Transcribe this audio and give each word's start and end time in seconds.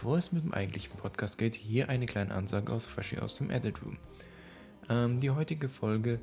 Bevor 0.00 0.16
es 0.16 0.32
mit 0.32 0.44
dem 0.44 0.54
eigentlichen 0.54 0.96
Podcast 0.96 1.36
geht, 1.36 1.54
hier 1.54 1.90
eine 1.90 2.06
kleine 2.06 2.34
Ansage 2.34 2.72
aus 2.72 2.86
Freshie 2.86 3.18
aus 3.18 3.34
dem 3.34 3.50
Edit 3.50 3.82
Room. 3.82 3.98
Ähm, 4.88 5.20
die 5.20 5.28
heutige 5.28 5.68
Folge 5.68 6.20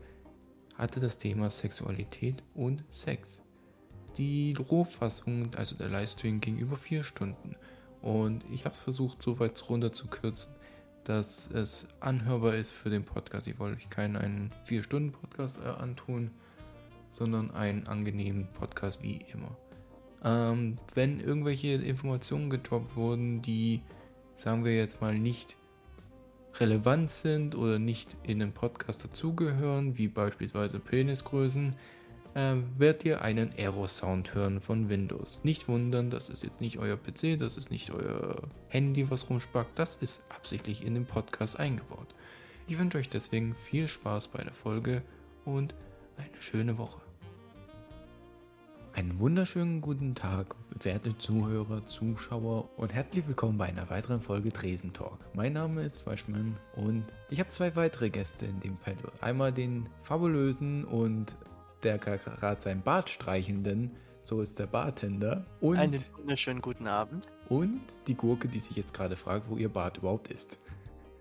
hatte 0.73 0.99
das 0.99 1.19
Thema 1.19 1.51
Sexualität 1.51 2.41
und 2.55 2.83
Sex. 2.89 3.43
Die 4.17 4.55
Rohfassung, 4.57 5.53
also 5.55 5.75
der 5.75 5.89
Livestream, 5.89 6.41
ging 6.41 6.57
über 6.57 6.75
vier 6.75 7.03
Stunden. 7.03 7.55
Und 8.01 8.45
ich 8.51 8.65
habe 8.65 8.73
es 8.73 8.79
versucht, 8.79 9.21
so 9.21 9.37
weit 9.37 9.63
runter 9.69 9.91
zu 9.91 10.07
kürzen, 10.07 10.55
dass 11.03 11.47
es 11.51 11.87
anhörbar 11.99 12.55
ist 12.55 12.71
für 12.71 12.89
den 12.89 13.05
Podcast. 13.05 13.47
Ich 13.47 13.59
wollte 13.59 13.77
euch 13.77 13.91
keinen 13.91 14.51
4-Stunden-Podcast 14.67 15.59
äh, 15.63 15.67
antun, 15.67 16.31
sondern 17.11 17.51
einen 17.51 17.85
angenehmen 17.85 18.47
Podcast 18.53 19.03
wie 19.03 19.23
immer. 19.31 19.55
Ähm, 20.27 20.77
wenn 20.93 21.21
irgendwelche 21.21 21.69
Informationen 21.69 22.49
gedroppt 22.49 22.97
wurden, 22.97 23.41
die, 23.41 23.81
sagen 24.35 24.65
wir 24.65 24.75
jetzt 24.75 24.99
mal, 24.99 25.17
nicht 25.17 25.55
relevant 26.59 27.11
sind 27.11 27.55
oder 27.55 27.79
nicht 27.79 28.17
in 28.23 28.41
einem 28.41 28.51
Podcast 28.51 29.05
dazugehören, 29.05 29.97
wie 29.97 30.09
beispielsweise 30.09 30.79
Penisgrößen, 30.79 31.75
äh, 32.33 32.55
werdet 32.77 33.05
ihr 33.05 33.21
einen 33.21 33.53
Error-Sound 33.57 34.33
hören 34.33 34.59
von 34.59 34.89
Windows. 34.89 35.39
Nicht 35.43 35.69
wundern, 35.69 36.09
das 36.09 36.27
ist 36.27 36.43
jetzt 36.43 36.59
nicht 36.59 36.77
euer 36.77 36.97
PC, 36.97 37.37
das 37.39 37.55
ist 37.55 37.71
nicht 37.71 37.91
euer 37.91 38.35
Handy, 38.67 39.09
was 39.09 39.29
rumspackt, 39.29 39.79
das 39.79 39.95
ist 39.95 40.23
absichtlich 40.27 40.85
in 40.85 40.93
den 40.93 41.05
Podcast 41.05 41.57
eingebaut. 41.57 42.15
Ich 42.67 42.77
wünsche 42.77 42.97
euch 42.97 43.07
deswegen 43.07 43.55
viel 43.55 43.87
Spaß 43.87 44.27
bei 44.27 44.43
der 44.43 44.53
Folge 44.53 45.03
und 45.45 45.73
eine 46.17 46.41
schöne 46.41 46.77
Woche. 46.77 47.06
Einen 48.97 49.19
wunderschönen 49.19 49.79
guten 49.79 50.15
Tag, 50.15 50.55
werte 50.81 51.15
Zuhörer, 51.19 51.85
Zuschauer 51.85 52.67
und 52.77 52.95
herzlich 52.95 53.27
willkommen 53.27 53.55
bei 53.55 53.65
einer 53.65 53.87
weiteren 53.91 54.21
Folge 54.21 54.49
Dresen 54.49 54.91
Talk. 54.91 55.19
Mein 55.35 55.53
Name 55.53 55.83
ist 55.83 55.99
Freshman 55.99 56.57
und 56.75 57.05
ich 57.29 57.39
habe 57.39 57.51
zwei 57.51 57.75
weitere 57.75 58.09
Gäste 58.09 58.47
in 58.47 58.59
dem 58.59 58.75
Panel. 58.77 59.11
Einmal 59.21 59.51
den 59.51 59.87
fabulösen 60.01 60.83
und 60.83 61.35
der 61.83 61.99
gerade 61.99 62.59
sein 62.59 62.81
Bart 62.81 63.11
streichenden, 63.11 63.91
so 64.19 64.41
ist 64.41 64.57
der 64.57 64.65
Bartender. 64.65 65.45
Und, 65.61 65.77
Einen 65.77 66.03
wunderschönen 66.17 66.63
guten 66.63 66.87
Abend. 66.87 67.27
und 67.49 67.79
die 68.07 68.15
Gurke, 68.15 68.47
die 68.47 68.59
sich 68.59 68.75
jetzt 68.77 68.95
gerade 68.95 69.15
fragt, 69.15 69.47
wo 69.47 69.57
ihr 69.57 69.69
Bart 69.69 69.97
überhaupt 69.99 70.29
ist. 70.29 70.57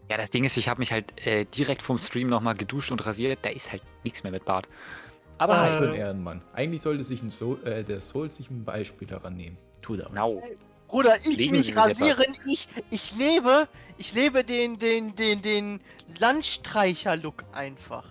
Ja, 0.09 0.17
das 0.17 0.31
Ding 0.31 0.45
ist, 0.45 0.57
ich 0.57 0.71
habe 0.71 0.79
mich 0.79 0.93
halt 0.93 1.13
äh, 1.27 1.45
direkt 1.45 1.83
vom 1.83 1.99
Stream 1.99 2.29
nochmal 2.29 2.55
geduscht 2.55 2.91
und 2.91 3.05
rasiert. 3.05 3.41
Da 3.43 3.51
ist 3.51 3.71
halt 3.71 3.83
nichts 4.05 4.23
mehr 4.23 4.33
mit 4.33 4.45
Bart. 4.47 4.67
Aber 5.39 5.55
Was 5.55 5.75
für 5.75 5.89
ein 5.89 5.95
äh, 5.95 5.99
Ehrenmann. 5.99 6.43
Eigentlich 6.53 6.83
sollte 6.83 7.05
sich 7.05 7.23
ein 7.23 7.31
Soul, 7.31 7.63
äh, 7.65 7.85
der 7.85 8.01
Soul 8.01 8.31
sich 8.31 8.51
ein 8.51 8.65
Beispiel 8.65 9.07
daran 9.07 9.37
nehmen. 9.37 9.59
Tut 9.83 10.01
er. 10.01 10.09
genau. 10.09 10.43
Bruder, 10.89 11.17
ich 11.25 11.37
Legen 11.37 11.53
mich 11.53 11.77
rasieren, 11.77 12.37
ich, 12.47 12.69
ich 12.91 13.17
lebe, 13.17 13.69
ich 13.99 14.15
lebe 14.15 14.45
den, 14.45 14.79
den, 14.79 15.17
den, 15.17 15.43
den 15.43 15.81
Landstreicher-Look 16.21 17.45
einfach. 17.53 18.05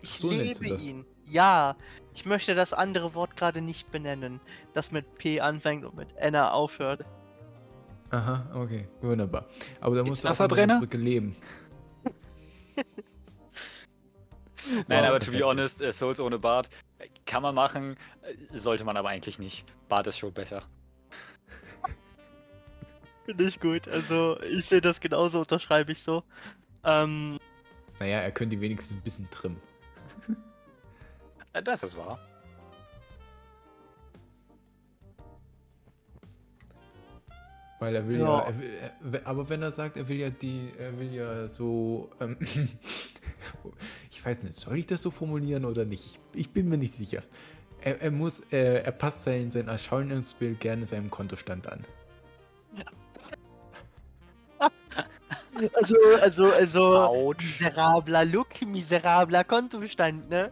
Ich 0.00 0.10
So 0.18 0.30
lebe 0.30 0.68
das? 0.68 0.86
ihn. 0.86 1.04
Ja, 1.28 1.76
ich 2.14 2.24
möchte 2.24 2.54
das 2.54 2.72
andere 2.72 3.14
Wort 3.14 3.36
gerade 3.36 3.60
nicht 3.60 3.90
benennen, 3.90 4.40
das 4.74 4.92
mit 4.92 5.16
P 5.16 5.40
anfängt 5.40 5.84
und 5.84 5.96
mit 5.96 6.14
N 6.16 6.36
aufhört. 6.36 7.04
Aha, 8.10 8.46
okay, 8.54 8.86
wunderbar. 9.00 9.46
Aber 9.80 9.96
da 9.96 10.04
musst 10.04 10.22
du 10.22 10.28
da 10.28 10.32
auf 10.32 10.40
einer 10.40 10.48
Verbrenner? 10.48 10.78
Brücke 10.78 10.98
leben. 10.98 11.34
Nein, 14.88 15.04
aber 15.04 15.20
to 15.20 15.30
be 15.30 15.44
honest, 15.44 15.82
äh, 15.82 15.92
Souls 15.92 16.20
ohne 16.20 16.38
Bart 16.38 16.68
äh, 16.98 17.08
kann 17.26 17.42
man 17.42 17.54
machen, 17.54 17.96
äh, 18.22 18.58
sollte 18.58 18.84
man 18.84 18.96
aber 18.96 19.08
eigentlich 19.08 19.38
nicht. 19.38 19.64
Bart 19.88 20.06
ist 20.06 20.18
schon 20.18 20.32
besser. 20.32 20.62
Finde 23.24 23.44
ich 23.44 23.58
gut. 23.58 23.88
Also, 23.88 24.38
ich 24.42 24.66
sehe 24.66 24.80
das 24.80 25.00
genauso, 25.00 25.40
unterschreibe 25.40 25.92
ich 25.92 26.02
so. 26.02 26.22
Ähm, 26.84 27.38
Naja, 27.98 28.18
er 28.18 28.30
könnte 28.32 28.60
wenigstens 28.60 28.96
ein 28.96 29.02
bisschen 29.02 29.30
trimmen. 29.30 29.60
Das 31.64 31.82
ist 31.82 31.96
wahr. 31.96 32.18
Weil 37.84 37.96
er 37.96 38.08
will 38.08 38.18
Ja. 38.18 38.24
ja, 38.24 38.38
er 38.46 38.58
will, 38.58 38.70
er, 39.12 39.26
aber 39.26 39.46
wenn 39.50 39.60
er 39.60 39.70
sagt, 39.70 39.98
er 39.98 40.08
will 40.08 40.18
ja 40.18 40.30
die, 40.30 40.72
er 40.78 40.98
will 40.98 41.12
ja 41.12 41.46
so, 41.48 42.08
ähm, 42.18 42.38
ich 44.10 44.24
weiß 44.24 44.42
nicht, 44.42 44.54
soll 44.54 44.78
ich 44.78 44.86
das 44.86 45.02
so 45.02 45.10
formulieren 45.10 45.66
oder 45.66 45.84
nicht? 45.84 46.06
Ich, 46.06 46.18
ich 46.40 46.50
bin 46.50 46.70
mir 46.70 46.78
nicht 46.78 46.94
sicher. 46.94 47.22
Er, 47.82 48.00
er 48.00 48.10
muss, 48.10 48.40
äh, 48.50 48.82
er 48.82 48.92
passt 48.92 49.24
sein, 49.24 49.50
sein 49.50 49.68
Erscheinungsbild 49.68 50.60
gerne 50.60 50.86
seinem 50.86 51.10
Kontostand 51.10 51.66
an. 51.70 51.84
also, 55.74 55.96
also, 56.22 56.50
also, 56.50 56.98
Autsch. 57.00 57.44
miserabler 57.44 58.24
Look, 58.24 58.62
miserabler 58.64 59.44
Kontostand, 59.44 60.30
ne? 60.30 60.50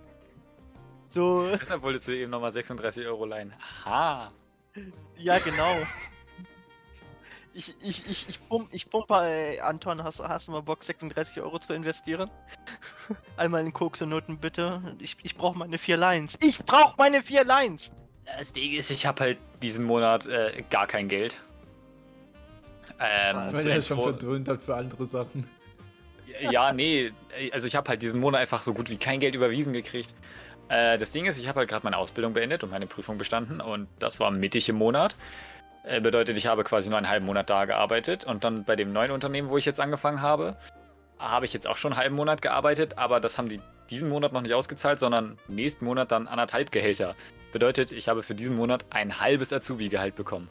So, 1.09 1.49
Deshalb 1.59 1.81
wolltest 1.81 2.09
du 2.09 2.13
eben 2.13 2.31
nochmal 2.31 2.53
36 2.53 3.07
Euro 3.07 3.25
leihen. 3.25 3.55
Aha. 3.85 4.31
ja, 5.17 5.39
genau. 5.39 5.79
Ich, 7.55 7.75
ich, 7.83 8.03
ich, 8.09 8.29
ich, 8.31 8.49
pump, 8.49 8.69
ich 8.73 8.89
pumpe, 8.89 9.15
äh, 9.15 9.61
Anton, 9.61 10.03
hast, 10.03 10.21
hast 10.21 10.49
du 10.49 10.53
mal 10.53 10.63
Bock, 10.63 10.83
36 10.83 11.43
Euro 11.43 11.59
zu 11.59 11.75
investieren? 11.75 12.31
Einmal 13.37 13.65
in 13.65 13.73
Koks 13.73 14.01
und 14.01 14.09
Noten, 14.09 14.39
bitte. 14.39 14.81
Ich, 14.99 15.17
ich 15.23 15.37
brauche 15.37 15.59
meine 15.59 15.77
vier 15.77 15.99
Lines. 15.99 16.39
Ich 16.41 16.59
brauche 16.59 16.95
meine 16.97 17.21
vier 17.21 17.45
Lines! 17.45 17.93
Das 18.39 18.53
Ding 18.53 18.73
ist, 18.73 18.91
ich 18.91 19.05
habe 19.05 19.21
halt 19.21 19.39
diesen 19.61 19.85
Monat 19.85 20.27
äh, 20.27 20.65
gar 20.71 20.87
kein 20.87 21.09
Geld. 21.09 21.37
Ähm, 22.99 23.37
Weil 23.51 23.63
zur 23.63 23.71
er 23.71 23.83
schon 23.83 24.01
verdröhnt 24.01 24.49
hat 24.49 24.63
für 24.63 24.77
andere 24.77 25.05
Sachen. 25.05 25.47
Ja, 26.41 26.73
nee, 26.73 27.13
also 27.53 27.67
ich 27.67 27.77
habe 27.77 27.89
halt 27.91 28.01
diesen 28.01 28.21
Monat 28.21 28.41
einfach 28.41 28.63
so 28.63 28.73
gut 28.73 28.89
wie 28.89 28.97
kein 28.97 29.21
Geld 29.21 29.35
überwiesen 29.35 29.73
gekriegt. 29.73 30.15
Äh, 30.69 30.97
das 30.99 31.13
Ding 31.13 31.27
ist, 31.27 31.39
ich 31.39 31.49
habe 31.49 31.61
halt 31.61 31.69
gerade 31.69 31.85
meine 31.85 31.99
Ausbildung 31.99 32.33
beendet 32.33 32.65
und 32.65 32.71
meine 32.71 32.87
Prüfung 32.87 33.19
bestanden 33.19 33.61
und 33.61 33.89
das 33.99 34.21
war 34.21 34.31
mittig 34.31 34.69
im 34.69 34.77
Monat. 34.77 35.17
Äh, 35.85 36.01
bedeutet, 36.01 36.37
ich 36.37 36.47
habe 36.47 36.63
quasi 36.65 36.89
nur 36.91 36.99
einen 36.99 37.09
halben 37.09 37.27
Monat 37.27 37.51
da 37.51 37.65
gearbeitet 37.65 38.25
und 38.25 38.45
dann 38.45 38.65
bei 38.65 38.77
dem 38.77 38.93
neuen 38.93 39.11
Unternehmen, 39.11 39.49
wo 39.49 39.57
ich 39.59 39.65
jetzt 39.65 39.81
angefangen 39.81 40.21
habe, 40.23 40.57
habe 41.19 41.45
ich 41.45 41.53
jetzt 41.53 41.67
auch 41.67 41.77
schon 41.77 41.93
einen 41.93 42.01
halben 42.01 42.15
Monat 42.17 42.41
gearbeitet, 42.43 42.99
aber 42.99 43.21
das 43.21 43.39
haben 43.39 43.49
die 43.49 43.61
diesen 43.91 44.09
Monat 44.09 44.33
noch 44.33 44.41
nicht 44.43 44.55
ausgezahlt, 44.55 45.01
sondern 45.01 45.39
nächsten 45.49 45.85
Monat 45.85 46.13
dann 46.13 46.27
anderthalb 46.29 46.71
Gehälter. 46.73 47.15
Bedeutet, 47.53 47.93
ich 47.93 48.09
habe 48.09 48.23
für 48.23 48.35
diesen 48.35 48.57
Monat 48.57 48.85
ein 48.91 49.21
halbes 49.21 49.53
Azubi-Gehalt 49.53 50.15
bekommen. 50.17 50.49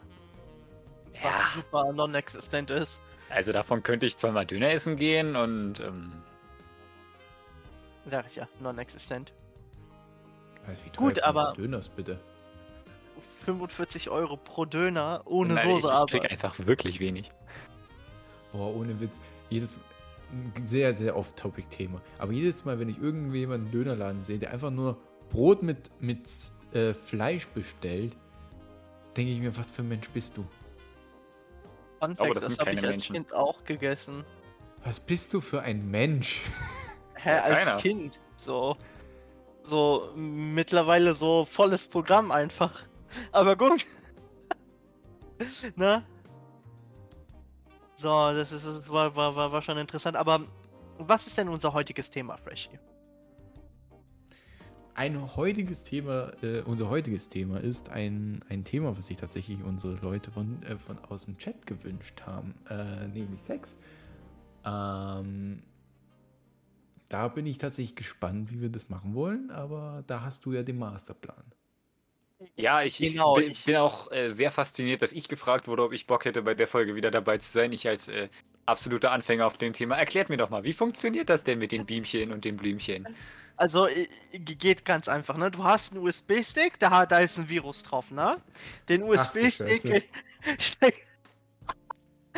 Was 1.14 1.22
Ja, 1.22 1.46
super 1.54 1.92
non-existent 1.92 2.70
ist. 2.70 3.00
also 3.30 3.52
davon 3.52 3.82
könnte 3.82 4.06
ich 4.06 4.16
zweimal 4.16 4.46
Döner 4.46 4.70
essen 4.70 4.96
gehen 4.96 5.34
und 5.34 5.80
ähm, 5.80 6.12
Sag 8.06 8.26
ich 8.26 8.36
ja, 8.36 8.48
non-existent. 8.60 9.32
Also, 10.66 10.84
wie 10.84 10.90
teuer 10.90 11.08
Gut, 11.08 11.22
aber- 11.24 11.54
Döners 11.56 11.88
bitte. 11.88 12.18
45 13.42 14.10
Euro 14.10 14.36
pro 14.36 14.64
Döner 14.64 15.22
ohne 15.26 15.54
nein, 15.54 15.64
Soße, 15.64 15.88
ich, 15.88 15.98
ich 15.98 15.98
aber. 15.98 16.06
krieg 16.06 16.30
einfach 16.30 16.58
wirklich 16.66 17.00
wenig. 17.00 17.30
Boah, 18.52 18.74
ohne 18.74 19.00
Witz. 19.00 19.20
Jedes 19.50 19.76
ein 20.56 20.66
sehr, 20.66 20.94
sehr 20.94 21.16
off-topic-Thema. 21.16 22.00
Aber 22.18 22.32
jedes 22.32 22.64
Mal, 22.64 22.78
wenn 22.80 22.88
ich 22.88 22.98
irgendjemanden 23.00 23.66
einen 23.68 23.72
Dönerladen 23.72 24.24
sehe, 24.24 24.38
der 24.38 24.50
einfach 24.52 24.70
nur 24.70 24.98
Brot 25.30 25.62
mit, 25.62 25.90
mit 26.00 26.28
äh, 26.72 26.94
Fleisch 26.94 27.46
bestellt, 27.48 28.16
denke 29.16 29.32
ich 29.32 29.40
mir, 29.40 29.54
was 29.56 29.70
für 29.70 29.82
ein 29.82 29.88
Mensch 29.88 30.08
bist 30.10 30.36
du? 30.38 30.46
Fun 32.00 32.16
Aber 32.16 32.34
Fact, 32.34 32.36
das 32.36 32.44
das 32.44 32.56
sind 32.56 32.60
habe 32.60 32.72
ich 32.72 32.80
keine 32.80 32.88
als 32.88 32.88
Menschen. 32.88 33.12
Kind 33.12 33.32
auch 33.34 33.64
gegessen. 33.64 34.24
Was 34.84 35.00
bist 35.00 35.32
du 35.34 35.40
für 35.40 35.62
ein 35.62 35.90
Mensch? 35.90 36.42
Hä, 37.14 37.40
Ja, 37.42 37.42
als 37.42 37.64
keiner. 37.64 37.76
Kind. 37.76 38.20
So. 38.36 38.76
So, 39.62 40.12
mittlerweile 40.16 41.14
so 41.14 41.44
volles 41.44 41.86
Programm 41.88 42.32
einfach. 42.32 42.84
Aber 43.32 43.56
gut. 43.56 43.86
ne? 45.76 46.04
So, 47.96 48.08
das 48.08 48.52
ist, 48.52 48.66
das 48.66 48.88
war, 48.88 49.14
war, 49.14 49.52
war, 49.52 49.62
schon 49.62 49.78
interessant. 49.78 50.16
Aber 50.16 50.44
was 50.98 51.26
ist 51.26 51.38
denn 51.38 51.48
unser 51.48 51.72
heutiges 51.72 52.10
Thema, 52.10 52.36
Freshie? 52.36 52.78
Ein 54.94 55.36
heutiges 55.36 55.84
Thema, 55.84 56.32
äh, 56.42 56.60
unser 56.62 56.90
heutiges 56.90 57.28
Thema 57.28 57.60
ist 57.60 57.88
ein, 57.88 58.44
ein 58.50 58.64
Thema, 58.64 58.96
was 58.96 59.06
sich 59.06 59.16
tatsächlich 59.16 59.62
unsere 59.62 59.94
Leute 59.94 60.30
von, 60.30 60.62
äh, 60.64 60.76
von 60.76 60.98
aus 60.98 61.24
dem 61.24 61.38
Chat 61.38 61.66
gewünscht 61.66 62.22
haben, 62.26 62.54
äh, 62.68 63.08
nämlich 63.08 63.40
Sex. 63.40 63.76
Ähm, 64.66 65.62
da 67.08 67.28
bin 67.28 67.46
ich 67.46 67.58
tatsächlich 67.58 67.96
gespannt, 67.96 68.50
wie 68.50 68.60
wir 68.60 68.68
das 68.68 68.90
machen 68.90 69.14
wollen, 69.14 69.50
aber 69.50 70.04
da 70.06 70.22
hast 70.22 70.44
du 70.44 70.52
ja 70.52 70.62
den 70.62 70.78
Masterplan. 70.78 71.44
Ja, 72.56 72.82
ich, 72.82 72.98
Genau, 72.98 73.36
ich, 73.38 73.44
bin, 73.44 73.52
ich- 73.52 73.64
bin 73.64 73.76
auch 73.76 74.10
äh, 74.12 74.28
sehr 74.28 74.50
fasziniert, 74.50 75.02
dass 75.02 75.12
ich 75.12 75.28
gefragt 75.28 75.68
wurde, 75.68 75.82
ob 75.84 75.92
ich 75.92 76.06
Bock 76.06 76.24
hätte, 76.24 76.42
bei 76.42 76.54
der 76.54 76.66
Folge 76.66 76.94
wieder 76.94 77.10
dabei 77.10 77.38
zu 77.38 77.50
sein. 77.52 77.72
Ich 77.72 77.86
als 77.88 78.08
äh, 78.08 78.28
absoluter 78.66 79.10
Anfänger 79.12 79.46
auf 79.46 79.56
dem 79.58 79.72
Thema. 79.72 79.96
Erklärt 79.96 80.28
mir 80.28 80.36
doch 80.36 80.50
mal, 80.50 80.64
wie 80.64 80.72
funktioniert 80.72 81.28
das 81.28 81.44
denn 81.44 81.58
mit 81.58 81.72
den 81.72 81.86
Bienchen 81.86 82.32
und 82.32 82.44
den 82.44 82.56
Blümchen? 82.56 83.08
Also, 83.56 83.86
äh, 83.86 84.08
geht 84.32 84.84
ganz 84.84 85.08
einfach, 85.08 85.36
ne? 85.36 85.50
Du 85.50 85.64
hast 85.64 85.92
einen 85.92 86.02
USB-Stick, 86.02 86.78
da, 86.78 87.06
da 87.06 87.18
ist 87.18 87.38
ein 87.38 87.48
Virus 87.48 87.82
drauf, 87.82 88.10
ne? 88.10 88.40
Den 88.88 89.02
USB-Stick 89.02 89.82
Scheiße. 89.82 90.02
steck, 90.58 91.06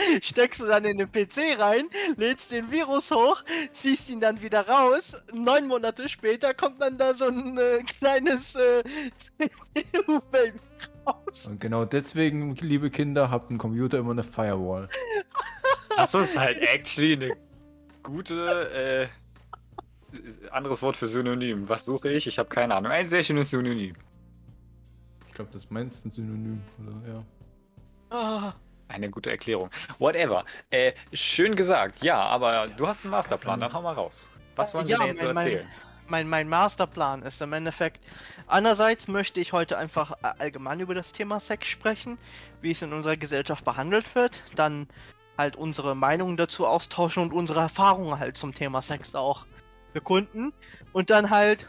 steckst 0.22 0.60
du 0.60 0.66
dann 0.66 0.84
in 0.84 0.98
den 0.98 1.10
PC 1.10 1.58
rein, 1.58 1.88
lädst 2.16 2.52
den 2.52 2.70
Virus 2.70 3.10
hoch, 3.10 3.42
ziehst 3.72 4.10
ihn 4.10 4.20
dann 4.20 4.40
wieder 4.42 4.66
raus. 4.66 5.22
Neun 5.32 5.66
Monate 5.66 6.08
später 6.08 6.54
kommt 6.54 6.80
dann 6.80 6.98
da 6.98 7.14
so 7.14 7.26
ein 7.26 7.58
äh, 7.58 7.82
kleines 7.82 8.54
äh, 8.54 8.82
CPU-Baby 9.16 10.58
raus. 11.06 11.46
Und 11.48 11.60
genau 11.60 11.84
deswegen, 11.84 12.54
liebe 12.56 12.90
Kinder, 12.90 13.30
habt 13.30 13.50
ein 13.50 13.58
Computer 13.58 13.98
immer 13.98 14.12
eine 14.12 14.22
Firewall. 14.22 14.88
Das 15.96 16.12
ist 16.12 16.36
halt 16.36 16.58
actually 16.58 17.12
eine 17.12 17.36
gute, 18.02 18.68
äh, 18.72 19.06
anderes 20.50 20.82
Wort 20.82 20.96
für 20.96 21.06
Synonym. 21.06 21.68
Was 21.68 21.84
suche 21.84 22.12
ich? 22.12 22.26
Ich 22.26 22.38
habe 22.38 22.48
keine 22.48 22.74
Ahnung. 22.74 22.90
Ein 22.90 23.06
sehr 23.06 23.22
schönes 23.22 23.50
Synonym. 23.50 23.94
Ich 25.28 25.34
glaube, 25.34 25.50
das 25.52 25.70
meinst 25.70 26.06
ein 26.06 26.10
Synonym, 26.10 26.62
oder? 26.80 27.12
Ja. 27.12 27.24
Ah, 28.10 28.54
Eine 28.88 29.08
gute 29.10 29.30
Erklärung. 29.30 29.70
Whatever. 29.98 30.44
Äh, 30.70 30.92
schön 31.12 31.54
gesagt, 31.56 32.02
ja, 32.02 32.20
aber 32.20 32.66
du 32.66 32.86
hast 32.86 33.02
einen 33.04 33.10
Masterplan, 33.12 33.60
dann 33.60 33.72
hau 33.72 33.82
mal 33.82 33.94
raus. 33.94 34.28
Was 34.56 34.74
wollen 34.74 34.86
Ja, 34.86 34.98
Sie 34.98 35.02
denn 35.02 35.08
jetzt 35.10 35.20
so 35.20 35.26
mein- 35.26 35.34
mein- 35.34 35.46
erzählen? 35.46 35.68
mein, 36.08 36.28
mein 36.28 36.48
Masterplan 36.48 37.22
ist 37.22 37.40
im 37.40 37.52
Endeffekt. 37.54 38.04
Einerseits 38.46 39.08
möchte 39.08 39.40
ich 39.40 39.52
heute 39.52 39.78
einfach 39.78 40.12
allgemein 40.38 40.80
über 40.80 40.94
das 40.94 41.12
Thema 41.12 41.40
Sex 41.40 41.66
sprechen, 41.66 42.18
wie 42.60 42.70
es 42.72 42.82
in 42.82 42.92
unserer 42.92 43.16
Gesellschaft 43.16 43.64
behandelt 43.64 44.14
wird. 44.14 44.42
Dann 44.54 44.86
halt 45.38 45.56
unsere 45.56 45.96
Meinungen 45.96 46.36
dazu 46.36 46.66
austauschen 46.66 47.22
und 47.22 47.32
unsere 47.32 47.60
Erfahrungen 47.60 48.18
halt 48.18 48.36
zum 48.36 48.54
Thema 48.54 48.82
Sex 48.82 49.14
auch 49.14 49.46
bekunden. 49.94 50.52
Und 50.92 51.08
dann 51.10 51.30
halt 51.30 51.66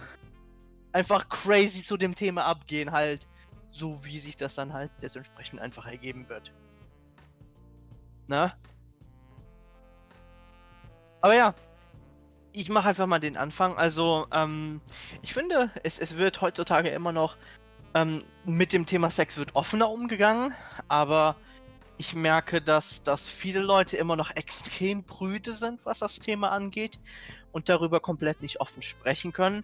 einfach 0.92 1.30
crazy 1.30 1.82
zu 1.82 1.98
dem 1.98 2.14
Thema 2.14 2.46
abgehen, 2.46 2.92
halt 2.92 3.26
so 3.72 4.04
wie 4.06 4.20
sich 4.20 4.38
das 4.38 4.56
dann 4.56 4.74
halt 4.74 4.92
dementsprechend 5.02 5.60
einfach 5.62 5.86
ergeben 5.88 6.28
wird. 6.30 6.54
Na? 8.28 8.54
Aber 11.22 11.36
ja, 11.36 11.54
ich 12.54 12.70
mache 12.70 12.90
einfach 12.90 13.08
mal 13.08 13.20
den 13.20 13.38
Anfang. 13.38 13.78
Also, 13.78 14.28
ähm, 14.32 14.82
ich 15.22 15.34
finde, 15.34 15.72
es, 15.84 16.00
es 16.00 16.18
wird 16.18 16.42
heutzutage 16.42 16.90
immer 16.90 17.12
noch 17.12 17.38
ähm, 17.96 18.24
mit 18.46 18.74
dem 18.74 18.86
Thema 18.86 19.10
Sex 19.10 19.38
wird 19.38 19.56
offener 19.56 19.90
umgegangen, 19.90 20.54
aber 20.90 21.36
ich 21.98 22.14
merke, 22.14 22.62
dass, 22.62 23.02
dass 23.04 23.30
viele 23.30 23.62
Leute 23.62 23.98
immer 23.98 24.18
noch 24.18 24.36
extrem 24.36 25.04
prüde 25.04 25.54
sind, 25.54 25.80
was 25.86 26.00
das 26.00 26.20
Thema 26.20 26.52
angeht 26.52 27.00
und 27.54 27.70
darüber 27.70 28.02
komplett 28.02 28.42
nicht 28.42 28.60
offen 28.60 28.82
sprechen 28.82 29.32
können. 29.32 29.64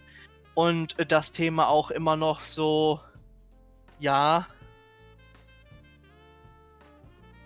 Und 0.55 0.95
das 1.11 1.31
Thema 1.31 1.67
auch 1.67 1.91
immer 1.91 2.15
noch 2.15 2.41
so, 2.45 3.01
ja, 3.99 4.47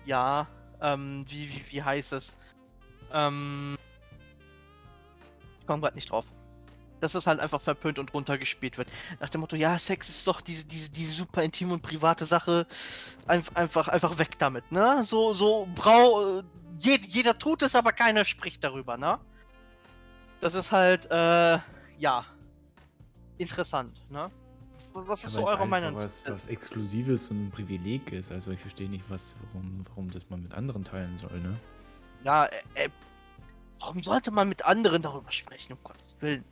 ja, 0.04 0.46
ähm, 0.80 1.24
wie, 1.28 1.48
wie, 1.48 1.64
wie 1.70 1.82
heißt 1.82 2.12
es? 2.12 2.36
Ähm, 3.12 3.76
ich 5.60 5.66
komme 5.66 5.80
gerade 5.80 5.96
nicht 5.96 6.10
drauf. 6.10 6.26
Dass 7.00 7.12
das 7.12 7.26
halt 7.26 7.40
einfach 7.40 7.60
verpönt 7.60 7.98
und 7.98 8.14
runtergespielt 8.14 8.78
wird. 8.78 8.88
Nach 9.20 9.28
dem 9.28 9.42
Motto, 9.42 9.56
ja, 9.56 9.78
Sex 9.78 10.08
ist 10.08 10.26
doch 10.26 10.40
diese, 10.40 10.64
diese, 10.64 10.90
diese 10.90 11.12
super 11.12 11.42
intime 11.42 11.74
und 11.74 11.82
private 11.82 12.24
Sache. 12.24 12.66
Einf 13.26 13.50
einfach, 13.54 13.88
einfach 13.88 14.18
weg 14.18 14.38
damit, 14.38 14.70
ne? 14.72 15.04
So, 15.04 15.32
so, 15.34 15.68
brau. 15.74 16.42
Je 16.78 16.98
jeder 17.06 17.38
tut 17.38 17.62
es, 17.62 17.74
aber 17.74 17.92
keiner 17.92 18.24
spricht 18.24 18.64
darüber, 18.64 18.96
ne? 18.96 19.18
Das 20.40 20.54
ist 20.54 20.72
halt, 20.72 21.10
äh, 21.10 21.58
ja. 21.98 22.24
Interessant, 23.38 24.02
ne? 24.10 24.30
Was 25.04 25.24
ist 25.24 25.32
so 25.32 25.46
eure 25.46 25.66
Meinung? 25.66 25.94
Was, 25.96 26.26
was 26.26 26.46
Exklusives 26.46 27.30
und 27.30 27.46
ein 27.46 27.50
Privileg 27.50 28.12
ist. 28.12 28.32
Also 28.32 28.50
ich 28.50 28.60
verstehe 28.60 28.88
nicht, 28.88 29.04
was, 29.10 29.36
warum, 29.52 29.82
warum 29.88 30.10
das 30.10 30.28
man 30.30 30.42
mit 30.42 30.52
anderen 30.54 30.84
teilen 30.84 31.18
soll, 31.18 31.38
ne? 31.40 31.58
Ja, 32.24 32.46
äh, 32.46 32.56
äh, 32.74 32.88
warum 33.78 34.02
sollte 34.02 34.30
man 34.30 34.48
mit 34.48 34.64
anderen 34.64 35.02
darüber 35.02 35.30
sprechen, 35.30 35.74
um 35.74 35.78
Gottes 35.84 36.16
Willen? 36.20 36.44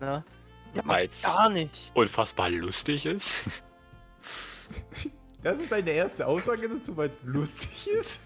Ne? 0.00 0.24
Ja, 0.74 0.82
man 0.84 0.96
Weil's 0.96 1.22
gar 1.22 1.50
nicht. 1.50 1.90
unfassbar 1.94 2.50
lustig 2.50 3.06
ist. 3.06 3.44
Das 5.42 5.58
ist 5.58 5.72
deine 5.72 5.90
erste 5.90 6.24
Aussage 6.24 6.68
dazu, 6.68 6.96
weil 6.96 7.10
es 7.10 7.20
lustig 7.24 7.88
ist? 7.88 8.20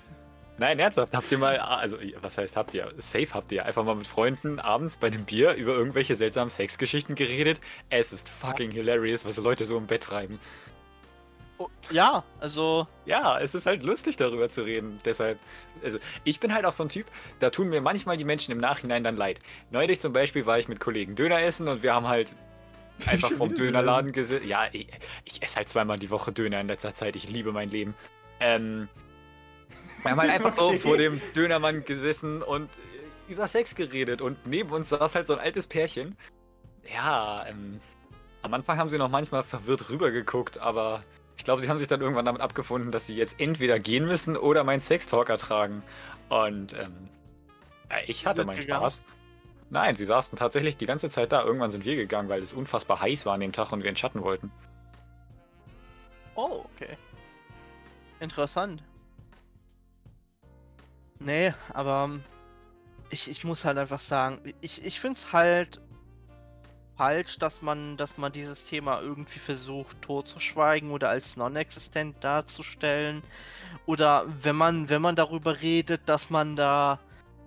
Nein, 0.58 0.79
ernsthaft, 0.79 1.14
habt 1.14 1.31
ihr 1.31 1.38
mal, 1.38 1.58
also 1.58 1.99
was 2.23 2.38
heißt 2.38 2.56
habt 2.56 2.73
ihr? 2.73 2.91
Safe 2.97 3.29
habt 3.32 3.53
ihr 3.53 3.67
einfach 3.67 3.85
mal 3.85 3.94
mit 3.94 4.06
Freunden 4.06 4.58
abends 4.58 4.97
bei 4.97 5.11
dem 5.11 5.25
Bier 5.25 5.55
über 5.55 5.75
irgendwelche 5.75 6.17
seltsamen 6.17 6.49
Sexgeschichten 6.49 7.14
geredet. 7.14 7.61
Es 7.91 8.12
ist 8.12 8.29
fucking 8.29 8.70
hilarious, 8.70 9.26
was 9.26 9.37
Leute 9.37 9.67
so 9.67 9.76
im 9.76 9.87
Bett 9.87 10.05
treiben. 10.05 10.38
Oh, 11.58 11.69
ja, 11.91 12.25
also, 12.41 12.87
Ja, 13.06 13.38
es 13.38 13.55
ist 13.55 13.67
halt 13.67 13.82
lustig 13.82 14.17
darüber 14.17 14.49
zu 14.49 14.62
reden. 14.62 14.99
Deshalb, 15.05 15.38
also 15.82 15.99
ich 16.25 16.41
bin 16.41 16.53
halt 16.53 16.64
auch 16.64 16.73
so 16.73 16.85
ein 16.85 16.88
Typ, 16.88 17.06
da 17.38 17.50
tun 17.50 17.69
mir 17.69 17.81
manchmal 17.81 18.17
die 18.17 18.25
Menschen 18.25 18.52
im 18.52 18.59
Nachhinein 18.59 19.05
dann 19.05 19.17
leid. 19.17 19.38
Neulich 19.70 20.00
zum 20.00 20.12
Beispiel 20.12 20.47
war 20.47 20.59
ich 20.59 20.69
mit 20.69 20.81
Kollegen 20.81 21.17
Döner 21.17 21.41
essen 21.43 21.69
und 21.69 21.82
wir 21.82 21.94
haben 21.94 22.09
halt 22.09 22.35
einfach 23.06 23.31
vom 23.31 23.55
Dönerladen 23.55 24.12
gesessen. 24.12 24.49
Ja, 24.49 24.69
ich, 24.73 24.88
ich 25.25 25.43
esse 25.43 25.56
halt 25.56 25.69
zweimal 25.69 25.99
die 25.99 26.11
Woche 26.11 26.32
Döner 26.32 26.61
in 26.61 26.69
letzter 26.69 26.94
Zeit. 26.94 27.14
Ich 27.14 27.31
liebe 27.31 27.52
mein 27.52 27.70
Leben. 27.70 27.94
Ähm, 28.41 28.88
wir 30.06 30.12
haben 30.12 30.20
halt 30.20 30.31
einfach 30.31 30.53
so 30.53 30.73
vor 30.75 30.97
dem 30.97 31.20
Dönermann 31.35 31.85
gesessen 31.85 32.43
und 32.43 32.70
äh, 33.29 33.32
über 33.32 33.49
Sex 33.49 33.75
geredet 33.75 34.20
und 34.20 34.47
neben 34.47 34.70
uns 34.70 34.88
saß 34.88 35.14
halt 35.14 35.26
so 35.26 35.35
ein 35.35 35.41
altes 35.41 35.67
Pärchen. 35.67 36.17
Ja, 36.94 37.47
ähm, 37.49 37.81
am 38.43 38.55
Anfang 38.55 38.79
haben 38.79 38.88
sie 38.88 38.99
noch 38.99 39.08
manchmal 39.08 39.43
verwirrt 39.43 39.91
rübergeguckt, 39.91 40.58
aber 40.58 41.03
ich 41.37 41.44
glaube, 41.44 41.61
sie 41.61 41.69
haben 41.69 41.79
sich 41.79 41.88
dann 41.88 42.00
irgendwann 42.00 42.25
damit 42.25 42.41
abgefunden, 42.41 42.93
dass 42.93 43.06
sie 43.06 43.17
jetzt 43.17 43.41
entweder 43.41 43.79
gehen 43.79 44.06
müssen 44.06 44.37
oder 44.37 44.64
meinen 44.64 44.81
Sextalk 44.81 45.29
ertragen. 45.29 45.82
Und 46.29 46.73
ähm, 46.75 47.09
ja, 47.91 47.97
ich 48.06 48.26
hatte 48.26 48.44
meinen 48.44 48.61
gegangen? 48.61 48.81
Spaß. 48.81 49.05
Nein, 49.69 49.97
sie 49.97 50.06
saßen 50.06 50.38
tatsächlich 50.38 50.76
die 50.76 50.87
ganze 50.87 51.11
Zeit 51.11 51.32
da. 51.32 51.44
Irgendwann 51.44 51.70
sind 51.70 51.85
wir 51.85 51.97
gegangen, 51.97 52.29
weil 52.29 52.43
es 52.43 52.52
unfassbar 52.52 53.00
heiß 53.00 53.26
war 53.26 53.35
an 53.35 53.41
dem 53.41 53.52
Tag 53.52 53.73
und 53.73 53.82
wir 53.82 53.91
in 53.91 53.97
Schatten 53.97 54.23
wollten. 54.23 54.50
oh, 56.37 56.64
okay. 56.75 56.97
Interessant. 58.20 58.82
Nee, 61.19 61.55
aber 61.73 62.05
ähm, 62.05 62.25
ich, 63.11 63.31
ich 63.31 63.45
muss 63.45 63.65
halt 63.65 63.79
einfach 63.79 64.01
sagen, 64.01 64.41
ich, 64.61 64.85
ich 64.85 65.01
finde 65.01 65.17
es 65.17 65.33
halt 65.33 65.81
falsch, 66.97 67.39
dass 67.39 67.63
man, 67.63 67.97
dass 67.97 68.17
man 68.19 68.33
dieses 68.33 68.65
Thema 68.65 69.01
irgendwie 69.01 69.39
versucht 69.39 70.01
totzuschweigen 70.03 70.91
oder 70.91 71.09
als 71.11 71.37
non-existent 71.37 72.17
darzustellen. 72.23 73.23
Oder 73.87 74.25
wenn 74.43 74.57
man, 74.57 74.89
wenn 74.89 75.03
man 75.03 75.17
darüber 75.17 75.61
redet, 75.61 76.09
dass 76.09 76.31
man 76.31 76.57
da 76.57 76.99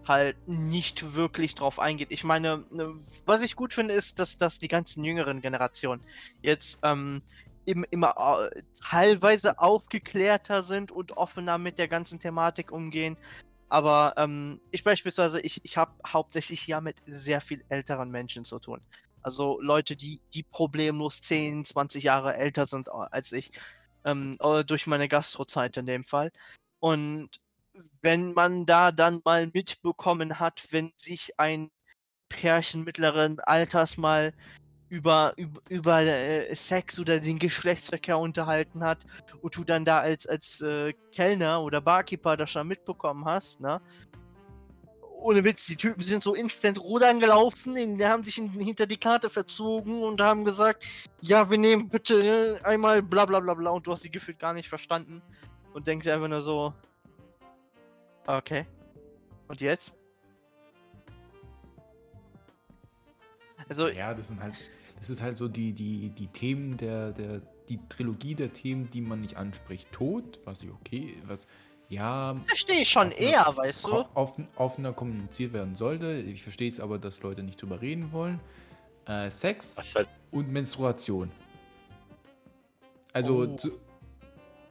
halt 0.07 0.35
nicht 0.47 1.13
wirklich 1.13 1.55
drauf 1.55 1.79
eingeht. 1.79 2.07
Ich 2.11 2.23
meine, 2.23 2.63
ne, 2.71 2.95
was 3.25 3.41
ich 3.41 3.55
gut 3.55 3.73
finde, 3.73 3.93
ist, 3.93 4.19
dass, 4.19 4.37
dass 4.37 4.57
die 4.57 4.67
ganzen 4.67 5.03
jüngeren 5.03 5.41
Generationen 5.41 6.01
jetzt 6.41 6.79
ähm, 6.83 7.21
im, 7.65 7.85
immer 7.91 8.49
äh, 8.51 8.63
teilweise 8.89 9.59
aufgeklärter 9.59 10.63
sind 10.63 10.91
und 10.91 11.17
offener 11.17 11.59
mit 11.59 11.77
der 11.77 11.87
ganzen 11.87 12.19
Thematik 12.19 12.71
umgehen. 12.71 13.17
Aber 13.69 14.13
ähm, 14.17 14.59
ich 14.71 14.83
beispielsweise, 14.83 15.39
ich, 15.41 15.63
ich 15.63 15.77
habe 15.77 15.93
hauptsächlich 16.05 16.65
ja 16.67 16.81
mit 16.81 16.97
sehr 17.05 17.39
viel 17.39 17.63
älteren 17.69 18.09
Menschen 18.09 18.43
zu 18.43 18.59
tun. 18.59 18.81
Also 19.21 19.59
Leute, 19.61 19.95
die, 19.95 20.21
die 20.33 20.43
problemlos 20.43 21.21
10, 21.21 21.65
20 21.65 22.03
Jahre 22.03 22.35
älter 22.35 22.65
sind 22.65 22.89
als 22.89 23.31
ich. 23.31 23.51
Ähm, 24.05 24.37
äh, 24.39 24.63
durch 24.63 24.87
meine 24.87 25.07
Gastrozeit 25.07 25.77
in 25.77 25.85
dem 25.85 26.03
Fall. 26.03 26.31
Und 26.79 27.41
wenn 28.01 28.33
man 28.33 28.65
da 28.65 28.91
dann 28.91 29.21
mal 29.25 29.47
mitbekommen 29.53 30.39
hat, 30.39 30.65
wenn 30.71 30.91
sich 30.95 31.39
ein 31.39 31.69
Pärchen 32.29 32.83
mittleren 32.83 33.39
Alters 33.41 33.97
mal 33.97 34.33
über, 34.89 35.33
über, 35.37 35.61
über 35.69 36.01
äh, 36.01 36.53
Sex 36.55 36.99
oder 36.99 37.19
den 37.19 37.39
Geschlechtsverkehr 37.39 38.17
unterhalten 38.17 38.83
hat 38.83 39.05
und 39.41 39.55
du 39.55 39.63
dann 39.63 39.85
da 39.85 39.99
als, 39.99 40.25
als 40.27 40.61
äh, 40.61 40.93
Kellner 41.11 41.61
oder 41.61 41.79
Barkeeper 41.79 42.35
das 42.35 42.51
schon 42.51 42.67
mitbekommen 42.67 43.25
hast, 43.25 43.59
ne? 43.61 43.81
Ohne 45.21 45.43
Witz, 45.43 45.65
die 45.65 45.75
Typen 45.75 46.01
sind 46.01 46.23
so 46.23 46.33
instant 46.33 46.79
rudern 46.79 47.19
gelaufen, 47.19 47.75
die 47.75 48.05
haben 48.05 48.23
sich 48.23 48.37
in, 48.37 48.49
hinter 48.51 48.87
die 48.87 48.97
Karte 48.97 49.29
verzogen 49.29 50.01
und 50.01 50.21
haben 50.21 50.45
gesagt, 50.45 50.85
ja, 51.19 51.49
wir 51.49 51.57
nehmen 51.57 51.89
bitte 51.89 52.59
äh, 52.61 52.63
einmal 52.63 53.01
bla 53.01 53.25
bla 53.25 53.41
bla 53.41 53.53
bla 53.53 53.71
und 53.71 53.85
du 53.85 53.91
hast 53.91 54.03
die 54.03 54.11
gefühlt 54.11 54.39
gar 54.39 54.53
nicht 54.53 54.69
verstanden 54.69 55.21
und 55.73 55.87
denkst 55.87 56.07
einfach 56.07 56.29
nur 56.29 56.41
so, 56.41 56.73
okay. 58.25 58.65
Und 59.49 59.61
jetzt? 59.61 59.93
Also, 63.67 63.87
Ja, 63.89 64.13
das 64.13 64.27
sind 64.27 64.41
halt, 64.41 64.55
das 64.99 65.09
ist 65.09 65.21
halt 65.21 65.37
so 65.37 65.47
die, 65.47 65.73
die, 65.73 66.09
die 66.09 66.27
Themen 66.27 66.77
der, 66.77 67.11
der, 67.11 67.41
die 67.69 67.79
Trilogie 67.87 68.35
der 68.35 68.53
Themen, 68.53 68.89
die 68.89 69.01
man 69.01 69.21
nicht 69.21 69.37
anspricht. 69.37 69.91
Tod, 69.91 70.39
was 70.45 70.61
ich 70.61 70.69
okay, 70.71 71.15
was 71.25 71.47
ja 71.87 72.35
verstehe 72.45 72.81
ich 72.81 72.89
schon 72.89 73.11
eher, 73.11 73.51
weißt 73.55 73.87
du? 73.87 74.05
offen, 74.13 74.47
offener 74.55 74.93
kommuniziert 74.93 75.53
werden 75.53 75.75
sollte. 75.75 76.13
Ich 76.13 76.43
verstehe 76.43 76.67
es 76.67 76.79
aber, 76.79 76.99
dass 76.99 77.21
Leute 77.23 77.41
nicht 77.41 77.61
drüber 77.61 77.81
reden 77.81 78.11
wollen. 78.11 78.39
Äh, 79.05 79.31
Sex 79.31 79.77
halt, 79.95 80.07
und 80.31 80.51
Menstruation. 80.51 81.31
Also 83.11 83.37
Oh. 83.37 83.55
zu, 83.55 83.71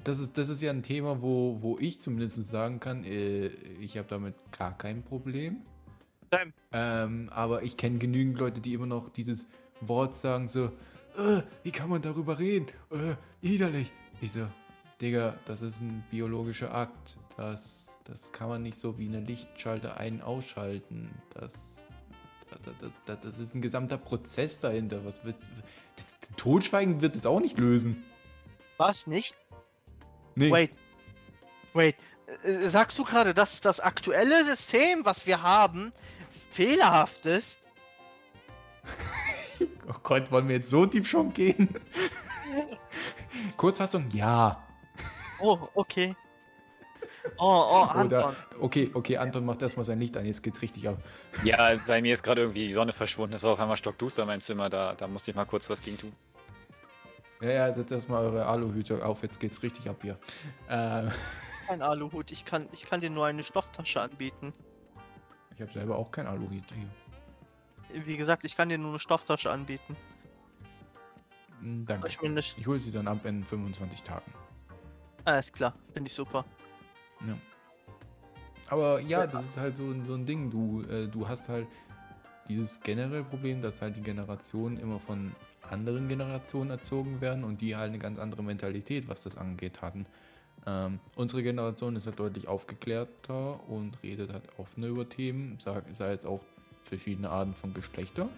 das 0.04 0.20
ist, 0.20 0.38
das 0.38 0.48
ist 0.48 0.62
ja 0.62 0.70
ein 0.70 0.82
Thema, 0.82 1.20
wo, 1.22 1.58
wo 1.60 1.78
ich 1.78 1.98
zumindest 1.98 2.44
sagen 2.44 2.78
kann, 2.80 3.02
äh, 3.04 3.48
ich 3.80 3.98
habe 3.98 4.08
damit 4.08 4.34
gar 4.56 4.76
kein 4.76 5.02
Problem. 5.02 5.62
Nein. 6.30 6.52
Ähm, 6.72 7.30
aber 7.32 7.62
ich 7.62 7.76
kenne 7.76 7.98
genügend 7.98 8.38
Leute, 8.38 8.60
die 8.60 8.74
immer 8.74 8.86
noch 8.86 9.08
dieses 9.08 9.46
Wort 9.80 10.16
sagen, 10.16 10.48
so, 10.48 10.66
äh, 11.16 11.42
wie 11.62 11.70
kann 11.72 11.88
man 11.88 12.02
darüber 12.02 12.38
reden? 12.38 12.68
Äh, 12.90 13.14
widerlich. 13.40 13.92
Ich 14.20 14.32
so, 14.32 14.46
Digga, 15.00 15.36
das 15.44 15.62
ist 15.62 15.80
ein 15.80 16.04
biologischer 16.10 16.74
Akt. 16.74 17.16
Das, 17.36 17.98
das 18.04 18.32
kann 18.32 18.48
man 18.48 18.62
nicht 18.62 18.78
so 18.78 18.98
wie 18.98 19.06
eine 19.08 19.20
Lichtschalter 19.20 19.96
ein- 19.96 20.22
ausschalten. 20.22 21.10
Das, 21.34 21.78
das, 22.50 22.74
das, 23.06 23.20
das 23.20 23.38
ist 23.38 23.54
ein 23.54 23.62
gesamter 23.62 23.96
Prozess 23.98 24.58
dahinter. 24.60 25.04
Was 25.04 25.24
wird's? 25.24 25.50
Das, 25.96 26.16
Totschweigen 26.36 27.00
wird 27.00 27.14
es 27.16 27.26
auch 27.26 27.40
nicht 27.40 27.58
lösen. 27.58 28.04
Was 28.76 29.06
nicht? 29.06 29.34
Nee. 30.34 30.50
Wait. 30.50 30.70
Wait. 31.74 31.96
Äh, 32.42 32.66
Sagst 32.68 32.98
du 32.98 33.04
gerade, 33.04 33.34
dass 33.34 33.60
das 33.60 33.78
aktuelle 33.80 34.44
System, 34.44 35.04
was 35.04 35.26
wir 35.26 35.42
haben, 35.42 35.92
fehlerhaft 36.50 37.26
ist? 37.26 37.60
Oh 39.88 39.98
Gott, 40.02 40.30
wollen 40.30 40.48
wir 40.48 40.56
jetzt 40.56 40.70
so 40.70 40.84
tief 40.86 41.08
schon 41.08 41.32
gehen? 41.32 41.68
Kurzfassung, 43.56 44.06
ja. 44.12 44.62
Oh, 45.40 45.58
okay. 45.74 46.14
Oh, 47.36 47.44
oh, 47.44 47.84
Anton. 47.84 48.06
Oder, 48.06 48.36
okay, 48.60 48.90
okay, 48.94 49.16
Anton 49.16 49.44
macht 49.44 49.62
erstmal 49.62 49.84
sein 49.84 49.98
Licht 50.00 50.16
an, 50.16 50.24
jetzt 50.24 50.42
geht's 50.42 50.60
richtig 50.62 50.88
ab. 50.88 50.98
Ja, 51.44 51.74
bei 51.86 52.00
mir 52.02 52.14
ist 52.14 52.22
gerade 52.22 52.40
irgendwie 52.42 52.66
die 52.66 52.72
Sonne 52.72 52.92
verschwunden. 52.92 53.34
Es 53.34 53.42
war 53.42 53.52
auf 53.52 53.60
einmal 53.60 53.76
stockduster 53.76 54.22
in 54.22 54.28
meinem 54.28 54.40
Zimmer. 54.40 54.68
Da, 54.70 54.94
da 54.94 55.06
musste 55.06 55.30
ich 55.30 55.36
mal 55.36 55.44
kurz 55.44 55.68
was 55.70 55.82
gegen 55.82 55.98
tun. 55.98 56.12
Ja, 57.40 57.50
ja, 57.50 57.72
setzt 57.72 57.92
erstmal 57.92 58.24
eure 58.24 58.46
Aluhüte 58.46 59.04
auf, 59.04 59.22
jetzt 59.22 59.38
geht's 59.38 59.62
richtig 59.62 59.88
ab 59.88 59.96
hier. 60.02 60.18
Äh, 60.68 61.08
Kein 61.68 61.82
Aluhut. 61.82 62.32
Ich 62.32 62.44
kann, 62.44 62.66
ich 62.72 62.86
kann 62.86 63.00
dir 63.00 63.10
nur 63.10 63.26
eine 63.26 63.44
Stofftasche 63.44 64.00
anbieten. 64.00 64.52
ich 65.54 65.60
habe 65.60 65.70
selber 65.72 65.96
auch 65.96 66.10
kein 66.10 66.26
Aluhut 66.26 66.64
hier. 66.74 66.88
Wie 67.92 68.16
gesagt, 68.16 68.44
ich 68.44 68.56
kann 68.56 68.68
dir 68.68 68.78
nur 68.78 68.90
eine 68.90 68.98
Stofftasche 68.98 69.50
anbieten. 69.50 69.96
Hm, 71.60 71.86
Danke. 71.86 72.08
Ich 72.08 72.20
nicht. 72.20 72.56
Ich 72.58 72.66
hole 72.66 72.78
sie 72.78 72.90
dann 72.92 73.08
ab 73.08 73.24
in 73.24 73.42
25 73.44 74.02
Tagen. 74.02 74.30
Alles 75.24 75.52
klar, 75.52 75.74
finde 75.92 76.08
ich 76.08 76.14
super. 76.14 76.44
Ja. 77.26 77.36
Aber 78.70 79.00
ja, 79.00 79.26
das 79.26 79.44
ist 79.44 79.56
halt 79.56 79.76
so, 79.76 79.84
ein- 79.90 80.04
so 80.04 80.14
ein 80.14 80.26
Ding. 80.26 80.50
Du, 80.50 80.82
äh, 80.82 81.06
du 81.08 81.26
hast 81.26 81.48
halt 81.48 81.66
dieses 82.48 82.80
generelle 82.80 83.24
Problem, 83.24 83.60
dass 83.62 83.80
halt 83.82 83.96
die 83.96 84.02
Generationen 84.02 84.78
immer 84.78 85.00
von 85.00 85.32
anderen 85.70 86.08
Generationen 86.08 86.70
erzogen 86.70 87.20
werden 87.20 87.44
und 87.44 87.60
die 87.60 87.76
halt 87.76 87.88
eine 87.90 87.98
ganz 87.98 88.18
andere 88.18 88.42
Mentalität, 88.42 89.08
was 89.08 89.22
das 89.22 89.36
angeht, 89.36 89.82
hatten. 89.82 90.06
Ähm, 90.66 90.98
unsere 91.16 91.42
Generation 91.42 91.96
ist 91.96 92.06
halt 92.06 92.18
deutlich 92.18 92.48
aufgeklärter 92.48 93.68
und 93.68 94.02
redet 94.02 94.32
halt 94.32 94.44
offener 94.58 94.86
über 94.86 95.08
Themen, 95.08 95.56
sag, 95.60 95.84
sei 95.94 96.12
es 96.12 96.24
auch 96.24 96.40
verschiedene 96.88 97.30
Arten 97.30 97.54
von 97.54 97.74
Geschlechter. 97.74 98.28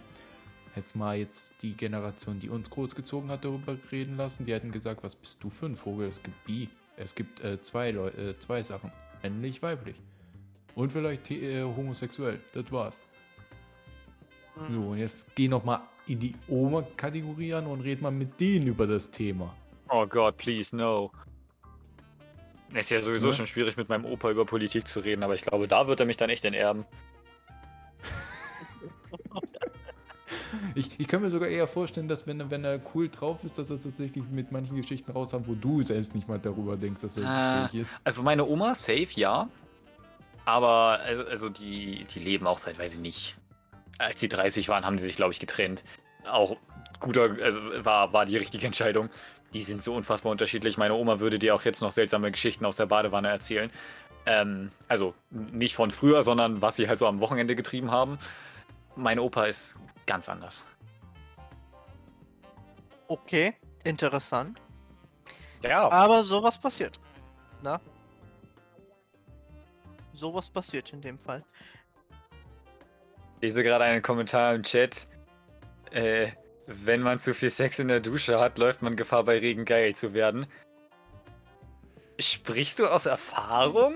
Hättest 0.74 0.94
mal 0.94 1.16
jetzt 1.16 1.52
die 1.62 1.72
Generation, 1.72 2.38
die 2.38 2.48
uns 2.48 2.70
großgezogen 2.70 3.30
hat, 3.30 3.44
darüber 3.44 3.76
reden 3.90 4.16
lassen, 4.16 4.46
die 4.46 4.52
hätten 4.52 4.70
gesagt, 4.70 5.02
was 5.02 5.16
bist 5.16 5.42
du 5.42 5.50
für 5.50 5.66
ein 5.66 5.76
Vogel? 5.76 6.08
Es 6.08 6.22
gibt 6.22 6.44
bi, 6.44 6.68
es 6.96 7.14
gibt 7.14 7.42
äh, 7.42 7.60
zwei, 7.60 7.90
Leu 7.90 8.08
äh, 8.08 8.38
zwei 8.38 8.62
Sachen, 8.62 8.92
männlich, 9.22 9.62
weiblich. 9.62 9.96
Und 10.76 10.92
vielleicht 10.92 11.30
äh, 11.30 11.64
homosexuell, 11.64 12.38
das 12.54 12.70
war's. 12.70 13.00
Mhm. 14.56 14.72
So, 14.72 14.80
und 14.90 14.98
jetzt 14.98 15.34
geh 15.34 15.48
noch 15.48 15.64
mal 15.64 15.80
in 16.06 16.20
die 16.20 16.34
Oma-Kategorie 16.46 17.54
an 17.54 17.66
und 17.66 17.80
red 17.80 18.00
mal 18.00 18.10
mit 18.12 18.40
denen 18.40 18.68
über 18.68 18.86
das 18.86 19.10
Thema. 19.10 19.54
Oh 19.88 20.06
Gott, 20.06 20.36
please, 20.36 20.74
no. 20.74 21.10
Es 22.72 22.84
ist 22.84 22.90
ja 22.90 23.02
sowieso 23.02 23.28
Ne? 23.28 23.32
schon 23.32 23.46
schwierig, 23.48 23.76
mit 23.76 23.88
meinem 23.88 24.04
Opa 24.04 24.30
über 24.30 24.44
Politik 24.44 24.86
zu 24.86 25.00
reden, 25.00 25.24
aber 25.24 25.34
ich 25.34 25.42
glaube, 25.42 25.66
da 25.66 25.88
wird 25.88 25.98
er 25.98 26.06
mich 26.06 26.16
dann 26.16 26.30
echt 26.30 26.44
enterben. 26.44 26.84
Ich, 30.74 30.90
ich 30.98 31.06
kann 31.08 31.20
mir 31.22 31.30
sogar 31.30 31.48
eher 31.48 31.66
vorstellen, 31.66 32.08
dass 32.08 32.26
wenn, 32.26 32.40
er- 32.40 32.50
wenn 32.50 32.64
er 32.64 32.80
cool 32.94 33.08
drauf 33.08 33.44
ist, 33.44 33.58
dass 33.58 33.70
er 33.70 33.80
tatsächlich 33.80 34.24
mit 34.30 34.52
manchen 34.52 34.76
Geschichten 34.76 35.10
raushaut, 35.12 35.42
wo 35.46 35.54
du 35.54 35.82
selbst 35.82 36.14
nicht 36.14 36.28
mal 36.28 36.38
darüber 36.38 36.76
denkst, 36.76 37.00
dass 37.02 37.16
er 37.16 37.24
das 37.24 37.70
fähig 37.72 37.82
ist. 37.82 38.00
Also 38.04 38.22
meine 38.22 38.44
Oma, 38.46 38.74
safe, 38.74 39.08
ja. 39.16 39.48
Aber 40.44 41.00
also, 41.04 41.24
also 41.24 41.48
die, 41.48 42.04
die 42.12 42.18
leben 42.18 42.46
auch 42.46 42.58
seit, 42.58 42.78
weiß 42.78 42.94
ich 42.94 43.00
nicht. 43.00 43.36
Als 43.98 44.20
sie 44.20 44.28
30 44.28 44.68
waren, 44.68 44.84
haben 44.84 44.96
die 44.96 45.02
sich, 45.02 45.16
glaube 45.16 45.32
ich, 45.32 45.38
getrennt. 45.40 45.84
Auch 46.28 46.56
guter, 47.00 47.36
also 47.42 47.58
war, 47.84 48.12
war 48.12 48.24
die 48.24 48.36
richtige 48.36 48.66
Entscheidung. 48.66 49.10
Die 49.52 49.60
sind 49.60 49.82
so 49.82 49.94
unfassbar 49.94 50.32
unterschiedlich. 50.32 50.78
Meine 50.78 50.94
Oma 50.94 51.20
würde 51.20 51.38
dir 51.38 51.54
auch 51.54 51.64
jetzt 51.64 51.82
noch 51.82 51.92
seltsame 51.92 52.30
Geschichten 52.30 52.64
aus 52.64 52.76
der 52.76 52.86
Badewanne 52.86 53.28
erzählen. 53.28 53.70
Ähm, 54.26 54.70
also 54.88 55.14
nicht 55.30 55.74
von 55.74 55.90
früher, 55.90 56.22
sondern 56.22 56.62
was 56.62 56.76
sie 56.76 56.88
halt 56.88 56.98
so 56.98 57.06
am 57.06 57.20
Wochenende 57.20 57.56
getrieben 57.56 57.90
haben. 57.90 58.18
Mein 58.96 59.18
Opa 59.18 59.44
ist 59.46 59.78
ganz 60.10 60.28
anders. 60.28 60.64
Okay, 63.06 63.54
interessant. 63.84 64.60
Ja, 65.62 65.88
Aber 65.88 66.24
sowas 66.24 66.58
passiert. 66.58 66.98
Na? 67.62 67.80
Sowas 70.12 70.50
passiert 70.50 70.92
in 70.92 71.00
dem 71.00 71.16
Fall. 71.16 71.44
Ich 73.36 73.42
lese 73.42 73.62
gerade 73.62 73.84
einen 73.84 74.02
Kommentar 74.02 74.52
im 74.56 74.64
Chat. 74.64 75.06
Äh, 75.92 76.32
wenn 76.66 77.02
man 77.02 77.20
zu 77.20 77.32
viel 77.32 77.50
Sex 77.50 77.78
in 77.78 77.86
der 77.86 78.00
Dusche 78.00 78.40
hat, 78.40 78.58
läuft 78.58 78.82
man 78.82 78.96
Gefahr, 78.96 79.22
bei 79.22 79.38
Regen 79.38 79.64
geil 79.64 79.94
zu 79.94 80.12
werden. 80.12 80.46
Sprichst 82.18 82.80
du 82.80 82.88
aus 82.88 83.06
Erfahrung? 83.06 83.94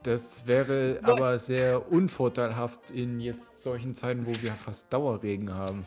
Das 0.09 0.47
wäre 0.47 0.99
aber 1.03 1.37
sehr 1.37 1.91
unvorteilhaft 1.91 2.89
in 2.89 3.19
jetzt 3.19 3.61
solchen 3.61 3.93
Zeiten, 3.93 4.25
wo 4.25 4.31
wir 4.41 4.53
fast 4.53 4.91
Dauerregen 4.91 5.53
haben. 5.53 5.85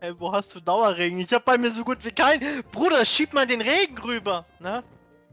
Ey, 0.00 0.12
wo 0.18 0.32
hast 0.32 0.52
du 0.56 0.58
Dauerregen? 0.58 1.20
Ich 1.20 1.32
hab 1.32 1.44
bei 1.44 1.56
mir 1.56 1.70
so 1.70 1.84
gut 1.84 2.04
wie 2.04 2.10
keinen. 2.10 2.64
Bruder, 2.72 3.04
schieb 3.04 3.32
mal 3.32 3.46
den 3.46 3.60
Regen 3.60 3.96
rüber. 3.98 4.44
Ne? 4.58 4.82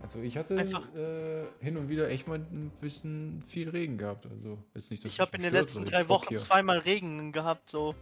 Also 0.03 0.19
ich 0.19 0.37
hatte 0.37 0.55
Einfach- 0.55 0.83
äh, 0.93 1.45
hin 1.61 1.75
und 1.77 1.89
wieder 1.89 2.09
echt 2.11 2.27
mal 2.27 2.37
ein 2.37 2.71
bisschen 2.79 3.41
viel 3.47 3.69
Regen 3.69 3.97
gehabt. 3.97 4.27
Also 4.27 4.59
jetzt 4.75 4.91
nicht, 4.91 5.03
dass 5.03 5.11
Ich 5.11 5.19
habe 5.19 5.35
in 5.37 5.41
den 5.41 5.53
letzten 5.53 5.83
drei 5.83 6.07
Wochen 6.07 6.27
hier- 6.29 6.37
zweimal 6.37 6.77
Regen 6.77 7.31
gehabt. 7.31 7.69
So. 7.69 7.95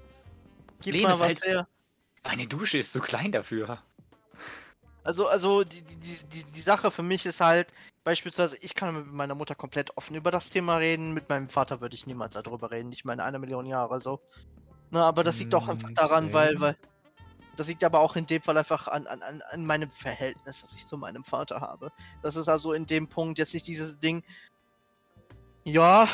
Gib 0.82 0.96
Leben 0.96 1.06
mal 1.06 1.14
ist 1.14 1.20
was 1.22 1.28
halt- 1.28 1.46
her. 1.46 1.68
Meine 2.26 2.46
Dusche 2.46 2.78
ist 2.78 2.92
zu 2.92 3.00
klein 3.00 3.32
dafür. 3.32 3.78
Also, 5.06 5.28
also 5.28 5.64
die, 5.64 5.82
die, 5.82 5.96
die, 6.30 6.44
die 6.44 6.60
Sache 6.60 6.92
für 6.92 7.04
mich 7.04 7.26
ist 7.26 7.40
halt, 7.40 7.68
beispielsweise, 8.04 8.58
ich 8.62 8.76
kann 8.76 8.96
mit 8.96 9.08
meiner 9.08 9.36
Mutter 9.36 9.56
komplett 9.56 9.96
offen 9.98 10.16
über 10.16 10.32
das 10.32 10.50
Thema 10.50 10.78
reden, 10.78 11.14
mit 11.14 11.30
meinem 11.30 11.50
Vater 11.50 11.82
würde 11.82 11.96
ich 11.96 12.08
niemals 12.08 12.34
darüber 12.34 12.72
reden, 12.72 12.90
nicht 12.90 13.06
mal 13.06 13.14
in 13.14 13.20
einer 13.20 13.40
Million 13.40 13.66
Jahre 13.66 14.02
so. 14.02 14.20
Na, 14.90 15.08
aber 15.08 15.24
das 15.24 15.40
liegt 15.40 15.56
auch 15.56 15.68
einfach 15.68 15.90
Mm, 15.90 15.96
daran, 15.96 16.34
weil, 16.34 16.54
same. 16.54 16.62
weil. 16.62 16.78
Das 17.58 17.68
liegt 17.68 17.84
aber 17.84 18.00
auch 18.00 18.16
in 18.16 18.26
dem 18.26 18.42
Fall 18.42 18.58
einfach 18.58 18.88
an, 18.88 19.08
an, 19.08 19.22
an, 19.52 19.66
meinem 19.66 19.92
Verhältnis, 19.92 20.62
das 20.62 20.74
ich 20.74 20.88
zu 20.88 20.98
meinem 20.98 21.24
Vater 21.24 21.62
habe. 21.62 21.92
Das 22.22 22.36
ist 22.36 22.48
also 22.48 22.74
in 22.74 22.86
dem 22.86 23.08
Punkt 23.08 23.38
jetzt 23.40 23.54
nicht 23.54 23.68
dieses 23.68 24.00
Ding. 24.00 24.24
Ja, 25.64 26.08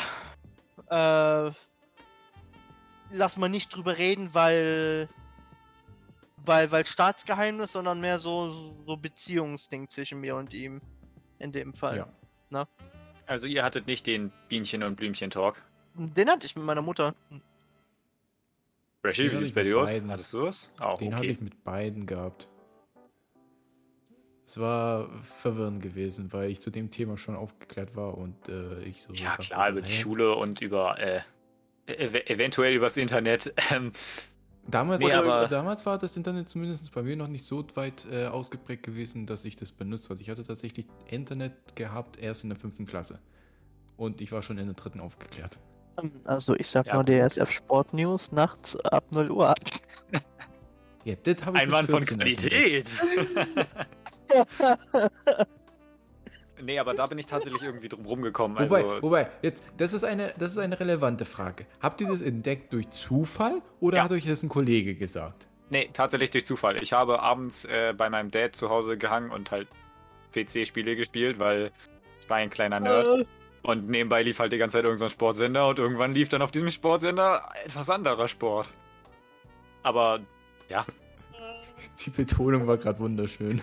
äh. 0.90 1.50
Lass 3.10 3.38
mal 3.38 3.48
nicht 3.48 3.74
drüber 3.74 3.96
reden, 3.96 4.34
weil 4.34 5.08
weil, 6.48 6.72
weil 6.72 6.86
Staatsgeheimnis, 6.86 7.72
sondern 7.72 8.00
mehr 8.00 8.18
so, 8.18 8.48
so 8.86 8.96
Beziehungsding 8.96 9.88
zwischen 9.88 10.20
mir 10.20 10.34
und 10.34 10.52
ihm. 10.54 10.80
In 11.38 11.52
dem 11.52 11.74
Fall. 11.74 12.06
Ja. 12.50 12.66
Also 13.26 13.46
ihr 13.46 13.62
hattet 13.62 13.86
nicht 13.86 14.06
den 14.06 14.32
Bienchen- 14.48 14.82
und 14.82 14.96
Blümchen-Talk. 14.96 15.62
Den 15.94 16.30
hatte 16.30 16.46
ich 16.46 16.56
mit 16.56 16.64
meiner 16.64 16.80
Mutter. 16.82 17.14
Rashi, 19.04 19.22
Den 19.24 19.30
wie 19.32 19.36
sieht's 19.36 19.48
ich 19.50 19.54
bei 19.54 19.62
mit 19.62 19.72
dir 19.72 19.78
aus? 19.78 19.92
beiden. 19.92 20.10
Hattest 20.10 20.32
du 20.32 20.46
es? 20.46 20.72
Auch, 20.80 20.98
Den 20.98 21.12
hatte 21.14 21.24
okay. 21.24 21.32
ich 21.32 21.40
mit 21.40 21.62
beiden 21.62 22.06
gehabt. 22.06 22.48
Es 24.46 24.58
war 24.58 25.10
verwirrend 25.22 25.82
gewesen, 25.82 26.32
weil 26.32 26.50
ich 26.50 26.60
zu 26.60 26.70
dem 26.70 26.90
Thema 26.90 27.18
schon 27.18 27.36
aufgeklärt 27.36 27.94
war 27.94 28.16
und 28.16 28.48
äh, 28.48 28.82
ich 28.84 29.02
so. 29.02 29.12
Ja, 29.12 29.36
klar, 29.36 29.68
über 29.70 29.82
die? 29.82 29.92
Schule 29.92 30.34
und 30.34 30.62
über, 30.62 30.98
äh, 30.98 31.20
ev 31.86 32.14
eventuell 32.14 32.74
übers 32.74 32.96
Internet. 32.96 33.52
Ähm, 33.70 33.92
Damals, 34.70 35.00
Nee, 35.02 35.12
aber- 35.12 35.48
damals 35.48 35.86
war 35.86 35.96
das 35.96 36.14
Internet 36.16 36.48
zumindest 36.50 36.92
bei 36.92 37.02
mir 37.02 37.16
noch 37.16 37.28
nicht 37.28 37.44
so 37.46 37.64
weit 37.74 38.06
äh, 38.12 38.26
ausgeprägt 38.26 38.82
gewesen, 38.82 39.24
dass 39.26 39.44
ich 39.46 39.56
das 39.56 39.72
benutzt 39.72 40.10
hatte. 40.10 40.20
Ich 40.20 40.28
hatte 40.28 40.42
tatsächlich 40.42 40.86
Internet 41.06 41.54
gehabt 41.74 42.18
erst 42.18 42.44
in 42.44 42.50
der 42.50 42.58
fünften 42.58 42.84
Klasse. 42.84 43.18
Und 43.96 44.20
ich 44.20 44.30
war 44.30 44.42
schon 44.42 44.58
in 44.58 44.66
der 44.66 44.74
dritten 44.74 45.00
aufgeklärt. 45.00 45.58
Also 46.24 46.54
ich 46.54 46.68
sag 46.68 46.86
Ja. 46.86 46.94
nur 46.94 47.04
DSF 47.04 47.50
Sport 47.50 47.94
News 47.94 48.30
nachts 48.30 48.76
ab 48.76 49.04
0 49.10 49.30
Uhr. 49.30 49.54
Ja, 51.04 51.14
das 51.22 51.44
habe 51.46 51.56
ich 51.56 51.62
ein 51.62 51.70
Mann 51.70 51.86
von 51.86 52.02
14 52.02 52.20
erst 52.20 52.44
entdeckt. 52.44 52.90
Qualität. 52.98 53.68
nee, 56.62 56.78
aber 56.78 56.94
da 56.94 57.06
bin 57.06 57.18
ich 57.18 57.26
tatsächlich 57.26 57.62
irgendwie 57.62 57.88
drum 57.88 58.04
rumgekommen. 58.06 58.58
Also, 58.58 58.76
Wobei, 58.76 59.02
wobei, 59.02 59.28
jetzt, 59.42 59.62
das 59.76 59.92
ist, 59.92 60.04
eine, 60.04 60.32
das 60.38 60.52
ist 60.52 60.58
eine 60.58 60.78
relevante 60.78 61.24
Frage. 61.24 61.66
Habt 61.80 62.00
ihr 62.00 62.08
das 62.08 62.20
entdeckt 62.22 62.72
durch 62.72 62.90
Zufall 62.90 63.62
oder 63.80 63.98
Ja. 63.98 64.04
hat 64.04 64.12
euch 64.12 64.26
das 64.26 64.42
ein 64.42 64.48
Kollege 64.48 64.94
gesagt? 64.94 65.46
Nee, 65.70 65.90
tatsächlich 65.92 66.30
durch 66.30 66.46
Zufall. 66.46 66.82
Ich 66.82 66.92
habe 66.92 67.20
abends 67.20 67.64
äh, 67.66 67.92
bei 67.96 68.08
meinem 68.08 68.30
Dad 68.30 68.56
zu 68.56 68.70
Hause 68.70 68.96
gehangen 68.96 69.30
und 69.30 69.50
halt 69.50 69.68
PC-Spiele 70.32 70.96
gespielt, 70.96 71.38
weil 71.38 71.72
ich 72.20 72.28
war 72.30 72.38
ein 72.38 72.50
kleiner 72.50 72.80
Nerd. 72.80 73.20
Äh, 73.20 73.24
Und 73.62 73.88
nebenbei 73.88 74.22
lief 74.22 74.38
halt 74.38 74.52
die 74.52 74.58
ganze 74.58 74.78
Zeit 74.78 74.84
irgendein 74.84 75.10
Sportsender 75.10 75.68
und 75.68 75.78
irgendwann 75.78 76.12
lief 76.14 76.28
dann 76.28 76.40
auf 76.42 76.50
diesem 76.50 76.70
Sportsender 76.70 77.42
etwas 77.64 77.90
anderer 77.90 78.28
Sport. 78.28 78.70
Aber 79.82 80.20
ja, 80.68 80.86
Die 82.04 82.10
Betonung 82.10 82.66
war 82.66 82.76
gerade 82.76 82.98
wunderschön. 82.98 83.60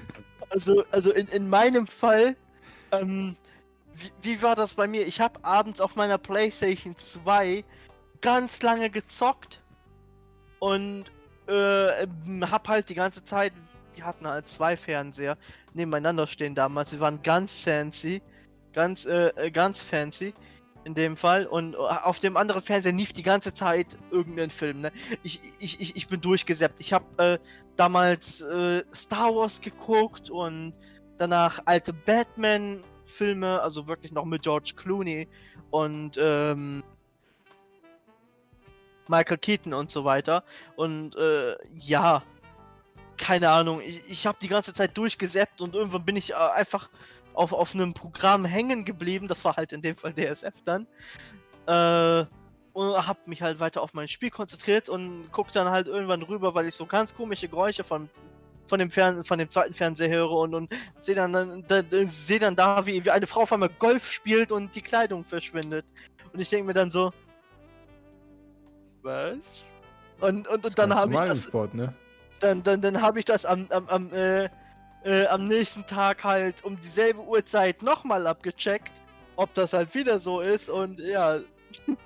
Also, 0.50 0.84
also 0.92 1.12
in, 1.12 1.28
in 1.28 1.50
meinem 1.50 1.88
Fall, 1.88 2.36
ähm, 2.92 3.36
wie, 3.94 4.12
wie 4.22 4.42
war 4.42 4.56
das 4.56 4.74
bei 4.74 4.88
mir? 4.88 5.06
Ich 5.08 5.20
habe 5.20 5.44
abends 5.44 5.80
auf 5.82 5.96
meiner 5.96 6.18
PlayStation 6.18 6.96
2 6.96 7.64
ganz 8.22 8.62
lange 8.62 8.90
gezockt 8.90 9.62
und 10.60 11.06
äh, 11.48 12.04
ähm, 12.04 12.50
hab 12.50 12.68
halt 12.68 12.90
die 12.90 12.96
ganze 12.96 13.24
Zeit, 13.24 13.54
wir 13.94 14.06
hatten 14.06 14.28
halt 14.28 14.48
zwei 14.48 14.76
Fernseher 14.76 15.38
nebeneinander 15.74 16.28
stehen 16.28 16.56
damals, 16.56 16.90
sie 16.90 17.00
waren 17.00 17.22
ganz 17.22 17.62
fancy, 17.62 18.22
ganz, 18.74 19.06
äh, 19.06 19.28
äh, 19.36 19.52
ganz 19.52 19.80
fancy 19.80 20.34
in 20.84 20.94
dem 20.94 21.18
Fall 21.18 21.46
und 21.46 21.74
äh, 21.74 21.78
auf 21.78 22.20
dem 22.20 22.38
anderen 22.38 22.62
Fernseher 22.62 22.94
lief 22.94 23.14
die 23.14 23.24
ganze 23.24 23.54
Zeit 23.54 23.98
irgendein 24.12 24.50
Film, 24.50 24.82
ne? 24.82 24.92
Ich, 25.24 25.42
ich, 25.60 25.80
ich, 25.80 25.96
ich 25.96 26.08
bin 26.08 26.22
durchgesäppt. 26.22 26.80
Ich 26.80 26.94
habe 26.94 27.06
äh, 27.18 27.40
damals 27.76 28.42
äh, 28.42 28.84
Star 28.94 29.36
Wars 29.36 29.62
geguckt 29.62 30.30
und 30.30 30.74
danach 31.18 31.60
alte 31.66 31.94
Batman-Filme, 31.94 33.62
also 33.62 33.88
wirklich 33.88 34.12
noch 34.12 34.26
mit 34.26 34.44
George 34.44 34.74
Clooney 34.76 35.28
und 35.72 36.18
ähm, 36.20 36.84
Michael 39.08 39.38
Keaton 39.38 39.74
und 39.74 39.92
so 39.92 40.06
weiter. 40.06 40.44
Und 40.76 41.16
äh, 41.16 41.56
ja, 41.78 42.24
keine 43.18 43.50
Ahnung, 43.50 43.82
ich, 43.82 44.02
ich 44.10 44.28
habe 44.28 44.38
die 44.42 44.48
ganze 44.48 44.74
Zeit 44.74 44.98
durchgesäppt 44.98 45.62
und 45.62 45.76
irgendwann 45.76 46.06
bin 46.06 46.16
ich 46.16 46.32
äh, 46.32 46.36
einfach 46.36 46.90
auf, 47.34 47.54
auf 47.54 47.74
einem 47.74 47.94
Programm 47.94 48.46
hängen 48.46 48.86
geblieben. 48.86 49.28
Das 49.28 49.46
war 49.46 49.56
halt 49.56 49.74
in 49.74 49.82
dem 49.82 49.96
Fall 49.96 50.14
DSF 50.14 50.54
dann. 50.64 50.88
Äh, 51.68 52.26
und 52.74 53.08
hab 53.08 53.26
mich 53.28 53.42
halt 53.42 53.62
weiter 53.62 53.82
auf 53.82 53.94
mein 53.94 54.10
Spiel 54.10 54.30
konzentriert 54.30 54.90
und 54.90 55.30
guck 55.32 55.52
dann 55.54 55.70
halt 55.70 55.88
irgendwann 55.88 56.22
rüber, 56.24 56.54
weil 56.56 56.68
ich 56.68 56.76
so 56.76 56.86
ganz 56.86 57.16
komische 57.16 57.48
Geräusche 57.48 57.86
von, 57.86 58.10
von, 58.68 58.80
dem, 58.80 58.90
Fern 58.90 59.24
von 59.24 59.38
dem 59.40 59.50
zweiten 59.50 59.74
Fernseher 59.74 60.10
höre 60.10 60.32
und, 60.32 60.54
und 60.54 60.74
sehe 61.00 61.16
dann, 61.16 61.34
dann, 61.34 61.64
da, 61.68 61.82
seh 62.06 62.40
dann 62.40 62.56
da, 62.56 62.86
wie, 62.86 63.04
wie 63.04 63.12
eine 63.12 63.28
Frau 63.28 63.42
auf 63.42 63.54
einmal 63.54 63.70
Golf 63.80 64.12
spielt 64.12 64.52
und 64.52 64.76
die 64.76 64.82
Kleidung 64.82 65.24
verschwindet. 65.24 65.86
Und 66.34 66.40
ich 66.40 66.50
denke 66.50 66.68
mir 66.68 66.74
dann 66.74 66.92
so, 66.92 67.12
was? 69.02 69.64
Und, 70.20 70.48
und, 70.48 70.66
und 70.66 70.80
dann 70.80 70.96
habe 70.96 71.14
ich 71.14 71.20
das, 71.20 71.44
Sport, 71.44 71.76
ne? 71.76 71.94
dann, 72.40 72.64
dann, 72.64 72.82
dann 72.82 73.02
habe 73.02 73.20
ich 73.20 73.26
das 73.26 73.46
am, 73.46 73.68
am, 73.70 73.88
am, 73.88 74.14
äh, 74.14 74.50
äh, 75.04 75.28
am 75.28 75.46
nächsten 75.46 75.86
Tag 75.86 76.24
halt 76.24 76.64
um 76.64 76.76
dieselbe 76.76 77.22
Uhrzeit 77.22 77.82
nochmal 77.82 78.26
abgecheckt, 78.28 78.92
ob 79.36 79.54
das 79.54 79.74
halt 79.74 79.94
wieder 79.94 80.20
so 80.20 80.42
ist 80.42 80.70
und 80.70 81.00
Ja. 81.00 81.40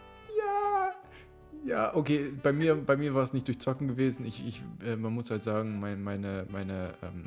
Ja, 1.65 1.95
okay, 1.95 2.33
bei 2.41 2.53
mir, 2.53 2.75
bei 2.75 2.95
mir 2.95 3.13
war 3.13 3.23
es 3.23 3.33
nicht 3.33 3.47
durch 3.47 3.59
Zocken 3.59 3.87
gewesen. 3.87 4.25
Ich, 4.25 4.45
ich, 4.45 4.61
äh, 4.85 4.95
man 4.95 5.13
muss 5.13 5.29
halt 5.29 5.43
sagen, 5.43 5.79
mein, 5.79 6.01
meine, 6.01 6.45
meine 6.51 6.93
ähm, 7.01 7.23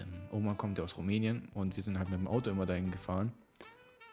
ähm, 0.00 0.08
Oma 0.30 0.54
kommt 0.54 0.78
ja 0.78 0.84
aus 0.84 0.96
Rumänien 0.96 1.48
und 1.54 1.76
wir 1.76 1.82
sind 1.82 1.98
halt 1.98 2.10
mit 2.10 2.20
dem 2.20 2.28
Auto 2.28 2.50
immer 2.50 2.66
dahin 2.66 2.90
gefahren. 2.90 3.32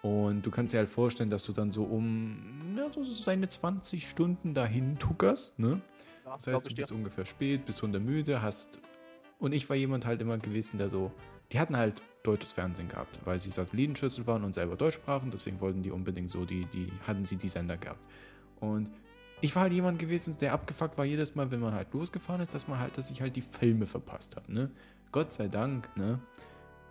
Und 0.02 0.46
du 0.46 0.52
kannst 0.52 0.74
dir 0.74 0.80
halt 0.80 0.90
vorstellen, 0.90 1.30
dass 1.30 1.46
du 1.46 1.54
dann 1.54 1.72
so 1.72 1.84
um 1.84 2.76
ja, 2.76 2.92
so 2.92 3.04
seine 3.04 3.48
20 3.48 4.10
Stunden 4.10 4.54
dahin 4.54 4.98
tuckerst, 5.00 5.58
ne? 5.60 5.82
ja 6.26 6.36
Das 6.36 6.48
heißt, 6.48 6.72
du 6.72 6.76
bist 6.76 6.92
ungefähr 6.92 7.26
spät, 7.26 7.66
bist 7.66 7.82
hundermüde, 7.82 8.42
hast. 8.42 8.80
Und 9.40 9.54
ich 9.54 9.70
war 9.70 9.76
jemand 9.76 10.06
halt 10.06 10.22
immer 10.22 10.38
gewesen, 10.38 10.78
der 10.78 10.90
so. 10.90 11.12
Die 11.52 11.60
hatten 11.60 11.78
halt 11.78 12.02
deutsches 12.24 12.54
Fernsehen 12.54 12.90
gehabt, 12.90 13.20
weil 13.26 13.40
sie 13.40 13.52
Satellitenschüssel 13.52 14.26
waren 14.26 14.44
und 14.44 14.54
selber 14.54 14.76
Deutsch 14.76 14.96
sprachen, 14.96 15.30
deswegen 15.30 15.62
wollten 15.62 15.84
die 15.84 15.92
unbedingt 15.92 16.32
so, 16.32 16.46
die, 16.46 16.66
die 16.66 16.88
hatten 17.06 17.26
sie 17.26 17.36
die 17.36 17.50
Sender 17.50 17.78
gehabt. 17.78 18.00
Und 18.60 18.90
ich 19.44 19.54
war 19.56 19.64
halt 19.64 19.74
jemand 19.74 20.00
gewesen, 20.00 20.36
der 20.40 20.54
abgefuckt 20.54 20.98
war 20.98 21.06
jedes 21.06 21.36
Mal, 21.36 21.52
wenn 21.52 21.60
man 21.60 21.74
halt 21.74 21.94
losgefahren 21.94 22.42
ist, 22.42 22.54
dass 22.54 22.68
man 22.68 22.80
halt, 22.80 22.98
dass 22.98 23.12
ich 23.12 23.22
halt 23.22 23.36
die 23.36 23.42
Filme 23.42 23.86
verpasst 23.86 24.36
habe, 24.38 24.52
ne? 24.52 24.72
Gott 25.12 25.32
sei 25.32 25.48
Dank, 25.50 25.90
ne? 25.98 26.20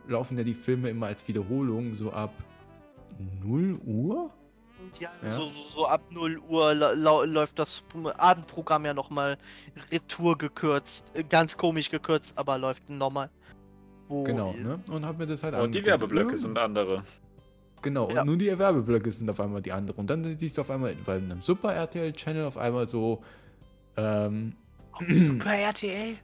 Laufen 0.07 0.37
ja 0.37 0.45
die 0.45 0.55
Filme 0.55 0.91
immer 0.91 1.07
als 1.07 1.27
Wiederholung 1.27 1.95
so 1.95 2.13
ab 2.13 2.33
0 3.43 3.79
Uhr? 3.85 4.31
Und 4.81 4.99
ja, 5.01 5.11
Ja. 5.23 5.31
So, 5.33 5.47
so, 5.49 5.65
so 5.69 5.87
ab 5.87 6.03
0 6.11 6.39
Uhr 6.49 6.75
läuft 7.27 7.59
das 7.59 7.85
Abendprogramm 8.19 8.85
ja 8.85 8.93
nochmal 8.95 9.39
retour 9.91 10.37
gekürzt. 10.37 11.05
Äh, 11.15 11.25
Ganz 11.25 11.57
komisch 11.57 11.91
gekürzt, 11.91 12.37
aber 12.37 12.59
läuft 12.59 12.89
normal. 12.91 13.31
Wo 14.09 14.25
Genau, 14.25 14.53
ne? 14.53 14.79
Und 14.91 15.07
hab 15.07 15.17
mir 15.19 15.27
das 15.27 15.43
halt 15.43 15.55
und 15.55 15.61
die 15.73 15.79
angeguckt. 15.79 15.87
Werbeblöcke 15.87 16.27
Irgend- 16.27 16.39
sind 16.41 16.59
andere. 16.59 17.05
Genau, 17.83 18.11
Ja. 18.11 18.21
und 18.21 18.29
nur 18.29 18.37
die 18.37 18.57
Werbeblöcke 18.59 19.11
sind 19.11 19.29
auf 19.29 19.41
einmal 19.41 19.61
die 19.61 19.73
anderen. 19.73 19.99
Und 19.99 20.09
dann 20.09 20.39
siehst 20.39 20.57
du 20.57 20.61
auf 20.63 20.71
einmal 20.71 20.95
bei 21.05 21.17
einem 21.17 21.43
Super 21.43 21.75
RTL-Channel 21.75 22.45
auf 22.47 22.57
einmal 22.57 22.87
so, 22.87 23.23
ähm, 23.97 24.55
Super 25.11 25.53
RTL? 25.55 26.15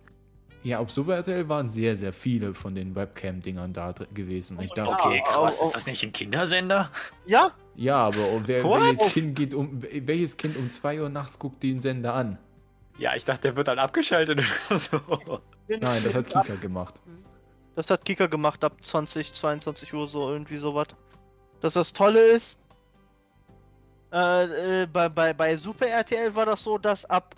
ja, 0.62 0.78
auf 0.78 0.90
Super 0.90 1.16
RTL 1.16 1.48
waren 1.48 1.68
sehr, 1.68 1.96
sehr 1.96 2.12
viele 2.12 2.54
von 2.54 2.74
den 2.74 2.94
Webcam-Dingern 2.94 3.72
da 3.72 3.92
gewesen. 4.14 4.56
Und 4.58 4.64
ich 4.64 4.72
dachte, 4.72 4.92
Okay, 5.04 5.22
krass. 5.26 5.60
Ist 5.62 5.74
das 5.74 5.86
nicht 5.86 6.02
ein 6.02 6.12
Kindersender? 6.12 6.90
Ja, 7.26 7.52
ja, 7.74 7.96
aber 7.96 8.18
wer, 8.46 8.64
welches, 8.64 9.12
kind 9.12 9.36
geht 9.36 9.54
um, 9.54 9.80
welches 9.82 10.36
Kind 10.36 10.56
um 10.56 10.68
2 10.70 11.02
Uhr 11.02 11.08
nachts 11.08 11.38
guckt 11.38 11.62
den 11.62 11.80
Sender 11.80 12.14
an? 12.14 12.38
Ja, 12.98 13.14
ich 13.14 13.24
dachte, 13.24 13.42
der 13.42 13.56
wird 13.56 13.68
dann 13.68 13.78
abgeschaltet 13.78 14.40
oder 14.68 14.78
so. 14.78 15.00
Nein, 15.68 16.02
das 16.02 16.14
hat 16.16 16.26
Kika 16.28 16.56
gemacht. 16.60 16.94
Das 17.76 17.88
hat 17.90 18.04
Kika 18.04 18.26
gemacht 18.26 18.64
ab 18.64 18.72
20, 18.82 19.32
22 19.32 19.94
Uhr 19.94 20.08
so 20.08 20.28
irgendwie 20.28 20.56
sowas. 20.56 20.88
Dass 21.60 21.74
das 21.74 21.92
Tolle 21.92 22.24
ist, 22.28 22.60
äh, 24.12 24.82
äh, 24.82 24.86
bei, 24.86 25.08
bei, 25.08 25.32
bei 25.32 25.56
Super 25.56 25.86
RTL 25.86 26.34
war 26.34 26.46
das 26.46 26.64
so, 26.64 26.78
dass 26.78 27.04
ab 27.04 27.34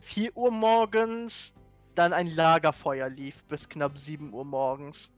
4 0.00 0.36
Uhr 0.36 0.50
morgens 0.50 1.54
dann 1.94 2.12
ein 2.12 2.34
Lagerfeuer 2.34 3.08
lief 3.08 3.44
bis 3.44 3.68
knapp 3.68 3.98
7 3.98 4.32
Uhr 4.32 4.44
morgens. 4.44 5.10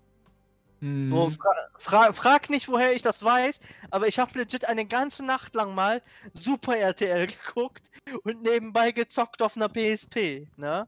Mhm. 0.81 1.09
So, 1.09 1.31
fra 1.31 1.55
fra 1.79 2.13
frag 2.13 2.51
nicht, 2.51 2.69
woher 2.69 2.93
ich 2.93 3.03
das 3.03 3.23
weiß, 3.23 3.61
aber 3.91 4.09
ich 4.09 4.19
habe 4.19 4.39
legit 4.39 4.67
eine 4.69 4.85
ganze 4.85 5.25
Nacht 5.25 5.55
lang 5.55 5.75
mal 5.75 6.03
Super 6.33 6.77
RTL 6.77 7.27
geguckt 7.45 7.91
und 8.25 8.43
nebenbei 8.43 8.91
gezockt 8.91 9.43
auf 9.43 9.57
einer 9.57 9.69
PSP, 9.69 10.49
ne? 10.57 10.87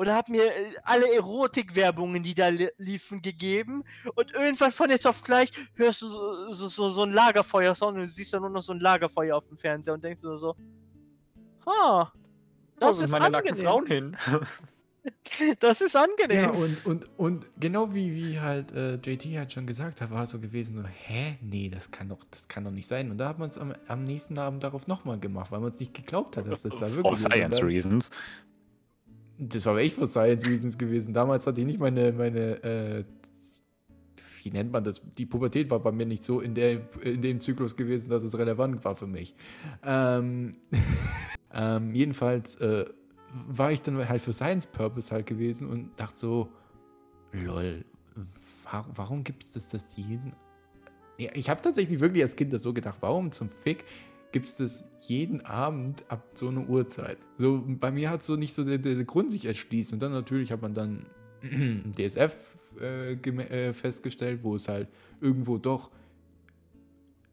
Oder 0.00 0.16
hab 0.16 0.30
mir 0.30 0.46
äh, 0.46 0.72
alle 0.84 1.12
Erotikwerbungen, 1.14 2.22
die 2.22 2.32
da 2.32 2.48
li 2.48 2.70
liefen, 2.78 3.20
gegeben 3.20 3.84
und 4.14 4.32
irgendwann 4.32 4.72
von 4.72 4.88
jetzt 4.88 5.06
auf 5.06 5.22
gleich 5.22 5.52
hörst 5.74 6.00
du 6.00 6.08
so, 6.08 6.52
so, 6.54 6.68
so, 6.68 6.88
so 6.90 7.02
ein 7.02 7.12
Lagerfeuer-Sound 7.12 7.98
und 7.98 8.04
du 8.04 8.08
siehst 8.08 8.32
dann 8.32 8.40
nur 8.40 8.48
noch 8.48 8.62
so 8.62 8.72
ein 8.72 8.80
Lagerfeuer 8.80 9.36
auf 9.36 9.46
dem 9.48 9.58
Fernseher 9.58 9.92
und 9.92 10.02
denkst 10.02 10.22
du 10.22 10.34
so, 10.38 10.56
ha, 11.66 12.10
das 12.78 12.98
Wo 12.98 13.04
ist 13.04 13.10
meine 13.10 13.28
nackten 13.28 13.50
angenehm. 13.50 13.66
Frauen 13.66 13.86
hin. 13.86 14.16
Das 15.60 15.80
ist 15.80 15.96
angenehm. 15.96 16.42
Ja, 16.44 16.50
und, 16.50 16.84
und, 16.84 17.08
und 17.16 17.46
genau 17.58 17.94
wie, 17.94 18.14
wie 18.14 18.38
halt 18.38 18.72
äh, 18.72 18.96
JT 18.96 19.24
halt 19.38 19.50
schon 19.50 19.66
gesagt 19.66 20.02
hat, 20.02 20.10
war 20.10 20.24
es 20.24 20.30
so 20.30 20.38
gewesen, 20.38 20.76
so, 20.76 20.84
hä? 20.84 21.38
Nee, 21.40 21.70
das 21.70 21.90
kann 21.90 22.10
doch, 22.10 22.18
das 22.30 22.48
kann 22.48 22.64
doch 22.64 22.70
nicht 22.70 22.86
sein. 22.86 23.10
Und 23.10 23.16
da 23.16 23.30
hat 23.30 23.38
man 23.38 23.48
es 23.48 23.56
am, 23.56 23.72
am 23.88 24.04
nächsten 24.04 24.38
Abend 24.38 24.62
darauf 24.62 24.86
nochmal 24.88 25.18
gemacht, 25.18 25.50
weil 25.52 25.60
man 25.60 25.72
es 25.72 25.80
nicht 25.80 25.94
geglaubt 25.94 26.36
hat, 26.36 26.46
dass 26.46 26.60
das 26.60 26.74
da 26.74 26.80
wirklich 26.94 27.00
For 27.02 27.12
ist. 27.14 27.24
Und 27.24 27.32
science 27.32 27.56
dann- 27.56 27.66
reasons. 27.66 28.10
Das 29.42 29.64
war 29.64 29.78
echt 29.78 29.96
für 29.96 30.06
Science 30.06 30.46
Reasons 30.46 30.76
gewesen. 30.76 31.14
Damals 31.14 31.46
hatte 31.46 31.62
ich 31.62 31.66
nicht 31.66 31.80
meine, 31.80 32.12
meine, 32.12 32.62
äh, 32.62 33.04
wie 34.42 34.50
nennt 34.50 34.70
man 34.70 34.84
das? 34.84 35.00
Die 35.16 35.24
Pubertät 35.24 35.70
war 35.70 35.80
bei 35.80 35.92
mir 35.92 36.04
nicht 36.04 36.22
so 36.24 36.40
in, 36.40 36.54
der, 36.54 36.82
in 37.02 37.22
dem 37.22 37.40
Zyklus 37.40 37.74
gewesen, 37.74 38.10
dass 38.10 38.22
es 38.22 38.36
relevant 38.36 38.84
war 38.84 38.94
für 38.94 39.06
mich. 39.06 39.34
Ähm, 39.82 40.52
ähm, 41.54 41.94
jedenfalls 41.94 42.56
äh, 42.56 42.84
war 43.48 43.72
ich 43.72 43.80
dann 43.80 44.06
halt 44.06 44.20
für 44.20 44.34
Science 44.34 44.66
Purpose 44.66 45.10
halt 45.10 45.24
gewesen 45.24 45.70
und 45.70 45.98
dachte 45.98 46.18
so, 46.18 46.48
lol, 47.32 47.86
wa 48.64 48.84
warum 48.94 49.24
gibt 49.24 49.42
es 49.42 49.52
das, 49.52 49.70
das 49.70 49.96
jeden... 49.96 50.34
Ja, 51.16 51.30
ich 51.34 51.48
habe 51.48 51.62
tatsächlich 51.62 52.00
wirklich 52.00 52.22
als 52.22 52.36
Kind 52.36 52.52
das 52.52 52.62
so 52.62 52.74
gedacht, 52.74 52.98
warum 53.00 53.32
zum 53.32 53.48
Fick 53.48 53.84
gibt 54.32 54.46
es 54.46 54.56
das 54.56 54.84
jeden 55.00 55.44
Abend 55.44 56.04
ab 56.08 56.24
so 56.34 56.48
einer 56.48 56.68
Uhrzeit. 56.68 57.18
So, 57.38 57.64
bei 57.66 57.90
mir 57.90 58.10
hat 58.10 58.22
so 58.22 58.36
nicht 58.36 58.54
so 58.54 58.64
der, 58.64 58.78
der 58.78 59.04
Grund 59.04 59.30
sich 59.30 59.44
erschließt. 59.44 59.92
Und 59.92 60.00
dann 60.00 60.12
natürlich 60.12 60.52
hat 60.52 60.62
man 60.62 60.74
dann 60.74 61.06
DSF 61.96 62.56
äh, 62.80 63.12
äh, 63.12 63.72
festgestellt, 63.72 64.40
wo 64.42 64.54
es 64.54 64.68
halt 64.68 64.88
irgendwo 65.20 65.58
doch 65.58 65.90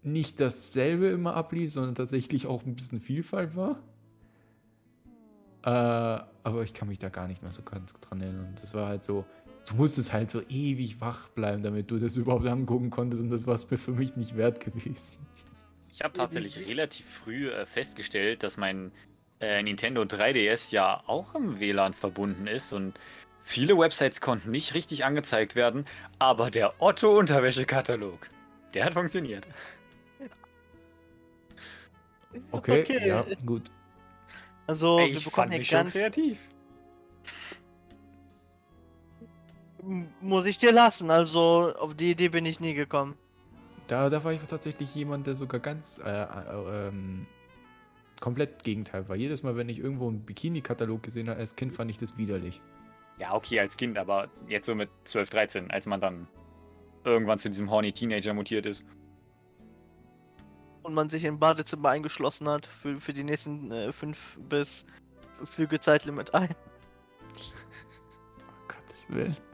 nicht 0.04 0.40
dasselbe 0.40 1.08
immer 1.08 1.36
ablief, 1.36 1.72
sondern 1.72 1.96
tatsächlich 1.96 2.48
auch 2.48 2.66
ein 2.66 2.76
bisschen 2.76 3.02
Vielfalt 3.02 3.56
war. 3.56 3.84
Äh, 5.64 6.24
aber 6.44 6.64
ich 6.64 6.74
kann 6.74 6.88
mich 6.88 7.00
da 7.00 7.10
gar 7.10 7.28
nicht 7.28 7.44
mehr 7.44 7.52
so 7.52 7.62
ganz 7.62 7.94
dran 7.94 8.22
erinnern. 8.22 8.56
Das 8.62 8.74
war 8.74 8.88
halt 8.88 9.04
so, 9.04 9.26
du 9.68 9.76
musstest 9.76 10.14
halt 10.14 10.32
so 10.32 10.42
ewig 10.50 11.02
wach 11.02 11.28
bleiben, 11.30 11.62
damit 11.62 11.92
du 11.92 12.00
das 12.00 12.16
überhaupt 12.16 12.48
angucken 12.48 12.90
konntest 12.90 13.22
und 13.22 13.30
das 13.30 13.46
war 13.46 13.56
es 13.56 13.70
mir 13.70 13.78
für 13.78 13.92
mich 13.92 14.16
nicht 14.16 14.38
wert 14.38 14.62
gewesen. 14.62 15.18
Ich 15.92 16.02
habe 16.02 16.14
tatsächlich 16.14 16.68
relativ 16.68 17.06
früh 17.08 17.50
äh, 17.50 17.66
festgestellt, 17.66 18.44
dass 18.44 18.58
mein 18.58 18.92
äh, 19.40 19.62
Nintendo 19.64 20.02
3DS 20.04 20.72
ja 20.72 21.04
auch 21.08 21.36
im 21.36 21.60
WLAN 21.60 21.94
verbunden 21.94 22.48
ist 22.48 22.74
und 22.74 23.00
viele 23.44 23.78
Websites 23.78 24.22
konnten 24.22 24.52
nicht 24.52 24.74
richtig 24.74 25.06
angezeigt 25.06 25.56
werden, 25.56 25.88
aber 26.20 26.52
der 26.52 26.82
Otto-Unterwäschekatalog, 26.82 28.30
der 28.74 28.86
hat 28.86 28.94
funktioniert. 28.94 29.48
Okay, 32.52 32.82
Okay. 32.82 33.08
ja, 33.08 33.26
gut. 33.46 33.72
Also, 34.68 35.00
Ey, 35.00 35.08
wir 35.08 35.14
ich 35.18 35.24
bekommen 35.26 35.48
fand 35.50 35.58
mich 35.58 35.70
schon 35.70 35.78
ganz. 35.80 35.94
kreativ. 35.94 36.40
M- 39.82 40.12
Muss 40.22 40.46
ich 40.46 40.58
dir 40.58 40.72
lassen, 40.72 41.10
also 41.10 41.74
auf 41.78 41.96
die 41.96 42.12
Idee 42.12 42.30
bin 42.30 42.46
ich 42.46 42.60
nie 42.60 42.74
gekommen. 42.74 43.18
Da, 43.88 44.10
da 44.10 44.24
war 44.24 44.34
ich 44.34 44.42
tatsächlich 44.42 44.94
jemand, 44.96 45.28
der 45.28 45.36
sogar 45.36 45.62
ganz 45.62 46.00
äh, 46.00 46.10
äh, 46.10 46.88
ähm, 46.88 47.26
komplett 48.20 48.64
Gegenteil 48.64 49.08
war. 49.08 49.16
Jedes 49.16 49.44
Mal, 49.44 49.56
wenn 49.56 49.70
ich 49.70 49.80
irgendwo 49.80 50.10
einen 50.10 50.26
Bikini-Katalog 50.26 51.04
gesehen 51.04 51.30
habe 51.30 51.40
als 51.40 51.56
Kind, 51.56 51.74
fand 51.74 51.90
ich 51.90 51.98
das 51.98 52.18
widerlich. 52.18 52.62
Ja, 53.18 53.34
okay, 53.34 53.60
als 53.60 53.78
Kind, 53.78 53.98
aber 53.98 54.30
jetzt 54.48 54.66
so 54.66 54.76
mit 54.76 54.90
12, 55.06 55.30
13, 55.30 55.72
als 55.72 55.86
man 55.86 56.02
dann 56.02 56.28
irgendwann 57.04 57.40
zu 57.40 57.50
diesem 57.50 57.72
horny 57.72 57.94
Teenager 57.94 58.34
mutiert 58.34 58.66
ist. 58.66 58.86
Und 60.84 60.94
man 60.94 61.10
sich 61.10 61.24
im 61.24 61.40
Badezimmer 61.40 61.90
eingeschlossen 61.90 62.48
hat 62.50 62.66
für, 62.66 63.00
für 63.00 63.14
die 63.14 63.24
nächsten 63.24 63.72
äh, 63.72 63.92
fünf 63.92 64.38
bis 64.50 64.86
Flüge 65.44 65.80
Zeitlimit 65.80 66.34
ein. 66.34 66.54
Oh 68.50 68.74
Gottes 68.74 69.06
Willen. 69.10 69.47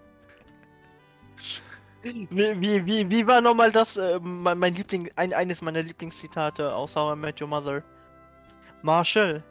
Wie, 2.04 2.28
wie, 2.30 2.86
wie, 2.86 3.10
wie 3.10 3.28
war 3.28 3.40
nochmal 3.40 3.72
das, 3.72 3.96
äh, 3.96 4.20
mein, 4.22 4.60
mein 4.60 4.76
Liebling, 4.76 5.10
ein, 5.16 5.34
eines 5.34 5.62
meiner 5.62 5.82
Lieblingszitate 5.82 6.76
aus 6.76 6.98
How 6.98 7.16
I 7.16 7.20
Met 7.20 7.42
Your 7.42 7.48
Mother? 7.48 7.82
Marshall, 8.82 9.42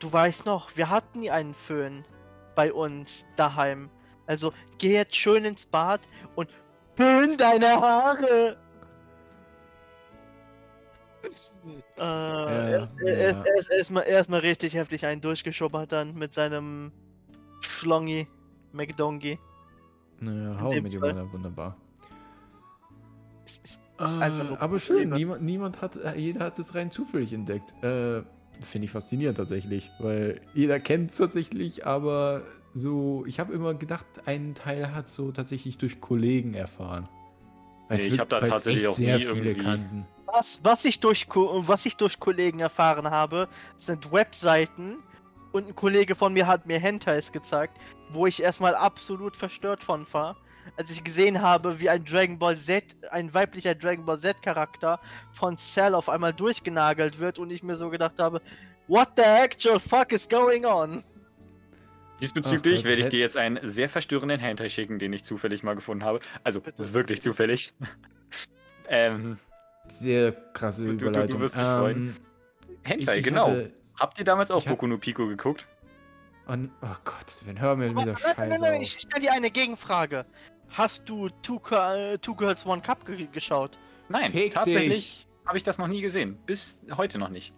du 0.00 0.12
weißt 0.12 0.44
noch, 0.44 0.76
wir 0.76 0.90
hatten 0.90 1.20
nie 1.20 1.30
einen 1.30 1.54
Föhn 1.54 2.04
bei 2.56 2.72
uns 2.72 3.24
daheim. 3.36 3.88
Also 4.26 4.52
geh 4.78 4.94
jetzt 4.94 5.14
schön 5.14 5.44
ins 5.44 5.64
Bad 5.64 6.00
und 6.34 6.50
föhn 6.96 7.36
deine 7.36 7.80
Haare. 7.80 8.56
Äh, 11.96 12.02
er, 12.02 12.70
ja. 12.70 12.88
er, 13.04 14.06
erstmal 14.06 14.40
richtig 14.40 14.74
heftig 14.74 15.06
einen 15.06 15.20
durchgeschubbert 15.20 15.92
dann 15.92 16.14
mit 16.14 16.34
seinem 16.34 16.90
Schlongi 17.60 18.26
McDongy. 18.72 19.38
Naja, 20.22 20.56
hau 20.60 20.72
mit 20.72 20.82
Fall. 20.82 20.90
jemandem 20.92 21.32
wunderbar. 21.32 21.76
Es 23.44 23.58
ist, 23.64 23.78
es 23.98 24.16
Äh, 24.16 24.56
aber 24.58 24.78
schön, 24.78 25.10
niemand, 25.10 25.42
niemand 25.42 25.82
hat, 25.82 25.96
äh, 25.96 26.16
jeder 26.16 26.46
hat 26.46 26.58
das 26.58 26.74
rein 26.74 26.90
zufällig 26.90 27.32
entdeckt. 27.32 27.72
Äh, 27.82 28.22
Finde 28.60 28.84
ich 28.84 28.90
faszinierend 28.92 29.36
tatsächlich, 29.38 29.90
weil 29.98 30.40
jeder 30.54 30.78
kennt 30.78 31.10
es 31.10 31.16
tatsächlich, 31.16 31.84
aber 31.86 32.42
so, 32.74 33.24
ich 33.26 33.40
habe 33.40 33.52
immer 33.52 33.74
gedacht, 33.74 34.06
ein 34.26 34.54
Teil 34.54 34.94
hat 34.94 35.08
so 35.08 35.32
tatsächlich 35.32 35.78
durch 35.78 36.00
Kollegen 36.00 36.54
erfahren. 36.54 37.08
Nee, 37.90 37.96
ich 37.96 38.12
wirk- 38.12 38.20
hab 38.20 38.28
da 38.28 38.40
tatsächlich 38.40 38.86
auch 38.86 38.94
sehr 38.94 39.18
nie 39.18 39.24
viele 39.24 39.50
irgendwie- 39.50 39.64
kannten. 39.64 40.06
Was, 40.26 40.60
was, 40.62 40.84
ich 40.86 41.00
durch, 41.00 41.26
was 41.34 41.84
ich 41.84 41.96
durch 41.96 42.18
Kollegen 42.20 42.60
erfahren 42.60 43.10
habe, 43.10 43.48
sind 43.76 44.12
Webseiten 44.12 44.98
und 45.52 45.68
ein 45.68 45.74
Kollege 45.76 46.14
von 46.14 46.32
mir 46.32 46.46
hat 46.46 46.66
mir 46.66 46.78
Hentais 46.78 47.30
gezeigt, 47.32 47.78
wo 48.10 48.26
ich 48.26 48.42
erstmal 48.42 48.74
absolut 48.74 49.36
verstört 49.36 49.82
von 49.84 50.06
war, 50.12 50.36
als 50.76 50.90
ich 50.90 51.02
gesehen 51.04 51.42
habe, 51.42 51.80
wie 51.80 51.88
ein 51.90 52.04
Dragon 52.04 52.38
Ball 52.38 52.56
Z, 52.56 52.84
ein 53.10 53.32
weiblicher 53.34 53.74
Dragon 53.74 54.04
Ball 54.04 54.18
Z 54.18 54.42
Charakter 54.42 55.00
von 55.32 55.56
Cell 55.56 55.94
auf 55.94 56.08
einmal 56.08 56.32
durchgenagelt 56.32 57.18
wird 57.20 57.38
und 57.38 57.50
ich 57.50 57.62
mir 57.62 57.76
so 57.76 57.90
gedacht 57.90 58.18
habe, 58.18 58.40
what 58.88 59.08
the 59.16 59.22
actual 59.22 59.78
fuck 59.80 60.12
is 60.12 60.28
going 60.28 60.64
on? 60.64 61.02
Diesbezüglich 62.20 62.80
Ach, 62.82 62.84
werde 62.88 63.02
ich 63.02 63.08
dir 63.08 63.18
jetzt 63.18 63.36
einen 63.36 63.58
sehr 63.68 63.88
verstörenden 63.88 64.38
Hentai 64.38 64.68
schicken, 64.68 65.00
den 65.00 65.12
ich 65.12 65.24
zufällig 65.24 65.64
mal 65.64 65.74
gefunden 65.74 66.04
habe. 66.04 66.20
Also 66.44 66.60
Bitte. 66.60 66.92
wirklich 66.92 67.20
zufällig. 67.20 67.74
ähm, 68.88 69.38
Sehr 69.88 70.30
krasse 70.52 70.84
Du- 70.84 70.92
du- 70.92 70.96
du 70.98 71.06
Überleitung. 71.08 71.40
wirst 71.40 71.56
dich 71.56 71.64
freuen. 71.64 72.16
Hentai, 72.84 73.14
ich, 73.14 73.18
ich 73.18 73.24
genau. 73.24 73.48
Hatte, 73.48 73.72
Habt 74.02 74.18
ihr 74.18 74.24
damals 74.24 74.50
auch 74.50 74.58
ich 74.58 74.66
hab- 74.66 74.72
Boku 74.74 74.86
no 74.88 74.98
Pico 74.98 75.26
geguckt? 75.28 75.66
an, 76.46 76.72
oh 76.82 76.88
Gott, 77.04 77.42
wenn 77.46 77.60
hör 77.60 77.76
mir 77.76 77.90
wieder 77.90 78.04
nein, 78.04 78.06
nein, 78.06 78.16
Scheiße 78.16 78.48
nein, 78.48 78.60
nein, 78.60 78.74
auf. 78.74 78.82
ich 78.82 78.90
stelle 79.00 79.20
dir 79.22 79.32
eine 79.32 79.50
Gegenfrage. 79.50 80.26
Hast 80.70 81.08
du 81.08 81.28
Two, 81.42 81.60
Girl- 81.60 82.18
Two 82.18 82.34
Girls 82.34 82.66
One 82.66 82.82
Cup 82.82 83.06
ge 83.06 83.28
geschaut? 83.30 83.78
Nein, 84.08 84.32
Fick 84.32 84.52
tatsächlich 84.54 85.28
habe 85.46 85.56
ich 85.56 85.62
das 85.62 85.78
noch 85.78 85.86
nie 85.86 86.00
gesehen. 86.00 86.36
Bis 86.44 86.80
heute 86.96 87.18
noch 87.18 87.28
nicht. 87.28 87.52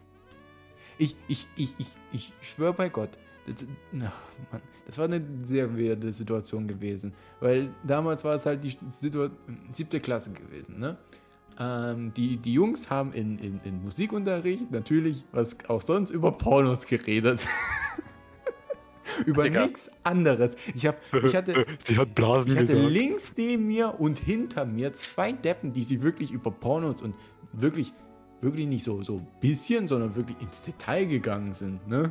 Ich, 0.98 1.16
ich, 1.28 1.48
ich, 1.56 1.74
ich, 1.78 1.86
ich 2.12 2.32
schwöre 2.42 2.74
bei 2.74 2.90
Gott. 2.90 3.08
Das, 3.46 3.64
na, 3.90 4.12
Mann, 4.52 4.60
das 4.86 4.98
war 4.98 5.06
eine 5.06 5.24
sehr 5.42 5.78
weirde 5.78 6.12
Situation 6.12 6.68
gewesen. 6.68 7.14
Weil 7.40 7.70
damals 7.84 8.22
war 8.22 8.34
es 8.34 8.44
halt 8.44 8.62
die 8.64 8.76
Situa 8.90 9.30
siebte 9.72 9.98
Klasse 9.98 10.32
gewesen, 10.32 10.78
ne? 10.78 10.98
Ähm, 11.58 12.12
die, 12.14 12.36
die 12.36 12.52
Jungs 12.52 12.90
haben 12.90 13.12
in, 13.12 13.38
in, 13.38 13.60
in 13.64 13.82
Musikunterricht 13.82 14.70
natürlich, 14.70 15.24
was 15.32 15.56
auch 15.68 15.80
sonst, 15.80 16.10
über 16.10 16.32
Pornos 16.32 16.86
geredet. 16.86 17.46
über 19.26 19.48
nichts 19.48 19.90
anderes. 20.02 20.56
Ich, 20.74 20.86
hab, 20.86 20.96
ich 21.12 21.36
hatte, 21.36 21.66
Sie 21.84 21.96
hat 21.96 22.14
Blasen 22.14 22.52
ich 22.52 22.58
hatte 22.58 22.88
links 22.88 23.32
neben 23.36 23.66
mir 23.66 24.00
und 24.00 24.18
hinter 24.18 24.64
mir 24.64 24.92
zwei 24.94 25.32
Deppen, 25.32 25.70
die 25.70 25.84
sie 25.84 26.02
wirklich 26.02 26.32
über 26.32 26.50
Pornos 26.50 27.02
und 27.02 27.14
wirklich, 27.52 27.92
wirklich 28.40 28.66
nicht 28.66 28.84
so 28.84 29.02
so 29.02 29.18
ein 29.18 29.26
bisschen, 29.40 29.86
sondern 29.86 30.16
wirklich 30.16 30.40
ins 30.40 30.62
Detail 30.62 31.06
gegangen 31.06 31.52
sind, 31.52 31.86
ne? 31.86 32.10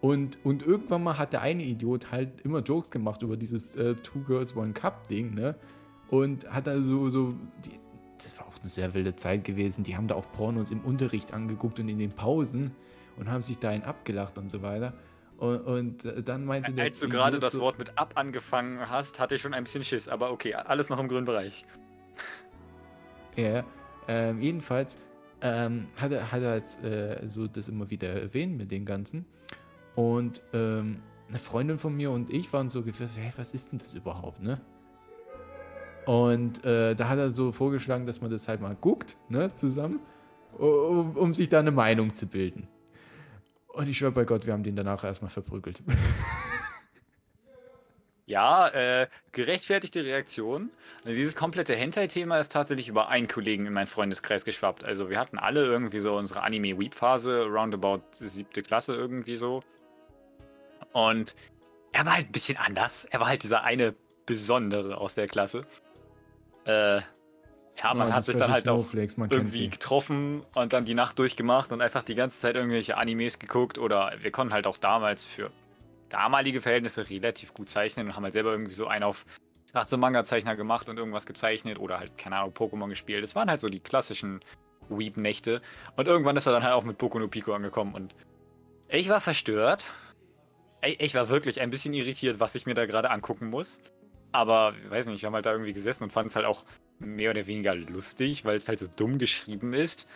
Und, 0.00 0.38
und 0.44 0.62
irgendwann 0.62 1.02
mal 1.02 1.16
hat 1.16 1.32
der 1.32 1.40
eine 1.40 1.62
Idiot 1.62 2.12
halt 2.12 2.42
immer 2.42 2.58
Jokes 2.58 2.90
gemacht 2.90 3.22
über 3.22 3.38
dieses 3.38 3.74
äh, 3.74 3.94
Two 3.94 4.20
Girls 4.20 4.54
One 4.54 4.74
Cup 4.74 5.08
Ding, 5.08 5.32
ne? 5.32 5.56
Und 6.10 6.46
hat 6.50 6.66
da 6.66 6.82
so, 6.82 7.08
so, 7.08 7.34
die, 7.64 7.70
das 8.24 8.38
war 8.38 8.46
auch 8.46 8.58
eine 8.60 8.70
sehr 8.70 8.94
wilde 8.94 9.14
Zeit 9.16 9.44
gewesen. 9.44 9.84
Die 9.84 9.96
haben 9.96 10.08
da 10.08 10.14
auch 10.14 10.30
Pornos 10.32 10.70
im 10.70 10.80
Unterricht 10.80 11.32
angeguckt 11.32 11.78
und 11.80 11.88
in 11.88 11.98
den 11.98 12.10
Pausen 12.12 12.72
und 13.16 13.30
haben 13.30 13.42
sich 13.42 13.58
dahin 13.58 13.82
abgelacht 13.84 14.38
und 14.38 14.50
so 14.50 14.62
weiter. 14.62 14.92
Und, 15.38 15.60
und 15.60 16.04
äh, 16.04 16.22
dann 16.22 16.44
meinte 16.44 16.72
der 16.72 16.84
Als 16.84 17.00
du 17.00 17.08
gerade 17.08 17.38
das 17.38 17.52
so- 17.52 17.60
Wort 17.60 17.78
mit 17.78 17.98
ab 17.98 18.12
angefangen 18.16 18.88
hast, 18.88 19.18
hatte 19.20 19.34
ich 19.34 19.42
schon 19.42 19.52
ein 19.54 19.64
bisschen 19.64 19.84
Schiss. 19.84 20.08
Aber 20.08 20.30
okay, 20.32 20.54
alles 20.54 20.88
noch 20.88 20.98
im 20.98 21.08
grünen 21.08 21.24
Bereich. 21.26 21.64
Ja. 23.36 23.64
Ähm, 24.06 24.40
jedenfalls 24.40 24.96
ähm, 25.40 25.88
hat 26.00 26.12
er, 26.12 26.30
hat 26.30 26.42
er 26.42 26.54
jetzt 26.56 26.84
äh, 26.84 27.20
so 27.26 27.46
das 27.48 27.68
immer 27.68 27.90
wieder 27.90 28.08
erwähnt 28.08 28.56
mit 28.56 28.70
den 28.70 28.84
Ganzen. 28.84 29.24
Und 29.96 30.40
ähm, 30.52 31.02
eine 31.28 31.38
Freundin 31.38 31.78
von 31.78 31.96
mir 31.96 32.10
und 32.10 32.30
ich 32.30 32.52
waren 32.52 32.70
so 32.70 32.82
gefühlt, 32.82 33.10
hey, 33.16 33.32
was 33.36 33.54
ist 33.54 33.72
denn 33.72 33.78
das 33.78 33.94
überhaupt, 33.94 34.40
ne? 34.40 34.60
Und 36.06 36.64
äh, 36.64 36.94
da 36.94 37.08
hat 37.08 37.18
er 37.18 37.30
so 37.30 37.52
vorgeschlagen, 37.52 38.06
dass 38.06 38.20
man 38.20 38.30
das 38.30 38.48
halt 38.48 38.60
mal 38.60 38.76
guckt, 38.76 39.16
ne, 39.28 39.54
zusammen, 39.54 40.00
um, 40.58 41.16
um 41.16 41.34
sich 41.34 41.48
da 41.48 41.60
eine 41.60 41.70
Meinung 41.70 42.14
zu 42.14 42.26
bilden. 42.26 42.68
Und 43.68 43.88
ich 43.88 43.98
schwöre 43.98 44.12
bei 44.12 44.24
Gott, 44.24 44.46
wir 44.46 44.52
haben 44.52 44.62
den 44.62 44.76
danach 44.76 45.02
erstmal 45.02 45.30
verprügelt. 45.30 45.82
Ja, 48.26 48.68
äh, 48.68 49.08
gerechtfertigte 49.32 50.02
Reaktion. 50.02 50.70
Also 51.04 51.14
dieses 51.14 51.36
komplette 51.36 51.74
Hentai-Thema 51.76 52.38
ist 52.38 52.52
tatsächlich 52.52 52.88
über 52.88 53.08
einen 53.08 53.28
Kollegen 53.28 53.66
in 53.66 53.74
meinen 53.74 53.86
Freundeskreis 53.86 54.46
geschwappt. 54.46 54.82
Also 54.82 55.10
wir 55.10 55.18
hatten 55.18 55.38
alle 55.38 55.64
irgendwie 55.66 56.00
so 56.00 56.16
unsere 56.16 56.42
Anime-Weep-Phase, 56.42 57.44
roundabout 57.44 58.02
siebte 58.12 58.62
Klasse 58.62 58.94
irgendwie 58.94 59.36
so. 59.36 59.62
Und 60.92 61.36
er 61.92 62.06
war 62.06 62.14
halt 62.14 62.28
ein 62.28 62.32
bisschen 62.32 62.56
anders. 62.56 63.04
Er 63.04 63.20
war 63.20 63.26
halt 63.26 63.42
dieser 63.42 63.62
eine 63.62 63.94
Besondere 64.24 64.96
aus 64.96 65.14
der 65.14 65.26
Klasse. 65.26 65.66
Äh, 66.66 67.00
ja, 67.82 67.92
man 67.94 68.08
Ja, 68.08 68.14
hat 68.14 68.22
die 68.22 68.32
sich 68.32 68.36
dann 68.36 68.52
halt 68.52 68.68
auch 68.68 68.78
Snowflakes, 68.78 69.16
kennt 69.16 69.32
irgendwie 69.32 69.64
sie. 69.64 69.70
getroffen 69.70 70.44
und 70.54 70.72
dann 70.72 70.84
die 70.84 70.94
Nacht 70.94 71.18
durchgemacht 71.18 71.72
und 71.72 71.80
einfach 71.80 72.02
die 72.04 72.14
ganze 72.14 72.38
Zeit 72.38 72.54
irgendwelche 72.54 72.96
Animes 72.96 73.38
geguckt 73.38 73.78
oder 73.78 74.12
wir 74.20 74.30
konnten 74.30 74.52
halt 74.54 74.66
auch 74.66 74.78
damals 74.78 75.24
für 75.24 75.50
damalige 76.08 76.60
Verhältnisse 76.60 77.08
relativ 77.10 77.52
gut 77.54 77.68
zeichnen 77.68 78.06
und 78.06 78.16
haben 78.16 78.22
halt 78.22 78.32
selber 78.32 78.52
irgendwie 78.52 78.74
so 78.74 78.86
einen 78.86 79.02
auf 79.04 79.26
Straße 79.68 79.96
Manga-Zeichner 79.96 80.54
gemacht 80.54 80.88
und 80.88 80.98
irgendwas 80.98 81.26
gezeichnet 81.26 81.80
oder 81.80 81.98
halt, 81.98 82.16
keine 82.16 82.36
Ahnung, 82.36 82.52
Pokémon 82.52 82.88
gespielt. 82.88 83.24
Das 83.24 83.34
waren 83.34 83.50
halt 83.50 83.58
so 83.60 83.68
die 83.68 83.80
klassischen 83.80 84.40
Weep-Nächte. 84.88 85.62
Und 85.96 86.06
irgendwann 86.06 86.36
ist 86.36 86.46
er 86.46 86.52
dann 86.52 86.62
halt 86.62 86.74
auch 86.74 86.84
mit 86.84 86.98
Boku 86.98 87.18
no 87.18 87.26
Pico 87.26 87.52
angekommen 87.52 87.94
und 87.94 88.14
ich 88.88 89.08
war 89.08 89.20
verstört. 89.20 89.82
Ich 90.82 91.14
war 91.14 91.28
wirklich 91.28 91.60
ein 91.60 91.70
bisschen 91.70 91.94
irritiert, 91.94 92.38
was 92.38 92.54
ich 92.54 92.66
mir 92.66 92.74
da 92.74 92.86
gerade 92.86 93.10
angucken 93.10 93.48
muss. 93.48 93.80
Aber, 94.34 94.74
ich 94.84 94.90
weiß 94.90 95.06
nicht, 95.06 95.22
wir 95.22 95.28
haben 95.28 95.34
halt 95.34 95.46
da 95.46 95.52
irgendwie 95.52 95.72
gesessen 95.72 96.02
und 96.02 96.12
fanden 96.12 96.26
es 96.26 96.34
halt 96.34 96.44
auch 96.44 96.64
mehr 96.98 97.30
oder 97.30 97.46
weniger 97.46 97.72
lustig, 97.76 98.44
weil 98.44 98.56
es 98.56 98.66
halt 98.66 98.80
so 98.80 98.88
dumm 98.88 99.18
geschrieben 99.18 99.72
ist. 99.72 100.08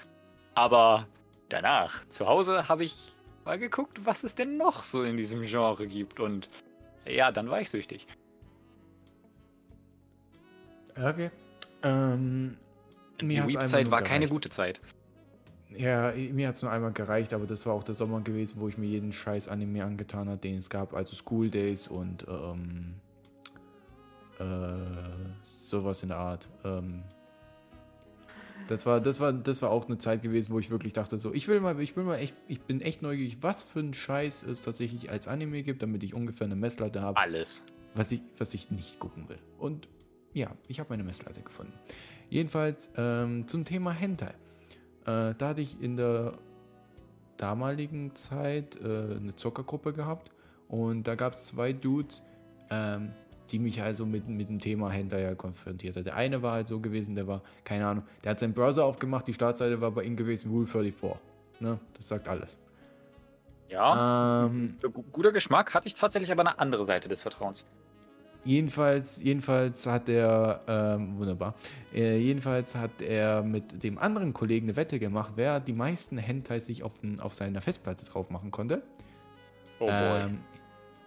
Aber 0.57 1.07
danach, 1.49 2.05
zu 2.09 2.27
Hause, 2.27 2.69
habe 2.69 2.83
ich 2.83 3.13
mal 3.45 3.61
geguckt, 3.61 4.01
was 4.05 4.25
es 4.25 4.35
denn 4.35 4.57
noch 4.57 4.83
so 4.83 5.05
in 5.05 5.17
diesem 5.17 5.43
Genre 5.43 5.87
gibt. 5.87 6.19
Und 6.19 6.49
ja, 7.07 7.31
dann 7.31 7.49
war 7.49 7.61
ich 7.61 7.71
süchtig. 7.71 8.09
Okay. 11.01 11.31
Ähm, 11.85 12.57
Die 13.21 13.25
mir 13.25 13.45
einfach 13.45 13.61
Weep-Zeit 13.61 13.89
war 13.93 14.03
keine 14.03 14.27
gute 14.27 14.51
Zeit. 14.51 14.81
Ja, 15.77 16.13
mir 16.33 16.49
hat 16.49 16.57
es 16.57 16.63
nur 16.63 16.73
einmal 16.73 16.91
gereicht, 16.91 17.33
aber 17.33 17.47
das 17.47 17.67
war 17.67 17.75
auch 17.75 17.85
der 17.85 17.95
Sommer 17.95 18.21
gewesen, 18.23 18.61
wo 18.61 18.67
ich 18.67 18.79
mir 18.79 18.87
jeden 18.87 19.13
scheiß 19.13 19.47
Anime 19.47 19.85
angetan 19.85 20.29
habe, 20.29 20.39
den 20.39 20.59
es 20.59 20.71
gab, 20.71 20.93
also 20.93 21.15
School 21.15 21.51
Days 21.51 21.87
und 21.87 22.27
ähm, 22.27 22.95
äh, 24.38 24.44
sowas 25.42 26.03
in 26.03 26.09
der 26.09 26.18
Art. 26.18 26.48
Ähm, 26.64 27.03
das 28.68 28.85
war, 28.85 29.01
das 29.01 29.18
war, 29.20 29.33
das 29.33 29.62
war 29.62 29.70
auch 29.70 29.87
eine 29.87 29.98
Zeit 29.98 30.22
gewesen, 30.22 30.53
wo 30.53 30.59
ich 30.59 30.70
wirklich 30.70 30.92
dachte, 30.92 31.18
so, 31.18 31.33
ich 31.33 31.48
will 31.48 31.61
mal, 31.61 31.81
ich 31.81 31.96
will 31.96 32.05
mal 32.05 32.16
echt, 32.16 32.35
ich 32.48 32.61
bin 32.61 32.81
echt 32.81 33.01
neugierig, 33.01 33.38
was 33.40 33.62
für 33.62 33.81
ein 33.81 33.94
Scheiß 33.94 34.42
es 34.42 34.62
tatsächlich 34.62 35.11
als 35.11 35.27
Anime 35.27 35.62
gibt, 35.62 35.83
damit 35.83 36.03
ich 36.03 36.12
ungefähr 36.12 36.44
eine 36.44 36.57
Messlatte 36.57 37.01
habe. 37.01 37.18
Alles. 37.18 37.64
Was 37.94 38.12
ich, 38.12 38.20
was 38.37 38.53
ich 38.53 38.70
nicht 38.70 38.98
gucken 38.98 39.29
will. 39.29 39.38
Und 39.59 39.88
ja, 40.35 40.51
ich 40.68 40.81
habe 40.81 40.90
meine 40.90 41.03
Messlatte 41.03 41.40
gefunden. 41.40 41.72
Jedenfalls 42.29 42.90
ähm, 42.96 43.48
zum 43.48 43.64
Thema 43.64 43.92
Hentai. 43.92 44.35
Äh, 45.07 45.35
da 45.35 45.48
hatte 45.48 45.62
ich 45.62 45.81
in 45.81 45.96
der 45.96 46.38
damaligen 47.38 48.14
Zeit 48.14 48.77
äh, 48.77 49.16
eine 49.16 49.35
Zockergruppe 49.35 49.94
gehabt 49.94 50.31
und 50.68 51.05
da 51.05 51.14
gab 51.14 51.35
es 51.35 51.46
zwei 51.46 51.72
Dudes, 51.72 52.22
ähm, 52.70 53.12
die 53.51 53.59
mich 53.59 53.83
also 53.83 54.07
mit, 54.07 54.29
mit 54.29 54.49
dem 54.49 54.59
Thema 54.59 54.95
ja 54.95 55.35
konfrontiert 55.35 55.97
hat. 55.97 56.07
Der 56.07 56.17
eine 56.17 56.43
war 56.43 56.53
halt 56.53 56.69
so 56.69 56.81
gewesen, 56.81 57.15
der 57.15 57.27
war, 57.27 57.43
keine 57.65 57.87
Ahnung, 57.87 58.05
der 58.25 58.33
hat 58.33 58.41
seinen 58.41 58.55
Browser 58.55 58.85
aufgemacht, 58.85 59.27
die 59.27 59.35
Startseite 59.35 59.81
war 59.81 59.91
bei 59.91 60.05
ihm 60.05 60.17
gewesen, 60.17 60.51
Rule 60.51 60.67
34. 60.67 61.19
Ne? 61.61 61.79
Das 61.95 62.09
sagt 62.09 62.29
alles. 62.29 62.59
Ja. 63.69 64.47
Ähm, 64.47 64.77
guter 65.13 65.33
Geschmack 65.33 65.75
hatte 65.75 65.87
ich 65.87 65.95
tatsächlich 65.95 66.33
aber 66.33 66.41
eine 66.41 66.59
andere 66.59 66.87
Seite 66.87 67.09
des 67.09 67.23
Vertrauens. 67.23 67.67
Jedenfalls, 68.45 69.23
jedenfalls 69.23 69.85
hat 69.87 70.09
er, 70.09 70.61
ähm, 70.69 71.19
wunderbar, 71.19 71.55
äh, 71.93 72.17
jedenfalls 72.17 72.77
hat 72.77 73.03
er 73.03 73.43
mit 73.43 73.83
dem 73.83 73.99
anderen 73.99 74.33
Kollegen 74.33 74.67
eine 74.67 74.77
Wette 74.77 74.99
gemacht, 74.99 75.33
wer 75.37 75.61
die 75.61 75.73
meisten 75.73 76.17
Hentai 76.17 76.59
sich 76.61 76.83
auf, 76.83 76.95
auf 77.19 77.35
seiner 77.35 77.61
Festplatte 77.61 78.07
drauf 78.07 78.31
machen 78.31 78.51
konnte. 78.51 78.83
Oh 79.81 79.87
boy. 79.87 80.21
Ähm, 80.23 80.39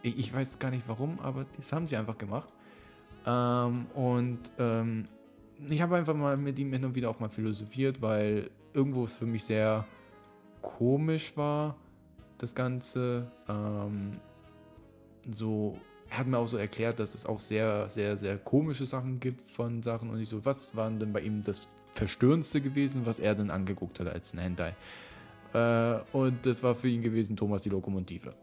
ich, 0.02 0.34
weiß 0.34 0.60
gar 0.60 0.72
nicht 0.72 0.84
warum, 0.88 1.20
aber 1.20 1.46
das 1.58 1.72
haben 1.74 1.88
sie 1.88 1.96
einfach 1.98 2.18
gemacht. 2.18 2.50
Ähm, 3.26 3.86
und 3.94 4.40
ähm, 4.58 5.08
ich 5.70 5.82
habe 5.82 5.96
einfach 5.96 6.16
mal 6.16 6.38
mit 6.38 6.58
ihm 6.60 6.74
hin 6.74 6.86
und 6.86 6.96
wieder 6.96 7.10
auch 7.10 7.20
mal 7.20 7.30
philosophiert, 7.30 8.02
weil 8.02 8.50
irgendwo 8.74 9.06
es 9.06 9.16
für 9.16 9.26
mich 9.26 9.44
sehr 9.44 9.86
komisch 10.62 11.36
war, 11.38 11.76
das 12.38 12.56
Ganze. 12.56 13.32
Ähm, 13.48 14.20
so 15.30 15.78
er 16.12 16.18
hat 16.18 16.28
mir 16.28 16.38
auch 16.38 16.48
so 16.48 16.58
erklärt, 16.58 17.00
dass 17.00 17.16
es 17.16 17.26
auch 17.26 17.40
sehr, 17.40 17.88
sehr, 17.90 18.18
sehr 18.18 18.38
komische 18.38 18.86
Sachen 18.86 19.22
gibt 19.22 19.50
von 19.50 19.82
Sachen. 19.82 20.10
Und 20.10 20.20
ich 20.20 20.28
so, 20.28 20.44
was 20.44 20.76
waren 20.76 21.00
denn 21.00 21.14
bei 21.14 21.22
ihm 21.22 21.42
das 21.42 21.68
Verstörendste 21.94 22.60
gewesen, 22.60 23.06
was 23.06 23.20
er 23.20 23.34
denn 23.34 23.50
angeguckt 23.50 24.00
hat 24.02 24.08
als 24.08 24.34
ein 24.34 24.40
Hentai? 24.40 24.76
Äh, 25.54 26.00
und 26.12 26.46
das 26.46 26.62
war 26.64 26.76
für 26.76 26.90
ihn 26.90 27.02
gewesen 27.02 27.38
Thomas 27.38 27.62
die 27.62 27.70
Lokomotive. 27.70 28.34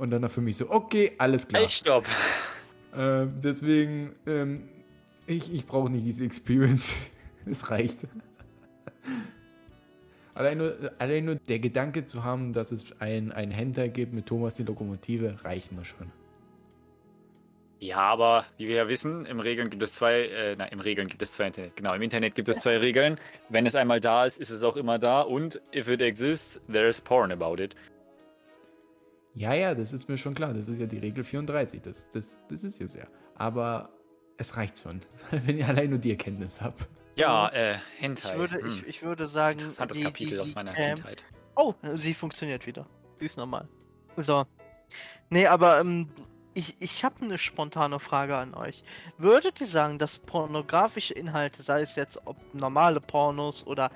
Und 0.00 0.10
dann 0.12 0.26
für 0.30 0.40
mich 0.40 0.56
so, 0.56 0.70
okay, 0.70 1.12
alles 1.18 1.46
klar. 1.46 1.60
Halt, 1.60 1.70
stopp. 1.70 2.06
Äh, 2.96 3.26
deswegen, 3.44 4.14
ähm, 4.26 4.66
ich, 5.26 5.52
ich 5.52 5.66
brauche 5.66 5.92
nicht 5.92 6.06
diese 6.06 6.24
Experience. 6.24 6.96
es 7.44 7.70
reicht. 7.70 8.06
Allein 10.32 10.56
nur, 10.56 10.74
allein 10.98 11.26
nur 11.26 11.34
der 11.34 11.58
Gedanke 11.58 12.06
zu 12.06 12.24
haben, 12.24 12.54
dass 12.54 12.72
es 12.72 12.98
ein, 12.98 13.30
ein 13.30 13.50
Hentai 13.50 13.88
gibt 13.88 14.14
mit 14.14 14.24
Thomas 14.24 14.54
die 14.54 14.62
Lokomotive, 14.62 15.36
reicht 15.44 15.70
mir 15.72 15.84
schon. 15.84 16.10
Ja, 17.78 17.98
aber 17.98 18.46
wie 18.56 18.68
wir 18.68 18.76
ja 18.76 18.88
wissen, 18.88 19.26
im 19.26 19.38
Regeln 19.38 19.68
gibt 19.68 19.82
es 19.82 19.92
zwei, 19.92 20.22
äh, 20.22 20.56
nein, 20.56 20.70
im 20.72 20.80
Regeln 20.80 21.08
gibt 21.08 21.20
es 21.20 21.32
zwei 21.32 21.48
Internet. 21.48 21.76
Genau, 21.76 21.92
im 21.92 22.00
Internet 22.00 22.34
gibt 22.34 22.48
es 22.48 22.60
zwei 22.60 22.78
Regeln. 22.78 23.20
Wenn 23.50 23.66
es 23.66 23.74
einmal 23.74 24.00
da 24.00 24.24
ist, 24.24 24.38
ist 24.38 24.48
es 24.48 24.62
auch 24.62 24.76
immer 24.76 24.98
da. 24.98 25.20
Und 25.20 25.60
if 25.74 25.88
it 25.88 26.00
exists, 26.00 26.58
there 26.72 26.88
is 26.88 27.02
porn 27.02 27.30
about 27.32 27.62
it. 27.62 27.76
Ja, 29.40 29.54
ja, 29.54 29.74
das 29.74 29.94
ist 29.94 30.06
mir 30.06 30.18
schon 30.18 30.34
klar. 30.34 30.52
Das 30.52 30.68
ist 30.68 30.78
ja 30.78 30.86
die 30.86 30.98
Regel 30.98 31.24
34. 31.24 31.80
Das, 31.80 32.10
das, 32.10 32.36
das 32.50 32.62
ist 32.62 32.94
ja. 32.94 33.06
Aber 33.36 33.88
es 34.36 34.54
reicht 34.58 34.78
schon, 34.78 35.00
wenn 35.30 35.56
ihr 35.56 35.66
allein 35.66 35.88
nur 35.88 35.98
die 35.98 36.10
Erkenntnis 36.10 36.60
habt. 36.60 36.86
Ja, 37.16 37.48
äh, 37.48 37.78
Hentai. 37.98 38.32
Ich 38.32 38.38
würde, 38.38 38.58
hm. 38.58 38.70
ich, 38.70 38.86
ich 38.86 39.02
würde 39.02 39.26
sagen. 39.26 39.58
Interessantes 39.58 39.96
die, 39.96 40.04
Kapitel 40.04 40.28
die, 40.28 40.34
die, 40.34 40.40
aus 40.42 40.54
meiner 40.54 40.74
Cam 40.74 40.96
Kindheit. 40.96 41.24
Oh, 41.56 41.72
sie 41.94 42.12
funktioniert 42.12 42.66
wieder. 42.66 42.86
Sie 43.16 43.24
ist 43.24 43.38
normal. 43.38 43.66
So. 44.18 44.44
Nee, 45.30 45.46
aber 45.46 45.80
ähm, 45.80 46.10
ich, 46.52 46.76
ich 46.78 47.02
habe 47.02 47.24
eine 47.24 47.38
spontane 47.38 47.98
Frage 47.98 48.36
an 48.36 48.52
euch. 48.52 48.82
Würdet 49.16 49.58
ihr 49.62 49.66
sagen, 49.66 49.98
dass 49.98 50.18
pornografische 50.18 51.14
Inhalte, 51.14 51.62
sei 51.62 51.80
es 51.80 51.96
jetzt 51.96 52.20
ob 52.26 52.36
normale 52.52 53.00
Pornos 53.00 53.66
oder 53.66 53.90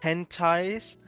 Hentais, 0.00 0.98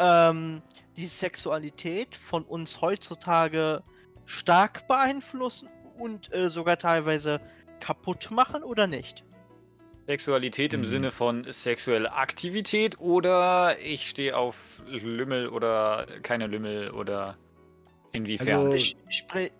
ähm, 0.00 0.62
die 0.96 1.06
Sexualität 1.06 2.16
von 2.16 2.44
uns 2.44 2.80
heutzutage 2.80 3.82
stark 4.24 4.88
beeinflussen 4.88 5.68
und 5.98 6.32
äh, 6.34 6.48
sogar 6.48 6.78
teilweise 6.78 7.40
kaputt 7.78 8.30
machen 8.30 8.62
oder 8.62 8.86
nicht? 8.86 9.24
Sexualität 10.06 10.74
im 10.74 10.80
mhm. 10.80 10.84
Sinne 10.84 11.10
von 11.10 11.46
sexuelle 11.52 12.12
Aktivität 12.12 12.98
oder 12.98 13.78
ich 13.78 14.08
stehe 14.08 14.36
auf 14.36 14.82
Lümmel 14.86 15.48
oder 15.48 16.06
keine 16.22 16.46
Lümmel 16.46 16.90
oder 16.90 17.36
inwiefern? 18.12 18.66
Also, 18.66 18.72
ich, 18.72 18.96
ich, 19.08 19.18
spre 19.18 19.50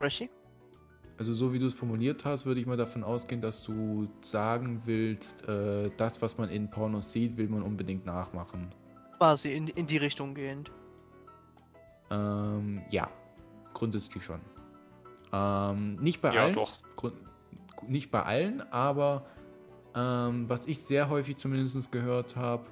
Rashi? 0.00 0.28
Also 1.16 1.34
so 1.34 1.54
wie 1.54 1.58
du 1.58 1.66
es 1.66 1.74
formuliert 1.74 2.24
hast, 2.24 2.46
würde 2.46 2.60
ich 2.60 2.66
mal 2.66 2.76
davon 2.76 3.04
ausgehen, 3.04 3.40
dass 3.40 3.62
du 3.62 4.08
sagen 4.22 4.82
willst, 4.86 5.48
äh, 5.48 5.90
das, 5.96 6.20
was 6.20 6.36
man 6.36 6.48
in 6.48 6.68
Pornos 6.68 7.12
sieht, 7.12 7.36
will 7.36 7.48
man 7.48 7.62
unbedingt 7.62 8.04
nachmachen. 8.04 8.74
Quasi 9.22 9.52
in, 9.52 9.68
in 9.68 9.86
die 9.86 9.98
Richtung 9.98 10.34
gehend. 10.34 10.72
Ähm, 12.10 12.82
ja, 12.90 13.08
grundsätzlich 13.72 14.24
schon. 14.24 14.40
Ähm, 15.32 15.94
nicht 16.00 16.20
bei 16.20 16.34
ja, 16.34 16.42
allen. 16.42 16.54
Doch. 16.56 16.72
nicht 17.86 18.10
bei 18.10 18.24
allen, 18.24 18.62
aber 18.72 19.24
ähm, 19.94 20.48
was 20.48 20.66
ich 20.66 20.80
sehr 20.80 21.08
häufig 21.08 21.36
zumindest 21.36 21.92
gehört 21.92 22.34
habe, 22.34 22.64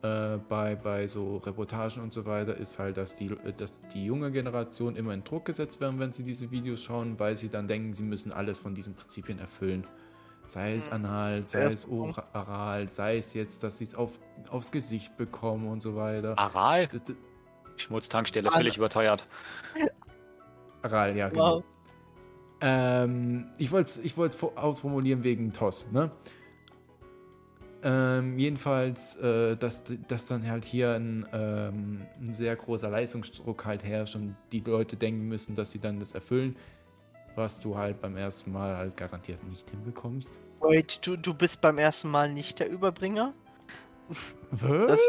äh, 0.00 0.38
bei, 0.48 0.74
bei 0.74 1.06
so 1.06 1.36
Reportagen 1.36 2.02
und 2.02 2.14
so 2.14 2.24
weiter 2.24 2.56
ist 2.56 2.78
halt, 2.78 2.96
dass 2.96 3.14
die, 3.16 3.36
dass 3.54 3.82
die 3.88 4.06
junge 4.06 4.32
Generation 4.32 4.96
immer 4.96 5.12
in 5.12 5.22
Druck 5.22 5.44
gesetzt 5.44 5.82
werden, 5.82 6.00
wenn 6.00 6.14
sie 6.14 6.22
diese 6.22 6.50
Videos 6.50 6.82
schauen, 6.82 7.20
weil 7.20 7.36
sie 7.36 7.50
dann 7.50 7.68
denken, 7.68 7.92
sie 7.92 8.04
müssen 8.04 8.32
alles 8.32 8.58
von 8.58 8.74
diesen 8.74 8.94
Prinzipien 8.94 9.38
erfüllen. 9.38 9.86
Sei 10.46 10.74
es 10.74 10.86
hm. 10.86 10.94
anal, 10.94 11.46
sei 11.46 11.64
es 11.64 11.88
oral, 11.88 12.88
sei 12.88 13.16
es 13.16 13.34
jetzt, 13.34 13.62
dass 13.62 13.78
sie 13.78 13.84
es 13.84 13.94
auf, 13.94 14.20
aufs 14.50 14.70
Gesicht 14.70 15.16
bekommen 15.16 15.68
und 15.68 15.82
so 15.82 15.96
weiter. 15.96 16.38
Aral? 16.38 16.86
Das, 16.88 17.04
das, 17.04 17.16
Schmutztankstelle, 17.76 18.50
völlig 18.50 18.76
überteuert. 18.76 19.24
Aral, 20.82 21.16
ja, 21.16 21.28
genau. 21.28 21.56
Wow. 21.56 21.64
Ähm, 22.60 23.46
ich 23.58 23.72
wollte 23.72 23.88
es 23.88 23.98
ich 23.98 24.16
ausformulieren 24.16 25.24
wegen 25.24 25.52
TOS, 25.52 25.90
ne? 25.90 26.10
Ähm, 27.82 28.38
jedenfalls, 28.38 29.16
äh, 29.16 29.56
dass, 29.56 29.84
dass 30.08 30.26
dann 30.26 30.48
halt 30.48 30.64
hier 30.64 30.92
ein, 30.92 31.26
ähm, 31.34 32.06
ein, 32.18 32.32
sehr 32.32 32.56
großer 32.56 32.88
Leistungsdruck 32.88 33.66
halt 33.66 33.84
herrscht 33.84 34.16
und 34.16 34.36
die 34.52 34.60
Leute 34.60 34.96
denken 34.96 35.28
müssen, 35.28 35.54
dass 35.54 35.72
sie 35.72 35.80
dann 35.80 35.98
das 35.98 36.12
erfüllen, 36.12 36.56
was 37.36 37.60
du 37.60 37.76
halt 37.76 38.00
beim 38.00 38.16
ersten 38.16 38.52
Mal 38.52 38.76
halt 38.76 38.96
garantiert 38.96 39.42
nicht 39.44 39.70
hinbekommst. 39.70 40.40
Wait, 40.60 41.06
du, 41.06 41.16
du 41.16 41.34
bist 41.34 41.60
beim 41.60 41.78
ersten 41.78 42.10
Mal 42.10 42.32
nicht 42.32 42.58
der 42.58 42.70
Überbringer? 42.70 43.34
Was? 44.50 45.00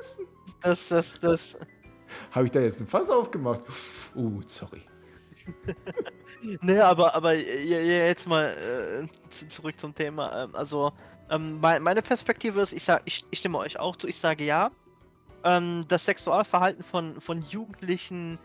Das, 0.00 0.18
das, 0.62 0.88
das, 0.88 1.20
das. 1.20 1.56
Habe 2.30 2.46
ich 2.46 2.50
da 2.50 2.60
jetzt 2.60 2.80
ein 2.80 2.86
Fass 2.86 3.10
aufgemacht? 3.10 3.62
Uh, 4.14 4.40
sorry. 4.46 4.82
ne, 6.62 6.84
aber, 6.84 7.14
aber 7.14 7.34
jetzt 7.34 8.28
mal 8.28 8.56
äh, 9.02 9.46
zurück 9.48 9.78
zum 9.78 9.94
Thema. 9.94 10.44
Ähm, 10.44 10.54
also, 10.54 10.92
ähm, 11.30 11.60
meine 11.60 12.02
Perspektive 12.02 12.60
ist, 12.60 12.72
ich, 12.72 12.84
sag, 12.84 13.02
ich, 13.04 13.24
ich 13.30 13.38
stimme 13.38 13.58
euch 13.58 13.78
auch 13.78 13.96
zu, 13.96 14.06
ich 14.06 14.18
sage 14.18 14.44
ja. 14.44 14.70
Ähm, 15.44 15.84
das 15.88 16.04
Sexualverhalten 16.04 16.82
von, 16.82 17.20
von 17.20 17.42
Jugendlichen 17.42 18.38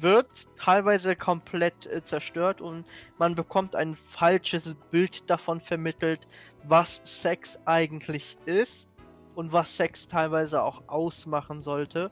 wird 0.00 0.28
teilweise 0.56 1.16
komplett 1.16 1.86
äh, 1.86 2.02
zerstört 2.02 2.60
und 2.60 2.84
man 3.18 3.34
bekommt 3.34 3.76
ein 3.76 3.94
falsches 3.94 4.74
Bild 4.90 5.28
davon 5.30 5.60
vermittelt, 5.60 6.26
was 6.64 7.00
Sex 7.04 7.58
eigentlich 7.64 8.36
ist 8.46 8.88
und 9.34 9.52
was 9.52 9.76
Sex 9.76 10.06
teilweise 10.06 10.62
auch 10.62 10.82
ausmachen 10.86 11.62
sollte. 11.62 12.10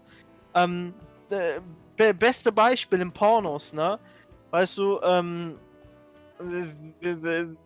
Ähm, 0.55 0.95
äh, 1.31 1.61
beste 2.15 2.53
Beispiel 2.53 3.01
im 3.01 3.13
Pornos, 3.13 3.73
ne? 3.73 3.99
Weißt 4.51 4.77
du, 4.79 5.01
ähm, 5.03 5.59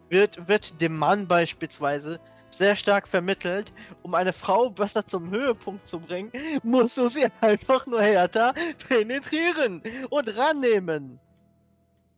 wird, 0.09 0.49
wird 0.49 0.81
dem 0.81 0.97
Mann 0.97 1.27
beispielsweise 1.27 2.21
sehr 2.51 2.77
stark 2.77 3.07
vermittelt. 3.09 3.73
Um 4.03 4.15
eine 4.15 4.33
Frau 4.33 4.71
besser 4.71 5.07
zum 5.07 5.31
Höhepunkt 5.31 5.87
zu 5.87 6.01
bringen, 6.01 6.33
musst 6.63 6.97
du 6.97 7.09
sie 7.09 7.27
einfach 7.41 7.87
nur 7.87 8.03
härter 8.03 8.55
penetrieren 8.89 9.83
und 10.11 10.37
rannehmen. 10.37 11.21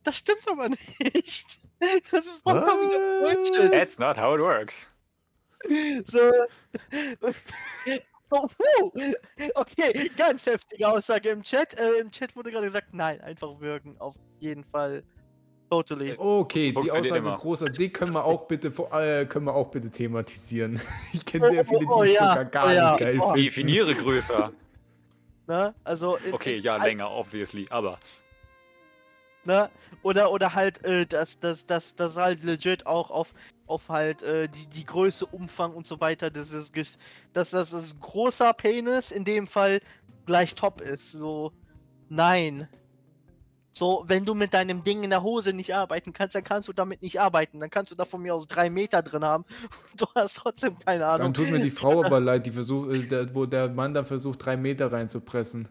Das 0.04 0.16
stimmt 0.16 0.48
aber 0.48 0.68
nicht. 0.68 1.60
Das 2.10 2.26
ist 2.26 2.42
vollkommen 2.42 2.90
Bullshit. 3.20 3.70
That's 3.70 3.98
not 3.98 4.16
how 4.16 4.34
it 4.34 4.40
works. 4.40 4.86
So. 6.06 6.32
Oh, 8.30 8.46
puh. 8.46 9.14
okay, 9.54 10.10
ganz 10.18 10.44
heftige 10.44 10.86
Aussage 10.86 11.30
im 11.30 11.42
Chat. 11.42 11.72
Äh, 11.78 11.92
Im 12.00 12.10
Chat 12.10 12.36
wurde 12.36 12.50
gerade 12.50 12.66
gesagt, 12.66 12.88
nein, 12.92 13.22
einfach 13.22 13.58
wirken. 13.58 13.96
Auf 13.98 14.16
jeden 14.38 14.64
Fall. 14.64 15.02
Totally. 15.70 16.14
Okay, 16.16 16.72
die 16.72 16.90
Aussage 16.90 17.16
immer. 17.18 17.34
großer 17.36 17.66
Dick 17.68 17.92
können 17.94 18.14
wir 18.14 18.24
auch 18.24 18.46
bitte 18.46 18.72
vor- 18.72 18.90
äh, 18.98 19.26
können 19.26 19.44
wir 19.46 19.54
auch 19.54 19.68
bitte 19.70 19.90
thematisieren. 19.90 20.80
Ich 21.12 21.24
kenne 21.26 21.50
sehr 21.50 21.62
Oh, 21.62 21.68
viele, 21.68 21.80
die 21.80 21.86
oh, 21.86 22.02
es 22.04 22.10
ja, 22.12 22.18
sogar 22.30 22.44
gar 22.46 22.66
oh, 22.66 22.70
ja. 22.70 22.90
nicht 22.92 23.00
geil 23.00 23.18
Oh. 23.20 23.26
finden. 23.32 23.42
Definiere 23.44 23.94
größer. 23.94 24.52
Ne? 25.46 25.74
Also 25.82 26.16
in, 26.16 26.34
Okay, 26.34 26.56
in, 26.58 26.62
ja, 26.62 26.76
all- 26.76 26.86
länger, 26.86 27.10
obviously, 27.10 27.66
aber. 27.70 27.98
Ne? 29.44 29.70
Oder, 30.02 30.30
oder 30.30 30.54
halt, 30.54 30.84
äh, 30.84 31.06
dass 31.06 31.38
das, 31.40 31.64
das, 31.64 31.94
das 31.94 32.18
halt 32.18 32.42
legit 32.44 32.86
auch 32.86 33.10
auf, 33.10 33.32
auf 33.66 33.88
halt 33.88 34.22
äh, 34.22 34.46
die, 34.48 34.66
die 34.66 34.84
Größe, 34.84 35.24
Umfang 35.24 35.72
und 35.72 35.86
so 35.86 35.98
weiter, 36.00 36.30
das 36.30 36.52
ist, 36.52 36.74
ges- 36.74 36.98
dass 37.32 37.50
das 37.52 37.72
ist 37.72 37.98
großer 37.98 38.52
Penis 38.52 39.10
in 39.10 39.24
dem 39.24 39.46
Fall 39.46 39.80
gleich 40.26 40.54
top 40.54 40.82
ist. 40.82 41.12
So, 41.12 41.52
nein. 42.10 42.68
So, 43.72 44.04
wenn 44.06 44.24
du 44.24 44.34
mit 44.34 44.54
deinem 44.54 44.82
Ding 44.82 45.02
in 45.04 45.10
der 45.10 45.22
Hose 45.22 45.52
nicht 45.52 45.74
arbeiten 45.74 46.12
kannst, 46.12 46.34
dann 46.34 46.42
kannst 46.44 46.68
du 46.68 46.72
damit 46.72 47.02
nicht 47.02 47.20
arbeiten. 47.20 47.60
Dann 47.60 47.70
kannst 47.70 47.92
du 47.92 47.96
da 47.96 48.04
von 48.04 48.22
mir 48.22 48.34
aus 48.34 48.46
drei 48.46 48.70
Meter 48.70 49.02
drin 49.02 49.24
haben 49.24 49.44
und 49.92 50.00
du 50.00 50.06
hast 50.14 50.36
trotzdem 50.38 50.78
keine 50.78 51.00
Dann 51.00 51.20
Ahnung. 51.20 51.34
tut 51.34 51.50
mir 51.50 51.60
die 51.60 51.70
Frau 51.70 52.04
aber 52.04 52.18
leid, 52.20 52.46
die 52.46 52.50
versucht, 52.50 52.90
äh, 52.90 53.00
der, 53.08 53.34
wo 53.34 53.46
der 53.46 53.68
Mann 53.68 53.94
dann 53.94 54.06
versucht, 54.06 54.44
drei 54.44 54.56
Meter 54.56 54.90
reinzupressen. 54.90 55.68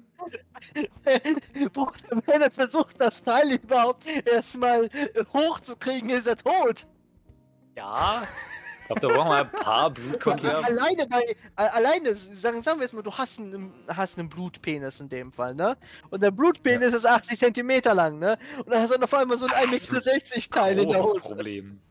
Wenn 1.03 2.41
er 2.41 2.51
versucht, 2.51 2.99
das 2.99 3.21
Teil 3.21 3.51
überhaupt 3.51 4.05
erstmal 4.25 4.89
hochzukriegen, 5.33 6.09
ist 6.09 6.27
er 6.27 6.37
tot. 6.37 6.85
Ja. 7.75 8.23
Ich 8.89 8.95
glaube, 8.95 9.01
da 9.01 9.07
brauchen 9.09 9.29
wir 9.29 9.37
ein 9.39 9.51
paar 9.51 9.91
Blutkonserven. 9.91 10.63
Alleine 10.65 11.07
bei, 11.07 11.35
alleine, 11.55 12.15
sagen, 12.15 12.61
sagen 12.61 12.79
wir 12.79 12.85
jetzt 12.85 12.93
mal, 12.93 13.01
du 13.03 13.11
hast 13.13 13.39
einen, 13.39 13.73
hast 13.87 14.17
einen 14.17 14.29
Blutpenis 14.29 14.99
in 15.01 15.09
dem 15.09 15.31
Fall, 15.33 15.55
ne? 15.55 15.75
Und 16.09 16.23
der 16.23 16.31
Blutpenis 16.31 16.93
ist 16.93 17.05
80 17.05 17.37
Zentimeter 17.37 17.93
lang, 17.93 18.17
ne? 18.19 18.37
Und 18.57 18.69
dann 18.69 18.81
hast 18.81 18.95
du 18.95 19.01
auf 19.01 19.13
einmal 19.13 19.37
so 19.37 19.45
ein 19.45 19.51
Ach, 19.53 19.61
1,60 19.63 19.93
Meter 19.93 20.49
Teil 20.51 20.79
in 20.79 20.89
der 20.89 20.99
Großes 21.01 21.13
Hose. 21.23 21.27
Problem. 21.35 21.81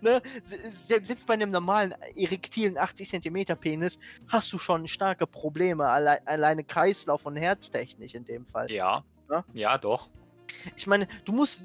Ne? 0.00 0.20
Se- 0.44 0.58
se- 0.70 1.00
Selbst 1.02 1.26
bei 1.26 1.34
einem 1.34 1.50
normalen, 1.50 1.94
erektilen 2.16 2.76
80 2.78 3.08
Zentimeter 3.08 3.54
Penis 3.56 3.98
hast 4.28 4.52
du 4.52 4.58
schon 4.58 4.86
starke 4.88 5.26
Probleme, 5.28 5.86
alle, 5.86 6.26
alleine 6.26 6.64
Kreislauf- 6.64 7.24
und 7.26 7.36
Herztechnik 7.36 8.14
in 8.14 8.24
dem 8.24 8.44
Fall. 8.46 8.70
Ja. 8.70 9.04
Ja? 9.30 9.44
Ja, 9.52 9.78
doch. 9.78 10.08
Ich 10.76 10.86
meine, 10.88 11.06
du 11.24 11.32
musst. 11.32 11.62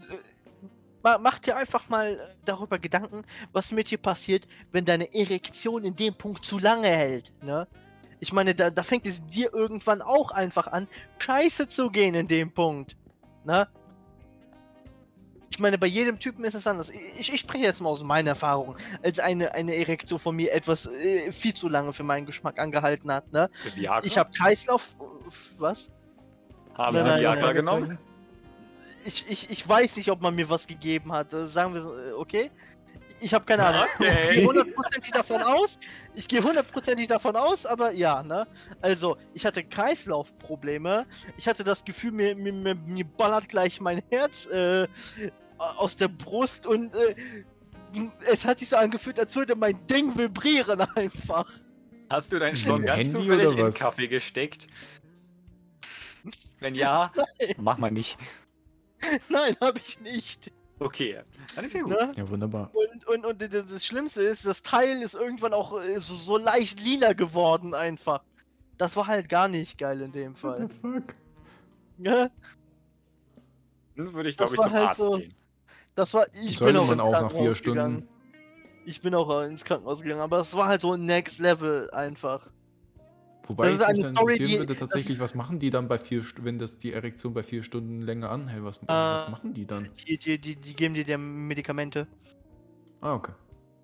Äh, 1.06 1.10
ma- 1.10 1.18
mach 1.18 1.40
dir 1.40 1.56
einfach 1.56 1.88
mal 1.90 2.14
äh, 2.14 2.18
darüber 2.46 2.80
Gedanken, 2.80 3.24
was 3.54 3.72
mit 3.72 3.92
dir 3.92 3.98
passiert, 3.98 4.48
wenn 4.72 4.86
deine 4.86 5.14
Erektion 5.14 5.84
in 5.84 5.96
dem 5.96 6.16
Punkt 6.16 6.46
zu 6.46 6.60
lange 6.60 6.88
hält. 6.88 7.32
Ne? 7.42 7.68
Ich 8.20 8.34
meine, 8.34 8.56
da, 8.56 8.70
da 8.70 8.84
fängt 8.84 9.06
es 9.06 9.26
dir 9.26 9.54
irgendwann 9.54 10.02
auch 10.02 10.32
einfach 10.32 10.68
an, 10.68 10.88
scheiße 11.20 11.68
zu 11.68 11.90
gehen 11.90 12.16
in 12.16 12.28
dem 12.28 12.52
Punkt. 12.52 12.98
Ne? 13.44 13.68
Ich 15.52 15.60
meine, 15.60 15.78
bei 15.78 15.88
jedem 15.88 16.20
Typen 16.20 16.44
ist 16.44 16.56
es 16.56 16.68
anders. 16.68 16.90
Ich, 16.90 17.32
ich 17.32 17.40
spreche 17.40 17.64
jetzt 17.64 17.80
mal 17.80 17.90
aus 17.90 18.04
meiner 18.04 18.32
Erfahrung, 18.32 18.76
als 19.02 19.20
eine, 19.20 19.54
eine 19.54 19.76
Erektion 19.76 20.20
von 20.20 20.36
mir 20.36 20.52
etwas 20.52 20.86
äh, 20.88 21.32
viel 21.32 21.54
zu 21.54 21.70
lange 21.70 21.94
für 21.94 22.04
meinen 22.04 22.26
Geschmack 22.26 22.60
angehalten 22.60 23.12
hat. 23.12 23.32
Ne? 23.32 23.50
Ich 24.04 24.18
habe 24.18 24.32
Kreislauf. 24.32 24.96
Was? 25.58 25.90
Haben 26.74 26.98
nein, 26.98 27.22
Viagra 27.22 27.54
genommen? 27.54 27.98
Ich, 29.06 29.26
ich, 29.30 29.50
ich 29.50 29.68
weiß 29.68 29.98
nicht, 29.98 30.10
ob 30.12 30.22
man 30.22 30.36
mir 30.36 30.50
was 30.50 30.68
gegeben 30.68 31.12
hat. 31.14 31.34
Äh, 31.34 31.48
Sagen 31.48 31.74
wir, 31.74 31.82
so, 31.82 31.98
äh, 31.98 32.12
okay? 32.14 32.52
Ich 33.22 33.34
habe 33.34 33.46
keine 33.46 33.66
Ahnung. 33.66 33.86
Okay. 33.98 34.24
Ich 34.24 34.36
gehe 34.36 34.46
hundertprozentig 34.46 35.12
davon 35.12 35.42
aus. 35.42 35.80
Ich 36.16 36.28
gehe 36.28 36.44
hundertprozentig 36.44 37.08
davon 37.08 37.36
aus, 37.36 37.66
aber 37.66 37.92
ja, 37.92 38.22
ne? 38.24 38.46
Also, 38.82 39.18
ich 39.34 39.46
hatte 39.46 39.64
Kreislaufprobleme. 39.64 41.06
Ich 41.38 41.48
hatte 41.48 41.64
das 41.64 41.86
Gefühl, 41.86 42.12
mir, 42.12 42.36
mir, 42.36 42.52
mir, 42.52 42.76
mir 42.76 43.06
ballert 43.06 43.48
gleich 43.48 43.80
mein 43.80 44.02
Herz 44.10 44.46
äh, 44.48 44.88
aus 45.58 45.96
der 45.96 46.10
Brust 46.10 46.66
und 46.66 46.94
äh, 46.94 47.16
es 48.30 48.46
hat 48.46 48.60
sich 48.60 48.70
so 48.70 48.76
angefühlt, 48.76 49.18
als 49.20 49.36
würde 49.36 49.56
mein 49.56 49.88
Ding 49.88 50.18
vibrieren 50.18 50.82
einfach. 50.96 51.50
Hast 52.10 52.34
du 52.34 52.40
deinen 52.40 52.56
dem 52.56 52.84
ganz 52.84 52.98
Handy 52.98 53.12
zufällig 53.12 53.58
in? 53.58 53.74
Kaffee 53.74 54.08
gesteckt? 54.08 54.68
Wenn 56.60 56.76
ja, 56.76 57.12
mach 57.58 57.78
mal 57.78 57.92
nicht. 57.92 58.18
Nein, 59.30 59.56
habe 59.62 59.80
ich 59.86 60.00
nicht. 60.02 60.52
Okay, 60.80 61.22
dann 61.56 61.66
ist 61.66 61.74
ja 61.74 61.82
gut. 61.82 61.92
Ne? 61.92 62.12
Ja, 62.18 62.30
wunderbar. 62.30 62.70
Und, 62.74 63.08
und, 63.08 63.26
und 63.42 63.54
das 63.72 63.86
Schlimmste 63.86 64.22
ist, 64.24 64.46
das 64.46 64.62
Teil 64.62 65.02
ist 65.02 65.14
irgendwann 65.16 65.54
auch 65.54 65.80
äh, 65.82 66.00
so, 66.02 66.16
so 66.16 66.38
leicht 66.38 66.82
lila 66.82 67.14
geworden 67.14 67.74
einfach. 67.74 68.24
Das 68.78 68.96
war 68.98 69.08
halt 69.08 69.30
gar 69.30 69.48
nicht 69.48 69.78
geil 69.78 70.02
in 70.02 70.12
dem 70.12 70.34
What 70.34 70.38
Fall. 70.58 70.68
the 70.70 70.76
fuck? 70.82 71.16
Ja, 71.98 72.30
Dann 73.96 74.14
würde 74.14 74.28
ich, 74.28 74.36
Das 74.36 74.52
glaube 74.52 74.54
ich, 74.54 74.58
war 74.60 74.66
zum 74.66 74.74
halt 74.74 74.88
Arzt 74.90 75.00
so- 75.00 75.18
gehen. 75.18 75.34
das 75.96 76.14
war. 76.14 76.28
Ich 76.34 76.58
Sollte 76.58 76.74
bin 76.74 76.82
auch 76.82 76.92
ins 76.92 77.02
auch 77.02 77.12
nach 77.12 77.20
vier 77.20 77.28
Krankenhaus 77.30 77.58
Stunden. 77.58 77.76
gegangen. 77.78 78.08
Ich 78.86 79.02
bin 79.02 79.16
auch 79.16 79.30
äh, 79.42 79.46
ins 79.48 79.64
Krankenhaus 79.64 80.02
gegangen, 80.02 80.20
aber 80.22 80.40
es 80.40 80.54
war 80.54 80.68
halt 80.68 80.82
so 80.82 80.98
Next 80.98 81.40
Level 81.40 81.90
einfach. 81.92 82.48
Wobei 83.48 83.66
Das 83.68 83.76
ist 83.76 83.82
eine 83.86 84.02
dann 84.02 84.16
Story, 84.16 84.34
interessieren 84.34 84.52
die- 84.52 84.58
würde, 84.60 84.76
tatsächlich, 84.76 85.20
was 85.20 85.36
machen 85.36 85.60
die 85.60 85.70
dann 85.70 85.88
bei 85.88 85.98
vier, 86.00 86.24
wenn 86.42 86.58
das 86.58 86.78
die 86.78 86.94
Erektion 86.94 87.34
bei 87.34 87.44
vier 87.44 87.64
Stunden 87.64 88.02
länger 88.02 88.30
anhält? 88.32 88.64
Was, 88.64 88.82
was 88.88 89.30
machen 89.30 89.54
die 89.54 89.66
dann? 89.68 89.90
Die, 90.08 90.18
die, 90.18 90.38
die, 90.40 90.56
die 90.56 90.74
geben 90.76 90.96
dir 90.96 91.18
Medikamente. 91.18 92.08
Ah, 93.02 93.14
okay. 93.14 93.34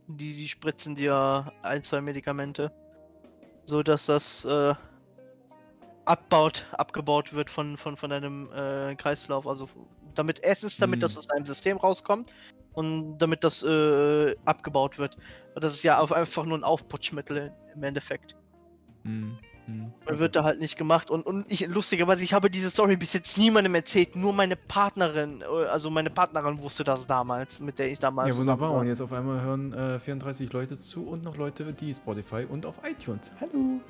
Die, 0.07 0.33
die 0.35 0.47
spritzen 0.47 0.95
dir 0.95 1.51
ein, 1.61 1.83
zwei 1.83 2.01
Medikamente. 2.01 2.71
So 3.65 3.83
dass 3.83 4.07
das 4.07 4.43
äh, 4.45 4.73
abbaut, 6.05 6.65
abgebaut 6.71 7.33
wird 7.33 7.49
von, 7.49 7.77
von, 7.77 7.95
von 7.97 8.09
deinem 8.09 8.49
äh, 8.51 8.95
Kreislauf. 8.95 9.45
Also 9.47 9.69
damit 10.15 10.39
erstens, 10.41 10.77
damit 10.77 10.97
Hm. 10.97 11.01
das 11.01 11.17
aus 11.17 11.27
deinem 11.27 11.45
System 11.45 11.77
rauskommt 11.77 12.33
und 12.73 13.17
damit 13.19 13.43
das 13.43 13.61
äh, 13.63 14.35
abgebaut 14.45 14.97
wird. 14.97 15.17
Das 15.55 15.73
ist 15.73 15.83
ja 15.83 16.01
einfach 16.01 16.45
nur 16.45 16.57
ein 16.57 16.63
Aufputschmittel 16.63 17.53
im 17.75 17.83
Endeffekt. 17.83 18.35
Hm, 19.03 19.37
hm, 19.71 19.93
Man 20.05 20.19
wird 20.19 20.35
da 20.35 20.43
halt 20.43 20.59
nicht 20.59 20.77
gemacht. 20.77 21.09
Und, 21.09 21.25
und 21.25 21.45
ich, 21.49 21.67
lustigerweise, 21.67 22.23
ich 22.23 22.33
habe 22.33 22.49
diese 22.49 22.69
Story 22.69 22.97
bis 22.97 23.13
jetzt 23.13 23.37
niemandem 23.37 23.75
erzählt. 23.75 24.15
Nur 24.15 24.33
meine 24.33 24.55
Partnerin, 24.55 25.41
äh, 25.41 25.65
also 25.67 25.89
meine 25.89 26.09
Partnerin 26.09 26.61
wusste 26.61 26.83
das 26.83 27.07
damals, 27.07 27.59
mit 27.59 27.79
der 27.79 27.91
ich 27.91 27.99
damals. 27.99 28.29
Ja, 28.29 28.37
wunderbar. 28.37 28.71
Und 28.71 28.87
jetzt 28.87 29.01
auf 29.01 29.13
einmal 29.13 29.41
hören 29.41 29.73
äh, 29.73 29.99
34 29.99 30.51
Leute 30.53 30.79
zu 30.79 31.07
und 31.07 31.23
noch 31.23 31.37
Leute, 31.37 31.73
die 31.73 31.93
Spotify 31.93 32.45
und 32.47 32.65
auf 32.65 32.75
iTunes. 32.83 33.31
Hallo. 33.39 33.81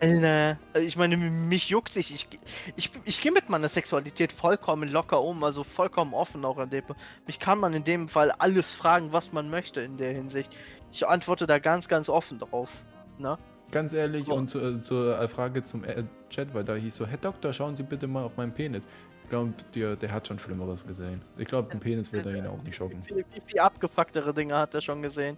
Alter, 0.00 0.58
ich 0.74 0.96
meine, 0.96 1.16
mich 1.16 1.68
juckt 1.70 1.92
sich. 1.92 2.14
Ich, 2.14 2.28
ich, 2.76 2.90
ich 3.04 3.20
gehe 3.20 3.32
mit 3.32 3.48
meiner 3.48 3.68
Sexualität 3.68 4.32
vollkommen 4.32 4.90
locker 4.90 5.22
um, 5.22 5.42
also 5.44 5.64
vollkommen 5.64 6.14
offen 6.14 6.44
auch 6.44 6.58
an 6.58 6.70
dem. 6.70 6.84
Mich 7.26 7.38
kann 7.38 7.58
man 7.58 7.72
in 7.72 7.84
dem 7.84 8.08
Fall 8.08 8.30
alles 8.32 8.72
fragen, 8.72 9.12
was 9.12 9.32
man 9.32 9.48
möchte 9.50 9.80
in 9.80 9.96
der 9.96 10.12
Hinsicht. 10.12 10.54
Ich 10.92 11.06
antworte 11.06 11.46
da 11.46 11.58
ganz, 11.58 11.88
ganz 11.88 12.08
offen 12.08 12.38
drauf. 12.38 12.70
Ne? 13.18 13.38
Ganz 13.70 13.92
ehrlich, 13.92 14.28
Oh. 14.28 14.34
und 14.34 14.48
zu, 14.50 14.80
zur 14.80 15.18
äh, 15.18 15.26
Frage 15.28 15.62
zum 15.64 15.84
äh, 15.84 16.04
Chat, 16.30 16.54
weil 16.54 16.64
da 16.64 16.74
hieß 16.74 16.96
so, 16.96 17.06
Herr 17.06 17.18
Doktor, 17.18 17.52
schauen 17.52 17.74
Sie 17.74 17.82
bitte 17.82 18.06
mal 18.06 18.22
auf 18.24 18.36
meinen 18.36 18.52
Penis. 18.52 18.86
Ich 19.24 19.30
glaube, 19.30 19.52
der, 19.74 19.96
der 19.96 20.12
hat 20.12 20.28
schon 20.28 20.38
Schlimmeres 20.38 20.86
gesehen. 20.86 21.22
Ich 21.38 21.46
glaube, 21.48 21.72
ein 21.72 21.80
Penis 21.80 22.12
wird 22.12 22.26
er 22.26 22.34
ihn 22.36 22.46
auch 22.46 22.62
nicht 22.62 22.76
schocken. 22.76 23.02
Wie, 23.06 23.16
wie 23.32 23.40
viel 23.46 23.58
abgefucktere 23.58 24.32
Dinge 24.34 24.54
hat 24.56 24.74
er 24.74 24.80
schon 24.80 25.02
gesehen. 25.02 25.36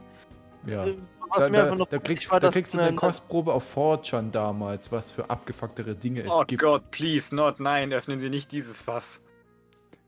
Ja. 0.67 0.85
Äh, 0.87 0.97
Da, 1.37 1.49
da, 1.49 1.75
da, 1.85 1.99
kriegst, 1.99 2.31
war, 2.31 2.39
da 2.39 2.51
kriegst 2.51 2.75
du 2.75 2.79
eine 2.79 2.89
ein- 2.89 2.97
Kostprobe 2.97 3.53
auf 3.53 3.77
4chan 3.77 4.31
damals, 4.31 4.93
was 4.93 5.11
für 5.11 5.29
abgefucktere 5.29 5.95
Dinge 5.97 6.21
es 6.23 6.29
Oh 6.31 6.45
gibt. 6.47 6.63
Gott, 6.63 6.91
please, 6.93 7.35
not, 7.35 7.59
nein, 7.59 7.93
öffnen 7.93 8.21
Sie 8.21 8.31
nicht 8.31 8.53
dieses 8.53 8.81
Fass. 8.83 9.21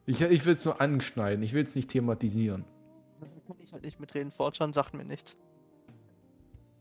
Ich, 0.07 0.21
ich 0.23 0.47
will 0.47 0.55
es 0.55 0.65
nur 0.65 0.81
anschneiden, 0.81 1.43
ich 1.43 1.53
will 1.55 1.65
es 1.65 1.75
nicht 1.75 1.91
thematisieren. 1.91 2.65
Da 3.21 3.27
kann 3.47 3.57
ich 3.61 3.73
halt 3.73 3.83
nicht 3.83 3.99
mitreden. 4.01 4.31
Fortran 4.31 4.73
sagt 4.73 4.95
mir 4.95 5.05
nichts. 5.05 5.37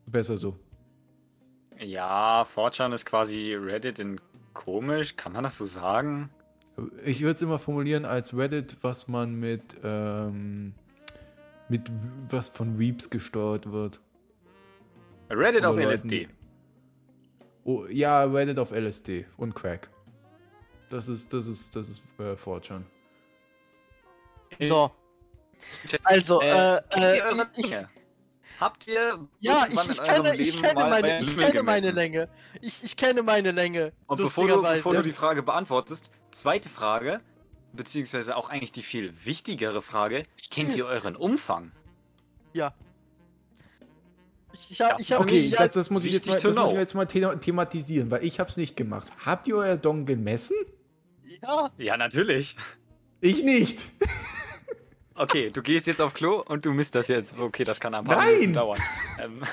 Besser 0.06 0.38
so. 0.38 0.58
Ja, 1.80 2.44
4chan 2.44 2.94
ist 2.94 3.06
quasi 3.06 3.54
Reddit 3.54 4.00
in 4.00 4.20
komisch, 4.54 5.16
kann 5.16 5.34
man 5.34 5.44
das 5.44 5.58
so 5.58 5.66
sagen? 5.66 6.30
Ich 7.04 7.22
würde 7.22 7.36
es 7.36 7.42
immer 7.42 7.60
formulieren 7.60 8.06
als 8.06 8.36
Reddit, 8.36 8.78
was 8.82 9.08
man 9.08 9.36
mit, 9.36 9.78
ähm, 9.84 10.74
mit 11.70 11.82
was 12.30 12.50
von 12.50 12.80
Weeps 12.80 13.10
gesteuert 13.10 13.72
wird. 13.72 14.00
Reddit 15.30 15.62
Oder 15.62 15.70
auf 15.70 15.76
Leuten, 15.76 15.90
LSD. 15.90 16.28
Oh, 17.64 17.86
ja, 17.90 18.24
Reddit 18.24 18.60
auf 18.60 18.72
LSD 18.72 19.26
und 19.38 19.54
Crack. 19.54 19.90
Das 20.90 21.10
ist, 21.10 21.34
das 21.34 21.48
ist, 21.48 21.76
das 21.76 21.90
ist 21.90 22.02
äh, 22.20 22.34
4chan. 22.34 22.84
So. 24.62 24.92
Also, 26.04 26.42
äh, 26.42 26.78
äh, 26.92 27.22
eure 27.22 27.48
ich? 27.58 27.76
Habt 28.60 28.88
ihr 28.88 29.28
Ja, 29.40 29.68
ich, 29.70 29.90
ich 29.90 30.04
kenne, 30.04 30.36
ich 30.36 30.62
kenne 30.62 30.90
meine, 30.90 31.22
ich 31.22 31.38
kenne 31.38 31.64
meine? 31.64 31.92
Länge. 31.92 32.30
Ich, 32.62 32.84
ich 32.84 32.98
kenne 32.98 33.22
meine 33.22 33.52
Länge. 33.52 33.94
Und 34.08 34.18
bevor 34.18 34.48
du, 34.48 34.62
bevor 34.62 34.96
du 34.96 35.04
die 35.04 35.14
Frage 35.14 35.44
beantwortest, 35.44 36.12
zweite 36.32 36.70
Frage, 36.70 37.22
beziehungsweise 37.74 38.36
auch 38.36 38.50
eigentlich 38.50 38.72
die 38.72 38.82
viel 38.82 39.14
wichtigere 39.24 39.82
Frage, 39.82 40.24
kennt 40.50 40.76
ihr 40.76 40.86
euren 40.86 41.16
Umfang? 41.16 41.72
Ich 42.54 42.64
Ich, 44.54 44.72
ich 44.72 44.82
hab, 44.82 45.00
ich 45.00 45.14
hab 45.14 45.22
Okay, 45.22 45.36
mich 45.36 45.52
das, 45.52 45.74
das 45.74 45.90
muss 45.92 46.04
ich 46.04 46.14
jetzt 46.14 46.28
mal, 46.28 46.40
das 46.40 46.56
muss 46.56 46.72
ich 46.72 46.78
jetzt 46.78 46.96
mal 46.96 47.08
the 47.08 47.28
thematisieren, 47.40 48.10
weil 48.10 48.24
ich 48.26 48.40
habe 48.40 48.50
es 48.50 48.58
nicht 48.58 48.76
gemacht. 48.76 49.08
Habt 49.24 49.48
ihr 49.48 49.56
euer 49.56 49.78
Dong 49.78 50.06
gemessen? 50.06 50.56
ja, 51.42 51.72
Ja, 51.78 51.98
natürlich. 51.98 52.56
Ich 53.22 53.44
nicht. 53.44 53.92
Okay, 55.18 55.50
du 55.50 55.62
gehst 55.64 55.88
jetzt 55.88 56.00
auf 56.00 56.14
Klo 56.14 56.44
und 56.48 56.66
du 56.66 56.72
misst 56.74 56.94
das 56.96 57.08
jetzt. 57.08 57.36
Okay, 57.40 57.64
das 57.64 57.80
kann 57.80 57.94
ein 57.96 58.04
paar 58.06 58.18
Nein! 58.18 58.34
Minuten 58.36 58.54
dauern. 58.54 58.80
Ähm, 59.22 59.42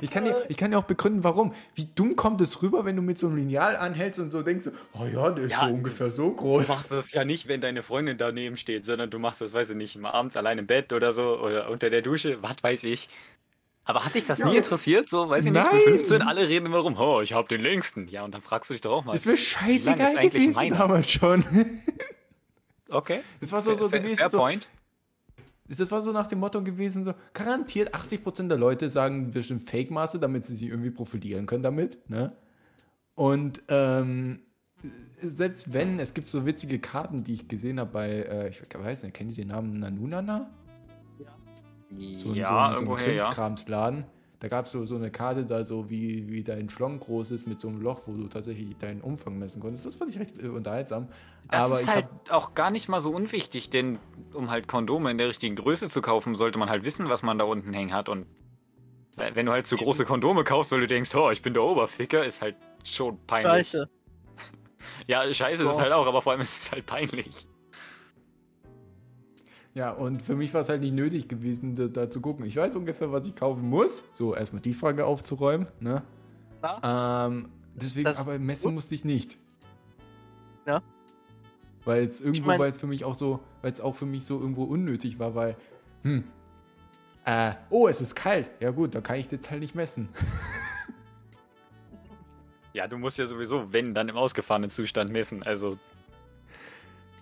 Ich 0.00 0.08
kann, 0.10 0.24
dir, 0.24 0.44
ich 0.48 0.56
kann 0.56 0.70
dir 0.70 0.78
auch 0.78 0.84
begründen, 0.84 1.24
warum. 1.24 1.52
Wie 1.74 1.86
dumm 1.96 2.14
kommt 2.14 2.40
es 2.40 2.62
rüber, 2.62 2.84
wenn 2.84 2.94
du 2.94 3.02
mit 3.02 3.18
so 3.18 3.26
einem 3.26 3.36
Lineal 3.36 3.74
anhältst 3.76 4.20
und 4.20 4.30
so 4.30 4.42
denkst, 4.42 4.68
oh 4.92 5.04
ja, 5.12 5.30
der 5.30 5.46
ist 5.46 5.50
Ja, 5.52 5.60
so 5.60 5.66
du- 5.66 5.72
ungefähr 5.74 6.10
so 6.12 6.28
du 6.30 6.36
groß. 6.36 6.68
machst 6.68 6.92
das 6.92 7.10
ja 7.12 7.24
nicht, 7.24 7.48
wenn 7.48 7.60
deine 7.60 7.82
Freundin 7.82 8.16
daneben 8.16 8.56
steht, 8.56 8.84
sondern 8.84 9.10
du 9.10 9.18
machst 9.18 9.40
das, 9.40 9.52
weiß 9.52 9.70
ich 9.70 9.76
nicht, 9.76 9.96
mal 9.98 10.12
abends 10.12 10.36
allein 10.36 10.58
im 10.58 10.66
Bett 10.68 10.92
oder 10.92 11.12
so 11.12 11.38
oder 11.40 11.70
unter 11.70 11.90
der 11.90 12.02
Dusche, 12.02 12.40
was 12.40 12.54
weiß 12.62 12.84
ich. 12.84 13.08
Aber 13.84 14.04
hat 14.04 14.14
dich 14.14 14.24
das 14.24 14.38
Ja. 14.38 14.48
nie 14.48 14.56
interessiert? 14.56 15.08
So, 15.08 15.28
weiß 15.28 15.44
ich 15.44 15.50
nicht, 15.52 15.60
Nein. 15.62 15.74
mit 15.74 15.82
15, 15.84 16.22
alle 16.22 16.48
reden 16.48 16.66
immer 16.66 16.78
rum, 16.78 16.96
oh, 16.96 17.20
ich 17.20 17.32
hab 17.32 17.48
den 17.48 17.60
längsten. 17.60 18.06
Ja, 18.08 18.24
und 18.24 18.32
dann 18.32 18.42
fragst 18.42 18.70
du 18.70 18.74
dich 18.74 18.80
doch 18.80 18.92
auch 18.92 19.04
mal. 19.04 19.14
Ist 19.14 19.26
mir 19.26 19.36
scheißegal 19.36 20.12
ist 20.12 20.16
eigentlich 20.16 20.32
gewesen 20.34 20.54
meiner? 20.54 20.76
damals 20.78 21.10
schon. 21.10 21.44
Okay. 22.88 23.20
Das 23.40 23.52
war 23.52 23.60
so, 23.60 23.74
so 23.74 23.88
gewesen. 23.88 24.16
Fair 24.16 24.30
So, 24.30 24.38
point. 24.38 24.68
Das 25.68 25.90
war 25.90 26.02
so 26.02 26.12
nach 26.12 26.26
dem 26.26 26.40
Motto 26.40 26.62
gewesen, 26.62 27.04
so 27.04 27.14
garantiert 27.32 27.94
80% 27.94 28.48
der 28.48 28.58
Leute 28.58 28.90
sagen 28.90 29.30
bestimmt 29.30 29.68
Fake-Maße, 29.68 30.18
damit 30.18 30.44
sie 30.44 30.54
sich 30.54 30.68
irgendwie 30.68 30.90
profilieren 30.90 31.46
können 31.46 31.62
damit. 31.62 31.98
Ne? 32.10 32.32
Und 33.14 33.62
ähm, 33.68 34.40
selbst 35.22 35.72
wenn, 35.72 35.98
es 35.98 36.12
gibt 36.12 36.28
so 36.28 36.44
witzige 36.44 36.78
Karten, 36.78 37.24
die 37.24 37.34
ich 37.34 37.48
gesehen 37.48 37.80
habe 37.80 37.90
bei, 37.90 38.10
äh, 38.10 38.48
ich 38.50 38.62
weiß 38.74 39.04
nicht, 39.04 39.14
kennt 39.14 39.30
ihr 39.30 39.36
den 39.36 39.48
Namen 39.48 39.78
Nanunana? 39.78 40.50
So, 42.14 42.30
in 42.30 42.34
ja, 42.34 42.34
so, 42.34 42.34
in 42.34 42.44
so 42.44 42.50
einem 42.50 42.74
irgendwoher, 42.74 43.12
ja. 43.12 43.30
Da 44.44 44.48
gab 44.48 44.66
es 44.66 44.72
so, 44.72 44.84
so 44.84 44.96
eine 44.96 45.10
Karte 45.10 45.46
da 45.46 45.64
so, 45.64 45.88
wie, 45.88 46.28
wie 46.30 46.44
dein 46.44 46.68
Schlong 46.68 47.00
groß 47.00 47.30
ist 47.30 47.46
mit 47.46 47.62
so 47.62 47.68
einem 47.68 47.80
Loch, 47.80 48.02
wo 48.04 48.12
du 48.12 48.28
tatsächlich 48.28 48.76
deinen 48.76 49.00
Umfang 49.00 49.38
messen 49.38 49.62
konntest. 49.62 49.86
Das 49.86 49.94
fand 49.94 50.10
ich 50.10 50.20
recht 50.20 50.38
äh, 50.38 50.48
unterhaltsam. 50.48 51.08
Das 51.50 51.64
Aber 51.64 51.76
ist 51.76 51.84
ich 51.84 51.88
halt 51.88 52.04
habe 52.04 52.36
auch 52.36 52.52
gar 52.52 52.70
nicht 52.70 52.90
mal 52.90 53.00
so 53.00 53.10
unwichtig, 53.10 53.70
denn 53.70 53.98
um 54.34 54.50
halt 54.50 54.68
Kondome 54.68 55.10
in 55.10 55.16
der 55.16 55.28
richtigen 55.28 55.56
Größe 55.56 55.88
zu 55.88 56.02
kaufen, 56.02 56.34
sollte 56.34 56.58
man 56.58 56.68
halt 56.68 56.84
wissen, 56.84 57.08
was 57.08 57.22
man 57.22 57.38
da 57.38 57.46
unten 57.46 57.72
hängen 57.72 57.94
hat. 57.94 58.10
Und 58.10 58.26
wenn 59.16 59.46
du 59.46 59.52
halt 59.52 59.66
zu 59.66 59.78
große 59.78 60.04
Kondome 60.04 60.44
kaufst, 60.44 60.72
weil 60.72 60.80
du 60.80 60.88
denkst, 60.88 61.14
oh, 61.14 61.30
ich 61.30 61.40
bin 61.40 61.54
der 61.54 61.62
Oberficker, 61.62 62.26
ist 62.26 62.42
halt 62.42 62.56
schon 62.84 63.16
peinlich. 63.26 63.68
scheiße. 63.68 63.88
Ja, 65.06 65.32
scheiße 65.32 65.62
ist 65.62 65.70
es 65.70 65.76
So. 65.76 65.80
halt 65.80 65.92
auch, 65.92 66.06
aber 66.06 66.20
vor 66.20 66.32
allem 66.32 66.42
ist 66.42 66.64
es 66.66 66.70
halt 66.70 66.84
peinlich. 66.84 67.46
Ja, 69.74 69.90
und 69.90 70.22
für 70.22 70.36
mich 70.36 70.54
war 70.54 70.60
es 70.60 70.68
halt 70.68 70.80
nicht 70.82 70.94
nötig 70.94 71.26
gewesen, 71.28 71.74
da, 71.74 71.86
da 71.88 72.08
zu 72.08 72.20
gucken. 72.20 72.46
Ich 72.46 72.56
weiß 72.56 72.76
ungefähr, 72.76 73.10
was 73.10 73.26
ich 73.26 73.34
kaufen 73.34 73.68
muss. 73.68 74.04
So, 74.12 74.34
erstmal 74.34 74.62
die 74.62 74.72
Frage 74.74 75.04
aufzuräumen. 75.04 75.66
Ne? 75.80 76.02
Ähm, 76.82 77.48
deswegen, 77.74 78.04
Das- 78.04 78.18
aber 78.18 78.38
messen 78.38 78.72
musste 78.72 78.94
ich 78.94 79.04
nicht. 79.04 79.36
Ja. 80.66 80.80
Weil 81.84 82.04
es 82.06 82.20
irgendwo, 82.20 82.46
mein- 82.50 82.60
weil 82.60 82.70
es 82.70 82.78
für 82.78 82.86
mich 82.86 83.04
auch 83.04 83.14
so, 83.16 83.40
weil 83.62 83.72
es 83.72 83.80
auch 83.80 83.96
für 83.96 84.06
mich 84.06 84.24
so 84.24 84.40
irgendwo 84.40 84.62
unnötig 84.64 85.18
war, 85.18 85.34
weil, 85.34 85.56
hm, 86.02 86.22
äh, 87.24 87.52
oh, 87.68 87.88
es 87.88 88.00
ist 88.00 88.14
kalt. 88.14 88.50
Ja 88.60 88.70
gut, 88.70 88.94
da 88.94 89.00
kann 89.00 89.16
ich 89.16 89.30
jetzt 89.30 89.50
halt 89.50 89.60
nicht 89.60 89.74
messen. 89.74 90.08
Ja, 92.72 92.88
du 92.88 92.98
musst 92.98 93.18
ja 93.18 93.26
sowieso, 93.26 93.72
wenn, 93.72 93.94
dann 93.94 94.08
im 94.08 94.16
ausgefahrenen 94.16 94.68
Zustand 94.68 95.12
messen. 95.12 95.44
Also, 95.44 95.78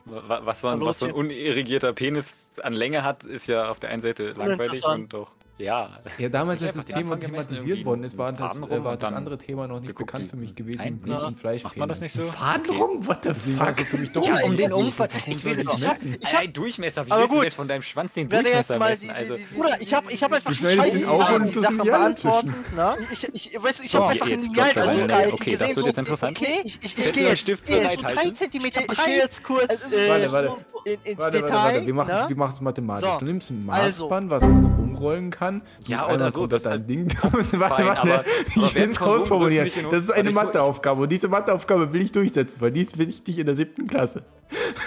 was 0.04 0.60
so, 0.60 0.68
ein, 0.68 0.80
was 0.80 0.98
so 0.98 1.06
ein 1.06 1.12
unirrigierter 1.12 1.92
Penis 1.92 2.46
an 2.62 2.72
Länge 2.72 3.04
hat, 3.04 3.24
ist 3.24 3.46
ja 3.46 3.70
auf 3.70 3.78
der 3.78 3.90
einen 3.90 4.02
Seite 4.02 4.32
langweilig 4.32 4.84
und 4.84 5.12
doch, 5.12 5.32
ja. 5.62 5.90
Ja, 6.18 6.28
damals, 6.28 6.62
als 6.62 6.72
du 6.74 6.78
das 6.80 6.86
Thema 6.86 7.16
die 7.16 7.26
thematisiert 7.26 7.84
worden 7.84 8.04
ist, 8.04 8.18
war 8.18 8.32
das, 8.32 8.56
äh, 8.58 8.84
war 8.84 8.96
das 8.96 9.12
andere 9.12 9.38
Thema 9.38 9.66
noch 9.66 9.80
nicht 9.80 9.94
bekannt 9.94 10.28
für 10.28 10.36
mich 10.36 10.54
gewesen. 10.54 10.98
Blut- 10.98 11.22
und 11.22 11.38
Fleischpenis. 11.38 11.64
Macht 11.64 11.76
man 11.76 11.88
das 11.88 12.00
nicht 12.00 12.12
so? 12.12 12.22
Faden 12.22 12.68
Okay. 12.70 12.78
rum? 12.80 13.06
What 13.06 13.24
the 13.24 13.30
Deswegen 13.32 13.60
Also 13.60 13.84
für 13.84 13.98
mich 13.98 14.12
doch 14.12 14.26
Ja, 14.26 14.34
ein 14.36 14.44
um 14.50 14.56
den. 14.56 14.72
Umfang- 14.72 15.08
ich 15.26 15.44
will 15.44 15.58
ich 15.58 15.64
doch- 15.64 15.78
messen? 15.78 16.16
Ich 16.20 16.34
hab- 16.34 16.52
Durchmesser, 16.54 17.06
wie 17.06 17.10
Aber 17.10 17.20
willst 17.22 17.32
du 17.32 17.36
gut. 17.36 17.44
denn 17.44 17.52
von 17.52 17.68
deinem 17.68 17.82
Schwanz 17.82 18.14
den 18.14 18.28
Durchmesser 18.28 18.78
messen? 18.78 19.08
die, 19.08 19.10
Also, 19.10 19.36
die, 19.36 19.44
die, 19.44 19.54
Bruder, 19.54 19.76
ich 19.80 19.94
habe 19.94 20.12
ich 20.12 20.22
hab 20.22 20.32
einfach 20.32 20.50
Du 20.50 20.54
schneidest 20.56 20.96
ihn 20.98 21.06
auf 21.06 21.30
und 21.32 21.54
die 21.54 21.58
Sache 21.58 21.74
die 21.82 21.88
beantworten. 21.88 22.54
Ne? 22.76 22.94
Ich, 23.12 23.24
ich, 23.32 23.62
weißt 23.62 23.78
du, 23.78 23.82
ich 23.84 23.90
So, 23.90 23.98
habe 24.00 24.12
einfach 24.12 24.26
jetzt 24.26 24.48
ein 24.48 24.52
klopft 24.52 24.74
Lineal 24.74 24.86
er 24.86 24.92
aufgehalten, 24.92 25.10
schnell. 25.22 25.32
Okay, 25.32 25.56
das 25.56 25.76
wird 25.76 25.86
jetzt 25.86 25.98
interessant. 25.98 26.36
Okay, 26.38 26.60
ich, 26.64 26.78
ich, 26.82 26.98
ich 26.98 27.12
gehe 27.12 27.28
jetzt, 27.28 27.38
Stift 27.40 27.68
ich, 27.68 27.74
bereit 27.76 27.98
so 27.98 28.04
halten. 28.04 28.18
drei 28.20 28.30
Zentimeter 28.30 28.80
ich, 28.84 28.92
ich 28.92 29.04
gehe 29.04 29.16
jetzt 29.16 29.42
kurz 29.44 29.92
äh, 29.92 30.08
Warte, 30.08 30.32
warte. 30.32 30.56
in, 30.84 30.98
ins 31.04 31.18
Warte, 31.20 31.38
Detail. 31.38 31.52
warte, 31.54 31.74
warte. 31.76 32.28
Wir 32.28 32.36
machen 32.36 32.52
es 32.54 32.60
mathematisch. 32.60 33.08
Du 33.18 33.24
nimmst 33.24 33.50
ein. 33.50 33.64
Maßband, 33.66 34.30
was 34.30 34.42
man 34.42 34.81
rumrollen 34.96 35.30
kann. 35.30 35.62
Du 35.84 35.92
Ja, 35.92 36.08
oder 36.12 36.30
so, 36.30 36.46
das 36.46 36.62
ist 36.62 36.70
dein 36.70 36.86
Ding. 36.86 37.12
warte, 37.22 37.60
warte. 37.60 37.98
Aber- 38.00 38.24
ich 38.54 38.74
will 38.74 38.90
es 38.90 39.00
ausformulieren. 39.00 39.70
das 39.90 40.02
ist 40.04 40.10
eine 40.10 40.30
Matheaufgabe. 40.30 41.02
Und 41.02 41.12
diese 41.12 41.28
Matheaufgabe 41.28 41.92
will 41.92 42.02
ich 42.02 42.12
durchsetzen, 42.12 42.60
weil 42.60 42.70
die 42.72 42.82
ist 42.82 42.98
wichtig 42.98 43.38
in 43.38 43.46
der 43.46 43.54
siebten 43.54 43.86
Klasse. 43.86 44.24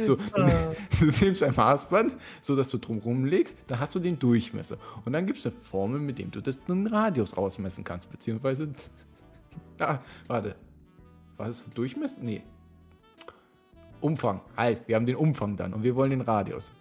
So, 0.00 0.16
du, 0.16 0.46
du 1.00 1.24
nimmst 1.24 1.42
ein 1.44 1.54
Maßband, 1.54 2.16
so 2.40 2.56
dass 2.56 2.70
du 2.70 2.78
drumherum 2.78 3.24
legst, 3.24 3.56
dann 3.68 3.78
hast 3.78 3.94
du 3.94 4.00
den 4.00 4.18
Durchmesser. 4.18 4.76
Und 5.04 5.12
dann 5.12 5.26
gibt 5.26 5.38
es 5.38 5.46
eine 5.46 5.54
Formel, 5.54 6.00
mit 6.00 6.18
dem 6.18 6.30
du 6.32 6.40
das, 6.40 6.62
den 6.64 6.88
Radius 6.88 7.34
ausmessen 7.34 7.84
kannst, 7.84 8.10
beziehungsweise. 8.10 8.68
Ah, 9.78 9.98
warte. 10.26 10.56
Was 11.36 11.50
ist 11.50 11.66
der 11.68 11.74
Durchmesser? 11.74 12.20
Nee. 12.20 12.42
Umfang. 14.00 14.40
Halt, 14.56 14.82
wir 14.88 14.96
haben 14.96 15.06
den 15.06 15.16
Umfang 15.16 15.56
dann 15.56 15.72
und 15.72 15.84
wir 15.84 15.94
wollen 15.94 16.10
den 16.10 16.20
Radius. 16.20 16.72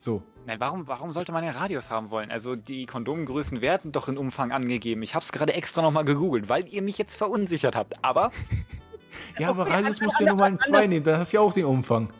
So. 0.00 0.22
Nein, 0.46 0.58
warum, 0.58 0.88
warum 0.88 1.12
sollte 1.12 1.30
man 1.30 1.42
den 1.44 1.52
Radius 1.52 1.90
haben 1.90 2.10
wollen? 2.10 2.30
Also 2.30 2.56
die 2.56 2.86
Kondomgrößen 2.86 3.60
werden 3.60 3.92
doch 3.92 4.08
in 4.08 4.16
Umfang 4.16 4.50
angegeben. 4.50 5.02
Ich 5.02 5.14
habe 5.14 5.22
es 5.22 5.30
gerade 5.30 5.52
extra 5.52 5.82
nochmal 5.82 6.04
gegoogelt, 6.06 6.48
weil 6.48 6.66
ihr 6.68 6.80
mich 6.82 6.96
jetzt 6.98 7.14
verunsichert 7.16 7.76
habt. 7.76 8.02
Aber 8.02 8.32
Ja, 9.38 9.50
aber 9.50 9.62
okay, 9.62 9.72
Radius 9.72 10.00
musst 10.00 10.18
du 10.20 10.24
ja 10.24 10.30
an- 10.30 10.36
nur 10.36 10.44
mal 10.46 10.52
ein 10.52 10.58
an- 10.58 10.64
2 10.66 10.86
nehmen, 10.86 11.04
dann 11.04 11.18
hast 11.20 11.32
du 11.32 11.36
ja 11.36 11.40
auch 11.42 11.52
den 11.52 11.66
Umfang. 11.66 12.10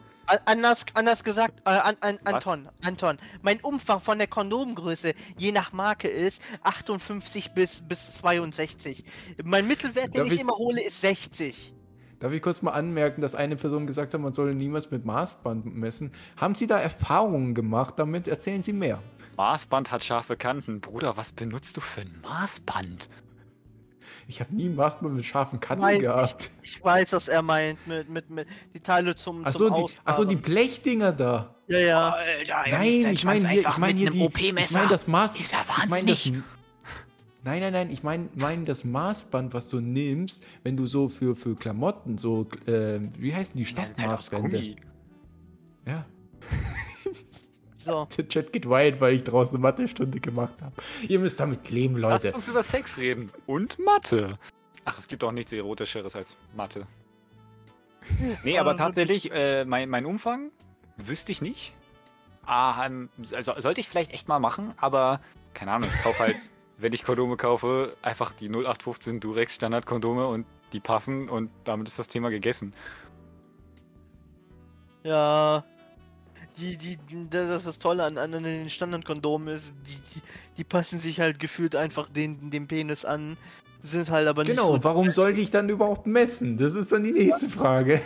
Anders, 0.45 0.85
anders 0.95 1.25
gesagt, 1.25 1.61
äh, 1.65 1.71
an, 1.71 1.97
an? 2.03 2.19
Anton, 2.25 2.69
Anton, 2.83 3.19
mein 3.43 3.59
Umfang 3.63 4.01
von 4.01 4.17
der 4.19 4.29
Kondomgröße 4.29 5.15
je 5.37 5.51
nach 5.51 5.73
Marke 5.73 6.07
ist 6.09 6.41
58 6.63 7.53
bis, 7.53 7.81
bis 7.81 8.13
62. 8.13 9.05
Mein 9.43 9.67
Mittelwert, 9.67 10.15
den 10.15 10.19
Darf 10.19 10.27
ich, 10.29 10.35
ich- 10.35 10.41
immer 10.41 10.53
hole, 10.55 10.83
ist 10.85 11.01
60. 11.01 11.73
Darf 12.21 12.33
ich 12.35 12.43
kurz 12.43 12.61
mal 12.61 12.73
anmerken, 12.73 13.23
dass 13.23 13.35
eine 13.35 13.57
Person 13.57 13.87
gesagt 13.87 14.13
hat, 14.13 14.21
man 14.21 14.35
solle 14.35 14.55
niemals 14.55 14.91
mit 14.91 15.07
Maßband 15.07 15.75
messen? 15.75 16.13
Haben 16.37 16.55
Sie 16.55 16.67
da 16.67 16.79
Erfahrungen 16.79 17.55
gemacht 17.55 17.95
damit? 17.97 18.29
Erzählen 18.29 18.63
Sie 18.63 18.75
mehr. 18.75 19.03
Maßband 19.39 19.91
hat 19.91 20.05
scharfe 20.05 20.37
Kanten. 20.37 20.83
Bruder, 20.83 21.17
was 21.17 21.33
benutzt 21.33 21.79
du 21.79 21.81
für 21.81 22.03
ein 22.03 22.15
Maßband? 22.23 23.09
Ich 24.29 24.41
habe 24.41 24.55
nie 24.55 24.67
ein 24.67 24.77
Maßband 24.77 25.15
mit 25.15 25.25
scharfen 25.25 25.61
Kanten 25.61 25.83
Weiß 25.83 26.05
gehabt. 26.05 26.51
Ich 26.61 26.85
weiß, 26.85 27.15
was 27.15 27.29
er 27.29 27.41
meint 27.41 27.87
mit, 27.87 28.11
mit, 28.11 28.29
mit 28.29 28.47
die 28.75 28.81
Teile 28.81 29.17
zum, 29.17 29.47
Achso, 29.47 29.69
zum 29.71 29.87
die, 29.87 29.95
ach 30.05 30.15
so, 30.15 30.25
die. 30.27 30.37
Blechdinger 30.37 31.13
da. 31.13 31.55
Ja, 31.69 31.79
ja. 31.79 32.11
Alter, 32.11 32.55
Nein, 32.71 33.13
ich 33.13 33.25
meine 33.25 33.49
hier, 33.49 33.61
ich 33.67 33.79
meine 33.79 33.99
hier 33.99 34.11
die, 34.11 34.27
ich 34.27 34.71
meine 34.73 34.89
das 34.89 35.07
Maß, 35.07 35.37
Ist 35.37 35.53
ja 35.53 35.59
ich 35.63 35.89
meine 35.89 36.07
das, 36.07 36.27
wahnsinnig. 36.27 36.45
Nein, 37.45 37.61
nein, 37.61 37.73
nein, 37.73 37.91
ich 37.91 38.03
meine 38.03 38.29
mein 38.35 38.65
das 38.65 38.85
Maßband, 38.85 39.55
was 39.55 39.69
du 39.69 39.81
nimmst, 39.81 40.45
wenn 40.63 40.77
du 40.77 40.87
so 40.87 41.09
für, 41.09 41.35
für 41.37 41.55
Klamotten, 41.57 42.19
so, 42.19 42.47
äh, 42.67 43.01
wie 43.19 43.35
heißen 43.35 43.57
die 43.57 43.65
Stoffmaßbände? 43.65 44.77
Ja, 45.87 46.05
So. 47.77 48.07
der 48.17 48.29
Chat 48.29 48.53
geht 48.53 48.69
wild, 48.69 49.01
weil 49.01 49.15
ich 49.15 49.25
draußen 49.25 49.57
eine 49.57 49.63
Mathestunde 49.63 50.21
gemacht 50.21 50.61
habe. 50.61 50.75
Ihr 51.09 51.19
müsst 51.19 51.41
damit 51.41 51.71
leben, 51.71 51.97
Lasst 51.97 52.25
Leute. 52.25 52.37
uns 52.37 52.49
über 52.49 52.63
Sex 52.63 52.99
reden. 52.99 53.31
Und 53.47 53.79
Mathe. 53.79 54.39
Ach, 54.85 54.99
es 54.99 55.09
gibt 55.09 55.25
auch 55.25 55.33
nichts 55.33 55.53
Erotischeres 55.53 56.15
als 56.17 56.37
Mathe. 56.55 56.87
Nee, 58.45 58.59
aber 58.59 58.77
tatsächlich, 58.77 59.33
äh, 59.33 59.65
mein, 59.65 59.89
mein 59.89 60.05
Umfang 60.05 60.51
wüsste 60.97 61.33
ich 61.33 61.41
nicht. 61.41 61.75
Ah, 62.45 62.85
ähm, 62.87 63.09
also 63.35 63.55
sollte 63.59 63.81
ich 63.81 63.89
vielleicht 63.89 64.13
echt 64.13 64.29
mal 64.29 64.39
machen, 64.41 64.75
aber 64.77 65.21
keine 65.55 65.73
Ahnung, 65.73 65.89
ich 65.93 66.03
kaufe 66.03 66.19
halt, 66.19 66.37
wenn 66.81 66.93
ich 66.93 67.05
Kondome 67.05 67.37
kaufe, 67.37 67.97
einfach 68.03 68.33
die 68.33 68.49
0815 68.49 69.21
Durex 69.21 69.55
Standard-Kondome 69.55 70.27
und 70.27 70.47
die 70.73 70.81
passen 70.81 71.29
und 71.29 71.51
damit 71.65 71.89
ist 71.89 71.99
das 71.99 72.09
Thema 72.09 72.31
gegessen. 72.31 72.75
Ja. 75.03 75.65
Die, 76.59 76.77
die, 76.77 76.99
das 77.31 77.49
ist 77.51 77.67
das 77.67 77.79
Tolle 77.79 78.05
an, 78.05 78.19
an 78.19 78.33
den 78.43 78.69
Standardkondomen 78.69 79.49
ist, 79.55 79.73
die, 79.87 79.95
die, 80.15 80.23
die 80.59 80.65
passen 80.65 81.01
sich 81.01 81.21
halt 81.21 81.39
gefühlt 81.39 81.75
einfach 81.77 82.09
den, 82.09 82.51
dem 82.51 82.67
Penis 82.67 83.05
an, 83.05 83.37
sind 83.83 84.11
halt 84.11 84.29
aber 84.29 84.43
nicht 84.43 84.51
Genau, 84.51 84.75
so. 84.75 84.85
warum 84.85 85.11
sollte 85.11 85.41
ich 85.41 85.51
dann 85.51 85.69
überhaupt 85.69 86.07
messen? 86.07 86.57
Das 86.59 86.75
ist 86.75 86.93
dann 86.93 87.05
die 87.05 87.13
nächste 87.13 87.49
Frage. 87.49 88.01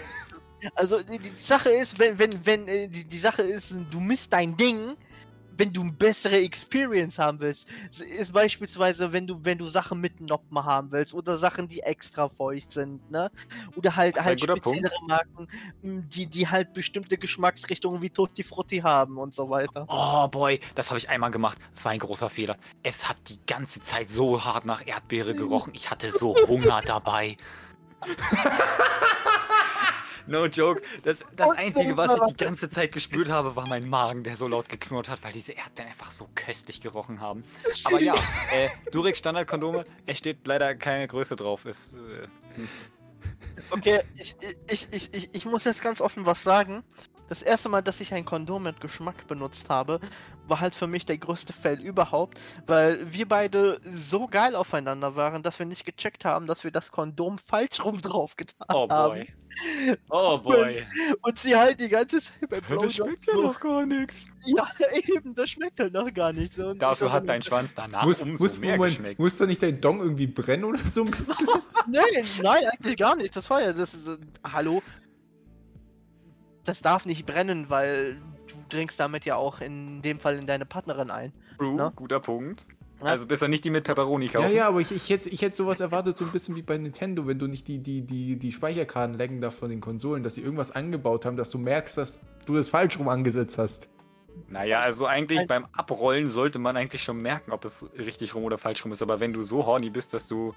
Also 0.74 1.02
die, 1.02 1.18
die 1.18 1.30
Sache 1.36 1.70
ist, 1.70 1.98
wenn, 1.98 2.18
wenn, 2.18 2.46
wenn, 2.46 2.68
äh, 2.68 2.88
die, 2.88 3.04
die 3.04 3.18
Sache 3.18 3.42
ist, 3.42 3.76
du 3.90 4.00
misst 4.00 4.32
dein 4.32 4.56
Ding, 4.56 4.94
wenn 5.56 5.72
du 5.72 5.82
eine 5.82 5.92
bessere 5.92 6.36
Experience 6.36 7.18
haben 7.18 7.40
willst, 7.40 7.68
ist 8.00 8.32
beispielsweise, 8.32 9.12
wenn 9.12 9.26
du, 9.26 9.38
wenn 9.42 9.58
du 9.58 9.68
Sachen 9.68 10.00
mit 10.00 10.20
Noppen 10.20 10.64
haben 10.64 10.90
willst 10.90 11.14
oder 11.14 11.36
Sachen, 11.36 11.68
die 11.68 11.80
extra 11.80 12.28
feucht 12.28 12.72
sind, 12.72 13.10
ne? 13.10 13.30
Oder 13.76 13.94
halt, 13.96 14.18
halt 14.22 14.40
guter 14.40 14.54
Punkt. 14.54 14.78
speziellere 14.78 15.04
Marken, 15.06 15.48
m, 15.82 16.08
die, 16.08 16.26
die 16.26 16.48
halt 16.48 16.72
bestimmte 16.72 17.18
Geschmacksrichtungen 17.18 18.02
wie 18.02 18.10
Tutti 18.10 18.42
Frutti 18.42 18.78
haben 18.78 19.18
und 19.18 19.34
so 19.34 19.48
weiter. 19.50 19.86
Oh 19.88 20.28
boy, 20.28 20.60
das 20.74 20.90
habe 20.90 20.98
ich 20.98 21.08
einmal 21.08 21.30
gemacht. 21.30 21.58
Das 21.74 21.84
war 21.84 21.92
ein 21.92 21.98
großer 21.98 22.30
Fehler. 22.30 22.56
Es 22.82 23.08
hat 23.08 23.16
die 23.28 23.38
ganze 23.46 23.80
Zeit 23.80 24.10
so 24.10 24.44
hart 24.44 24.64
nach 24.64 24.86
Erdbeere 24.86 25.34
gerochen. 25.34 25.72
Ich 25.74 25.90
hatte 25.90 26.10
so 26.10 26.34
Hunger 26.48 26.82
dabei. 26.84 27.36
No 30.26 30.46
joke. 30.46 30.82
Das, 31.02 31.24
das 31.36 31.50
Einzige, 31.50 31.96
was 31.96 32.16
ich 32.16 32.22
die 32.22 32.44
ganze 32.44 32.68
Zeit 32.68 32.92
gespürt 32.92 33.28
habe, 33.28 33.56
war 33.56 33.68
mein 33.68 33.88
Magen, 33.88 34.22
der 34.22 34.36
so 34.36 34.48
laut 34.48 34.68
geknurrt 34.68 35.08
hat, 35.08 35.22
weil 35.22 35.32
diese 35.32 35.52
Erdbeeren 35.52 35.90
einfach 35.90 36.10
so 36.10 36.28
köstlich 36.34 36.80
gerochen 36.80 37.20
haben. 37.20 37.44
Aber 37.84 38.00
ja, 38.00 38.14
äh, 38.52 38.68
Durex 38.90 39.18
Standardkondome, 39.18 39.84
es 40.06 40.18
steht 40.18 40.46
leider 40.46 40.74
keine 40.74 41.06
Größe 41.06 41.36
drauf. 41.36 41.66
Ist, 41.66 41.94
äh, 41.94 42.26
Okay, 43.70 44.00
ich, 44.16 44.36
ich, 44.70 44.88
ich, 44.92 45.14
ich, 45.14 45.34
ich 45.34 45.46
muss 45.46 45.64
jetzt 45.64 45.82
ganz 45.82 46.00
offen 46.00 46.26
was 46.26 46.42
sagen. 46.42 46.82
Das 47.28 47.42
erste 47.42 47.68
Mal, 47.68 47.82
dass 47.82 48.00
ich 48.00 48.12
ein 48.12 48.24
Kondom 48.24 48.64
mit 48.64 48.80
Geschmack 48.80 49.26
benutzt 49.26 49.70
habe, 49.70 50.00
war 50.46 50.60
halt 50.60 50.74
für 50.74 50.86
mich 50.86 51.06
der 51.06 51.18
größte 51.18 51.52
Fail 51.52 51.80
überhaupt, 51.80 52.40
weil 52.66 53.12
wir 53.12 53.26
beide 53.26 53.80
so 53.90 54.26
geil 54.26 54.54
aufeinander 54.54 55.16
waren, 55.16 55.42
dass 55.42 55.58
wir 55.58 55.66
nicht 55.66 55.84
gecheckt 55.84 56.24
haben, 56.24 56.46
dass 56.46 56.64
wir 56.64 56.70
das 56.70 56.92
Kondom 56.92 57.38
falsch 57.38 57.82
rum 57.82 58.00
drauf 58.00 58.36
getan 58.36 58.66
oh 58.68 58.86
boy. 58.86 58.96
haben. 58.96 59.26
Oh 60.10 60.38
boy. 60.38 60.84
Und 61.22 61.38
sie 61.38 61.56
halt 61.56 61.80
die 61.80 61.88
ganze 61.88 62.20
Zeit 62.20 62.48
beim 62.48 62.60
Blowjob 62.60 63.10
so, 63.24 63.54
gar 63.60 63.86
nichts. 63.86 64.16
Ja, 64.44 64.66
eben, 64.92 65.34
das 65.34 65.50
schmeckt 65.50 65.80
halt 65.80 65.92
noch 65.92 66.12
gar 66.12 66.32
nicht 66.32 66.54
so. 66.54 66.68
Und 66.68 66.82
Dafür 66.82 67.12
hat 67.12 67.28
dein 67.28 67.42
Schwanz 67.42 67.74
danach 67.74 68.04
Muss, 68.04 68.22
umso 68.22 68.42
muss, 68.42 68.58
mehr 68.58 68.76
Moment, 68.76 68.96
geschmeckt. 68.96 69.20
muss 69.20 69.36
da 69.36 69.46
nicht 69.46 69.62
dein 69.62 69.80
Dong 69.80 70.00
irgendwie 70.00 70.26
brennen 70.26 70.64
oder 70.64 70.78
so 70.78 71.04
ein 71.04 71.10
bisschen? 71.10 71.48
Nein, 71.86 72.24
nein, 72.42 72.64
eigentlich 72.72 72.96
gar 72.96 73.14
nicht. 73.14 73.36
Das 73.36 73.50
war 73.50 73.60
ja, 73.60 73.74
das 73.74 73.92
ist, 73.92 74.08
äh, 74.08 74.16
hallo. 74.42 74.82
Das 76.64 76.80
darf 76.82 77.04
nicht 77.06 77.26
brennen, 77.26 77.68
weil 77.70 78.14
du 78.46 78.54
dringst 78.70 78.98
damit 79.00 79.24
ja 79.24 79.36
auch 79.36 79.60
in 79.60 80.02
dem 80.02 80.18
Fall 80.20 80.38
in 80.38 80.46
deine 80.46 80.64
Partnerin 80.66 81.10
ein. 81.10 81.32
True, 81.58 81.74
Ne? 81.74 81.92
guter 81.94 82.20
Punkt. 82.20 82.64
Ja. 83.00 83.06
Also 83.06 83.26
besser 83.26 83.48
nicht 83.48 83.64
die 83.64 83.70
mit 83.70 83.84
Pepperoni 83.84 84.26
ja, 84.26 84.32
kaufen. 84.32 84.54
ja, 84.54 84.68
aber 84.68 84.80
ich, 84.80 84.90
ich, 84.92 85.10
hätte, 85.10 85.28
ich 85.28 85.42
hätte 85.42 85.56
sowas 85.56 85.80
erwartet, 85.80 86.16
so 86.16 86.24
ein 86.24 86.30
bisschen 86.30 86.54
wie 86.56 86.62
bei 86.62 86.78
Nintendo, 86.78 87.26
wenn 87.26 87.38
du 87.38 87.46
nicht 87.48 87.66
die, 87.68 87.80
die, 87.80 88.02
die, 88.02 88.36
die 88.38 88.52
Speicherkarten 88.52 89.16
lecken 89.18 89.40
darfst 89.40 89.58
von 89.58 89.68
den 89.68 89.80
Konsolen, 89.80 90.22
dass 90.22 90.36
sie 90.36 90.40
irgendwas 90.42 90.70
angebaut 90.70 91.26
haben, 91.26 91.36
dass 91.36 91.50
du 91.50 91.58
merkst, 91.58 91.98
dass 91.98 92.20
du 92.46 92.54
das 92.54 92.70
falsch 92.70 92.98
rum 92.98 93.08
angesetzt 93.08 93.58
hast. 93.58 93.90
Naja, 94.48 94.80
also 94.80 95.06
eigentlich 95.06 95.40
Ein- 95.40 95.46
beim 95.48 95.66
Abrollen 95.72 96.28
sollte 96.28 96.58
man 96.58 96.76
eigentlich 96.76 97.02
schon 97.02 97.18
merken, 97.18 97.52
ob 97.52 97.64
es 97.64 97.84
richtig 97.98 98.34
rum 98.34 98.44
oder 98.44 98.58
falsch 98.58 98.84
rum 98.84 98.92
ist. 98.92 99.02
Aber 99.02 99.20
wenn 99.20 99.32
du 99.32 99.42
so 99.42 99.66
horny 99.66 99.90
bist, 99.90 100.14
dass 100.14 100.26
du 100.28 100.54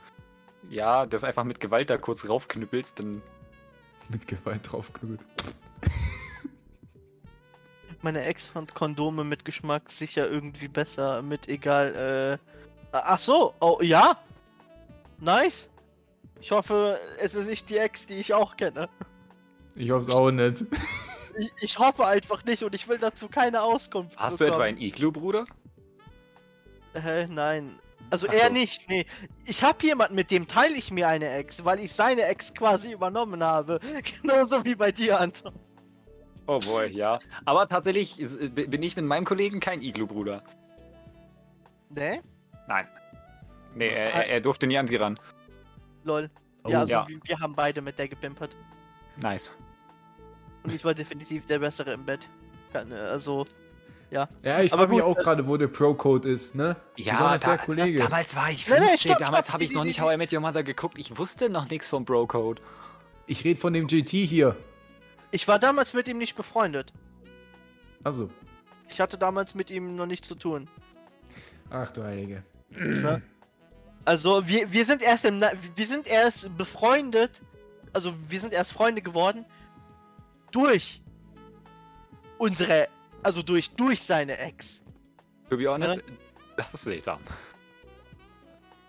ja 0.70 1.05
das 1.05 1.24
einfach 1.24 1.43
mit 1.43 1.60
Gewalt 1.60 1.89
da 1.89 1.97
kurz 1.97 2.28
raufknüppelst, 2.30 2.99
dann 2.99 3.22
Mit 4.10 4.26
Gewalt 4.28 4.62
draufknüppelt. 4.72 5.20
Meine 8.02 8.24
Ex 8.24 8.48
fand 8.48 8.74
Kondome 8.74 9.24
mit 9.24 9.46
Geschmack 9.46 9.92
sicher 9.92 10.30
irgendwie 10.30 10.68
besser, 10.68 11.22
mit 11.22 11.48
egal, 11.48 12.40
äh. 12.42 12.48
Ach 12.92 13.20
so, 13.20 13.54
oh 13.60 13.80
ja. 13.82 14.18
Nice. 15.20 15.70
Ich 16.40 16.52
hoffe, 16.52 17.00
es 17.20 17.36
ist 17.36 17.48
nicht 17.48 17.70
die 17.70 17.78
Ex, 17.78 18.06
die 18.06 18.16
ich 18.16 18.34
auch 18.34 18.56
kenne. 18.56 18.88
Ich 19.76 19.92
hoffe 19.92 20.10
es 20.10 20.16
auch 20.16 20.32
nicht. 20.32 20.66
Ich, 21.40 21.52
ich 21.62 21.80
hoffe 21.80 22.06
einfach 22.06 22.44
nicht 22.46 22.64
und 22.64 22.74
ich 22.74 22.88
will 22.88 22.98
dazu 22.98 23.28
keine 23.28 23.62
Auskunft. 23.62 24.18
hast 24.18 24.40
du 24.40 24.46
etwa 24.46 24.58
bekommen. 24.58 24.78
ein 24.78 24.82
Iglu, 24.82 25.12
Bruder? 25.12 25.46
Hä, 26.94 27.28
nein. 27.28 27.80
Also 28.10 28.28
Ach 28.30 28.34
er 28.34 28.48
so. 28.48 28.54
nicht, 28.54 28.88
nee. 28.90 29.06
Ich 29.46 29.64
habe 29.64 29.86
jemanden, 29.86 30.16
mit 30.16 30.32
dem 30.32 30.48
teile 30.48 30.76
ich 30.76 30.92
mir 30.92 31.08
eine 31.08 31.30
Ex, 31.30 31.66
weil 31.66 31.80
ich 31.80 31.92
seine 31.92 32.24
Ex 32.24 32.54
quasi 32.54 32.92
übernommen 32.92 33.44
habe. 33.44 33.80
Genauso 34.22 34.64
wie 34.64 34.76
bei 34.76 34.92
dir, 34.92 35.20
Anton. 35.20 35.54
Oh 36.48 36.60
boy, 36.60 36.88
ja. 36.88 37.20
Aber 37.45 37.68
tatsächlich 37.68 38.20
ist- 38.20 38.39
äh, 38.41 38.48
bin 38.50 38.82
ich 38.82 38.95
mit 38.95 39.06
meinem 39.06 39.26
Kollegen 39.26 39.60
kein 39.60 39.82
Iglu, 39.82 40.08
Bruder. 40.08 40.41
Ne? 41.89 42.22
Nein. 42.68 42.88
Nee, 43.76 43.89
er, 43.89 44.14
er, 44.14 44.28
er 44.30 44.41
durfte 44.41 44.66
nie 44.68 44.78
an 44.78 44.88
sie 44.88 44.95
ran. 44.95 45.20
Lol. 46.04 46.30
Oh, 46.64 46.70
ja, 46.70 46.80
also 46.80 46.91
ja. 46.91 47.08
Wir, 47.08 47.20
wir 47.24 47.39
haben 47.39 47.54
beide 47.56 47.82
mit 47.82 48.00
der 48.00 48.08
gepimpert. 48.08 48.56
Nice. 49.22 49.54
Und 50.64 50.74
ich 50.74 50.84
war 50.84 50.93
definitiv 50.93 51.45
der 51.45 51.60
Bessere 51.60 51.93
im 51.93 52.06
Bett. 52.06 52.28
Äh, 52.74 52.93
Also, 52.93 53.45
Ja, 54.10 54.28
ich 54.41 54.72
Aber 54.74 54.84
frage 54.84 54.95
mich 54.95 55.02
auch 55.04 55.18
äh, 55.18 55.22
gerade, 55.22 55.48
wo 55.48 55.58
der 55.58 55.68
Pro-Code 55.68 56.30
ist, 56.30 56.56
ne? 56.56 56.76
Besonders 56.95 57.41
der 57.41 57.58
Kollege. 57.58 58.00
damals 58.00 58.36
war 58.36 58.50
ich 58.52 58.68
Nein, 58.68 58.80
15, 58.80 58.88
nein, 58.88 58.98
stopp, 58.98 59.18
damals 59.26 59.54
habe 59.54 59.64
ich 59.64 59.74
noch 59.74 59.84
nicht 59.84 60.00
How 60.02 60.14
I 60.14 60.18
Met 60.18 60.32
Your 60.34 60.39
Mother 60.39 60.64
geguckt. 60.64 60.98
Ich 60.98 61.18
wusste 61.18 61.50
noch 61.50 61.70
nichts 61.70 61.89
vom 61.89 62.06
Bro-Code. 62.06 62.62
Ich 63.28 63.43
rede 63.43 63.60
von 63.60 63.74
dem 63.74 63.88
JT 63.88 64.10
hier. 64.12 64.56
Ich 65.32 65.48
war 65.48 65.60
damals 65.60 65.94
mit 65.94 66.08
ihm 66.08 66.18
nicht 66.18 66.36
befreundet. 66.36 66.94
Also, 68.04 68.30
Ich 68.90 69.02
hatte 69.02 69.18
damals 69.18 69.54
mit 69.56 69.70
ihm 69.70 69.96
noch 69.96 70.06
nichts 70.06 70.28
zu 70.28 70.36
tun. 70.36 70.70
ach 71.70 71.92
du 71.92 72.04
Heilige. 72.04 72.44
Also, 74.06 74.48
wir, 74.48 74.72
wir 74.72 74.86
sind 74.86 75.02
erst 75.02 75.26
im 75.26 75.40
Na 75.40 75.52
wir 75.76 75.88
sind 75.88 76.08
erst 76.08 76.56
befreundet. 76.58 77.42
Also, 77.94 78.14
wir 78.28 78.40
sind 78.40 78.54
erst 78.54 78.72
Freunde 78.72 79.02
geworden. 79.02 79.46
Durch 80.52 81.02
unsere. 82.38 82.88
Also 83.24 83.42
durch, 83.42 83.72
durch 83.72 84.02
seine 84.04 84.38
Ex. 84.38 84.80
To 85.50 85.58
be 85.58 85.68
honest, 85.70 86.02
das 86.56 86.74
ist 86.74 86.84
seltsam. 86.84 87.20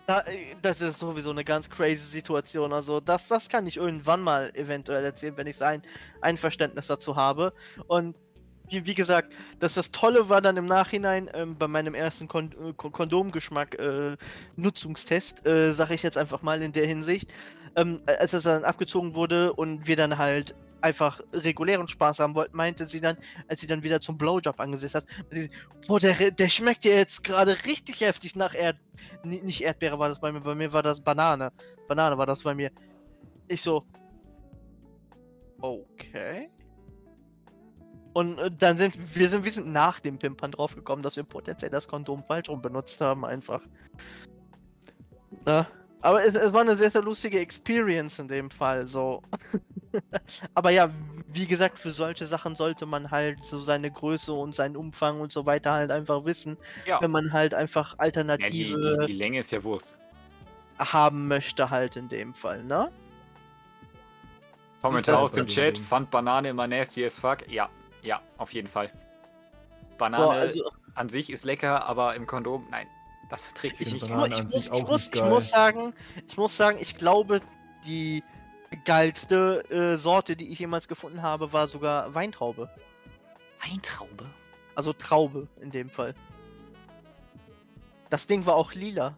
Äh, 0.09 0.57
das 0.63 0.81
ist 0.81 0.99
sowieso 0.99 1.31
eine 1.31 1.45
ganz 1.45 1.69
crazy 1.69 2.07
Situation. 2.07 2.73
Also, 2.73 3.01
das, 3.01 3.29
das 3.29 3.49
kann 3.49 3.67
ich 3.67 3.77
irgendwann 3.77 4.21
mal 4.23 4.51
eventuell 4.55 5.05
erzählen, 5.05 5.37
wenn 5.37 5.47
ich 5.47 5.57
sein 5.57 5.83
Einverständnis 6.21 6.87
dazu 6.87 7.15
habe. 7.17 7.53
Und 7.87 8.17
wie, 8.71 8.85
wie 8.87 8.95
gesagt, 8.95 9.33
dass 9.61 9.75
das 9.75 9.93
Tolle 9.93 10.29
war 10.29 10.41
dann 10.41 10.57
im 10.57 10.67
Nachhinein 10.67 11.31
ähm, 11.35 11.57
bei 11.57 11.69
meinem 11.69 11.95
ersten 11.95 12.29
Kon 12.29 12.53
äh, 12.53 12.73
Kon 12.75 12.93
Kondomgeschmack 12.93 13.79
äh, 13.79 14.17
Nutzungstest, 14.57 15.47
äh, 15.47 15.73
sage 15.73 15.95
ich 15.95 16.03
jetzt 16.03 16.19
einfach 16.19 16.43
mal 16.43 16.63
in 16.63 16.73
der 16.73 16.87
Hinsicht, 16.87 17.33
ähm, 17.77 18.01
als 18.07 18.33
das 18.33 18.43
dann 18.43 18.65
abgezogen 18.65 19.15
wurde 19.15 19.53
und 19.53 19.87
wir 19.87 19.97
dann 19.97 20.19
halt 20.19 20.55
einfach 20.81 21.21
regulären 21.33 21.89
Spaß 21.89 22.21
haben 22.21 22.35
wollten, 22.35 22.57
meinte 22.57 22.87
sie 22.87 23.01
dann, 23.01 23.17
als 23.49 23.61
sie 23.61 23.67
dann 23.67 23.83
wieder 23.83 24.01
zum 24.01 24.19
Blowjob 24.19 24.59
angesetzt 24.61 24.95
hat, 24.95 25.07
boah, 25.87 26.01
der, 26.01 26.31
der 26.31 26.49
schmeckt 26.49 26.85
ja 26.85 26.93
jetzt 26.93 27.25
gerade 27.25 27.57
richtig 27.67 28.01
heftig 28.01 28.37
nach 28.37 28.55
Erd... 28.55 28.77
Nicht 29.25 29.63
Erdbeere 29.63 29.99
war 29.99 30.09
das 30.09 30.21
bei 30.21 30.33
mir, 30.33 30.41
bei 30.41 30.55
mir 30.55 30.73
war 30.73 30.83
das 30.83 31.01
Banane. 31.01 31.53
Banane 31.87 32.17
war 32.19 32.27
das 32.27 32.43
bei 32.43 32.55
mir. 32.55 32.71
Ich 33.47 33.63
so... 33.63 33.85
Okay. 35.61 36.51
Und 38.13 38.39
äh, 38.39 38.51
dann 38.51 38.77
sind 38.77 38.95
wir 39.17 39.29
sind 39.29 39.45
wir 39.45 39.53
sind 39.53 39.73
nach 39.73 40.01
dem 40.01 40.19
Pimpern 40.19 40.53
draufgekommen, 40.53 41.03
dass 41.03 41.17
wir 41.17 41.25
potenziell 41.25 41.71
das 41.71 41.89
Kondom 41.89 42.25
falsch 42.25 42.49
rum 42.49 42.63
benutzt 42.63 43.01
haben, 43.01 43.25
einfach. 43.25 43.63
Na, 45.45 45.67
aber 46.01 46.25
es, 46.25 46.35
es 46.35 46.53
war 46.53 46.61
eine 46.63 46.77
sehr, 46.77 46.91
sehr 46.91 47.03
lustige 47.03 47.41
Experience 47.41 48.19
in 48.19 48.29
dem 48.29 48.51
Fall, 48.51 48.87
so. 48.87 49.23
aber 50.55 50.71
ja, 50.71 50.91
wie 51.29 51.47
gesagt, 51.47 51.79
für 51.79 51.91
solche 51.91 52.27
Sachen 52.27 52.57
sollte 52.57 52.87
man 52.87 53.11
halt 53.11 53.45
so 53.45 53.59
seine 53.59 53.91
Größe 53.91 54.33
und 54.33 54.55
seinen 54.55 54.77
Umfang 54.77 55.21
und 55.21 55.33
so 55.33 55.47
weiter 55.47 55.73
halt 55.73 55.91
einfach 55.91 56.25
wissen, 56.25 56.57
Ja. 56.87 57.01
wenn 57.01 57.11
man 57.11 57.33
halt 57.33 57.55
einfach 57.55 57.91
ja 57.93 57.97
die, 57.97 58.03
Alternative 58.03 58.99
die, 59.01 59.07
die 59.07 59.13
Länge 59.13 59.39
ist 59.41 59.51
ja 59.51 59.63
Wurst. 59.65 59.97
haben 60.79 61.29
möchte 61.29 61.71
halt 61.71 61.97
in 61.97 62.09
dem 62.09 62.35
Fall, 62.35 62.65
ne? 62.65 62.91
Kommentar 64.81 65.21
aus 65.21 65.33
dem 65.33 65.47
Chat, 65.47 65.77
Ding. 65.77 65.85
fand 65.85 66.11
Banane 66.11 66.51
immer 66.51 66.67
nasty 66.69 67.05
as 67.05 67.19
fuck. 67.19 67.39
Ja, 67.49 67.69
ja, 68.03 68.21
auf 68.37 68.53
jeden 68.53 68.69
Fall. 68.69 68.93
Banane 69.99 70.25
Boah, 70.25 70.33
also 70.35 70.71
an 70.95 71.09
sich 71.09 71.31
ist 71.31 71.45
lecker, 71.45 71.85
aber 71.87 72.15
im 72.15 72.27
Kondom, 72.27 72.67
nein, 72.71 72.87
das 73.29 73.45
verträgt 73.47 73.79
sich 73.79 73.89
Ich 73.89 73.95
nicht. 73.95 74.05
ich, 74.05 74.11
ich, 74.11 74.43
muss, 74.43 74.53
sich 74.53 74.73
ich, 74.73 74.83
muss, 74.83 75.07
nicht 75.07 75.17
ich 75.17 75.23
muss 75.23 75.49
sagen, 75.49 75.95
ich 76.27 76.37
muss 76.37 76.57
sagen, 76.57 76.79
ich 76.81 76.97
glaube, 76.97 77.41
die 77.85 78.23
geilste 78.85 79.65
äh, 79.71 79.97
Sorte, 79.97 80.37
die 80.37 80.51
ich 80.51 80.59
jemals 80.59 80.89
gefunden 80.89 81.23
habe, 81.23 81.53
war 81.53 81.67
sogar 81.69 82.15
Weintraube. 82.15 82.69
Weintraube? 83.65 84.27
Also 84.75 84.93
Traube 84.93 85.49
in 85.61 85.71
dem 85.71 85.91
Fall. 85.91 86.15
Das 88.11 88.27
Ding 88.27 88.47
war 88.47 88.55
auch 88.55 88.73
lila. 88.75 89.15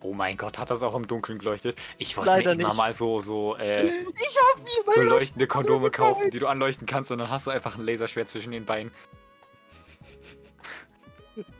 Oh 0.00 0.14
mein 0.14 0.36
Gott, 0.36 0.58
hat 0.58 0.70
das 0.70 0.82
auch 0.82 0.94
im 0.94 1.06
Dunkeln 1.08 1.38
geleuchtet? 1.38 1.76
Ich 1.98 2.16
wollte 2.16 2.30
Leider 2.30 2.54
mir 2.54 2.60
immer 2.62 2.68
nicht. 2.68 2.76
mal 2.78 2.92
so, 2.92 3.20
so, 3.20 3.56
äh, 3.56 3.84
Ich 3.84 3.92
hab 3.92 4.62
mir 4.62 4.94
so 4.94 5.02
leuchtende 5.02 5.46
Kondome 5.48 5.90
kaufen, 5.90 6.30
die 6.30 6.38
du 6.38 6.46
anleuchten 6.46 6.86
kannst 6.86 7.10
und 7.10 7.18
dann 7.18 7.30
hast 7.30 7.46
du 7.46 7.50
einfach 7.50 7.76
ein 7.76 7.84
Laserschwert 7.84 8.28
zwischen 8.28 8.52
den 8.52 8.64
Beinen. 8.64 8.92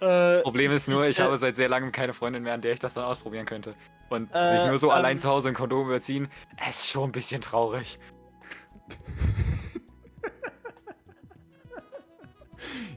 Äh, 0.00 0.42
Problem 0.42 0.70
ist 0.72 0.88
nur, 0.88 1.06
ich 1.08 1.18
äh, 1.18 1.22
habe 1.22 1.36
seit 1.38 1.56
sehr 1.56 1.68
langem 1.68 1.92
keine 1.92 2.12
Freundin 2.12 2.42
mehr, 2.42 2.54
an 2.54 2.60
der 2.60 2.72
ich 2.72 2.80
das 2.80 2.94
dann 2.94 3.04
ausprobieren 3.04 3.46
könnte. 3.46 3.74
Und 4.08 4.28
Äh, 4.34 4.58
sich 4.58 4.66
nur 4.66 4.78
so 4.78 4.88
ähm, 4.88 4.94
allein 4.94 5.18
zu 5.18 5.28
Hause 5.28 5.48
ein 5.48 5.54
Kondom 5.54 5.86
überziehen, 5.86 6.28
ist 6.68 6.88
schon 6.88 7.10
ein 7.10 7.12
bisschen 7.12 7.40
traurig. 7.40 7.98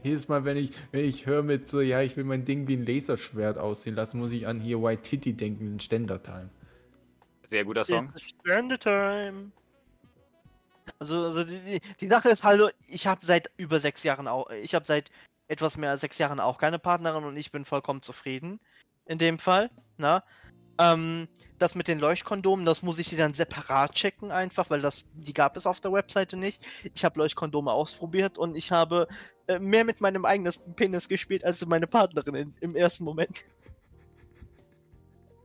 jedes 0.02 0.28
Mal, 0.28 0.44
wenn 0.44 0.56
ich, 0.56 0.72
wenn 0.90 1.04
ich 1.04 1.26
höre 1.26 1.42
mit 1.42 1.68
so, 1.68 1.80
ja, 1.80 2.00
ich 2.00 2.16
will 2.16 2.24
mein 2.24 2.44
Ding 2.44 2.68
wie 2.68 2.76
ein 2.76 2.84
Laserschwert 2.84 3.58
aussehen 3.58 3.94
lassen, 3.94 4.18
muss 4.18 4.32
ich 4.32 4.46
an 4.46 4.60
hier 4.60 4.82
White 4.82 5.02
Titty 5.02 5.34
denken, 5.34 5.64
den 5.64 5.80
Ständertime. 5.80 6.50
Sehr 7.46 7.64
guter 7.64 7.84
Song. 7.84 8.12
Time. 8.80 9.52
Also, 10.98 11.16
also 11.16 11.44
die, 11.44 11.60
die, 11.60 11.80
die 12.00 12.08
Sache 12.08 12.30
ist 12.30 12.42
halt, 12.42 12.74
ich 12.86 13.06
habe 13.06 13.24
seit 13.24 13.50
über 13.56 13.78
sechs 13.78 14.02
Jahren 14.02 14.26
auch, 14.26 14.50
ich 14.50 14.74
habe 14.74 14.84
seit 14.84 15.10
etwas 15.52 15.76
mehr 15.76 15.90
als 15.90 16.00
sechs 16.00 16.18
Jahren 16.18 16.40
auch 16.40 16.58
keine 16.58 16.78
Partnerin 16.78 17.24
und 17.24 17.36
ich 17.36 17.52
bin 17.52 17.64
vollkommen 17.64 18.02
zufrieden. 18.02 18.58
In 19.04 19.18
dem 19.18 19.38
Fall, 19.38 19.70
na. 19.98 20.24
Ähm, 20.78 21.28
das 21.58 21.74
mit 21.74 21.86
den 21.86 21.98
Leuchtkondomen, 21.98 22.64
das 22.64 22.82
muss 22.82 22.98
ich 22.98 23.10
dir 23.10 23.18
dann 23.18 23.34
separat 23.34 23.92
checken 23.92 24.32
einfach, 24.32 24.70
weil 24.70 24.80
das, 24.80 25.04
die 25.12 25.34
gab 25.34 25.56
es 25.58 25.66
auf 25.66 25.80
der 25.80 25.92
Webseite 25.92 26.38
nicht. 26.38 26.62
Ich 26.94 27.04
habe 27.04 27.18
Leuchtkondome 27.20 27.70
ausprobiert 27.70 28.38
und 28.38 28.56
ich 28.56 28.72
habe 28.72 29.06
äh, 29.46 29.58
mehr 29.58 29.84
mit 29.84 30.00
meinem 30.00 30.24
eigenen 30.24 30.54
Penis 30.74 31.08
gespielt 31.08 31.44
als 31.44 31.64
meine 31.66 31.86
Partnerin 31.86 32.34
in, 32.34 32.54
im 32.60 32.74
ersten 32.74 33.04
Moment. 33.04 33.44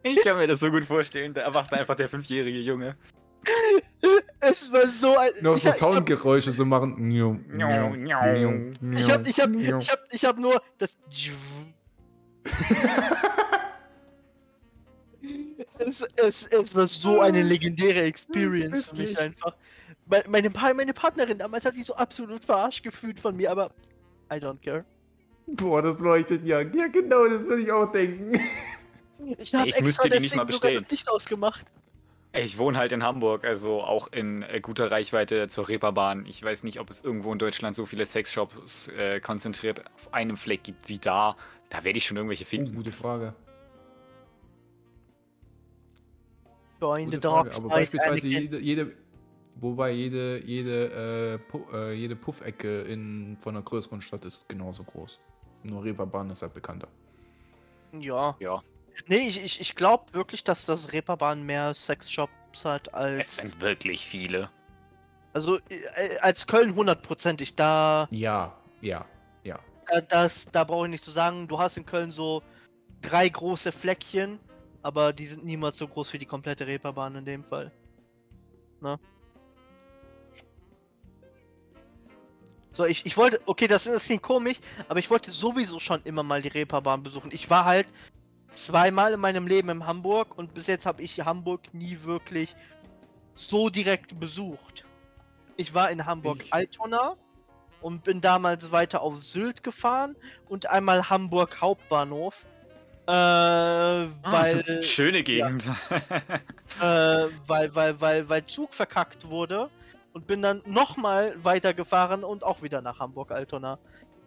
Ich 0.03 0.23
kann 0.23 0.37
mir 0.37 0.47
das 0.47 0.61
so 0.61 0.71
gut 0.71 0.85
vorstellen. 0.85 1.33
Da 1.33 1.41
erwacht 1.41 1.73
einfach 1.73 1.95
der 1.95 2.07
fünfjährige 2.07 2.59
Junge. 2.59 2.95
Es 4.39 4.71
war 4.71 4.87
so 4.87 5.17
ein. 5.17 5.31
Noch 5.41 5.55
ich 5.55 5.63
so 5.63 5.69
hab- 5.69 5.75
ich 5.75 5.81
hab- 5.81 5.93
Soundgeräusche 5.93 6.51
so 6.51 6.63
machen. 6.65 7.11
Ich 7.11 7.17
Ich 8.99 9.11
hab, 9.11 9.27
ich 9.27 9.39
hab, 9.39 9.49
ich 9.55 9.89
hab, 9.89 9.99
ich 10.11 10.25
hab 10.25 10.37
nur 10.37 10.61
das. 10.77 10.95
es, 15.79 16.01
es, 16.15 16.45
es 16.47 16.75
war 16.75 16.87
so 16.87 17.21
eine 17.21 17.41
legendäre 17.41 18.01
Experience 18.01 18.89
für 18.89 18.95
mich 18.97 19.19
einfach. 19.19 19.55
Me- 20.05 20.23
Meine, 20.29 20.49
meine 20.75 20.93
Partnerin 20.93 21.37
damals 21.37 21.65
hat 21.65 21.75
sich 21.75 21.85
so 21.85 21.95
absolut 21.95 22.43
verarscht 22.45 22.83
gefühlt 22.83 23.19
von 23.19 23.35
mir, 23.35 23.51
aber 23.51 23.71
I 24.31 24.35
don't 24.35 24.61
care. 24.63 24.85
Boah, 25.47 25.81
das 25.81 25.99
leuchtet 25.99 26.45
ja. 26.45 26.61
Ja, 26.61 26.87
genau, 26.87 27.25
das 27.27 27.45
würde 27.47 27.61
ich 27.63 27.71
auch 27.71 27.91
denken. 27.91 28.39
Ich 29.37 29.53
habe 29.55 29.65
müsste 29.65 29.79
extra 29.79 30.03
die 30.03 30.09
nicht 30.09 30.23
deswegen 30.25 30.37
mal 30.37 30.45
sogar 30.45 30.71
das 30.71 30.91
Licht 30.91 31.09
ausgemacht. 31.09 31.65
Ich 32.33 32.57
wohne 32.57 32.77
halt 32.77 32.91
in 32.91 33.03
Hamburg, 33.03 33.45
also 33.45 33.81
auch 33.81 34.07
in 34.11 34.43
äh, 34.43 34.59
guter 34.61 34.91
Reichweite 34.91 35.47
zur 35.47 35.69
Reeperbahn. 35.69 36.25
Ich 36.27 36.43
weiß 36.43 36.63
nicht, 36.63 36.79
ob 36.79 36.89
es 36.89 37.01
irgendwo 37.01 37.33
in 37.33 37.39
Deutschland 37.39 37.75
so 37.75 37.85
viele 37.85 38.05
Sexshops 38.05 38.89
äh, 38.89 39.19
konzentriert 39.19 39.83
auf 39.95 40.13
einem 40.13 40.37
Fleck 40.37 40.63
gibt 40.63 40.87
wie 40.89 40.99
da. 40.99 41.35
Da 41.69 41.83
werde 41.83 41.97
ich 41.97 42.05
schon 42.05 42.17
irgendwelche 42.17 42.43
Oh, 42.43 42.47
finden. 42.47 42.75
gute 42.75 42.91
Frage. 42.91 43.33
Join 46.79 47.09
the 47.11 47.17
Gute 47.17 47.21
Frage. 47.27 47.49
dark 47.49 47.57
Aber 47.57 47.69
beispielsweise 47.69 48.27
jede, 48.27 48.59
jede, 48.59 48.91
wobei 49.55 49.91
jede, 49.91 50.43
jede, 50.45 51.33
äh, 51.33 51.37
Pu 51.39 51.63
äh, 51.73 51.93
jede 51.93 52.15
Puffecke 52.15 52.81
in, 52.83 53.37
von 53.39 53.55
einer 53.55 53.63
größeren 53.63 54.01
Stadt 54.01 54.25
ist 54.25 54.47
genauso 54.47 54.83
groß. 54.83 55.19
Nur 55.63 55.83
Reeperbahn 55.83 56.29
ist 56.29 56.43
halt 56.43 56.53
bekannter. 56.53 56.87
Ja. 57.99 58.35
Ja, 58.39 58.61
Nee, 59.05 59.27
ich, 59.27 59.43
ich, 59.43 59.61
ich 59.61 59.75
glaube 59.75 60.13
wirklich, 60.13 60.43
dass 60.43 60.65
das 60.65 60.91
Reeperbahn 60.91 61.43
mehr 61.43 61.73
Sexshops 61.73 62.65
hat 62.65 62.87
es 62.87 62.93
als. 62.93 63.35
sind 63.37 63.61
wirklich 63.61 64.05
viele. 64.05 64.49
Also 65.33 65.59
äh, 65.69 66.17
als 66.21 66.47
Köln 66.47 66.75
hundertprozentig. 66.75 67.55
Da, 67.55 68.07
Ja, 68.11 68.57
ja, 68.81 69.05
ja. 69.43 69.59
da, 69.87 70.01
das, 70.01 70.45
da 70.51 70.63
brauche 70.63 70.87
ich 70.87 70.91
nicht 70.91 71.05
zu 71.05 71.11
sagen. 71.11 71.47
Du 71.47 71.59
hast 71.59 71.77
in 71.77 71.85
Köln 71.85 72.11
so 72.11 72.41
drei 73.01 73.29
große 73.29 73.71
Fleckchen, 73.71 74.39
aber 74.81 75.13
die 75.13 75.27
sind 75.27 75.45
niemals 75.45 75.77
so 75.77 75.87
groß 75.87 76.13
wie 76.13 76.19
die 76.19 76.25
komplette 76.25 76.65
Reeperbahn 76.65 77.15
in 77.15 77.25
dem 77.25 77.43
Fall. 77.43 77.71
Ne? 78.81 78.99
So, 82.77 82.85
ich, 82.85 83.05
ich 83.07 83.17
wollte, 83.17 83.41
okay, 83.47 83.67
das, 83.67 83.85
das 83.85 84.05
klingt 84.05 84.21
komisch, 84.21 84.57
aber 84.87 84.99
ich 84.99 85.09
wollte 85.09 85.31
sowieso 85.31 85.79
schon 85.79 85.99
immer 86.03 86.21
mal 86.21 86.43
die 86.43 86.49
Reeperbahn 86.49 87.01
besuchen. 87.01 87.31
Ich 87.33 87.49
war 87.49 87.65
halt 87.65 87.87
zweimal 88.53 89.13
in 89.13 89.19
meinem 89.19 89.47
Leben 89.47 89.69
in 89.69 89.85
Hamburg 89.85 90.37
und 90.37 90.53
bis 90.53 90.67
jetzt 90.67 90.85
habe 90.85 91.01
ich 91.01 91.19
Hamburg 91.19 91.73
nie 91.73 91.99
wirklich 92.03 92.55
so 93.35 93.69
direkt 93.69 94.19
besucht. 94.19 94.85
Ich 95.57 95.73
war 95.73 95.91
in 95.91 96.05
Hamburg-Altona 96.05 97.15
und 97.81 98.03
bin 98.03 98.21
damals 98.21 98.71
weiter 98.71 99.01
auf 99.01 99.23
Sylt 99.23 99.63
gefahren 99.63 100.15
und 100.49 100.69
einmal 100.69 101.09
Hamburg 101.09 101.61
Hauptbahnhof. 101.61 102.45
Äh, 103.07 103.11
weil, 103.11 104.63
Schöne 104.83 105.23
Gegend. 105.23 105.65
äh, 106.81 106.81
weil, 106.81 107.73
weil, 107.75 108.01
weil, 108.01 108.29
weil 108.29 108.45
Zug 108.45 108.73
verkackt 108.73 109.29
wurde 109.29 109.69
und 110.13 110.27
bin 110.27 110.41
dann 110.41 110.61
nochmal 110.65 111.35
weitergefahren 111.41 112.23
und 112.23 112.43
auch 112.43 112.61
wieder 112.61 112.81
nach 112.81 112.99
Hamburg-Altona. 112.99 113.79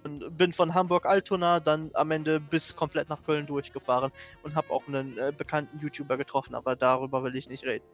Und 0.02 0.36
bin 0.36 0.52
von 0.52 0.72
Hamburg-Altona 0.72 1.60
dann 1.60 1.90
am 1.94 2.10
Ende 2.10 2.40
bis 2.40 2.74
komplett 2.74 3.08
nach 3.10 3.22
Köln 3.22 3.46
durchgefahren 3.46 4.10
und 4.42 4.54
habe 4.54 4.70
auch 4.70 4.86
einen 4.88 5.18
äh, 5.18 5.32
bekannten 5.36 5.78
YouTuber 5.78 6.16
getroffen, 6.16 6.54
aber 6.54 6.74
darüber 6.74 7.22
will 7.22 7.36
ich 7.36 7.48
nicht 7.48 7.64
reden. 7.64 7.84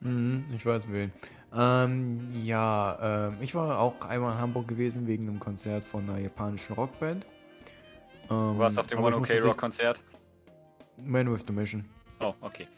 Mhm, 0.00 0.46
ich 0.52 0.66
weiß 0.66 0.90
wen. 0.90 1.12
Ähm, 1.54 2.28
ja, 2.42 3.28
ähm, 3.28 3.36
ich 3.40 3.54
war 3.54 3.78
auch 3.78 4.00
einmal 4.08 4.32
in 4.34 4.40
Hamburg 4.40 4.68
gewesen 4.68 5.06
wegen 5.06 5.28
einem 5.28 5.40
Konzert 5.40 5.84
von 5.84 6.08
einer 6.08 6.18
japanischen 6.18 6.74
Rockband. 6.74 7.24
Ähm, 8.30 8.54
Du 8.54 8.58
warst 8.58 8.78
auf 8.78 8.86
dem 8.86 9.00
One 9.00 9.16
OK 9.16 9.28
Rock 9.42 9.58
Konzert. 9.58 10.02
Man 10.96 11.32
with 11.32 11.44
the 11.46 11.52
Mission. 11.52 11.84
Oh, 12.20 12.34
okay. 12.40 12.68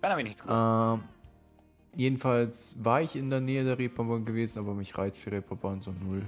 Dann 0.00 0.10
habe 0.10 0.20
ich 0.20 0.26
nichts 0.26 0.42
gesagt. 0.42 1.00
Ähm, 1.00 1.08
jedenfalls 1.94 2.82
war 2.84 3.00
ich 3.00 3.16
in 3.16 3.30
der 3.30 3.40
Nähe 3.40 3.64
der 3.64 3.78
Reeperbahn 3.78 4.24
gewesen, 4.24 4.58
aber 4.58 4.74
mich 4.74 4.96
reizt 4.96 5.24
die 5.26 5.30
Reeperbahn 5.30 5.80
so 5.80 5.92
null. 5.92 6.24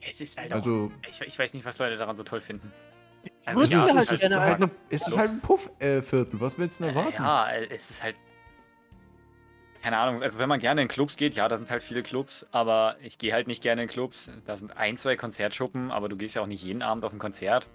Es 0.00 0.20
ist 0.20 0.38
halt 0.38 0.52
Also, 0.52 0.90
ich, 1.08 1.20
ich 1.20 1.38
weiß 1.38 1.54
nicht, 1.54 1.64
was 1.64 1.78
Leute 1.78 1.96
daran 1.96 2.16
so 2.16 2.22
toll 2.22 2.40
finden. 2.40 2.72
es 3.44 3.70
Ja, 3.70 3.84
ist, 3.86 3.94
halt 3.96 4.10
es 4.12 4.12
ist 4.22 4.22
halt, 4.36 4.62
eine, 4.62 4.70
es 4.90 5.08
ist 5.08 5.16
halt 5.18 5.30
ein 5.30 5.40
Puff-Viertel. 5.42 6.28
Was 6.40 6.58
willst 6.58 6.80
du 6.80 6.84
denn 6.84 6.94
erwarten? 6.96 7.22
Ja, 7.22 7.50
es 7.52 7.90
ist 7.90 8.02
halt. 8.02 8.16
Keine 9.82 9.96
Ahnung, 9.98 10.22
also 10.22 10.38
wenn 10.40 10.48
man 10.48 10.58
gerne 10.58 10.82
in 10.82 10.88
Clubs 10.88 11.16
geht, 11.16 11.34
ja, 11.34 11.48
da 11.48 11.56
sind 11.56 11.70
halt 11.70 11.84
viele 11.84 12.02
Clubs, 12.02 12.46
aber 12.50 12.96
ich 13.00 13.16
gehe 13.18 13.32
halt 13.32 13.46
nicht 13.46 13.62
gerne 13.62 13.82
in 13.84 13.88
Clubs. 13.88 14.30
Da 14.44 14.56
sind 14.56 14.76
ein, 14.76 14.96
zwei 14.96 15.14
Konzertschuppen, 15.16 15.92
aber 15.92 16.08
du 16.08 16.16
gehst 16.16 16.34
ja 16.34 16.42
auch 16.42 16.46
nicht 16.46 16.64
jeden 16.64 16.82
Abend 16.82 17.04
auf 17.04 17.12
ein 17.12 17.20
Konzert. 17.20 17.68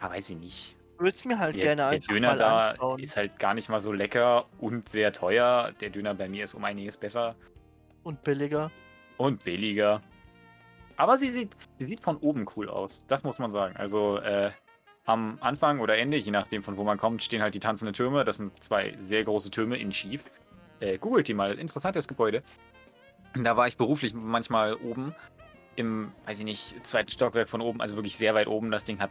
Ja, 0.00 0.10
weiß 0.10 0.30
ich 0.30 0.36
nicht. 0.36 0.76
Würde 0.98 1.14
es 1.14 1.24
mir 1.24 1.38
halt 1.38 1.54
Der, 1.56 1.76
gerne 1.76 1.90
der 1.90 1.98
Döner 2.00 2.28
mal 2.30 2.38
da 2.38 2.70
anschauen. 2.70 2.98
ist 3.00 3.16
halt 3.16 3.38
gar 3.38 3.54
nicht 3.54 3.68
mal 3.68 3.80
so 3.80 3.92
lecker 3.92 4.46
und 4.58 4.88
sehr 4.88 5.12
teuer. 5.12 5.70
Der 5.80 5.90
Döner 5.90 6.14
bei 6.14 6.28
mir 6.28 6.44
ist 6.44 6.54
um 6.54 6.64
einiges 6.64 6.96
besser 6.96 7.36
Und 8.02 8.22
billiger. 8.24 8.70
und 9.18 9.42
billiger. 9.44 10.02
Aber 10.96 11.18
sie 11.18 11.32
sieht, 11.32 11.56
sie 11.78 11.86
sieht 11.86 12.00
von 12.00 12.16
oben 12.18 12.46
cool 12.56 12.68
aus. 12.68 13.04
Das 13.08 13.22
muss 13.22 13.38
man 13.38 13.52
sagen. 13.52 13.76
Also 13.76 14.18
äh, 14.18 14.50
am 15.04 15.38
Anfang 15.40 15.80
oder 15.80 15.96
Ende, 15.96 16.16
je 16.16 16.30
nachdem 16.30 16.62
von 16.62 16.76
wo 16.76 16.84
man 16.84 16.98
kommt, 16.98 17.22
stehen 17.22 17.42
halt 17.42 17.54
die 17.54 17.60
tanzenden 17.60 17.94
Türme. 17.94 18.24
Das 18.24 18.36
sind 18.36 18.62
zwei 18.62 18.96
sehr 19.00 19.24
große 19.24 19.50
Türme 19.50 19.76
in 19.76 19.92
schief. 19.92 20.24
Äh, 20.80 20.98
googelt 20.98 21.28
die 21.28 21.34
mal. 21.34 21.58
Interessantes 21.58 22.08
Gebäude. 22.08 22.42
Da 23.34 23.56
war 23.56 23.66
ich 23.66 23.76
beruflich 23.76 24.14
manchmal 24.14 24.74
oben 24.74 25.14
im, 25.76 26.12
weiß 26.26 26.38
ich 26.38 26.44
nicht, 26.44 26.86
zweiten 26.86 27.10
Stockwerk 27.10 27.48
von 27.48 27.60
oben, 27.60 27.82
also 27.82 27.96
wirklich 27.96 28.16
sehr 28.16 28.34
weit 28.34 28.46
oben. 28.46 28.70
Das 28.70 28.84
Ding 28.84 28.98
hat 28.98 29.10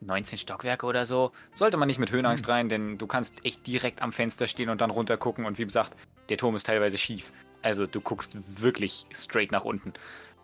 19 0.00 0.38
Stockwerke 0.38 0.86
oder 0.86 1.04
so. 1.04 1.32
Sollte 1.54 1.76
man 1.76 1.86
nicht 1.86 1.98
mit 1.98 2.10
Höhenangst 2.10 2.48
rein, 2.48 2.68
denn 2.68 2.98
du 2.98 3.06
kannst 3.06 3.44
echt 3.44 3.66
direkt 3.66 4.02
am 4.02 4.12
Fenster 4.12 4.46
stehen 4.46 4.68
und 4.68 4.80
dann 4.80 4.90
runter 4.90 5.16
gucken. 5.16 5.44
Und 5.44 5.58
wie 5.58 5.64
gesagt, 5.64 5.96
der 6.28 6.38
Turm 6.38 6.56
ist 6.56 6.66
teilweise 6.66 6.98
schief. 6.98 7.32
Also 7.62 7.86
du 7.86 8.00
guckst 8.00 8.62
wirklich 8.62 9.04
straight 9.12 9.52
nach 9.52 9.64
unten. 9.64 9.92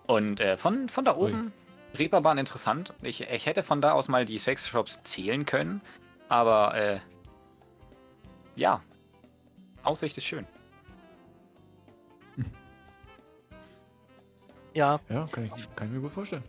Und 0.06 0.40
äh, 0.40 0.56
von, 0.56 0.88
von 0.88 1.04
da 1.04 1.16
Ui. 1.16 1.32
oben, 1.32 1.52
Reeperbahn 1.94 2.38
interessant. 2.38 2.94
Ich, 3.02 3.22
ich 3.22 3.46
hätte 3.46 3.62
von 3.62 3.80
da 3.80 3.92
aus 3.92 4.08
mal 4.08 4.24
die 4.24 4.38
Sexshops 4.38 5.02
zählen 5.04 5.46
können. 5.46 5.80
Aber 6.28 6.74
äh, 6.74 7.00
ja, 8.56 8.80
Aussicht 9.82 10.16
ist 10.16 10.24
schön. 10.24 10.46
Ja, 14.74 15.00
Ja, 15.08 15.26
kann 15.30 15.44
ich, 15.44 15.76
kann 15.76 15.88
ich 15.88 15.92
mir 15.92 16.00
gut 16.00 16.12
vorstellen. 16.12 16.44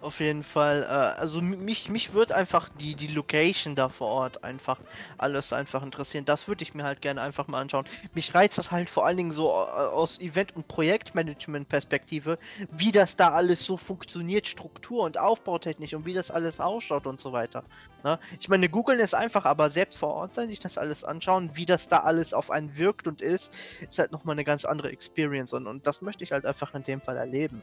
Auf 0.00 0.20
jeden 0.20 0.42
Fall. 0.42 0.82
Äh, 0.82 1.20
also 1.20 1.40
mich, 1.40 1.88
mich 1.88 2.12
würde 2.12 2.36
einfach 2.36 2.68
die, 2.68 2.94
die 2.94 3.08
Location 3.08 3.74
da 3.74 3.88
vor 3.88 4.08
Ort 4.08 4.44
einfach 4.44 4.78
alles 5.16 5.52
einfach 5.52 5.82
interessieren. 5.82 6.24
Das 6.24 6.48
würde 6.48 6.62
ich 6.62 6.74
mir 6.74 6.84
halt 6.84 7.00
gerne 7.02 7.20
einfach 7.20 7.48
mal 7.48 7.60
anschauen. 7.60 7.84
Mich 8.14 8.34
reizt 8.34 8.58
das 8.58 8.70
halt 8.70 8.90
vor 8.90 9.06
allen 9.06 9.16
Dingen 9.16 9.32
so 9.32 9.48
äh, 9.48 9.52
aus 9.52 10.20
Event- 10.20 10.54
und 10.56 10.68
Projektmanagement-Perspektive, 10.68 12.38
wie 12.70 12.92
das 12.92 13.16
da 13.16 13.32
alles 13.32 13.64
so 13.64 13.76
funktioniert, 13.76 14.46
Struktur 14.46 15.04
und 15.04 15.18
Aufbautechnisch 15.18 15.94
und 15.94 16.06
wie 16.06 16.14
das 16.14 16.30
alles 16.30 16.60
ausschaut 16.60 17.06
und 17.06 17.20
so 17.20 17.32
weiter. 17.32 17.64
Ne? 18.04 18.18
Ich 18.38 18.48
meine, 18.48 18.68
googeln 18.68 19.00
ist 19.00 19.14
einfach, 19.14 19.44
aber 19.44 19.70
selbst 19.70 19.98
vor 19.98 20.14
Ort 20.14 20.34
sein, 20.34 20.48
sich 20.48 20.60
das 20.60 20.78
alles 20.78 21.04
anschauen, 21.04 21.50
wie 21.54 21.66
das 21.66 21.88
da 21.88 22.00
alles 22.00 22.32
auf 22.32 22.50
einen 22.50 22.76
wirkt 22.78 23.06
und 23.08 23.22
ist, 23.22 23.56
ist 23.80 23.98
halt 23.98 24.12
nochmal 24.12 24.34
eine 24.34 24.44
ganz 24.44 24.64
andere 24.64 24.90
Experience 24.90 25.52
und, 25.52 25.66
und 25.66 25.86
das 25.86 26.02
möchte 26.02 26.22
ich 26.24 26.32
halt 26.32 26.46
einfach 26.46 26.74
in 26.74 26.84
dem 26.84 27.00
Fall 27.00 27.16
erleben. 27.16 27.62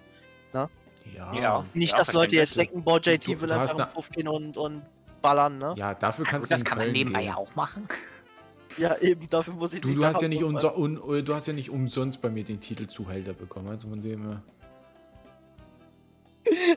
Ja. 1.14 1.34
Ja. 1.34 1.66
Nicht, 1.74 1.98
dass 1.98 2.12
Leute 2.14 2.36
jetzt 2.36 2.58
denken, 2.58 2.84
boah, 2.84 3.00
JT 3.00 3.28
Du- 3.28 3.42
will 3.42 3.52
einfach 3.52 3.76
ne- 3.76 3.84
in 3.84 3.88
den 3.90 3.94
Puff 3.94 4.10
gehen 4.10 4.28
und, 4.28 4.58
und 4.58 4.82
ballern, 5.22 5.58
ne? 5.58 5.74
Ja, 5.78 5.94
dafür 5.94 6.26
Ja, 6.26 6.32
kannst 6.32 6.50
gut, 6.50 6.52
du 6.52 6.54
das 6.56 6.62
in 6.62 6.66
kann 6.68 6.78
man 6.78 6.86
Köln 6.86 6.94
nebenbei 6.94 7.20
gehen. 7.20 7.28
ja 7.30 7.36
auch 7.38 7.56
machen. 7.56 7.88
Ja, 8.78 8.98
eben, 8.98 9.30
dafür 9.30 9.54
muss 9.54 9.72
ich 9.72 9.80
Du, 9.80 9.88
nicht 9.88 9.98
du, 10.02 10.06
hast 10.06 10.22
ja 10.22 10.28
nicht 10.28 10.44
un, 10.44 10.58
äh, 10.58 11.24
du 11.24 11.34
hast 11.34 11.48
ja 11.48 11.54
nicht 11.54 11.70
umsonst 11.70 12.22
bei 12.22 12.30
mir 12.30 12.44
den 12.44 12.60
Titel 12.60 12.88
Zuhälter 12.88 13.32
bekommen. 13.32 13.70
Also 13.70 13.88
von 13.88 14.02
dem 14.02 14.22
her. 14.28 14.42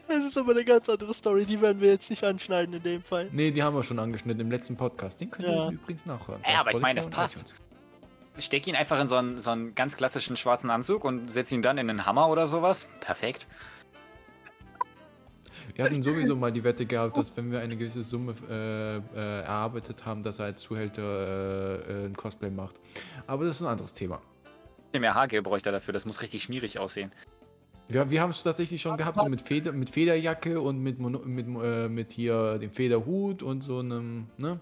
Das 0.06 0.24
ist 0.24 0.38
aber 0.38 0.52
eine 0.52 0.64
ganz 0.64 0.88
andere 0.88 1.12
Story, 1.12 1.44
die 1.44 1.60
werden 1.60 1.80
wir 1.80 1.90
jetzt 1.90 2.08
nicht 2.08 2.22
anschneiden 2.22 2.74
in 2.74 2.82
dem 2.84 3.02
Fall. 3.02 3.28
Nee, 3.32 3.50
die 3.50 3.62
haben 3.64 3.74
wir 3.74 3.82
schon 3.82 3.98
angeschnitten 3.98 4.40
im 4.40 4.50
letzten 4.50 4.76
Podcast. 4.76 5.20
Den 5.20 5.30
könnt 5.32 5.48
ihr 5.48 5.54
Ja. 5.54 5.70
übrigens 5.70 6.06
nachhören. 6.06 6.40
Ja, 6.48 6.60
aber 6.60 6.70
ich 6.70 6.80
meine, 6.80 7.00
das 7.00 7.10
passt. 7.10 7.36
iTunes. 7.40 7.54
Steck 8.46 8.66
ihn 8.68 8.76
einfach 8.76 9.00
in 9.00 9.08
so 9.08 9.16
einen, 9.16 9.38
so 9.38 9.50
einen 9.50 9.74
ganz 9.74 9.96
klassischen 9.96 10.36
schwarzen 10.36 10.70
Anzug 10.70 11.04
und 11.04 11.28
setz 11.32 11.50
ihn 11.50 11.62
dann 11.62 11.76
in 11.78 11.90
einen 11.90 12.06
Hammer 12.06 12.28
oder 12.28 12.46
sowas. 12.46 12.86
Perfekt. 13.00 13.48
Wir 15.74 15.84
hatten 15.84 16.02
sowieso 16.02 16.36
mal 16.36 16.52
die 16.52 16.64
Wette 16.64 16.86
gehabt, 16.86 17.16
dass 17.16 17.34
wenn 17.36 17.50
wir 17.50 17.60
eine 17.60 17.76
gewisse 17.76 18.02
Summe 18.02 18.34
äh, 18.48 18.96
äh, 18.96 19.42
erarbeitet 19.42 20.04
haben, 20.04 20.22
dass 20.22 20.38
er 20.38 20.46
als 20.46 20.62
Zuhälter 20.62 21.02
äh, 21.02 22.04
äh, 22.04 22.06
ein 22.06 22.16
Cosplay 22.16 22.50
macht. 22.50 22.80
Aber 23.26 23.44
das 23.44 23.56
ist 23.56 23.62
ein 23.62 23.68
anderes 23.68 23.92
Thema. 23.92 24.20
Mehr 24.98 25.14
Haargel 25.14 25.42
bräuchte 25.42 25.68
er 25.68 25.72
dafür, 25.72 25.92
das 25.92 26.06
muss 26.06 26.22
richtig 26.22 26.42
schmierig 26.42 26.78
aussehen. 26.78 27.12
Ja, 27.90 28.10
wir 28.10 28.20
haben 28.20 28.30
es 28.30 28.42
tatsächlich 28.42 28.82
schon 28.82 28.96
gehabt, 28.96 29.18
so 29.18 29.26
mit, 29.26 29.40
Feder, 29.40 29.72
mit 29.72 29.88
Federjacke 29.88 30.60
und 30.60 30.82
mit, 30.82 30.98
Mono, 30.98 31.20
mit, 31.20 31.46
äh, 31.46 31.88
mit 31.88 32.12
hier 32.12 32.58
dem 32.58 32.70
Federhut 32.70 33.42
und 33.42 33.62
so 33.62 33.78
einem, 33.78 34.26
ne? 34.36 34.60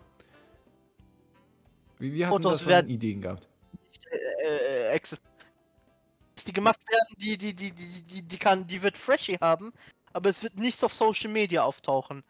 Wir, 1.99 2.13
wir 2.13 2.27
hatten 2.27 2.43
Fotos 2.43 2.65
da 2.65 2.81
schon 2.81 2.89
Ideen 2.89 3.21
gehabt. 3.21 3.49
Äh, 4.11 4.95
Access. 4.95 5.21
Die 6.47 6.53
gemacht 6.53 6.79
werden, 6.89 7.09
die, 7.19 7.37
die, 7.37 7.55
die, 7.55 7.73
die, 7.73 8.03
die, 8.03 8.23
die 8.23 8.39
kann, 8.39 8.65
die 8.67 8.81
wird 8.81 8.97
Freshy 8.97 9.35
haben, 9.41 9.73
aber 10.17 10.31
es 10.31 10.43
wird 10.43 10.59
nichts 10.59 10.83
auf 10.83 10.95
Social 10.95 11.31
Media 11.31 11.62
auftauchen. 11.62 12.25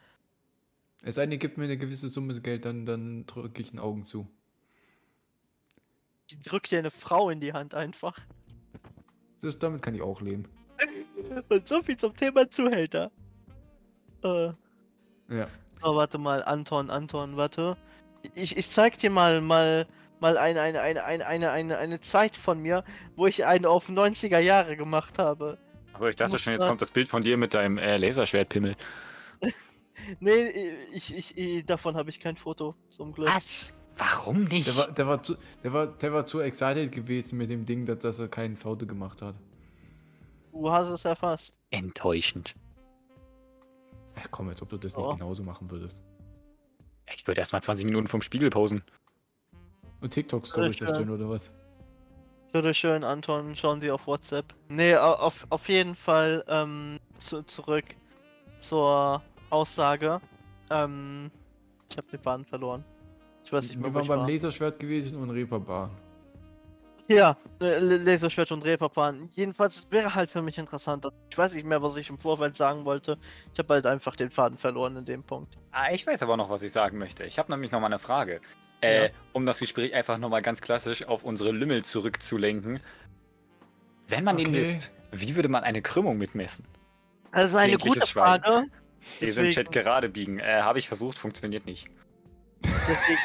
Es 1.03 1.15
sei 1.15 1.23
denn, 1.23 1.33
ihr 1.33 1.39
gebt 1.39 1.57
mir 1.57 1.65
eine 1.65 1.79
gewisse 1.79 2.09
Summe 2.09 2.41
Geld, 2.41 2.65
dann, 2.65 2.85
dann 2.85 3.27
drücke 3.27 3.63
ich 3.63 3.73
ein 3.73 3.79
Augen 3.79 4.05
zu. 4.05 4.27
Die 6.31 6.41
drückt 6.41 6.73
dir 6.73 6.81
eine 6.81 6.91
Frau 6.91 7.31
in 7.31 7.39
die 7.39 7.53
Hand 7.53 7.75
einfach. 7.75 8.19
Das, 9.41 9.57
damit 9.61 9.83
kann 9.83 9.95
ich 9.95 10.03
auch 10.03 10.21
leben. 10.21 10.47
Und 11.49 11.69
so 11.69 11.81
viel 11.81 11.97
zum 11.97 12.13
Thema 12.15 12.51
Zuhälter. 12.51 13.13
Äh, 14.25 14.49
Ja. 15.29 15.47
oh, 15.83 15.95
warte 15.95 16.19
mal, 16.19 16.43
Anton, 16.43 16.91
Anton, 16.91 17.37
warte. 17.37 17.77
Ich, 18.35 18.57
ich 18.57 18.69
zeig 18.69 18.99
dir 18.99 19.11
mal, 19.11 19.41
mal, 19.41 19.87
mal 20.19 20.37
eine, 20.37 20.61
eine, 20.61 20.81
eine, 20.81 21.05
eine, 21.05 21.27
eine, 21.27 21.51
eine, 21.53 21.79
eine 21.79 22.01
Zeit 22.01 22.37
von 22.37 22.61
mir, 22.61 22.83
wo 23.15 23.29
ich 23.29 23.47
einen 23.47 23.67
auf 23.67 23.89
90er 23.89 24.41
Jahre 24.41 24.77
gemacht 24.77 25.21
habe. 25.21 25.59
Aber 25.97 26.11
ich 26.11 26.17
dachte 26.17 26.39
schon, 26.39 26.53
jetzt 26.53 26.67
kommt 26.67 26.83
das 26.83 26.91
Bild 26.91 27.09
von 27.09 27.23
dir 27.23 27.37
mit 27.37 27.55
deinem 27.55 27.79
äh, 27.79 27.97
Laserschwertpimmel. 27.97 28.77
Nee, 30.21 30.75
ich, 30.93 31.17
ich, 31.17 31.37
ich 31.39 31.65
davon 31.65 31.97
habe 31.97 32.11
ich 32.11 32.21
kein 32.21 32.37
Foto, 32.37 32.75
zum 32.91 33.13
Glück. 33.13 33.29
Was? 33.29 33.73
Warum 33.97 34.45
nicht? 34.45 34.67
Der 34.67 34.77
war, 34.77 34.93
der, 34.93 35.07
war 35.07 35.23
zu, 35.23 35.37
der, 35.65 35.73
war, 35.73 35.87
der 35.87 36.13
war 36.13 36.27
zu 36.27 36.41
excited 36.41 36.93
gewesen 36.93 37.39
mit 37.39 37.51
dem 37.51 37.65
Ding, 37.65 37.87
dass, 37.87 38.01
dass 38.01 38.19
er 38.19 38.29
kein 38.29 38.57
Foto 38.57 38.87
gemacht 38.87 39.23
hat. 39.23 39.35
Du 40.53 40.71
hast 40.71 40.91
es 40.91 41.05
erfasst. 41.07 41.59
Enttäuschend. 41.71 42.55
Ach 44.17 44.27
komm, 44.31 44.49
als 44.49 44.61
ob 44.63 44.69
du 44.69 44.77
das 44.77 44.97
nicht 44.97 45.05
Oh. 45.05 45.15
genauso 45.15 45.43
machen 45.43 45.71
würdest. 45.71 46.05
Ich 47.15 47.27
würde 47.27 47.41
erstmal 47.41 47.63
20 47.63 47.87
Minuten 47.87 48.07
vom 48.07 48.21
Spiegel 48.21 48.51
posen. 48.51 48.85
Und 50.03 50.13
TikTok-Stories 50.13 50.83
erstellen 50.83 51.11
oder 51.11 51.29
was? 51.29 51.51
Bitte 52.57 52.73
schön, 52.73 53.05
Anton, 53.05 53.55
schauen 53.55 53.83
Sie 53.83 53.91
auf 53.91 54.07
WhatsApp. 54.07 54.47
Nee, 54.71 54.97
au- 54.97 55.13
auf, 55.13 55.47
auf 55.51 55.69
jeden 55.69 55.95
Fall 55.95 56.43
ähm, 56.49 56.99
zu, 57.19 57.43
zurück 57.43 57.85
zur 58.61 59.21
Aussage. 59.51 60.23
Ähm, 60.71 61.31
ich 61.87 61.99
habe 61.99 62.07
den 62.09 62.19
Faden 62.19 62.47
verloren. 62.47 62.83
Ich 63.45 63.53
weiß 63.53 63.69
nicht 63.69 63.79
mehr, 63.79 63.91
Wir 63.91 63.95
waren 63.97 64.09
beim 64.09 64.19
war. 64.21 64.27
Laserschwert 64.27 64.79
gewesen 64.79 65.21
und 65.21 65.29
Reeperbahn. 65.29 65.91
Ja, 67.09 67.37
äh, 67.61 67.79
Laserschwert 67.79 68.51
und 68.53 68.65
Reeperbahn. 68.65 69.29
Jedenfalls 69.33 69.87
wäre 69.91 70.15
halt 70.15 70.31
für 70.31 70.41
mich 70.41 70.57
interessant. 70.57 71.07
Ich 71.29 71.37
weiß 71.37 71.53
nicht 71.53 71.67
mehr, 71.67 71.83
was 71.83 71.99
ich 71.99 72.09
im 72.09 72.19
Vorfeld 72.19 72.57
sagen 72.57 72.87
wollte. 72.87 73.19
Ich 73.53 73.59
habe 73.59 73.75
halt 73.75 73.85
einfach 73.85 74.17
den 74.17 74.31
Faden 74.31 74.57
verloren 74.57 74.97
in 74.97 75.05
dem 75.05 75.23
Punkt. 75.23 75.59
Ah, 75.73 75.93
ich 75.93 76.07
weiß 76.07 76.23
aber 76.23 76.39
noch, 76.39 76.49
was 76.49 76.63
ich 76.63 76.73
sagen 76.73 76.97
möchte. 76.97 77.23
Ich 77.25 77.39
habe 77.39 77.53
nämlich 77.53 77.71
noch 77.71 77.81
mal 77.81 77.87
eine 77.89 77.99
Frage. 77.99 78.41
Äh, 78.87 79.05
Ja. 79.07 79.11
Um 79.33 79.45
das 79.47 79.59
Gespräch 79.59 79.93
einfach 79.95 80.19
noch 80.19 80.29
mal 80.31 80.43
ganz 80.43 80.61
klassisch 80.61 81.05
auf 81.05 81.23
unsere 81.25 81.53
Lümmel 81.53 81.85
zurückzulenken. 81.85 82.81
Wenn 84.09 84.25
man 84.25 84.39
ihn 84.39 84.49
Okay. 84.49 84.61
misst, 84.61 84.95
wie 85.13 85.35
würde 85.37 85.49
man 85.49 85.65
eine 85.65 85.83
Krümmung 85.83 86.17
mitmessen? 86.19 86.65
Das 87.33 87.51
ist 87.51 87.57
eine 87.57 87.73
Jegliches 87.73 87.95
gute 88.01 88.07
Schwein. 88.07 88.41
Frage. 88.43 88.67
Wir 89.21 89.33
sind 89.33 89.45
im 89.47 89.51
Chat 89.53 89.67
Deswegen, 89.69 89.85
gerade 89.85 90.09
biegen. 90.09 90.39
Äh, 90.39 90.63
habe 90.63 90.79
ich 90.79 90.89
versucht, 90.89 91.19
funktioniert 91.19 91.67
nicht. 91.67 91.89
deswegen, 92.63 93.19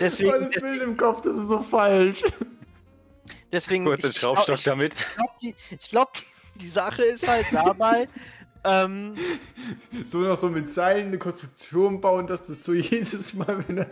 deswegen, 0.00 0.50
Bild 0.60 0.82
im 0.82 0.96
Kopf, 0.96 1.20
das 1.22 1.34
ist 1.36 1.48
so 1.48 1.60
falsch. 1.60 2.22
deswegen. 3.52 3.84
Kurz 3.84 4.02
den 4.02 4.10
ich- 4.10 4.18
glaub- 4.18 4.36
Schraubstock 4.36 4.56
ich- 4.58 4.64
damit. 4.64 4.94
Ich 4.94 5.08
glaube, 5.14 5.32
die, 5.40 5.54
glaub, 5.90 6.12
die 6.56 6.68
Sache 6.68 7.02
ist 7.04 7.26
halt 7.28 7.46
dabei, 7.52 8.08
ähm, 8.64 9.14
So 10.04 10.18
noch 10.18 10.38
so 10.38 10.48
mit 10.48 10.68
Seilen 10.68 11.08
eine 11.08 11.18
Konstruktion 11.18 12.00
bauen, 12.00 12.26
dass 12.26 12.46
das 12.46 12.64
so 12.64 12.72
jedes 12.74 13.34
Mal, 13.34 13.64
wenn 13.66 13.78
er 13.78 13.90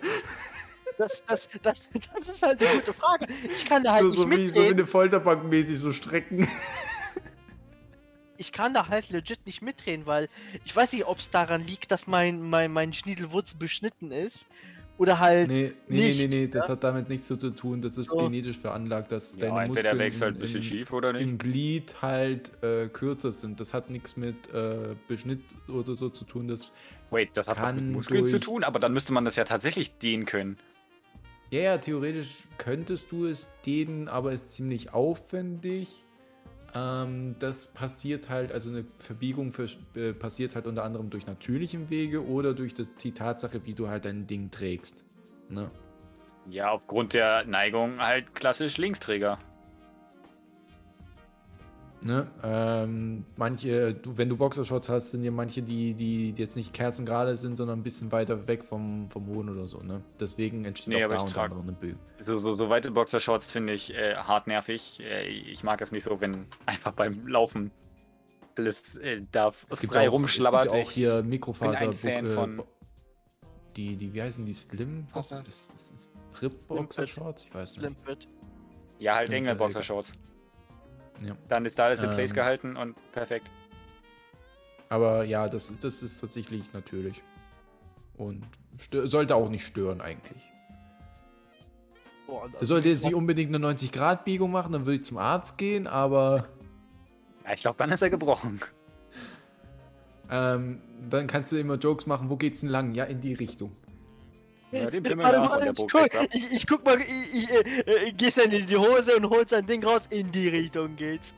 das, 0.99 1.23
das, 1.27 1.49
das, 1.63 1.91
das 2.15 2.29
ist 2.29 2.43
halt 2.43 2.63
eine 2.63 2.79
gute 2.79 2.93
Frage. 2.93 3.27
Ich 3.55 3.65
kann 3.65 3.83
da 3.83 3.95
halt 3.95 4.03
so, 4.03 4.09
nicht 4.09 4.19
so, 4.19 4.31
wie, 4.31 4.49
so 4.51 4.63
wie 4.63 4.73
eine 4.73 4.87
Folterbank 4.87 5.45
mäßig 5.45 5.79
so 5.79 5.93
strecken. 5.93 6.47
Ich 8.37 8.53
kann 8.53 8.75
da 8.75 8.89
halt 8.89 9.11
legit 9.11 9.45
nicht 9.47 9.63
mitreden, 9.63 10.07
weil 10.07 10.29
ich 10.65 10.75
weiß 10.75 10.93
nicht, 10.93 11.07
ob 11.07 11.19
es 11.19 11.31
daran 11.31 11.67
liegt, 11.67 11.91
dass 11.91 12.07
mein, 12.07 12.43
mein, 12.43 12.73
mein 12.73 12.93
Schniedelwurz 12.93 13.55
beschnitten 13.55 14.11
ist. 14.11 14.47
Oder 14.99 15.19
halt. 15.19 15.49
Nee, 15.51 15.73
nee, 15.89 15.97
nee, 15.97 16.07
nicht, 16.09 16.19
nee, 16.31 16.37
nee, 16.43 16.49
das 16.49 16.69
hat 16.69 16.85
damit 16.85 17.09
nichts 17.09 17.27
zu 17.27 17.37
tun. 17.37 17.81
Das 17.81 17.97
ist 17.99 18.11
So. 18.11 18.19
genetisch 18.19 18.59
veranlagt, 18.59 19.11
dass 19.11 19.35
Ja, 19.37 19.49
deine 19.51 19.67
Muskeln 19.69 19.99
wächst 19.99 20.21
halt 20.23 20.33
ein 20.33 20.37
im- 20.37 20.41
bisschen 20.41 20.57
im- 20.59 20.63
schief 20.63 20.93
oder 20.93 21.13
nicht. 21.13 21.23
im 21.23 21.39
Glied 21.39 22.03
halt 22.03 22.53
äh, 22.63 22.89
kürzer 22.89 23.33
sind. 23.33 23.59
Das 23.59 23.75
hat 23.75 23.91
nichts 23.91 24.17
mit 24.17 24.53
äh, 24.53 24.95
Beschnitt 25.09 25.41
oder 25.69 25.95
so 25.95 26.09
zu 26.09 26.25
tun. 26.25 26.47
Das, 26.47 26.71
Wait, 27.11 27.31
das 27.35 27.49
hat 27.49 27.61
was 27.61 27.75
mit 27.75 27.85
Muskeln 27.91 28.27
zu 28.27 28.39
tun, 28.39 28.65
aber 28.65 28.79
dann 28.79 28.93
müsste 28.93 29.13
man 29.13 29.25
das 29.25 29.37
ja 29.37 29.45
tatsächlich 29.45 29.99
dehnen 29.99 30.25
können. 30.27 30.57
ja, 31.51 31.61
ja, 31.61 31.79
theoretisch 31.79 32.45
könntest 32.59 33.11
du 33.13 33.27
es 33.27 33.49
dehnen, 33.67 34.09
aber 34.09 34.33
es 34.33 34.45
ist 34.45 34.53
ziemlich 34.53 34.93
aufwendig. 34.95 36.05
Ähm, 36.75 37.37
das 37.39 37.67
passiert 37.67 38.31
halt, 38.31 38.51
also 38.53 38.71
eine 38.71 38.85
Verbiegung 38.99 39.53
für, 39.53 39.67
äh, 39.95 40.13
passiert 40.13 40.55
halt 40.55 40.67
unter 40.67 40.85
anderem 40.85 41.11
durch 41.11 41.27
natürlichen 41.27 41.91
Wege 41.91 42.27
oder 42.27 42.55
durch 42.55 42.73
das, 42.73 42.95
die 42.97 43.13
Tatsache, 43.13 43.67
wie 43.67 43.75
du 43.75 43.89
halt 43.89 44.05
dein 44.05 44.27
Ding 44.27 44.51
trägst. 44.51 45.05
Ne? 45.49 45.71
Ja, 46.49 46.71
aufgrund 46.71 47.13
der 47.13 47.45
Neigung 47.45 48.01
halt 48.01 48.35
klassisch 48.35 48.79
Linksträger. 48.79 49.39
Ne? 52.05 52.27
Ähm, 52.43 53.25
manche, 53.37 53.95
du, 53.95 54.17
wenn 54.19 54.29
du 54.29 54.37
Boxershorts 54.37 54.89
hast, 54.89 55.13
sind 55.13 55.23
ja 55.23 55.31
manche, 55.31 55.63
die, 55.63 55.95
die 55.95 56.31
jetzt 56.37 56.57
nicht 56.57 56.73
kerzengerade 56.73 57.37
sind, 57.37 57.57
sondern 57.57 57.79
ein 57.79 57.83
bisschen 57.85 58.11
weiter 58.11 58.49
weg 58.49 58.65
vom, 58.65 59.09
vom 59.09 59.27
Hohn 59.29 59.49
oder 59.49 59.67
so. 59.69 59.79
Ne? 59.79 60.03
Deswegen 60.19 60.65
entsteht 60.65 60.95
Nee, 60.95 61.05
auch 61.05 61.11
da 61.11 61.21
unter 61.23 61.33
trage- 61.35 61.45
anderem 61.55 61.63
eine 61.69 61.73
Böe. 61.77 61.97
So, 62.21 62.39
so, 62.39 62.55
so 62.57 62.69
weite 62.69 62.91
Boxershorts 62.91 63.53
finde 63.53 63.73
ich 63.75 63.95
äh, 63.95 64.17
hart 64.17 64.49
nervig. 64.49 64.99
Äh, 65.01 65.29
ich 65.29 65.63
mag 65.63 65.81
es 65.81 65.93
nicht 65.93 66.03
so, 66.05 66.21
wenn 66.21 66.47
einfach 66.67 66.91
beim 66.93 67.27
Laufen 67.29 67.71
alles 68.57 68.97
äh, 68.97 69.23
da 69.31 69.49
Es 69.71 69.79
gibt 69.81 69.93
frei 69.93 70.09
auch, 70.09 70.13
rumschlabbert. 70.13 70.67
Es 70.67 70.73
gibt 70.73 70.85
auch 70.85 70.89
Ich- 70.91 70.95
hier 70.95 71.21
bin 71.21 71.31
Mikrofaser. 71.31 71.79
ein 71.81 71.93
Fan 71.93 72.27
äh, 72.27 72.35
von- 72.35 72.57
Bo- 72.59 72.67
die, 73.77 73.97
die, 73.97 74.13
wie 74.13 74.21
heißen 74.23 74.45
die? 74.45 74.53
Slim? 74.53 75.07
Faser? 75.09 75.43
Das, 75.47 75.71
das 75.73 75.91
ist 75.93 76.11
Rip 76.43 76.67
Boxershorts? 76.69 77.45
Ich 77.45 77.55
weiß 77.55 77.77
nicht. 77.79 77.81
Slimpit. 77.81 78.27
ja, 78.99 79.15
halt 79.15 79.31
enge 79.31 79.55
Boxershorts. 79.55 80.13
Ja. 81.21 81.37
Dann 81.49 81.67
ist 81.67 81.79
da 81.79 81.85
alles 81.87 82.03
in 82.03 82.11
place 82.11 82.31
Ähm. 82.31 82.35
gehalten 82.37 82.77
und 82.77 82.97
perfekt. 83.13 83.51
Aber 84.89 85.25
ja, 85.25 85.49
das, 85.49 85.73
das 85.81 86.03
ist 86.03 86.21
tatsächlich 86.21 86.73
natürlich. 86.73 87.23
Und 88.17 88.45
sollte 89.05 89.35
auch 89.37 89.49
nicht 89.49 89.65
stören 89.67 90.01
eigentlich. 90.01 90.43
Boah, 92.27 92.47
Das 92.59 92.69
sollte 92.69 92.89
jetzt 92.89 93.05
nicht 93.05 93.15
unbedingt 93.15 93.55
eine 93.55 93.67
90-Grad-Biegung 93.73 94.51
machen, 94.51 94.73
dann 94.73 94.87
würde 94.87 94.97
ich 94.97 95.05
zum 95.05 95.19
Arzt 95.19 95.59
gehen, 95.59 95.87
aber 95.87 96.49
Ja, 97.45 97.53
ich 97.55 97.61
glaube, 97.63 97.77
dann 97.79 97.91
ist 97.91 98.03
er 98.03 98.11
gebrochen. 98.11 98.61
ähm, 100.31 100.81
dann 101.09 101.27
kannst 101.27 101.53
du 101.53 101.57
immer 101.59 101.75
Jokes 101.77 102.07
machen, 102.07 102.31
wo 102.31 102.37
geht's 102.37 102.61
denn 102.61 102.69
lang? 102.69 102.93
Ja, 102.95 103.05
in 103.05 103.21
die 103.21 103.35
Richtung. 103.35 103.73
Ja, 104.73 104.91
den 104.91 105.03
Pimmel 105.03 105.31
da 105.31 105.59
der 105.59 105.73
ich, 105.73 105.87
guck, 105.87 106.35
ich, 106.35 106.53
ich 106.55 106.67
guck 106.67 106.85
mal, 106.85 106.99
ich, 107.01 107.35
ich 107.35 107.51
äh, 107.51 108.09
äh, 108.09 108.13
gehst 108.13 108.39
dann 108.39 108.51
in 108.51 108.67
die 108.67 108.77
Hose 108.77 109.15
und 109.17 109.29
holst 109.29 109.53
ein 109.53 109.67
Ding 109.67 109.85
raus, 109.85 110.07
in 110.09 110.33
die 110.33 110.49
Richtung 110.49 110.97
geht's. 110.97 111.35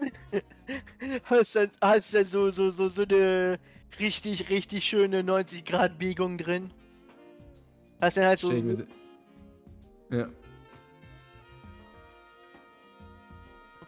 hast 1.24 1.54
dann, 1.54 1.70
hast 1.80 2.14
dann 2.14 2.24
so, 2.24 2.50
so, 2.50 2.70
so, 2.70 2.88
so 2.88 3.02
eine 3.02 3.60
richtig, 4.00 4.50
richtig 4.50 4.84
schöne 4.84 5.22
90 5.22 5.64
Grad 5.64 5.98
Biegung 5.98 6.36
drin. 6.36 6.72
Hast 8.00 8.16
dann 8.16 8.24
halt 8.24 8.40
so, 8.40 8.52
ja, 10.10 10.28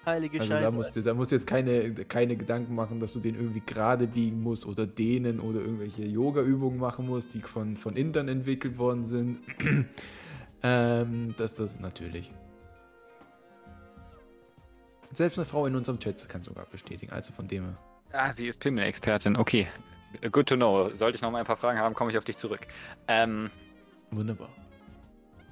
heilige 0.09 0.41
also 0.41 0.53
Scheiße. 0.53 0.65
da 0.65 0.71
musst, 0.71 0.97
du, 0.97 1.03
da 1.03 1.15
musst 1.15 1.31
du 1.31 1.37
jetzt 1.37 1.47
keine, 1.47 1.93
keine 1.93 2.37
Gedanken 2.37 2.75
machen, 2.75 3.01
dass 3.01 3.13
du 3.13 3.21
den 3.21 3.35
irgendwie 3.35 3.63
gerade 3.65 4.07
biegen 4.07 4.43
musst 4.43 4.67
oder 4.67 4.87
dehnen 4.87 5.41
oder 5.41 5.61
irgendwelche 5.61 6.05
Yoga-Übungen 6.07 6.79
machen 6.79 7.07
musst, 7.07 7.35
die 7.35 7.41
von, 7.41 7.77
von 7.77 7.97
Intern 7.97 8.29
entwickelt 8.29 8.79
worden 8.79 9.07
sind. 9.07 9.39
ähm, 10.63 11.35
das, 11.37 11.55
das 11.55 11.73
ist 11.73 11.81
natürlich. 11.81 12.33
Selbst 15.13 15.39
eine 15.39 15.47
Frau 15.47 15.67
in 15.67 15.75
unserem 15.75 15.99
Chat 15.99 16.29
kann 16.29 16.43
sogar 16.43 16.67
bestätigen. 16.67 17.13
Also 17.13 17.33
von 17.33 17.49
dem 17.49 17.65
her. 17.65 17.77
Ah, 18.13 18.33
sie 18.33 18.49
ist 18.49 18.61
Pimmel-Expertin. 18.61 19.37
Okay. 19.37 19.69
Good 20.31 20.49
to 20.49 20.57
know. 20.57 20.91
Sollte 20.95 21.17
ich 21.17 21.23
noch 21.23 21.31
mal 21.31 21.41
ein 21.41 21.45
paar 21.45 21.57
Fragen 21.57 21.79
haben, 21.79 21.95
komme 21.95 22.11
ich 22.11 22.19
auf 22.19 22.25
dich 22.25 22.37
zurück. 22.37 22.67
Ähm, 23.09 23.51
Wunderbar. 24.11 24.49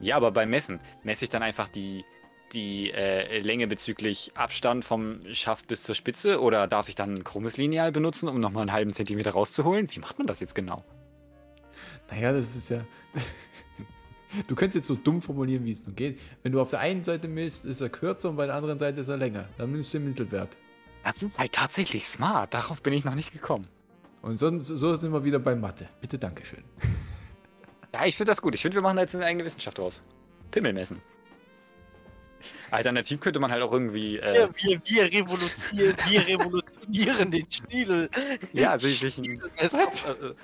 ja, 0.01 0.17
aber 0.17 0.31
beim 0.31 0.51
Messen 0.51 0.81
messe 1.03 1.25
ich 1.25 1.31
dann 1.31 1.43
einfach 1.43 1.69
die, 1.69 2.05
die 2.53 2.90
äh, 2.90 3.40
Länge 3.40 3.66
bezüglich 3.66 4.32
Abstand 4.34 4.84
vom 4.84 5.20
Schaft 5.32 5.66
bis 5.66 5.82
zur 5.82 5.94
Spitze 5.94 6.40
oder 6.40 6.66
darf 6.66 6.88
ich 6.88 6.94
dann 6.94 7.14
ein 7.14 7.24
krummes 7.24 7.57
Lineal 7.57 7.92
benutzen, 7.92 8.28
um 8.28 8.40
nochmal 8.40 8.62
einen 8.62 8.72
halben 8.72 8.92
Zentimeter 8.92 9.32
rauszuholen? 9.32 9.88
Wie 9.90 10.01
macht 10.01 10.18
man 10.18 10.26
das 10.26 10.40
jetzt 10.40 10.55
genau? 10.55 10.84
Naja, 12.11 12.32
das 12.32 12.57
ist 12.57 12.70
ja. 12.70 12.80
Du 14.49 14.55
könntest 14.55 14.76
jetzt 14.76 14.86
so 14.88 14.97
dumm 14.97 15.22
formulieren, 15.22 15.64
wie 15.64 15.70
es 15.70 15.86
nur 15.86 15.94
geht. 15.94 16.18
Wenn 16.42 16.53
du 16.53 16.61
auf 16.61 16.68
der 16.68 16.80
einen 16.80 17.05
Seite 17.05 17.26
misst, 17.28 17.64
ist 17.64 17.80
er 17.80 17.88
kürzer 17.88 18.28
und 18.28 18.36
bei 18.36 18.44
der 18.44 18.57
anderen 18.57 18.78
Seite 18.78 19.01
ist 19.01 19.09
er 19.09 19.16
länger. 19.16 19.49
Dann 19.57 19.70
nimmst 19.70 19.94
du 19.94 19.99
den 19.99 20.09
Mittelwert. 20.09 20.59
Das 21.05 21.22
ist 21.22 21.38
halt 21.38 21.53
tatsächlich 21.53 22.07
smart. 22.07 22.53
Darauf 22.53 22.82
bin 22.82 22.92
ich 22.92 23.05
noch 23.05 23.14
nicht 23.14 23.32
gekommen. 23.32 23.66
Und 24.22 24.36
sonst 24.36 24.66
so 24.66 24.94
sind 24.97 25.12
wir 25.12 25.24
wieder 25.24 25.38
bei 25.38 25.55
Mathe. 25.55 25.88
Bitte, 26.01 26.18
Dankeschön. 26.18 26.64
Ja, 27.92 28.05
ich 28.05 28.14
finde 28.14 28.30
das 28.30 28.42
gut. 28.42 28.55
Ich 28.55 28.61
finde, 28.61 28.74
wir 28.74 28.82
machen 28.82 28.97
da 28.97 29.03
jetzt 29.03 29.14
eine 29.14 29.24
eigene 29.24 29.42
Wissenschaft 29.47 29.78
draus. 29.78 30.03
Pimmel 30.51 30.74
messen. 30.74 31.01
Alternativ 32.70 33.20
könnte 33.20 33.38
man 33.40 33.51
halt 33.51 33.62
auch 33.62 33.72
irgendwie. 33.72 34.18
Äh, 34.18 34.49
Wir, 34.57 34.80
wir, 34.80 34.80
wir, 34.84 35.12
revolutionieren, 35.12 35.97
wir 36.09 36.26
revolutionieren 36.26 37.30
den 37.30 37.47
Schniedel. 37.51 38.11
ja, 38.53 38.70
also 38.72 38.88
sich 38.88 39.18
einen 39.18 39.40
äh, 39.57 39.68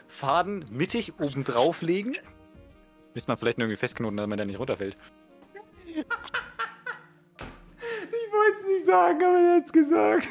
Faden 0.08 0.64
mittig 0.70 1.12
oben 1.20 1.44
drauf 1.44 1.82
legen. 1.82 2.16
Müsste 3.14 3.30
man 3.30 3.36
vielleicht 3.38 3.58
nur 3.58 3.66
irgendwie 3.66 3.78
festknoten, 3.78 4.16
damit 4.16 4.38
er 4.38 4.44
nicht 4.46 4.58
runterfällt. 4.58 4.96
Ich 5.86 6.04
wollte 8.32 8.58
es 8.60 8.66
nicht 8.66 8.86
sagen, 8.86 9.22
aber 9.22 9.38
er 9.38 9.56
hat 9.56 9.64
es 9.66 9.72
gesagt. 9.72 10.28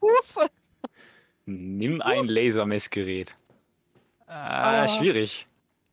Uff. 0.00 0.36
Nimm 1.46 2.00
ein 2.02 2.26
Lasermessgerät. 2.26 3.34
Ah, 4.26 4.82
Ah. 4.82 4.88
schwierig. 4.88 5.46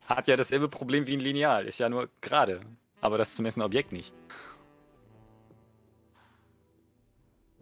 Hat 0.06 0.28
ja 0.28 0.36
dasselbe 0.36 0.68
Problem 0.70 1.06
wie 1.08 1.14
ein 1.18 1.20
Lineal. 1.20 1.66
Ist 1.68 1.80
ja 1.80 1.90
nur 1.90 2.10
gerade. 2.22 2.62
Aber 3.02 3.18
das 3.18 3.36
zu 3.36 3.42
messende 3.42 3.66
Objekt 3.66 3.92
nicht. 3.92 4.14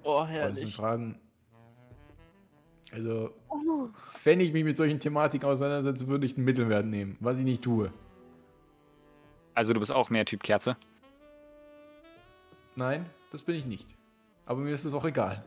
Oh, 0.03 0.19
Das 0.21 0.27
sind 0.29 0.35
herrlich. 0.38 0.75
Fragen. 0.75 1.19
Also, 2.93 3.33
Oh. 3.49 3.89
wenn 4.23 4.39
ich 4.39 4.53
mich 4.53 4.63
mit 4.63 4.77
solchen 4.77 4.99
Thematiken 4.99 5.47
auseinandersetze, 5.49 6.07
würde 6.07 6.25
ich 6.25 6.35
einen 6.38 6.45
Mittelwert 6.45 6.85
nehmen, 6.85 7.17
was 7.19 7.38
ich 7.38 7.43
nicht 7.43 7.63
tue. 7.63 7.91
Also 9.53 9.73
du 9.73 9.79
bist 9.79 9.91
auch 9.91 10.09
mehr 10.09 10.23
Typ 10.25 10.43
Kerze. 10.43 10.77
Nein, 12.75 13.09
das 13.31 13.43
bin 13.43 13.55
ich 13.55 13.65
nicht. 13.65 13.95
Aber 14.45 14.61
mir 14.61 14.71
ist 14.73 14.85
es 14.85 14.93
auch 14.93 15.03
egal. 15.03 15.43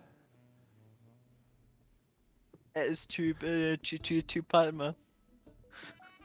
Er 2.75 2.85
ist 2.87 3.09
Typ, 3.09 3.43
äh, 3.43 3.79
Ty- 3.79 3.99
Ty- 4.01 4.23
Typ 4.25 4.49
Palme. 4.49 4.95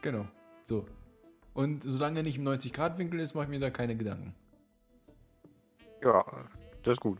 Genau. 0.02 0.26
So. 0.62 0.84
Und 1.56 1.84
solange 1.84 2.20
er 2.20 2.22
nicht 2.22 2.36
im 2.36 2.46
90-Grad-Winkel 2.46 3.18
ist, 3.18 3.34
mache 3.34 3.44
ich 3.44 3.50
mir 3.50 3.58
da 3.58 3.70
keine 3.70 3.96
Gedanken. 3.96 4.34
Ja, 6.02 6.22
das 6.82 6.92
ist 6.92 7.00
gut. 7.00 7.18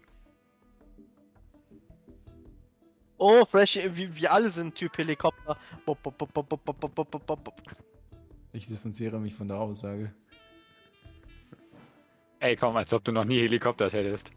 Oh, 3.16 3.46
Fresh, 3.46 3.78
wir 3.92 4.30
alle 4.30 4.50
sind 4.50 4.74
Typ 4.74 4.98
Helikopter. 4.98 5.56
Bop, 5.86 6.02
bop, 6.02 6.18
bop, 6.18 7.62
ich 8.52 8.66
distanziere 8.66 9.18
mich 9.18 9.34
von 9.34 9.48
der 9.48 9.56
Aussage. 9.56 10.12
Ey, 12.38 12.56
komm, 12.56 12.76
als 12.76 12.92
ob 12.92 13.04
du 13.04 13.12
noch 13.12 13.24
nie 13.24 13.40
Helikopter 13.40 13.88
hättest. 13.88 14.32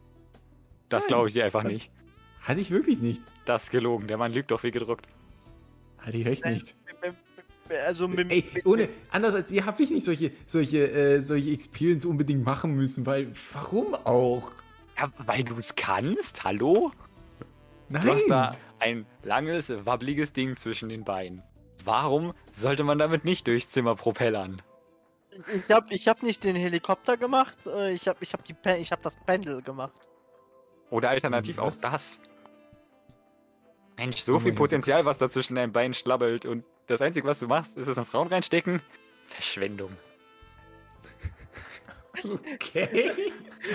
Das 0.88 1.08
glaube 1.08 1.28
ich 1.28 1.34
dir 1.34 1.44
einfach 1.44 1.64
nicht. 1.64 1.92
Hatte 2.40 2.62
ich 2.62 2.72
wirklich 2.72 3.00
nicht. 3.00 3.22
Das 3.44 3.64
ist 3.64 3.70
gelogen, 3.72 4.08
der 4.08 4.16
Mann 4.16 4.32
lügt 4.32 4.52
doch 4.52 4.64
wie 4.64 4.72
gedruckt. 4.72 5.10
Hatte 5.98 6.16
ich 6.16 6.26
recht 6.26 6.46
nicht. 6.46 6.78
Also 7.86 8.08
mit, 8.08 8.32
Ey, 8.32 8.44
ohne, 8.66 8.90
anders 9.12 9.36
als 9.36 9.52
ihr 9.52 9.66
habt 9.66 9.80
ich 9.80 9.92
nicht 9.92 10.06
solche, 10.06 10.32
solche, 10.46 10.90
äh, 10.92 11.22
solche 11.22 11.52
Experience 11.52 12.06
unbedingt 12.06 12.44
machen 12.44 12.76
müssen, 12.76 13.06
weil, 13.06 13.32
warum 13.54 13.94
auch? 13.94 14.52
Ja, 14.98 15.12
weil 15.26 15.44
du 15.44 15.56
es 15.58 15.76
kannst? 15.76 16.44
Hallo? 16.44 16.92
Nein! 17.90 18.02
Du 18.02 18.14
hast 18.14 18.28
da 18.30 18.56
ein 18.80 19.06
langes, 19.24 19.72
wabbliges 19.86 20.34
Ding 20.34 20.58
zwischen 20.58 20.90
den 20.90 21.04
Beinen. 21.04 21.44
Warum 21.86 22.34
sollte 22.52 22.84
man 22.84 22.98
damit 22.98 23.24
nicht 23.24 23.48
durchs 23.48 23.70
Zimmer 23.70 23.96
propellern? 23.96 24.62
ich 25.54 25.72
habe 25.72 25.94
ich 25.94 26.08
hab 26.08 26.24
nicht 26.24 26.44
den 26.44 26.56
Helikopter 26.56 27.18
gemacht, 27.18 27.58
äh, 27.66 27.92
ich 27.92 28.08
habe 28.08 28.20
ich 28.22 28.34
hab 28.34 28.44
die 28.44 28.54
Pen 28.54 28.82
ich 28.82 28.92
hab 28.92 29.02
das 29.02 29.16
Pendel 29.26 29.62
gemacht. 29.62 30.08
Oder 30.90 31.10
alternativ 31.10 31.58
Was? 31.58 31.78
auch 31.78 31.82
das. 31.82 32.20
Mensch, 33.98 34.22
so 34.22 34.36
Oh 34.36 34.40
viel 34.40 34.54
Potenzial, 34.54 35.06
was 35.06 35.18
da 35.18 35.30
zwischen 35.30 35.56
deinen 35.56 35.72
Beinen 35.72 35.94
schlabbelt 35.94 36.46
und 36.46 36.64
das 36.90 37.02
Einzige, 37.02 37.28
was 37.28 37.40
du 37.40 37.48
machst, 37.48 37.78
ist 37.78 37.88
es 37.88 37.98
in 37.98 38.06
Frauen 38.06 38.28
reinstecken? 38.28 38.82
Verschwendung. 39.26 39.92
Okay. 42.54 43.12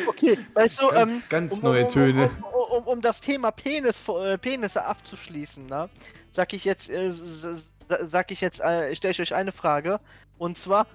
Okay, 0.09 0.39
weißt 0.55 0.81
du, 0.81 0.89
Ganz, 0.89 1.11
ähm, 1.11 1.23
ganz 1.29 1.53
um, 1.59 1.65
neue 1.65 1.85
um, 1.85 1.91
Töne. 1.91 2.31
Um, 2.53 2.79
um, 2.79 2.85
um, 2.85 3.01
das 3.03 3.21
Thema 3.21 3.51
Penis, 3.51 4.09
äh, 4.09 4.39
Penisse 4.39 4.83
abzuschließen, 4.83 5.67
ne, 5.67 5.91
sag 6.31 6.55
ich 6.55 6.65
jetzt, 6.65 6.89
äh, 6.89 7.11
sag 7.11 8.31
ich 8.31 8.41
jetzt, 8.41 8.61
äh, 8.61 8.95
stelle 8.95 9.13
ich 9.13 9.21
euch 9.21 9.35
eine 9.35 9.53
Frage. 9.53 10.01
Und 10.39 10.57
zwar, 10.57 10.87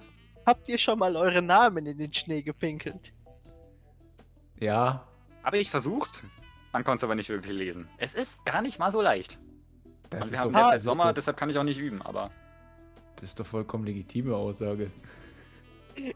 habt 0.44 0.68
ihr 0.68 0.76
schon 0.76 0.98
mal 0.98 1.14
eure 1.14 1.40
Namen 1.40 1.86
in 1.86 1.98
den 1.98 2.12
Schnee 2.12 2.42
gepinkelt? 2.42 3.12
Ja, 4.58 5.06
Habe 5.44 5.58
ich 5.58 5.70
versucht, 5.70 6.24
man 6.72 6.82
konnte 6.82 6.96
es 6.96 7.04
aber 7.04 7.14
nicht 7.14 7.28
wirklich 7.28 7.56
lesen. 7.56 7.88
Es 7.98 8.16
ist 8.16 8.44
gar 8.44 8.60
nicht 8.60 8.80
mal 8.80 8.90
so 8.90 9.00
leicht. 9.00 9.38
Das 10.10 10.20
Und 10.20 10.26
ist, 10.26 10.32
wir 10.32 10.38
doch, 10.38 10.44
haben 10.44 10.52
das, 10.52 10.62
derzeit 10.62 10.76
ist 10.78 10.84
Sommer, 10.84 11.04
doch, 11.06 11.14
deshalb 11.14 11.36
kann 11.36 11.50
ich 11.50 11.58
auch 11.58 11.64
nicht 11.64 11.78
üben, 11.78 12.02
aber 12.02 12.30
das 13.16 13.30
ist 13.30 13.40
doch 13.40 13.46
vollkommen 13.46 13.84
legitime 13.84 14.34
Aussage. 14.34 14.90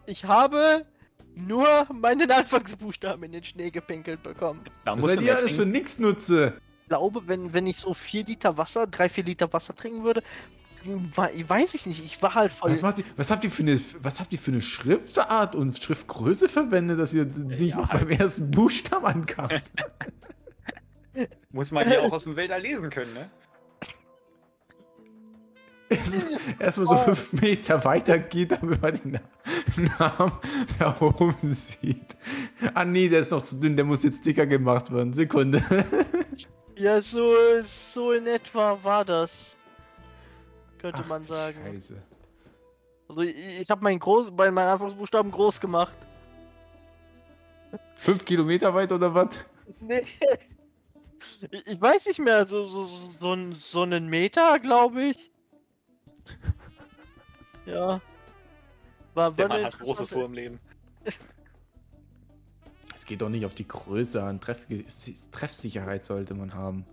Ich 0.06 0.24
habe 0.24 0.84
nur 1.34 1.86
meinen 1.92 2.30
Anfangsbuchstaben 2.30 3.22
in 3.24 3.32
den 3.32 3.44
Schnee 3.44 3.70
gepinkelt 3.70 4.22
bekommen. 4.22 4.64
da 4.84 4.96
Was 4.96 5.12
seid 5.12 5.20
ihr 5.20 5.36
alles 5.36 5.54
für 5.54 5.66
nix 5.66 5.98
nutze? 5.98 6.54
Ich 6.82 6.88
glaube, 6.88 7.26
wenn, 7.26 7.52
wenn 7.52 7.66
ich 7.66 7.76
so 7.76 7.94
4 7.94 8.24
Liter 8.24 8.56
Wasser, 8.56 8.86
3, 8.86 9.08
4 9.08 9.24
Liter 9.24 9.52
Wasser 9.52 9.74
trinken 9.74 10.04
würde, 10.04 10.22
weiß 10.84 11.74
ich 11.74 11.86
nicht, 11.86 12.04
ich 12.04 12.22
war 12.22 12.34
halt 12.34 12.52
voll. 12.52 12.70
Was, 12.70 12.82
macht 12.82 12.98
ihr, 12.98 13.04
was, 13.16 13.30
habt 13.30 13.42
ihr 13.44 13.50
für 13.50 13.62
eine, 13.62 13.80
was 14.00 14.20
habt 14.20 14.32
ihr 14.32 14.38
für 14.38 14.52
eine 14.52 14.62
Schriftart 14.62 15.54
und 15.54 15.82
Schriftgröße 15.82 16.48
verwendet, 16.48 16.98
dass 16.98 17.14
ihr 17.14 17.24
nicht 17.24 17.76
noch 17.76 17.90
beim 17.90 18.08
ersten 18.08 18.50
Buchstaben 18.50 19.04
ankamt? 19.04 19.72
Muss 21.52 21.70
man 21.70 21.90
ja 21.90 22.00
auch 22.00 22.12
aus 22.12 22.24
dem 22.24 22.36
Weltall 22.36 22.60
lesen 22.60 22.90
können, 22.90 23.12
ne? 23.14 23.30
Erstmal 25.88 26.32
erst 26.58 26.76
so 26.76 26.96
fünf 26.96 27.32
Meter 27.34 27.84
weiter 27.84 28.18
geht, 28.18 28.52
damit 28.52 28.80
man 28.80 28.94
den 28.94 29.20
Na- 29.98 30.08
Namen 30.18 30.32
da 30.78 30.96
oben 31.00 31.34
sieht. 31.52 32.16
Ah 32.72 32.84
nee, 32.84 33.08
der 33.08 33.20
ist 33.20 33.30
noch 33.30 33.42
zu 33.42 33.56
dünn, 33.56 33.76
der 33.76 33.84
muss 33.84 34.02
jetzt 34.02 34.24
dicker 34.24 34.46
gemacht 34.46 34.92
werden. 34.92 35.12
Sekunde. 35.12 35.62
Ja, 36.76 37.00
so, 37.00 37.36
so 37.60 38.10
in 38.10 38.26
etwa 38.26 38.76
war 38.82 39.04
das. 39.04 39.56
Könnte 40.78 41.02
Ach, 41.04 41.08
man 41.08 41.22
sagen. 41.22 41.56
Scheiße. 41.64 42.02
Also 43.08 43.20
ich, 43.20 43.36
ich 43.60 43.70
habe 43.70 43.80
meinen 43.84 44.00
groß, 44.00 44.32
meinen 44.32 44.58
Anfangsbuchstaben 44.58 45.30
groß 45.30 45.60
gemacht. 45.60 45.96
Fünf 47.94 48.24
Kilometer 48.24 48.74
weit 48.74 48.90
oder 48.90 49.14
was? 49.14 49.38
Nee. 49.80 50.02
Ich, 51.64 51.80
weiß 51.80 52.06
nicht 52.06 52.18
mehr, 52.18 52.44
so, 52.44 52.64
so, 52.64 52.82
so, 52.84 53.52
so 53.52 53.82
einen 53.82 54.08
Meter, 54.08 54.58
glaube 54.58 55.04
ich. 55.04 55.30
Ja. 57.66 57.98
War, 59.14 59.32
Der 59.32 59.48
Mann 59.48 59.64
hat 59.64 59.78
Großes 59.78 60.10
vor 60.10 60.26
im 60.26 60.34
Leben. 60.34 60.60
Es 62.94 63.06
geht 63.06 63.20
doch 63.20 63.28
nicht 63.28 63.44
auf 63.44 63.54
die 63.54 63.68
Größe 63.68 64.22
an. 64.22 64.40
Treff 64.40 64.62
Treffsicherheit 65.30 66.06
sollte 66.06 66.32
man 66.32 66.54
haben. 66.54 66.86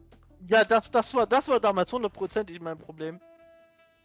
Ja, 0.47 0.63
das, 0.63 0.91
das, 0.91 1.13
war, 1.13 1.25
das 1.25 1.47
war 1.47 1.59
damals 1.59 1.93
hundertprozentig 1.93 2.59
mein 2.59 2.77
Problem. 2.77 3.21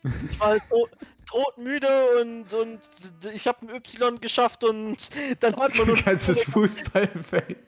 Ich 0.05 0.39
war 0.39 0.49
halt 0.49 0.63
to 0.69 0.89
todmüde 1.27 2.21
und, 2.21 2.55
und 2.55 2.81
ich 3.35 3.49
habe 3.49 3.67
ein 3.67 3.75
Y 3.75 4.21
geschafft 4.21 4.63
und 4.63 5.11
dann 5.41 5.57
hat 5.57 5.77
man 5.77 5.87
nur 5.89 5.97
Ein 5.97 6.05
ganzes 6.05 6.45
Fußballfeld. 6.45 7.59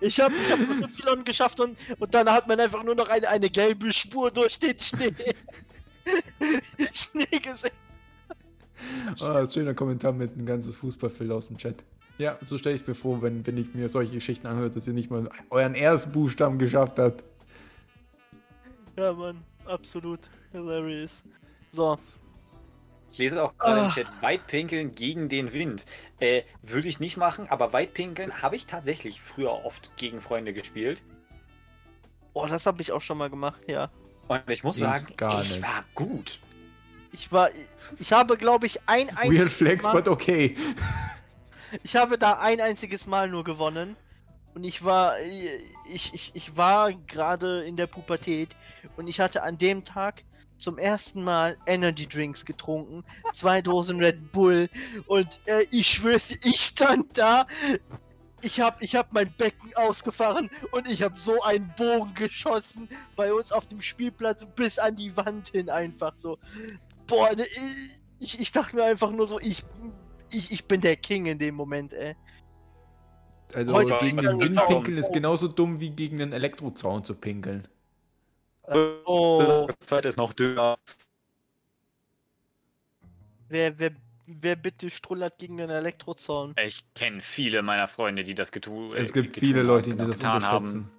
Ich 0.00 0.20
habe 0.20 0.34
ich 0.34 0.52
hab 0.52 0.80
das 0.80 0.98
Y 0.98 1.24
geschafft 1.24 1.60
und, 1.60 1.78
und 1.98 2.14
dann 2.14 2.30
hat 2.30 2.46
man 2.46 2.58
einfach 2.60 2.82
nur 2.82 2.94
noch 2.94 3.08
eine, 3.08 3.28
eine 3.28 3.50
gelbe 3.50 3.92
Spur 3.92 4.30
durch 4.30 4.58
den 4.58 4.78
Schnee. 4.78 5.14
Schnee 6.92 7.38
gesehen. 7.38 7.70
Ah, 9.20 9.46
schöner 9.46 9.74
Kommentar 9.74 10.12
mit 10.12 10.36
ein 10.36 10.46
ganzes 10.46 10.74
Fußballfeld 10.76 11.30
aus 11.30 11.48
dem 11.48 11.58
Chat. 11.58 11.84
Ja, 12.18 12.38
so 12.42 12.58
stelle 12.58 12.74
ich 12.74 12.82
es 12.82 12.86
mir 12.86 12.94
vor, 12.94 13.22
wenn, 13.22 13.46
wenn 13.46 13.56
ich 13.56 13.74
mir 13.74 13.88
solche 13.88 14.12
Geschichten 14.12 14.46
anhöre, 14.46 14.70
dass 14.70 14.86
ihr 14.86 14.92
nicht 14.92 15.10
mal 15.10 15.28
euren 15.48 15.74
ersten 15.74 16.12
Buchstaben 16.12 16.58
geschafft 16.58 16.98
habt. 16.98 17.24
Ja, 18.96 19.12
Mann, 19.12 19.42
absolut 19.64 20.20
hilarious. 20.52 21.24
So. 21.70 21.98
Ich 23.12 23.18
lese 23.18 23.42
auch 23.42 23.56
gerade 23.58 23.80
Ah. 23.82 23.84
im 23.86 23.90
Chat, 23.90 24.06
Weitpinkeln 24.20 24.94
gegen 24.94 25.28
den 25.28 25.52
Wind. 25.52 25.84
Äh, 26.20 26.42
würde 26.62 26.88
ich 26.88 27.00
nicht 27.00 27.16
machen, 27.16 27.48
aber 27.48 27.72
Weitpinkeln 27.72 28.40
habe 28.42 28.56
ich 28.56 28.66
tatsächlich 28.66 29.20
früher 29.20 29.64
oft 29.64 29.96
gegen 29.96 30.20
Freunde 30.20 30.52
gespielt. 30.52 31.02
Oh, 32.32 32.46
das 32.46 32.66
habe 32.66 32.80
ich 32.82 32.92
auch 32.92 33.02
schon 33.02 33.18
mal 33.18 33.28
gemacht, 33.30 33.60
ja. 33.66 33.90
Und 34.28 34.42
ich 34.48 34.62
muss 34.62 34.76
Ich 34.76 34.84
sagen, 34.84 35.06
gar 35.16 35.42
ich 35.42 35.50
nicht. 35.56 35.62
war 35.62 35.84
gut. 35.94 36.38
Ich 37.12 37.32
war, 37.32 37.50
ich 37.98 38.12
habe, 38.12 38.36
glaube 38.36 38.66
ich, 38.66 38.78
ein 38.86 39.08
Weird 39.16 39.18
einziges 39.18 39.52
Flex, 39.54 39.82
Mal, 39.82 39.92
but 39.94 40.06
okay. 40.08 40.54
ich 41.82 41.96
habe 41.96 42.16
da 42.18 42.38
ein 42.38 42.60
einziges 42.60 43.08
Mal 43.08 43.28
nur 43.28 43.42
gewonnen. 43.42 43.96
Und 44.54 44.64
ich 44.64 44.84
war, 44.84 45.14
ich, 45.88 46.12
ich, 46.14 46.30
ich 46.34 46.56
war 46.56 46.92
gerade 46.92 47.64
in 47.64 47.76
der 47.76 47.86
Pubertät 47.86 48.56
und 48.96 49.06
ich 49.08 49.20
hatte 49.20 49.42
an 49.42 49.58
dem 49.58 49.84
Tag 49.84 50.24
zum 50.60 50.78
ersten 50.78 51.24
Mal 51.24 51.56
Energy 51.66 52.06
Drinks 52.06 52.44
getrunken, 52.44 53.02
zwei 53.32 53.60
Dosen 53.60 53.98
Red 53.98 54.30
Bull 54.30 54.68
und 55.06 55.40
äh, 55.46 55.64
ich 55.70 55.88
schwör's, 55.88 56.28
dir, 56.28 56.38
ich 56.44 56.60
stand 56.60 57.18
da, 57.18 57.46
ich 58.42 58.60
hab, 58.60 58.80
ich 58.82 58.94
hab 58.94 59.12
mein 59.12 59.32
Becken 59.36 59.74
ausgefahren 59.74 60.48
und 60.72 60.88
ich 60.88 61.02
hab 61.02 61.18
so 61.18 61.42
einen 61.42 61.72
Bogen 61.76 62.14
geschossen 62.14 62.88
bei 63.16 63.32
uns 63.32 63.52
auf 63.52 63.66
dem 63.66 63.80
Spielplatz 63.80 64.46
bis 64.54 64.78
an 64.78 64.96
die 64.96 65.16
Wand 65.16 65.48
hin 65.48 65.68
einfach 65.68 66.16
so. 66.16 66.38
Boah, 67.06 67.34
ne, 67.34 67.44
ich, 68.18 68.38
ich 68.40 68.52
dachte 68.52 68.76
mir 68.76 68.84
einfach 68.84 69.10
nur 69.10 69.26
so, 69.26 69.40
ich, 69.40 69.64
ich, 70.30 70.52
ich 70.52 70.64
bin 70.66 70.80
der 70.80 70.96
King 70.96 71.26
in 71.26 71.38
dem 71.38 71.54
Moment, 71.54 71.92
ey. 71.92 72.14
Also 73.52 73.72
Heute- 73.72 73.98
gegen 74.00 74.18
den 74.18 74.40
Wind 74.40 74.66
pinkeln 74.66 74.96
ist 74.96 75.12
genauso 75.12 75.48
dumm 75.48 75.80
wie 75.80 75.90
gegen 75.90 76.20
einen 76.20 76.32
Elektrozaun 76.32 77.02
zu 77.04 77.14
pinkeln. 77.14 77.66
Oh, 79.04 79.66
Das 79.66 79.88
zweite 79.88 80.08
ist 80.08 80.16
noch 80.18 80.32
dünner. 80.32 80.78
wer, 83.48 83.78
wer, 83.78 83.90
wer 84.26 84.56
bitte 84.56 84.90
strullert 84.90 85.38
gegen 85.38 85.56
den 85.56 85.70
Elektrozaun? 85.70 86.54
Ich 86.64 86.84
kenne 86.94 87.20
viele 87.20 87.62
meiner 87.62 87.88
Freunde, 87.88 88.22
die 88.22 88.34
das 88.34 88.52
getu 88.52 88.94
Es 88.94 89.10
äh, 89.10 89.12
gibt 89.14 89.34
getun 89.34 89.40
viele 89.48 89.58
haben, 89.60 89.66
Leute, 89.66 89.90
die 89.90 89.96
das 89.96 90.18
getan 90.18 90.44
haben. 90.44 90.90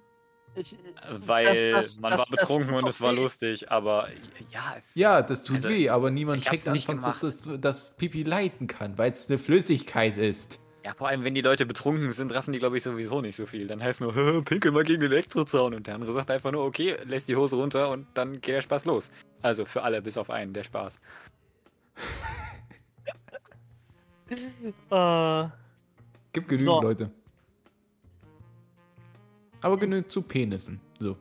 Ich, 0.54 0.76
Weil 1.08 1.72
Das- 1.72 1.86
das- 1.86 2.00
man 2.00 2.10
das- 2.10 2.18
war 2.18 2.26
das 2.36 2.40
betrunken 2.40 2.74
und 2.74 2.86
es 2.86 3.00
war 3.00 3.12
weh. 3.12 3.16
lustig, 3.16 3.70
aber 3.70 4.08
ja, 4.50 4.74
es 4.76 4.94
Ja, 4.94 5.22
das 5.22 5.44
tut 5.44 5.56
Also, 5.56 5.70
weh, 5.70 5.88
aber 5.88 6.10
niemand 6.10 6.42
checkt 6.42 6.68
anfangs, 6.68 7.04
dass 7.04 7.20
das, 7.20 7.48
das 7.58 7.96
Pipi 7.96 8.22
leiten 8.22 8.66
kann, 8.66 8.98
weil 8.98 9.12
es 9.12 9.30
eine 9.30 9.38
Flüssigkeit 9.38 10.18
ist. 10.18 10.60
Ja, 10.84 10.94
vor 10.94 11.08
allem, 11.08 11.22
wenn 11.22 11.34
die 11.34 11.42
Leute 11.42 11.64
betrunken 11.64 12.10
sind, 12.10 12.32
raffen 12.34 12.52
die, 12.52 12.58
glaube 12.58 12.76
ich, 12.76 12.82
sowieso 12.82 13.20
nicht 13.20 13.36
so 13.36 13.46
viel. 13.46 13.68
Dann 13.68 13.80
heißt 13.82 14.00
nur, 14.00 14.14
"Hä, 14.16 14.42
pinkel 14.42 14.72
mal 14.72 14.82
gegen 14.84 15.00
den 15.00 15.12
Elektrozaun. 15.12 15.74
Und 15.74 15.86
der 15.86 15.94
andere 15.94 16.12
sagt 16.12 16.30
einfach 16.30 16.50
nur, 16.50 16.64
okay, 16.64 16.96
lässt 17.04 17.28
die 17.28 17.36
Hose 17.36 17.56
runter 17.56 17.90
und 17.90 18.06
dann 18.14 18.40
geht 18.40 18.54
der 18.56 18.62
Spaß 18.62 18.84
los. 18.86 19.10
Also 19.42 19.64
für 19.64 19.82
alle, 19.82 20.02
bis 20.02 20.16
auf 20.16 20.28
einen, 20.30 20.52
der 20.52 20.64
Spaß. 20.64 20.98
äh, 24.90 25.48
Gibt 26.32 26.48
genügend 26.48 26.66
So. 26.66 26.82
Leute. 26.82 27.10
Aber 29.60 29.76
genügt 29.76 30.10
zu 30.10 30.22
Penissen. 30.22 30.80
So. 30.98 31.16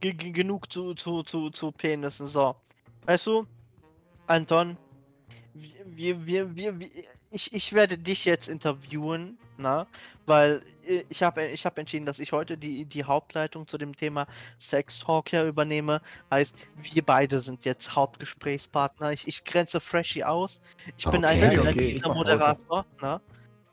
ge- 0.00 0.12
ge- 0.12 0.30
genug 0.30 0.70
zu, 0.72 0.94
zu, 0.94 1.24
zu, 1.24 1.50
zu 1.50 1.72
Penissen. 1.72 2.28
So. 2.28 2.54
Weißt 3.06 3.26
du, 3.26 3.46
Anton, 4.28 4.76
wir, 5.54 6.24
wir, 6.24 6.54
wir, 6.54 6.78
wir, 6.78 6.88
ich, 7.30 7.52
ich 7.52 7.72
werde 7.72 7.96
dich 7.96 8.24
jetzt 8.24 8.48
interviewen, 8.48 9.38
na? 9.56 9.86
Weil 10.26 10.62
äh, 10.86 11.04
ich 11.08 11.22
habe 11.22 11.46
ich 11.46 11.64
hab 11.64 11.78
entschieden, 11.78 12.06
dass 12.06 12.18
ich 12.18 12.32
heute 12.32 12.58
die, 12.58 12.84
die 12.84 13.04
Hauptleitung 13.04 13.68
zu 13.68 13.78
dem 13.78 13.94
Thema 13.94 14.26
Sex 14.58 14.98
Talk 14.98 15.32
ja 15.32 15.46
übernehme. 15.46 16.00
Heißt, 16.30 16.56
wir 16.76 17.04
beide 17.04 17.40
sind 17.40 17.64
jetzt 17.64 17.94
Hauptgesprächspartner. 17.94 19.12
Ich, 19.12 19.28
ich 19.28 19.44
grenze 19.44 19.80
Freshie 19.80 20.24
aus. 20.24 20.60
Ich 20.96 21.08
bin 21.08 21.24
ein, 21.24 21.38
Okay, 21.38 21.58
ein 21.58 21.68
okay, 21.68 21.94
mieser. 21.94 22.14
Moderator, 22.14 22.86
na? 23.00 23.20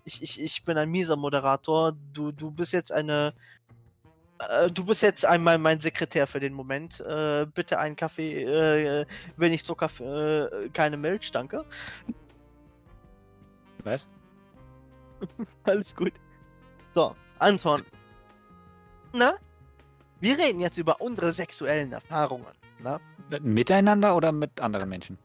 Ich, 0.05 0.21
ich, 0.21 0.41
ich 0.41 0.63
bin 0.63 0.77
ein 0.77 0.89
mieser 0.89 1.15
Moderator. 1.15 1.93
Du, 2.13 2.31
du 2.31 2.51
bist 2.51 2.73
jetzt 2.73 2.91
eine 2.91 3.33
äh, 4.49 4.69
du 4.69 4.85
bist 4.85 5.01
jetzt 5.01 5.25
einmal 5.25 5.57
mein 5.57 5.79
Sekretär 5.79 6.27
für 6.27 6.39
den 6.39 6.53
Moment. 6.53 6.99
Äh, 7.01 7.47
bitte 7.53 7.79
einen 7.79 7.95
Kaffee, 7.95 8.43
äh, 8.43 9.05
wenn 9.35 9.51
ich 9.51 9.65
Zucker, 9.65 9.89
keine 10.73 10.97
Milch, 10.97 11.31
danke. 11.31 11.65
Was? 13.88 14.05
Alles 15.63 15.95
gut. 15.95 16.13
So, 16.93 17.15
Anton. 17.39 17.83
Na? 19.13 19.35
Wir 20.19 20.38
reden 20.38 20.59
jetzt 20.59 20.77
über 20.77 20.99
unsere 20.99 21.31
sexuellen 21.31 21.93
Erfahrungen. 21.93 22.51
Na? 22.83 22.99
Miteinander 23.39 24.15
oder 24.15 24.31
mit 24.31 24.59
anderen 24.59 24.89
Menschen? 24.89 25.17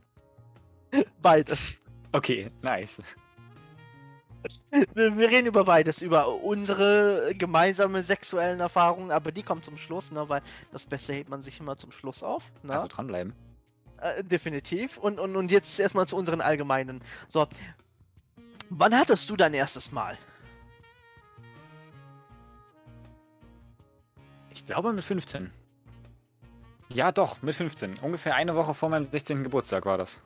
Beides. 1.20 1.74
Okay, 2.12 2.50
nice. 2.62 3.02
Wir, 4.70 5.16
reden 5.16 5.46
über 5.46 5.64
beides, 5.64 6.02
über 6.02 6.28
unsere 6.28 7.34
gemeinsamen 7.36 8.04
sexuellen 8.04 8.60
Erfahrungen, 8.60 9.10
aber 9.10 9.32
die 9.32 9.42
kommen 9.42 9.62
zum 9.62 9.76
Schluss, 9.76 10.10
ne? 10.10 10.28
Weil 10.28 10.42
das 10.72 10.84
Beste 10.84 11.14
hebt 11.14 11.30
man 11.30 11.42
sich 11.42 11.58
immer 11.60 11.76
zum 11.76 11.90
Schluss 11.92 12.22
auf. 12.22 12.50
Ne? 12.62 12.74
Also 12.74 12.88
dranbleiben. 12.88 13.34
Äh, 13.98 14.24
definitiv. 14.24 14.98
Und, 14.98 15.20
und, 15.20 15.36
und 15.36 15.50
jetzt 15.52 15.78
erstmal 15.78 16.06
zu 16.06 16.16
unseren 16.16 16.40
allgemeinen. 16.40 17.02
So. 17.28 17.46
Wann 18.74 18.96
hattest 18.96 19.28
du 19.28 19.36
dein 19.36 19.52
erstes 19.52 19.92
Mal? 19.92 20.16
Ich 24.50 24.64
glaube 24.64 24.92
mit 24.92 25.04
15. 25.04 25.50
Ja, 26.88 27.12
doch, 27.12 27.42
mit 27.42 27.54
15. 27.54 27.98
Ungefähr 27.98 28.34
eine 28.34 28.54
Woche 28.54 28.74
vor 28.74 28.88
meinem 28.88 29.10
16. 29.10 29.42
Geburtstag 29.42 29.84
war 29.84 29.98
das. 29.98 30.20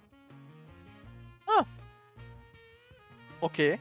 Okay. 3.41 3.79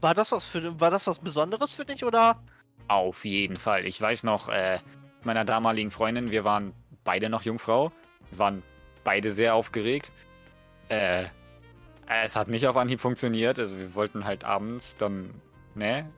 War 0.00 0.14
das 0.14 0.32
was 0.32 0.46
für 0.48 0.80
war 0.80 0.90
das 0.90 1.06
was 1.06 1.18
Besonderes 1.18 1.74
für 1.74 1.84
dich 1.84 2.04
oder? 2.04 2.42
Auf 2.88 3.24
jeden 3.24 3.58
Fall. 3.58 3.84
Ich 3.84 4.00
weiß 4.00 4.22
noch, 4.22 4.48
äh, 4.48 4.78
meiner 5.24 5.44
damaligen 5.44 5.90
Freundin, 5.90 6.30
wir 6.30 6.44
waren 6.44 6.72
beide 7.02 7.28
noch 7.28 7.42
Jungfrau. 7.42 7.92
Wir 8.30 8.38
waren 8.38 8.62
beide 9.04 9.30
sehr 9.30 9.54
aufgeregt. 9.54 10.12
Äh, 10.88 11.26
es 12.06 12.36
hat 12.36 12.48
nicht 12.48 12.66
auf 12.66 12.76
Anhieb 12.76 13.00
funktioniert. 13.00 13.58
Also 13.58 13.76
wir 13.78 13.94
wollten 13.94 14.24
halt 14.24 14.44
abends 14.44 14.96
dann, 14.96 15.30
ne, 15.74 16.08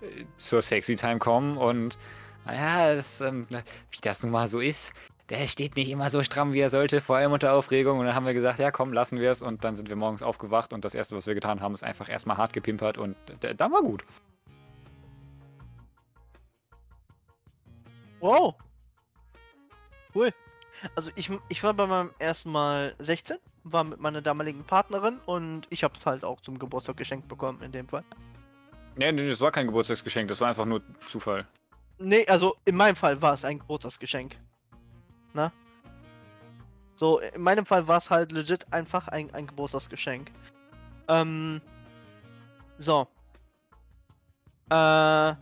äh, 0.00 0.24
zur 0.36 0.62
Sexy 0.62 0.96
Time 0.96 1.18
kommen 1.18 1.56
und 1.56 1.98
naja, 2.44 2.96
das, 2.96 3.20
ähm, 3.20 3.46
wie 3.50 4.00
das 4.00 4.22
nun 4.22 4.32
mal 4.32 4.48
so 4.48 4.60
ist, 4.60 4.92
der 5.28 5.46
steht 5.46 5.76
nicht 5.76 5.90
immer 5.90 6.10
so 6.10 6.22
stramm, 6.22 6.52
wie 6.52 6.60
er 6.60 6.70
sollte, 6.70 7.00
vor 7.00 7.16
allem 7.16 7.32
unter 7.32 7.52
Aufregung. 7.54 7.98
Und 7.98 8.06
dann 8.06 8.14
haben 8.14 8.26
wir 8.26 8.34
gesagt, 8.34 8.58
ja 8.58 8.70
komm, 8.70 8.92
lassen 8.92 9.18
wir 9.18 9.30
es. 9.30 9.42
Und 9.42 9.64
dann 9.64 9.76
sind 9.76 9.88
wir 9.88 9.96
morgens 9.96 10.22
aufgewacht 10.22 10.72
und 10.72 10.84
das 10.84 10.94
Erste, 10.94 11.16
was 11.16 11.26
wir 11.26 11.34
getan 11.34 11.60
haben, 11.60 11.74
ist 11.74 11.84
einfach 11.84 12.08
erstmal 12.08 12.36
hart 12.36 12.52
gepimpert 12.52 12.98
und 12.98 13.16
äh, 13.42 13.54
dann 13.54 13.72
war 13.72 13.82
gut. 13.82 14.04
Wow. 18.20 18.54
Cool. 20.14 20.32
Also 20.94 21.10
ich, 21.14 21.30
ich 21.48 21.62
war 21.62 21.74
bei 21.74 21.86
meinem 21.86 22.10
ersten 22.18 22.50
Mal 22.50 22.94
16, 22.98 23.38
war 23.64 23.84
mit 23.84 24.00
meiner 24.00 24.22
damaligen 24.22 24.64
Partnerin 24.64 25.18
und 25.26 25.66
ich 25.70 25.84
habe 25.84 25.94
es 25.96 26.06
halt 26.06 26.24
auch 26.24 26.40
zum 26.40 26.58
Geburtstag 26.58 26.96
geschenkt 26.96 27.28
bekommen 27.28 27.62
in 27.62 27.72
dem 27.72 27.88
Fall. 27.88 28.04
Nee, 28.96 29.12
nee, 29.12 29.28
das 29.28 29.40
war 29.40 29.50
kein 29.50 29.66
Geburtstagsgeschenk, 29.66 30.28
das 30.28 30.40
war 30.40 30.48
einfach 30.48 30.66
nur 30.66 30.82
Zufall. 31.08 31.46
Nee, 31.98 32.26
also 32.26 32.56
in 32.64 32.76
meinem 32.76 32.96
Fall 32.96 33.20
war 33.22 33.34
es 33.34 33.44
ein 33.44 33.58
Geburtstagsgeschenk. 33.58 34.36
Na? 35.34 35.52
So, 36.94 37.20
in 37.20 37.42
meinem 37.42 37.66
Fall 37.66 37.88
war 37.88 37.98
es 37.98 38.10
halt 38.10 38.32
legit 38.32 38.72
einfach 38.72 39.08
ein, 39.08 39.32
ein 39.34 39.46
Geburtstagsgeschenk. 39.46 40.30
Ähm. 41.08 41.60
So. 42.78 43.08
Äh. 44.70 45.32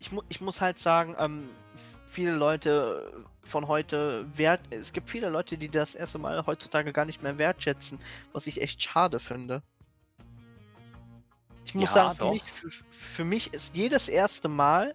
Ich, 0.00 0.10
mu 0.10 0.22
ich 0.28 0.40
muss 0.40 0.60
halt 0.60 0.78
sagen, 0.78 1.14
ähm, 1.18 1.48
viele 2.16 2.34
Leute 2.34 3.12
von 3.44 3.68
heute 3.68 4.26
wert. 4.38 4.62
Es 4.70 4.94
gibt 4.94 5.10
viele 5.10 5.28
Leute, 5.28 5.58
die 5.58 5.68
das 5.68 5.94
erste 5.94 6.18
Mal 6.18 6.46
heutzutage 6.46 6.90
gar 6.94 7.04
nicht 7.04 7.22
mehr 7.22 7.36
wertschätzen, 7.36 7.98
was 8.32 8.46
ich 8.46 8.62
echt 8.62 8.82
schade 8.82 9.20
finde. 9.20 9.62
Ich 11.66 11.74
muss 11.74 11.92
Ja, 11.92 11.92
sagen, 11.92 12.14
für 12.14 12.24
mich, 12.24 12.42
für, 12.44 12.70
für 12.88 13.24
mich 13.24 13.52
ist 13.52 13.76
jedes 13.76 14.08
erste 14.08 14.48
Mal, 14.48 14.94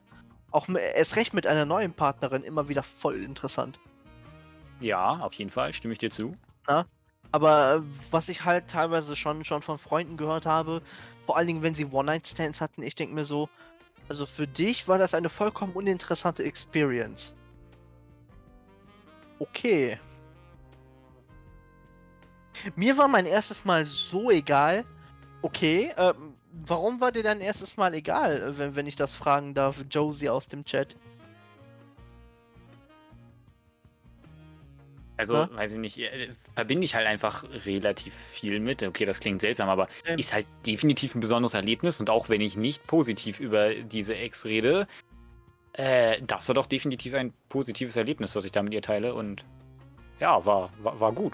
auch 0.50 0.68
erst 0.70 1.16
recht 1.16 1.34
mit 1.36 1.46
einer 1.46 1.66
neuen 1.66 1.94
Partnerin, 1.94 2.42
immer 2.44 2.70
wieder 2.70 2.82
voll 2.82 3.22
interessant. 3.24 3.80
Ja, 4.82 5.20
auf 5.20 5.34
jeden 5.36 5.50
Fall, 5.52 5.72
stimme 5.74 5.94
ich 5.94 6.00
dir 6.00 6.12
zu. 6.12 6.36
Aber 7.32 7.76
äh, 7.76 7.82
was 8.12 8.30
ich 8.30 8.44
halt 8.46 8.68
teilweise 8.70 9.16
schon, 9.16 9.46
schon 9.46 9.62
von 9.62 9.80
Freunden 9.80 10.18
gehört 10.18 10.46
habe, 10.46 10.82
vor 11.26 11.38
allen 11.38 11.48
Dingen, 11.48 11.62
wenn 11.62 11.76
sie 11.76 11.86
One-Night-Stands 11.86 12.62
hatten, 12.62 12.84
ich 12.84 12.96
denke 12.96 13.16
mir 13.16 13.26
so, 13.26 13.50
also 14.12 14.26
für 14.26 14.46
dich 14.46 14.90
war 14.90 14.98
das 14.98 15.14
eine 15.14 15.30
vollkommen 15.30 15.72
uninteressante 15.72 16.44
Experience. 16.44 17.34
Okay. 19.40 19.98
Mir 22.76 22.98
war 22.98 23.08
mein 23.08 23.26
erstes 23.26 23.64
Mal 23.64 23.86
so 23.86 24.30
egal. 24.30 24.84
Okay, 25.42 25.94
ähm, 25.96 26.34
warum 26.52 27.00
war 27.00 27.14
dir 27.14 27.24
dein 27.24 27.40
erstes 27.40 27.78
Mal 27.78 27.94
egal, 27.94 28.42
äh, 28.42 28.58
wenn, 28.58 28.76
wenn 28.76 28.86
ich 28.86 28.98
das 28.98 29.16
fragen 29.16 29.54
darf, 29.54 29.82
Josie 29.90 30.28
aus 30.28 30.50
dem 30.50 30.66
Chat? 30.66 30.98
Also, 35.22 35.34
Ja. 35.34 35.50
weiß 35.54 35.74
ich 35.74 35.78
nicht, 35.78 35.98
äh, 36.00 36.30
verbinde 36.56 36.84
ich 36.84 36.96
halt 36.96 37.06
einfach 37.08 37.44
relativ 37.66 38.14
viel 38.16 38.60
mit. 38.60 38.82
Okay, 38.82 39.06
das 39.06 39.20
klingt 39.20 39.40
seltsam, 39.42 39.70
aber 39.70 39.88
Ähm. 40.06 40.18
ist 40.18 40.34
halt 40.34 40.48
definitiv 40.66 41.14
ein 41.16 41.20
besonderes 41.22 41.54
Erlebnis. 41.54 42.00
Und 42.00 42.10
auch 42.10 42.28
wenn 42.28 42.42
ich 42.42 42.58
nicht 42.58 42.88
positiv 42.88 43.40
über 43.40 43.76
diese 43.76 44.16
Ex 44.16 44.46
rede, 44.46 44.88
äh, 45.74 46.22
das 46.26 46.48
war 46.48 46.56
doch 46.56 46.66
definitiv 46.66 47.14
ein 47.14 47.34
positives 47.50 47.96
Erlebnis, 47.96 48.36
was 48.36 48.46
ich 48.46 48.52
da 48.52 48.64
mit 48.64 48.74
ihr 48.74 48.82
teile. 48.82 49.14
Und 49.14 49.46
ja, 50.20 50.44
war, 50.44 50.72
war, 50.82 51.00
war 51.00 51.12
gut. 51.14 51.34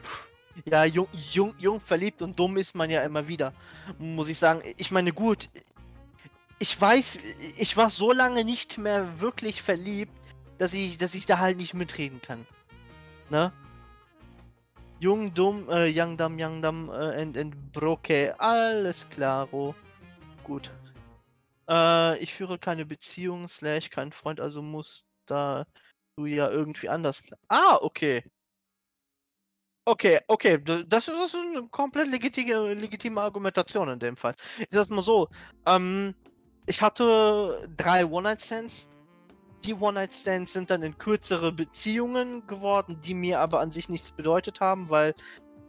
Ja, 0.66 0.84
jung, 0.86 1.08
jung, 1.32 1.54
jung, 1.60 1.80
verliebt 1.80 2.22
und 2.22 2.38
dumm 2.38 2.58
ist 2.58 2.76
man 2.76 2.90
ja 2.90 3.04
immer 3.04 3.28
wieder. 3.28 3.54
Muss 4.00 4.28
ich 4.28 4.38
sagen. 4.38 4.62
Ich 4.78 4.92
meine, 4.92 5.14
gut. 5.14 5.50
Ich 6.60 6.80
weiß, 6.82 7.20
ich 7.58 7.78
war 7.78 7.90
so 7.90 8.12
lange 8.12 8.44
nicht 8.44 8.78
mehr 8.80 9.22
wirklich 9.22 9.62
verliebt, 9.62 10.12
dass 10.58 10.74
ich, 10.74 10.98
dass 10.98 11.14
ich 11.14 11.28
da 11.28 11.38
halt 11.38 11.58
nicht 11.58 11.76
mitreden 11.76 12.20
kann. 12.22 12.46
Ne? 13.30 13.52
Jung, 15.00 15.34
dumm, 15.34 15.70
äh, 15.70 15.88
young, 15.88 16.18
dumb, 16.18 16.40
young, 16.40 16.62
dumb, 16.62 16.90
äh, 16.90 17.22
and, 17.22 17.38
and 17.38 17.72
broke. 17.72 18.34
Alles 18.40 19.08
klaro. 19.10 19.76
Gut. 20.44 20.72
Äh, 21.70 22.18
ich 22.18 22.34
führe 22.34 22.58
keine 22.58 22.86
Beziehung, 22.86 23.48
slash 23.48 23.90
kein 23.90 24.12
Freund, 24.12 24.40
also 24.40 24.62
muss 24.62 25.04
da 25.28 25.66
du 26.18 26.26
ja 26.26 26.50
irgendwie 26.50 26.90
anders. 26.90 27.22
Ah, 27.48 27.78
okay. 27.82 28.24
Okay, 29.86 30.20
okay, 30.28 30.58
d- 30.58 30.84
das 30.86 31.08
ist, 31.08 31.14
das 31.18 31.34
ist 31.34 31.36
eine 31.36 31.68
komplett 31.70 32.08
legitime, 32.08 32.74
legitime 32.74 33.22
Argumentation 33.22 33.88
in 33.90 34.00
dem 34.00 34.18
Fall. 34.18 34.36
Ich 34.60 34.68
sag's 34.72 34.90
mal 34.90 35.02
so, 35.02 35.30
ähm, 35.66 36.14
ich 36.66 36.82
hatte 36.82 37.70
drei 37.78 38.06
One-Night-Stands. 38.06 38.90
Die 39.66 39.74
One-Night-Stands 39.74 40.54
sind 40.54 40.70
dann 40.70 40.84
in 40.84 40.98
kürzere 40.98 41.52
Beziehungen 41.52 42.46
geworden, 42.48 43.00
die 43.02 43.14
mir 43.14 43.40
aber 43.40 43.60
an 43.60 43.72
sich 43.72 43.90
nichts 43.90 44.12
bedeutet 44.12 44.62
haben, 44.62 44.90
weil 44.90 45.14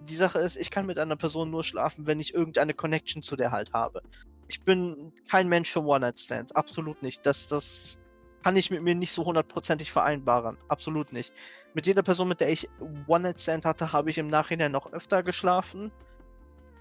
die 0.01 0.14
Sache 0.14 0.39
ist, 0.39 0.57
ich 0.57 0.70
kann 0.70 0.86
mit 0.86 0.99
einer 0.99 1.16
Person 1.16 1.51
nur 1.51 1.64
schlafen, 1.64 2.07
wenn 2.07 2.20
ich 2.20 2.34
irgendeine 2.34 2.74
Connection 2.74 3.22
zu 3.22 3.36
der 3.36 3.51
halt 3.51 3.72
habe. 3.72 4.03
Ich 4.47 4.61
bin 4.61 5.12
kein 5.28 5.49
Mensch 5.49 5.70
für 5.70 5.82
One-Night-Stands, 5.82 6.53
absolut 6.53 7.03
nicht. 7.03 7.26
Das, 7.26 7.47
das 7.49 7.99
kann 8.43 8.57
ich 8.57 8.70
mit 8.70 8.82
mir 8.82 8.95
nicht 8.95 9.12
so 9.12 9.24
hundertprozentig 9.24 9.91
vereinbaren, 9.91 10.57
absolut 10.68 11.12
nicht. 11.12 11.32
Mit 11.74 11.86
jeder 11.86 12.03
Person, 12.03 12.28
mit 12.28 12.41
der 12.41 12.51
ich 12.51 12.68
One-Night-Stand 13.07 13.64
hatte, 13.64 13.93
habe 13.93 14.11
ich 14.11 14.18
im 14.18 14.28
Nachhinein 14.28 14.72
noch 14.72 14.93
öfter 14.93 15.22
geschlafen. 15.22 15.91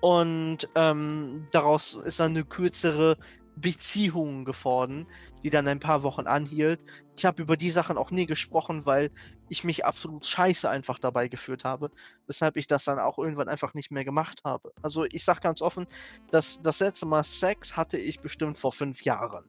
Und 0.02 0.70
ähm, 0.76 1.48
daraus 1.52 1.96
ist 1.96 2.20
dann 2.20 2.32
eine 2.32 2.46
kürzere 2.46 3.18
Beziehung 3.60 4.46
geworden, 4.46 5.08
die 5.44 5.50
dann 5.50 5.68
ein 5.68 5.80
paar 5.80 6.04
Wochen 6.04 6.28
anhielt. 6.28 6.84
Ich 7.16 7.26
habe 7.26 7.42
über 7.42 7.58
die 7.58 7.72
Sachen 7.72 7.98
auch 7.98 8.12
nie 8.12 8.26
gesprochen, 8.26 8.86
weil 8.86 9.12
ich 9.50 9.64
mich 9.64 9.86
absolut 9.86 10.26
scheiße 10.26 10.70
einfach 10.70 11.00
dabei 11.00 11.28
gefühlt 11.28 11.64
habe, 11.64 11.92
weshalb 12.28 12.58
ich 12.58 12.68
das 12.68 12.86
dann 12.86 13.00
auch 13.00 13.18
irgendwann 13.18 13.50
einfach 13.50 13.74
nicht 13.74 13.92
mehr 13.92 14.06
gemacht 14.06 14.42
habe. 14.44 14.72
Also 14.82 15.06
ich 15.06 15.26
sag 15.26 15.42
ganz 15.42 15.62
offen, 15.62 15.88
das, 16.32 16.62
das 16.62 16.80
letzte 16.80 17.06
Mal 17.06 17.24
Sex 17.24 17.76
hatte 17.76 17.98
ich 17.98 18.20
bestimmt 18.20 18.58
vor 18.58 18.72
fünf 18.72 19.04
Jahren. 19.04 19.46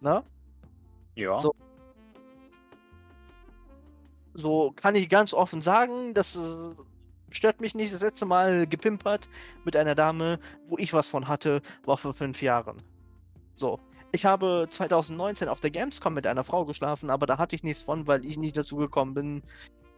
Ne? 0.00 0.22
Ja. 1.14 1.40
So. 1.40 1.54
So 4.34 4.72
kann 4.76 4.94
ich 4.94 5.08
ganz 5.08 5.32
offen 5.32 5.62
sagen, 5.62 6.12
das 6.12 6.36
äh, 6.36 6.74
stört 7.30 7.60
mich 7.60 7.74
nicht. 7.74 7.92
Das 7.92 8.02
letzte 8.02 8.26
Mal 8.26 8.66
gepimpert 8.66 9.28
mit 9.64 9.76
einer 9.76 9.94
Dame, 9.94 10.38
wo 10.68 10.76
ich 10.78 10.92
was 10.92 11.08
von 11.08 11.26
hatte, 11.26 11.62
war 11.84 11.96
vor 11.96 12.12
fünf 12.12 12.42
Jahren. 12.42 12.76
So. 13.56 13.80
Ich 14.12 14.24
habe 14.24 14.66
2019 14.70 15.48
auf 15.48 15.60
der 15.60 15.70
Gamescom 15.70 16.14
mit 16.14 16.26
einer 16.26 16.44
Frau 16.44 16.64
geschlafen, 16.64 17.10
aber 17.10 17.26
da 17.26 17.38
hatte 17.38 17.56
ich 17.56 17.64
nichts 17.64 17.82
von, 17.82 18.06
weil 18.06 18.24
ich 18.24 18.36
nicht 18.38 18.56
dazu 18.56 18.76
gekommen 18.76 19.14
bin, 19.14 19.42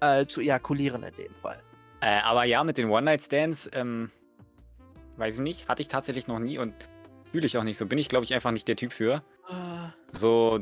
äh, 0.00 0.26
zu 0.26 0.40
ejakulieren 0.40 1.02
in 1.02 1.14
dem 1.14 1.34
Fall. 1.34 1.60
Äh, 2.00 2.20
aber 2.20 2.44
ja, 2.44 2.64
mit 2.64 2.78
den 2.78 2.88
One-Night-Stands, 2.88 3.70
ähm, 3.74 4.10
weiß 5.18 5.36
ich 5.36 5.42
nicht, 5.42 5.68
hatte 5.68 5.82
ich 5.82 5.88
tatsächlich 5.88 6.26
noch 6.26 6.38
nie 6.38 6.58
und 6.58 6.74
fühle 7.30 7.46
ich 7.46 7.58
auch 7.58 7.64
nicht 7.64 7.76
so. 7.76 7.86
Bin 7.86 7.98
ich, 7.98 8.08
glaube 8.08 8.24
ich, 8.24 8.32
einfach 8.32 8.50
nicht 8.50 8.66
der 8.66 8.76
Typ 8.76 8.92
für. 8.92 9.22
Äh, 9.48 9.88
So, 10.12 10.60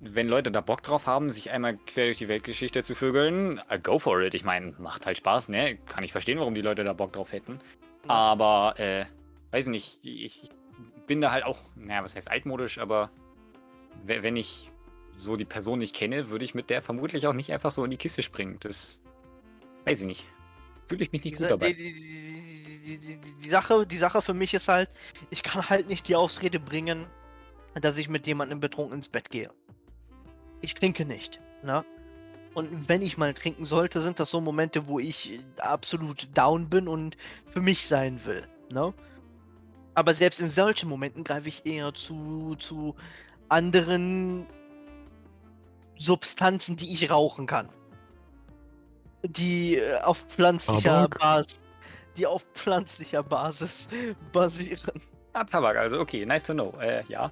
wenn 0.00 0.28
Leute 0.28 0.50
da 0.50 0.60
Bock 0.60 0.82
drauf 0.82 1.06
haben, 1.06 1.30
sich 1.30 1.50
einmal 1.50 1.76
quer 1.76 2.06
durch 2.06 2.18
die 2.18 2.28
Weltgeschichte 2.28 2.82
zu 2.82 2.94
vögeln, 2.94 3.60
äh, 3.68 3.78
go 3.78 3.98
for 3.98 4.20
it. 4.20 4.34
Ich 4.34 4.44
meine, 4.44 4.72
macht 4.78 5.06
halt 5.06 5.16
Spaß, 5.16 5.48
ne? 5.48 5.78
Kann 5.86 6.04
ich 6.04 6.12
verstehen, 6.12 6.38
warum 6.38 6.54
die 6.54 6.62
Leute 6.62 6.84
da 6.84 6.92
Bock 6.92 7.12
drauf 7.12 7.32
hätten. 7.32 7.60
Aber, 8.08 8.74
äh, 8.78 9.06
weiß 9.52 9.68
nicht, 9.68 10.00
ich, 10.02 10.44
ich 10.44 10.50
bin 11.06 11.20
da 11.20 11.30
halt 11.32 11.44
auch, 11.44 11.58
naja, 11.76 12.02
was 12.04 12.14
heißt 12.14 12.30
altmodisch, 12.30 12.78
aber 12.78 13.10
we- 14.04 14.22
wenn 14.22 14.36
ich 14.36 14.70
so 15.18 15.36
die 15.36 15.44
Person 15.44 15.78
nicht 15.78 15.94
kenne, 15.94 16.30
würde 16.30 16.44
ich 16.44 16.54
mit 16.54 16.70
der 16.70 16.82
vermutlich 16.82 17.26
auch 17.26 17.32
nicht 17.32 17.52
einfach 17.52 17.70
so 17.70 17.84
in 17.84 17.90
die 17.90 17.96
Kiste 17.96 18.22
springen. 18.22 18.56
Das 18.60 19.00
weiß 19.84 20.00
ich 20.00 20.06
nicht. 20.06 20.26
Fühle 20.88 21.04
ich 21.04 21.12
mich 21.12 21.24
nicht 21.24 21.38
die, 21.38 21.42
gut 21.42 21.50
dabei. 21.50 21.72
die, 21.72 21.92
die, 21.92 23.18
die, 23.42 23.48
Sache, 23.48 23.86
die 23.86 23.96
Sache 23.96 24.22
für 24.22 24.34
mich 24.34 24.54
ist 24.54 24.68
halt, 24.68 24.88
ich 25.30 25.42
kann 25.42 25.68
halt 25.68 25.88
nicht 25.88 26.08
die 26.08 26.16
Ausrede 26.16 26.58
bringen, 26.58 27.06
dass 27.74 27.96
ich 27.98 28.08
mit 28.08 28.26
jemandem 28.26 28.60
betrunken 28.60 28.96
ins 28.96 29.08
Bett 29.08 29.30
gehe. 29.30 29.50
Ich 30.60 30.74
trinke 30.74 31.04
nicht, 31.04 31.40
ne? 31.62 31.84
Und 32.54 32.86
wenn 32.88 33.00
ich 33.00 33.16
mal 33.16 33.32
trinken 33.32 33.64
sollte, 33.64 34.00
sind 34.02 34.20
das 34.20 34.30
so 34.30 34.40
Momente, 34.40 34.86
wo 34.86 34.98
ich 34.98 35.40
absolut 35.58 36.28
down 36.36 36.68
bin 36.68 36.86
und 36.86 37.16
für 37.46 37.62
mich 37.62 37.86
sein 37.86 38.22
will, 38.26 38.46
ne? 38.72 38.92
Aber 39.94 40.14
selbst 40.14 40.40
in 40.40 40.48
solchen 40.48 40.88
Momenten 40.88 41.24
greife 41.24 41.48
ich 41.48 41.66
eher 41.66 41.92
zu, 41.92 42.56
zu 42.58 42.94
anderen 43.48 44.46
Substanzen, 45.96 46.76
die 46.76 46.90
ich 46.92 47.10
rauchen 47.10 47.46
kann. 47.46 47.68
Die 49.22 49.76
äh, 49.76 50.00
auf 50.00 50.22
pflanzlicher 50.22 51.08
Tabak? 51.08 51.18
Basis, 51.20 51.60
die 52.16 52.26
auf 52.26 52.44
pflanzlicher 52.54 53.22
Basis 53.22 53.86
basieren. 54.32 55.00
Ah, 55.34 55.44
Tabak, 55.44 55.76
also 55.76 56.00
okay, 56.00 56.24
nice 56.26 56.42
to 56.42 56.54
know. 56.54 56.74
Äh, 56.80 57.04
ja. 57.08 57.30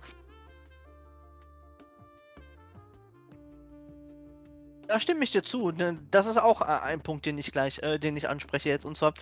Da 4.87 4.99
stimme 4.99 5.23
ich 5.23 5.31
dir 5.31 5.43
zu. 5.43 5.73
Das 6.11 6.27
ist 6.27 6.37
auch 6.37 6.63
äh, 6.63 6.65
ein 6.65 7.01
Punkt, 7.01 7.25
den 7.25 7.39
ich 7.39 7.53
gleich, 7.53 7.81
äh, 7.83 7.99
den 7.99 8.17
ich 8.17 8.29
anspreche 8.29 8.69
jetzt. 8.69 8.85
Und 8.85 8.97
zwar, 8.97 9.15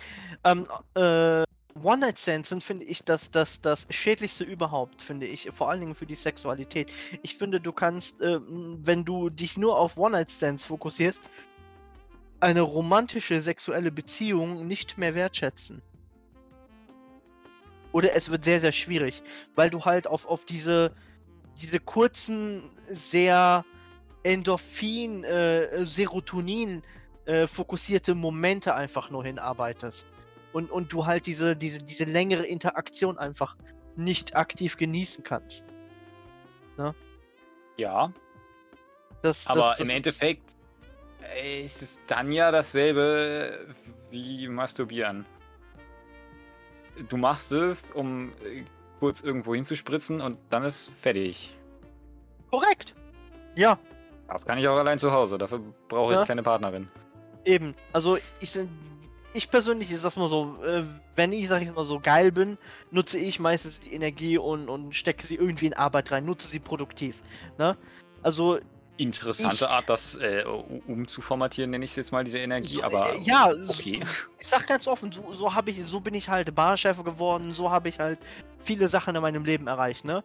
ähm, 0.43 0.65
äh, 0.95 1.43
One-Night-Stands 1.83 2.49
sind, 2.49 2.63
finde 2.63 2.85
ich, 2.85 3.03
das, 3.03 3.31
das, 3.31 3.61
das 3.61 3.87
Schädlichste 3.89 4.43
überhaupt, 4.43 5.01
finde 5.01 5.25
ich. 5.25 5.49
Vor 5.53 5.69
allen 5.69 5.79
Dingen 5.79 5.95
für 5.95 6.05
die 6.05 6.15
Sexualität. 6.15 6.91
Ich 7.21 7.35
finde, 7.35 7.59
du 7.59 7.71
kannst, 7.71 8.21
ähm, 8.21 8.79
wenn 8.83 9.05
du 9.05 9.29
dich 9.29 9.57
nur 9.57 9.77
auf 9.77 9.97
One-Night-Stands 9.97 10.65
fokussierst, 10.65 11.21
eine 12.39 12.61
romantische 12.61 13.41
sexuelle 13.41 13.91
Beziehung 13.91 14.67
nicht 14.67 14.97
mehr 14.97 15.15
wertschätzen. 15.15 15.81
Oder 17.91 18.13
es 18.13 18.29
wird 18.29 18.43
sehr, 18.43 18.59
sehr 18.59 18.71
schwierig, 18.71 19.23
weil 19.55 19.69
du 19.69 19.83
halt 19.83 20.07
auf, 20.07 20.25
auf 20.27 20.45
diese, 20.45 20.93
diese 21.59 21.79
kurzen, 21.79 22.69
sehr 22.89 23.65
Endorphin, 24.23 25.23
äh, 25.23 25.85
Serotonin 25.85 26.83
äh, 27.25 27.47
fokussierte 27.47 28.15
Momente 28.15 28.75
einfach 28.75 29.09
nur 29.09 29.23
hinarbeitest. 29.23 30.05
Und, 30.53 30.71
und 30.71 30.91
du 30.91 31.05
halt 31.05 31.25
diese, 31.27 31.55
diese, 31.55 31.83
diese 31.83 32.05
längere 32.05 32.45
Interaktion 32.45 33.17
einfach 33.17 33.55
nicht 33.95 34.35
aktiv 34.35 34.77
genießen 34.77 35.23
kannst. 35.23 35.65
Ja, 37.77 38.11
Das, 39.21 39.47
aber 39.47 39.59
das, 39.59 39.77
das 39.77 39.79
im 39.81 39.95
Endeffekt 39.95 40.55
äh, 41.35 41.63
ist 41.63 41.81
es 41.81 42.01
dann 42.07 42.31
ja 42.31 42.51
dasselbe 42.51 43.67
wie 44.11 44.47
Masturbieren. 44.47 45.25
Du 47.09 47.17
machst 47.17 47.51
es, 47.51 47.91
um 47.91 48.29
äh, 48.45 48.63
kurz 48.99 49.21
irgendwo 49.21 49.55
hinzuspritzen 49.55 50.19
und 50.21 50.37
dann 50.49 50.63
ist 50.63 50.91
fertig. 50.99 51.53
Korrekt. 52.49 52.95
Ja, 53.55 53.77
Das 54.27 54.45
kann 54.45 54.57
ich 54.57 54.67
auch 54.67 54.77
allein 54.77 54.99
zu 54.99 55.11
Hause. 55.11 55.37
Dafür 55.37 55.59
brauche 55.87 56.13
ich 56.13 56.19
Ja. 56.19 56.25
keine 56.25 56.43
Partnerin. 56.43 56.87
Eben, 57.45 57.73
also 57.93 58.17
ich, 58.39 58.51
sind- 58.51 58.69
ich 59.33 59.49
persönlich 59.49 59.91
ist 59.91 60.03
das 60.05 60.15
mal 60.15 60.29
so, 60.29 60.57
äh, 60.65 60.83
wenn 61.15 61.31
ich, 61.31 61.47
sag 61.47 61.61
ich 61.61 61.73
mal, 61.73 61.85
so 61.85 61.99
geil 61.99 62.31
bin, 62.31 62.57
nutze 62.91 63.19
ich 63.19 63.39
meistens 63.39 63.79
die 63.79 63.93
Energie 63.93 64.37
und, 64.37 64.69
und 64.69 64.95
stecke 64.95 65.25
sie 65.25 65.35
irgendwie 65.35 65.67
in 65.67 65.73
Arbeit 65.73 66.11
rein, 66.11 66.25
nutze 66.25 66.47
sie 66.47 66.59
produktiv. 66.59 67.17
Ne? 67.57 67.77
Also, 68.23 68.59
Interessante 68.97 69.55
Ich- 69.63 69.69
Art, 69.69 69.87
das 69.89 70.15
äh, 70.15 70.43
umzuformatieren, 70.87 71.71
nenne 71.71 71.85
ich 71.85 71.91
es 71.91 71.95
jetzt 71.97 72.11
mal, 72.11 72.23
diese 72.25 72.39
Energie, 72.39 72.67
so, 72.67 72.83
aber 72.83 73.13
äh, 73.13 73.19
ja, 73.21 73.51
so- 73.61 73.71
okay. 73.71 74.01
ich 74.39 74.45
sag 74.47 74.67
ganz 74.67 74.87
offen, 74.89 75.11
so, 75.11 75.33
so 75.33 75.53
habe 75.55 75.71
ich, 75.71 75.81
so 75.85 76.01
bin 76.01 76.13
ich 76.13 76.27
halt 76.27 76.53
Barchef 76.53 77.01
geworden, 77.03 77.53
so 77.53 77.71
habe 77.71 77.87
ich 77.87 77.99
halt 77.99 78.19
viele 78.57 78.89
Sachen 78.89 79.15
in 79.15 79.21
meinem 79.21 79.45
Leben 79.45 79.67
erreicht, 79.67 80.03
ne? 80.03 80.21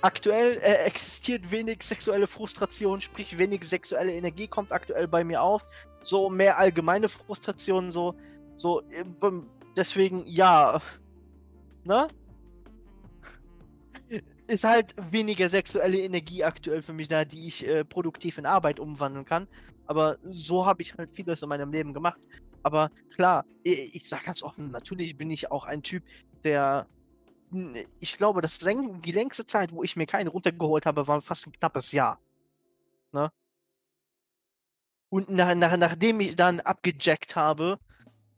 Aktuell 0.00 0.58
äh, 0.62 0.84
existiert 0.86 1.50
wenig 1.50 1.82
sexuelle 1.82 2.26
Frustration, 2.26 3.00
sprich 3.02 3.36
wenig 3.36 3.64
sexuelle 3.68 4.12
Energie 4.14 4.46
kommt 4.48 4.72
aktuell 4.72 5.06
bei 5.06 5.22
mir 5.22 5.42
auf. 5.42 5.62
So 6.02 6.30
mehr 6.30 6.58
allgemeine 6.58 7.08
Frustration, 7.10 7.90
so, 7.90 8.14
so, 8.56 8.80
äh, 8.90 9.04
deswegen, 9.76 10.24
ja, 10.26 10.80
ne? 11.84 12.08
Ist 14.46 14.64
halt 14.64 14.94
weniger 14.98 15.48
sexuelle 15.48 15.98
Energie 16.00 16.44
aktuell 16.44 16.82
für 16.82 16.92
mich 16.92 17.08
da, 17.08 17.24
die 17.24 17.46
ich 17.46 17.66
äh, 17.66 17.84
produktiv 17.84 18.36
in 18.36 18.44
Arbeit 18.44 18.78
umwandeln 18.78 19.24
kann. 19.24 19.48
Aber 19.86 20.18
so 20.22 20.66
habe 20.66 20.82
ich 20.82 20.94
halt 20.94 21.14
vieles 21.14 21.42
in 21.42 21.48
meinem 21.48 21.72
Leben 21.72 21.94
gemacht. 21.94 22.20
Aber 22.62 22.90
klar, 23.14 23.44
ich, 23.62 23.94
ich 23.94 24.08
sag 24.08 24.24
ganz 24.24 24.42
offen, 24.42 24.70
natürlich 24.70 25.16
bin 25.16 25.30
ich 25.30 25.50
auch 25.50 25.64
ein 25.64 25.82
Typ, 25.82 26.04
der. 26.44 26.86
n- 27.52 27.86
Ich 28.00 28.16
glaube, 28.18 28.42
das 28.42 28.58
die 28.58 29.12
längste 29.12 29.46
Zeit, 29.46 29.72
wo 29.72 29.82
ich 29.82 29.96
mir 29.96 30.06
keinen 30.06 30.28
runtergeholt 30.28 30.84
habe, 30.86 31.06
war 31.08 31.22
fast 31.22 31.46
ein 31.46 31.52
knappes 31.52 31.92
Jahr. 31.92 32.18
Ne? 33.12 33.30
Und 35.10 35.30
nach, 35.30 35.54
nach, 35.54 35.76
nachdem 35.76 36.20
ich 36.20 36.36
dann 36.36 36.60
abgejackt 36.60 37.36
habe, 37.36 37.78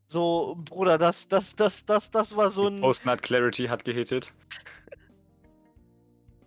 so, 0.07 0.57
Bruder, 0.65 0.99
das, 0.99 1.27
das, 1.27 1.57
das, 1.57 1.85
das, 1.85 2.11
das 2.11 2.37
war 2.37 2.51
so 2.51 2.69
ein. 2.69 2.81
Post-Nut 2.81 3.23
Clarity 3.23 3.66
hat 3.66 3.85
gehittet. 3.85 4.31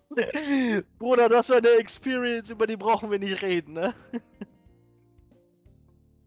Bruder, 1.00 1.30
das 1.30 1.50
war 1.50 1.58
eine 1.58 1.70
Experience, 1.72 2.50
über 2.50 2.66
die 2.66 2.78
brauchen 2.78 3.12
wir 3.12 3.20
nicht 3.20 3.42
reden, 3.42 3.74
ne? 3.74 3.94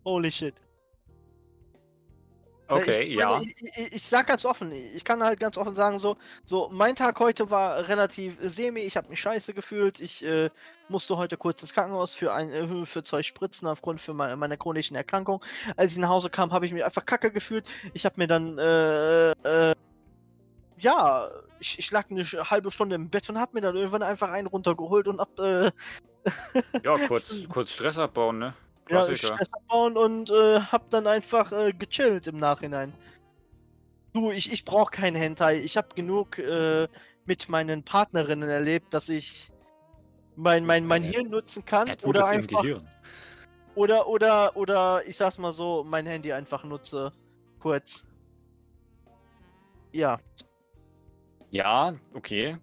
Holy 0.04 0.30
shit. 0.30 0.54
Okay, 2.72 3.02
ich, 3.02 3.08
ja. 3.10 3.40
Ich, 3.40 3.62
ich, 3.62 3.92
ich 3.94 4.02
sag 4.02 4.26
ganz 4.26 4.44
offen, 4.44 4.72
ich 4.72 5.04
kann 5.04 5.22
halt 5.22 5.40
ganz 5.40 5.56
offen 5.58 5.74
sagen, 5.74 5.98
so, 5.98 6.16
so 6.44 6.68
mein 6.72 6.96
Tag 6.96 7.18
heute 7.20 7.50
war 7.50 7.88
relativ 7.88 8.36
semi, 8.40 8.80
ich 8.80 8.96
habe 8.96 9.08
mich 9.08 9.20
scheiße 9.20 9.54
gefühlt, 9.54 10.00
ich 10.00 10.24
äh, 10.24 10.50
musste 10.88 11.16
heute 11.16 11.36
kurz 11.36 11.62
ins 11.62 11.74
Krankenhaus 11.74 12.14
für, 12.14 12.32
ein, 12.32 12.50
äh, 12.50 12.86
für 12.86 13.02
zwei 13.02 13.22
Spritzen 13.22 13.68
aufgrund 13.68 14.00
für 14.00 14.14
meine, 14.14 14.36
meiner 14.36 14.56
chronischen 14.56 14.96
Erkrankung. 14.96 15.44
Als 15.76 15.92
ich 15.92 15.98
nach 15.98 16.08
Hause 16.08 16.30
kam, 16.30 16.52
habe 16.52 16.66
ich 16.66 16.72
mich 16.72 16.84
einfach 16.84 17.04
kacke 17.04 17.30
gefühlt. 17.30 17.66
Ich 17.94 18.04
habe 18.04 18.14
mir 18.18 18.26
dann, 18.26 18.58
äh, 18.58 19.30
äh, 19.32 19.74
ja, 20.78 21.28
ich, 21.58 21.78
ich 21.78 21.90
lag 21.90 22.10
eine 22.10 22.24
halbe 22.24 22.70
Stunde 22.70 22.96
im 22.96 23.10
Bett 23.10 23.28
und 23.30 23.38
habe 23.38 23.52
mir 23.54 23.60
dann 23.60 23.76
irgendwann 23.76 24.02
einfach 24.02 24.30
einen 24.30 24.48
runtergeholt 24.48 25.08
und 25.08 25.20
hab, 25.20 25.38
äh, 25.38 25.70
Ja, 26.84 26.96
kurz, 27.08 27.48
kurz 27.48 27.72
Stress 27.72 27.98
abbauen, 27.98 28.38
ne? 28.38 28.54
Ja. 28.88 29.14
Stress 29.14 29.52
abbauen 29.54 29.96
und 29.96 30.30
äh, 30.30 30.60
hab 30.60 30.90
dann 30.90 31.06
einfach 31.06 31.52
äh, 31.52 31.72
gechillt 31.72 32.26
im 32.26 32.38
Nachhinein. 32.38 32.92
Du, 34.12 34.30
ich, 34.30 34.52
ich 34.52 34.64
brauche 34.64 34.90
keinen 34.90 35.16
Hentai. 35.16 35.56
Ich 35.60 35.76
habe 35.76 35.88
genug 35.94 36.38
äh, 36.38 36.88
mit 37.24 37.48
meinen 37.48 37.82
Partnerinnen 37.82 38.48
erlebt, 38.48 38.92
dass 38.92 39.08
ich 39.08 39.50
mein, 40.36 40.64
mein, 40.66 40.84
mein 40.86 41.04
Ja. 41.04 41.10
Hirn 41.12 41.30
nutzen 41.30 41.64
kann 41.64 41.86
tut 41.88 42.04
oder 42.04 42.26
einfach 42.26 42.62
Gehirn. 42.62 42.88
oder 43.74 44.06
oder 44.08 44.56
oder 44.56 45.06
ich 45.06 45.16
sag's 45.16 45.38
mal 45.38 45.52
so, 45.52 45.84
mein 45.84 46.06
Handy 46.06 46.32
einfach 46.32 46.64
nutze 46.64 47.10
kurz. 47.58 48.06
Ja, 49.92 50.18
Ja, 51.50 51.94
okay. 52.14 52.56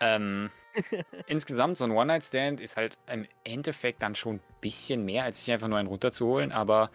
Ähm, 0.00 0.50
insgesamt, 1.26 1.76
so 1.76 1.84
ein 1.84 1.90
One-Night-Stand 1.90 2.60
ist 2.60 2.76
halt 2.76 2.98
im 3.10 3.26
Endeffekt 3.44 4.02
dann 4.02 4.14
schon 4.14 4.36
ein 4.36 4.40
bisschen 4.60 5.04
mehr, 5.04 5.24
als 5.24 5.44
sich 5.44 5.52
einfach 5.52 5.68
nur 5.68 5.78
einen 5.78 5.88
runterzuholen. 5.88 6.52
Aber 6.52 6.90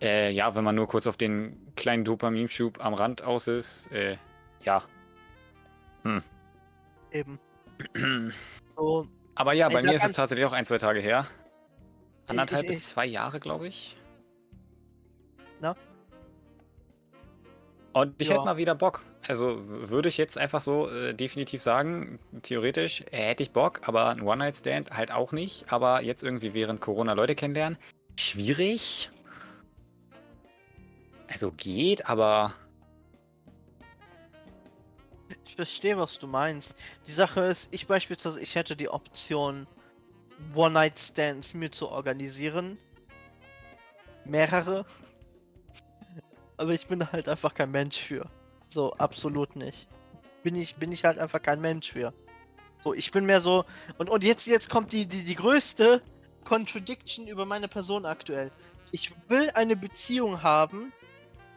äh, 0.00 0.30
ja, 0.30 0.54
wenn 0.54 0.64
man 0.64 0.74
nur 0.74 0.88
kurz 0.88 1.06
auf 1.06 1.16
den 1.16 1.72
kleinen 1.76 2.04
Dopaminschub 2.04 2.84
am 2.84 2.94
Rand 2.94 3.22
aus 3.22 3.46
ist, 3.48 3.92
äh, 3.92 4.16
ja. 4.64 4.82
eben. 7.12 7.38
So, 8.76 9.06
Aber 9.36 9.52
ja, 9.52 9.68
bei 9.68 9.80
mir 9.82 9.94
ist 9.94 10.04
es 10.04 10.12
tatsächlich 10.12 10.44
auch 10.46 10.52
ein, 10.52 10.64
zwei 10.64 10.78
Tage 10.78 10.98
her. 10.98 11.28
Anderthalb 12.26 12.62
ich- 12.62 12.68
bis 12.68 12.78
ich- 12.78 12.84
zwei 12.86 13.06
Jahre, 13.06 13.38
glaube 13.38 13.68
ich. 13.68 13.96
Na? 15.60 15.76
Und 17.94 18.14
ich 18.18 18.28
Ja. 18.28 18.34
hätte 18.34 18.44
mal 18.44 18.56
wieder 18.56 18.74
Bock. 18.74 19.02
Also 19.26 19.60
würde 19.64 20.08
ich 20.08 20.18
jetzt 20.18 20.36
einfach 20.36 20.60
so 20.60 20.90
äh, 20.90 21.14
definitiv 21.14 21.62
sagen, 21.62 22.18
theoretisch 22.42 23.02
äh, 23.12 23.28
hätte 23.28 23.42
ich 23.42 23.52
Bock, 23.52 23.80
aber 23.88 24.08
ein 24.08 24.20
One-Night-Stand 24.20 24.90
halt 24.90 25.10
auch 25.12 25.32
nicht. 25.32 25.72
Aber 25.72 26.02
jetzt 26.02 26.22
irgendwie 26.22 26.52
während 26.54 26.80
Corona 26.80 27.12
Leute 27.14 27.34
kennenlernen, 27.34 27.78
schwierig. 28.16 29.10
Also 31.28 31.52
geht, 31.56 32.06
aber 32.06 32.52
Ich 35.46 35.54
verstehe, 35.56 35.96
was 35.96 36.18
du 36.18 36.26
meinst. 36.26 36.74
Die 37.06 37.12
Sache 37.12 37.40
ist, 37.42 37.72
ich 37.72 37.86
beispielsweise, 37.86 38.40
ich 38.40 38.56
hätte 38.56 38.74
die 38.76 38.88
Option, 38.88 39.68
One-Night-Stands 40.54 41.54
mir 41.54 41.70
zu 41.70 41.88
organisieren. 41.88 42.76
Mehrere. 44.24 44.84
Aber 46.56 46.72
ich 46.72 46.86
bin 46.86 47.10
halt 47.10 47.28
einfach 47.28 47.54
kein 47.54 47.70
Mensch 47.70 48.00
für. 48.00 48.28
So, 48.68 48.92
absolut 48.94 49.56
nicht. 49.56 49.88
Bin 50.42 50.54
ich, 50.56 50.76
bin 50.76 50.92
ich 50.92 51.04
halt 51.04 51.18
einfach 51.18 51.42
kein 51.42 51.60
Mensch 51.60 51.92
für. 51.92 52.12
So, 52.82 52.94
ich 52.94 53.10
bin 53.10 53.24
mehr 53.24 53.40
so. 53.40 53.64
Und, 53.98 54.10
und 54.10 54.24
jetzt, 54.24 54.46
jetzt 54.46 54.68
kommt 54.68 54.92
die, 54.92 55.06
die, 55.06 55.24
die 55.24 55.34
größte 55.34 56.02
Contradiction 56.44 57.26
über 57.26 57.44
meine 57.44 57.68
Person 57.68 58.04
aktuell. 58.06 58.50
Ich 58.92 59.12
will 59.28 59.50
eine 59.54 59.76
Beziehung 59.76 60.42
haben. 60.42 60.92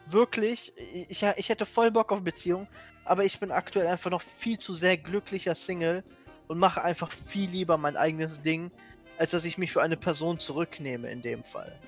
Wirklich. 0.07 0.73
Ich, 1.09 1.23
ich 1.23 1.49
hätte 1.49 1.65
voll 1.65 1.91
Bock 1.91 2.11
auf 2.11 2.23
Beziehung 2.23 2.67
aber 3.07 3.23
ich 3.23 3.39
bin 3.39 3.51
aktuell 3.51 3.87
einfach 3.87 4.11
noch 4.11 4.21
viel 4.21 4.59
zu 4.59 4.73
sehr 4.73 4.97
glücklicher 4.97 5.55
Single 5.55 6.03
und 6.47 6.59
mache 6.59 6.83
einfach 6.83 7.11
viel 7.11 7.49
lieber 7.49 7.77
mein 7.77 7.97
eigenes 7.97 8.41
Ding, 8.41 8.71
als 9.17 9.31
dass 9.31 9.45
ich 9.45 9.57
mich 9.57 9.71
für 9.71 9.81
eine 9.81 9.97
Person 9.97 10.39
zurücknehme 10.39 11.09
in 11.09 11.21
dem 11.21 11.43
Fall. 11.43 11.79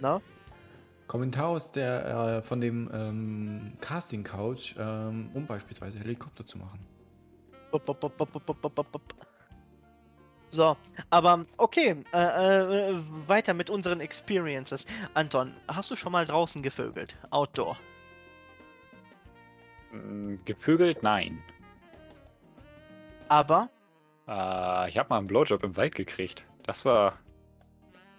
Na? 0.00 0.20
Kommentar 1.06 1.48
aus 1.48 1.70
der, 1.70 2.06
äh, 2.38 2.42
von 2.42 2.60
dem 2.60 2.90
ähm, 2.92 3.72
Casting 3.80 4.24
Couch, 4.24 4.74
ähm, 4.78 5.30
um 5.34 5.46
beispielsweise 5.46 5.98
Helikopter 5.98 6.44
zu 6.46 6.58
machen. 6.58 6.86
Bop, 7.70 7.84
bop, 7.84 8.00
bop, 8.00 9.14
so, 10.54 10.76
aber 11.10 11.44
okay, 11.58 11.96
äh, 12.12 12.90
äh, 12.90 12.94
weiter 13.26 13.54
mit 13.54 13.70
unseren 13.70 14.00
Experiences. 14.00 14.86
Anton, 15.14 15.52
hast 15.66 15.90
du 15.90 15.96
schon 15.96 16.12
mal 16.12 16.24
draußen 16.24 16.62
gevögelt? 16.62 17.16
Outdoor? 17.30 17.76
Mm, 19.90 20.36
gevögelt? 20.44 21.02
Nein. 21.02 21.42
Aber? 23.28 23.68
Äh, 24.28 24.88
ich 24.90 24.96
habe 24.96 25.08
mal 25.08 25.18
einen 25.18 25.26
Blowjob 25.26 25.64
im 25.64 25.76
Wald 25.76 25.96
gekriegt. 25.96 26.46
Das 26.62 26.84
war 26.84 27.18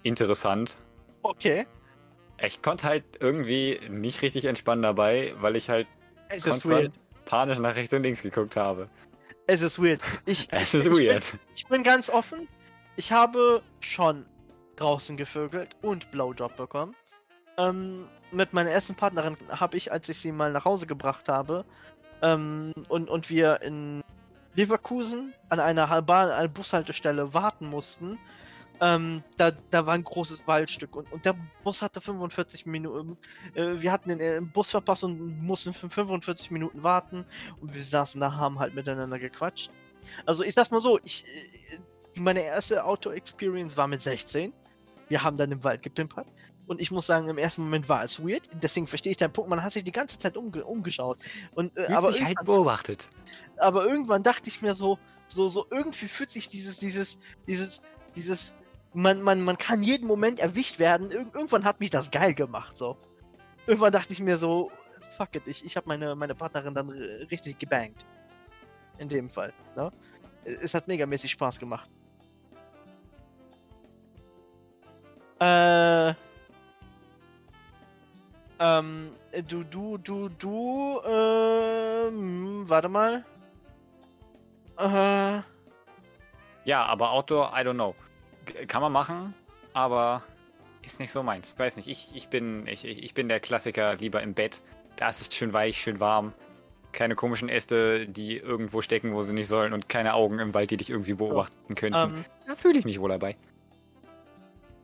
interessant. 0.03 0.78
Okay. 1.22 1.66
Ich 2.41 2.62
konnte 2.62 2.88
halt 2.88 3.03
irgendwie 3.20 3.80
nicht 3.90 4.22
richtig 4.22 4.45
entspannen 4.45 4.84
dabei, 4.84 5.34
weil 5.40 5.56
ich 5.56 5.70
halt 5.70 5.88
es 6.30 6.45
ist 6.45 6.64
konstant 6.64 6.99
panisch 7.26 7.57
nach 7.57 7.76
rechts 7.76 7.94
und 7.94 8.03
links 8.03 8.22
geguckt 8.22 8.56
habe. 8.56 8.90
Es 9.48 9.62
ist 9.62 9.82
weird. 9.82 10.02
Ich, 10.26 10.48
Es 10.52 10.74
ist 10.74 10.86
ich 10.86 10.91
bin- 10.91 11.07
weird. 11.07 11.38
Ich 11.56 11.66
bin 11.68 11.84
ganz 11.84 12.10
offen. 12.10 12.48
Ich 12.98 13.12
habe 13.12 13.62
schon 13.80 14.26
draußen 14.76 15.18
gevögelt 15.18 15.76
und 15.82 16.12
Blowjob 16.12 16.56
bekommen. 16.56 16.95
Ähm, 17.57 18.07
mit 18.32 18.53
meiner 18.53 18.72
ersten 18.72 18.95
Partnerin 18.95 19.38
habe 19.49 19.78
ich, 19.78 19.91
als 19.91 20.10
ich 20.10 20.18
sie 20.20 20.32
mal 20.32 20.52
nach 20.52 20.66
Hause 20.66 20.88
gebracht 20.88 21.30
habe, 21.30 21.64
ähm, 22.22 22.74
und, 22.90 23.10
und 23.10 23.30
wir 23.30 23.62
in 23.62 24.02
Leverkusen 24.56 25.34
an 25.49 25.60
einer 25.60 26.02
Bahn, 26.02 26.30
einer 26.30 26.48
Bushaltestelle 26.48 27.34
warten 27.34 27.68
mussten, 27.68 28.18
ähm, 28.81 29.23
da, 29.38 29.52
da 29.52 29.85
war 29.85 29.93
ein 29.93 30.03
großes 30.03 30.45
Waldstück 30.47 30.95
und, 30.95 31.11
und 31.11 31.26
der 31.26 31.35
Bus 31.64 31.81
hatte 31.81 32.02
45 32.02 32.65
Minuten. 32.65 33.18
Äh, 33.53 33.81
wir 33.81 33.91
hatten 33.91 34.10
den 34.10 34.19
äh, 34.19 34.41
Bus 34.41 34.72
verpasst 34.72 35.03
und 35.03 35.41
mussten 35.41 35.73
für 35.73 35.89
45 35.89 36.52
Minuten 36.52 36.84
warten 36.84 37.26
und 37.61 37.73
wir 37.73 37.81
saßen 37.81 38.19
da, 38.19 38.34
haben 38.35 38.60
halt 38.60 38.76
miteinander 38.76 39.19
gequatscht. 39.19 39.72
Also 40.26 40.43
ich 40.43 40.53
sag's 40.53 40.72
mal 40.72 40.81
so, 40.81 40.99
ich, 41.03 41.26
äh, 41.72 41.80
meine 42.19 42.41
erste 42.41 42.84
Auto-Experience 42.84 43.77
war 43.77 43.88
mit 43.88 44.02
16. 44.02 44.53
Wir 45.07 45.23
haben 45.23 45.38
dann 45.38 45.52
im 45.52 45.64
Wald 45.64 45.81
gepimpert. 45.84 46.27
Und 46.68 46.81
ich 46.81 46.89
muss 46.89 47.06
sagen, 47.06 47.27
im 47.27 47.38
ersten 47.38 47.61
Moment 47.61 47.88
war 47.89 48.03
es 48.03 48.19
weird. 48.19 48.49
Deswegen 48.61 48.88
verstehe 48.88 49.11
ich 49.11 49.18
deinen 49.18 49.34
Punkt. 49.34 49.49
Man 49.49 49.61
hat 49.61 49.73
sich 49.73 49.84
die 49.84 49.91
ganze 49.91 50.18
Zeit 50.18 50.35
umge 50.35 50.65
umgeschaut. 50.65 51.19
Und, 51.53 51.77
äh, 51.77 51.85
aber, 51.93 52.11
sich 52.11 52.23
halt 52.23 52.38
beobachtet. 52.43 53.10
aber 53.57 53.85
irgendwann 53.85 54.23
dachte 54.23 54.49
ich 54.49 54.61
mir 54.61 54.73
so, 54.73 54.97
so, 55.27 55.47
so 55.47 55.68
irgendwie 55.69 56.07
fühlt 56.07 56.31
sich 56.31 56.49
dieses, 56.49 56.80
dieses, 56.80 57.19
dieses, 57.47 57.81
dieses, 58.15 58.56
man, 58.95 59.22
man, 59.22 59.41
man 59.43 59.57
kann 59.57 59.84
jeden 59.84 60.07
Moment 60.07 60.39
erwischt 60.39 60.80
werden. 60.80 61.11
Ir 61.11 61.19
irgendwann 61.34 61.65
hat 61.65 61.80
mich 61.80 61.89
das 61.89 62.09
geil 62.11 62.34
gemacht. 62.34 62.77
So. 62.77 62.97
Irgendwann 63.67 63.91
dachte 63.91 64.13
ich 64.13 64.22
mir 64.22 64.38
so, 64.38 64.72
fuck 65.11 65.35
it, 65.35 65.47
ich, 65.47 65.63
ich 65.65 65.76
habe 65.77 65.88
meine, 65.88 66.15
meine 66.15 66.35
Partnerin 66.35 66.73
dann 66.73 66.89
richtig 66.89 67.59
gebankt. 67.59 68.05
In 68.97 69.09
dem 69.09 69.30
Fall. 69.30 69.53
Ne? 69.76 69.91
Es 70.45 70.73
hat 70.73 70.88
megamäßig 70.88 71.31
Spaß 71.31 71.59
gemacht. 71.59 71.89
Äh. 75.39 76.13
Ähm, 78.57 79.11
du, 79.49 79.63
du, 79.63 79.97
du, 79.97 80.30
du, 80.30 81.01
ähm, 81.05 82.63
warte 82.67 82.88
mal. 82.88 83.26
Äh, 84.77 85.41
Ja, 86.63 86.85
aber 86.85 87.11
Outdoor, 87.11 87.51
I 87.53 87.61
don't 87.63 87.73
know. 87.73 87.95
Kann 88.67 88.81
man 88.81 88.91
machen, 88.91 89.34
aber 89.73 90.23
ist 90.84 90.99
nicht 90.99 91.11
so 91.11 91.23
meins. 91.23 91.53
Ich 91.53 91.59
weiß 91.59 91.77
nicht, 91.77 91.88
ich, 91.88 92.15
ich, 92.15 92.27
bin, 92.30 92.67
ich, 92.67 92.85
ich 92.85 93.03
ich 93.03 93.13
bin 93.13 93.27
der 93.30 93.39
Klassiker 93.39 93.95
lieber 93.95 94.22
im 94.22 94.34
Bett. 94.34 94.61
Da 94.97 95.09
ist 95.09 95.22
es 95.22 95.34
schön 95.35 95.51
weich, 95.53 95.77
schön 95.81 95.99
warm. 95.99 96.34
Keine 96.91 97.15
komischen 97.15 97.49
Äste, 97.49 98.07
die 98.07 98.38
irgendwo 98.38 98.81
stecken, 98.81 99.13
wo 99.13 99.22
sie 99.22 99.34
nicht 99.34 99.47
sollen 99.49 99.73
und 99.73 99.89
keine 99.89 100.13
Augen 100.13 100.39
im 100.39 100.53
Wald, 100.53 100.72
die 100.72 100.77
dich 100.77 100.89
irgendwie 100.89 101.13
beobachten 101.15 101.76
könnten. 101.76 102.17
ähm, 102.19 102.26
Da 102.47 102.55
fühle 102.55 102.80
ich 102.80 102.85
mich 102.85 102.99
wohl 103.01 103.09
dabei. 103.09 103.35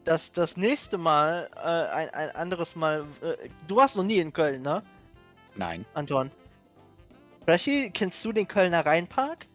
das, 0.03 0.31
das 0.31 0.57
nächste 0.57 0.97
Mal, 0.97 1.49
äh, 1.55 1.93
ein, 1.95 2.09
ein 2.09 2.35
anderes 2.35 2.75
Mal, 2.75 3.05
äh, 3.21 3.49
du 3.67 3.75
warst 3.77 3.95
noch 3.95 4.03
nie 4.03 4.17
in 4.17 4.33
Köln, 4.33 4.61
ne, 4.63 4.83
Nein. 5.55 5.85
Anton? 5.93 6.31
Rashi, 7.47 7.91
kennst 7.93 8.23
du 8.25 8.31
den 8.31 8.47
Kölner 8.47 8.85
Rheinpark? 8.85 9.47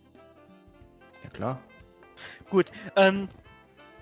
Ja 1.24 1.30
klar. 1.30 1.60
Gut, 2.48 2.70
ähm, 2.96 3.28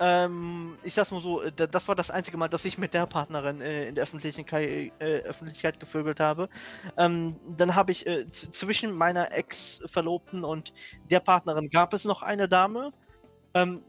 ähm, 0.01 0.79
ich 0.83 0.95
sag's 0.95 1.11
mal 1.13 1.21
so, 1.21 1.43
äh, 1.43 1.53
da- 1.53 1.67
das 1.69 1.87
war 1.89 1.95
das 1.95 2.11
einzige 2.11 2.37
Mal, 2.37 2.49
dass 2.49 2.65
ich 2.65 2.79
mit 2.79 2.95
der 2.95 3.07
Partnerin 3.07 3.61
äh, 3.61 3.89
in 3.89 3.95
der 3.95 4.03
Öffentlichkeit, 4.05 4.93
äh, 4.99 5.19
Öffentlichkeit 5.21 5.79
gevögelt 5.81 6.21
habe. 6.21 6.49
Ähm, 6.97 7.37
dann 7.57 7.75
habe 7.77 7.93
ich 7.93 8.07
äh, 8.07 8.29
zwischen 8.31 8.93
meiner 8.93 9.33
Ex-Verlobten 9.33 10.45
und 10.45 10.73
der 11.11 11.21
Partnerin 11.21 11.69
gab 11.71 11.95
es 11.95 12.05
noch 12.05 12.23
eine 12.23 12.49
Dame, 12.49 12.93
ähm, 13.55 13.85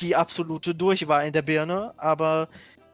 die 0.00 0.16
absolute 0.16 0.74
durch 0.74 1.08
war 1.08 1.24
in 1.24 1.32
der 1.32 1.42
Birne, 1.42 1.94
aber 1.98 2.48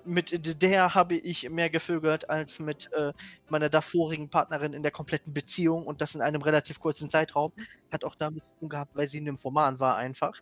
mit 0.05 0.62
der 0.62 0.95
habe 0.95 1.16
ich 1.16 1.49
mehr 1.51 1.70
gevögelt 1.70 2.28
als 2.31 2.59
mit 2.61 2.93
äh, 2.93 3.12
meiner 3.49 3.70
davorigen 3.70 4.31
Partnerin 4.31 4.74
in 4.74 4.82
der 4.82 4.93
kompletten 4.93 5.32
Beziehung 5.35 5.86
und 5.86 6.01
das 6.03 6.15
in 6.15 6.23
einem 6.23 6.43
relativ 6.43 6.78
kurzen 6.81 7.11
Zeitraum. 7.11 7.53
Hat 7.91 8.05
auch 8.05 8.15
damit 8.15 8.45
zu 8.45 8.53
tun 8.61 8.69
gehabt, 8.69 8.95
weil 8.95 9.07
sie 9.09 9.20
Nymphoman 9.23 9.81
war 9.81 9.97
einfach. 9.97 10.41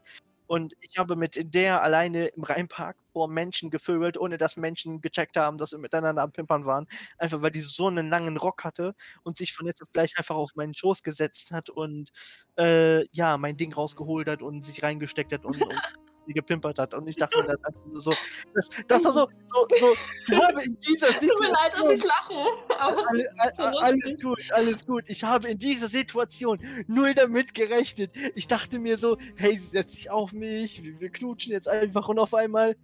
Und 0.53 0.75
ich 0.81 0.99
habe 0.99 1.17
mit 1.17 1.55
der 1.55 1.83
alleine 1.83 2.27
im 2.27 2.43
Rheinpark 2.43 2.99
vor 3.11 3.27
Menschen 3.27 3.71
gevögelt, 3.71 4.19
ohne 4.19 4.37
dass 4.37 4.59
Menschen 4.59 5.01
gecheckt 5.01 5.39
haben, 5.39 5.57
dass 5.57 5.73
wir 5.73 5.79
miteinander 5.79 6.21
am 6.21 6.31
Pimpern 6.31 6.67
waren. 6.67 6.87
Einfach 7.17 7.41
weil 7.41 7.53
die 7.53 7.63
so 7.63 7.87
einen 7.87 8.11
langen 8.11 8.37
Rock 8.37 8.63
hatte 8.63 8.95
und 9.23 9.39
sich 9.39 9.55
von 9.55 9.65
jetzt 9.65 9.81
auf 9.81 9.91
gleich 9.95 10.19
einfach 10.19 10.35
auf 10.35 10.55
meinen 10.55 10.75
Schoß 10.75 11.03
gesetzt 11.05 11.53
hat 11.53 11.71
und 11.71 12.11
äh, 12.59 13.07
ja, 13.17 13.39
mein 13.39 13.57
Ding 13.57 13.73
rausgeholt 13.73 14.29
hat 14.29 14.43
und 14.43 14.63
sich 14.63 14.83
reingesteckt 14.83 15.33
hat 15.33 15.47
und, 15.47 15.63
und 15.63 15.73
die 16.27 16.33
gepimpert 16.33 16.79
hat. 16.79 16.95
Und 16.95 17.07
ich 17.07 17.17
dachte 17.17 17.39
mir 17.39 17.47
dann 17.47 17.75
nur 17.87 18.01
so, 18.01 18.13
das, 18.55 18.69
das 18.87 19.05
war 19.05 19.13
so, 19.13 19.29
so, 19.45 19.67
so, 19.79 19.95
ich 20.29 20.43
habe 20.43 20.63
in 20.63 20.79
dieser 20.81 21.09
Tut 21.09 21.41
mir 21.41 21.51
leid, 21.51 21.73
dass 21.73 21.87
Situation 21.87 21.95
ich 21.95 22.05
lache. 22.05 22.35
All, 22.79 23.29
all, 23.57 23.79
alles 23.79 24.23
gut, 24.23 24.53
alles 24.53 24.87
gut. 24.87 25.05
Ich 25.09 25.25
habe 25.25 25.49
in 25.49 25.59
dieser 25.59 25.89
Situation 25.89 26.59
null 26.87 27.15
damit 27.15 27.55
gerechnet. 27.55 28.13
Ich 28.35 28.47
dachte 28.47 28.79
mir 28.79 28.97
so, 28.97 29.17
hey, 29.37 29.57
sie 29.57 29.67
setzt 29.67 29.95
sich 29.95 30.11
auf 30.11 30.33
mich, 30.33 30.85
wir, 30.85 31.01
wir 31.01 31.11
knutschen 31.11 31.53
jetzt 31.53 31.69
einfach 31.69 32.09
und 32.09 32.19
auf 32.19 32.35
einmal. 32.35 32.77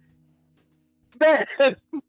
Bäh. 1.17 1.45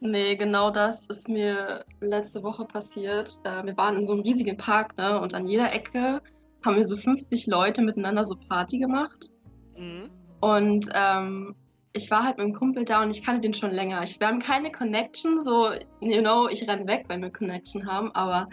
nee, 0.00 0.36
genau 0.36 0.70
das 0.70 1.06
ist 1.08 1.28
mir 1.28 1.84
letzte 2.00 2.42
Woche 2.42 2.64
passiert. 2.64 3.40
Äh, 3.44 3.64
wir 3.64 3.76
waren 3.76 3.96
in 3.96 4.04
so 4.04 4.12
einem 4.12 4.22
riesigen 4.22 4.56
Park, 4.56 4.96
ne? 4.96 5.20
Und 5.20 5.34
an 5.34 5.46
jeder 5.46 5.72
Ecke 5.72 6.22
haben 6.64 6.76
wir 6.76 6.84
so 6.84 6.96
50 6.96 7.46
Leute 7.46 7.82
miteinander 7.82 8.24
so 8.24 8.36
Party 8.48 8.78
gemacht. 8.78 9.30
Mhm. 9.76 10.10
Und 10.40 10.88
ähm, 10.94 11.54
ich 11.92 12.10
war 12.10 12.24
halt 12.24 12.38
mit 12.38 12.46
einem 12.46 12.54
Kumpel 12.54 12.84
da 12.84 13.02
und 13.02 13.10
ich 13.10 13.22
kannte 13.22 13.42
den 13.42 13.54
schon 13.54 13.70
länger. 13.70 14.02
Ich, 14.02 14.18
wir 14.18 14.26
haben 14.26 14.40
keine 14.40 14.72
Connection, 14.72 15.40
so, 15.40 15.72
you 16.00 16.20
know, 16.20 16.48
ich 16.48 16.66
renn 16.68 16.86
weg, 16.86 17.04
wenn 17.08 17.22
wir 17.22 17.30
Connection 17.30 17.86
haben, 17.86 18.10
aber 18.14 18.48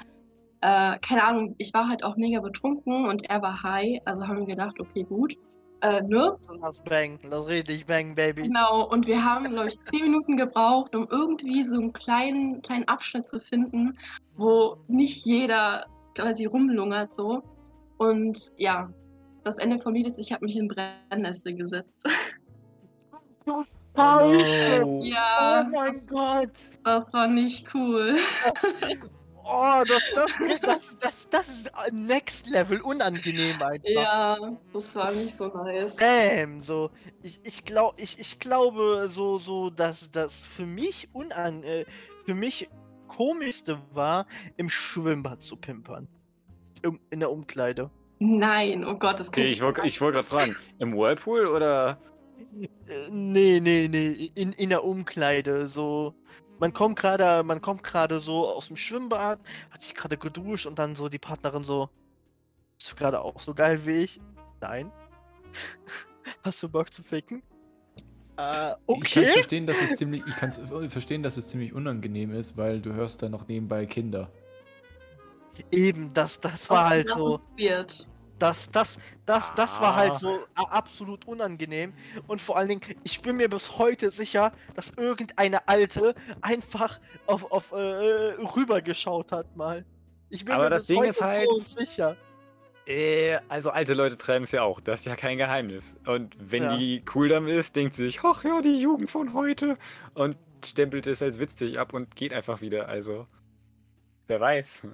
äh, 0.61 0.97
keine 0.99 1.23
Ahnung, 1.23 1.55
ich 1.57 1.73
war 1.73 1.87
halt 1.87 2.03
auch 2.03 2.17
mega 2.17 2.41
betrunken 2.41 3.05
und 3.05 3.29
er 3.29 3.41
war 3.41 3.63
high, 3.63 4.01
also 4.05 4.27
haben 4.27 4.39
wir 4.39 4.45
gedacht, 4.45 4.79
okay, 4.79 5.03
gut. 5.03 5.35
Äh, 5.81 6.01
ne? 6.01 6.37
Lass 6.61 6.81
bang, 6.81 7.17
lass 7.23 7.47
richtig 7.47 7.85
bang, 7.85 8.13
Baby. 8.13 8.43
Genau, 8.43 8.85
und 8.89 9.07
wir 9.07 9.23
haben, 9.23 9.45
glaube 9.45 9.69
ich, 9.69 9.79
zehn 9.79 10.01
Minuten 10.01 10.35
gebraucht, 10.35 10.93
um 10.93 11.07
irgendwie 11.09 11.63
so 11.63 11.79
einen 11.79 11.93
kleinen, 11.93 12.61
kleinen 12.61 12.85
Abschnitt 12.89 13.25
zu 13.25 13.39
finden, 13.39 13.97
wo 14.35 14.75
nicht 14.89 15.25
jeder 15.25 15.85
quasi 16.15 16.45
rumlungert 16.45 17.13
so. 17.13 17.43
Und 17.97 18.37
ja, 18.57 18.89
das 19.43 19.57
Ende 19.57 19.79
vom 19.79 19.93
Lied 19.93 20.07
ist, 20.07 20.19
ich 20.19 20.31
habe 20.31 20.45
mich 20.45 20.57
in 20.57 20.67
Brennnessel 20.67 21.53
gesetzt. 21.55 22.05
Oh, 23.45 23.61
no. 23.95 24.99
ja, 25.01 25.65
Oh 25.65 25.69
mein 25.71 26.07
Gott. 26.07 26.51
das 26.83 27.13
war 27.13 27.27
nicht 27.27 27.73
cool. 27.73 28.15
Oh, 29.51 29.83
das, 29.87 30.11
das, 30.13 30.31
das, 30.61 30.97
das, 30.97 31.29
das 31.29 31.49
ist 31.49 31.71
next 31.91 32.47
level 32.47 32.81
unangenehm 32.81 33.59
einfach. 33.59 33.89
Ja, 33.89 34.37
das 34.71 34.95
war 34.95 35.11
nicht 35.11 35.35
so 35.35 35.47
nice. 35.47 35.95
Damn, 35.95 36.61
so. 36.61 36.91
Ich, 37.23 37.39
ich, 37.47 37.65
glaub, 37.65 37.99
ich, 37.99 38.19
ich 38.19 38.37
glaube, 38.37 39.07
so, 39.07 39.39
so, 39.39 39.71
dass 39.71 40.11
das 40.11 40.43
für 40.45 40.67
mich 40.67 41.09
unan, 41.13 41.63
äh, 41.63 41.85
für 42.25 42.35
mich 42.35 42.69
komischste 43.07 43.81
war, 43.91 44.27
im 44.57 44.69
Schwimmbad 44.69 45.41
zu 45.41 45.57
pimpern. 45.57 46.07
Im, 46.83 46.99
in 47.09 47.19
der 47.19 47.31
Umkleide. 47.31 47.89
Nein, 48.19 48.85
oh 48.85 48.95
Gott, 48.95 49.19
das 49.19 49.29
Okay, 49.29 49.43
kann 49.43 49.51
ich 49.53 49.61
wollte 49.61 49.81
ich 49.85 50.01
wollt 50.01 50.13
gerade 50.15 50.27
fragen, 50.27 50.55
im 50.77 50.93
Whirlpool 50.95 51.47
oder? 51.47 51.97
Äh, 52.87 53.09
nee, 53.09 53.59
nee, 53.61 53.87
nee, 53.89 54.31
in, 54.35 54.53
in 54.53 54.69
der 54.69 54.83
Umkleide, 54.83 55.67
so. 55.67 56.13
Man 56.59 56.73
kommt 56.73 56.99
gerade, 56.99 57.43
man 57.43 57.61
kommt 57.61 57.83
gerade 57.83 58.19
so 58.19 58.47
aus 58.49 58.67
dem 58.67 58.75
Schwimmbad, 58.75 59.39
hat 59.71 59.81
sich 59.81 59.95
gerade 59.95 60.17
geduscht 60.17 60.65
und 60.65 60.77
dann 60.77 60.95
so 60.95 61.07
die 61.07 61.19
Partnerin 61.19 61.63
so, 61.63 61.89
bist 62.77 62.91
du 62.91 62.95
gerade 62.95 63.21
auch 63.21 63.39
so 63.39 63.53
geil 63.53 63.85
wie 63.85 64.03
ich? 64.03 64.19
Nein. 64.59 64.91
Hast 66.43 66.61
du 66.61 66.69
Bock 66.69 66.93
zu 66.93 67.01
ficken? 67.01 67.41
Äh, 68.37 68.71
Ich 68.71 69.13
kann 69.13 69.23
okay. 69.23 69.29
verstehen, 69.29 69.65
dass 69.67 69.81
es 69.81 69.95
ziemlich, 69.95 70.23
ich 70.27 70.35
kann 70.35 70.51
verstehen, 70.89 71.23
dass 71.23 71.37
es 71.37 71.47
ziemlich 71.47 71.73
unangenehm 71.73 72.33
ist, 72.33 72.57
weil 72.57 72.81
du 72.81 72.93
hörst 72.93 73.21
dann 73.21 73.31
noch 73.31 73.47
nebenbei 73.47 73.85
Kinder. 73.85 74.29
Eben, 75.71 76.13
das, 76.13 76.39
das 76.39 76.69
war 76.69 76.85
Okay, 76.85 76.89
halt 76.89 77.09
das 77.09 77.15
so. 77.17 77.35
ist 77.35 77.47
weird. 77.57 78.07
Das, 78.39 78.71
das, 78.71 78.97
das, 79.25 79.51
das 79.55 79.81
war 79.81 79.95
halt 79.97 80.11
Ah. 80.11 80.15
so 80.15 80.39
absolut 80.55 81.27
unangenehm. 81.27 81.91
Und 82.27 82.39
vor 82.39 82.57
allen 82.57 82.69
Dingen, 82.69 82.81
ich 83.03 83.21
bin 83.21 83.35
mir 83.35 83.49
bis 83.49 83.77
heute 83.77 84.09
sicher, 84.11 84.53
dass 84.75 84.91
irgendeine 84.91 85.67
Alte 85.67 86.15
einfach 86.39 87.01
auf, 87.25 87.51
auf 87.51 87.73
äh, 87.73 87.75
rübergeschaut 87.75 89.33
hat 89.33 89.57
mal. 89.57 89.83
Ich 90.29 90.45
bin 90.45 90.53
Aber 90.53 90.65
mir 90.65 90.69
das 90.69 90.83
bis 90.83 90.87
Ding 90.87 90.97
heute 90.99 91.09
ist 91.09 91.21
halt- 91.21 91.49
so 91.49 91.59
sicher. 91.59 92.15
Äh, 92.85 93.37
also 93.49 93.71
alte 93.71 93.93
Leute 93.93 94.15
treiben 94.17 94.43
es 94.43 94.51
ja 94.51 94.63
auch, 94.63 94.79
das 94.79 95.01
ist 95.01 95.05
ja 95.07 95.15
kein 95.17 95.37
Geheimnis. 95.37 95.97
Und 96.07 96.35
wenn 96.39 96.63
Ja. 96.63 96.77
die 96.77 97.03
cool 97.13 97.27
damit 97.27 97.53
ist, 97.55 97.75
denkt 97.75 97.93
sie 97.95 98.03
sich, 98.03 98.21
ach 98.23 98.43
ja, 98.45 98.61
die 98.61 98.79
Jugend 98.79 99.11
von 99.11 99.33
heute. 99.33 99.77
Und 100.13 100.37
stempelt 100.65 101.07
es 101.07 101.21
als 101.21 101.39
witzig 101.39 101.77
ab 101.77 101.93
und 101.93 102.15
geht 102.15 102.33
einfach 102.33 102.61
wieder. 102.61 102.87
Also, 102.87 103.27
wer 104.27 104.39
weiß. 104.39 104.87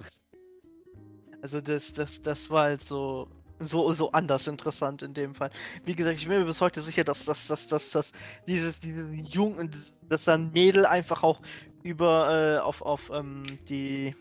Also 1.46 1.60
das, 1.60 1.92
das, 1.92 2.20
das 2.22 2.50
war 2.50 2.64
halt 2.64 2.82
so, 2.82 3.28
so, 3.60 3.92
so 3.92 4.10
anders 4.10 4.48
interessant 4.48 5.02
in 5.02 5.14
dem 5.14 5.32
Fall. 5.32 5.50
Wie 5.84 5.94
gesagt, 5.94 6.18
ich 6.18 6.26
bin 6.26 6.40
mir 6.40 6.44
bis 6.44 6.60
heute 6.60 6.82
sicher, 6.82 7.04
dass, 7.04 7.24
dass, 7.24 7.46
dass, 7.46 7.68
dass, 7.68 7.92
dass 7.92 8.10
dieses, 8.48 8.80
dieses 8.80 9.06
Jung, 9.32 9.70
dass, 10.08 10.24
dann 10.24 10.50
Mädel 10.50 10.86
einfach 10.86 11.22
auch 11.22 11.40
über 11.84 12.56
äh, 12.56 12.58
auf, 12.58 12.82
auf 12.82 13.12
ähm, 13.14 13.44
die 13.68 14.16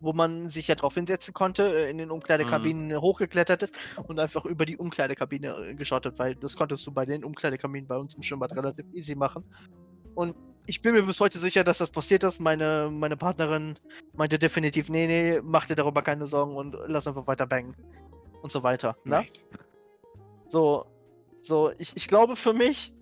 wo 0.00 0.14
man 0.14 0.48
sich 0.48 0.66
ja 0.66 0.76
drauf 0.76 0.94
hinsetzen 0.94 1.34
konnte, 1.34 1.62
äh, 1.64 1.90
in 1.90 1.98
den 1.98 2.10
Umkleidekabinen 2.10 2.98
hochgeklettert 2.98 3.64
ist 3.64 3.78
und 4.08 4.18
einfach 4.18 4.46
über 4.46 4.64
die 4.64 4.78
Umkleidekabine 4.78 5.48
äh, 5.48 5.74
geschaut 5.74 6.06
hat, 6.06 6.18
weil 6.18 6.34
das 6.36 6.56
konntest 6.56 6.86
du 6.86 6.90
bei 6.90 7.04
den 7.04 7.22
Umkleidekabinen 7.22 7.86
bei 7.86 7.98
uns 7.98 8.14
im 8.14 8.22
Schwimmbad 8.22 8.52
relativ 8.56 8.86
easy 8.94 9.14
machen. 9.14 9.44
Und 10.14 10.34
ich 10.66 10.80
bin 10.82 10.94
mir 10.94 11.02
bis 11.02 11.18
heute 11.20 11.38
sicher, 11.38 11.64
dass 11.64 11.78
das 11.78 11.90
passiert 11.90 12.24
ist. 12.24 12.40
Meine, 12.40 12.88
meine 12.92 13.16
Partnerin 13.16 13.74
meinte 14.14 14.38
definitiv, 14.38 14.88
nee, 14.88 15.06
nee, 15.06 15.40
mach 15.42 15.66
dir 15.66 15.74
darüber 15.76 16.02
keine 16.02 16.26
Sorgen 16.26 16.54
und 16.56 16.76
lass 16.86 17.06
einfach 17.06 17.26
weiter 17.26 17.46
bangen. 17.46 17.74
Und 18.42 18.50
so 18.50 18.62
weiter. 18.62 18.96
Ne? 19.04 19.16
Nice. 19.20 19.44
So, 20.48 20.86
so, 21.42 21.70
ich, 21.78 21.96
ich 21.96 22.08
glaube 22.08 22.36
für 22.36 22.52
mich, 22.52 22.92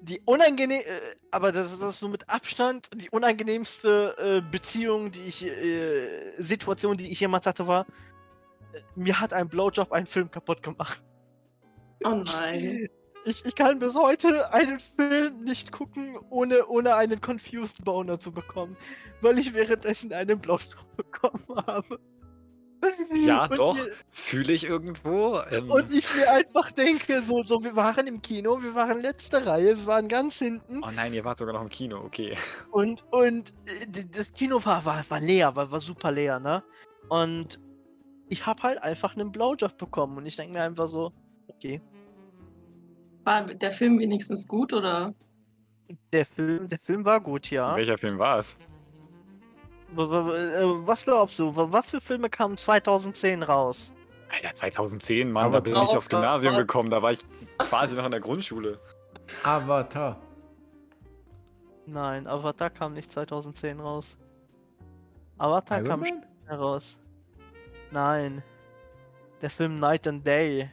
die 0.00 0.20
unangenehm, 0.24 0.80
äh, 0.80 1.00
aber 1.30 1.50
das, 1.52 1.72
ist- 1.72 1.82
das 1.82 1.94
ist 1.94 2.00
so 2.00 2.08
mit 2.08 2.28
Abstand 2.28 2.88
die 2.94 3.10
unangenehmste 3.10 4.14
äh, 4.18 4.40
Beziehung, 4.50 5.10
die 5.10 5.22
ich, 5.22 5.44
äh, 5.46 6.32
Situation, 6.40 6.96
die 6.96 7.10
ich 7.10 7.20
jemals 7.20 7.46
hatte, 7.46 7.66
war, 7.66 7.86
äh, 8.72 8.80
mir 8.94 9.18
hat 9.20 9.32
ein 9.32 9.48
Blowjob 9.48 9.92
einen 9.92 10.06
Film 10.06 10.30
kaputt 10.30 10.62
gemacht. 10.62 11.02
Oh 12.04 12.22
nein. 12.40 12.88
Ich, 13.24 13.44
ich 13.44 13.54
kann 13.54 13.78
bis 13.78 13.94
heute 13.94 14.52
einen 14.52 14.78
Film 14.80 15.44
nicht 15.44 15.72
gucken, 15.72 16.18
ohne, 16.30 16.66
ohne 16.66 16.94
einen 16.94 17.20
Confused 17.20 17.84
Boner 17.84 18.18
zu 18.18 18.32
bekommen, 18.32 18.76
weil 19.20 19.38
ich 19.38 19.54
währenddessen 19.54 20.12
einen 20.12 20.38
Blowjob 20.40 20.96
bekommen 20.96 21.44
habe. 21.66 21.98
Ja, 23.12 23.46
Und 23.46 23.58
doch. 23.58 23.76
Fühle 24.10 24.52
ich 24.52 24.64
irgendwo. 24.64 25.40
Ähm, 25.50 25.70
Und 25.70 25.92
ich 25.92 26.14
mir 26.14 26.30
einfach 26.30 26.70
denke, 26.70 27.22
so, 27.22 27.42
so, 27.42 27.62
wir 27.62 27.74
waren 27.74 28.06
im 28.06 28.22
Kino, 28.22 28.62
wir 28.62 28.74
waren 28.74 29.00
letzte 29.00 29.44
Reihe, 29.44 29.76
wir 29.76 29.86
waren 29.86 30.08
ganz 30.08 30.38
hinten 30.38 30.82
oh 30.84 30.90
nein, 30.94 31.12
ihr 31.12 31.24
wart 31.24 31.38
sogar 31.38 31.54
noch 31.54 31.62
im 31.62 31.68
Kino, 31.68 31.98
okay. 31.98 32.36
und, 32.70 33.04
und 33.10 33.50
äh, 33.66 34.04
das 34.10 34.32
Kino 34.32 34.64
war, 34.64 34.84
war, 34.84 35.04
war 35.08 35.20
leer, 35.20 35.54
war, 35.56 35.70
war 35.70 35.80
super 35.80 36.12
leer, 36.12 36.38
ne? 36.38 36.62
Und 37.08 37.60
ich 38.28 38.46
habe 38.46 38.62
halt 38.62 38.82
einfach 38.82 39.16
einen 39.16 39.32
Blowjob 39.32 39.76
bekommen 39.76 40.16
und 40.18 40.26
ich 40.26 40.36
denke 40.36 40.54
mir 40.54 40.62
einfach 40.62 40.88
so, 40.88 41.12
okay, 41.48 41.80
War 43.28 43.42
der 43.44 43.70
Film 43.72 43.98
wenigstens 43.98 44.48
gut 44.48 44.72
oder? 44.72 45.12
der 46.12 46.24
Film, 46.24 46.66
der 46.66 46.78
Film 46.78 47.04
war 47.04 47.20
gut, 47.20 47.50
ja. 47.50 47.76
Welcher 47.76 47.98
Film 47.98 48.18
war 48.18 48.38
es? 48.38 48.56
Äh, 49.92 49.98
Was 49.98 51.04
glaubst 51.04 51.38
du, 51.38 51.54
was 51.54 51.90
für 51.90 52.00
Filme 52.00 52.30
kamen 52.30 52.56
2010 52.56 53.42
raus? 53.42 53.92
Alter, 54.30 54.54
2010, 54.54 55.30
Mann, 55.30 55.44
Aber 55.44 55.60
da 55.60 55.60
bin 55.60 55.72
ich 55.74 55.94
aufs 55.94 56.08
Gymnasium 56.08 56.56
gekommen, 56.56 56.88
da 56.88 57.02
war 57.02 57.12
ich 57.12 57.20
quasi 57.58 57.96
noch 57.96 58.06
in 58.06 58.10
der 58.12 58.20
Grundschule. 58.20 58.78
Avatar. 59.42 60.16
Nein, 61.84 62.26
Avatar 62.26 62.70
kam 62.70 62.94
nicht 62.94 63.10
2010 63.12 63.78
raus. 63.80 64.16
Avatar 65.36 65.78
Iron 65.80 65.88
kam 65.88 66.00
Man? 66.00 66.26
heraus. 66.46 66.98
Nein. 67.90 68.42
Der 69.42 69.50
Film 69.50 69.74
Night 69.74 70.06
and 70.06 70.26
Day. 70.26 70.70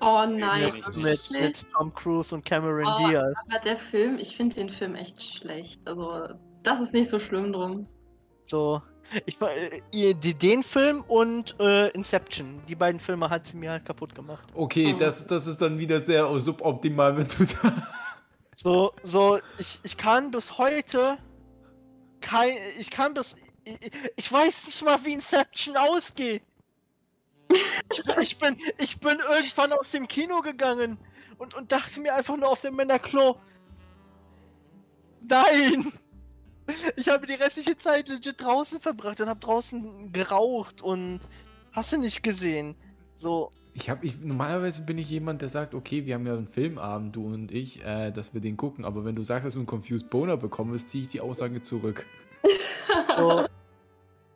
Oh 0.00 0.24
nein, 0.26 0.72
Mit, 0.96 1.18
ist 1.18 1.30
mit. 1.30 1.62
Tom 1.72 1.92
Cruise 1.94 2.34
und 2.34 2.44
Cameron 2.44 2.86
Oh, 2.86 3.08
Diaz. 3.08 3.34
aber 3.50 3.58
der 3.62 3.78
Film, 3.78 4.18
ich 4.18 4.34
finde 4.34 4.54
den 4.56 4.70
Film 4.70 4.94
echt 4.94 5.22
schlecht. 5.22 5.80
Also, 5.84 6.26
das 6.62 6.80
ist 6.80 6.94
nicht 6.94 7.10
so 7.10 7.18
schlimm 7.20 7.52
drum. 7.52 7.86
So. 8.46 8.80
Ich 9.26 9.40
war 9.40 9.50
äh, 9.54 10.14
den 10.14 10.62
Film 10.62 11.02
und 11.08 11.54
äh, 11.60 11.88
Inception. 11.90 12.62
Die 12.68 12.74
beiden 12.76 13.00
Filme 13.00 13.28
hat 13.28 13.46
sie 13.46 13.56
mir 13.56 13.72
halt 13.72 13.84
kaputt 13.84 14.14
gemacht. 14.14 14.46
Okay, 14.54 14.92
Mhm. 14.94 14.98
das, 14.98 15.26
das 15.26 15.46
ist 15.46 15.60
dann 15.60 15.78
wieder 15.78 16.00
sehr 16.00 16.28
suboptimal, 16.40 17.16
wenn 17.16 17.26
du 17.28 17.44
da. 17.62 17.72
So, 18.56 18.92
so, 19.02 19.38
ich, 19.58 19.80
ich 19.84 19.96
kann 19.96 20.30
bis 20.30 20.58
heute 20.58 21.16
kein. 22.20 22.52
Ich 22.78 22.90
kann 22.90 23.14
bis. 23.14 23.34
Ich, 23.64 23.90
ich 24.16 24.30
weiß 24.32 24.66
nicht 24.66 24.82
mal, 24.84 24.98
wie 25.04 25.14
Inception 25.14 25.76
ausgeht. 25.78 26.42
Ich, 28.20 28.38
bin- 28.38 28.56
ich 28.78 28.98
bin, 29.00 29.18
irgendwann 29.18 29.72
aus 29.72 29.90
dem 29.90 30.06
Kino 30.06 30.40
gegangen 30.40 30.98
und, 31.38 31.54
und 31.54 31.72
dachte 31.72 32.00
mir 32.00 32.14
einfach 32.14 32.36
nur 32.36 32.48
auf 32.48 32.60
dem 32.60 32.76
Männerklo. 32.76 33.36
Nein! 35.28 35.92
Ich 36.96 37.08
habe 37.08 37.26
die 37.26 37.34
restliche 37.34 37.76
Zeit 37.76 38.08
legit 38.08 38.40
draußen 38.40 38.78
verbracht 38.80 39.20
und 39.20 39.28
habe 39.28 39.40
draußen 39.40 40.12
geraucht 40.12 40.82
und 40.82 41.20
hast 41.72 41.92
du 41.92 41.98
nicht 41.98 42.22
gesehen. 42.22 42.76
So, 43.16 43.50
Ich 43.74 43.90
hab, 43.90 44.04
ich, 44.04 44.18
normalerweise 44.20 44.82
bin 44.82 44.96
ich 44.98 45.10
jemand, 45.10 45.42
der 45.42 45.48
sagt, 45.48 45.74
okay, 45.74 46.06
wir 46.06 46.14
haben 46.14 46.26
ja 46.26 46.34
einen 46.34 46.46
Filmabend, 46.46 47.16
du 47.16 47.26
und 47.26 47.50
ich, 47.50 47.84
äh, 47.84 48.12
dass 48.12 48.32
wir 48.34 48.40
den 48.40 48.56
gucken. 48.56 48.84
Aber 48.84 49.04
wenn 49.04 49.14
du 49.16 49.24
sagst, 49.24 49.44
dass 49.46 49.54
du 49.54 49.60
einen 49.60 49.66
Confused 49.66 50.08
Boner 50.10 50.36
bekommst, 50.36 50.90
ziehe 50.90 51.02
ich 51.02 51.08
die 51.08 51.20
Aussage 51.20 51.60
zurück. 51.62 52.06
So, 53.16 53.46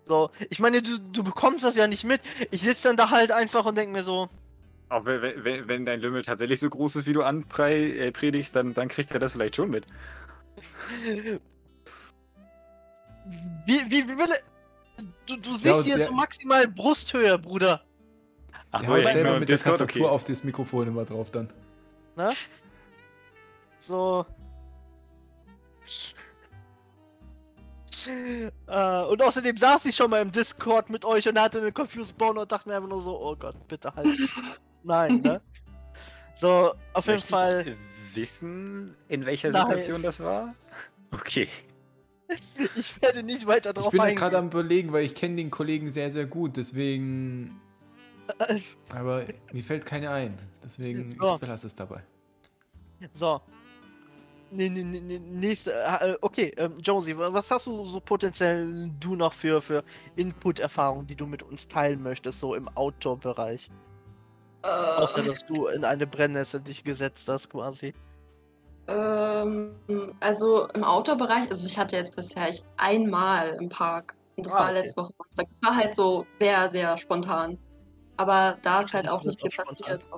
so. 0.05 0.31
ich 0.51 0.59
meine, 0.61 0.83
du, 0.83 0.99
du 0.99 1.25
bekommst 1.25 1.65
das 1.65 1.77
ja 1.77 1.87
nicht 1.87 2.05
mit. 2.05 2.21
Ich 2.51 2.63
sitze 2.63 2.89
dann 2.89 2.97
da 2.97 3.11
halt 3.11 3.33
einfach 3.33 3.65
und 3.65 3.77
denke 3.77 3.93
mir 3.93 4.05
so, 4.05 4.29
Auch 4.89 5.05
wenn, 5.05 5.69
wenn, 5.69 5.87
dein 5.87 6.01
Lümmel 6.01 6.23
tatsächlich 6.23 6.61
so 6.61 6.69
groß 6.71 6.97
ist, 6.97 7.07
wie 7.07 7.13
du 7.13 7.23
anpredigst, 7.23 8.55
dann, 8.55 8.75
dann 8.75 8.89
kriegt 8.89 9.11
er 9.13 9.19
das 9.19 9.33
vielleicht 9.33 9.57
schon 9.57 9.71
mit. 9.71 9.87
wie, 13.67 13.91
wie, 13.91 14.09
wie 14.09 14.19
will 14.19 14.31
er... 14.31 14.39
Du, 15.27 15.37
du 15.37 15.53
siehst 15.53 15.65
Ja, 15.65 15.83
hier 15.83 15.97
der- 15.97 16.07
so 16.07 16.13
maximal 16.13 16.69
Brusthöhe, 16.69 17.39
Bruder. 17.39 17.83
Ach 18.71 18.81
Der 18.81 18.87
so, 18.87 18.97
ja, 18.97 19.11
selber 19.11 19.31
nur 19.31 19.41
mit 19.41 19.49
der 19.49 19.57
Discord, 19.57 19.79
Tastatur 19.79 20.07
okay. 20.07 20.15
auf 20.15 20.25
das 20.25 20.45
Mikrofon 20.45 20.89
immer 20.89 21.05
drauf 21.05 21.31
dann. 21.31 21.51
Ne? 22.17 22.31
So. 23.81 24.27
Äh, 28.09 29.03
und 29.05 29.23
außerdem 29.23 29.57
saß 29.57 29.85
ich 29.87 29.97
schon 29.97 30.11
mal 30.11 30.21
im 30.23 30.31
Discord 30.31 30.91
mit 30.91 31.05
euch 31.05 31.29
und 31.29 31.39
hatte 31.39 31.59
einen 31.61 31.73
Confused 31.75 32.17
Bone 32.17 32.41
und 32.41 32.51
dachte 32.53 32.69
mir 32.69 32.77
einfach 32.77 32.89
nur 32.89 33.01
so, 33.01 33.19
oh 33.21 33.37
Gott, 33.37 33.57
bitte 33.69 33.95
halt. 33.95 34.09
Nein, 34.83 35.21
ne? 35.21 35.41
So, 36.37 36.75
auf 36.93 37.07
jeden 37.07 37.21
Fall. 37.23 37.77
Ich 38.11 38.17
wissen, 38.17 38.95
in 39.09 39.25
welcher 39.25 39.51
Nein. 39.51 39.63
Situation 39.67 40.03
das 40.03 40.21
war? 40.21 40.55
Okay. 41.11 41.49
Ich 42.77 43.01
werde 43.03 43.23
nicht 43.23 43.47
weiter 43.47 43.71
Ich 43.71 43.77
drauf 43.77 43.91
bin 43.91 43.99
ja 43.99 44.05
eingehen. 44.05 44.19
gerade 44.19 44.39
am 44.39 44.47
überlegen, 44.47 44.93
weil 44.93 45.05
ich 45.05 45.15
kenne 45.15 45.37
den 45.37 45.51
Kollegen 45.51 45.89
sehr, 45.91 46.11
sehr 46.11 46.25
gut. 46.25 46.57
Deswegen. 46.57 47.61
Aber 48.95 49.25
mir 49.53 49.63
fällt 49.63 49.85
keine 49.85 50.11
ein. 50.11 50.37
Deswegen 50.65 51.11
So. 51.11 51.35
ich 51.35 51.41
belasse 51.41 51.67
es 51.67 51.75
dabei. 51.75 52.03
So. 53.13 53.43
Nächste. 54.57 55.73
äh, 55.75 56.17
Okay, 56.21 56.53
ähm, 56.57 56.75
Josie, 56.81 57.17
wa- 57.19 57.33
was 57.33 57.51
hast 57.51 57.67
du 57.67 57.85
so 57.85 58.01
potenziell 58.01 58.91
du 59.01 59.17
noch 59.17 59.33
für, 59.33 59.61
für 59.61 59.85
Input-Erfahrungen, 60.17 61.07
die 61.07 61.17
du 61.17 61.27
mit 61.27 61.43
uns 61.43 61.69
teilen 61.69 62.03
möchtest, 62.03 62.41
so 62.41 62.55
im 62.55 62.69
Outdoor-Bereich? 62.69 63.71
Außer, 64.63 65.21
Äh, 65.21 65.27
dass 65.27 65.45
du 65.45 65.67
in 65.67 65.85
eine 65.85 66.07
Brennnessel 66.07 66.61
dich 66.61 66.85
gesetzt 66.85 67.29
hast, 67.29 67.51
quasi. 67.51 67.93
ähm, 68.87 69.75
also 70.21 70.69
im 70.69 70.85
Outdoor-Bereich, 70.85 71.51
also 71.51 71.67
ich 71.67 71.79
hatte 71.79 71.97
jetzt 71.97 72.15
bisher 72.17 72.49
ich 72.49 72.63
einmal 72.77 73.55
im 73.61 73.69
Park. 73.69 74.15
Und 74.37 74.47
das 74.47 74.55
Ah, 74.55 74.61
war 74.61 74.71
okay. 74.71 74.81
letzte 74.83 75.03
Woche 75.03 75.13
Samstag. 75.19 75.47
Das 75.51 75.63
war 75.69 75.77
halt 75.77 75.97
so 75.97 76.27
sehr, 76.41 76.71
sehr 76.71 76.99
spontan. 76.99 77.59
Aber 78.17 78.59
da 78.63 78.81
ist 78.81 78.93
halt 78.95 79.09
auch 79.09 79.23
nicht 79.23 79.41
viel 79.41 79.51
passiert. 79.51 80.09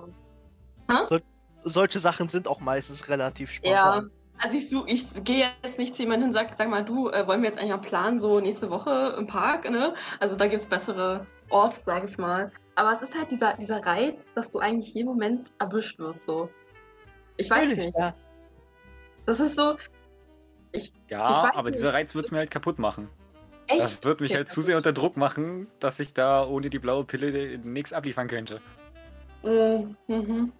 Solche 1.64 1.98
Sachen 1.98 2.28
sind 2.28 2.46
auch 2.46 2.60
meistens 2.60 3.08
relativ 3.08 3.50
Ja, 3.62 3.80
spontan. 3.80 4.10
Also 4.38 4.56
ich, 4.56 4.68
such- 4.68 4.86
ich 4.86 5.24
gehe 5.24 5.50
jetzt 5.62 5.78
nicht 5.78 5.94
zu 5.96 6.02
jemandem 6.02 6.22
hin 6.22 6.28
und 6.30 6.32
sage, 6.34 6.54
sag 6.56 6.68
mal, 6.68 6.84
du, 6.84 7.08
äh, 7.10 7.26
wollen 7.26 7.40
wir 7.42 7.48
jetzt 7.48 7.58
eigentlich 7.58 7.72
einen 7.72 7.82
Plan 7.82 8.18
so 8.18 8.40
nächste 8.40 8.70
Woche 8.70 9.14
im 9.18 9.26
Park, 9.26 9.68
ne? 9.70 9.94
Also 10.20 10.36
da 10.36 10.46
gibt 10.46 10.60
es 10.60 10.66
bessere 10.66 11.26
Orte, 11.50 11.76
sage 11.76 12.06
ich 12.06 12.18
mal. 12.18 12.50
Aber 12.74 12.92
es 12.92 13.02
ist 13.02 13.16
halt 13.16 13.30
dieser, 13.30 13.54
dieser 13.54 13.84
Reiz, 13.84 14.28
dass 14.34 14.50
du 14.50 14.58
eigentlich 14.58 14.92
jeden 14.94 15.06
Moment 15.08 15.52
erwischt 15.58 15.98
wirst, 15.98 16.24
so. 16.26 16.50
Ich 17.38 17.48
weiß 17.50 17.68
Natürlich, 17.68 17.86
nicht. 17.86 17.98
Ja. 17.98 18.14
Das 19.26 19.40
ist 19.40 19.56
so, 19.56 19.76
Ja, 21.08 21.28
Ich 21.30 21.36
weiß 21.38 21.54
aber 21.56 21.70
nicht. 21.70 21.76
dieser 21.80 21.92
Reiz 21.94 22.14
wird 22.14 22.26
es 22.26 22.32
mir 22.32 22.38
halt 22.38 22.50
kaputt 22.50 22.78
machen. 22.78 23.08
echt. 23.66 23.82
Das 23.82 24.04
wird 24.04 24.20
mich 24.20 24.30
Okay, 24.30 24.38
halt 24.38 24.48
zu 24.50 24.60
sehr 24.60 24.76
unter 24.76 24.92
Druck 24.92 25.16
machen, 25.16 25.68
dass 25.80 25.98
ich 26.00 26.12
da 26.14 26.46
ohne 26.46 26.68
die 26.70 26.78
blaue 26.78 27.04
Pille 27.04 27.58
nichts 27.58 27.92
abliefern 27.92 28.28
könnte. 28.28 28.60
Mhm. 29.42 29.96
mhm. 30.08 30.52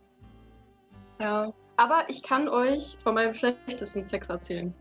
Ja. 1.21 1.53
Aber 1.77 2.05
ich 2.09 2.23
kann 2.23 2.49
euch 2.49 2.97
von 3.03 3.15
meinem 3.15 3.35
schlechtesten 3.35 4.05
Sex 4.05 4.29
erzählen. 4.29 4.75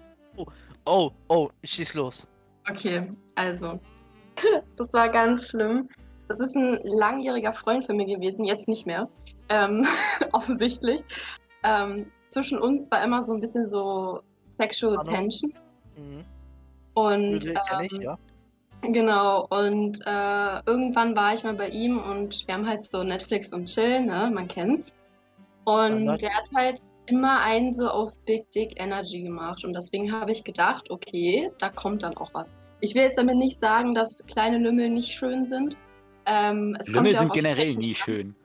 Oh, 0.86 1.12
oh, 1.28 1.50
schieß 1.64 1.94
los. 1.96 2.28
Okay, 2.70 3.12
also. 3.36 3.80
das 4.78 4.94
war 4.94 5.10
ganz 5.10 5.50
schlimm. 5.50 5.90
Das 6.28 6.40
ist 6.40 6.56
ein 6.56 6.80
langjähriger 6.84 7.54
Freund 7.54 7.86
von 7.86 7.98
mir 7.98 8.06
gewesen, 8.06 8.46
jetzt 8.46 8.68
nicht 8.68 8.86
mehr. 8.86 9.10
Ähm, 9.50 9.86
offensichtlich. 10.32 11.02
Ähm, 11.64 12.12
zwischen 12.30 12.60
uns 12.60 12.90
war 12.92 13.04
immer 13.04 13.24
so 13.24 13.34
ein 13.34 13.42
bisschen 13.42 13.64
so 13.64 14.22
Sexual 14.58 14.98
Hallo? 14.98 15.12
Tension. 15.12 15.54
Mhm. 15.96 16.24
Und 16.94 17.46
kenn 17.46 17.82
ich, 17.82 17.94
ähm, 17.94 18.02
ja. 18.02 18.18
Genau, 18.82 19.46
und 19.48 20.00
äh, 20.06 20.62
irgendwann 20.66 21.16
war 21.16 21.34
ich 21.34 21.44
mal 21.44 21.56
bei 21.56 21.70
ihm 21.70 21.98
und 22.00 22.48
wir 22.48 22.54
haben 22.54 22.68
halt 22.68 22.86
so 22.86 23.04
Netflix 23.04 23.52
und 23.54 23.66
Chill, 23.66 24.06
ne? 24.06 24.30
Man 24.34 24.48
kennt's. 24.48 24.94
Und 25.66 26.22
der 26.22 26.34
hat 26.36 26.50
halt 26.56 26.80
immer 27.08 27.42
einen 27.42 27.72
so 27.74 27.90
auf 27.90 28.12
Big 28.26 28.50
Dick 28.52 28.80
Energy 28.80 29.22
gemacht. 29.22 29.66
Und 29.66 29.74
deswegen 29.74 30.12
habe 30.12 30.32
ich 30.32 30.44
gedacht, 30.44 30.92
okay, 30.92 31.52
da 31.58 31.70
kommt 31.70 32.04
dann 32.04 32.16
auch 32.18 32.34
was. 32.34 32.60
Ich 32.82 32.94
will 32.94 33.04
jetzt 33.04 33.18
damit 33.18 33.38
nicht 33.38 33.58
sagen, 33.58 33.96
dass 33.96 34.24
kleine 34.28 34.60
Lümmel 34.60 34.90
nicht 34.90 35.12
schön 35.12 35.46
sind. 35.46 35.76
Ähm, 36.28 36.76
es 36.80 36.88
kommt 36.88 36.98
Lümmel 36.98 37.14
ja 37.14 37.20
sind 37.20 37.34
generell 37.34 37.74
nie 37.76 37.90
an. 37.90 37.96
schön. 37.96 38.36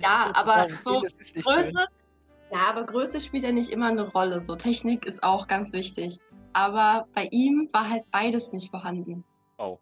Ja, 0.00 0.30
aber 0.34 0.68
so 0.68 1.00
Größe, 1.00 1.70
schön. 1.70 1.86
ja, 2.52 2.68
aber 2.68 2.84
Größe 2.84 3.20
spielt 3.20 3.42
ja 3.42 3.52
nicht 3.52 3.70
immer 3.70 3.88
eine 3.88 4.08
Rolle. 4.08 4.38
So 4.38 4.54
Technik 4.54 5.04
ist 5.06 5.22
auch 5.22 5.48
ganz 5.48 5.72
wichtig. 5.72 6.18
Aber 6.52 7.06
bei 7.14 7.26
ihm 7.32 7.68
war 7.72 7.88
halt 7.88 8.04
beides 8.12 8.52
nicht 8.52 8.70
vorhanden. 8.70 9.24
Oh. 9.58 9.78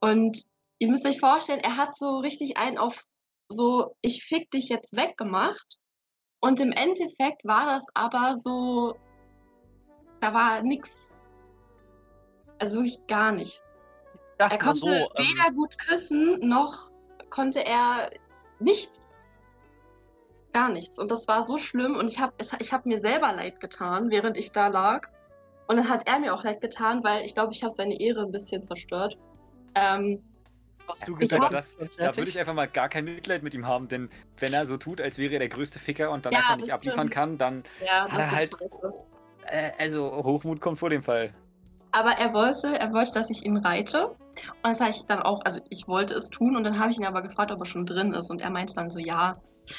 Und 0.00 0.42
ihr 0.78 0.88
müsst 0.88 1.06
euch 1.06 1.20
vorstellen, 1.20 1.60
er 1.60 1.76
hat 1.76 1.96
so 1.96 2.18
richtig 2.18 2.56
einen 2.56 2.76
auf 2.76 3.04
so, 3.48 3.94
ich 4.00 4.24
fick 4.24 4.50
dich 4.50 4.68
jetzt 4.68 4.96
weggemacht. 4.96 5.78
Und 6.42 6.60
im 6.60 6.72
Endeffekt 6.72 7.44
war 7.44 7.66
das 7.66 7.86
aber 7.94 8.34
so, 8.34 8.96
da 10.20 10.34
war 10.34 10.60
nix. 10.62 11.10
Also 12.58 12.78
wirklich 12.78 12.98
gar 13.06 13.30
nichts. 13.30 13.62
Er 14.38 14.58
konnte 14.58 14.80
so, 14.80 14.88
ähm, 14.88 15.08
weder 15.16 15.54
gut 15.54 15.78
küssen, 15.78 16.40
noch 16.40 16.90
konnte 17.30 17.64
er 17.64 18.10
nichts. 18.58 19.08
Gar 20.52 20.70
nichts. 20.70 20.98
Und 20.98 21.12
das 21.12 21.28
war 21.28 21.44
so 21.44 21.58
schlimm. 21.58 21.96
Und 21.96 22.10
ich 22.10 22.18
habe 22.18 22.32
ich 22.58 22.72
hab 22.72 22.86
mir 22.86 22.98
selber 22.98 23.32
leid 23.32 23.60
getan, 23.60 24.10
während 24.10 24.36
ich 24.36 24.50
da 24.50 24.66
lag. 24.66 25.08
Und 25.68 25.76
dann 25.76 25.88
hat 25.88 26.08
er 26.08 26.18
mir 26.18 26.34
auch 26.34 26.42
leid 26.42 26.60
getan, 26.60 27.04
weil 27.04 27.24
ich 27.24 27.34
glaube, 27.34 27.52
ich 27.52 27.62
habe 27.62 27.72
seine 27.72 28.00
Ehre 28.00 28.22
ein 28.22 28.32
bisschen 28.32 28.64
zerstört. 28.64 29.16
Ähm, 29.76 30.24
hast 30.88 31.06
du 31.08 31.14
gesagt, 31.16 31.52
das 31.52 31.76
Da 31.98 32.16
würde 32.16 32.28
ich 32.30 32.38
einfach 32.38 32.54
mal 32.54 32.66
gar 32.68 32.88
kein 32.88 33.04
Mitleid 33.04 33.42
mit 33.42 33.54
ihm 33.54 33.66
haben, 33.66 33.88
denn 33.88 34.10
wenn 34.38 34.52
er 34.52 34.66
so 34.66 34.76
tut, 34.76 35.00
als 35.00 35.18
wäre 35.18 35.32
er 35.34 35.38
der 35.40 35.48
größte 35.48 35.78
Ficker 35.78 36.10
und 36.10 36.26
dann 36.26 36.32
Ja, 36.32 36.38
einfach 36.40 36.56
nicht 36.56 36.72
abliefern 36.72 37.08
stimmt. 37.08 37.14
kann, 37.14 37.38
dann 37.38 37.64
ja, 37.84 38.08
hat 38.08 38.18
er 38.18 38.24
ist 38.26 38.32
halt. 38.36 38.52
Äh, 39.46 39.70
also 39.78 40.22
Hochmut 40.24 40.60
kommt 40.60 40.78
vor 40.78 40.90
dem 40.90 41.02
Fall. 41.02 41.32
Aber 41.90 42.12
er 42.12 42.32
wollte, 42.32 42.68
er 42.78 42.92
wollte, 42.92 43.12
dass 43.12 43.28
ich 43.30 43.44
ihn 43.44 43.56
reite. 43.58 44.06
Und 44.08 44.16
das 44.62 44.80
habe 44.80 44.90
ich 44.90 45.04
dann 45.06 45.20
auch, 45.20 45.44
also 45.44 45.60
ich 45.68 45.86
wollte 45.88 46.14
es 46.14 46.30
tun 46.30 46.56
und 46.56 46.64
dann 46.64 46.78
habe 46.78 46.90
ich 46.90 46.98
ihn 46.98 47.04
aber 47.04 47.20
gefragt, 47.22 47.50
ob 47.50 47.60
er 47.60 47.66
schon 47.66 47.84
drin 47.84 48.14
ist. 48.14 48.30
Und 48.30 48.40
er 48.40 48.48
meinte 48.50 48.74
dann 48.74 48.90
so, 48.90 48.98
ja. 48.98 49.36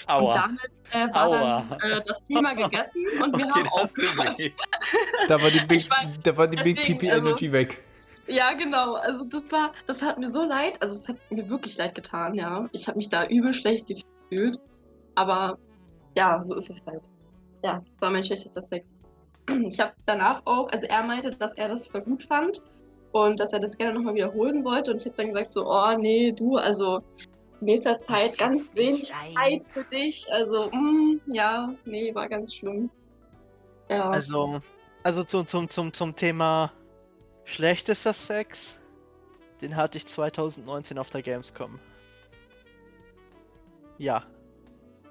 Und 0.07 0.09
Aua. 0.11 0.33
damit 0.33 0.61
äh, 0.91 1.13
war 1.13 1.25
Aua. 1.27 1.65
dann 1.81 1.91
äh, 1.91 2.01
das 2.05 2.23
Thema 2.23 2.53
gegessen 2.53 3.03
und 3.21 3.35
wir 3.37 3.45
Okay, 3.49 3.53
haben 3.63 3.67
aufgehört. 3.69 4.35
Da 5.27 5.41
war 5.41 5.49
die 5.49 5.59
Big, 5.65 5.77
Ich 5.79 5.89
weiß, 5.89 6.07
da 6.23 6.37
war 6.37 6.47
die 6.47 6.61
Big 6.61 6.75
deswegen, 6.75 6.99
Pipi 6.99 7.11
also- 7.11 7.25
Energy 7.27 7.51
weg. 7.51 7.83
Ja, 8.27 8.53
genau. 8.53 8.93
Also 8.93 9.25
das 9.25 9.51
war, 9.51 9.73
das 9.85 10.01
hat 10.01 10.17
mir 10.17 10.29
so 10.29 10.43
leid. 10.43 10.81
Also 10.81 10.95
es 10.95 11.07
hat 11.07 11.17
mir 11.29 11.49
wirklich 11.49 11.77
leid 11.77 11.95
getan, 11.95 12.33
ja. 12.33 12.69
Ich 12.71 12.87
habe 12.87 12.97
mich 12.97 13.09
da 13.09 13.27
übel 13.27 13.53
schlecht 13.53 13.87
gefühlt. 13.87 14.59
Aber 15.15 15.57
ja, 16.15 16.43
so 16.43 16.55
ist 16.55 16.69
es 16.69 16.81
halt. 16.85 17.01
Ja, 17.63 17.81
das 17.85 18.01
war 18.01 18.09
mein 18.11 18.23
schlechtester 18.23 18.61
Sex. 18.61 18.93
Ich 19.67 19.79
habe 19.79 19.93
danach 20.05 20.41
auch, 20.45 20.69
also 20.71 20.87
er 20.87 21.03
meinte, 21.03 21.29
dass 21.31 21.55
er 21.55 21.67
das 21.67 21.87
voll 21.87 22.01
gut 22.01 22.23
fand 22.23 22.61
und 23.11 23.39
dass 23.39 23.51
er 23.51 23.59
das 23.59 23.77
gerne 23.77 23.93
nochmal 23.93 24.15
wiederholen 24.15 24.63
wollte. 24.63 24.91
Und 24.91 24.97
ich 24.97 25.05
habe 25.05 25.15
dann 25.15 25.27
gesagt, 25.27 25.51
so, 25.51 25.69
oh 25.69 25.97
nee, 25.97 26.31
du, 26.31 26.55
also 26.55 27.01
in 27.59 27.65
nächster 27.65 27.97
Zeit 27.99 28.37
ganz 28.37 28.73
wenig 28.73 29.11
Zeit 29.35 29.65
für 29.71 29.83
dich. 29.83 30.25
Also, 30.31 30.69
mm, 30.71 31.21
ja, 31.27 31.73
nee, 31.85 32.13
war 32.15 32.29
ganz 32.29 32.55
schlimm. 32.55 32.89
Ja. 33.89 34.09
Also, 34.09 34.59
also 35.03 35.23
zum, 35.23 35.45
zum, 35.45 35.69
zum, 35.69 35.93
zum 35.93 36.15
Thema 36.15 36.71
schlechtester 37.45 38.13
Sex, 38.13 38.79
den 39.61 39.75
hatte 39.75 39.97
ich 39.97 40.07
2019 40.07 40.97
auf 40.97 41.09
der 41.09 41.21
Gamescom. 41.21 41.79
Ja. 43.97 44.23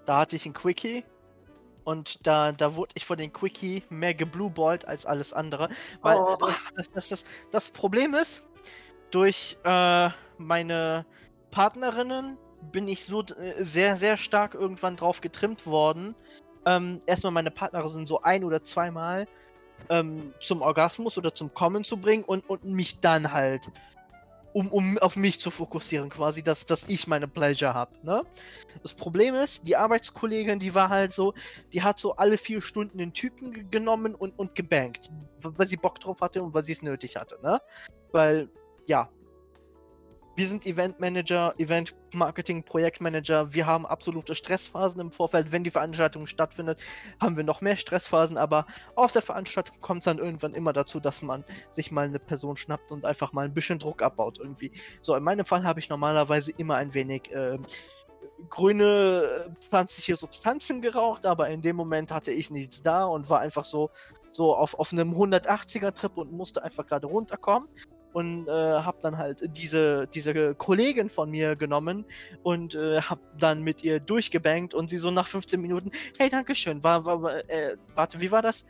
Da 0.04 0.18
hatte 0.18 0.36
ich 0.36 0.46
ein 0.46 0.52
Quickie 0.52 1.04
und 1.84 2.26
da, 2.26 2.52
da 2.52 2.74
wurde 2.76 2.92
ich 2.96 3.04
von 3.06 3.18
den 3.18 3.32
Quickie 3.32 3.84
mehr 3.88 4.14
geblueballt 4.14 4.86
als 4.86 5.06
alles 5.06 5.32
andere. 5.32 5.68
Weil 6.00 6.18
Oh. 6.18 6.36
das, 6.36 6.60
das, 6.76 6.90
das, 6.90 7.08
das, 7.08 7.24
das 7.50 7.68
Problem 7.70 8.14
ist, 8.14 8.42
durch 9.10 9.58
äh, 9.64 10.10
meine 10.38 11.06
Partnerinnen 11.50 12.38
bin 12.72 12.88
ich 12.88 13.04
so 13.04 13.22
äh, 13.22 13.62
sehr, 13.62 13.96
sehr 13.96 14.16
stark 14.16 14.54
irgendwann 14.54 14.96
drauf 14.96 15.20
getrimmt 15.20 15.66
worden. 15.66 16.14
Ähm, 16.66 17.00
erstmal 17.06 17.32
meine 17.32 17.50
Partnerin 17.50 18.06
so 18.06 18.22
ein 18.22 18.44
oder 18.44 18.62
zweimal 18.62 19.26
ähm, 19.88 20.34
zum 20.40 20.62
Orgasmus 20.62 21.18
oder 21.18 21.34
zum 21.34 21.52
Kommen 21.54 21.84
zu 21.84 21.96
bringen 21.96 22.24
und, 22.24 22.48
und 22.48 22.64
mich 22.64 23.00
dann 23.00 23.32
halt, 23.32 23.68
um, 24.52 24.68
um 24.68 24.98
auf 24.98 25.16
mich 25.16 25.40
zu 25.40 25.50
fokussieren, 25.50 26.10
quasi, 26.10 26.42
dass, 26.42 26.66
dass 26.66 26.84
ich 26.84 27.06
meine 27.06 27.26
Pleasure 27.26 27.72
habe. 27.72 27.92
Ne? 28.02 28.22
Das 28.82 28.92
Problem 28.94 29.34
ist, 29.34 29.66
die 29.66 29.76
Arbeitskollegin, 29.76 30.58
die 30.58 30.74
war 30.74 30.90
halt 30.90 31.12
so, 31.12 31.32
die 31.72 31.82
hat 31.82 31.98
so 31.98 32.16
alle 32.16 32.36
vier 32.36 32.60
Stunden 32.60 32.98
den 32.98 33.12
Typen 33.12 33.52
ge- 33.52 33.64
genommen 33.70 34.14
und, 34.14 34.38
und 34.38 34.54
gebankt, 34.54 35.10
weil 35.40 35.66
sie 35.66 35.76
Bock 35.76 36.00
drauf 36.00 36.20
hatte 36.20 36.42
und 36.42 36.52
weil 36.52 36.62
sie 36.62 36.72
es 36.72 36.82
nötig 36.82 37.16
hatte. 37.16 37.38
Ne? 37.42 37.60
Weil, 38.10 38.50
ja, 38.86 39.08
wir 40.34 40.48
sind 40.48 40.66
Eventmanager, 40.66 41.54
Event-Marketing, 41.58 42.64
Projektmanager. 42.64 43.52
Wir 43.52 43.66
haben 43.66 43.84
absolute 43.84 44.34
Stressphasen 44.34 45.00
im 45.00 45.12
Vorfeld. 45.12 45.52
Wenn 45.52 45.62
die 45.62 45.70
Veranstaltung 45.70 46.26
stattfindet, 46.26 46.80
haben 47.20 47.36
wir 47.36 47.44
noch 47.44 47.60
mehr 47.60 47.76
Stressphasen. 47.76 48.38
Aber 48.38 48.66
aus 48.94 49.12
der 49.12 49.22
Veranstaltung 49.22 49.80
kommt 49.80 50.00
es 50.00 50.04
dann 50.06 50.18
irgendwann 50.18 50.54
immer 50.54 50.72
dazu, 50.72 51.00
dass 51.00 51.20
man 51.20 51.44
sich 51.72 51.92
mal 51.92 52.06
eine 52.06 52.18
Person 52.18 52.56
schnappt 52.56 52.92
und 52.92 53.04
einfach 53.04 53.32
mal 53.32 53.44
ein 53.44 53.52
bisschen 53.52 53.78
Druck 53.78 54.00
abbaut 54.02 54.38
irgendwie. 54.38 54.72
So, 55.02 55.14
in 55.14 55.22
meinem 55.22 55.44
Fall 55.44 55.64
habe 55.64 55.80
ich 55.80 55.90
normalerweise 55.90 56.52
immer 56.52 56.76
ein 56.76 56.94
wenig 56.94 57.30
ähm, 57.32 57.66
grüne 58.48 59.46
äh, 59.48 59.50
pflanzliche 59.60 60.16
Substanzen 60.16 60.80
geraucht, 60.80 61.26
aber 61.26 61.48
in 61.50 61.60
dem 61.60 61.76
Moment 61.76 62.10
hatte 62.10 62.32
ich 62.32 62.50
nichts 62.50 62.80
da 62.80 63.04
und 63.04 63.28
war 63.28 63.40
einfach 63.40 63.64
so, 63.64 63.90
so 64.30 64.56
auf, 64.56 64.74
auf 64.78 64.92
einem 64.92 65.12
180er-Trip 65.12 66.16
und 66.16 66.32
musste 66.32 66.62
einfach 66.62 66.86
gerade 66.86 67.06
runterkommen 67.06 67.68
und 68.12 68.48
äh, 68.48 68.50
habe 68.50 68.98
dann 69.00 69.18
halt 69.18 69.48
diese, 69.56 70.06
diese 70.08 70.54
Kollegin 70.54 71.10
von 71.10 71.30
mir 71.30 71.56
genommen 71.56 72.04
und 72.42 72.74
äh, 72.74 73.00
habe 73.00 73.20
dann 73.38 73.62
mit 73.62 73.82
ihr 73.82 74.00
durchgebankt 74.00 74.74
und 74.74 74.88
sie 74.88 74.98
so 74.98 75.10
nach 75.10 75.26
15 75.26 75.60
Minuten, 75.60 75.90
hey, 76.18 76.28
Dankeschön, 76.28 76.82
war, 76.82 77.04
war, 77.04 77.48
äh, 77.48 77.76
warte, 77.94 78.20
wie 78.20 78.30
war 78.30 78.42
das? 78.42 78.64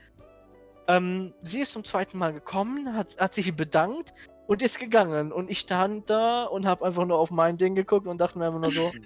Ähm, 0.88 1.32
sie 1.42 1.60
ist 1.60 1.72
zum 1.72 1.84
zweiten 1.84 2.18
Mal 2.18 2.32
gekommen, 2.32 2.94
hat, 2.94 3.18
hat 3.18 3.34
sich 3.34 3.54
bedankt 3.54 4.12
und 4.46 4.62
ist 4.62 4.78
gegangen 4.78 5.32
und 5.32 5.50
ich 5.50 5.60
stand 5.60 6.10
da 6.10 6.44
und 6.44 6.66
habe 6.66 6.84
einfach 6.84 7.06
nur 7.06 7.18
auf 7.18 7.30
mein 7.30 7.56
Ding 7.56 7.74
geguckt 7.74 8.06
und 8.06 8.20
dachte 8.20 8.38
mir 8.38 8.46
einfach 8.46 8.60
nur 8.60 8.72
so, 8.72 8.90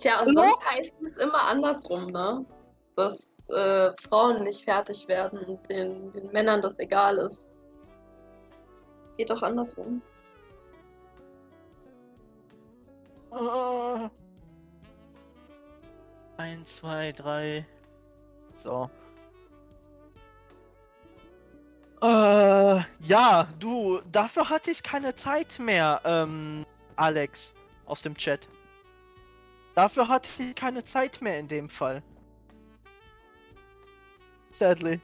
Tja, 0.00 0.22
und 0.22 0.34
sonst 0.34 0.60
heißt 0.64 0.94
es 1.02 1.12
immer 1.12 1.42
andersrum, 1.42 2.06
ne? 2.06 2.44
Dass 2.96 3.28
äh, 3.48 3.90
Frauen 4.00 4.44
nicht 4.44 4.64
fertig 4.64 5.06
werden 5.08 5.40
und 5.40 5.68
den, 5.68 6.12
den 6.12 6.32
Männern 6.32 6.62
das 6.62 6.78
egal 6.78 7.18
ist. 7.18 7.46
Geht 9.20 9.28
doch 9.28 9.42
andersrum. 9.42 10.00
Ah. 13.30 14.10
Eins, 16.38 16.76
zwei, 16.76 17.12
drei. 17.12 17.66
So. 18.56 18.88
Äh, 22.00 22.80
ja, 23.00 23.46
du, 23.58 24.00
dafür 24.10 24.48
hatte 24.48 24.70
ich 24.70 24.82
keine 24.82 25.14
Zeit 25.14 25.58
mehr, 25.58 26.00
ähm, 26.06 26.64
Alex, 26.96 27.52
aus 27.84 28.00
dem 28.00 28.16
Chat. 28.16 28.48
Dafür 29.74 30.08
hatte 30.08 30.30
ich 30.42 30.54
keine 30.54 30.82
Zeit 30.82 31.20
mehr 31.20 31.38
in 31.38 31.46
dem 31.46 31.68
Fall. 31.68 32.02
Sadly. 34.50 34.98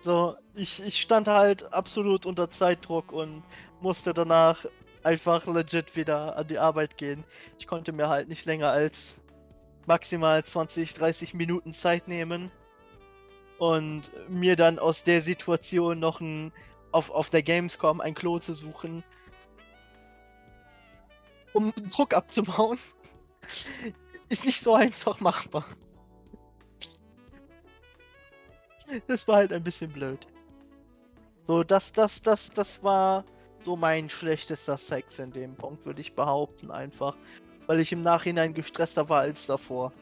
So, 0.00 0.36
ich, 0.54 0.82
ich 0.82 1.00
stand 1.00 1.28
halt 1.28 1.72
absolut 1.72 2.26
unter 2.26 2.50
Zeitdruck 2.50 3.12
und 3.12 3.42
musste 3.80 4.14
danach 4.14 4.64
einfach 5.02 5.46
legit 5.46 5.96
wieder 5.96 6.36
an 6.36 6.46
die 6.46 6.58
Arbeit 6.58 6.96
gehen. 6.96 7.24
Ich 7.58 7.66
konnte 7.66 7.92
mir 7.92 8.08
halt 8.08 8.28
nicht 8.28 8.46
länger 8.46 8.70
als 8.70 9.20
maximal 9.86 10.42
20, 10.42 10.94
30 10.94 11.34
Minuten 11.34 11.74
Zeit 11.74 12.08
nehmen 12.08 12.50
und 13.58 14.10
mir 14.28 14.56
dann 14.56 14.78
aus 14.78 15.04
der 15.04 15.20
Situation 15.20 15.98
noch 15.98 16.20
ein, 16.20 16.52
auf, 16.92 17.10
auf 17.10 17.30
der 17.30 17.42
Gamescom 17.42 18.00
ein 18.00 18.14
Klo 18.14 18.38
zu 18.38 18.54
suchen, 18.54 19.04
um 21.52 21.72
Druck 21.92 22.14
abzubauen, 22.14 22.78
ist 24.28 24.44
nicht 24.44 24.60
so 24.60 24.74
einfach 24.74 25.20
machbar. 25.20 25.64
Das 29.06 29.26
war 29.26 29.36
halt 29.36 29.52
ein 29.52 29.62
bisschen 29.62 29.90
blöd. 29.90 30.26
So, 31.44 31.62
das, 31.62 31.92
das, 31.92 32.22
das, 32.22 32.50
das 32.50 32.82
war 32.82 33.24
so 33.64 33.76
mein 33.76 34.08
schlechtester 34.08 34.76
Sex 34.76 35.18
in 35.18 35.30
dem 35.32 35.54
Punkt, 35.54 35.84
würde 35.84 36.00
ich 36.00 36.14
behaupten, 36.14 36.70
einfach. 36.70 37.16
Weil 37.66 37.80
ich 37.80 37.92
im 37.92 38.02
Nachhinein 38.02 38.54
gestresster 38.54 39.08
war 39.08 39.20
als 39.20 39.46
davor. 39.46 39.92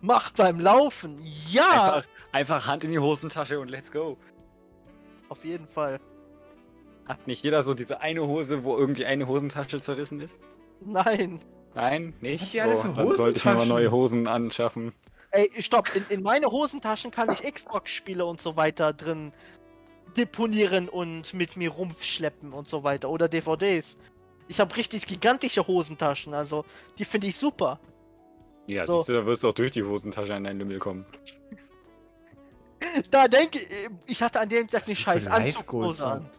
Macht 0.00 0.36
beim 0.36 0.60
Laufen, 0.60 1.20
ja! 1.50 1.94
Einfach, 1.96 2.08
einfach 2.32 2.66
Hand 2.66 2.84
in 2.84 2.92
die 2.92 2.98
Hosentasche 2.98 3.58
und 3.58 3.68
let's 3.68 3.90
go. 3.90 4.16
Auf 5.28 5.44
jeden 5.44 5.66
Fall. 5.66 5.98
Hat 7.06 7.26
nicht 7.26 7.42
jeder 7.42 7.62
so 7.62 7.74
diese 7.74 8.00
eine 8.00 8.26
Hose, 8.26 8.64
wo 8.64 8.76
irgendwie 8.76 9.06
eine 9.06 9.26
Hosentasche 9.26 9.80
zerrissen 9.80 10.20
ist? 10.20 10.38
Nein. 10.84 11.40
Nein, 11.74 12.14
nicht. 12.20 12.42
habt 12.42 12.54
ihr 12.54 12.62
alle 12.62 12.76
Oh, 12.76 12.80
für 12.80 12.92
dann 12.92 13.16
sollte 13.16 13.38
ich 13.38 13.44
mir 13.44 13.54
mal 13.54 13.66
neue 13.66 13.90
Hosen 13.90 14.28
anschaffen. 14.28 14.92
Ey, 15.30 15.50
stopp, 15.62 15.94
in, 15.94 16.04
in 16.08 16.22
meine 16.22 16.46
Hosentaschen 16.46 17.10
kann 17.10 17.30
ich 17.30 17.42
Xbox-Spiele 17.42 18.24
und 18.24 18.40
so 18.40 18.56
weiter 18.56 18.92
drin 18.92 19.32
deponieren 20.16 20.88
und 20.88 21.34
mit 21.34 21.56
mir 21.56 21.70
rumschleppen 21.70 22.52
und 22.52 22.68
so 22.68 22.82
weiter. 22.82 23.10
Oder 23.10 23.28
DVDs. 23.28 23.96
Ich 24.48 24.58
habe 24.58 24.74
richtig 24.76 25.06
gigantische 25.06 25.66
Hosentaschen, 25.66 26.32
also 26.32 26.64
die 26.98 27.04
finde 27.04 27.26
ich 27.26 27.36
super. 27.36 27.78
Ja, 28.66 28.86
So. 28.86 28.98
siehst 28.98 29.10
du, 29.10 29.12
da 29.14 29.26
wirst 29.26 29.42
du 29.44 29.48
auch 29.48 29.54
durch 29.54 29.72
die 29.72 29.82
Hosentasche 29.82 30.34
an 30.34 30.44
deinen 30.44 30.58
Lümmel 30.58 30.78
kommen. 30.78 31.04
Da 33.10 33.28
denke 33.28 33.58
ich, 33.58 33.68
ich 34.06 34.22
hatte 34.22 34.40
an 34.40 34.48
dem 34.48 34.66
Tag 34.68 34.88
ist 34.88 35.00
scheiß 35.00 35.26
Anzughose 35.26 36.06
an. 36.06 36.30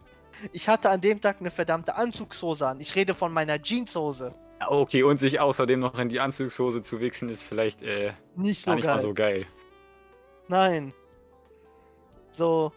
Ich 0.52 0.68
hatte 0.70 0.90
an 0.90 1.02
dem 1.02 1.20
Tag 1.22 1.38
eine 1.40 1.52
verdammte 1.52 1.96
Anzugshose 1.96 2.68
an. 2.68 2.80
Ich 2.80 2.96
rede 2.96 3.14
von 3.14 3.32
meiner 3.34 3.62
Jeanshose. 3.62 4.34
Okay, 4.68 5.04
und 5.04 5.18
sich 5.20 5.40
außerdem 5.40 5.80
noch 5.80 5.98
in 6.00 6.10
die 6.10 6.20
Anzugshose 6.20 6.82
zu 6.82 7.00
wichsen, 7.00 7.30
ist 7.30 7.44
vielleicht 7.44 7.82
äh, 7.82 8.14
Nicht 8.36 8.62
so 8.62 8.74
nicht 8.74 8.84
geil. 8.86 8.96
mal 8.96 9.02
so 9.02 9.14
geil. 9.14 9.46
Nein. 10.48 10.94
So. 12.32 12.72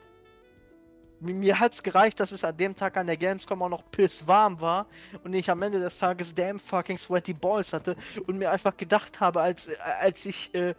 Mi- 1.20 1.34
Mir 1.34 1.58
hat's 1.60 1.82
gereicht, 1.82 2.18
dass 2.20 2.32
es 2.32 2.44
an 2.44 2.56
dem 2.56 2.74
Tag 2.76 2.96
an 2.96 3.06
der 3.06 3.16
Gamescom 3.16 3.62
auch 3.62 3.68
noch 3.68 3.90
pisswarm 3.90 4.60
war 4.60 4.86
und 5.24 5.34
ich 5.34 5.50
am 5.50 5.62
Ende 5.62 5.80
des 5.80 5.98
Tages 5.98 6.34
damn 6.34 6.58
fucking 6.58 6.98
sweaty 6.98 7.32
balls 7.32 7.72
hatte 7.72 7.96
und 8.26 8.38
mir 8.38 8.50
einfach 8.50 8.76
gedacht 8.76 9.20
habe, 9.20 9.40
als, 9.40 9.66
äh, 9.68 9.76
als 10.00 10.26
ich 10.26 10.54
äh, 10.54 10.74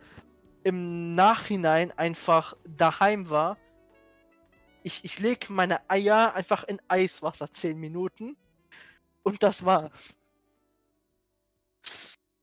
im 0.64 1.16
Nachhinein 1.16 1.92
einfach 1.98 2.56
daheim 2.66 3.30
war, 3.30 3.58
ich, 4.84 5.04
ich 5.04 5.20
leg 5.20 5.50
meine 5.50 5.90
Eier 5.90 6.34
einfach 6.36 6.64
in 6.64 6.82
Eiswasser 6.88 7.50
10 7.50 7.80
Minuten 7.80 8.38
und 9.24 9.42
das 9.44 9.66
war's. 9.66 10.16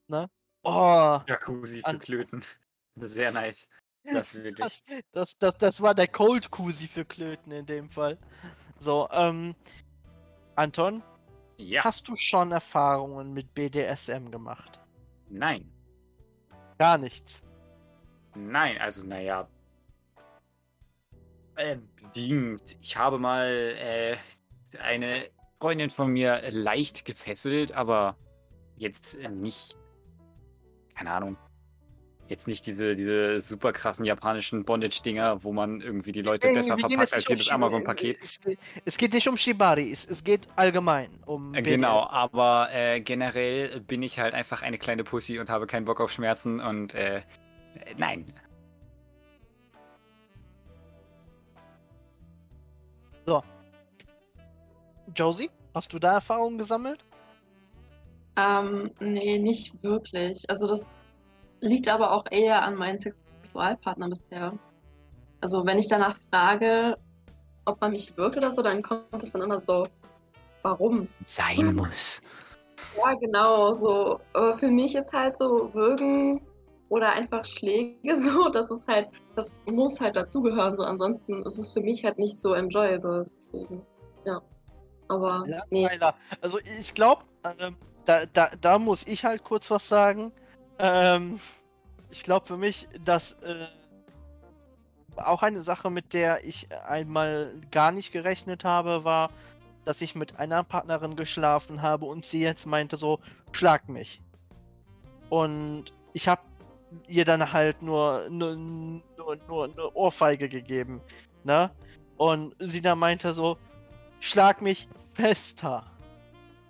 Ne? 0.09 0.29
Oh. 0.63 1.21
Jacuzzi 1.27 1.83
für 1.85 1.99
Klöten. 1.99 2.45
Sehr 2.97 3.33
nice. 3.33 3.69
Das 4.05 4.35
will 4.35 4.55
ich. 4.59 4.83
Das, 5.13 5.37
das, 5.39 5.57
das 5.59 5.81
war 5.81 5.95
der 5.95 6.09
Cold 6.09 6.51
Kusi 6.51 6.89
für 6.89 7.05
Klöten 7.05 7.53
in 7.53 7.67
dem 7.67 7.89
Fall. 7.89 8.19
So, 8.79 9.09
ähm. 9.11 9.55
Anton, 10.57 11.03
Ja. 11.57 11.85
hast 11.85 12.09
du 12.09 12.17
schon 12.17 12.53
Erfahrungen 12.53 13.33
mit 13.33 13.55
BDSM 13.55 14.31
gemacht? 14.31 14.81
Nein. 15.29 15.71
Gar 16.79 16.99
nichts. 16.99 17.43
Nein, 18.35 18.79
also 18.79 19.07
naja. 19.07 19.49
Ähm, 21.57 21.89
Ding. 22.15 22.59
Ich 22.83 22.97
habe 22.97 23.19
mal 23.19 23.47
äh, 23.79 24.17
eine 24.83 25.27
Freundin 25.61 25.91
von 25.91 26.11
mir 26.11 26.43
leicht 26.51 27.05
gefesselt, 27.05 27.73
aber 27.77 28.17
jetzt 28.77 29.17
äh, 29.19 29.29
nicht. 29.29 29.77
keine 30.97 31.11
Ahnung, 31.13 31.37
jetzt 32.29 32.47
nicht 32.47 32.65
diese, 32.67 32.95
diese 32.95 33.41
super 33.41 33.73
krassen 33.73 34.05
japanischen 34.05 34.65
Bondage-Dinger, 34.65 35.43
wo 35.43 35.53
man 35.53 35.81
irgendwie 35.81 36.13
die 36.13 36.23
Leute 36.23 36.49
besser 36.53 36.79
verpackt 36.79 37.13
als 37.13 37.27
um 37.27 37.35
jedes 37.35 37.49
Shib- 37.49 37.53
Amazon-Paket. 37.53 38.19
Es, 38.23 38.41
es 38.85 38.97
geht 38.97 39.13
nicht 39.13 39.29
um 39.29 39.37
Shibari, 39.37 39.91
es, 39.91 40.07
es 40.07 40.23
geht 40.23 40.47
allgemein 40.57 41.11
um 41.27 41.53
Äh, 41.55 41.59
BDS. 41.63 41.75
Genau, 41.77 42.07
aber 42.07 42.69
äh, 42.73 43.01
generell 43.01 43.81
bin 43.81 44.03
ich 44.03 44.21
halt 44.21 44.35
einfach 44.35 44.63
eine 44.63 44.79
kleine 44.79 45.03
Pussy 45.05 45.41
und 45.41 45.51
habe 45.51 45.67
keinen 45.67 45.85
Bock 45.87 46.01
auf 46.01 46.13
Schmerzen 46.13 46.61
und 46.61 46.95
äh, 46.95 47.17
äh, 47.19 47.23
nein. 47.97 48.25
Josie, 55.21 55.51
hast 55.75 55.93
du 55.93 55.99
da 55.99 56.15
Erfahrungen 56.15 56.57
gesammelt? 56.57 57.05
Ähm, 58.37 58.91
nee, 59.01 59.39
nicht 59.39 59.71
wirklich. 59.83 60.49
Also 60.49 60.67
das 60.67 60.83
liegt 61.61 61.89
aber 61.89 62.13
auch 62.13 62.25
eher 62.31 62.63
an 62.63 62.75
meinen 62.75 62.99
Sexualpartner 62.99 64.09
bisher. 64.09 64.55
Also 65.43 65.67
wenn 65.67 65.79
ich 65.79 65.89
danach 65.89 66.17
frage, 66.31 66.97
ob 67.67 67.79
man 67.83 67.93
mich 67.93 68.17
wirkt 68.17 68.39
oder 68.39 68.51
so, 68.51 68.63
dann 68.63 68.81
kommt 68.81 69.23
es 69.23 69.33
dann 69.33 69.43
immer 69.43 69.61
so, 69.61 69.87
warum? 70.63 71.07
Sein 71.27 71.67
muss. 71.67 72.23
Ja, 72.97 73.13
genau, 73.13 73.75
so. 73.75 74.21
Aber 74.33 74.55
für 74.55 74.69
mich 74.69 74.95
ist 74.95 75.13
halt 75.13 75.37
so 75.37 75.69
Würgen 75.75 76.41
oder 76.89 77.13
einfach 77.13 77.45
Schläge 77.45 78.17
so, 78.17 78.49
das 78.49 78.71
ist 78.71 78.89
halt, 78.89 79.09
das 79.37 79.61
muss 79.67 80.01
halt 80.01 80.17
dazugehören. 80.17 80.79
So, 80.79 80.83
ansonsten 80.83 81.45
ist 81.45 81.59
es 81.59 81.75
für 81.75 81.83
mich 81.83 82.07
halt 82.07 82.19
nicht 82.19 82.41
so 82.41 82.55
enjoyable. 82.55 83.27
Deswegen, 83.37 83.83
ja. 84.25 84.41
Aber 85.11 85.45
nee. 85.71 85.83
Langweiler. 85.83 86.15
Also 86.41 86.61
ich 86.79 86.95
glaube, 86.95 87.25
ähm, 87.59 87.77
da, 88.05 88.27
da, 88.27 88.51
da 88.61 88.79
muss 88.79 89.07
ich 89.07 89.25
halt 89.25 89.43
kurz 89.43 89.71
was 89.71 89.89
sagen. 89.89 90.33
Ähm, 90.79 91.41
ich 92.11 92.23
glaube 92.23 92.47
für 92.47 92.57
mich, 92.57 92.89
dass 93.05 93.33
äh, 93.43 93.67
auch 95.17 95.43
eine 95.43 95.63
Sache, 95.65 95.91
mit 95.91 96.15
der 96.15 96.45
ich 96.45 96.69
einmal 96.87 97.53
gar 97.73 97.91
nicht 97.91 98.13
gerechnet 98.13 98.65
habe, 98.65 99.05
war, 99.05 99.31
dass 99.85 100.01
ich 100.01 100.15
mit 100.15 100.39
einer 100.39 100.63
Partnerin 100.63 101.17
geschlafen 101.17 101.83
habe 101.83 102.07
und 102.07 102.25
sie 102.25 102.41
jetzt 102.41 102.67
meinte 102.67 102.97
so, 102.97 103.19
schlag 103.51 103.89
mich. 103.89 104.23
Und 105.29 105.93
ich 106.13 106.29
habe 106.29 106.43
ihr 107.09 107.25
dann 107.25 107.53
halt 107.53 107.83
nur, 107.83 108.29
nur, 108.31 108.55
nur, 108.55 109.37
nur 109.49 109.65
eine 109.65 109.95
Ohrfeige 109.95 110.49
gegeben. 110.49 111.01
Ne? 111.43 111.71
Und 112.17 112.55
sie 112.61 112.81
dann 112.81 112.99
meinte 112.99 113.35
so, 113.35 113.59
schlag 114.21 114.63
mich 114.63 114.89
fester. 115.15 115.91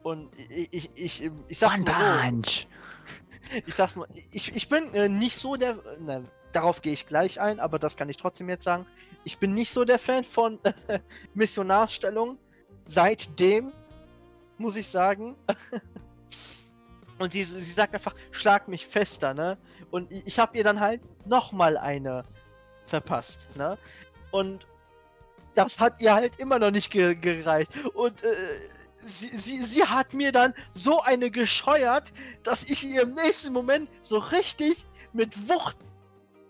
Und 0.03 0.31
ich, 0.49 0.69
ich, 0.73 0.91
ich, 0.95 1.31
ich 1.49 1.59
sag's 1.59 1.81
One 1.81 1.91
mal 1.91 2.31
Punch. 2.31 2.67
so, 3.03 3.57
ich 3.67 3.75
sag's 3.75 3.97
mal, 3.97 4.09
ich, 4.33 4.55
ich 4.57 4.69
bin 4.69 4.95
äh, 4.95 5.09
nicht 5.09 5.37
so 5.37 5.57
der, 5.57 5.79
ne, 5.99 6.25
darauf 6.53 6.81
gehe 6.81 6.93
ich 6.93 7.07
gleich 7.07 7.41
ein, 7.41 7.61
aber 7.61 7.79
das 7.79 7.97
kann 7.97 8.09
ich 8.09 8.17
trotzdem 8.17 8.49
jetzt 8.49 8.65
sagen. 8.65 8.87
Ich 9.25 9.39
bin 9.39 9.53
nicht 9.53 9.73
so 9.73 9.85
der 9.85 9.99
Fan 9.99 10.25
von 10.25 10.59
äh, 10.65 11.01
Missionarstellung. 11.35 12.39
Seitdem, 12.87 13.73
muss 14.57 14.77
ich 14.77 14.89
sagen. 14.89 15.37
Und 17.19 17.33
sie, 17.33 17.45
sie 17.45 17.61
sagt 17.61 17.93
einfach, 17.93 18.15
schlag 18.31 18.67
mich 18.67 18.87
fester, 18.87 19.35
ne? 19.35 19.59
Und 19.91 20.11
ich, 20.11 20.27
ich 20.27 20.39
habe 20.39 20.57
ihr 20.57 20.65
dann 20.65 20.81
halt 20.81 21.03
nochmal 21.27 21.77
eine 21.77 22.25
verpasst, 22.87 23.47
ne? 23.57 23.77
Und 24.31 24.67
das 25.63 25.81
hat 25.81 26.01
ihr 26.03 26.15
halt 26.15 26.39
immer 26.39 26.59
noch 26.59 26.71
nicht 26.71 26.91
ge 26.91 27.15
gereicht. 27.15 27.71
Und 27.95 28.23
äh, 28.23 28.35
sie, 29.05 29.29
sie, 29.37 29.63
sie 29.65 29.85
hat 29.85 30.13
mir 30.13 30.33
dann 30.33 30.55
so 30.73 31.01
eine 31.03 31.31
gescheuert, 31.31 32.13
dass 32.43 32.65
ich 32.65 32.85
ihr 32.85 33.03
im 33.03 33.15
nächsten 33.15 33.53
Moment 33.53 33.91
so 34.03 34.19
richtig 34.19 34.87
mit 35.13 35.49
Wucht 35.49 35.77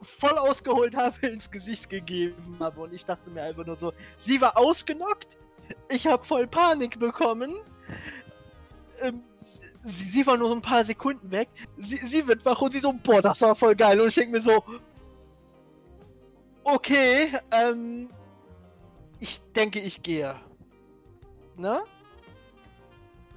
voll 0.03 0.39
ausgeholt 0.39 0.97
habe, 0.97 1.27
ins 1.27 1.51
Gesicht 1.51 1.91
gegeben 1.91 2.57
habe. 2.59 2.81
Und 2.81 2.93
ich 2.93 3.05
dachte 3.05 3.31
mir 3.31 3.43
einfach 3.43 3.67
nur 3.67 3.77
so, 3.77 3.93
sie 4.17 4.41
war 4.41 4.57
ausgenockt, 4.57 5.37
ich 5.89 6.07
habe 6.07 6.25
voll 6.25 6.47
Panik 6.47 6.99
bekommen. 6.99 7.57
Ähm, 9.01 9.23
sie, 9.83 10.05
sie 10.05 10.27
war 10.27 10.37
nur 10.37 10.53
ein 10.53 10.63
paar 10.63 10.85
Sekunden 10.85 11.31
weg. 11.31 11.49
Sie, 11.77 11.97
sie 11.97 12.27
wird 12.27 12.45
wach 12.45 12.61
und 12.61 12.73
sie 12.73 12.81
so, 12.81 12.93
boah, 12.93 13.21
das 13.21 13.41
war 13.43 13.55
voll 13.55 13.75
geil. 13.77 14.01
Und 14.01 14.09
ich 14.09 14.15
denke 14.15 14.33
mir 14.33 14.41
so, 14.41 14.63
okay, 16.65 17.33
ähm, 17.53 18.09
ich 19.21 19.41
denke, 19.55 19.79
ich 19.81 20.03
gehe. 20.03 20.35
Ne? 21.57 21.81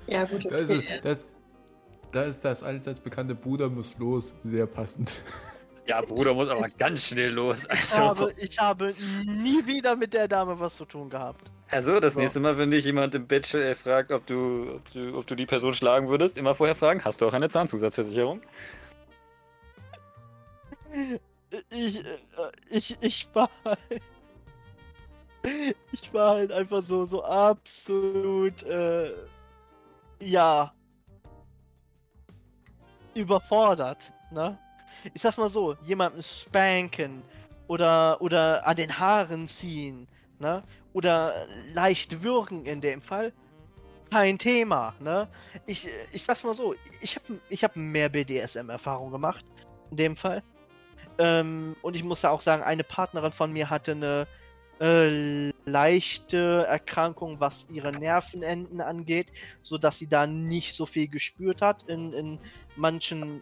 Ja, 0.08 0.26
gut, 0.26 0.46
Da 0.50 0.58
ist, 0.58 0.72
okay. 0.72 0.88
es- 0.98 1.02
das, 1.04 1.26
da 2.12 2.24
ist 2.24 2.44
das 2.46 2.64
allseits 2.64 3.00
bekannte 3.00 3.36
Bruder 3.36 3.70
muss 3.70 3.98
los 3.98 4.36
sehr 4.44 4.66
passend. 4.66 5.14
Ja, 5.86 6.02
Bruder 6.02 6.34
muss 6.34 6.48
aber 6.48 6.66
ganz 6.78 7.08
schnell 7.08 7.32
los. 7.32 7.66
Ich, 7.66 7.92
Also, 7.92 7.98
habe, 7.98 8.34
ich 8.38 8.58
habe 8.58 8.94
nie 9.26 9.66
wieder 9.66 9.96
mit 9.98 10.14
der 10.14 10.30
Dame 10.30 10.58
was 10.58 10.78
zu 10.78 10.86
tun 10.86 11.10
gehabt. 11.10 11.52
also 11.72 12.00
das 12.00 12.14
So. 12.14 12.22
nächste 12.22 12.40
Mal, 12.40 12.58
wenn 12.58 12.72
dich 12.72 12.86
jemand 12.86 13.14
im 13.16 13.28
Bett 13.28 13.54
äh, 13.54 13.76
fragt, 13.76 14.14
ob 14.14 14.26
du, 14.26 14.76
ob, 14.76 14.92
du, 14.94 15.18
ob 15.18 15.28
du 15.28 15.36
die 15.36 15.46
Person 15.46 15.74
schlagen 15.74 16.08
würdest, 16.08 16.38
immer 16.38 16.56
vorher 16.56 16.76
fragen, 16.76 17.04
hast 17.04 17.20
du 17.20 17.28
auch 17.28 17.34
eine 17.34 17.50
Zahnzusatzversicherung? 17.50 18.40
Ich, 21.70 21.98
äh, 22.06 22.18
ich, 22.70 22.98
ich 23.02 23.28
war 23.34 23.50
ich 25.92 26.14
war 26.14 26.36
halt 26.36 26.52
einfach 26.52 26.82
so, 26.82 27.06
so 27.06 27.24
absolut, 27.24 28.64
äh, 28.64 29.14
ja, 30.20 30.74
überfordert, 33.14 34.14
ne? 34.32 34.58
Ich 35.14 35.22
sag's 35.22 35.38
mal 35.38 35.50
so, 35.50 35.76
jemanden 35.84 36.24
spanken 36.24 37.24
oder, 37.68 38.22
oder 38.22 38.66
an 38.66 38.76
den 38.76 38.98
Haaren 38.98 39.48
ziehen, 39.48 40.08
ne? 40.40 40.62
Oder 40.94 41.48
leicht 41.74 42.24
würgen 42.24 42.66
in 42.66 42.80
dem 42.80 43.02
Fall, 43.02 43.34
kein 44.10 44.38
Thema, 44.38 44.94
ne? 45.00 45.28
Ich, 45.66 45.90
ich 46.12 46.24
sag's 46.24 46.44
mal 46.44 46.54
so, 46.54 46.76
ich 47.02 47.16
habe 47.16 47.40
ich 47.50 47.64
hab 47.64 47.76
mehr 47.76 48.10
BDSM-Erfahrung 48.10 49.12
gemacht, 49.12 49.46
in 49.92 49.98
dem 49.98 50.16
Fall. 50.16 50.44
Ähm, 51.18 51.76
und 51.82 51.96
ich 51.96 52.04
muss 52.04 52.22
da 52.22 52.30
auch 52.30 52.42
sagen, 52.42 52.64
eine 52.64 52.84
Partnerin 52.84 53.32
von 53.34 53.52
mir 53.52 53.70
hatte 53.70 53.92
eine 53.92 54.28
äh, 54.80 55.50
leichte 55.66 56.66
Erkrankung, 56.68 57.40
was 57.40 57.68
ihre 57.72 57.92
Nervenenden 57.92 58.82
angeht, 58.82 59.32
sodass 59.62 60.00
sie 60.00 60.08
da 60.08 60.28
nicht 60.28 60.74
so 60.74 60.86
viel 60.86 61.08
gespürt 61.08 61.62
hat 61.62 61.84
in, 61.84 62.14
in 62.14 62.40
manchen 62.76 63.42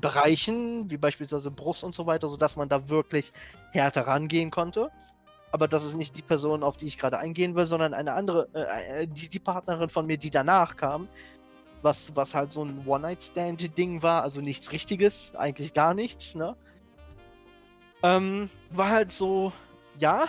Bereichen, 0.00 0.90
wie 0.90 0.98
beispielsweise 0.98 1.50
Brust 1.50 1.82
und 1.82 1.94
so 1.94 2.06
weiter, 2.06 2.28
sodass 2.28 2.56
man 2.56 2.68
da 2.68 2.88
wirklich 2.88 3.32
härter 3.72 4.06
rangehen 4.06 4.50
konnte. 4.50 4.90
Aber 5.52 5.66
das 5.66 5.84
ist 5.84 5.96
nicht 5.96 6.16
die 6.16 6.22
Person, 6.22 6.62
auf 6.62 6.76
die 6.76 6.86
ich 6.86 6.98
gerade 6.98 7.18
eingehen 7.18 7.56
will, 7.56 7.66
sondern 7.66 7.92
eine 7.92 8.12
andere, 8.12 8.48
äh, 8.54 9.02
äh, 9.02 9.06
die, 9.08 9.28
die 9.28 9.40
Partnerin 9.40 9.88
von 9.88 10.06
mir, 10.06 10.16
die 10.16 10.30
danach 10.30 10.76
kam, 10.76 11.08
was, 11.82 12.14
was 12.14 12.34
halt 12.34 12.52
so 12.52 12.64
ein 12.64 12.86
One-Night-Stand-Ding 12.86 14.02
war, 14.02 14.22
also 14.22 14.40
nichts 14.40 14.70
Richtiges, 14.70 15.32
eigentlich 15.34 15.74
gar 15.74 15.94
nichts, 15.94 16.34
ne? 16.34 16.56
Ähm, 18.02 18.48
war 18.70 18.90
halt 18.90 19.12
so, 19.12 19.52
ja, 19.98 20.26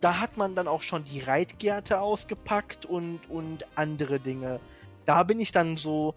da 0.00 0.18
hat 0.18 0.36
man 0.36 0.54
dann 0.54 0.68
auch 0.68 0.82
schon 0.82 1.04
die 1.04 1.20
Reitgerte 1.20 2.00
ausgepackt 2.00 2.86
und, 2.86 3.20
und 3.28 3.66
andere 3.76 4.18
Dinge. 4.18 4.60
Da 5.04 5.22
bin 5.22 5.40
ich 5.40 5.52
dann 5.52 5.76
so 5.76 6.14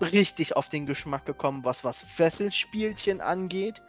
richtig 0.00 0.54
auf 0.56 0.68
den 0.68 0.86
Geschmack 0.86 1.24
gekommen, 1.24 1.64
was 1.64 1.84
was 1.84 2.02
Fesselspielchen 2.02 3.20
angeht 3.20 3.82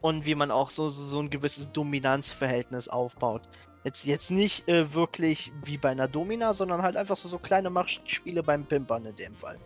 und 0.00 0.26
wie 0.26 0.34
man 0.34 0.50
auch 0.50 0.70
so, 0.70 0.88
so, 0.88 1.02
so 1.02 1.20
ein 1.20 1.30
gewisses 1.30 1.70
Dominanzverhältnis 1.70 2.88
aufbaut. 2.88 3.42
Jetzt, 3.84 4.04
jetzt 4.04 4.30
nicht 4.30 4.68
äh, 4.68 4.92
wirklich 4.92 5.52
wie 5.64 5.78
bei 5.78 5.90
einer 5.90 6.08
Domina, 6.08 6.52
sondern 6.52 6.82
halt 6.82 6.96
einfach 6.96 7.16
so, 7.16 7.28
so 7.28 7.38
kleine 7.38 7.70
Machtspiele 7.70 8.42
beim 8.42 8.64
Pimpern 8.64 9.06
in 9.06 9.16
dem 9.16 9.34
Fall. 9.34 9.58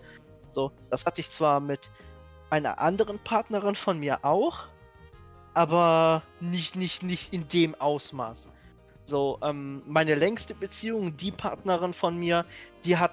So, 0.50 0.70
das 0.90 1.06
hatte 1.06 1.22
ich 1.22 1.30
zwar 1.30 1.60
mit 1.60 1.90
einer 2.50 2.78
anderen 2.78 3.18
Partnerin 3.18 3.74
von 3.74 3.98
mir 3.98 4.24
auch, 4.24 4.66
aber 5.54 6.22
nicht, 6.40 6.76
nicht, 6.76 7.02
nicht 7.02 7.32
in 7.32 7.46
dem 7.48 7.74
Ausmaß. 7.74 8.48
So, 9.04 9.38
ähm, 9.42 9.82
meine 9.86 10.14
längste 10.14 10.54
Beziehung, 10.54 11.16
die 11.16 11.32
Partnerin 11.32 11.92
von 11.92 12.16
mir, 12.16 12.44
die 12.84 12.96
hat 12.96 13.12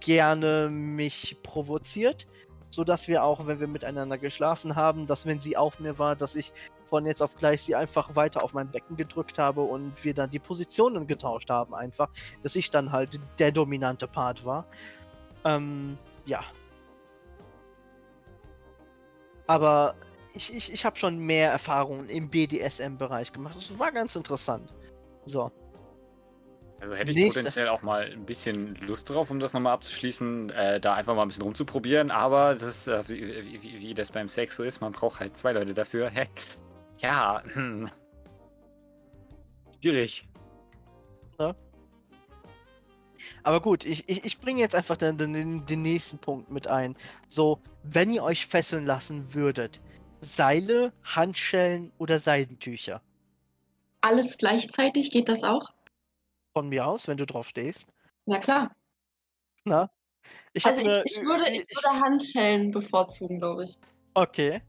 gerne 0.00 0.68
mich 0.70 1.36
provoziert, 1.42 2.26
sodass 2.70 3.06
wir 3.06 3.22
auch, 3.22 3.46
wenn 3.46 3.60
wir 3.60 3.68
miteinander 3.68 4.16
geschlafen 4.16 4.76
haben, 4.76 5.06
dass 5.06 5.26
wenn 5.26 5.38
sie 5.38 5.56
auf 5.56 5.78
mir 5.78 5.98
war, 5.98 6.16
dass 6.16 6.36
ich 6.36 6.52
von 6.86 7.06
jetzt 7.06 7.22
auf 7.22 7.36
gleich 7.36 7.62
sie 7.62 7.76
einfach 7.76 8.16
weiter 8.16 8.42
auf 8.42 8.54
mein 8.54 8.70
Becken 8.70 8.96
gedrückt 8.96 9.38
habe 9.38 9.60
und 9.60 10.02
wir 10.02 10.14
dann 10.14 10.30
die 10.30 10.38
Positionen 10.38 11.06
getauscht 11.06 11.50
haben 11.50 11.74
einfach, 11.74 12.08
dass 12.42 12.56
ich 12.56 12.70
dann 12.70 12.90
halt 12.90 13.20
der 13.38 13.52
dominante 13.52 14.08
Part 14.08 14.44
war. 14.44 14.66
Ähm, 15.44 15.98
ja. 16.26 16.42
Aber 19.46 19.94
ich, 20.40 20.54
ich, 20.54 20.72
ich 20.72 20.84
habe 20.86 20.96
schon 20.96 21.18
mehr 21.18 21.50
Erfahrungen 21.52 22.08
im 22.08 22.30
BDSM-Bereich 22.30 23.32
gemacht. 23.32 23.54
Das 23.56 23.78
war 23.78 23.92
ganz 23.92 24.16
interessant. 24.16 24.72
So. 25.26 25.50
Also 26.80 26.94
hätte 26.94 27.10
ich 27.10 27.16
Nächste. 27.18 27.40
potenziell 27.40 27.68
auch 27.68 27.82
mal 27.82 28.10
ein 28.10 28.24
bisschen 28.24 28.74
Lust 28.76 29.10
drauf, 29.10 29.30
um 29.30 29.38
das 29.38 29.52
nochmal 29.52 29.74
abzuschließen, 29.74 30.48
äh, 30.50 30.80
da 30.80 30.94
einfach 30.94 31.14
mal 31.14 31.22
ein 31.22 31.28
bisschen 31.28 31.42
rumzuprobieren, 31.42 32.10
aber 32.10 32.54
das, 32.54 32.86
äh, 32.86 33.06
wie, 33.06 33.20
wie, 33.62 33.80
wie- 33.80 33.94
das 33.94 34.10
beim 34.10 34.30
Sex 34.30 34.56
so 34.56 34.62
ist, 34.62 34.80
man 34.80 34.92
braucht 34.92 35.20
halt 35.20 35.36
zwei 35.36 35.52
Leute 35.52 35.74
dafür. 35.74 36.08
Hä? 36.08 36.26
Ja, 36.98 37.42
hm. 37.52 37.90
Schwierig. 39.82 40.26
Aber 43.42 43.60
gut, 43.60 43.84
ich, 43.84 44.08
ich, 44.08 44.24
ich 44.24 44.38
bringe 44.38 44.60
jetzt 44.60 44.74
einfach 44.74 44.96
den, 44.96 45.18
den, 45.18 45.66
den 45.66 45.82
nächsten 45.82 46.18
Punkt 46.18 46.50
mit 46.50 46.66
ein. 46.68 46.96
So, 47.28 47.60
wenn 47.82 48.10
ihr 48.10 48.22
euch 48.22 48.46
fesseln 48.46 48.86
lassen 48.86 49.34
würdet, 49.34 49.80
Seile, 50.20 50.92
Handschellen 51.02 51.92
oder 51.98 52.18
Seidentücher? 52.18 53.02
Alles 54.02 54.38
gleichzeitig, 54.38 55.10
geht 55.10 55.28
das 55.28 55.44
auch? 55.44 55.70
Von 56.52 56.68
mir 56.68 56.86
aus, 56.86 57.08
wenn 57.08 57.16
du 57.16 57.26
drauf 57.26 57.48
stehst. 57.48 57.86
Na 58.26 58.38
klar. 58.38 58.70
Na? 59.64 59.90
Ich 60.52 60.66
Also 60.66 60.80
ich, 60.80 60.86
ich, 61.04 61.22
würde, 61.22 61.48
ich 61.50 61.60
würde 61.60 62.00
Handschellen 62.00 62.70
bevorzugen, 62.70 63.38
glaube 63.38 63.64
ich. 63.64 63.78
Okay. 64.14 64.60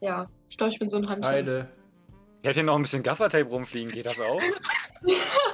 Ja, 0.00 0.28
ich 0.48 0.56
glaube, 0.56 0.72
ich 0.72 0.78
bin 0.78 0.88
so 0.88 0.96
ein 0.96 1.08
Handschellen. 1.08 1.46
Teile. 1.46 1.72
Ich 2.40 2.46
hätte 2.46 2.60
hier 2.60 2.64
noch 2.64 2.76
ein 2.76 2.82
bisschen 2.82 3.02
Gaffertape 3.02 3.44
rumfliegen, 3.44 3.92
geht 3.92 4.06
das 4.06 4.18
auch? 4.18 4.40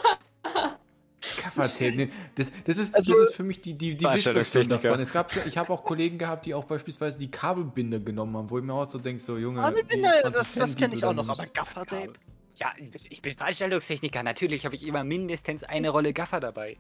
Nee, 1.81 2.11
das, 2.35 2.53
das, 2.65 2.79
ist, 2.79 2.95
Also- 2.95 3.13
das 3.13 3.31
ist 3.31 3.35
für 3.37 3.43
mich 3.43 3.61
die, 3.61 3.75
die, 3.75 3.97
die 3.97 4.05
Wischversion 4.05 4.69
davon. 4.69 5.01
Es 5.01 5.13
gab 5.13 5.33
schon, 5.33 5.43
ich 5.47 5.57
habe 5.59 5.73
auch 5.73 5.85
Kollegen 5.85 6.19
gehabt, 6.19 6.47
die 6.47 6.55
auch 6.55 6.65
beispielsweise 6.65 7.19
die 7.19 7.31
Kabelbinder 7.31 7.99
genommen 8.01 8.37
haben, 8.37 8.51
wo 8.51 8.59
ich 8.59 8.65
mir 8.65 8.75
auch 8.75 8.89
so 8.89 8.99
denke, 8.99 9.23
so 9.23 9.37
Junge, 9.39 9.63
Aber 9.63 9.77
die 9.77 9.87
Binder, 9.87 10.11
20 10.23 10.33
das, 10.35 10.55
das 10.55 10.77
kenne 10.77 10.95
ich 10.95 11.05
auch 11.05 11.15
noch, 11.15 11.29
aber. 11.29 11.45
Gaffertape? 11.47 12.13
Ja, 12.57 12.73
ich 12.79 13.21
bin 13.21 13.37
Veranstaltungstechniker. 13.37 14.23
Natürlich 14.23 14.65
habe 14.65 14.75
ich 14.75 14.87
immer 14.87 15.05
mindestens 15.05 15.63
eine 15.63 15.91
Rolle 15.91 16.13
Gaffer 16.13 16.41
dabei. 16.41 16.77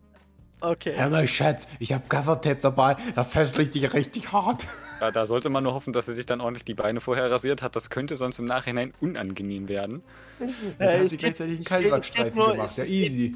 Okay. 0.61 0.93
Hör 0.97 1.09
mal, 1.09 1.27
Schatz, 1.27 1.67
ich 1.79 1.93
habe 1.93 2.03
Covertape 2.09 2.57
dabei, 2.61 2.97
da 3.15 3.23
fessel 3.23 3.61
ich 3.61 3.69
dich 3.71 3.93
richtig 3.93 4.31
hart. 4.33 4.65
Ja, 4.99 5.09
da 5.11 5.25
sollte 5.25 5.49
man 5.49 5.63
nur 5.63 5.73
hoffen, 5.73 5.93
dass 5.93 6.07
sie 6.07 6.13
sich 6.13 6.25
dann 6.25 6.41
ordentlich 6.41 6.65
die 6.65 6.73
Beine 6.73 6.99
vorher 6.99 7.31
rasiert 7.31 7.61
hat. 7.61 7.75
Das 7.77 7.89
könnte 7.89 8.17
sonst 8.17 8.39
im 8.39 8.45
Nachhinein 8.45 8.93
unangenehm 8.99 9.69
werden. 9.69 10.03
Dann 10.39 10.49
Ja, 10.79 10.93
hat 10.95 11.01
es 11.05 11.11
sie 11.11 11.17
geht- 11.17 11.19
gleichzeitig 11.37 11.55
einen 11.55 11.63
Kaltwachstreifen 11.63 12.35
nur- 12.37 12.51
gemacht. 12.51 12.69
es- 12.71 12.77
Ja, 12.77 12.83
es 12.83 12.89
geht- 12.89 13.05
easy. 13.05 13.35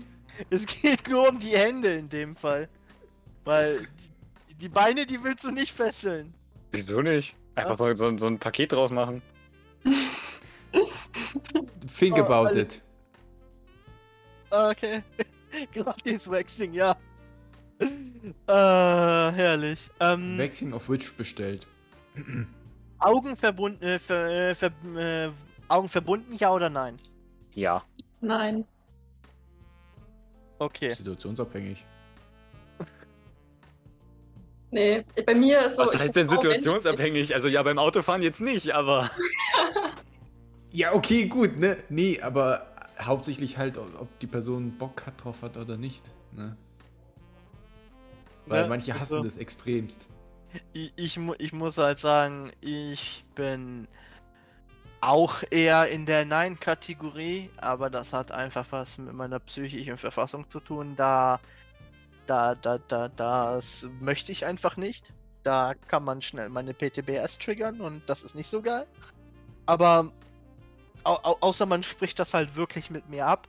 Es 0.50 0.66
geht 0.66 1.08
nur 1.10 1.30
um 1.30 1.40
die 1.40 1.56
Hände 1.56 1.94
in 1.94 2.10
dem 2.10 2.36
Fall. 2.36 2.68
Weil 3.46 3.88
die, 4.50 4.56
die 4.56 4.70
Beine, 4.70 5.06
die 5.06 5.24
willst 5.24 5.46
du 5.46 5.52
nicht 5.52 5.72
fesseln. 5.74 6.34
Wieso 6.72 7.02
nicht? 7.02 7.36
Einfach 7.56 7.78
so, 7.78 7.94
so, 7.96 8.18
so 8.18 8.28
ein 8.28 8.40
Paket 8.40 8.72
draus 8.74 8.92
machen. 8.92 9.22
Think 11.98 12.18
Oh, 12.18 12.24
about 12.24 12.58
it. 12.58 12.82
Okay. 14.50 15.04
Gratis 15.74 16.28
Waxing, 16.30 16.74
ja. 16.74 16.96
Äh, 18.48 18.52
herrlich. 19.36 19.90
Ähm, 20.00 20.38
Waxing 20.38 20.74
auf 20.74 20.90
Witch 20.90 21.14
bestellt. 21.14 21.68
Augen 23.00 23.36
verbunden, 23.36 23.84
äh, 23.84 24.00
ver, 24.00 24.30
äh, 24.30 24.56
ver, 24.56 24.72
äh, 24.96 25.30
Augen 25.68 25.90
verbunden, 25.90 26.34
ja 26.36 26.52
oder 26.52 26.70
nein? 26.70 27.00
Ja. 27.54 27.84
Nein. 28.22 28.66
Okay. 30.60 30.94
Situationsabhängig. 30.94 31.86
Nee, 34.72 35.06
bei 35.28 35.36
mir 35.36 35.68
ist 35.68 35.76
so. 35.76 35.84
Was 35.84 36.00
heißt 36.00 36.16
denn 36.16 36.28
situationsabhängig? 36.28 37.36
Also 37.36 37.48
ja, 37.48 37.62
beim 37.62 37.78
Autofahren 37.78 38.24
jetzt 38.24 38.42
nicht, 38.42 38.72
aber. 38.72 39.12
Ja, 40.72 40.96
okay, 40.96 41.28
gut, 41.28 41.60
ne? 41.60 41.78
Nee, 41.90 42.20
aber 42.20 42.74
hauptsächlich 43.00 43.60
halt, 43.60 43.78
ob 43.78 44.20
die 44.20 44.26
Person 44.26 44.76
Bock 44.80 45.06
hat 45.06 45.24
drauf 45.24 45.44
hat 45.44 45.56
oder 45.56 45.78
nicht, 45.78 46.10
ne? 46.32 46.58
Weil 48.46 48.64
Ne, 48.64 48.70
manche 48.70 48.94
hassen 48.94 49.16
also- 49.16 49.24
das 49.24 49.38
extremst. 49.38 50.08
Ich, 50.74 50.94
ich, 50.96 51.20
ich 51.40 51.54
muss 51.54 51.78
halt 51.80 52.00
sagen, 52.00 52.52
ich 52.62 53.26
bin 53.34 53.88
auch 55.02 55.42
eher 55.50 55.90
in 55.90 56.06
der 56.06 56.26
Nein-Kategorie, 56.26 57.50
aber 57.58 57.90
das 57.90 58.14
hat 58.14 58.32
einfach 58.32 58.68
was 58.70 58.98
mit 59.00 59.14
meiner 59.14 59.40
psychischen 59.40 59.98
Verfassung 59.98 60.50
zu 60.50 60.60
tun. 60.60 60.96
Da, 60.96 61.40
da, 62.28 62.54
da, 62.56 62.78
da, 62.78 63.10
das 63.10 63.88
möchte 64.00 64.32
ich 64.32 64.46
einfach 64.46 64.78
nicht. 64.78 65.12
Da 65.42 65.74
kann 65.88 66.04
man 66.06 66.22
schnell 66.22 66.50
meine 66.50 66.74
PTBS 66.74 67.38
triggern 67.40 67.82
und 67.82 68.08
das 68.08 68.24
ist 68.24 68.36
nicht 68.36 68.48
so 68.50 68.62
geil. 68.62 68.86
Aber 69.66 70.12
au, 71.04 71.16
außer 71.42 71.66
man 71.66 71.84
spricht 71.84 72.20
das 72.20 72.34
halt 72.34 72.56
wirklich 72.56 72.90
mit 72.90 73.10
mir 73.10 73.26
ab 73.26 73.48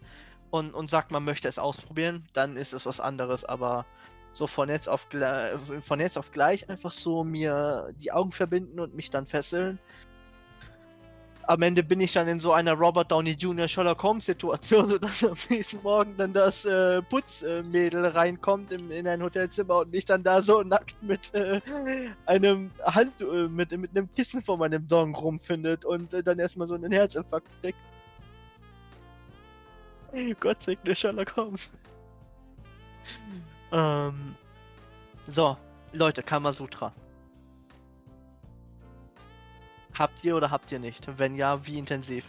und, 0.51 0.75
und 0.75 0.91
sagt, 0.91 1.13
man 1.13 1.25
möchte 1.25 1.49
es 1.49 1.59
ausprobieren, 1.59 2.25
dann 2.33 2.57
ist 2.57 2.73
es 2.73 2.87
was 2.87 2.99
anderes. 2.99 3.45
Aber 3.45 3.85
so 4.35 4.47
von 4.47 4.69
jetzt 4.69 4.89
auf 4.89 5.09
gleich, 5.09 5.59
von 5.81 6.01
jetzt 6.01 6.19
auf 6.19 6.33
gleich 6.33 6.69
einfach 6.69 6.93
so 6.93 7.25
mir 7.25 7.89
die 8.03 8.13
Augen 8.13 8.33
verbinden 8.33 8.81
und 8.81 8.95
mich 8.95 9.11
dann 9.11 9.27
fesseln. 9.27 9.79
Am 11.47 11.61
Ende 11.61 11.83
bin 11.83 12.01
ich 12.01 12.15
dann 12.15 12.27
in 12.27 12.41
so 12.41 12.53
einer 12.53 12.73
Robert 12.73 13.13
Downey 13.13 13.33
Jr. 13.33 13.69
Sherlock 13.69 14.03
Holmes 14.03 14.27
Situation, 14.27 14.89
sodass 14.89 15.25
am 15.25 15.37
nächsten 15.51 15.83
Morgen 15.83 16.17
dann 16.17 16.33
das 16.33 16.65
äh, 16.65 17.03
Putzmädel 17.03 18.07
reinkommt 18.07 18.73
im, 18.73 18.91
in 18.91 19.07
ein 19.07 19.23
Hotelzimmer 19.23 19.81
und 19.81 19.93
mich 19.93 20.07
dann 20.07 20.23
da 20.23 20.41
so 20.41 20.63
nackt 20.63 21.01
mit 21.03 21.33
äh, 21.35 21.61
einem 22.27 22.71
Hand, 22.83 23.21
äh, 23.21 23.47
mit, 23.47 23.77
mit 23.79 23.91
einem 23.91 24.13
Kissen 24.15 24.43
vor 24.43 24.57
meinem 24.57 24.89
Dong 24.89 25.15
rumfindet 25.15 25.85
und 25.85 26.15
äh, 26.15 26.23
dann 26.23 26.39
erstmal 26.39 26.67
so 26.67 26.75
einen 26.75 26.93
Herzinfarkt 26.93 27.49
kriegt. 27.61 27.79
Gott 30.41 30.63
segne 30.63 30.95
Sherlock 30.95 31.37
Holmes. 31.37 31.73
Ähm, 33.75 34.37
so, 35.27 35.57
Leute, 35.93 36.23
Kamasutra. 36.23 36.93
Habt 39.99 40.25
ihr 40.25 40.37
oder 40.37 40.51
habt 40.51 40.71
ihr 40.73 40.79
nicht? 40.79 41.07
Wenn 41.19 41.35
ja, 41.37 41.67
wie 41.67 41.79
intensiv? 41.79 42.25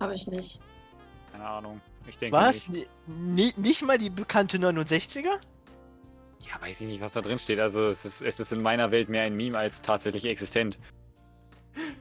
Habe 0.00 0.14
ich 0.14 0.26
nicht. 0.26 0.58
Keine 1.32 1.46
Ahnung. 1.46 1.80
Ich 2.06 2.16
denke. 2.18 2.36
Was? 2.36 2.66
Nicht. 2.68 2.88
Ni- 3.06 3.52
ni- 3.54 3.60
nicht 3.60 3.82
mal 3.82 3.98
die 3.98 4.10
bekannte 4.10 4.56
69er? 4.58 5.38
Ja, 6.40 6.60
weiß 6.60 6.80
ich 6.80 6.86
nicht, 6.86 7.00
was 7.02 7.12
da 7.12 7.20
drin 7.20 7.38
steht. 7.38 7.60
Also 7.60 7.88
es 7.88 8.04
ist, 8.04 8.22
es 8.22 8.40
ist 8.40 8.52
in 8.52 8.62
meiner 8.62 8.90
Welt 8.90 9.08
mehr 9.10 9.22
ein 9.24 9.36
Meme 9.36 9.58
als 9.58 9.82
tatsächlich 9.82 10.24
existent. 10.24 10.78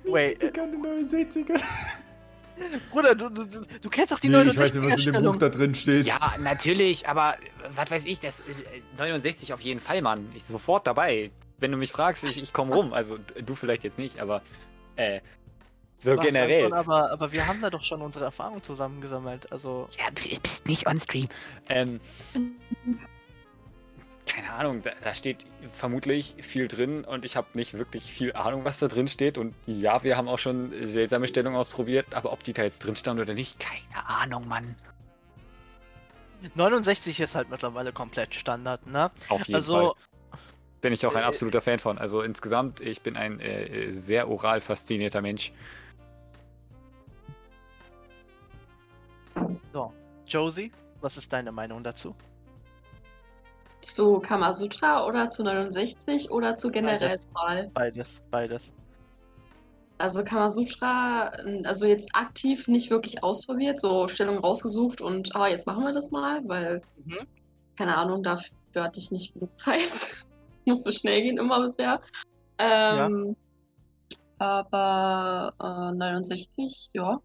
Wait, 0.05 0.41
äh, 0.41 0.47
Bekannte 0.47 0.77
69er. 0.77 1.61
Bruder, 2.91 3.15
du, 3.15 3.29
du, 3.29 3.45
du- 3.45 3.89
kennst 3.89 4.11
doch 4.11 4.19
die 4.19 4.29
Nee, 4.29 4.37
69er 4.37 4.49
ich 4.51 4.57
weiß 4.59 4.75
nicht, 4.75 4.91
was 4.93 5.05
in 5.07 5.13
dem 5.13 5.23
Buch 5.23 5.35
da 5.37 5.49
drin 5.49 5.75
steht. 5.75 6.05
Ja, 6.05 6.33
natürlich, 6.39 7.07
aber 7.07 7.35
äh, 7.35 7.37
was 7.75 7.91
weiß 7.91 8.05
ich, 8.05 8.19
das 8.19 8.39
ist 8.41 8.61
äh, 8.61 8.81
69 8.97 9.53
auf 9.53 9.61
jeden 9.61 9.79
Fall, 9.79 10.01
Mann. 10.01 10.29
Ich 10.35 10.43
sofort 10.45 10.85
dabei. 10.87 11.31
Wenn 11.59 11.71
du 11.71 11.77
mich 11.77 11.91
fragst, 11.91 12.23
ich, 12.23 12.41
ich 12.41 12.53
komme 12.53 12.73
rum. 12.75 12.93
Also 12.93 13.17
du 13.17 13.55
vielleicht 13.55 13.83
jetzt 13.83 13.97
nicht, 13.97 14.19
aber 14.19 14.41
äh, 14.95 15.19
so 15.97 16.15
Was, 16.15 16.25
generell. 16.25 16.65
Anton, 16.65 16.77
aber, 16.79 17.11
aber 17.11 17.31
wir 17.33 17.45
haben 17.47 17.59
da 17.61 17.69
doch 17.69 17.83
schon 17.83 18.01
unsere 18.01 18.23
Erfahrungen 18.25 18.63
zusammengesammelt. 18.63 19.51
Also, 19.51 19.89
Ja, 19.97 20.05
du 20.11 20.39
bist 20.39 20.67
nicht 20.67 20.87
on 20.87 20.97
stream. 20.99 21.27
Ähm, 21.67 21.99
keine 24.39 24.53
Ahnung, 24.53 24.81
da, 24.81 24.91
da 25.03 25.13
steht 25.13 25.45
vermutlich 25.73 26.35
viel 26.39 26.67
drin 26.67 27.03
und 27.03 27.25
ich 27.25 27.35
habe 27.35 27.47
nicht 27.55 27.77
wirklich 27.77 28.03
viel 28.03 28.33
Ahnung, 28.33 28.63
was 28.63 28.79
da 28.79 28.87
drin 28.87 29.07
steht. 29.07 29.37
Und 29.37 29.53
ja, 29.65 30.03
wir 30.03 30.15
haben 30.15 30.27
auch 30.27 30.39
schon 30.39 30.71
seltsame 30.83 31.27
Stellungen 31.27 31.57
ausprobiert, 31.57 32.15
aber 32.15 32.31
ob 32.31 32.43
die 32.43 32.53
da 32.53 32.63
jetzt 32.63 32.79
drin 32.79 32.95
stand 32.95 33.19
oder 33.19 33.33
nicht, 33.33 33.59
keine 33.59 34.07
Ahnung, 34.07 34.47
Mann. 34.47 34.75
69 36.55 37.19
ist 37.19 37.35
halt 37.35 37.49
mittlerweile 37.49 37.91
komplett 37.91 38.33
Standard, 38.33 38.87
ne? 38.87 39.11
Auf 39.27 39.41
jeden 39.41 39.55
Also, 39.55 39.75
Fall. 39.75 39.93
Bin 40.81 40.93
ich 40.93 41.05
auch 41.05 41.13
ein 41.13 41.23
äh, 41.23 41.25
absoluter 41.25 41.59
Fan 41.59 41.79
von. 41.79 41.97
Also 41.97 42.21
insgesamt, 42.21 42.79
ich 42.79 43.01
bin 43.01 43.17
ein 43.17 43.41
äh, 43.41 43.91
sehr 43.91 44.29
oral 44.29 44.61
faszinierter 44.61 45.21
Mensch. 45.21 45.51
Josie, 50.29 50.71
was 51.01 51.17
ist 51.17 51.33
deine 51.33 51.51
Meinung 51.51 51.83
dazu? 51.83 52.15
Zu 53.81 54.19
Kamasutra 54.19 55.05
oder 55.05 55.29
zu 55.29 55.43
69 55.43 56.31
oder 56.31 56.55
zu 56.55 56.69
generell 56.69 57.17
Beides. 57.35 57.71
Beides, 57.73 58.21
beides. 58.29 58.73
Also 59.99 60.23
Kamasutra, 60.23 61.31
also 61.65 61.85
jetzt 61.85 62.09
aktiv 62.13 62.67
nicht 62.67 62.89
wirklich 62.89 63.21
ausprobiert, 63.21 63.81
so 63.81 64.07
Stellung 64.07 64.37
rausgesucht 64.37 65.01
und 65.01 65.35
ah, 65.35 65.47
jetzt 65.47 65.67
machen 65.67 65.83
wir 65.83 65.91
das 65.91 66.09
mal, 66.11 66.41
weil, 66.47 66.81
Mhm. 67.05 67.27
keine 67.77 67.97
Ahnung, 67.97 68.23
dafür 68.23 68.49
hatte 68.75 68.99
ich 68.99 69.11
nicht 69.11 69.33
genug 69.33 69.49
Zeit. 69.59 70.25
Musste 70.65 70.91
schnell 70.91 71.21
gehen 71.23 71.37
immer 71.37 71.61
bisher. 71.61 72.01
Ähm, 72.59 73.35
Aber 74.37 75.53
äh, 75.59 75.95
69, 75.97 76.89
ja. 76.93 77.19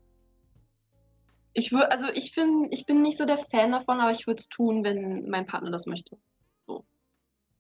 Ich 1.53 1.71
würde, 1.71 1.91
also 1.93 2.07
ich 2.13 2.35
bin, 2.35 2.67
ich 2.73 2.87
bin 2.87 3.03
nicht 3.03 3.19
so 3.19 3.25
der 3.25 3.37
Fan 3.37 3.71
davon, 3.71 4.01
aber 4.01 4.11
ich 4.11 4.27
würde 4.27 4.39
es 4.41 4.49
tun, 4.49 4.83
wenn 4.83 5.29
mein 5.31 5.47
Partner 5.47 5.71
das 5.71 5.87
möchte. 5.87 6.17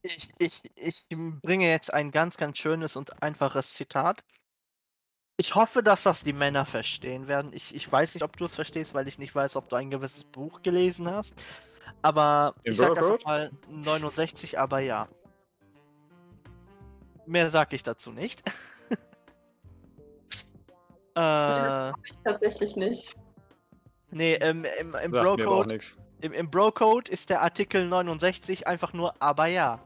Ich, 0.04 0.28
ich, 0.36 0.60
ich 0.76 1.06
bringe 1.40 1.66
jetzt 1.66 1.92
ein 1.92 2.10
ganz, 2.10 2.36
ganz 2.36 2.58
schönes 2.58 2.94
und 2.94 3.22
einfaches 3.22 3.72
Zitat. 3.72 4.22
Ich 5.38 5.54
hoffe, 5.54 5.82
dass 5.82 6.02
das 6.02 6.22
die 6.22 6.34
Männer 6.34 6.66
verstehen 6.66 7.26
werden. 7.26 7.52
Ich, 7.54 7.74
ich 7.74 7.90
weiß 7.90 8.14
nicht, 8.14 8.22
ob 8.22 8.36
du 8.36 8.44
es 8.44 8.54
verstehst, 8.54 8.92
weil 8.92 9.08
ich 9.08 9.18
nicht 9.18 9.34
weiß, 9.34 9.56
ob 9.56 9.70
du 9.70 9.76
ein 9.76 9.90
gewisses 9.90 10.24
Buch 10.24 10.60
gelesen 10.60 11.10
hast. 11.10 11.42
Aber 12.02 12.54
In 12.64 12.72
ich 12.72 12.78
sag 12.78 12.94
Bro 12.94 13.14
einfach 13.14 13.24
mal 13.24 13.50
69, 13.68 14.58
aber 14.58 14.80
ja. 14.80 15.08
Mehr 17.24 17.48
sag 17.48 17.72
ich 17.72 17.82
dazu 17.82 18.12
nicht. 18.12 18.42
äh, 21.16 21.88
Ich 21.88 22.18
tatsächlich 22.22 22.76
nicht. 22.76 23.16
nee, 24.10 24.34
im, 24.34 24.66
im, 24.80 24.94
im 24.94 25.10
Bro-Code 25.10 25.78
im, 26.20 26.32
im 26.34 26.50
Bro-Code 26.50 27.10
ist 27.10 27.30
der 27.30 27.40
Artikel 27.40 27.88
69 27.88 28.66
einfach 28.66 28.92
nur 28.92 29.14
aber 29.22 29.46
ja. 29.46 29.80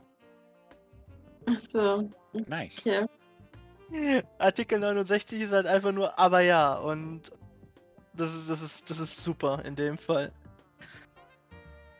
Achso, 1.49 2.11
Nice. 2.33 2.79
okay. 2.79 3.07
Artikel 4.39 4.79
69 4.81 5.41
ist 5.41 5.53
halt 5.53 5.67
einfach 5.67 5.93
nur 5.93 6.19
aber 6.19 6.41
ja 6.41 6.75
und 6.75 7.33
das 8.15 8.35
ist, 8.35 8.51
das 8.51 8.63
ist, 8.63 8.91
das 8.91 9.01
ist 9.01 9.23
super 9.23 9.65
in 9.65 9.77
dem 9.77 9.97
Fall. 9.97 10.33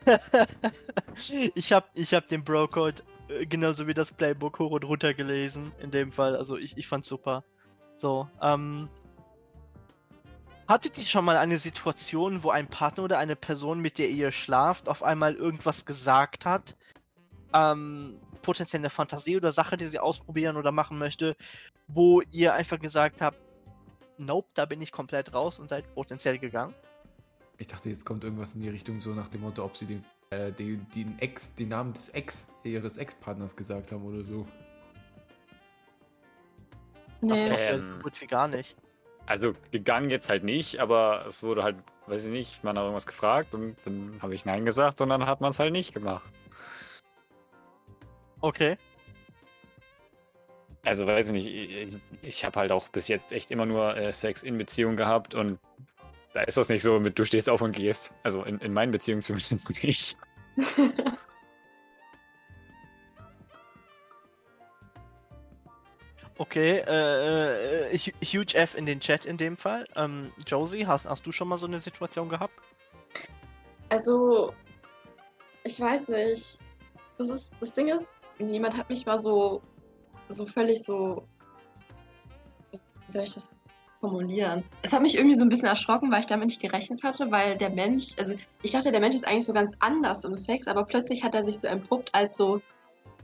ich 1.55 1.73
hab, 1.73 1.89
ich 1.93 2.13
hab 2.13 2.27
den 2.27 2.43
Bro-Code 2.43 3.03
äh, 3.29 3.45
genauso 3.45 3.87
wie 3.87 3.93
das 3.93 4.11
Playbook 4.11 4.59
hoch 4.59 4.71
und 4.71 4.83
runter 4.83 5.13
gelesen 5.13 5.71
in 5.79 5.91
dem 5.91 6.11
Fall. 6.11 6.35
Also 6.35 6.57
ich, 6.57 6.77
ich 6.77 6.87
fand's 6.87 7.07
super. 7.07 7.43
So, 7.95 8.27
ähm. 8.41 8.89
Hattet 10.67 10.97
ihr 10.99 11.05
schon 11.05 11.25
mal 11.25 11.37
eine 11.37 11.57
Situation, 11.57 12.43
wo 12.43 12.51
ein 12.51 12.67
Partner 12.67 13.03
oder 13.03 13.17
eine 13.17 13.35
Person, 13.35 13.79
mit 13.79 13.97
der 13.97 14.09
ihr 14.09 14.31
schlaft, 14.31 14.87
auf 14.87 15.01
einmal 15.01 15.33
irgendwas 15.33 15.83
gesagt 15.83 16.45
hat? 16.45 16.75
Ähm, 17.53 18.19
potenziell 18.41 18.81
eine 18.81 18.89
Fantasie 18.89 19.37
oder 19.37 19.51
Sache, 19.51 19.77
die 19.77 19.85
sie 19.85 19.99
ausprobieren 19.99 20.57
oder 20.57 20.71
machen 20.71 20.97
möchte, 20.97 21.35
wo 21.87 22.21
ihr 22.31 22.53
einfach 22.53 22.79
gesagt 22.79 23.21
habt, 23.21 23.39
nope, 24.17 24.47
da 24.53 24.65
bin 24.65 24.81
ich 24.81 24.91
komplett 24.91 25.33
raus 25.33 25.59
und 25.59 25.69
seid 25.69 25.93
potenziell 25.93 26.37
gegangen? 26.37 26.73
Ich 27.57 27.67
dachte, 27.67 27.89
jetzt 27.89 28.05
kommt 28.05 28.23
irgendwas 28.23 28.55
in 28.55 28.61
die 28.61 28.69
Richtung 28.69 28.99
so 28.99 29.13
nach 29.13 29.27
dem 29.27 29.41
Motto, 29.41 29.63
ob 29.63 29.75
sie 29.75 29.85
den, 29.85 30.05
äh, 30.29 30.51
den, 30.51 30.87
den 30.95 31.19
Ex, 31.19 31.55
den 31.55 31.69
Namen 31.69 31.93
des 31.93 32.09
Ex, 32.09 32.47
ihres 32.63 32.97
Ex-Partners 32.97 33.55
gesagt 33.55 33.91
haben 33.91 34.05
oder 34.05 34.23
so. 34.23 34.45
Das 37.21 37.31
Nee. 37.31 37.49
ja 37.49 37.57
Ähm. 37.57 37.95
so 37.97 38.03
gut 38.03 38.21
wie 38.21 38.27
gar 38.27 38.47
nicht. 38.47 38.77
Also 39.25 39.53
gegangen 39.71 40.09
jetzt 40.09 40.29
halt 40.29 40.43
nicht, 40.43 40.79
aber 40.79 41.25
es 41.27 41.43
wurde 41.43 41.61
halt, 41.63 41.75
weiß 42.07 42.25
ich 42.25 42.31
nicht, 42.31 42.63
man 42.63 42.77
hat 42.77 42.83
irgendwas 42.83 43.05
gefragt 43.05 43.53
und 43.53 43.75
dann 43.85 44.17
habe 44.21 44.33
ich 44.33 44.45
Nein 44.45 44.65
gesagt 44.65 45.01
und 45.01 45.09
dann 45.09 45.25
hat 45.25 45.39
man 45.41 45.51
es 45.51 45.59
halt 45.59 45.71
nicht 45.71 45.93
gemacht. 45.93 46.31
Okay. 48.41 48.77
Also 50.85 51.05
weiß 51.05 51.27
ich 51.27 51.33
nicht, 51.33 51.47
ich, 51.47 51.97
ich 52.21 52.45
habe 52.45 52.59
halt 52.59 52.71
auch 52.71 52.87
bis 52.87 53.07
jetzt 53.09 53.31
echt 53.31 53.51
immer 53.51 53.65
nur 53.65 53.95
äh, 53.97 54.13
Sex 54.13 54.43
in 54.43 54.57
Beziehung 54.57 54.95
gehabt 54.95 55.35
und 55.35 55.59
da 56.33 56.41
ist 56.43 56.57
das 56.57 56.69
nicht 56.69 56.83
so 56.83 56.99
mit 56.99 57.19
du 57.19 57.25
stehst 57.25 57.49
auf 57.49 57.61
und 57.61 57.75
gehst. 57.75 58.11
Also 58.23 58.43
in, 58.43 58.59
in 58.59 58.73
meinen 58.73 58.91
Beziehungen 58.91 59.21
zumindest 59.23 59.69
nicht. 59.83 60.17
Okay, 66.37 66.77
äh, 66.87 67.91
äh, 67.93 67.97
hu- 67.97 68.13
huge 68.23 68.55
F 68.55 68.73
in 68.75 68.85
den 68.85 69.01
Chat 69.01 69.25
in 69.25 69.35
dem 69.35 69.57
Fall. 69.57 69.85
Ähm, 69.97 70.31
Josie, 70.47 70.87
hast, 70.87 71.05
hast 71.05 71.27
du 71.27 71.33
schon 71.33 71.49
mal 71.49 71.57
so 71.57 71.67
eine 71.67 71.79
Situation 71.79 72.29
gehabt? 72.29 72.53
Also, 73.89 74.53
ich 75.65 75.81
weiß 75.81 76.07
nicht. 76.07 76.57
Das 77.17 77.29
ist, 77.29 77.51
das 77.59 77.75
Ding 77.75 77.89
ist, 77.89 78.15
jemand 78.39 78.77
hat 78.77 78.89
mich 78.89 79.05
mal 79.05 79.17
so, 79.17 79.61
so 80.29 80.45
völlig 80.45 80.83
so, 80.83 81.23
wie 82.71 83.11
soll 83.11 83.23
ich 83.23 83.33
das 83.33 83.49
formulieren? 83.99 84.63
Es 84.81 84.93
hat 84.93 85.01
mich 85.01 85.15
irgendwie 85.15 85.35
so 85.35 85.43
ein 85.43 85.49
bisschen 85.49 85.67
erschrocken, 85.67 86.11
weil 86.11 86.21
ich 86.21 86.25
damit 86.25 86.47
nicht 86.47 86.61
gerechnet 86.61 87.03
hatte, 87.03 87.29
weil 87.31 87.57
der 87.57 87.69
Mensch, 87.69 88.17
also 88.17 88.35
ich 88.61 88.71
dachte, 88.71 88.91
der 88.91 89.01
Mensch 89.01 89.15
ist 89.15 89.27
eigentlich 89.27 89.45
so 89.45 89.53
ganz 89.53 89.73
anders 89.79 90.23
im 90.23 90.35
Sex, 90.35 90.67
aber 90.67 90.85
plötzlich 90.85 91.23
hat 91.23 91.35
er 91.35 91.43
sich 91.43 91.59
so 91.59 91.67
entpuppt 91.67 92.15
als 92.15 92.37
so 92.37 92.61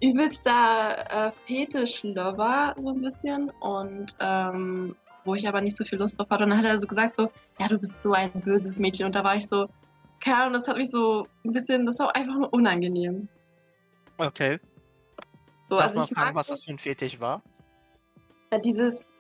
übelster 0.02 1.28
äh, 1.28 1.32
Fetisch-Lover, 1.46 2.74
so 2.78 2.90
ein 2.90 3.02
bisschen 3.02 3.50
und 3.62 4.16
ähm, 4.20 4.96
wo 5.24 5.36
ich 5.36 5.48
aber 5.48 5.62
nicht 5.62 5.76
so 5.76 5.84
viel 5.86 5.98
Lust 5.98 6.20
drauf 6.20 6.30
hatte. 6.30 6.44
Und 6.44 6.52
dann 6.52 6.60
hat 6.60 6.66
er 6.66 6.78
so 6.78 6.88
gesagt 6.88 7.14
so, 7.14 7.32
ja, 7.60 7.68
du 7.68 7.80
bist 7.80 8.02
so 8.02 8.14
ein 8.14 8.32
böses 8.42 8.80
Mädchen 8.80 9.06
und 9.06 9.16
da 9.16 9.24
war 9.24 9.36
ich 9.36 9.48
so, 9.48 9.68
keine 10.20 10.38
Ahnung, 10.38 10.54
das 10.54 10.68
hat 10.68 10.78
mich 10.78 10.92
so 10.92 11.28
ein 11.46 11.52
bisschen, 11.52 11.86
das 11.86 12.00
war 12.00 12.16
einfach 12.16 12.36
nur 12.36 12.54
unangenehm. 12.54 13.28
Okay. 14.18 14.60
So, 15.68 15.78
Darf 15.78 15.88
also 15.88 16.04
ich 16.04 16.10
fragen, 16.10 16.28
mag 16.28 16.36
was 16.36 16.48
das, 16.48 16.60
das 16.60 16.66
für 16.66 16.72
ein 16.72 16.80
Fetisch 16.80 17.20
war? 17.20 17.42
ja, 18.52 18.60
dieses, 18.60 19.14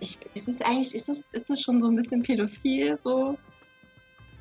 ich, 0.00 0.18
ist 0.34 0.48
es 0.48 0.60
eigentlich, 0.60 0.94
ist 0.94 1.08
es, 1.08 1.28
ist 1.30 1.50
es 1.50 1.60
schon 1.60 1.80
so 1.80 1.88
ein 1.88 1.96
bisschen 1.96 2.22
pädophil, 2.22 2.96
so, 2.96 3.36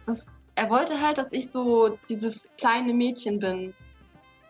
das, 0.06 0.38
er 0.56 0.70
wollte 0.70 1.00
halt, 1.00 1.18
dass 1.18 1.32
ich 1.32 1.50
so 1.50 1.98
dieses 2.10 2.50
kleine 2.58 2.94
Mädchen 2.94 3.40
bin 3.40 3.74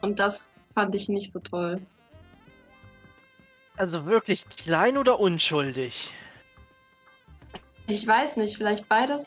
und 0.02 0.20
das 0.20 0.50
fand 0.74 0.96
ich 0.96 1.10
nicht 1.10 1.32
so 1.32 1.40
toll. 1.40 1.80
Also 3.78 4.06
wirklich 4.06 4.46
klein 4.58 4.98
oder 4.98 5.20
unschuldig? 5.20 6.12
Ich 7.88 8.06
weiß 8.06 8.38
nicht, 8.38 8.58
vielleicht 8.58 8.88
beides. 8.88 9.26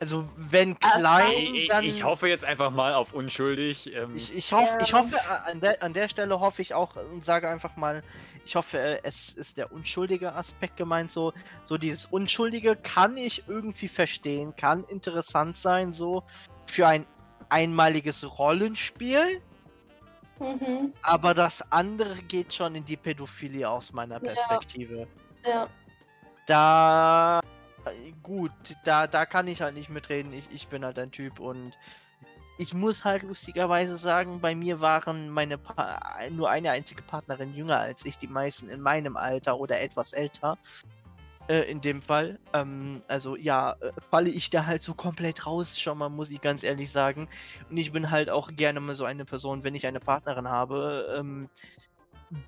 Also 0.00 0.28
wenn 0.36 0.76
Ah, 0.82 0.98
klein, 0.98 1.54
Ich, 1.54 1.68
dann... 1.68 1.84
ich 1.84 2.02
hoffe 2.02 2.28
jetzt 2.28 2.44
einfach 2.44 2.70
mal 2.70 2.94
auf 2.94 3.12
unschuldig. 3.12 3.94
Ähm, 3.94 4.14
Ich, 4.14 4.34
ich, 4.34 4.52
hoff, 4.52 4.76
ich 4.80 4.90
Ja. 4.90 4.98
hoffe, 4.98 5.16
äh, 5.16 5.50
an 5.50 5.60
der, 5.60 5.82
an 5.82 5.92
der 5.92 6.08
Stelle 6.08 6.38
hoffe 6.40 6.62
ich 6.62 6.74
auch 6.74 6.96
und 6.96 7.24
sage 7.24 7.48
einfach 7.48 7.76
mal, 7.76 8.02
ich 8.44 8.56
hoffe, 8.56 8.78
äh, 8.78 9.00
es 9.02 9.32
ist 9.32 9.58
der 9.58 9.72
unschuldige 9.72 10.32
Aspekt 10.34 10.76
gemeint. 10.76 11.10
So, 11.12 11.32
so 11.64 11.76
dieses 11.78 12.06
Unschuldige 12.06 12.76
kann 12.76 13.16
ich 13.16 13.44
irgendwie 13.48 13.88
verstehen, 13.88 14.54
kann 14.56 14.84
interessant 14.84 15.56
sein, 15.56 15.92
so 15.92 16.22
für 16.66 16.86
ein 16.88 17.06
einmaliges 17.48 18.38
Rollenspiel, 18.38 19.40
Mhm. 20.38 20.92
aber 21.02 21.32
das 21.32 21.62
andere 21.72 22.14
geht 22.28 22.52
schon 22.52 22.74
in 22.74 22.84
die 22.84 22.96
Pädophilie 22.96 23.68
aus 23.70 23.92
meiner 23.92 24.16
Ja. 24.16 24.20
Perspektive. 24.20 25.06
Ja. 25.46 25.68
Da, 26.46 27.40
gut, 28.22 28.52
da, 28.84 29.06
da 29.06 29.26
kann 29.26 29.48
ich 29.48 29.62
halt 29.62 29.74
nicht 29.74 29.90
mitreden. 29.90 30.32
Ich, 30.32 30.48
ich 30.52 30.68
bin 30.68 30.84
halt 30.84 30.98
ein 30.98 31.10
Typ 31.10 31.40
und 31.40 31.76
ich 32.58 32.72
muss 32.74 33.04
halt 33.04 33.22
lustigerweise 33.22 33.96
sagen, 33.96 34.40
bei 34.40 34.54
mir 34.54 34.80
waren 34.80 35.28
meine 35.28 35.58
pa 35.58 36.00
nur 36.30 36.48
eine 36.48 36.70
einzige 36.70 37.02
Partnerin 37.02 37.54
jünger 37.54 37.78
als 37.78 38.04
ich, 38.06 38.18
die 38.18 38.28
meisten 38.28 38.68
in 38.68 38.80
meinem 38.80 39.16
Alter 39.16 39.58
oder 39.58 39.80
etwas 39.80 40.12
älter. 40.12 40.58
Äh, 41.48 41.70
in 41.70 41.80
dem 41.80 42.02
Fall. 42.02 42.40
Ähm, 42.54 43.00
also 43.06 43.36
ja, 43.36 43.72
äh, 43.80 43.92
falle 44.10 44.30
ich 44.30 44.50
da 44.50 44.66
halt 44.66 44.82
so 44.82 44.94
komplett 44.94 45.46
raus, 45.46 45.78
schon 45.78 45.98
mal, 45.98 46.08
muss 46.08 46.30
ich 46.30 46.40
ganz 46.40 46.64
ehrlich 46.64 46.90
sagen. 46.90 47.28
Und 47.70 47.76
ich 47.76 47.92
bin 47.92 48.10
halt 48.10 48.30
auch 48.30 48.50
gerne 48.56 48.80
mal 48.80 48.96
so 48.96 49.04
eine 49.04 49.24
Person, 49.24 49.62
wenn 49.62 49.76
ich 49.76 49.86
eine 49.86 50.00
Partnerin 50.00 50.48
habe, 50.48 51.16
ähm, 51.16 51.46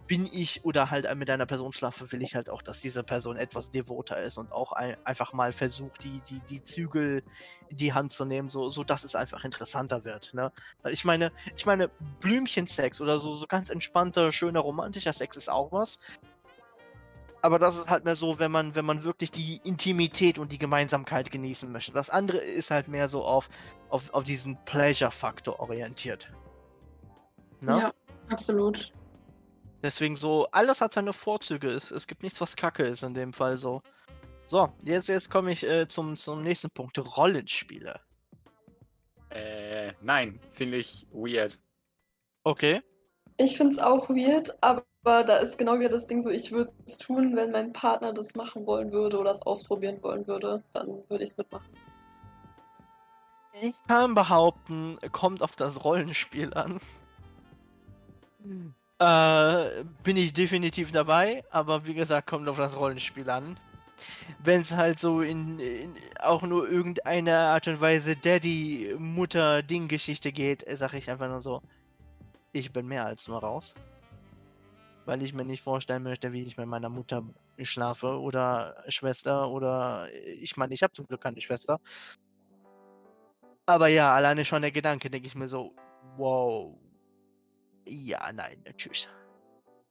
bin 0.07 0.27
ich 0.27 0.65
oder 0.65 0.91
halt 0.91 1.13
mit 1.17 1.31
einer 1.31 1.47
Person 1.47 1.73
schlafe, 1.73 2.11
will 2.11 2.23
ich 2.23 2.35
halt 2.35 2.51
auch, 2.51 2.63
dass 2.63 2.81
diese 2.81 3.05
Person 3.05 3.37
etwas 3.37 3.71
devoter 3.71 4.21
ist 4.21 4.37
und 4.37 4.51
auch 4.51 4.73
ein, 4.73 4.97
einfach 5.05 5.33
mal 5.33 5.53
versucht, 5.53 6.03
die, 6.03 6.21
die, 6.29 6.41
die 6.49 6.63
Zügel 6.63 7.23
in 7.69 7.77
die 7.77 7.93
Hand 7.93 8.13
zu 8.13 8.25
nehmen, 8.25 8.49
so, 8.49 8.71
so 8.71 8.83
dass 8.83 9.05
es 9.05 9.15
einfach 9.15 9.45
interessanter 9.45 10.05
wird. 10.05 10.35
Ne? 10.35 10.51
Ich 10.91 11.05
meine, 11.05 11.31
ich 11.57 11.65
meine, 11.65 11.91
Blümchensex 12.21 13.01
oder 13.01 13.19
so, 13.21 13.33
so 13.35 13.47
ganz 13.47 13.71
entspannter, 13.71 14.33
schöner, 14.33 14.61
romantischer 14.61 15.13
Sex 15.13 15.37
ist 15.37 15.51
auch 15.51 15.71
was. 15.71 15.99
Aber 17.41 17.61
das 17.61 17.79
ist 17.79 17.89
halt 17.89 18.05
mehr 18.05 18.17
so, 18.17 18.41
wenn 18.41 18.51
man, 18.51 18.75
wenn 18.75 18.85
man 18.85 19.05
wirklich 19.05 19.31
die 19.31 19.61
Intimität 19.63 20.41
und 20.41 20.51
die 20.51 20.59
Gemeinsamkeit 20.59 21.31
genießen 21.31 21.71
möchte. 21.71 21.93
Das 21.93 22.11
andere 22.11 22.39
ist 22.39 22.73
halt 22.73 22.89
mehr 22.89 23.09
so 23.09 23.25
auf, 23.25 23.49
auf, 23.91 24.13
auf 24.13 24.25
diesen 24.25 24.57
Pleasure-Faktor 24.65 25.61
orientiert. 25.61 26.33
Ne? 27.61 27.79
Ja, 27.79 27.93
absolut. 28.29 28.93
Deswegen 29.83 30.17
so, 30.17 30.49
alles 30.51 30.81
hat 30.81 30.93
seine 30.93 31.13
Vorzüge. 31.13 31.69
Es, 31.71 31.91
es 31.91 32.07
gibt 32.07 32.23
nichts, 32.23 32.41
was 32.41 32.57
Kacke 32.57 32.85
ist 32.85 33.03
in 33.03 33.15
dem 33.15 33.33
Fall 33.33 33.57
so. 33.57 33.83
So, 34.47 34.73
jetzt, 34.83 35.09
jetzt 35.09 35.31
komme 35.31 35.53
ich 35.53 35.65
äh, 35.65 35.87
zum, 35.89 36.17
zum 36.17 36.43
nächsten 36.43 36.71
Punkt. 36.71 36.99
Rollenspiele. 37.17 38.01
äh, 39.31 39.93
nein, 40.01 40.41
finde 40.51 40.79
ich 40.79 41.07
weird. 41.13 41.59
Okay. 42.45 42.81
Ich 43.37 43.57
finde 43.57 43.75
es 43.75 43.79
auch 43.79 44.09
weird, 44.09 44.51
aber 44.63 44.83
da 45.03 45.37
ist 45.37 45.59
genau 45.59 45.79
wieder 45.79 45.91
das 45.91 46.07
Ding 46.07 46.23
so, 46.23 46.31
ich 46.31 46.51
würde 46.51 46.73
es 46.87 46.99
tun, 46.99 47.37
wenn 47.37 47.53
mein 47.53 47.73
Partner 47.73 48.13
das 48.13 48.35
machen 48.35 48.67
wollen 48.67 48.91
würde 48.91 49.19
oder 49.19 49.31
es 49.31 49.43
ausprobieren 49.43 50.03
wollen 50.03 50.27
würde, 50.27 50.63
dann 50.73 50.89
würde 51.09 51.25
ich 51.25 51.31
es 51.31 51.39
mitmachen. 51.39 51.69
Ich 53.61 53.75
kann 53.87 54.15
behaupten, 54.15 54.99
kommt 55.13 55.43
auf 55.43 55.57
das 55.57 55.85
Rollenspiel 55.85 56.55
an. 56.55 56.81
Äh, 59.01 59.85
bin 60.03 60.17
ich 60.17 60.33
definitiv 60.33 60.91
dabei, 60.93 61.45
aber 61.51 61.87
wie 61.87 61.95
gesagt, 61.95 62.27
kommt 62.29 62.49
auf 62.49 62.57
das 62.57 62.77
Rollenspiel 62.77 63.29
an. 63.31 63.59
Wenn 64.41 64.61
es 64.63 64.75
halt 64.77 64.99
so 64.99 65.21
in, 65.23 65.59
in 65.61 65.97
auch 66.21 66.43
nur 66.43 66.69
irgendeine 66.69 67.39
Art 67.39 67.69
und 67.69 67.81
Weise 67.81 68.17
Daddy-Mutter-Ding-Geschichte 68.17 70.33
geht, 70.33 70.65
sage 70.79 70.99
ich 70.99 71.11
einfach 71.11 71.29
nur 71.29 71.41
so, 71.43 71.63
ich 72.53 72.73
bin 72.73 72.87
mehr 72.89 73.07
als 73.07 73.29
nur 73.29 73.41
raus. 73.41 73.75
weil 75.07 75.23
ich 75.23 75.33
mir 75.33 75.45
nicht 75.45 75.63
vorstellen 75.63 76.03
möchte, 76.03 76.33
wie 76.33 76.43
ich 76.43 76.57
mit 76.59 76.67
meiner 76.67 76.89
Mutter 76.91 77.23
schlafe 77.63 78.19
oder 78.21 78.77
Schwester 78.89 79.49
oder 79.49 80.09
ich 80.13 80.57
meine, 80.57 80.75
ich 80.75 80.83
habe 80.83 80.93
zum 80.93 81.07
Glück 81.07 81.23
keine 81.23 81.41
Schwester. 81.41 81.81
Aber 83.67 83.89
ja, 83.89 84.15
alleine 84.15 84.45
schon 84.45 84.63
der 84.63 84.71
Gedanke, 84.73 85.11
denke 85.11 85.27
ich 85.29 85.35
mir 85.35 85.49
so, 85.49 85.75
wow. 86.17 86.79
Ja, 87.89 88.31
nein, 88.33 88.63
tschüss. 88.77 89.09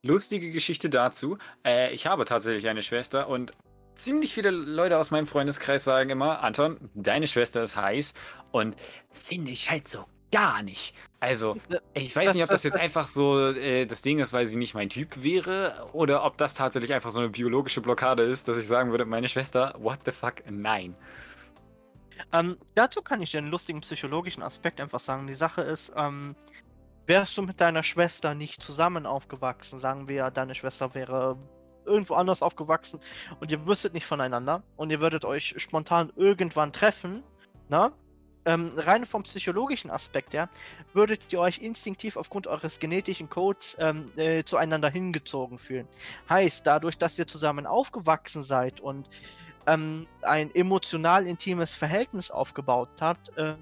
Lustige 0.03 0.52
Geschichte 0.52 0.90
dazu. 0.90 1.38
Äh, 1.65 1.91
ich 1.94 2.06
habe 2.07 2.26
tatsächlich 2.26 2.68
eine 2.68 2.84
Schwester 2.84 3.28
und 3.28 3.52
ziemlich 3.95 4.34
viele 4.34 4.52
Leute 4.52 4.99
aus 4.99 5.10
meinem 5.11 5.26
Freundeskreis 5.28 5.84
sagen 5.84 6.11
immer, 6.11 6.44
Anton, 6.44 6.90
deine 6.94 7.26
Schwester 7.28 7.64
ist 7.64 7.76
heiß 7.76 8.14
und 8.52 8.76
finde 9.11 9.52
ich 9.52 9.72
halt 9.72 9.88
so 9.88 10.06
gar 10.32 10.61
nicht. 10.61 10.94
Also, 11.19 11.57
ich 11.95 12.15
weiß 12.15 12.26
Das- 12.26 12.34
nicht, 12.36 12.44
ob 12.44 12.49
das 12.49 12.61
das- 12.61 12.64
jetzt 12.65 12.74
das- 12.76 12.82
einfach 12.84 13.07
so 13.07 13.49
äh, 13.49 13.86
das 13.88 14.02
Ding 14.03 14.19
ist, 14.19 14.34
weil 14.34 14.45
sie 14.45 14.57
nicht 14.57 14.76
mein 14.76 14.90
Typ 14.90 15.24
wäre 15.24 15.90
oder 15.94 16.24
ob 16.26 16.38
das 16.38 16.53
tatsächlich 16.53 16.94
einfach 16.94 17.11
so 17.11 17.19
eine 17.19 17.30
biologische 17.30 17.82
Blockade 17.82 18.22
ist, 18.24 18.48
dass 18.48 18.57
ich 18.57 18.68
sagen 18.68 18.91
würde, 18.91 19.06
meine 19.06 19.30
Schwester, 19.30 19.74
what 19.80 19.99
the 20.06 20.11
fuck, 20.11 20.44
nein. 20.49 20.95
Ähm, 22.34 22.57
dazu 22.76 23.02
kann 23.02 23.22
ich 23.22 23.32
dir 23.32 23.38
einen 23.40 23.49
lustigen 23.52 23.82
psychologischen 23.82 24.44
Aspekt 24.44 24.82
einfach 24.82 24.99
sagen. 24.99 25.28
Die 25.28 25.34
Sache 25.34 25.61
ist, 25.61 25.94
ähm, 25.95 26.36
wärst 27.07 27.38
du 27.38 27.41
mit 27.41 27.59
deiner 27.59 27.84
Schwester 27.84 28.35
nicht 28.35 28.61
zusammen 28.61 29.05
aufgewachsen, 29.05 29.79
sagen 29.79 30.07
wir, 30.07 30.29
deine 30.29 30.53
Schwester 30.53 30.93
wäre 30.93 31.38
irgendwo 31.85 32.15
anders 32.15 32.43
aufgewachsen 32.43 32.99
und 33.39 33.49
ihr 33.51 33.65
wüsstet 33.65 33.93
nicht 33.93 34.05
voneinander 34.05 34.61
und 34.75 34.91
ihr 34.91 34.99
würdet 34.99 35.25
euch 35.25 35.55
spontan 35.57 36.11
irgendwann 36.15 36.71
treffen, 36.71 37.23
ne? 37.69 37.91
Ähm, 38.45 38.71
rein 38.77 39.05
vom 39.05 39.23
psychologischen 39.23 39.91
Aspekt 39.91 40.34
her, 40.34 40.47
würdet 40.93 41.34
ihr 41.34 41.39
euch 41.41 41.57
instinktiv 41.57 42.15
aufgrund 42.15 42.47
eures 42.47 42.79
genetischen 42.79 43.29
Codes 43.29 43.75
ähm, 43.77 44.05
äh, 44.15 44.41
zueinander 44.45 44.89
hingezogen 44.89 45.57
fühlen. 45.57 45.85
Heißt, 46.29 46.65
dadurch, 46.65 46.97
dass 46.97 47.19
ihr 47.19 47.27
zusammen 47.27 47.65
aufgewachsen 47.65 48.43
seid 48.43 48.79
und 48.79 49.09
ähm, 49.65 50.07
ein 50.21 50.55
emotional 50.55 51.27
intimes 51.27 51.73
Verhältnis 51.73 52.31
aufgebaut 52.31 52.88
habt, 53.01 53.38
äh, 53.38 53.55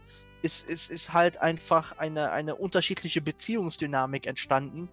ist, 0.45 0.69
ist, 0.69 0.91
ist 0.91 1.11
halt 1.11 1.39
einfach 1.41 1.97
eine, 1.97 2.31
eine 2.31 2.55
unterschiedliche 2.55 3.19
Beziehungsdynamik 3.19 4.27
entstanden, 4.27 4.89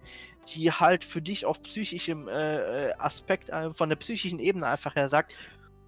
die 0.49 0.71
halt 0.71 1.05
für 1.05 1.21
dich 1.21 1.45
auf 1.45 1.61
psychischem 1.61 2.27
äh, 2.27 2.87
äh, 2.89 2.93
Aspekt, 2.97 3.49
äh, 3.49 3.71
von 3.73 3.87
der 3.87 3.95
psychischen 3.97 4.39
Ebene 4.39 4.65
einfach 4.65 4.95
her 4.95 5.07
sagt, 5.07 5.35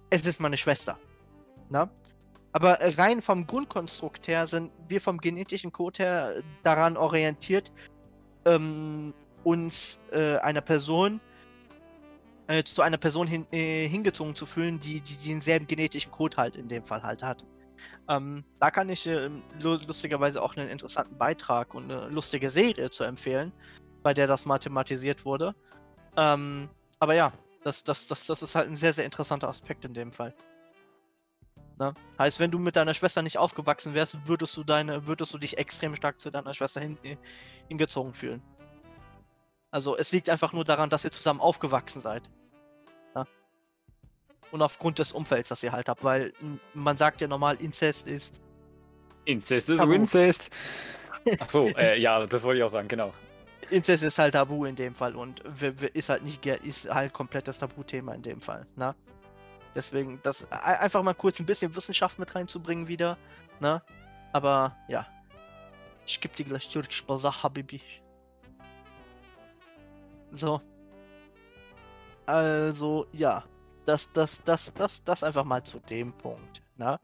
es 0.08 0.24
ist 0.24 0.38
meine 0.38 0.56
Schwester. 0.56 0.98
Na? 1.68 1.90
Aber 2.52 2.78
rein 2.96 3.20
vom 3.20 3.44
Grundkonstrukt 3.46 4.28
her 4.28 4.46
sind 4.46 4.70
wir 4.86 5.00
vom 5.00 5.18
genetischen 5.18 5.72
Code 5.72 6.02
her 6.02 6.42
daran 6.62 6.96
orientiert, 6.96 7.72
ähm, 8.44 9.12
uns 9.42 9.98
äh, 10.12 10.36
einer 10.36 10.60
Person 10.60 11.20
äh, 12.46 12.62
zu 12.62 12.82
einer 12.82 12.98
Person 12.98 13.26
hin, 13.26 13.46
äh, 13.50 13.88
hingezogen 13.88 14.36
zu 14.36 14.46
fühlen, 14.46 14.78
die, 14.78 15.00
die, 15.00 15.16
die 15.16 15.30
denselben 15.30 15.66
genetischen 15.66 16.12
Code 16.12 16.36
halt 16.36 16.54
in 16.54 16.68
dem 16.68 16.84
Fall 16.84 17.02
halt 17.02 17.24
hat. 17.24 17.44
Ähm, 18.08 18.44
da 18.58 18.70
kann 18.70 18.88
ich 18.88 19.06
äh, 19.06 19.30
lu- 19.60 19.80
lustigerweise 19.86 20.42
auch 20.42 20.56
einen 20.56 20.68
interessanten 20.68 21.16
Beitrag 21.18 21.74
und 21.74 21.90
eine 21.90 22.08
lustige 22.08 22.50
Serie 22.50 22.90
zu 22.90 23.04
empfehlen, 23.04 23.52
bei 24.02 24.14
der 24.14 24.26
das 24.26 24.44
mathematisiert 24.44 25.24
wurde. 25.24 25.54
Ähm, 26.16 26.68
aber 26.98 27.14
ja, 27.14 27.32
das, 27.62 27.84
das, 27.84 28.06
das, 28.06 28.26
das 28.26 28.42
ist 28.42 28.54
halt 28.54 28.68
ein 28.68 28.76
sehr, 28.76 28.92
sehr 28.92 29.04
interessanter 29.04 29.48
Aspekt 29.48 29.84
in 29.84 29.94
dem 29.94 30.12
Fall. 30.12 30.34
Ne? 31.78 31.92
Heißt, 32.18 32.40
wenn 32.40 32.50
du 32.50 32.58
mit 32.58 32.76
deiner 32.76 32.94
Schwester 32.94 33.20
nicht 33.20 33.36
aufgewachsen 33.36 33.92
wärst, 33.92 34.26
würdest 34.26 34.56
du 34.56 34.64
deine, 34.64 35.06
würdest 35.06 35.34
du 35.34 35.38
dich 35.38 35.58
extrem 35.58 35.94
stark 35.94 36.20
zu 36.20 36.30
deiner 36.30 36.54
Schwester 36.54 36.80
hin, 36.80 36.96
äh, 37.02 37.16
hingezogen 37.68 38.14
fühlen. 38.14 38.42
Also 39.70 39.96
es 39.96 40.10
liegt 40.12 40.30
einfach 40.30 40.54
nur 40.54 40.64
daran, 40.64 40.88
dass 40.88 41.04
ihr 41.04 41.12
zusammen 41.12 41.40
aufgewachsen 41.40 42.00
seid. 42.00 42.30
Und 44.52 44.62
aufgrund 44.62 44.98
des 44.98 45.12
Umfelds, 45.12 45.48
das 45.48 45.62
ihr 45.62 45.72
halt 45.72 45.88
habt, 45.88 46.04
weil 46.04 46.32
man 46.74 46.96
sagt 46.96 47.20
ja 47.20 47.28
normal, 47.28 47.56
Inzest 47.56 48.06
ist. 48.06 48.40
Inzest 49.24 49.68
ist 49.68 49.78
Tabu. 49.78 49.92
Incest. 49.92 50.50
Ach 51.40 51.48
so, 51.48 51.66
äh, 51.68 51.98
ja, 52.00 52.24
das 52.26 52.44
wollte 52.44 52.58
ich 52.58 52.64
auch 52.64 52.68
sagen, 52.68 52.88
genau. 52.88 53.12
Inzest 53.70 54.04
ist 54.04 54.18
halt 54.18 54.34
Tabu 54.34 54.64
in 54.64 54.76
dem 54.76 54.94
Fall 54.94 55.16
und 55.16 55.40
ist 55.92 56.08
halt 56.08 56.22
nicht 56.22 56.46
ist 56.46 56.88
halt 56.88 57.12
komplett 57.12 57.48
das 57.48 57.58
Tabuthema 57.58 58.14
in 58.14 58.22
dem 58.22 58.40
Fall, 58.40 58.66
ne? 58.76 58.94
Deswegen, 59.74 60.20
das 60.22 60.50
einfach 60.50 61.02
mal 61.02 61.14
kurz 61.14 61.38
ein 61.38 61.44
bisschen 61.44 61.74
Wissenschaft 61.74 62.18
mit 62.18 62.34
reinzubringen 62.34 62.88
wieder, 62.88 63.18
ne? 63.60 63.82
Aber 64.32 64.74
ja. 64.88 65.06
Ich 66.06 66.20
geb 66.20 66.34
dir 66.36 66.44
gleich 66.44 66.68
türkisch 66.68 67.04
Basar, 67.04 67.42
Habibi. 67.42 67.80
So. 70.30 70.60
Also, 72.24 73.06
ja. 73.12 73.44
Das, 73.86 74.12
das, 74.12 74.42
das, 74.42 74.74
das, 74.74 75.04
das 75.04 75.22
einfach 75.22 75.44
mal 75.44 75.62
zu 75.62 75.78
dem 75.78 76.12
Punkt, 76.12 76.60
ne? 76.76 76.98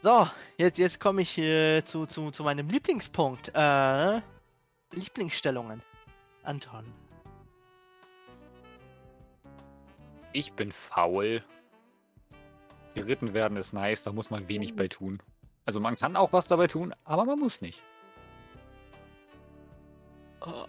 So, 0.00 0.28
jetzt, 0.56 0.78
jetzt 0.78 1.00
komme 1.00 1.22
ich 1.22 1.38
äh, 1.38 1.82
zu, 1.84 2.06
zu, 2.06 2.30
zu 2.30 2.44
meinem 2.44 2.68
Lieblingspunkt. 2.68 3.50
Äh, 3.54 4.20
Lieblingsstellungen. 4.92 5.82
Anton. 6.44 6.84
Ich 10.32 10.52
bin 10.52 10.70
faul. 10.70 11.42
Geritten 12.94 13.34
werden 13.34 13.56
ist 13.56 13.72
nice, 13.72 14.04
da 14.04 14.12
muss 14.12 14.30
man 14.30 14.48
wenig 14.48 14.76
bei 14.76 14.88
tun. 14.88 15.20
Also 15.64 15.80
man 15.80 15.96
kann 15.96 16.16
auch 16.16 16.32
was 16.32 16.46
dabei 16.46 16.68
tun, 16.68 16.94
aber 17.04 17.24
man 17.24 17.38
muss 17.38 17.60
nicht. 17.60 17.82
Oh. 20.40 20.66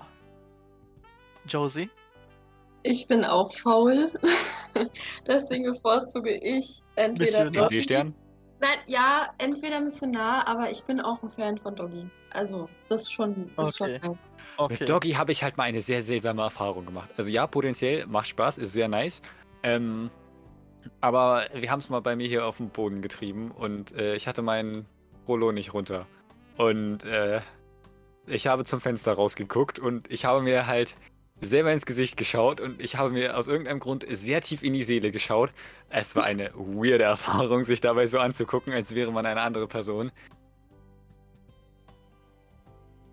Josie. 1.46 1.90
Ich 2.84 3.08
bin 3.08 3.26
auch 3.26 3.52
faul. 3.54 4.12
Deswegen 5.28 5.66
bevorzuge 5.66 6.32
ich 6.32 6.82
entweder 6.96 7.26
Missionar. 7.26 7.52
Den 7.52 7.54
Doggy. 7.62 7.82
Seestern? 7.82 8.16
Nein, 8.62 8.78
ja, 8.88 9.30
entweder 9.38 9.80
Missionar, 9.80 10.48
aber 10.48 10.70
ich 10.70 10.84
bin 10.84 11.00
auch 11.00 11.22
ein 11.24 11.30
Fan 11.30 11.58
von 11.58 11.76
Doggy. 11.76 12.06
Also, 12.32 12.70
das 12.90 13.02
ist 13.02 13.12
schon, 13.14 13.50
das 13.56 13.70
ist 13.70 13.82
Okay. 13.82 14.00
schon 14.02 14.12
nice. 14.12 14.28
Okay. 14.58 14.78
Mit 14.80 14.90
Doggy 14.90 15.12
habe 15.14 15.32
ich 15.32 15.44
halt 15.44 15.58
mal 15.58 15.64
eine 15.64 15.82
sehr 15.82 16.04
seltsame 16.04 16.42
Erfahrung 16.42 16.86
gemacht. 16.86 17.10
Also 17.18 17.30
ja, 17.32 17.48
potenziell 17.48 18.06
macht 18.08 18.28
Spaß, 18.28 18.58
ist 18.58 18.74
sehr 18.74 18.90
nice. 18.90 19.22
Ähm, 19.64 20.10
aber 21.02 21.48
wir 21.54 21.72
haben 21.72 21.80
es 21.80 21.90
mal 21.90 22.02
bei 22.02 22.16
mir 22.16 22.28
hier 22.28 22.46
auf 22.46 22.58
den 22.58 22.70
Boden 22.70 23.02
getrieben 23.02 23.52
und 23.52 23.94
äh, 23.94 24.16
ich 24.16 24.28
hatte 24.28 24.42
meinen 24.42 24.86
Rollo 25.28 25.52
nicht 25.52 25.74
runter. 25.74 26.06
Und 26.58 27.06
äh, 27.06 27.40
ich 28.28 28.48
habe 28.48 28.66
zum 28.66 28.82
Fenster 28.82 29.14
rausgeguckt 29.14 29.80
und 29.80 30.12
ich 30.12 30.26
habe 30.26 30.42
mir 30.42 30.68
halt 30.68 30.96
selber 31.42 31.72
ins 31.72 31.86
Gesicht 31.86 32.18
geschaut 32.18 32.60
und 32.60 32.82
ich 32.82 32.98
habe 32.98 33.12
mir 33.12 33.38
aus 33.38 33.48
irgendeinem 33.48 33.80
Grund 33.80 34.06
sehr 34.10 34.42
tief 34.42 34.64
in 34.64 34.74
die 34.74 34.84
Seele 34.84 35.12
geschaut. 35.12 35.52
Es 35.90 36.16
war 36.16 36.24
eine 36.24 36.52
weirde 36.56 37.04
Erfahrung, 37.04 37.64
sich 37.64 37.82
dabei 37.82 38.08
so 38.08 38.20
anzugucken, 38.20 38.74
als 38.74 38.94
wäre 38.94 39.12
man 39.12 39.26
eine 39.26 39.42
andere 39.42 39.68
Person. 39.68 40.12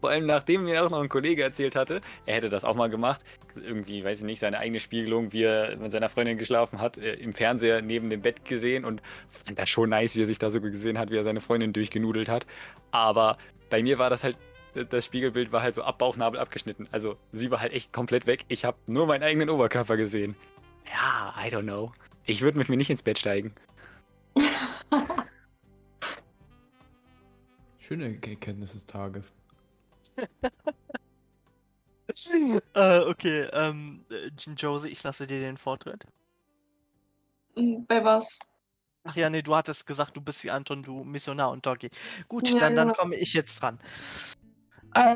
Vor 0.00 0.10
allem 0.10 0.26
nachdem 0.26 0.64
mir 0.64 0.84
auch 0.84 0.90
noch 0.90 1.00
ein 1.00 1.08
Kollege 1.08 1.42
erzählt 1.42 1.74
hatte, 1.74 2.00
er 2.26 2.36
hätte 2.36 2.48
das 2.48 2.64
auch 2.64 2.74
mal 2.74 2.88
gemacht. 2.88 3.22
Irgendwie, 3.56 4.04
weiß 4.04 4.18
ich 4.18 4.24
nicht, 4.24 4.40
seine 4.40 4.58
eigene 4.58 4.78
Spiegelung, 4.78 5.32
wie 5.32 5.44
er 5.44 5.76
mit 5.76 5.90
seiner 5.90 6.08
Freundin 6.08 6.36
geschlafen 6.36 6.80
hat, 6.80 6.98
äh, 6.98 7.14
im 7.14 7.32
Fernseher 7.32 7.80
neben 7.80 8.10
dem 8.10 8.20
Bett 8.20 8.44
gesehen 8.44 8.84
und 8.84 9.02
fand 9.28 9.58
das 9.58 9.68
schon 9.68 9.88
nice, 9.88 10.14
wie 10.14 10.22
er 10.22 10.26
sich 10.26 10.38
da 10.38 10.50
so 10.50 10.60
gesehen 10.60 10.98
hat, 10.98 11.10
wie 11.10 11.16
er 11.16 11.24
seine 11.24 11.40
Freundin 11.40 11.72
durchgenudelt 11.72 12.28
hat. 12.28 12.46
Aber 12.90 13.38
bei 13.70 13.82
mir 13.82 13.98
war 13.98 14.10
das 14.10 14.22
halt, 14.22 14.36
das 14.84 15.04
Spiegelbild 15.04 15.52
war 15.52 15.62
halt 15.62 15.74
so 15.74 15.82
ab 15.82 15.98
Bauchnabel 15.98 16.38
abgeschnitten. 16.38 16.88
Also 16.92 17.16
sie 17.32 17.50
war 17.50 17.60
halt 17.60 17.72
echt 17.72 17.92
komplett 17.92 18.26
weg. 18.26 18.44
Ich 18.48 18.64
habe 18.64 18.76
nur 18.86 19.06
meinen 19.06 19.22
eigenen 19.22 19.50
Oberkörper 19.50 19.96
gesehen. 19.96 20.36
Ja, 20.88 21.34
I 21.38 21.48
don't 21.48 21.62
know. 21.62 21.92
Ich 22.24 22.42
würde 22.42 22.58
mit 22.58 22.68
mir 22.68 22.76
nicht 22.76 22.90
ins 22.90 23.02
Bett 23.02 23.18
steigen. 23.18 23.54
Schöne 27.78 28.06
Erkenntnis 28.06 28.72
des 28.72 28.84
Tages. 28.86 29.32
äh, 32.74 32.98
okay, 33.00 33.48
ähm, 33.52 34.04
äh, 34.10 34.30
Josie, 34.56 34.88
ich 34.88 35.02
lasse 35.02 35.26
dir 35.26 35.40
den 35.40 35.56
Vortritt. 35.56 36.04
Hm, 37.56 37.86
Bei 37.86 38.02
was? 38.04 38.38
Ach 39.04 39.14
ja, 39.14 39.30
nee, 39.30 39.42
du 39.42 39.54
hattest 39.54 39.86
gesagt, 39.86 40.16
du 40.16 40.20
bist 40.20 40.42
wie 40.42 40.50
Anton, 40.50 40.82
du 40.82 41.04
Missionar 41.04 41.50
und 41.52 41.64
Doggy. 41.64 41.90
Gut, 42.26 42.48
Ja, 42.50 42.58
dann, 42.58 42.74
dann 42.74 42.88
genau. 42.88 42.98
komme 43.00 43.14
ich 43.14 43.34
jetzt 43.34 43.62
dran. 43.62 43.78
Äh, 44.94 45.14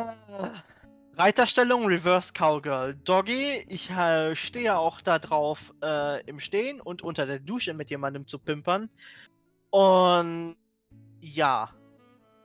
Reiterstellung, 1.17 1.87
Reverse 1.87 2.33
Cowgirl. 2.33 2.95
Doggy, 3.05 3.65
ich 3.69 3.91
äh, 3.91 4.35
stehe 4.35 4.77
auch 4.77 5.01
da 5.01 5.19
drauf, 5.19 5.73
äh, 5.83 6.23
im 6.27 6.39
Stehen 6.39 6.81
und 6.81 7.03
unter 7.03 7.27
der 7.27 7.39
Dusche 7.41 7.75
mit 7.75 7.91
jemandem 7.91 8.27
zu 8.27 8.39
pimpern. 8.39 8.89
Und 9.71 10.57
ja, 11.21 11.71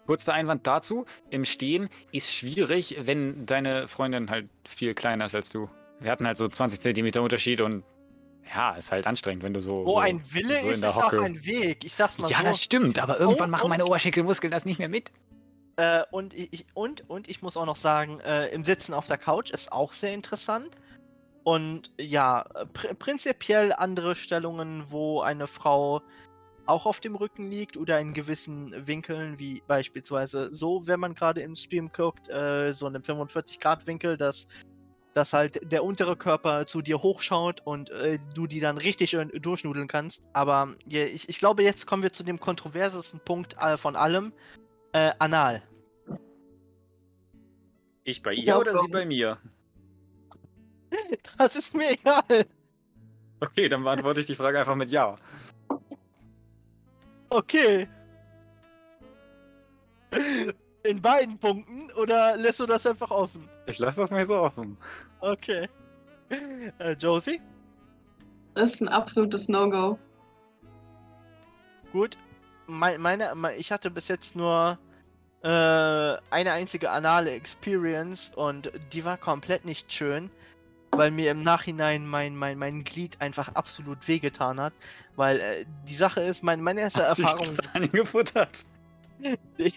Kurzer 0.06 0.34
Einwand 0.34 0.68
dazu: 0.68 1.06
Im 1.30 1.46
Stehen 1.46 1.90
ist 2.12 2.32
schwierig, 2.34 2.96
wenn 3.02 3.46
deine 3.46 3.88
Freundin 3.88 4.30
halt 4.30 4.50
viel 4.68 4.94
kleiner 4.94 5.26
ist 5.26 5.36
als 5.36 5.50
du. 5.50 5.70
Wir 6.00 6.12
hatten 6.12 6.28
halt 6.28 6.38
so 6.38 6.48
20 6.48 6.80
Zentimeter 6.80 7.22
Unterschied 7.24 7.62
und 7.62 7.84
ja, 8.54 8.76
ist 8.76 8.92
halt 8.92 9.08
anstrengend, 9.08 9.44
wenn 9.44 9.54
du 9.56 9.62
so. 9.62 9.86
wo 9.86 9.90
so, 9.90 9.98
ein 9.98 10.22
Wille 10.32 10.60
so 10.60 10.66
in 10.68 10.72
ist, 10.74 10.84
ist 10.84 10.98
auch 10.98 11.14
ein 11.14 11.44
Weg. 11.46 11.84
Ich 11.84 11.96
sag's 11.96 12.20
mal 12.20 12.30
Ja, 12.30 12.38
so. 12.38 12.44
das 12.44 12.62
stimmt, 12.62 13.00
aber 13.00 13.20
irgendwann 13.20 13.46
Und- 13.46 13.52
machen 13.52 13.70
meine 13.70 13.86
Oberschenkelmuskeln 13.86 14.52
das 14.52 14.66
nicht 14.66 14.78
mehr 14.78 14.90
mit. 14.90 15.12
Äh, 15.78 16.04
und, 16.12 16.34
ich, 16.34 16.66
und, 16.74 17.10
und 17.10 17.28
ich 17.28 17.42
muss 17.42 17.58
auch 17.58 17.66
noch 17.66 17.76
sagen, 17.76 18.20
äh, 18.22 18.48
im 18.48 18.64
Sitzen 18.64 18.94
auf 18.94 19.08
der 19.08 19.18
Couch 19.18 19.52
ist 19.52 19.72
auch 19.72 19.94
sehr 19.94 20.14
interessant. 20.14 20.70
Und 21.44 21.92
ja, 22.00 22.44
pr 22.74 22.96
prinzipiell 22.96 23.72
andere 23.74 24.16
Stellungen, 24.16 24.86
wo 24.90 25.22
eine 25.22 25.48
Frau 25.48 26.02
auch 26.66 26.88
auf 26.88 27.00
dem 27.00 27.16
Rücken 27.16 27.52
liegt 27.52 27.78
oder 27.78 28.00
in 28.00 28.14
gewissen 28.14 28.88
Winkeln, 28.88 29.38
wie 29.38 29.62
beispielsweise 29.68 30.50
so, 30.52 30.88
wenn 30.88 31.00
man 31.00 31.14
gerade 31.14 31.42
im 31.42 31.56
Stream 31.56 31.92
guckt, 31.92 32.30
äh, 32.30 32.72
so 32.72 32.88
einem 32.88 33.04
45-Grad-Winkel, 33.04 34.18
dass, 34.18 34.48
dass 35.14 35.34
halt 35.34 35.72
der 35.72 35.84
untere 35.84 36.16
Körper 36.16 36.66
zu 36.66 36.82
dir 36.82 37.04
hochschaut 37.04 37.62
und 37.66 37.92
äh, 37.92 38.18
du 38.34 38.48
die 38.48 38.60
dann 38.60 38.80
richtig 38.80 39.16
durchnudeln 39.34 39.88
kannst. 39.88 40.24
Aber 40.34 40.74
ja, 40.88 41.04
ich, 41.04 41.30
ich 41.30 41.38
glaube, 41.38 41.62
jetzt 41.62 41.86
kommen 41.86 42.02
wir 42.02 42.14
zu 42.14 42.24
dem 42.24 42.40
kontroversesten 42.40 43.20
Punkt 43.20 43.56
von 43.78 43.96
allem. 43.96 44.34
Äh, 44.96 45.12
anal. 45.20 45.62
Ich 48.06 48.24
bei 48.24 48.32
ihr 48.32 48.58
oder 48.58 48.80
sie 48.80 48.88
bei 48.88 49.06
mir? 49.06 49.38
Das 51.38 51.58
ist 51.58 51.76
mir 51.76 51.92
egal. 51.92 52.46
Okay, 53.42 53.68
dann 53.68 53.84
beantworte 53.84 54.22
ich 54.22 54.26
die 54.26 54.36
Frage 54.36 54.58
einfach 54.58 54.76
mit 54.76 54.90
Ja. 54.90 55.18
Okay. 57.28 57.90
In 60.84 61.02
beiden 61.02 61.38
Punkten 61.40 61.92
oder 62.00 62.38
lässt 62.38 62.62
du 62.62 62.66
das 62.66 62.88
einfach 62.88 63.12
offen? 63.12 63.50
Ich 63.66 63.80
lasse 63.80 64.00
das 64.00 64.12
mal 64.12 64.26
so 64.26 64.38
offen. 64.38 64.78
Okay. 65.20 65.68
Äh, 66.80 66.94
Josie? 66.94 67.42
Das 68.54 68.76
ist 68.76 68.82
ein 68.82 68.88
absolutes 68.88 69.50
No-Go. 69.50 70.00
Gut. 71.92 72.18
Meine, 72.68 72.98
meine, 73.36 73.56
ich 73.58 73.74
hatte 73.74 73.92
bis 73.92 74.08
jetzt 74.08 74.38
nur 74.38 74.80
äh, 75.46 76.18
eine 76.32 76.52
einzige 76.52 76.90
anale 76.90 77.32
Experience 77.32 78.32
und 78.36 78.72
die 78.92 79.06
war 79.06 79.18
komplett 79.18 79.64
nicht 79.64 79.94
schön 79.94 80.30
weil 80.98 81.12
mir 81.12 81.32
im 81.32 81.44
Nachhinein 81.44 82.08
mein, 82.08 82.36
mein, 82.36 82.58
mein 82.58 82.84
Glied 82.84 83.20
einfach 83.22 83.50
absolut 83.56 84.08
wehgetan 84.08 84.60
hat. 84.60 84.74
Weil 85.16 85.40
äh, 85.40 85.66
die 85.88 85.96
Sache 85.96 86.22
ist, 86.22 86.44
mein, 86.44 86.62
meine 86.62 86.82
erste 86.82 87.08
hat 87.08 87.20
Erfahrung. 87.20 87.46
Sich 87.46 87.92
gefuttert. 87.92 88.66
die, 89.58 89.74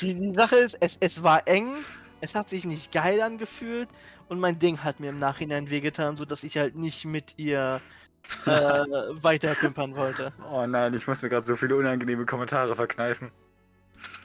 die 0.00 0.34
Sache 0.34 0.56
ist, 0.56 0.76
es, 0.80 0.96
es 1.00 1.22
war 1.22 1.46
eng, 1.46 1.72
es 2.20 2.34
hat 2.34 2.48
sich 2.48 2.64
nicht 2.64 2.92
geil 2.92 3.20
angefühlt 3.20 3.88
und 4.28 4.40
mein 4.40 4.58
Ding 4.58 4.82
hat 4.82 5.00
mir 5.00 5.10
im 5.10 5.18
Nachhinein 5.18 5.70
wehgetan, 5.70 6.16
sodass 6.16 6.44
ich 6.44 6.58
halt 6.58 6.76
nicht 6.76 7.04
mit 7.04 7.34
ihr 7.38 7.80
äh, 8.46 8.50
weiter 8.50 9.54
pimpern 9.54 9.94
wollte. 9.96 10.32
Oh 10.50 10.66
nein, 10.66 10.94
ich 10.94 11.06
muss 11.06 11.22
mir 11.22 11.28
gerade 11.28 11.46
so 11.46 11.56
viele 11.56 11.76
unangenehme 11.76 12.26
Kommentare 12.26 12.74
verkneifen. 12.74 13.30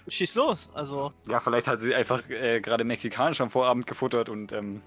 Schieß 0.07 0.35
los, 0.35 0.69
also. 0.73 1.11
Ja, 1.27 1.39
vielleicht 1.39 1.67
hat 1.67 1.79
sie 1.79 1.93
einfach 1.93 2.27
äh, 2.29 2.59
gerade 2.59 2.83
mexikanisch 2.83 3.41
am 3.41 3.49
Vorabend 3.49 3.87
gefuttert 3.87 4.29
und 4.29 4.51
ähm, 4.51 4.81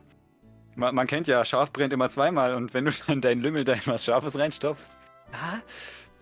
man, 0.77 0.95
man, 0.95 1.07
kennt 1.07 1.29
ja, 1.29 1.45
scharf 1.45 1.73
brennt 1.73 1.93
immer 1.93 2.09
zweimal 2.11 2.55
und 2.55 2.75
wenn 2.75 2.85
du 2.85 2.91
dann 3.07 3.21
deinen 3.21 3.41
Lümmel 3.41 3.65
da 3.65 3.75
in 3.75 3.87
was 3.87 4.05
Scharfes 4.05 4.39
reinstopfst, 4.39 4.97
ah, 5.33 5.59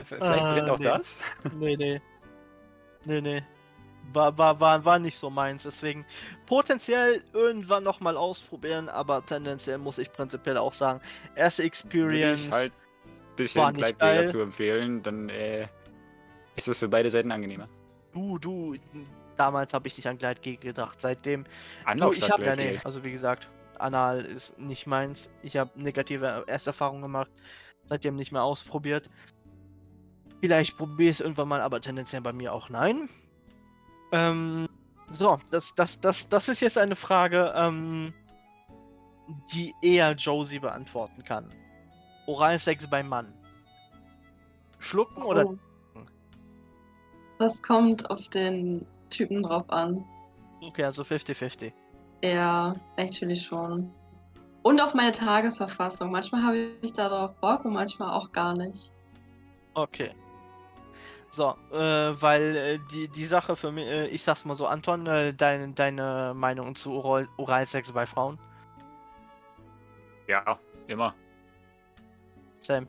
vielleicht 0.05 0.43
ah, 0.43 0.55
brennt 0.55 0.71
auch 0.71 0.79
nee. 0.79 0.85
das? 0.85 1.23
Nee, 1.59 1.77
nee. 1.77 2.01
Nee, 3.05 3.21
nee. 3.21 3.43
War, 4.13 4.37
war, 4.37 4.61
war, 4.61 4.85
war 4.85 4.99
nicht 4.99 5.17
so 5.17 5.31
meins, 5.31 5.63
deswegen 5.63 6.05
potenziell 6.47 7.23
irgendwann 7.33 7.83
nochmal 7.83 8.17
ausprobieren, 8.17 8.89
aber 8.89 9.25
tendenziell 9.25 9.79
muss 9.79 9.99
ich 9.99 10.13
prinzipiell 10.13 10.59
auch 10.59 10.73
sagen, 10.73 11.01
erste 11.35 11.63
Experience. 11.63 12.47
Ich 12.47 12.53
halt 12.53 12.73
ein 12.73 13.37
bisschen 13.37 13.73
Bleibjäger 13.73 14.27
zu 14.27 14.41
empfehlen, 14.41 15.03
dann 15.03 15.29
äh, 15.31 15.67
ist 16.57 16.69
es 16.69 16.79
für 16.79 16.89
beide 16.89 17.11
Seiten 17.11 17.33
angenehmer. 17.33 17.69
Du, 18.13 18.39
du, 18.39 18.77
damals 19.37 19.73
habe 19.75 19.89
ich 19.89 19.97
nicht 19.97 20.07
an 20.07 20.19
Gleitgel 20.19 20.57
gedacht, 20.57 21.01
seitdem. 21.01 21.45
Anlauf 21.85 22.15
du, 22.15 22.21
ich 22.21 22.31
habe 22.31 22.45
ja, 22.45 22.57
nee, 22.57 22.79
also 22.85 23.03
wie 23.05 23.13
gesagt, 23.13 23.49
Anal 23.79 24.21
ist 24.21 24.59
nicht 24.59 24.87
meins. 24.87 25.31
Ich 25.43 25.57
habe 25.57 25.71
negative 25.75 26.45
Ersterfahrungen 26.47 27.03
gemacht, 27.03 27.31
seitdem 27.85 28.17
nicht 28.17 28.33
mehr 28.33 28.43
ausprobiert. 28.43 29.11
Vielleicht 30.41 30.77
probiere 30.77 31.11
ich 31.11 31.17
es 31.17 31.21
irgendwann 31.21 31.49
mal, 31.49 31.61
aber 31.61 31.81
tendenziell 31.81 32.21
bei 32.21 32.33
mir 32.33 32.53
auch 32.53 32.69
nein. 32.69 33.09
Ähm, 34.13 34.69
so, 35.11 35.39
das, 35.51 35.75
das, 35.75 36.01
das, 36.01 36.29
das 36.29 36.49
ist 36.49 36.61
jetzt 36.61 36.79
eine 36.79 36.97
Frage, 36.97 37.53
ähm, 37.55 38.13
die 39.53 39.75
eher 39.83 40.13
Josie 40.13 40.59
beantworten 40.59 41.23
kann. 41.25 41.53
Oralsex 42.27 42.89
beim 42.89 43.09
Mann. 43.09 43.33
Schlucken 44.79 45.23
oh. 45.23 45.29
oder? 45.29 45.55
Das 47.43 47.61
kommt 47.61 48.09
auf 48.09 48.29
den 48.29 48.87
Typen 49.11 49.43
drauf 49.43 49.69
an. 49.69 50.05
Okay, 50.61 50.85
also 50.85 51.03
50-50. 51.03 51.73
Ja, 52.23 52.77
actually 52.95 53.35
schon. 53.35 53.91
Und 54.63 54.81
auf 54.81 54.95
meine 54.95 55.11
Tagesverfassung. 55.11 56.13
Manchmal 56.13 56.45
habe 56.45 56.71
ich 56.83 56.93
darauf 56.93 57.35
Bock 57.41 57.65
und 57.65 57.73
manchmal 57.73 58.11
auch 58.11 58.31
gar 58.31 58.57
nicht. 58.57 58.93
Okay. 59.75 60.13
So, 61.31 61.57
äh, 61.73 61.77
weil 62.23 62.57
äh, 62.57 62.79
die, 62.93 63.09
die 63.09 63.25
Sache 63.25 63.57
für 63.57 63.73
mich, 63.73 63.87
äh, 63.87 64.07
ich 64.07 64.23
sag's 64.23 64.45
mal 64.45 64.55
so, 64.55 64.69
Anton, 64.69 65.09
äh, 65.09 65.35
dein, 65.35 65.75
deine 65.75 66.35
Meinung 66.37 66.77
zu 66.77 66.93
Oral 66.93 67.27
Oralsex 67.39 67.91
bei 67.91 68.07
Frauen? 68.07 68.39
Ja, 70.29 70.61
immer. 70.87 71.13
Sam. 72.61 72.87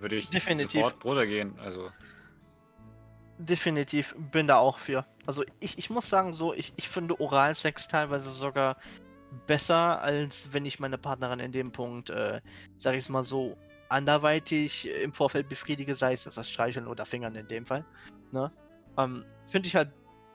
Würde 0.00 0.16
ich 0.16 0.28
Definitiv. 0.28 0.84
sofort 0.84 1.02
drunter 1.02 1.26
gehen, 1.26 1.58
also 1.60 1.88
definitiv 3.38 4.14
bin 4.32 4.46
da 4.46 4.58
auch 4.58 4.78
für. 4.78 5.04
Also 5.26 5.44
ich, 5.60 5.78
ich 5.78 5.90
muss 5.90 6.08
sagen, 6.08 6.32
so, 6.34 6.52
ich, 6.52 6.72
ich 6.76 6.88
finde 6.88 7.20
Oralsex 7.20 7.88
teilweise 7.88 8.30
sogar 8.30 8.76
besser, 9.46 10.00
als 10.02 10.52
wenn 10.52 10.66
ich 10.66 10.80
meine 10.80 10.98
Partnerin 10.98 11.40
in 11.40 11.52
dem 11.52 11.72
Punkt, 11.72 12.10
äh, 12.10 12.40
sag 12.76 12.94
ich 12.94 13.00
es 13.00 13.08
mal 13.08 13.24
so, 13.24 13.56
anderweitig 13.88 14.88
im 14.88 15.12
Vorfeld 15.12 15.48
befriedige, 15.48 15.94
sei 15.94 16.12
es 16.12 16.24
das 16.24 16.50
Streicheln 16.50 16.86
oder 16.86 17.06
Fingern 17.06 17.34
in 17.34 17.48
dem 17.48 17.64
Fall. 17.64 17.84
Ne? 18.32 18.52
Ähm, 18.98 19.24
finde 19.46 19.68
ich 19.68 19.76
halt 19.76 19.90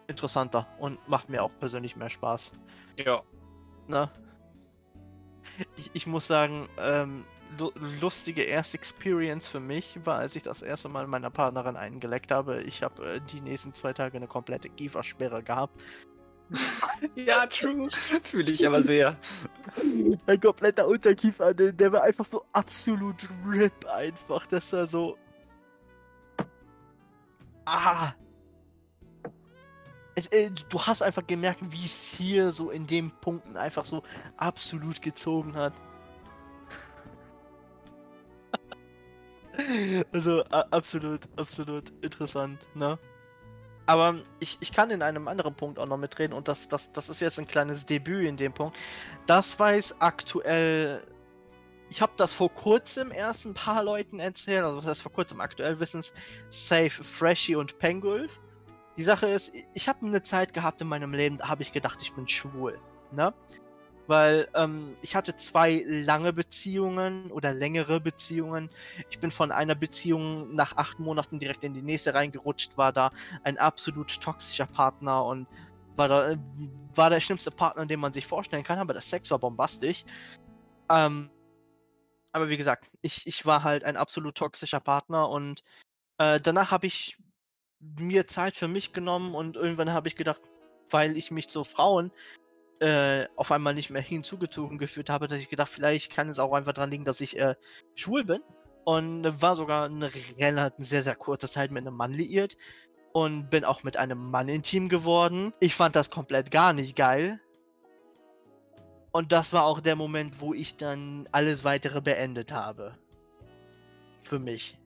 interessanter 0.08 0.68
und 0.80 0.98
macht 1.08 1.30
mir 1.30 1.44
auch 1.44 1.52
persönlich 1.60 1.96
mehr 1.96 2.10
Spaß. 2.10 2.52
Ja. 2.98 3.22
Ne? 3.88 4.10
Ich, 5.76 5.92
ich 5.94 6.08
muss 6.08 6.26
sagen, 6.26 6.68
ähm, 6.80 7.26
lustige 8.02 8.44
erste 8.44 8.78
Experience 8.78 9.48
für 9.48 9.60
mich 9.60 10.00
war, 10.06 10.20
als 10.20 10.36
ich 10.36 10.44
das 10.44 10.62
erste 10.62 10.90
Mal 10.90 11.08
meiner 11.08 11.30
Partnerin 11.30 11.76
eingeleckt 11.76 12.32
habe. 12.32 12.62
Ich 12.62 12.84
habe 12.84 13.16
äh, 13.16 13.22
die 13.32 13.42
nächsten 13.42 13.74
zwei 13.74 13.94
Tage 13.94 14.18
eine 14.18 14.28
komplette 14.28 14.70
Kiefersperre 14.70 15.44
gehabt. 15.44 15.84
ja, 17.16 17.48
true. 17.48 17.90
Fühle 18.22 18.52
ich 18.52 18.66
aber 18.66 18.84
sehr. 18.84 19.18
Ein 20.26 20.42
kompletter 20.42 20.88
Unterkiefer, 20.88 21.54
der, 21.54 21.72
der 21.72 21.92
war 21.92 22.04
einfach 22.04 22.26
so 22.26 22.46
absolut 22.52 23.16
RIP 23.48 23.86
einfach. 23.86 24.46
Das 24.48 24.72
war 24.74 24.88
so. 24.88 25.18
Ah! 27.66 28.14
Es, 30.16 30.28
äh, 30.28 30.52
du 30.70 30.80
hast 30.80 31.02
einfach 31.02 31.26
gemerkt, 31.26 31.62
wie 31.72 31.86
es 31.86 32.14
hier 32.16 32.52
so 32.52 32.70
in 32.70 32.86
den 32.86 33.10
Punkten 33.22 33.58
einfach 33.58 33.86
so 33.86 34.04
absolut 34.38 35.02
gezogen 35.02 35.56
hat. 35.56 35.74
Also 40.12 40.44
absolut, 40.44 41.22
absolut 41.38 41.90
interessant, 42.02 42.68
ne? 42.76 42.98
Aber 43.86 44.22
ich, 44.40 44.58
ich 44.62 44.72
kann 44.72 44.90
in 44.92 45.02
einem 45.02 45.28
anderen 45.28 45.56
Punkt 45.56 45.78
auch 45.78 45.86
noch 45.86 45.98
mitreden 45.98 46.34
und 46.34 46.48
das, 46.48 46.70
das, 46.70 46.92
das 46.94 47.10
ist 47.10 47.20
jetzt 47.20 47.38
ein 47.38 47.48
kleines 47.48 47.86
Debüt 47.86 48.26
in 48.26 48.38
dem 48.38 48.54
Punkt. 48.54 48.78
Das 49.26 49.60
weiß 49.60 50.00
aktuell. 50.00 51.06
Ich 51.90 52.02
habe 52.02 52.14
das 52.16 52.34
vor 52.34 52.50
kurzem 52.50 53.12
erst 53.12 53.46
ein 53.46 53.54
paar 53.54 53.84
Leuten 53.84 54.20
erzählt, 54.20 54.64
also 54.64 54.80
das 54.80 54.88
heißt 54.88 55.02
vor 55.02 55.12
kurzem 55.12 55.42
aktuell 55.42 55.80
wissens 55.80 56.14
Safe, 56.50 56.90
Freshy 56.90 57.56
und 57.56 57.78
Pengulf. 57.78 58.40
Die 58.98 59.04
Sache 59.04 59.28
ist, 59.28 59.52
ich 59.74 59.90
habe 59.90 60.06
eine 60.06 60.22
Zeit 60.22 60.54
gehabt 60.54 60.82
in 60.82 60.88
meinem 60.88 61.14
Leben, 61.14 61.38
da 61.38 61.50
habe 61.50 61.62
ich 61.62 61.74
gedacht, 61.74 62.02
ich 62.02 62.14
bin 62.14 62.28
schwul, 62.28 62.80
ne? 63.12 63.34
Weil 64.08 64.50
ähm, 64.54 64.96
ich 65.02 65.16
hatte 65.16 65.36
zwei 65.36 65.84
lange 65.86 66.34
Beziehungen 66.34 67.32
oder 67.32 67.54
längere 67.54 68.02
Beziehungen. 68.02 68.70
Ich 69.10 69.20
bin 69.20 69.32
von 69.32 69.52
einer 69.52 69.76
Beziehung 69.76 70.54
nach 70.54 70.76
acht 70.76 71.00
Monaten 71.00 71.40
direkt 71.40 71.64
in 71.64 71.74
die 71.74 71.82
nächste 71.82 72.14
reingerutscht, 72.14 72.78
war 72.78 72.92
da 72.92 73.12
ein 73.44 73.58
absolut 73.58 74.20
toxischer 74.20 74.66
Partner 74.66 75.24
und 75.24 75.48
war 75.96 76.08
da 76.08 76.32
äh, 76.32 76.38
war 76.96 77.10
der 77.10 77.20
schlimmste 77.20 77.52
Partner, 77.52 77.86
den 77.86 78.00
man 78.00 78.12
sich 78.12 78.26
vorstellen 78.26 78.64
kann, 78.64 78.80
aber 78.80 78.94
das 78.94 79.10
Sex 79.10 79.32
war 79.32 79.40
bombastisch. 79.40 80.04
Ähm, 80.90 81.30
aber 82.34 82.50
wie 82.50 82.58
gesagt, 82.58 82.88
ich, 83.02 83.26
ich 83.28 83.46
war 83.46 83.64
halt 83.64 83.84
ein 83.84 83.96
absolut 83.96 84.36
toxischer 84.36 84.80
Partner 84.80 85.30
und 85.30 85.64
äh, 86.18 86.40
danach 86.42 86.72
habe 86.72 86.88
ich 86.88 87.18
mir 87.80 88.28
Zeit 88.28 88.56
für 88.56 88.68
mich 88.68 88.94
genommen 88.94 89.36
und 89.36 89.56
irgendwann 89.56 89.94
habe 89.94 90.08
ich 90.08 90.16
gedacht, 90.16 90.42
weil 90.90 91.18
ich 91.18 91.32
mich 91.32 91.48
zu 91.48 91.64
Frauen 91.64 92.12
äh, 92.84 93.28
auf 93.38 93.52
einmal 93.52 93.74
nicht 93.74 93.90
mehr 93.90 94.02
hinzugezogen 94.02 94.78
geführt 94.78 95.10
habe, 95.10 95.28
dass 95.28 95.40
ich 95.40 95.50
gedacht, 95.50 95.70
vielleicht 95.70 96.12
kann 96.12 96.28
es 96.30 96.38
auch 96.40 96.54
einfach 96.54 96.74
daran 96.74 96.92
liegen, 96.92 97.06
dass 97.06 97.22
ich 97.22 97.40
äh, 97.40 97.56
schwul 97.96 98.26
bin. 98.26 98.42
Und 98.86 99.42
war 99.42 99.56
sogar 99.56 99.86
eine 99.86 100.10
relativ 100.38 100.86
sehr, 100.86 101.02
sehr 101.02 101.16
kurze 101.16 101.48
Zeit 101.48 101.72
mit 101.72 101.88
einem 101.88 101.96
Mann 101.96 102.14
liiert. 102.14 102.58
und 103.14 103.50
bin 103.50 103.64
auch 103.64 103.84
mit 103.84 103.96
einem 103.96 104.32
Mann 104.32 104.50
intim 104.50 104.90
geworden. 104.90 105.54
Ich 105.60 105.76
fand 105.76 105.96
das 105.96 106.10
komplett 106.10 106.50
gar 106.52 106.74
nicht 106.74 106.96
geil. 106.96 107.40
Und 109.12 109.32
das 109.32 109.54
war 109.54 109.66
auch 109.66 109.80
der 109.80 109.96
Moment, 109.96 110.42
wo 110.42 110.54
ich 110.56 110.76
dann 110.78 111.30
alles 111.32 111.64
weitere 111.64 112.02
beendet 112.02 112.52
habe. 112.52 112.98
Für 114.24 114.40
mich. 114.40 114.78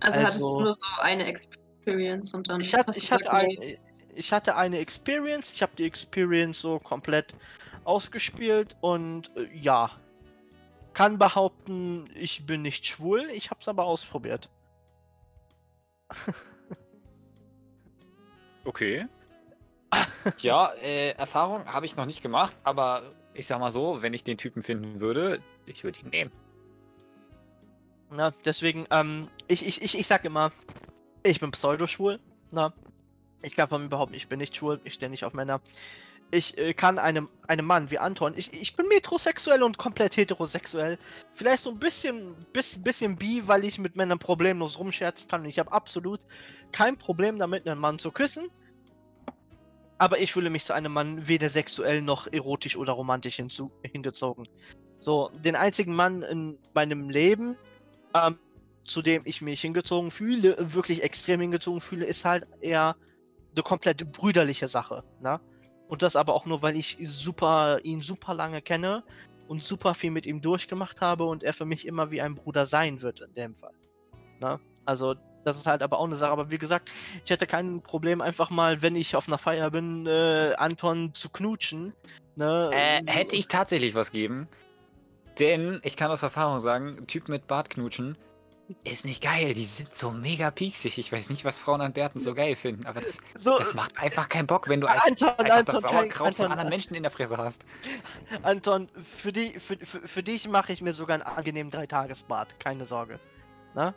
Also, 0.00 0.20
hattest 0.20 0.34
Also- 0.34 0.58
du 0.58 0.64
nur 0.64 0.74
so 0.74 0.86
eine 1.00 1.24
Experience 1.24 2.34
und 2.34 2.48
dann. 2.50 2.60
Ich 2.60 2.74
hatte, 2.74 2.98
ich 2.98 3.10
hatte, 3.10 3.32
ein. 3.32 3.78
Ich 4.14 4.32
hatte 4.32 4.56
eine 4.56 4.78
Experience, 4.78 5.52
ich 5.52 5.62
habe 5.62 5.72
die 5.76 5.84
Experience 5.84 6.60
so 6.60 6.78
komplett 6.78 7.34
ausgespielt 7.84 8.76
und 8.80 9.30
äh, 9.36 9.48
ja, 9.54 9.90
kann 10.92 11.18
behaupten, 11.18 12.04
ich 12.14 12.44
bin 12.46 12.62
nicht 12.62 12.86
schwul, 12.86 13.28
ich 13.30 13.50
habe 13.50 13.60
es 13.60 13.68
aber 13.68 13.84
ausprobiert. 13.84 14.50
Okay. 18.68 19.06
ja, 20.40 20.72
äh, 20.82 21.12
Erfahrung 21.12 21.64
habe 21.64 21.86
ich 21.86 21.96
noch 21.96 22.04
nicht 22.04 22.22
gemacht, 22.22 22.54
aber 22.64 23.14
ich 23.32 23.46
sag 23.46 23.60
mal 23.60 23.72
so, 23.72 24.02
wenn 24.02 24.12
ich 24.12 24.24
den 24.24 24.36
Typen 24.36 24.62
finden 24.62 25.00
würde, 25.00 25.40
ich 25.64 25.84
würde 25.84 26.00
ihn 26.00 26.10
nehmen. 26.10 26.30
Na, 28.10 28.30
deswegen, 28.44 28.86
ähm, 28.90 29.28
ich, 29.46 29.66
ich, 29.66 29.80
ich, 29.80 29.98
ich 29.98 30.06
sag 30.06 30.24
immer, 30.26 30.52
ich 31.22 31.40
bin 31.40 31.50
pseudoschwul, 31.50 32.20
na. 32.50 32.74
Ich 33.42 33.54
kann 33.54 33.68
von 33.68 33.82
mir 33.82 33.88
behaupten, 33.88 34.14
ich 34.14 34.28
bin 34.28 34.38
nicht 34.38 34.56
schwul, 34.56 34.80
ich 34.84 34.94
stehe 34.94 35.10
nicht 35.10 35.24
auf 35.24 35.32
Männer. 35.32 35.60
Ich 36.30 36.58
äh, 36.58 36.74
kann 36.74 36.98
einem, 36.98 37.28
einem 37.46 37.64
Mann 37.64 37.90
wie 37.90 37.98
Anton, 37.98 38.34
ich, 38.36 38.52
ich 38.52 38.76
bin 38.76 38.86
metrosexuell 38.88 39.62
und 39.62 39.78
komplett 39.78 40.16
heterosexuell. 40.16 40.98
Vielleicht 41.32 41.64
so 41.64 41.70
ein 41.70 41.78
bisschen, 41.78 42.34
bis, 42.52 42.82
bisschen 42.82 43.16
bi, 43.16 43.42
weil 43.46 43.64
ich 43.64 43.78
mit 43.78 43.96
Männern 43.96 44.18
problemlos 44.18 44.78
rumscherzen 44.78 45.28
kann. 45.30 45.42
Und 45.42 45.48
ich 45.48 45.58
habe 45.58 45.72
absolut 45.72 46.20
kein 46.72 46.98
Problem 46.98 47.38
damit, 47.38 47.66
einen 47.66 47.80
Mann 47.80 47.98
zu 47.98 48.10
küssen. 48.10 48.50
Aber 49.96 50.20
ich 50.20 50.32
fühle 50.32 50.50
mich 50.50 50.64
zu 50.64 50.74
einem 50.74 50.92
Mann 50.92 51.26
weder 51.26 51.48
sexuell 51.48 52.02
noch 52.02 52.30
erotisch 52.30 52.76
oder 52.76 52.92
romantisch 52.92 53.36
hinzu, 53.36 53.72
hingezogen. 53.82 54.46
So, 54.98 55.30
den 55.44 55.56
einzigen 55.56 55.94
Mann 55.94 56.22
in 56.22 56.58
meinem 56.74 57.08
Leben, 57.08 57.56
ähm, 58.14 58.38
zu 58.82 59.00
dem 59.00 59.22
ich 59.24 59.40
mich 59.40 59.60
hingezogen 59.60 60.10
fühle, 60.10 60.56
wirklich 60.58 61.02
extrem 61.02 61.40
hingezogen 61.40 61.80
fühle, 61.80 62.04
ist 62.04 62.24
halt 62.24 62.46
eher 62.60 62.96
eine 63.58 63.64
komplett 63.64 64.10
brüderliche 64.12 64.68
Sache. 64.68 65.04
Ne? 65.20 65.40
Und 65.88 66.02
das 66.02 66.16
aber 66.16 66.34
auch 66.34 66.46
nur, 66.46 66.62
weil 66.62 66.76
ich 66.76 66.98
super, 67.04 67.80
ihn 67.82 68.00
super 68.00 68.34
lange 68.34 68.62
kenne 68.62 69.02
und 69.48 69.62
super 69.62 69.94
viel 69.94 70.10
mit 70.10 70.26
ihm 70.26 70.40
durchgemacht 70.40 71.00
habe 71.00 71.24
und 71.24 71.42
er 71.42 71.52
für 71.52 71.64
mich 71.64 71.86
immer 71.86 72.10
wie 72.10 72.20
ein 72.20 72.34
Bruder 72.34 72.66
sein 72.66 73.02
wird 73.02 73.20
in 73.20 73.34
dem 73.34 73.54
Fall. 73.54 73.74
Ne? 74.40 74.60
Also, 74.84 75.14
das 75.44 75.56
ist 75.56 75.66
halt 75.66 75.82
aber 75.82 75.98
auch 75.98 76.04
eine 76.04 76.16
Sache. 76.16 76.32
Aber 76.32 76.50
wie 76.50 76.58
gesagt, 76.58 76.90
ich 77.24 77.30
hätte 77.30 77.46
kein 77.46 77.80
Problem, 77.80 78.20
einfach 78.20 78.50
mal, 78.50 78.82
wenn 78.82 78.94
ich 78.94 79.16
auf 79.16 79.28
einer 79.28 79.38
Feier 79.38 79.70
bin, 79.70 80.06
äh, 80.06 80.54
Anton 80.56 81.14
zu 81.14 81.30
knutschen. 81.30 81.94
Ne? 82.36 82.70
Äh, 82.72 83.02
hätte 83.06 83.36
ich 83.36 83.48
tatsächlich 83.48 83.94
was 83.94 84.12
geben. 84.12 84.46
Denn 85.38 85.80
ich 85.84 85.96
kann 85.96 86.10
aus 86.10 86.22
Erfahrung 86.22 86.58
sagen, 86.58 87.06
Typ 87.06 87.28
mit 87.28 87.46
Bart 87.46 87.70
knutschen 87.70 88.18
ist 88.84 89.04
nicht 89.04 89.22
geil. 89.22 89.54
Die 89.54 89.64
sind 89.64 89.94
so 89.94 90.10
mega 90.10 90.50
pieksig. 90.50 90.98
Ich 90.98 91.10
weiß 91.10 91.30
nicht, 91.30 91.44
was 91.44 91.58
Frauen 91.58 91.80
an 91.80 91.92
Bärten 91.92 92.20
so 92.20 92.34
geil 92.34 92.56
finden, 92.56 92.86
aber 92.86 93.00
das, 93.00 93.18
so, 93.34 93.58
das 93.58 93.74
macht 93.74 93.98
einfach 93.98 94.28
keinen 94.28 94.46
Bock, 94.46 94.68
wenn 94.68 94.80
du 94.80 94.86
einfach, 94.86 95.06
Anton, 95.06 95.28
einfach 95.28 95.56
Anton, 95.56 95.74
das 95.74 95.82
Sauerkraut 95.82 96.34
von 96.34 96.46
Anton, 96.46 96.52
anderen 96.52 96.68
Menschen 96.68 96.94
in 96.94 97.02
der 97.02 97.10
Fresse 97.10 97.36
hast. 97.36 97.64
Anton, 98.42 98.88
für, 99.02 99.32
die, 99.32 99.58
für, 99.58 99.76
für, 99.78 100.06
für 100.06 100.22
dich 100.22 100.48
mache 100.48 100.72
ich 100.72 100.82
mir 100.82 100.92
sogar 100.92 101.14
einen 101.14 101.22
angenehmen 101.22 101.70
Dreitagesbad, 101.70 102.60
keine 102.60 102.84
Sorge. 102.84 103.18
Na? 103.74 103.94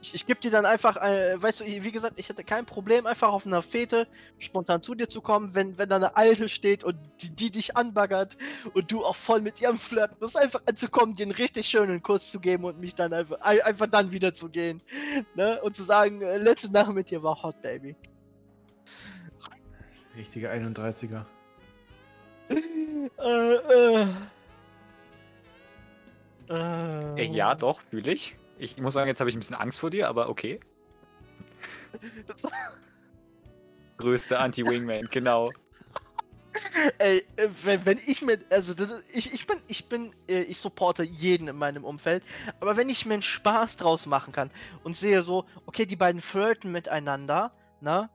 Ich, 0.00 0.14
ich 0.14 0.26
gebe 0.26 0.38
dir 0.40 0.50
dann 0.50 0.64
einfach, 0.64 0.96
äh, 0.96 1.40
weißt 1.42 1.60
du, 1.60 1.64
wie 1.64 1.90
gesagt, 1.92 2.14
ich 2.20 2.28
hätte 2.28 2.44
kein 2.44 2.64
Problem, 2.66 3.06
einfach 3.06 3.32
auf 3.32 3.46
einer 3.46 3.62
Fete 3.62 4.06
spontan 4.38 4.82
zu 4.82 4.94
dir 4.94 5.08
zu 5.08 5.20
kommen, 5.20 5.54
wenn, 5.54 5.76
wenn 5.78 5.88
da 5.88 5.96
eine 5.96 6.16
Alte 6.16 6.48
steht 6.48 6.84
und 6.84 6.96
die, 7.20 7.30
die 7.34 7.50
dich 7.50 7.76
anbaggert 7.76 8.36
und 8.74 8.92
du 8.92 9.04
auch 9.04 9.16
voll 9.16 9.40
mit 9.40 9.60
ihrem 9.60 9.78
Flirten 9.78 10.16
bist, 10.20 10.36
einfach 10.36 10.62
anzukommen, 10.66 11.14
dir 11.16 11.24
einen 11.24 11.32
richtig 11.32 11.66
schönen 11.66 12.02
Kuss 12.02 12.30
zu 12.30 12.38
geben 12.38 12.64
und 12.64 12.78
mich 12.78 12.94
dann 12.94 13.12
einfach, 13.12 13.40
ein- 13.40 13.60
einfach 13.62 13.86
dann 13.88 14.12
wieder 14.12 14.32
zu 14.34 14.48
gehen. 14.48 14.80
Ne? 15.34 15.60
Und 15.62 15.74
zu 15.74 15.82
sagen, 15.82 16.22
äh, 16.22 16.38
letzte 16.38 16.70
Nacht 16.70 16.92
mit 16.92 17.10
dir 17.10 17.22
war 17.22 17.42
hot, 17.42 17.60
Baby. 17.62 17.96
Richtige 20.16 20.50
31er. 20.50 21.24
äh, 23.18 23.54
äh. 23.54 24.06
Äh, 26.48 27.14
Äh, 27.16 27.24
ja, 27.24 27.54
doch, 27.54 27.80
fühle 27.90 28.12
ich. 28.12 28.36
Ich 28.62 28.78
muss 28.78 28.94
sagen, 28.94 29.08
jetzt 29.08 29.18
habe 29.18 29.28
ich 29.28 29.34
ein 29.34 29.40
bisschen 29.40 29.56
Angst 29.56 29.80
vor 29.80 29.90
dir, 29.90 30.08
aber 30.08 30.28
okay. 30.28 30.60
Größte 33.96 34.38
Anti-Wingman, 34.38 35.08
genau. 35.10 35.50
Ey, 36.98 37.24
äh, 37.36 37.48
wenn, 37.64 37.84
wenn 37.84 37.98
ich 37.98 38.22
mir, 38.22 38.38
also 38.50 38.74
ich, 39.12 39.32
ich 39.32 39.46
bin, 39.48 39.58
ich 39.66 39.88
bin, 39.88 40.14
äh, 40.28 40.42
ich 40.42 40.58
supporte 40.60 41.02
jeden 41.02 41.48
in 41.48 41.56
meinem 41.56 41.84
Umfeld, 41.84 42.22
aber 42.60 42.76
wenn 42.76 42.88
ich 42.88 43.04
mir 43.04 43.14
einen 43.14 43.22
Spaß 43.22 43.78
draus 43.78 44.06
machen 44.06 44.32
kann 44.32 44.50
und 44.84 44.96
sehe 44.96 45.22
so, 45.22 45.44
okay, 45.66 45.84
die 45.84 45.96
beiden 45.96 46.20
flirten 46.20 46.70
miteinander, 46.70 47.52
ne? 47.80 48.10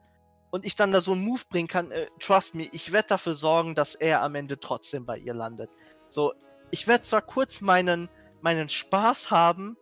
Und 0.50 0.64
ich 0.64 0.76
dann 0.76 0.92
da 0.92 1.02
so 1.02 1.12
einen 1.12 1.24
Move 1.24 1.42
bringen 1.50 1.68
kann, 1.68 1.90
äh, 1.90 2.06
trust 2.20 2.54
me, 2.54 2.70
ich 2.72 2.90
werde 2.90 3.08
dafür 3.08 3.34
sorgen, 3.34 3.74
dass 3.74 3.94
er 3.94 4.22
am 4.22 4.34
Ende 4.34 4.58
trotzdem 4.58 5.04
bei 5.04 5.18
ihr 5.18 5.34
landet. 5.34 5.68
So, 6.08 6.32
ich 6.70 6.86
werde 6.86 7.02
zwar 7.02 7.20
kurz 7.20 7.60
meinen, 7.60 8.08
meinen 8.40 8.70
Spaß 8.70 9.30
haben, 9.30 9.76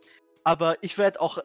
aber 0.47 0.77
ich 0.81 0.97
werde 0.97 1.21
auch 1.21 1.39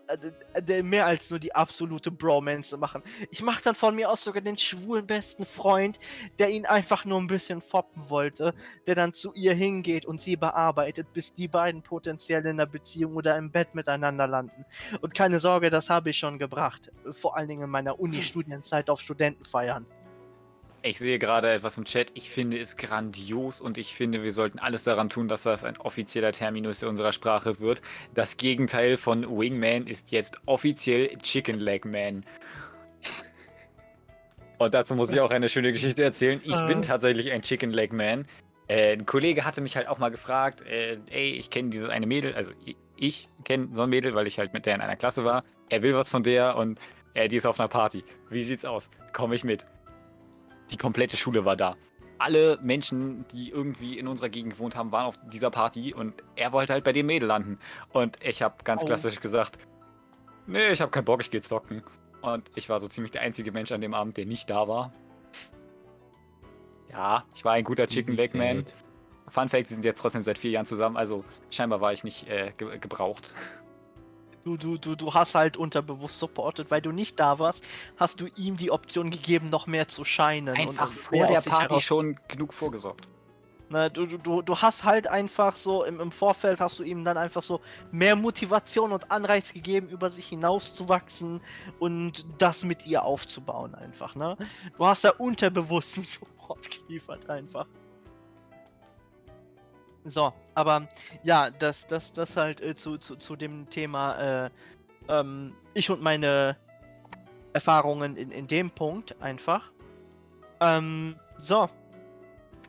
äh, 0.53 0.83
mehr 0.83 1.07
als 1.07 1.31
nur 1.31 1.39
die 1.39 1.55
absolute 1.55 2.11
Bromance 2.11 2.77
machen. 2.77 3.01
Ich 3.31 3.41
mache 3.41 3.63
dann 3.63 3.73
von 3.73 3.95
mir 3.95 4.11
aus 4.11 4.23
sogar 4.23 4.43
den 4.43 4.59
schwulen 4.59 5.07
besten 5.07 5.43
Freund, 5.43 5.97
der 6.37 6.51
ihn 6.51 6.67
einfach 6.67 7.03
nur 7.03 7.19
ein 7.19 7.25
bisschen 7.25 7.63
foppen 7.63 8.11
wollte, 8.11 8.53
der 8.85 8.93
dann 8.93 9.11
zu 9.11 9.33
ihr 9.33 9.55
hingeht 9.55 10.05
und 10.05 10.21
sie 10.21 10.35
bearbeitet, 10.35 11.13
bis 11.13 11.33
die 11.33 11.47
beiden 11.47 11.81
potenziell 11.81 12.41
in 12.41 12.59
einer 12.59 12.67
Beziehung 12.67 13.15
oder 13.15 13.35
im 13.39 13.51
Bett 13.51 13.73
miteinander 13.73 14.27
landen. 14.27 14.65
Und 15.01 15.15
keine 15.15 15.39
Sorge, 15.39 15.71
das 15.71 15.89
habe 15.89 16.11
ich 16.11 16.19
schon 16.19 16.37
gebracht. 16.37 16.91
Vor 17.11 17.35
allen 17.35 17.47
Dingen 17.47 17.63
in 17.63 17.71
meiner 17.71 17.99
Uni-Studienzeit 17.99 18.87
auf 18.91 19.01
Studentenfeiern. 19.01 19.87
Ich 20.83 20.97
sehe 20.97 21.19
gerade 21.19 21.51
etwas 21.51 21.77
im 21.77 21.85
Chat. 21.85 22.11
Ich 22.15 22.31
finde 22.31 22.59
es 22.59 22.75
grandios 22.75 23.61
und 23.61 23.77
ich 23.77 23.93
finde, 23.93 24.23
wir 24.23 24.31
sollten 24.31 24.57
alles 24.57 24.83
daran 24.83 25.09
tun, 25.09 25.27
dass 25.27 25.43
das 25.43 25.63
ein 25.63 25.77
offizieller 25.77 26.31
Terminus 26.31 26.81
in 26.81 26.89
unserer 26.89 27.11
Sprache 27.11 27.59
wird. 27.59 27.83
Das 28.15 28.37
Gegenteil 28.37 28.97
von 28.97 29.23
Wingman 29.37 29.85
ist 29.85 30.11
jetzt 30.11 30.41
offiziell 30.47 31.15
Chicken 31.19 31.59
Leg 31.59 31.85
Man. 31.85 32.25
Und 34.57 34.73
dazu 34.73 34.95
muss 34.95 35.11
ich 35.11 35.19
auch 35.19 35.29
eine 35.29 35.49
schöne 35.49 35.71
Geschichte 35.71 36.01
erzählen. 36.03 36.41
Ich 36.43 36.67
bin 36.67 36.81
tatsächlich 36.81 37.31
ein 37.31 37.43
Chicken 37.43 37.71
Leg 37.71 37.93
Man. 37.93 38.25
Äh, 38.67 38.93
ein 38.93 39.05
Kollege 39.05 39.45
hatte 39.45 39.61
mich 39.61 39.75
halt 39.75 39.87
auch 39.87 39.99
mal 39.99 40.09
gefragt, 40.09 40.61
äh, 40.61 40.97
ey, 41.11 41.33
ich 41.33 41.51
kenne 41.51 41.69
dieses 41.69 41.89
eine 41.89 42.07
Mädel, 42.07 42.33
also 42.33 42.51
ich, 42.65 42.77
ich 42.95 43.29
kenne 43.43 43.69
so 43.73 43.83
ein 43.83 43.89
Mädel, 43.89 44.15
weil 44.15 44.27
ich 44.27 44.39
halt 44.39 44.53
mit 44.53 44.65
der 44.65 44.75
in 44.75 44.81
einer 44.81 44.95
Klasse 44.95 45.25
war. 45.25 45.43
Er 45.69 45.83
will 45.83 45.93
was 45.93 46.09
von 46.09 46.23
der 46.23 46.55
und 46.55 46.79
äh, 47.13 47.27
die 47.27 47.35
ist 47.35 47.45
auf 47.45 47.59
einer 47.59 47.69
Party. 47.69 48.03
Wie 48.29 48.43
sieht's 48.43 48.65
aus? 48.65 48.89
Komme 49.13 49.35
ich 49.35 49.43
mit? 49.43 49.67
Die 50.71 50.77
komplette 50.77 51.17
Schule 51.17 51.45
war 51.45 51.55
da. 51.55 51.75
Alle 52.17 52.59
Menschen, 52.61 53.25
die 53.33 53.49
irgendwie 53.49 53.97
in 53.97 54.07
unserer 54.07 54.29
Gegend 54.29 54.53
gewohnt 54.53 54.75
haben, 54.75 54.91
waren 54.91 55.05
auf 55.07 55.17
dieser 55.31 55.49
Party 55.49 55.93
und 55.93 56.13
er 56.35 56.51
wollte 56.51 56.73
halt 56.73 56.83
bei 56.83 56.91
dem 56.93 57.07
Mädel 57.07 57.27
landen. 57.27 57.57
Und 57.93 58.17
ich 58.23 58.41
habe 58.41 58.63
ganz 58.63 58.83
Oh. 58.83 58.85
klassisch 58.85 59.19
gesagt, 59.19 59.57
nee, 60.45 60.69
ich 60.69 60.81
habe 60.81 60.91
keinen 60.91 61.05
Bock, 61.05 61.21
ich 61.21 61.31
geh 61.31 61.41
zocken. 61.41 61.83
Und 62.21 62.51
ich 62.55 62.69
war 62.69 62.79
so 62.79 62.87
ziemlich 62.87 63.11
der 63.11 63.21
einzige 63.21 63.51
Mensch 63.51 63.71
an 63.71 63.81
dem 63.81 63.95
Abend, 63.95 64.17
der 64.17 64.27
nicht 64.27 64.49
da 64.51 64.67
war. 64.67 64.93
Ja, 66.91 67.23
ich 67.33 67.43
war 67.43 67.53
ein 67.53 67.63
guter 67.63 67.87
Chicken 67.87 68.15
Leg 68.15 68.35
Man. 68.35 68.63
Fun 69.27 69.49
Fact, 69.49 69.67
sie 69.69 69.75
sind 69.75 69.85
jetzt 69.85 70.01
trotzdem 70.01 70.23
seit 70.23 70.37
vier 70.37 70.51
Jahren 70.51 70.65
zusammen, 70.65 70.97
also 70.97 71.23
scheinbar 71.49 71.79
war 71.79 71.93
ich 71.93 72.03
nicht 72.03 72.27
äh, 72.27 72.51
ge 72.57 72.77
gebraucht. 72.79 73.33
Du, 74.43 74.57
du, 74.57 74.77
du, 74.77 74.95
du 74.95 75.13
hast 75.13 75.35
halt 75.35 75.55
unterbewusst 75.55 76.17
supportet, 76.19 76.71
weil 76.71 76.81
du 76.81 76.91
nicht 76.91 77.19
da 77.19 77.37
warst, 77.37 77.63
hast 77.97 78.19
du 78.21 78.27
ihm 78.35 78.57
die 78.57 78.71
Option 78.71 79.11
gegeben, 79.11 79.47
noch 79.51 79.67
mehr 79.67 79.87
zu 79.87 80.03
scheinen. 80.03 80.55
Einfach 80.55 80.89
und 80.89 80.93
vor 80.95 81.27
der 81.27 81.41
Party 81.51 81.75
schon 81.81 82.19
genug 82.27 82.53
vorgesorgt. 82.53 83.05
Ne, 83.69 83.89
du, 83.89 84.05
du- 84.05 84.17
du, 84.17 84.41
du 84.41 84.57
hast 84.57 84.83
halt 84.83 85.07
einfach 85.07 85.55
so, 85.55 85.85
im, 85.85 86.01
im 86.01 86.11
Vorfeld 86.11 86.59
hast 86.59 86.77
du 86.79 86.83
ihm 86.83 87.05
dann 87.05 87.17
einfach 87.17 87.41
so 87.41 87.61
mehr 87.91 88.17
Motivation 88.17 88.91
und 88.91 89.11
Anreiz 89.11 89.53
gegeben, 89.53 89.87
über 89.87 90.09
sich 90.09 90.27
hinauszuwachsen 90.27 91.39
und 91.79 92.25
das 92.37 92.63
mit 92.65 92.85
ihr 92.85 93.03
aufzubauen 93.05 93.73
einfach, 93.75 94.15
ne? 94.15 94.35
Du 94.75 94.85
hast 94.85 95.05
da 95.05 95.11
unterbewussten 95.11 96.03
Support 96.03 96.69
geliefert 96.69 97.29
einfach. 97.29 97.65
So, 100.05 100.33
aber 100.55 100.87
ja, 101.23 101.51
das, 101.51 101.85
das, 101.85 102.11
das 102.11 102.35
halt 102.37 102.61
äh, 102.61 102.75
zu, 102.75 102.97
zu, 102.97 103.15
zu 103.15 103.35
dem 103.35 103.69
Thema 103.69 104.45
äh, 104.45 104.49
ähm, 105.07 105.55
ich 105.73 105.89
und 105.89 106.01
meine 106.01 106.57
Erfahrungen 107.53 108.15
in, 108.17 108.31
in 108.31 108.47
dem 108.47 108.71
Punkt 108.71 109.21
einfach. 109.21 109.71
Ähm, 110.59 111.15
so, 111.37 111.69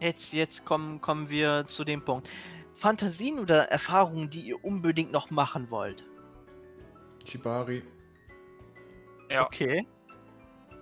Jetzt, 0.03 0.33
jetzt 0.33 0.65
kommen, 0.65 1.01
kommen 1.01 1.31
wir 1.31 1.65
zu 1.69 1.85
dem 1.85 2.05
Punkt. 2.05 2.29
Fantasien 2.75 3.39
oder 3.39 3.71
Erfahrungen, 3.71 4.29
die 4.29 4.41
ihr 4.41 4.65
unbedingt 4.65 5.13
noch 5.13 5.31
machen 5.31 5.71
wollt? 5.71 6.03
Shibari. 7.25 7.85
Ja. 9.31 9.47
Okay. 9.47 9.87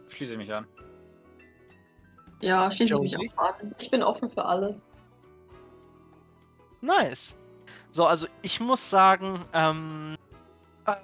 schließe 0.08 0.32
ich 0.32 0.38
mich 0.38 0.50
an. 0.50 0.66
Ja, 2.40 2.70
schließe 2.70 2.94
ich 2.94 3.18
mich 3.18 3.18
auch 3.18 3.36
an. 3.36 3.74
Ich 3.78 3.90
bin 3.90 4.02
offen 4.02 4.30
für 4.30 4.42
alles. 4.42 4.86
Nice. 6.80 7.36
So, 7.90 8.06
also 8.06 8.26
ich 8.42 8.60
muss 8.60 8.88
sagen, 8.88 9.44
ähm, 9.52 10.16
äh, 10.86 10.94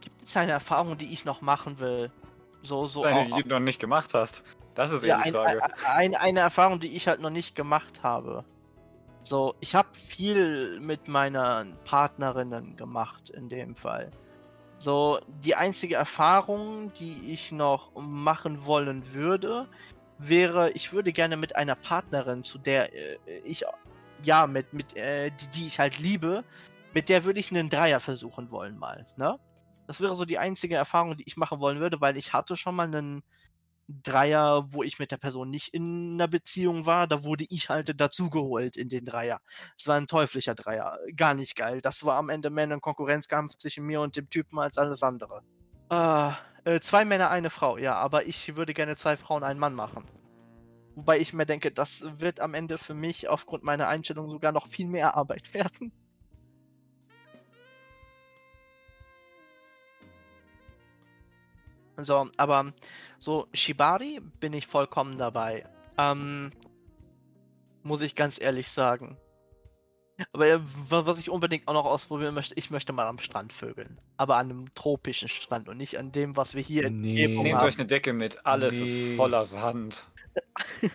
gibt 0.00 0.22
es 0.22 0.36
eine 0.36 0.52
Erfahrung, 0.52 0.96
die 0.96 1.12
ich 1.12 1.24
noch 1.24 1.40
machen 1.40 1.78
will? 1.78 2.10
So, 2.62 2.86
so 2.86 3.04
Eine, 3.04 3.24
die 3.24 3.42
du 3.42 3.48
noch 3.48 3.60
nicht 3.60 3.80
gemacht 3.80 4.14
hast. 4.14 4.42
Das 4.74 4.92
ist 4.92 5.04
ja, 5.04 5.16
eher 5.16 5.22
die 5.22 5.28
ein, 5.28 5.34
Frage. 5.34 5.62
ein, 5.62 5.70
ein, 5.84 6.14
eine 6.16 6.40
Erfahrung, 6.40 6.80
die 6.80 6.96
ich 6.96 7.08
halt 7.08 7.20
noch 7.20 7.30
nicht 7.30 7.54
gemacht 7.54 8.02
habe. 8.02 8.44
So, 9.20 9.54
ich 9.60 9.74
habe 9.74 9.88
viel 9.92 10.78
mit 10.80 11.08
meinen 11.08 11.76
Partnerinnen 11.84 12.76
gemacht 12.76 13.30
in 13.30 13.48
dem 13.48 13.74
Fall. 13.74 14.12
So, 14.78 15.18
die 15.42 15.56
einzige 15.56 15.96
Erfahrung, 15.96 16.92
die 16.94 17.32
ich 17.32 17.50
noch 17.50 17.90
machen 17.96 18.64
wollen 18.64 19.12
würde, 19.12 19.66
wäre, 20.18 20.70
ich 20.70 20.92
würde 20.92 21.12
gerne 21.12 21.36
mit 21.36 21.56
einer 21.56 21.74
Partnerin, 21.74 22.44
zu 22.44 22.58
der 22.58 22.92
äh, 22.94 23.18
ich, 23.44 23.64
ja, 24.22 24.46
mit, 24.46 24.72
mit, 24.72 24.96
äh, 24.96 25.30
die, 25.30 25.48
die 25.48 25.66
ich 25.66 25.78
halt 25.78 25.98
liebe, 25.98 26.44
mit 26.94 27.08
der 27.08 27.24
würde 27.24 27.40
ich 27.40 27.50
einen 27.50 27.70
Dreier 27.70 28.00
versuchen 28.00 28.50
wollen 28.50 28.78
mal, 28.78 29.06
ne? 29.16 29.38
Das 29.86 30.00
wäre 30.02 30.14
so 30.14 30.26
die 30.26 30.38
einzige 30.38 30.76
Erfahrung, 30.76 31.16
die 31.16 31.24
ich 31.26 31.38
machen 31.38 31.60
wollen 31.60 31.80
würde, 31.80 32.00
weil 32.00 32.18
ich 32.18 32.34
hatte 32.34 32.56
schon 32.56 32.74
mal 32.74 32.86
einen 32.86 33.22
Dreier, 33.88 34.66
wo 34.70 34.82
ich 34.82 34.98
mit 34.98 35.10
der 35.10 35.16
Person 35.16 35.48
nicht 35.48 35.72
in 35.72 36.14
einer 36.14 36.28
Beziehung 36.28 36.84
war, 36.84 37.06
da 37.06 37.24
wurde 37.24 37.46
ich 37.48 37.70
halt 37.70 37.98
dazugeholt 37.98 38.76
in 38.76 38.90
den 38.90 39.06
Dreier. 39.06 39.40
Es 39.78 39.86
war 39.86 39.96
ein 39.96 40.06
teuflischer 40.06 40.54
Dreier, 40.54 40.98
gar 41.16 41.32
nicht 41.32 41.56
geil. 41.56 41.80
Das 41.80 42.04
war 42.04 42.16
am 42.16 42.28
Ende 42.28 42.50
mehr 42.50 42.70
ein 42.70 42.82
Konkurrenzkampf 42.82 43.56
zwischen 43.56 43.86
mir 43.86 44.02
und 44.02 44.14
dem 44.14 44.28
Typen 44.28 44.58
als 44.58 44.76
alles 44.76 45.02
andere. 45.02 45.42
Äh, 45.90 46.32
äh, 46.64 46.80
zwei 46.80 47.06
Männer, 47.06 47.30
eine 47.30 47.48
Frau, 47.48 47.78
ja, 47.78 47.94
aber 47.94 48.26
ich 48.26 48.56
würde 48.56 48.74
gerne 48.74 48.96
zwei 48.96 49.16
Frauen, 49.16 49.42
einen 49.42 49.58
Mann 49.58 49.74
machen. 49.74 50.04
Wobei 50.98 51.20
ich 51.20 51.32
mir 51.32 51.46
denke, 51.46 51.70
das 51.70 52.04
wird 52.18 52.40
am 52.40 52.54
Ende 52.54 52.76
für 52.76 52.92
mich 52.92 53.28
aufgrund 53.28 53.62
meiner 53.62 53.86
Einstellung 53.86 54.28
sogar 54.28 54.50
noch 54.50 54.66
viel 54.66 54.88
mehr 54.88 55.14
Arbeit 55.16 55.54
werden. 55.54 55.92
So, 61.96 62.28
aber 62.36 62.72
so 63.18 63.48
Shibari 63.52 64.20
bin 64.40 64.52
ich 64.52 64.66
vollkommen 64.66 65.18
dabei. 65.18 65.64
Ähm, 65.96 66.52
muss 67.82 68.02
ich 68.02 68.14
ganz 68.14 68.40
ehrlich 68.40 68.68
sagen. 68.68 69.16
Aber 70.32 70.46
äh, 70.46 70.60
wa- 70.90 71.06
was 71.06 71.18
ich 71.18 71.30
unbedingt 71.30 71.66
auch 71.68 71.74
noch 71.74 71.84
ausprobieren 71.86 72.34
möchte, 72.34 72.54
ich 72.56 72.70
möchte 72.70 72.92
mal 72.92 73.06
am 73.06 73.18
Strand 73.18 73.52
vögeln. 73.52 74.00
Aber 74.16 74.36
an 74.36 74.50
einem 74.50 74.74
tropischen 74.74 75.28
Strand 75.28 75.68
und 75.68 75.76
nicht 75.76 75.98
an 75.98 76.12
dem, 76.12 76.36
was 76.36 76.54
wir 76.54 76.62
hier 76.62 76.84
in 76.84 77.00
Nee. 77.00 77.16
der 77.16 77.26
Umgebung 77.26 77.42
Nehmt 77.44 77.58
haben. 77.58 77.66
euch 77.66 77.78
eine 77.78 77.86
Decke 77.86 78.12
mit. 78.12 78.44
Alles 78.46 78.74
Nee. 78.74 79.10
ist 79.12 79.16
voller 79.16 79.44
Sand. 79.44 80.06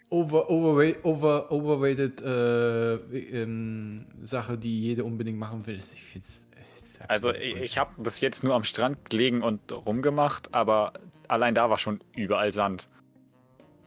Over, 0.10 0.49
overweight, 0.49 1.03
over, 1.03 1.52
overrated 1.52 2.22
äh, 2.22 2.95
ähm, 3.41 4.06
Sache, 4.22 4.57
die 4.57 4.82
jeder 4.82 5.06
unbedingt 5.06 5.40
machen 5.40 5.65
will. 5.65 5.78
Ich 5.78 6.03
find's, 6.03 6.48
ist 6.82 7.02
Also 7.07 7.32
ich, 7.32 7.56
ich 7.57 7.78
habe 7.78 7.91
bis 8.02 8.22
jetzt 8.22 8.44
nur 8.44 8.56
am 8.56 8.64
Strand 8.64 9.10
gelegen 9.10 9.41
und 9.41 9.72
rumgemacht, 9.72 10.53
aber 10.53 10.94
allein 11.28 11.56
da 11.56 11.70
war 11.70 11.78
schon 11.78 12.02
überall 12.15 12.52
Sand. 12.52 12.90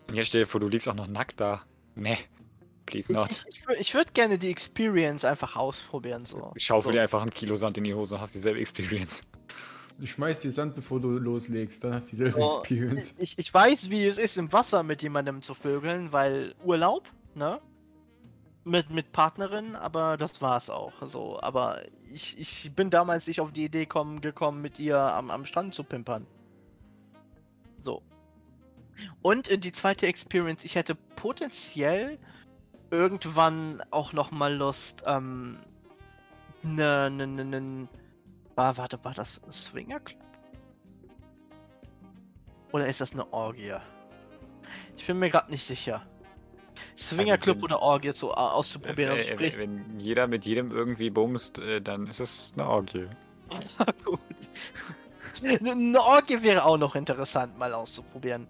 Und 0.09 0.15
jetzt 0.15 0.29
stell 0.29 0.43
dir 0.43 0.47
vor, 0.47 0.61
du 0.61 0.69
liegst 0.69 0.89
auch 0.89 0.95
noch 0.95 1.07
nackt 1.09 1.41
da. 1.41 1.63
Nee, 1.95 2.19
please 2.87 3.13
Ich, 3.13 3.19
not. 3.19 3.31
ich, 3.31 3.45
ich, 3.49 3.81
ich 3.81 3.95
würde 3.95 4.13
gerne 4.13 4.39
die 4.39 4.51
Experience 4.51 5.25
einfach 5.25 5.57
ausprobieren. 5.57 6.27
So. 6.27 6.53
Schaufel 6.57 6.89
so. 6.89 6.93
dir 6.93 7.03
einfach 7.03 7.23
ein 7.23 7.31
Kilo 7.31 7.57
Sand 7.57 7.79
in 7.79 7.85
die 7.85 7.95
Hose 7.95 8.15
und 8.15 8.21
hast 8.21 8.35
dieselbe 8.35 8.61
Experience. 8.61 9.23
Du 9.99 10.07
schmeißt 10.07 10.45
dir 10.45 10.53
Sand, 10.53 10.75
bevor 10.75 11.01
du 11.01 11.11
loslegst, 11.11 11.83
dann 11.83 11.95
hast 11.95 12.07
du 12.07 12.11
dieselbe 12.11 12.39
Oh, 12.39 12.59
Experience. 12.59 13.15
Ich, 13.19 13.39
ich 13.39 13.53
weiß, 13.53 13.91
wie 13.91 14.05
es 14.05 14.19
ist, 14.19 14.37
im 14.37 14.53
Wasser 14.53 14.83
mit 14.83 15.03
jemandem 15.03 15.41
zu 15.41 15.55
vögeln, 15.55 16.13
weil 16.13 16.55
Urlaub, 16.65 17.09
ne? 17.35 17.61
Mit, 18.65 18.91
mit 18.91 19.13
Partnerin, 19.13 19.77
aber 19.77 20.17
das 20.17 20.43
war's 20.43 20.71
auch. 20.71 20.93
So, 21.03 21.41
aber 21.41 21.83
ich, 22.13 22.39
ich 22.39 22.73
bin 22.75 22.91
damals 22.91 23.27
nicht 23.27 23.41
auf 23.41 23.53
die 23.53 23.65
Idee 23.65 23.87
kommen, 23.87 24.21
gekommen, 24.21 24.61
mit 24.61 24.79
ihr 24.79 24.99
am, 24.99 25.31
am 25.31 25.47
Strand 25.47 25.75
zu 25.75 25.85
pimpern. 25.85 26.27
So. 27.79 28.03
Und 29.23 29.49
äh, 29.49 29.57
die 29.57 29.73
zweite 29.73 30.07
Experience, 30.09 30.65
ich 30.65 30.75
hätte 30.75 30.95
potenziell 30.95 32.19
irgendwann 32.91 33.83
auch 33.91 34.13
noch 34.13 34.31
mal 34.31 34.55
Lust, 34.55 35.05
ähm, 35.07 35.59
ne, 36.63 37.11
ne, 37.11 37.27
ne, 37.27 37.45
ne, 37.45 37.89
war, 38.57 38.77
warte, 38.77 38.99
war 39.05 39.15
das 39.15 39.41
Swinger 39.51 40.01
Club? 40.01 40.21
Oder 42.73 42.87
ist 42.89 43.01
das 43.01 43.13
eine 43.13 43.33
Orgie? 43.33 43.75
Ich 44.97 45.07
bin 45.07 45.19
mir 45.19 45.31
gerade 45.31 45.51
nicht 45.51 45.65
sicher. 45.65 46.03
Swinger 46.99 47.33
Also 47.33 47.43
Club 47.43 47.57
wenn- 47.59 47.65
oder 47.65 47.81
Orgie 47.81 48.13
zu, 48.13 48.33
a- 48.35 48.53
auszuprobieren. 48.53 49.13
Äh, 49.13 49.19
also 49.19 49.31
äh, 49.31 49.35
sprich, 49.35 49.57
wenn 49.59 49.99
jeder 50.01 50.27
mit 50.27 50.45
jedem 50.45 50.73
irgendwie 50.73 51.11
bumst, 51.11 51.59
äh, 51.59 51.81
dann 51.81 52.07
ist 52.07 52.21
es 52.21 52.53
eine 52.57 52.67
Orgie. 52.69 53.07
gut. 54.05 54.21
Eine 55.43 56.01
Orgie 56.01 56.43
wäre 56.43 56.65
auch 56.65 56.79
noch 56.79 56.97
interessant, 56.97 57.59
mal 57.59 57.75
auszuprobieren. 57.75 58.49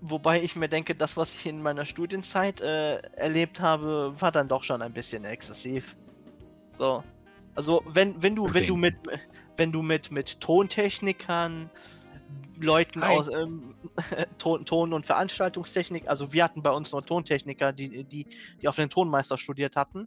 Wobei 0.00 0.42
ich 0.42 0.56
mir 0.56 0.68
denke, 0.68 0.96
das, 0.96 1.16
was 1.16 1.32
ich 1.32 1.46
in 1.46 1.62
meiner 1.62 1.84
Studienzeit 1.84 2.60
äh, 2.60 2.96
erlebt 3.14 3.60
habe, 3.60 4.12
war 4.18 4.32
dann 4.32 4.48
doch 4.48 4.64
schon 4.64 4.82
ein 4.82 4.92
bisschen 4.92 5.24
exzessiv. 5.24 5.94
So. 6.76 7.04
Also, 7.54 7.82
wenn, 7.86 8.22
wenn 8.22 8.34
du, 8.34 8.52
wenn 8.54 8.66
du 8.66 8.76
mit, 8.76 8.96
wenn 9.56 9.72
du 9.72 9.82
mit, 9.82 10.10
mit 10.10 10.40
Tontechnikern, 10.40 11.70
Leuten 12.60 13.02
Hi. 13.02 13.16
aus 13.16 13.28
ähm, 13.28 13.74
Ton, 14.38 14.64
Ton- 14.64 14.92
und 14.92 15.04
Veranstaltungstechnik, 15.04 16.08
also 16.08 16.32
wir 16.32 16.44
hatten 16.44 16.62
bei 16.62 16.70
uns 16.70 16.92
nur 16.92 17.04
Tontechniker, 17.04 17.72
die, 17.72 18.04
die, 18.04 18.26
die 18.60 18.68
auf 18.68 18.76
den 18.76 18.88
Tonmeister 18.88 19.36
studiert 19.36 19.76
hatten. 19.76 20.06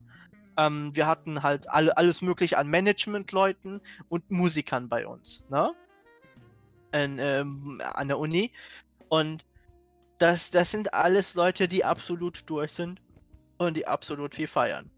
Ähm, 0.57 0.95
wir 0.95 1.05
hatten 1.05 1.43
halt 1.43 1.69
alle, 1.69 1.97
alles 1.97 2.21
mögliche 2.21 2.57
an 2.57 2.69
Management-Leuten 2.69 3.81
und 4.09 4.31
Musikern 4.31 4.89
bei 4.89 5.05
uns, 5.05 5.43
ne? 5.49 5.73
In, 6.93 7.19
ähm, 7.19 7.81
an 7.93 8.07
der 8.07 8.17
Uni. 8.17 8.51
Und 9.09 9.45
das, 10.17 10.49
das 10.49 10.71
sind 10.71 10.93
alles 10.93 11.35
Leute, 11.35 11.67
die 11.67 11.83
absolut 11.83 12.49
durch 12.49 12.71
sind 12.71 13.01
und 13.57 13.75
die 13.75 13.85
absolut 13.85 14.33
viel 14.33 14.47
feiern. 14.47 14.89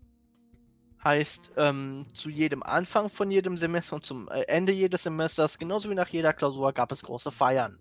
Heißt, 1.07 1.51
ähm, 1.55 2.05
zu 2.13 2.29
jedem 2.29 2.61
Anfang 2.63 3.09
von 3.09 3.31
jedem 3.31 3.55
Semester 3.55 3.95
und 3.95 4.05
zum 4.05 4.27
äh, 4.27 4.41
Ende 4.41 4.73
jedes 4.73 5.03
Semesters, 5.03 5.57
genauso 5.57 5.89
wie 5.89 5.95
nach 5.95 6.09
jeder 6.09 6.33
Klausur, 6.33 6.73
gab 6.73 6.91
es 6.91 7.01
große 7.01 7.31
Feiern. 7.31 7.79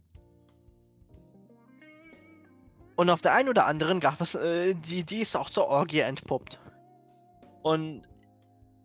Und 2.95 3.11
auf 3.11 3.23
der 3.23 3.35
einen 3.35 3.49
oder 3.49 3.67
anderen 3.67 3.99
gab 3.99 4.21
es, 4.21 4.37
äh, 4.37 4.75
die, 4.75 5.03
die 5.03 5.23
ist 5.23 5.35
auch 5.35 5.51
zur 5.51 5.67
Orgie 5.67 5.99
entpuppt. 5.99 6.61
Und 7.63 8.03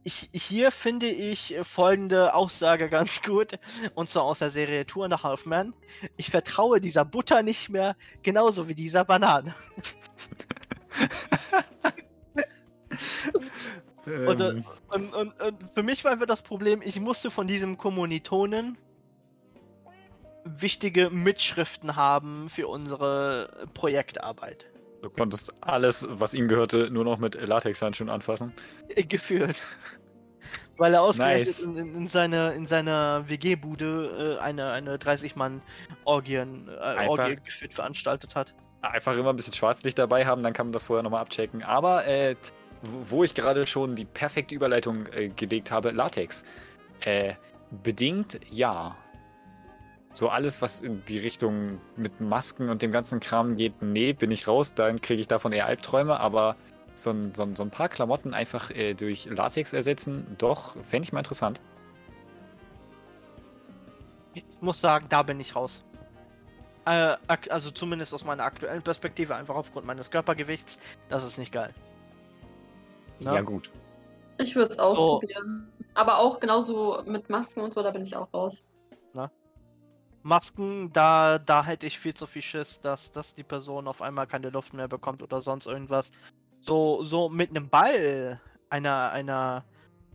ich, 0.02 0.32
hier 0.34 0.72
finde 0.72 1.06
ich 1.06 1.56
folgende 1.62 2.34
Aussage 2.34 2.90
ganz 2.90 3.22
gut, 3.22 3.60
und 3.94 4.10
zwar 4.10 4.24
aus 4.24 4.40
der 4.40 4.50
Serie 4.50 4.88
Tour 4.88 5.06
and 5.06 5.14
a 5.14 5.22
Half 5.22 5.46
Man. 5.46 5.76
Ich 6.18 6.32
vertraue 6.32 6.82
dieser 6.82 7.06
Butter 7.06 7.44
nicht 7.44 7.70
mehr, 7.70 7.96
genauso 8.24 8.68
wie 8.68 8.74
dieser 8.74 9.06
Banane. 9.06 9.54
Und, 14.28 14.40
äh, 14.42 14.64
und, 14.90 15.14
und, 15.14 15.42
und 15.42 15.74
für 15.74 15.84
mich 15.84 16.04
war 16.04 16.12
einfach 16.12 16.26
das 16.26 16.42
Problem, 16.42 16.82
ich 16.84 17.00
musste 17.00 17.32
von 17.32 17.48
diesem 17.48 17.78
Kommilitonen 17.78 18.78
wichtige 20.44 21.10
Mitschriften 21.10 21.96
haben 21.96 22.50
für 22.50 22.68
unsere 22.68 23.68
Projektarbeit. 23.74 24.68
Du 25.02 25.10
konntest 25.10 25.54
alles, 25.62 26.06
was 26.10 26.34
ihm 26.34 26.48
gehörte, 26.48 26.90
nur 26.92 27.04
noch 27.04 27.18
mit 27.18 27.36
Latexhandschuhen 27.36 28.10
anfassen. 28.10 28.54
Äh, 28.90 29.04
Gefühlt. 29.04 29.64
Weil 30.78 30.94
er 30.94 31.02
ausgerechnet 31.04 31.48
Nice. 31.48 31.60
in, 31.60 31.76
in, 31.76 31.96
in 31.96 32.08
seiner, 32.08 32.54
in 32.54 32.66
seiner 32.66 33.28
WG-Bude 33.28 34.38
äh, 34.40 34.42
eine, 34.42 34.72
eine 34.72 34.98
30-Mann-Orgien 34.98 36.68
äh, 36.70 36.80
Einfach- 36.80 37.10
Orgie 37.10 37.36
geführt 37.44 37.74
veranstaltet 37.74 38.36
hat. 38.36 38.54
Einfach 38.82 39.16
immer 39.16 39.30
ein 39.30 39.36
bisschen 39.36 39.54
Schwarzlicht 39.54 40.00
dabei 40.00 40.26
haben, 40.26 40.42
dann 40.42 40.54
kann 40.54 40.68
man 40.68 40.74
das 40.74 40.86
vorher 40.86 41.04
nochmal 41.04 41.22
abchecken. 41.22 41.62
Aber 41.62 42.08
äh, 42.08 42.36
wo 42.82 43.24
ich 43.24 43.34
gerade 43.34 43.68
schon 43.68 43.96
die 43.96 44.06
perfekte 44.06 44.56
Überleitung 44.56 45.06
äh, 45.08 45.30
gelegt 45.30 45.72
habe, 45.72 45.92
Latex. 45.92 46.44
Äh, 47.02 47.36
bedingt 47.84 48.40
ja. 48.50 48.96
So 50.14 50.30
alles, 50.30 50.62
was 50.62 50.82
in 50.82 51.04
die 51.06 51.20
Richtung 51.20 51.80
mit 51.96 52.20
Masken 52.20 52.70
und 52.70 52.82
dem 52.82 52.92
ganzen 52.92 53.20
Kram 53.20 53.56
geht, 53.56 53.82
nee, 53.82 54.12
bin 54.14 54.30
ich 54.32 54.48
raus, 54.48 54.74
dann 54.74 55.00
kriege 55.00 55.22
ich 55.22 55.28
davon 55.28 55.54
eher 55.54 55.68
Albträume, 55.68 56.20
aber 56.20 56.58
so 56.96 57.12
ein, 57.12 57.34
so 57.34 57.44
ein, 57.44 57.56
so 57.56 57.64
ein 57.64 57.70
paar 57.70 57.88
Klamotten 57.88 58.34
einfach 58.34 58.72
äh, 58.72 58.94
durch 58.94 59.26
Latex 59.26 59.72
ersetzen, 59.72 60.36
doch, 60.38 60.76
fände 60.84 61.06
ich 61.06 61.14
mal 61.14 61.20
interessant. 61.20 61.62
Ich 64.34 64.44
muss 64.60 64.82
sagen, 64.82 65.06
da 65.08 65.24
bin 65.24 65.40
ich 65.40 65.56
raus. 65.56 65.86
Äh, 66.86 67.16
also 67.50 67.72
zumindest 67.72 68.14
aus 68.14 68.26
meiner 68.26 68.44
aktuellen 68.44 68.82
Perspektive, 68.82 69.36
einfach 69.36 69.56
aufgrund 69.56 69.86
meines 69.86 70.12
Körpergewichts, 70.12 70.78
das 71.08 71.24
ist 71.24 71.38
nicht 71.38 71.54
geil. 71.54 71.74
Ne? 73.22 73.34
Ja, 73.36 73.42
gut. 73.42 73.72
Ich 74.38 74.56
würde 74.56 74.72
es 74.72 74.80
ausprobieren. 74.80 75.72
Aber 75.94 76.18
auch 76.20 76.40
genauso 76.40 77.02
mit 77.06 77.30
Masken 77.30 77.62
und 77.62 77.74
so, 77.74 77.84
da 77.84 77.92
bin 77.92 78.04
ich 78.04 78.16
auch 78.16 78.34
raus. 78.34 78.64
Masken, 80.24 80.92
da, 80.94 81.40
da 81.40 81.66
hätte 81.66 81.88
ich 81.88 81.98
viel 81.98 82.14
zu 82.14 82.28
viel 82.28 82.44
Schiss, 82.44 82.80
dass, 82.80 83.12
dass 83.12 83.34
die 83.34 83.44
Person 83.44 83.88
auf 83.88 84.04
einmal 84.04 84.28
keine 84.28 84.50
Luft 84.52 84.72
mehr 84.74 84.88
bekommt 84.88 85.24
oder 85.24 85.42
sonst 85.42 85.66
irgendwas. 85.66 86.12
So, 86.60 87.02
so 87.02 87.28
mit 87.28 87.50
einem 87.50 87.70
Ball 87.70 88.40
einer, 88.70 89.10
einer, 89.12 89.66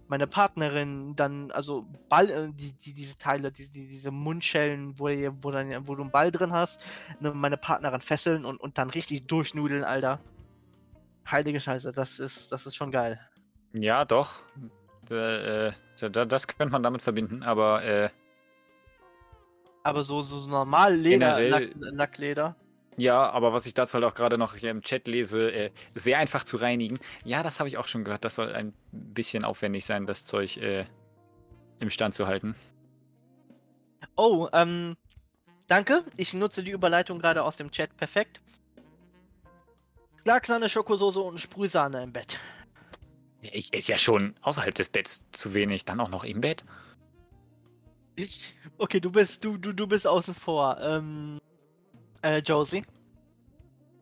meine 0.07 0.29
Partnerin 0.29 1.17
dann, 1.17 1.51
also 1.51 1.87
Ball, 2.09 2.31
äh, 2.31 2.49
die, 2.53 2.73
die, 2.75 2.95
diese 2.95 3.19
Teile, 3.19 3.51
die, 3.51 3.69
die, 3.69 3.89
diese 3.89 4.13
Mundschellen, 4.13 4.97
wo, 4.97 5.09
ihr- 5.09 5.35
wo, 5.43 5.51
dann, 5.51 5.89
wo 5.89 5.97
du 5.97 6.03
einen 6.03 6.13
Ball 6.13 6.31
drin 6.31 6.53
hast, 6.53 6.85
ne, 7.19 7.33
meine 7.33 7.57
Partnerin 7.57 8.01
fesseln 8.01 8.45
und, 8.45 8.59
und 8.61 8.79
dann 8.79 8.91
richtig 8.91 9.27
durchnudeln, 9.27 9.83
Alter. 9.83 10.21
Heilige 11.31 11.61
Scheiße, 11.61 11.93
das 11.93 12.19
ist, 12.19 12.53
das 12.53 12.67
ist 12.67 12.77
schon 12.77 12.91
geil. 12.91 13.19
Ja, 13.73 14.05
doch. 14.05 14.35
Äh, 15.11 15.69
äh, 15.69 15.73
da- 16.01 16.25
das 16.25 16.47
könnte 16.47 16.73
man 16.73 16.83
damit 16.83 17.03
verbinden, 17.03 17.43
aber 17.43 17.83
äh, 17.85 18.11
Aber 19.83 20.03
so, 20.03 20.21
so 20.23 20.49
normal 20.49 20.95
Leder, 20.95 21.37
Generell- 21.39 21.51
Lack, 21.51 21.71
Lackleder. 21.95 22.57
ja, 22.97 23.31
aber 23.31 23.53
was 23.53 23.67
ich 23.67 23.75
dazu 23.75 23.95
halt 23.95 24.05
auch 24.05 24.15
gerade 24.15 24.37
noch 24.39 24.55
hier 24.57 24.71
im 24.71 24.83
Chat 24.83 25.07
lese, 25.07 25.53
äh, 25.53 25.71
sehr 25.95 26.19
einfach 26.19 26.43
zu 26.45 26.57
reinigen. 26.57 26.99
Ja, 27.25 27.43
das 27.43 27.61
habe 27.61 27.69
ich 27.69 27.77
auch 27.77 27.87
schon 27.87 28.05
gehört. 28.05 28.25
Das 28.25 28.35
soll 28.37 28.53
ein 28.53 28.73
bisschen 28.93 29.45
aufwendig 29.45 29.85
sein, 29.85 30.07
das 30.07 30.25
Zeug 30.25 30.57
äh, 30.57 30.87
im 31.79 31.91
Stand 31.91 32.15
zu 32.15 32.27
halten. 32.27 32.55
Oh, 34.17 34.49
ähm, 34.53 34.97
danke. 35.67 36.03
Ich 36.17 36.33
nutze 36.35 36.63
die 36.65 36.71
Überleitung 36.73 37.19
gerade 37.19 37.43
aus 37.45 37.57
dem 37.57 37.71
Chat. 37.71 37.97
Perfekt. 37.97 38.41
Schlagsahne, 40.27 40.69
Schokosoße 40.69 41.21
und 41.21 41.39
Sprühsahne 41.39 42.03
im 42.03 42.13
Bett. 42.13 42.41
Ich 43.43 43.73
esse 43.73 43.93
ja 43.93 43.99
schon 43.99 44.35
außerhalb 44.41 44.75
des 44.75 44.89
Betts 44.89 45.25
zu 45.31 45.55
wenig, 45.55 45.85
dann 45.85 46.01
auch 46.01 46.09
noch 46.09 46.25
im 46.25 46.41
Bett. 46.41 46.65
Okay, 48.77 48.99
du 48.99 49.13
bist, 49.13 49.45
du, 49.45 49.57
du, 49.57 49.73
du 49.73 49.87
bist 49.87 50.05
außen 50.05 50.35
vor. 50.35 50.81
Ähm, 50.81 51.39
äh, 52.23 52.39
Josie. 52.39 52.85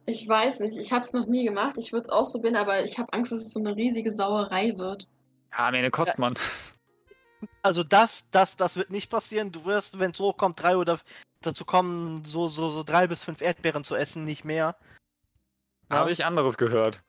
Ich 0.07 0.27
weiß 0.27 0.61
nicht, 0.61 0.79
ich 0.79 0.93
habe 0.93 1.03
es 1.03 1.13
noch 1.13 1.27
nie 1.27 1.45
gemacht. 1.45 1.77
Ich 1.77 1.93
würde 1.93 2.05
es 2.05 2.09
ausprobieren, 2.09 2.57
aber 2.57 2.83
ich 2.83 2.99
habe 2.99 3.13
Angst, 3.13 3.31
dass 3.31 3.43
es 3.43 3.53
so 3.53 3.61
eine 3.61 3.77
riesige 3.77 4.11
Sauerei 4.11 4.79
wird. 4.79 5.07
Ja, 5.53 5.69
Ende 5.69 5.91
kotzt 5.91 6.19
man. 6.19 6.37
Also 7.61 7.83
das, 7.83 8.31
das, 8.31 8.57
das 8.57 8.79
wird 8.79 8.89
nicht 8.89 9.11
passieren. 9.11 9.53
Du 9.53 9.67
wirst, 9.67 9.99
wenn 9.99 10.13
es 10.13 10.17
so 10.17 10.33
kommt, 10.33 10.63
drei 10.63 10.79
oder 10.79 10.99
dazu 11.43 11.67
kommen, 11.67 12.25
so, 12.25 12.49
so, 12.49 12.71
so 12.71 12.83
drei 12.83 13.09
bis 13.09 13.23
fünf 13.23 13.43
Erdbeeren 13.43 13.85
zu 13.85 13.95
essen, 13.95 14.25
nicht 14.25 14.47
mehr. 14.47 14.75
Ja. 15.91 15.99
Habe 15.99 16.13
ich 16.13 16.25
anderes 16.25 16.57
gehört. 16.57 17.03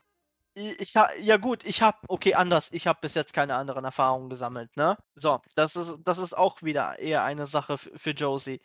Ich, 0.57 0.93
ja 0.93 1.35
gut, 1.35 1.65
ich 1.65 1.81
habe 1.81 1.97
okay 2.07 2.34
anders. 2.34 2.69
Ich 2.72 2.88
habe 2.88 2.99
bis 3.02 3.14
jetzt 3.14 3.34
keine 3.34 3.56
anderen 3.56 3.84
Erfahrungen 3.84 4.30
gesammelt, 4.30 4.76
ne? 4.77 4.97
So, 5.14 5.41
das 5.56 5.76
ist 5.76 5.97
das 6.06 6.18
ist 6.18 6.34
auch 6.34 6.61
wieder 6.61 6.97
eher 6.97 7.26
eine 7.26 7.45
Sache 7.45 7.77
für 7.77 8.11
Josie. 8.11 8.61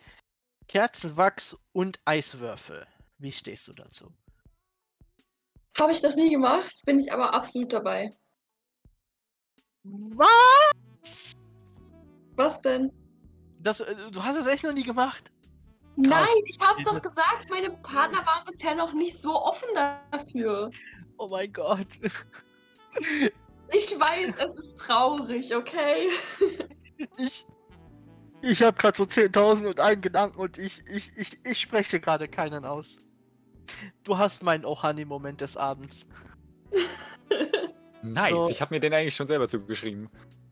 Kerzenwachs 0.69 1.57
und 1.73 1.99
Eiswürfel. 2.05 2.87
Wie 3.19 3.33
stehst 3.33 3.67
du 3.67 3.73
dazu? 3.73 4.15
Habe 5.81 5.91
ich 5.93 6.03
noch 6.03 6.15
nie 6.15 6.31
gemacht, 6.31 6.81
bin 6.87 6.99
ich 6.99 7.13
aber 7.13 7.35
absolut 7.35 7.73
dabei. 7.73 8.17
Was? 9.83 11.37
Was 12.37 12.61
denn? 12.63 12.93
Das, 13.61 13.81
äh, 13.81 14.11
du 14.11 14.23
hast 14.23 14.37
es 14.37 14.47
echt 14.47 14.63
noch 14.63 14.73
nie 14.73 14.85
gemacht? 14.85 15.33
Nein, 16.03 16.27
ich 16.47 16.59
habe 16.61 16.83
doch 16.83 17.01
gesagt, 17.03 17.49
meine 17.51 17.71
Partner 17.71 18.19
waren 18.19 18.45
bisher 18.47 18.75
noch 18.75 18.93
nicht 18.93 19.21
so 19.21 19.35
offen 19.35 19.69
dafür. 19.75 20.71
Oh 21.19 21.29
mein 21.29 21.53
Gott. 21.53 21.87
Ich 23.73 24.01
weiß, 24.01 24.35
es 24.45 24.55
ist 24.55 24.79
traurig, 24.79 25.55
okay? 25.55 26.09
Ich 27.17 27.47
ich 28.43 28.63
habe 28.63 28.77
gerade 28.77 28.97
so 28.97 29.05
10.000 29.05 29.67
und 29.67 29.81
einen 29.81 30.01
Gedanken 30.01 30.39
und 30.39 30.59
ich 30.59 30.83
ich 30.87 31.13
ich, 31.17 31.39
ich 31.45 31.61
spreche 31.61 32.01
gerade 32.01 32.27
keinen 32.29 32.65
aus. 32.65 33.03
Du 34.03 34.17
hast 34.17 34.43
meinen 34.43 34.65
Ohani-Moment 34.65 35.41
des 35.41 35.57
Abends. 35.57 36.07
Nice, 38.03 38.31
So. 38.31 38.49
ich 38.49 38.63
habe 38.63 38.75
mir 38.75 38.81
den 38.81 38.95
eigentlich 38.95 39.15
schon 39.15 39.27
selber 39.27 39.47
zugeschrieben. 39.47 40.09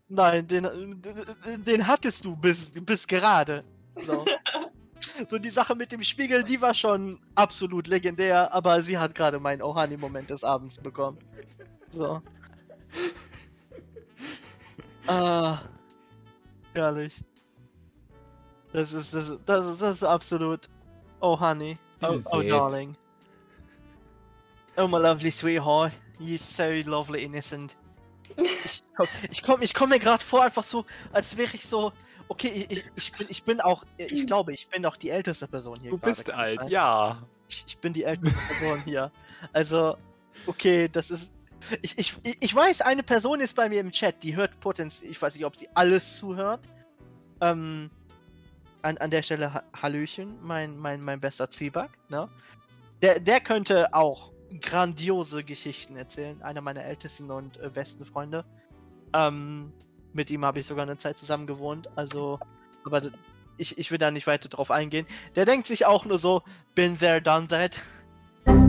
Nein, 0.07 0.47
den, 0.47 1.01
den, 1.01 1.63
den 1.63 1.87
hattest 1.87 2.23
du 2.23 2.35
bis, 2.35 2.71
bis 2.71 3.07
gerade. 3.07 3.63
So. 3.95 4.23
so 5.27 5.37
die 5.37 5.49
Sache 5.49 5.75
mit 5.75 5.91
dem 5.91 6.03
Spiegel, 6.03 6.43
die 6.43 6.61
war 6.61 6.73
schon 6.73 7.19
absolut 7.35 7.87
legendär, 7.87 8.53
aber 8.53 8.81
sie 8.81 8.97
hat 8.97 9.15
gerade 9.15 9.39
meinen 9.39 9.61
Ohani-Moment 9.61 10.29
des 10.29 10.43
Abends 10.43 10.77
bekommen. 10.77 11.17
So. 11.89 12.21
Ah. 15.07 15.59
Herrlich. 16.73 17.23
Das 18.73 18.93
ist, 18.93 19.13
das, 19.13 19.29
ist- 19.29 19.39
das 19.45 19.65
ist, 19.65 19.81
das 19.81 19.95
ist 19.97 20.03
absolut. 20.03 20.69
Oh, 21.21 21.39
honey. 21.39 21.77
Oh, 22.01 22.19
oh 22.31 22.41
darling. 22.41 22.95
Oh, 24.77 24.87
my 24.87 24.97
lovely 24.99 25.31
sweetheart. 25.31 25.99
You 26.19 26.37
so 26.37 26.63
lovely 26.85 27.23
innocent. 27.23 27.75
Ich 28.37 28.83
komm, 28.95 29.07
ich 29.31 29.41
komm, 29.43 29.61
ich 29.61 29.73
komm 29.73 29.89
mir 29.89 29.99
gerade 29.99 30.23
vor, 30.23 30.43
einfach 30.43 30.63
so, 30.63 30.85
als 31.11 31.35
wäre 31.35 31.55
ich 31.55 31.65
so. 31.65 31.91
Okay, 32.29 32.67
ich, 32.69 32.85
ich, 32.95 33.11
bin, 33.11 33.27
ich 33.29 33.43
bin 33.43 33.59
auch. 33.59 33.83
Ich 33.97 34.25
glaube, 34.27 34.53
ich 34.53 34.67
bin 34.69 34.85
auch 34.85 34.95
die 34.95 35.09
älteste 35.09 35.47
Person 35.47 35.79
hier. 35.81 35.89
Du 35.91 35.97
gerade, 35.97 36.11
bist 36.11 36.29
alt, 36.29 36.61
sein? 36.61 36.69
ja. 36.69 37.21
Ich, 37.49 37.63
ich 37.67 37.77
bin 37.79 37.91
die 37.91 38.03
älteste 38.03 38.37
Person 38.37 38.81
hier. 38.85 39.11
Also, 39.51 39.97
okay, 40.47 40.87
das 40.87 41.09
ist. 41.09 41.31
Ich, 41.81 41.97
ich, 41.97 42.15
ich 42.23 42.55
weiß, 42.55 42.81
eine 42.81 43.03
Person 43.03 43.41
ist 43.41 43.55
bei 43.55 43.67
mir 43.67 43.81
im 43.81 43.91
Chat, 43.91 44.23
die 44.23 44.35
hört 44.35 44.57
potenziell. 44.61 45.11
Ich 45.11 45.21
weiß 45.21 45.35
nicht, 45.35 45.43
ob 45.45 45.55
sie 45.55 45.67
alles 45.73 46.15
zuhört. 46.15 46.61
Ähm, 47.41 47.89
an, 48.81 48.97
an 48.99 49.09
der 49.09 49.23
Stelle 49.23 49.53
Ha- 49.53 49.63
Hallöchen, 49.81 50.37
mein, 50.41 50.77
mein, 50.77 51.01
mein 51.01 51.19
bester 51.19 51.49
Zwieback, 51.49 51.89
ne? 52.09 52.29
Der, 53.01 53.19
der 53.19 53.41
könnte 53.41 53.93
auch 53.93 54.31
grandiose 54.61 55.43
Geschichten 55.43 55.95
erzählen. 55.97 56.41
Einer 56.41 56.61
meiner 56.61 56.83
ältesten 56.85 57.29
und 57.31 57.57
äh, 57.57 57.69
besten 57.69 58.05
Freunde. 58.05 58.45
Ähm, 59.13 59.73
mit 60.13 60.31
ihm 60.31 60.45
habe 60.45 60.59
ich 60.59 60.65
sogar 60.65 60.83
eine 60.83 60.97
Zeit 60.97 61.17
zusammen 61.17 61.47
gewohnt. 61.47 61.89
Also, 61.95 62.39
aber 62.83 63.01
ich, 63.57 63.77
ich 63.77 63.91
will 63.91 63.97
da 63.97 64.11
nicht 64.11 64.27
weiter 64.27 64.49
drauf 64.49 64.71
eingehen. 64.71 65.05
Der 65.35 65.45
denkt 65.45 65.67
sich 65.67 65.85
auch 65.85 66.05
nur 66.05 66.17
so, 66.17 66.43
been 66.75 66.97
there, 66.97 67.21
done 67.21 67.47
that. 67.47 67.79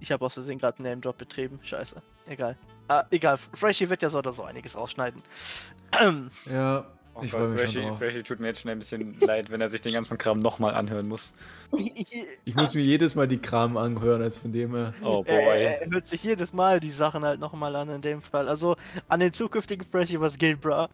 Ich 0.00 0.12
habe 0.12 0.22
aus 0.26 0.34
Versehen 0.34 0.58
gerade 0.58 0.76
einen 0.76 0.88
Name-Drop 0.90 1.16
betrieben. 1.16 1.58
Scheiße. 1.62 2.02
Egal. 2.26 2.58
Ah, 2.88 3.04
egal. 3.10 3.38
Freshie 3.38 3.88
wird 3.88 4.02
ja 4.02 4.10
so 4.10 4.18
oder 4.18 4.34
so 4.34 4.44
einiges 4.44 4.76
rausschneiden. 4.76 5.22
Ja, 6.50 6.84
Oh 7.14 7.20
ich 7.22 7.30
freue 7.30 7.48
mich 7.48 7.60
schon 7.60 7.70
Freshie, 7.70 7.88
drauf. 7.88 7.98
Freshie 7.98 8.22
tut 8.22 8.40
mir 8.40 8.48
jetzt 8.48 8.60
schnell 8.60 8.74
ein 8.74 8.78
bisschen 8.80 9.20
leid, 9.20 9.50
wenn 9.50 9.60
er 9.60 9.68
sich 9.68 9.80
den 9.80 9.92
ganzen 9.92 10.18
Kram 10.18 10.40
nochmal 10.40 10.74
anhören 10.74 11.08
muss. 11.08 11.32
Ich 12.44 12.54
muss 12.54 12.74
mir 12.74 12.82
jedes 12.82 13.14
Mal 13.14 13.26
die 13.26 13.38
Kram 13.38 13.76
anhören, 13.76 14.22
als 14.22 14.38
von 14.38 14.52
dem 14.52 14.74
her. 14.74 14.94
Oh 15.02 15.24
er, 15.26 15.42
boy. 15.42 15.62
er 15.64 15.90
hört 15.90 16.06
sich 16.06 16.22
jedes 16.22 16.52
Mal 16.52 16.78
die 16.78 16.90
Sachen 16.90 17.24
halt 17.24 17.40
nochmal 17.40 17.74
an 17.74 17.88
in 17.88 18.00
dem 18.00 18.22
Fall. 18.22 18.48
Also 18.48 18.76
an 19.08 19.20
den 19.20 19.32
zukünftigen 19.32 19.84
Freshie, 19.90 20.20
was 20.20 20.38
geht, 20.38 20.60
bro? 20.60 20.86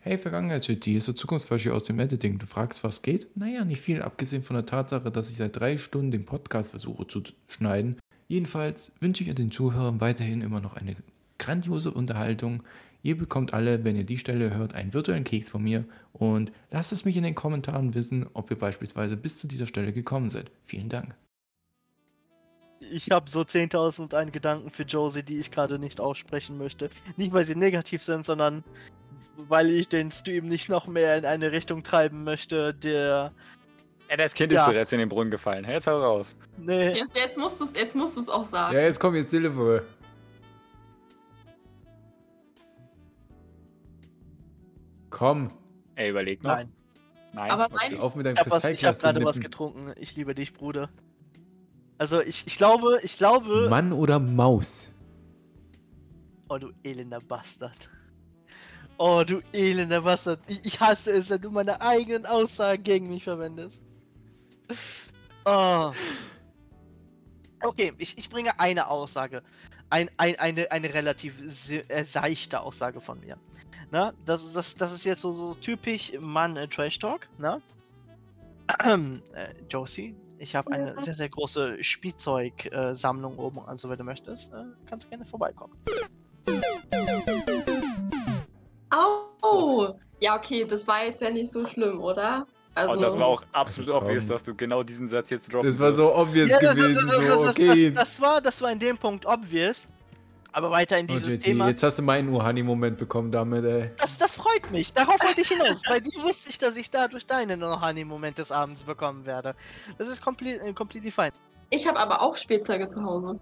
Hey, 0.00 0.16
Vergangenheits-GT, 0.16 0.84
hier 0.84 0.98
ist 0.98 1.08
der 1.08 1.16
Zukunftsforscher 1.16 1.74
aus 1.74 1.84
dem 1.84 1.98
Editing. 1.98 2.38
Du 2.38 2.46
fragst, 2.46 2.84
was 2.84 3.02
geht? 3.02 3.26
Naja, 3.36 3.64
nicht 3.64 3.80
viel, 3.80 4.00
abgesehen 4.00 4.42
von 4.44 4.54
der 4.54 4.64
Tatsache, 4.64 5.10
dass 5.10 5.30
ich 5.30 5.36
seit 5.36 5.58
drei 5.58 5.76
Stunden 5.76 6.12
den 6.12 6.24
Podcast 6.24 6.70
versuche 6.70 7.06
zu 7.06 7.22
schneiden. 7.48 7.98
Jedenfalls 8.28 8.92
wünsche 9.00 9.24
ich 9.24 9.34
den 9.34 9.50
Zuhörern 9.50 10.00
weiterhin 10.00 10.40
immer 10.40 10.60
noch 10.60 10.76
eine 10.76 10.94
grandiose 11.38 11.90
Unterhaltung. 11.90 12.62
Ihr 13.08 13.16
bekommt 13.16 13.54
alle, 13.54 13.84
wenn 13.84 13.96
ihr 13.96 14.04
die 14.04 14.18
Stelle 14.18 14.54
hört, 14.54 14.74
einen 14.74 14.92
virtuellen 14.92 15.24
Keks 15.24 15.48
von 15.48 15.62
mir 15.62 15.86
und 16.12 16.52
lasst 16.70 16.92
es 16.92 17.06
mich 17.06 17.16
in 17.16 17.22
den 17.22 17.34
Kommentaren 17.34 17.94
wissen, 17.94 18.26
ob 18.34 18.50
ihr 18.50 18.58
beispielsweise 18.58 19.16
bis 19.16 19.38
zu 19.38 19.48
dieser 19.48 19.66
Stelle 19.66 19.94
gekommen 19.94 20.28
seid. 20.28 20.50
Vielen 20.62 20.90
Dank. 20.90 21.14
Ich 22.80 23.10
habe 23.10 23.30
so 23.30 23.40
10.000 23.40 24.02
und 24.02 24.12
einen 24.12 24.30
Gedanken 24.30 24.68
für 24.68 24.82
Josie, 24.82 25.22
die 25.22 25.38
ich 25.38 25.50
gerade 25.50 25.78
nicht 25.78 26.02
aussprechen 26.02 26.58
möchte. 26.58 26.90
Nicht, 27.16 27.32
weil 27.32 27.44
sie 27.44 27.54
negativ 27.54 28.02
sind, 28.02 28.26
sondern 28.26 28.62
weil 29.38 29.70
ich 29.70 29.88
den 29.88 30.10
Stream 30.10 30.44
nicht 30.44 30.68
noch 30.68 30.86
mehr 30.86 31.16
in 31.16 31.24
eine 31.24 31.50
Richtung 31.50 31.82
treiben 31.82 32.24
möchte, 32.24 32.74
der. 32.74 33.32
Ja, 34.10 34.16
das 34.18 34.34
Kind 34.34 34.52
Ja. 34.52 34.66
ist 34.66 34.72
bereits 34.74 34.92
in 34.92 34.98
den 34.98 35.08
Brunnen 35.08 35.30
gefallen. 35.30 35.64
Jetzt 35.64 35.86
hau 35.86 35.98
raus. 35.98 36.36
Nee. 36.58 36.90
Jetzt, 36.90 37.16
jetzt 37.16 37.38
musst 37.38 37.58
du 37.58 38.20
es 38.20 38.28
auch 38.28 38.44
sagen. 38.44 38.74
Ja, 38.74 38.82
jetzt 38.82 39.00
komm 39.00 39.14
jetzt 39.14 39.30
Telefon. 39.30 39.80
Komm, 45.18 45.50
Ey, 45.96 46.10
überleg 46.10 46.44
noch. 46.44 46.52
Nein. 46.52 46.68
Nein. 47.32 47.50
Aber 47.50 47.64
okay. 47.66 47.90
sein- 47.90 48.00
auf 48.00 48.14
mit 48.14 48.24
deinem 48.24 48.36
Ich 48.36 48.40
habe 48.84 48.94
hab 48.94 48.98
gerade 49.00 49.24
was 49.24 49.40
getrunken. 49.40 49.92
Ich 49.96 50.14
liebe 50.14 50.32
dich, 50.32 50.52
Bruder. 50.52 50.88
Also 51.98 52.20
ich, 52.20 52.46
ich 52.46 52.56
glaube, 52.56 53.00
ich 53.02 53.18
glaube. 53.18 53.68
Mann 53.68 53.92
oder 53.92 54.20
Maus? 54.20 54.92
Oh, 56.48 56.56
du 56.58 56.70
elender 56.84 57.20
Bastard. 57.20 57.90
Oh, 58.96 59.24
du 59.26 59.40
elender 59.52 60.02
Bastard. 60.02 60.38
Ich, 60.48 60.64
ich 60.64 60.80
hasse 60.80 61.10
es, 61.10 61.30
wenn 61.30 61.40
du 61.40 61.50
meine 61.50 61.80
eigenen 61.80 62.24
Aussagen 62.24 62.84
gegen 62.84 63.08
mich 63.08 63.24
verwendest. 63.24 63.82
Oh. 65.44 65.90
Okay, 67.62 67.92
ich, 67.98 68.16
ich 68.16 68.30
bringe 68.30 68.58
eine 68.60 68.86
Aussage. 68.88 69.42
Ein, 69.90 70.10
ein, 70.16 70.36
eine, 70.38 70.70
eine 70.70 70.94
relativ 70.94 71.34
se- 71.48 71.88
äh, 71.90 72.04
seichte 72.04 72.60
Aussage 72.60 73.00
von 73.00 73.18
mir. 73.18 73.36
Na, 73.90 74.12
das, 74.24 74.44
ist- 74.44 74.54
das, 74.56 74.74
das 74.74 74.92
ist 74.92 75.04
jetzt 75.04 75.22
so, 75.22 75.30
so 75.32 75.54
typisch 75.54 76.12
Mann 76.20 76.56
äh, 76.56 76.68
Trash 76.68 76.98
Talk, 76.98 77.28
ne? 77.38 77.60
äh, 78.84 79.48
Josie, 79.70 80.14
ich 80.38 80.54
habe 80.54 80.70
eine 80.72 80.94
Ja. 80.94 81.00
sehr, 81.00 81.14
sehr 81.14 81.28
große 81.30 81.82
Spielzeugsammlung 81.82 83.38
oben. 83.38 83.60
Also, 83.60 83.88
wenn 83.88 83.96
du 83.98 84.04
möchtest, 84.04 84.52
äh, 84.52 84.56
kannst 84.86 85.06
du 85.06 85.10
gerne 85.10 85.24
vorbeikommen. 85.24 85.72
Au! 88.90 89.94
Ja, 90.20 90.36
okay, 90.36 90.64
das 90.64 90.86
war 90.86 91.04
jetzt 91.04 91.20
ja 91.22 91.30
nicht 91.30 91.50
so 91.50 91.64
schlimm, 91.64 92.00
oder? 92.00 92.46
Also, 92.74 92.94
Und 92.94 93.02
das 93.02 93.18
war 93.18 93.26
auch 93.26 93.42
absolut 93.52 93.90
Komm. 93.90 94.04
obvious, 94.04 94.26
dass 94.26 94.42
du 94.42 94.54
genau 94.54 94.82
diesen 94.82 95.08
Satz 95.08 95.30
jetzt 95.30 95.52
droppen 95.52 95.68
Das 95.68 95.78
war 95.80 95.92
so 95.92 96.14
obvious 96.14 96.48
Ja, 96.50 96.58
das, 96.60 96.68
das, 96.70 96.78
gewesen, 96.78 97.06
das, 97.08 97.16
das, 97.16 97.26
so 97.40 97.48
okay. 97.48 97.90
das, 97.90 98.08
das, 98.08 98.20
war, 98.20 98.40
das 98.40 98.60
war 98.62 98.70
in 98.70 98.78
dem 98.78 98.98
Punkt 98.98 99.26
obvious. 99.26 99.86
Aber 100.52 100.70
weiter 100.70 100.98
in 100.98 101.06
Oh, 101.06 101.12
dieses 101.12 101.32
JT, 101.32 101.42
Thema. 101.42 101.68
jetzt 101.68 101.82
hast 101.82 101.98
du 101.98 102.02
meinen 102.02 102.28
Uhani-Moment 102.30 102.96
bekommen 102.98 103.30
damit, 103.30 103.64
ey. 103.64 103.90
Das, 103.98 104.16
das 104.16 104.34
freut 104.36 104.70
mich. 104.70 104.92
Darauf 104.92 105.20
wollte 105.22 105.40
ich 105.42 105.48
hinaus. 105.48 105.82
Bei 105.86 106.00
dir 106.00 106.22
wusste 106.22 106.48
ich, 106.50 106.58
dass 106.58 106.74
ich 106.76 106.90
dadurch 106.90 107.26
deinen 107.26 107.62
Honey-Moment 107.62 108.38
des 108.38 108.50
Abends 108.50 108.82
bekommen 108.82 109.26
werde. 109.26 109.54
Das 109.98 110.08
ist 110.08 110.22
komplett, 110.22 110.60
äh, 110.62 110.72
completely 110.72 111.10
fine. 111.10 111.32
ich 111.70 111.86
habe 111.86 111.98
aber 111.98 112.22
auch 112.22 112.34
Spielzeuge 112.36 112.88
zu 112.88 113.02
Hause. 113.04 113.38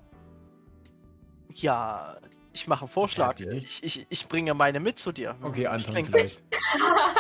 Ja, 1.53 2.17
ich 2.53 2.67
mache 2.67 2.83
einen 2.83 2.91
Vorschlag. 2.91 3.39
Ja. 3.39 3.53
Ich, 3.53 3.83
ich, 3.85 4.07
ich 4.09 4.29
bringe 4.29 4.53
meine 4.55 4.81
mit 4.81 4.99
zu 4.99 5.13
dir. 5.13 5.37
Okay, 5.43 5.67
Anton 5.67 5.93
klingt 5.93 6.09
vielleicht. 6.09 6.43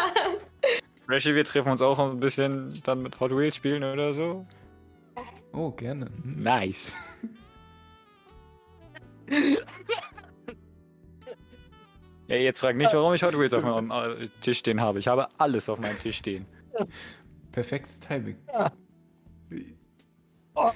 Rashi, 1.09 1.35
wir 1.35 1.45
treffen 1.45 1.71
uns 1.71 1.81
auch 1.81 1.99
ein 2.01 2.19
bisschen 2.19 2.73
dann 2.83 3.03
mit 3.03 3.21
Hot 3.21 3.31
Wheels 3.31 3.55
spielen 3.57 3.85
oder 3.85 4.13
so. 4.13 4.45
Oh, 5.53 5.71
gerne. 5.71 6.07
Hm. 6.07 6.43
Nice. 6.43 6.93
Ja, 12.29 12.37
jetzt 12.37 12.59
frag 12.59 12.77
nicht, 12.77 12.93
warum 12.93 13.15
ich 13.15 13.23
Hot 13.23 13.39
Wheels 13.39 13.55
auf 13.55 13.63
meinem 13.63 13.91
äh, 13.91 14.29
Tisch 14.41 14.59
stehen 14.59 14.81
habe. 14.81 14.99
Ich 14.99 15.07
habe 15.07 15.29
alles 15.39 15.69
auf 15.69 15.79
meinem 15.79 15.99
Tisch 15.99 16.17
stehen. 16.17 16.45
Perfektes 17.53 18.01
Timing. 18.01 18.37
Ja. 18.53 18.73
Oh. 20.55 20.71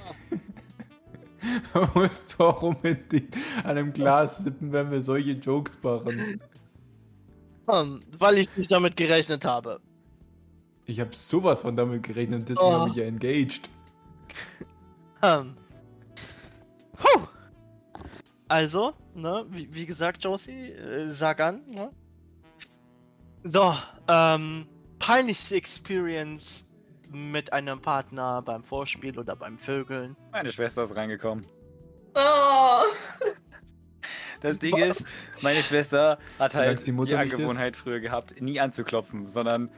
musst 1.95 2.35
du 2.39 2.45
auch 2.45 2.63
unbedingt 2.63 3.35
an 3.65 3.71
einem 3.71 3.93
Glas 3.93 4.45
sippen, 4.45 4.73
wenn 4.73 4.91
wir 4.91 5.03
solche 5.03 5.33
Jokes 5.33 5.79
machen. 5.83 6.41
Hm, 7.69 8.01
weil 8.17 8.39
ich 8.39 8.57
nicht 8.57 8.71
damit 8.71 8.97
gerechnet 8.97 9.45
habe. 9.45 9.81
Ich 10.87 11.01
habe 11.01 11.15
sowas 11.15 11.63
von 11.63 11.77
damit 11.77 12.03
gerechnet 12.03 12.41
und 12.41 12.49
deswegen 12.49 12.67
Oh. 12.67 12.81
habe 12.81 12.91
ich 12.91 12.97
ja 12.97 13.05
engaged. 13.05 13.71
Hm. 15.23 15.57
Puh. 16.97 17.27
Also, 18.51 18.95
ne, 19.15 19.47
wie, 19.49 19.73
wie 19.73 19.87
gesagt, 19.87 20.25
Josie, 20.25 20.73
äh, 20.73 21.09
sag 21.09 21.39
an, 21.39 21.63
ne? 21.69 21.93
So, 23.45 23.77
ähm, 24.09 24.67
peinlichste 24.99 25.55
Experience 25.55 26.67
mit 27.13 27.53
einem 27.53 27.81
Partner 27.81 28.43
beim 28.43 28.65
Vorspiel 28.65 29.17
oder 29.21 29.37
beim 29.37 29.57
Vögeln. 29.57 30.17
Meine 30.33 30.51
Schwester 30.51 30.83
ist 30.83 30.97
reingekommen. 30.97 31.47
oh. 32.17 32.83
Das 34.41 34.59
Ding 34.59 34.77
ist, 34.79 35.05
meine 35.43 35.63
Schwester 35.63 36.19
hat 36.41 36.55
halt 36.57 36.85
die, 36.85 36.93
die 36.93 37.15
Angewohnheit 37.15 37.77
früher 37.77 38.01
gehabt, 38.01 38.41
nie 38.41 38.59
anzuklopfen, 38.59 39.29
sondern 39.29 39.71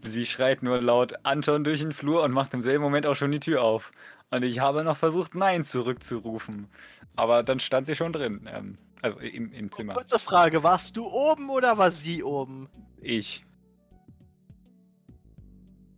sie 0.00 0.24
schreit 0.24 0.62
nur 0.62 0.80
laut 0.80 1.14
Anton 1.24 1.64
durch 1.64 1.80
den 1.80 1.92
Flur 1.92 2.22
und 2.22 2.32
macht 2.32 2.54
im 2.54 2.62
selben 2.62 2.82
Moment 2.82 3.04
auch 3.04 3.16
schon 3.16 3.30
die 3.30 3.40
Tür 3.40 3.62
auf. 3.62 3.90
Und 4.30 4.44
ich 4.44 4.60
habe 4.60 4.84
noch 4.84 4.96
versucht, 4.96 5.34
Nein 5.34 5.64
zurückzurufen. 5.64 6.68
Aber 7.16 7.42
dann 7.42 7.60
stand 7.60 7.86
sie 7.86 7.94
schon 7.94 8.12
drin. 8.12 8.48
Ähm, 8.52 8.78
also 9.02 9.18
im, 9.18 9.52
im 9.52 9.72
Zimmer. 9.72 9.94
Kurze 9.94 10.18
Frage, 10.18 10.62
warst 10.62 10.96
du 10.96 11.06
oben 11.06 11.50
oder 11.50 11.78
war 11.78 11.90
sie 11.90 12.22
oben? 12.22 12.68
Ich. 13.00 13.44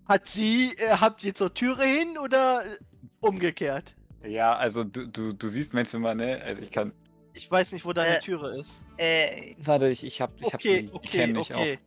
Hat 0.06 0.26
sie, 0.26 0.72
äh, 0.78 0.96
habt 0.98 1.24
ihr 1.24 1.34
zur 1.34 1.52
Türe 1.52 1.84
hin 1.84 2.16
oder 2.18 2.64
äh, 2.64 2.78
umgekehrt? 3.20 3.94
Ja, 4.24 4.56
also 4.56 4.84
du, 4.84 5.06
du, 5.09 5.32
du 5.32 5.48
siehst 5.48 5.74
mein 5.74 5.84
Zimmer, 5.86 6.14
ne? 6.14 6.40
Also 6.42 6.62
ich 6.62 6.70
kann. 6.70 6.92
Ich 7.34 7.50
weiß 7.50 7.72
nicht, 7.72 7.84
wo 7.84 7.92
deine 7.92 8.16
Äh, 8.16 8.20
Türe 8.20 8.59
ist. 8.59 8.82
Äh, 8.96 9.54
warte, 9.59 9.88
ich, 9.88 10.04
ich 10.04 10.20
hab, 10.20 10.32
ich 10.40 10.46
Okay, 10.46 10.52
hab 10.52 10.60
die 10.60 10.90
okay, 10.92 11.18
Cam 11.18 11.32
nicht 11.32 11.54
okay. 11.54 11.72
auf. 11.74 11.78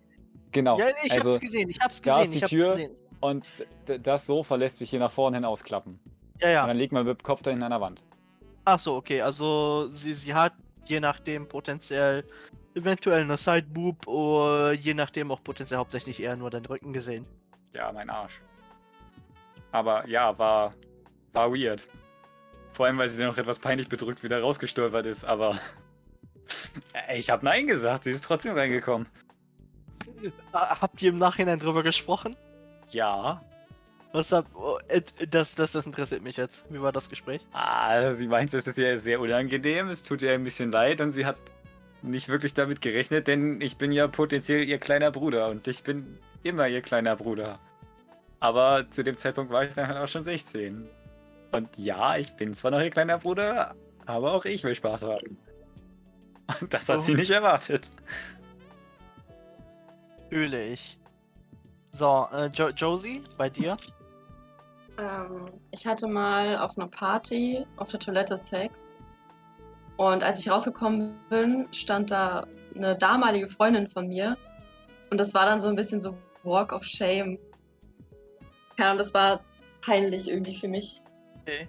Genau. 0.51 0.79
Ja, 0.79 0.87
ich 1.03 1.11
also, 1.11 1.31
hab's 1.31 1.39
gesehen, 1.39 1.69
ich 1.69 1.79
hab's 1.79 2.01
da 2.01 2.19
gesehen, 2.19 2.41
ist 2.41 2.51
die 2.51 2.55
Tür. 2.55 2.89
Und 3.19 3.45
das 3.85 4.25
Sofa 4.25 4.55
lässt 4.55 4.77
sich 4.77 4.89
hier 4.89 4.99
nach 4.99 5.11
vorne 5.11 5.37
hin 5.37 5.45
ausklappen. 5.45 5.99
Ja, 6.41 6.47
Und 6.47 6.53
ja. 6.53 6.67
dann 6.67 6.77
liegt 6.77 6.93
man 6.93 7.05
mit 7.05 7.19
dem 7.19 7.23
Kopf 7.23 7.41
dahin 7.41 7.63
an 7.63 7.71
der 7.71 7.81
Wand. 7.81 8.03
Ach 8.65 8.79
so, 8.79 8.95
okay. 8.95 9.21
Also 9.21 9.87
sie, 9.91 10.13
sie 10.13 10.33
hat 10.33 10.53
je 10.85 10.99
nachdem 10.99 11.47
potenziell 11.47 12.23
eventuell 12.73 13.21
eine 13.21 13.37
Sideboob 13.37 14.07
oder 14.07 14.73
je 14.73 14.93
nachdem 14.93 15.31
auch 15.31 15.43
potenziell 15.43 15.79
hauptsächlich 15.79 16.21
eher 16.21 16.35
nur 16.35 16.49
den 16.49 16.65
Rücken 16.65 16.93
gesehen. 16.93 17.25
Ja, 17.73 17.91
mein 17.91 18.09
Arsch. 18.09 18.41
Aber 19.71 20.07
ja, 20.07 20.37
war, 20.37 20.73
war 21.33 21.51
weird. 21.51 21.87
Vor 22.73 22.85
allem, 22.85 22.97
weil 22.97 23.07
sie 23.07 23.17
dann 23.17 23.27
noch 23.27 23.37
etwas 23.37 23.59
peinlich 23.59 23.87
bedrückt 23.87 24.23
wieder 24.23 24.41
rausgestolpert 24.41 25.05
ist, 25.05 25.23
aber. 25.23 25.57
Ich 27.15 27.31
habe 27.31 27.43
Nein 27.43 27.65
gesagt, 27.65 28.03
sie 28.03 28.11
ist 28.11 28.23
trotzdem 28.23 28.53
reingekommen. 28.53 29.07
Habt 30.53 31.01
ihr 31.01 31.09
im 31.09 31.17
Nachhinein 31.17 31.57
drüber 31.57 31.81
gesprochen? 31.81 32.35
Ja. 32.91 33.41
Was 34.15 34.31
hab, 34.31 34.45
oh, 34.55 34.77
äh, 34.87 35.01
das, 35.29 35.55
das, 35.55 35.73
das 35.73 35.85
interessiert 35.85 36.23
mich 36.23 36.37
jetzt. 36.37 36.63
Wie 36.69 36.81
war 36.81 36.93
das 36.93 37.09
Gespräch? 37.09 37.45
Ah, 37.51 38.13
sie 38.13 38.27
meint, 38.27 38.53
es 38.53 38.65
ist 38.65 38.77
ihr 38.77 38.97
sehr 38.97 39.19
unangenehm, 39.19 39.89
es 39.89 40.03
tut 40.03 40.21
ihr 40.21 40.31
ein 40.31 40.43
bisschen 40.45 40.71
leid 40.71 41.01
und 41.01 41.11
sie 41.11 41.25
hat 41.25 41.35
nicht 42.01 42.29
wirklich 42.29 42.53
damit 42.53 42.79
gerechnet, 42.81 43.27
denn 43.27 43.59
ich 43.59 43.77
bin 43.77 43.91
ja 43.91 44.07
potenziell 44.07 44.63
ihr 44.63 44.77
kleiner 44.77 45.11
Bruder 45.11 45.49
und 45.49 45.67
ich 45.67 45.83
bin 45.83 46.17
immer 46.43 46.65
ihr 46.69 46.81
kleiner 46.81 47.17
Bruder. 47.17 47.59
Aber 48.39 48.89
zu 48.89 49.03
dem 49.03 49.17
Zeitpunkt 49.17 49.51
war 49.51 49.65
ich 49.65 49.73
dann 49.73 49.87
halt 49.89 49.97
auch 49.97 50.07
schon 50.07 50.23
16. 50.23 50.87
Und 51.51 51.77
ja, 51.77 52.15
ich 52.15 52.31
bin 52.37 52.53
zwar 52.53 52.71
noch 52.71 52.79
ihr 52.79 52.91
kleiner 52.91 53.17
Bruder, 53.17 53.75
aber 54.05 54.33
auch 54.33 54.45
ich 54.45 54.63
will 54.63 54.75
Spaß 54.75 55.03
haben. 55.03 55.37
Und 56.61 56.73
das 56.73 56.87
hat 56.87 56.99
Oh. 56.99 57.01
sie 57.01 57.15
nicht 57.15 57.31
erwartet. 57.31 57.91
Fühle 60.29 60.63
ich. 60.67 60.97
So, 61.91 62.27
äh, 62.31 62.47
jo 62.53 62.69
Josie, 62.69 63.21
bei 63.37 63.49
dir? 63.49 63.75
Ähm, 64.97 65.51
ich 65.71 65.85
hatte 65.85 66.07
mal 66.07 66.57
auf 66.57 66.77
einer 66.77 66.87
Party 66.87 67.65
auf 67.77 67.89
der 67.89 67.99
Toilette 67.99 68.37
Sex. 68.37 68.83
Und 69.97 70.23
als 70.23 70.39
ich 70.39 70.49
rausgekommen 70.49 71.17
bin, 71.29 71.67
stand 71.71 72.11
da 72.11 72.47
eine 72.75 72.97
damalige 72.97 73.49
Freundin 73.49 73.89
von 73.89 74.07
mir. 74.07 74.37
Und 75.09 75.17
das 75.17 75.33
war 75.33 75.45
dann 75.45 75.61
so 75.61 75.69
ein 75.69 75.75
bisschen 75.75 75.99
so 75.99 76.17
Walk 76.43 76.73
of 76.73 76.83
Shame. 76.83 77.39
Keine 78.75 78.89
Ahnung, 78.89 78.97
das 78.97 79.13
war 79.13 79.41
peinlich 79.81 80.27
irgendwie 80.29 80.57
für 80.57 80.67
mich. 80.67 81.01
Okay. 81.41 81.67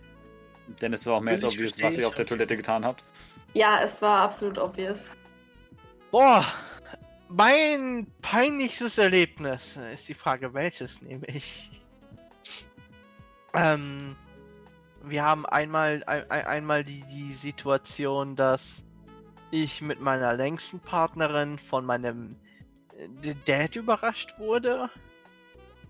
Denn 0.81 0.93
es 0.93 1.07
war 1.07 1.15
auch 1.15 1.21
mehr 1.21 1.35
als 1.35 1.45
obvious, 1.45 1.81
was 1.81 1.97
ihr 1.97 2.09
auf 2.09 2.15
der 2.15 2.27
Toilette 2.27 2.57
getan 2.57 2.85
habt. 2.85 3.05
Ja, 3.55 3.81
es 3.83 4.03
war 4.03 4.23
absolut 4.23 4.59
obvious. 4.59 5.11
Boah, 6.11 6.45
mein 7.29 8.07
peinlichstes 8.21 8.99
Erlebnis 8.99 9.79
ist 9.93 10.09
die 10.09 10.15
Frage, 10.15 10.53
welches 10.55 11.01
nehme 11.03 11.27
ich? 11.27 11.71
Ähm, 13.57 14.17
wir 15.03 15.25
haben 15.25 15.47
einmal, 15.47 16.05
ein, 16.07 16.31
ein- 16.31 16.47
einmal 16.47 16.85
die, 16.85 17.03
die 17.11 17.33
Situation, 17.33 18.37
dass 18.37 18.85
ich 19.51 19.81
mit 19.81 20.01
meiner 20.01 20.35
längsten 20.35 20.79
Partnerin 20.81 21.59
von 21.59 21.87
meinem 21.87 22.37
äh, 23.23 23.35
Dad 23.47 23.77
überrascht 23.77 24.35
wurde. 24.39 24.91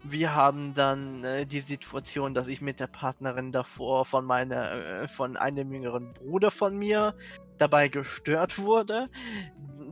Wir 0.04 0.34
haben 0.34 0.74
dann 0.74 1.24
äh, 1.24 1.46
die 1.46 1.60
Situation, 1.60 2.34
dass 2.34 2.46
ich 2.46 2.60
mit 2.60 2.78
der 2.78 2.86
Partnerin 2.86 3.50
davor 3.50 4.04
von 4.04 4.24
meiner, 4.24 4.70
äh, 5.02 5.08
von 5.08 5.36
einem 5.36 5.72
jüngeren 5.72 6.12
Bruder 6.12 6.50
von 6.52 6.78
mir 6.78 7.14
dabei 7.58 7.88
gestört 7.88 8.58
wurde. 8.58 9.08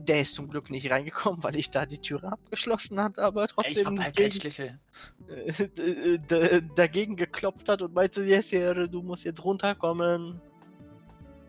Der 0.07 0.21
ist 0.21 0.35
zum 0.35 0.47
Glück 0.49 0.69
nicht 0.69 0.91
reingekommen, 0.91 1.43
weil 1.43 1.55
ich 1.55 1.71
da 1.71 1.85
die 1.85 1.99
Türe 1.99 2.31
abgeschlossen 2.31 2.99
hatte, 3.01 3.23
aber 3.23 3.47
trotzdem 3.47 3.99
gegen, 4.13 4.31
Schlüssel. 4.31 4.79
äh, 5.27 5.51
d- 5.67 6.17
d- 6.19 6.61
dagegen 6.75 7.15
geklopft 7.15 7.67
hat 7.69 7.81
und 7.81 7.93
meinte, 7.93 8.23
yes, 8.23 8.51
Herr, 8.51 8.87
du 8.87 9.01
musst 9.01 9.23
jetzt 9.25 9.43
runterkommen. 9.43 10.39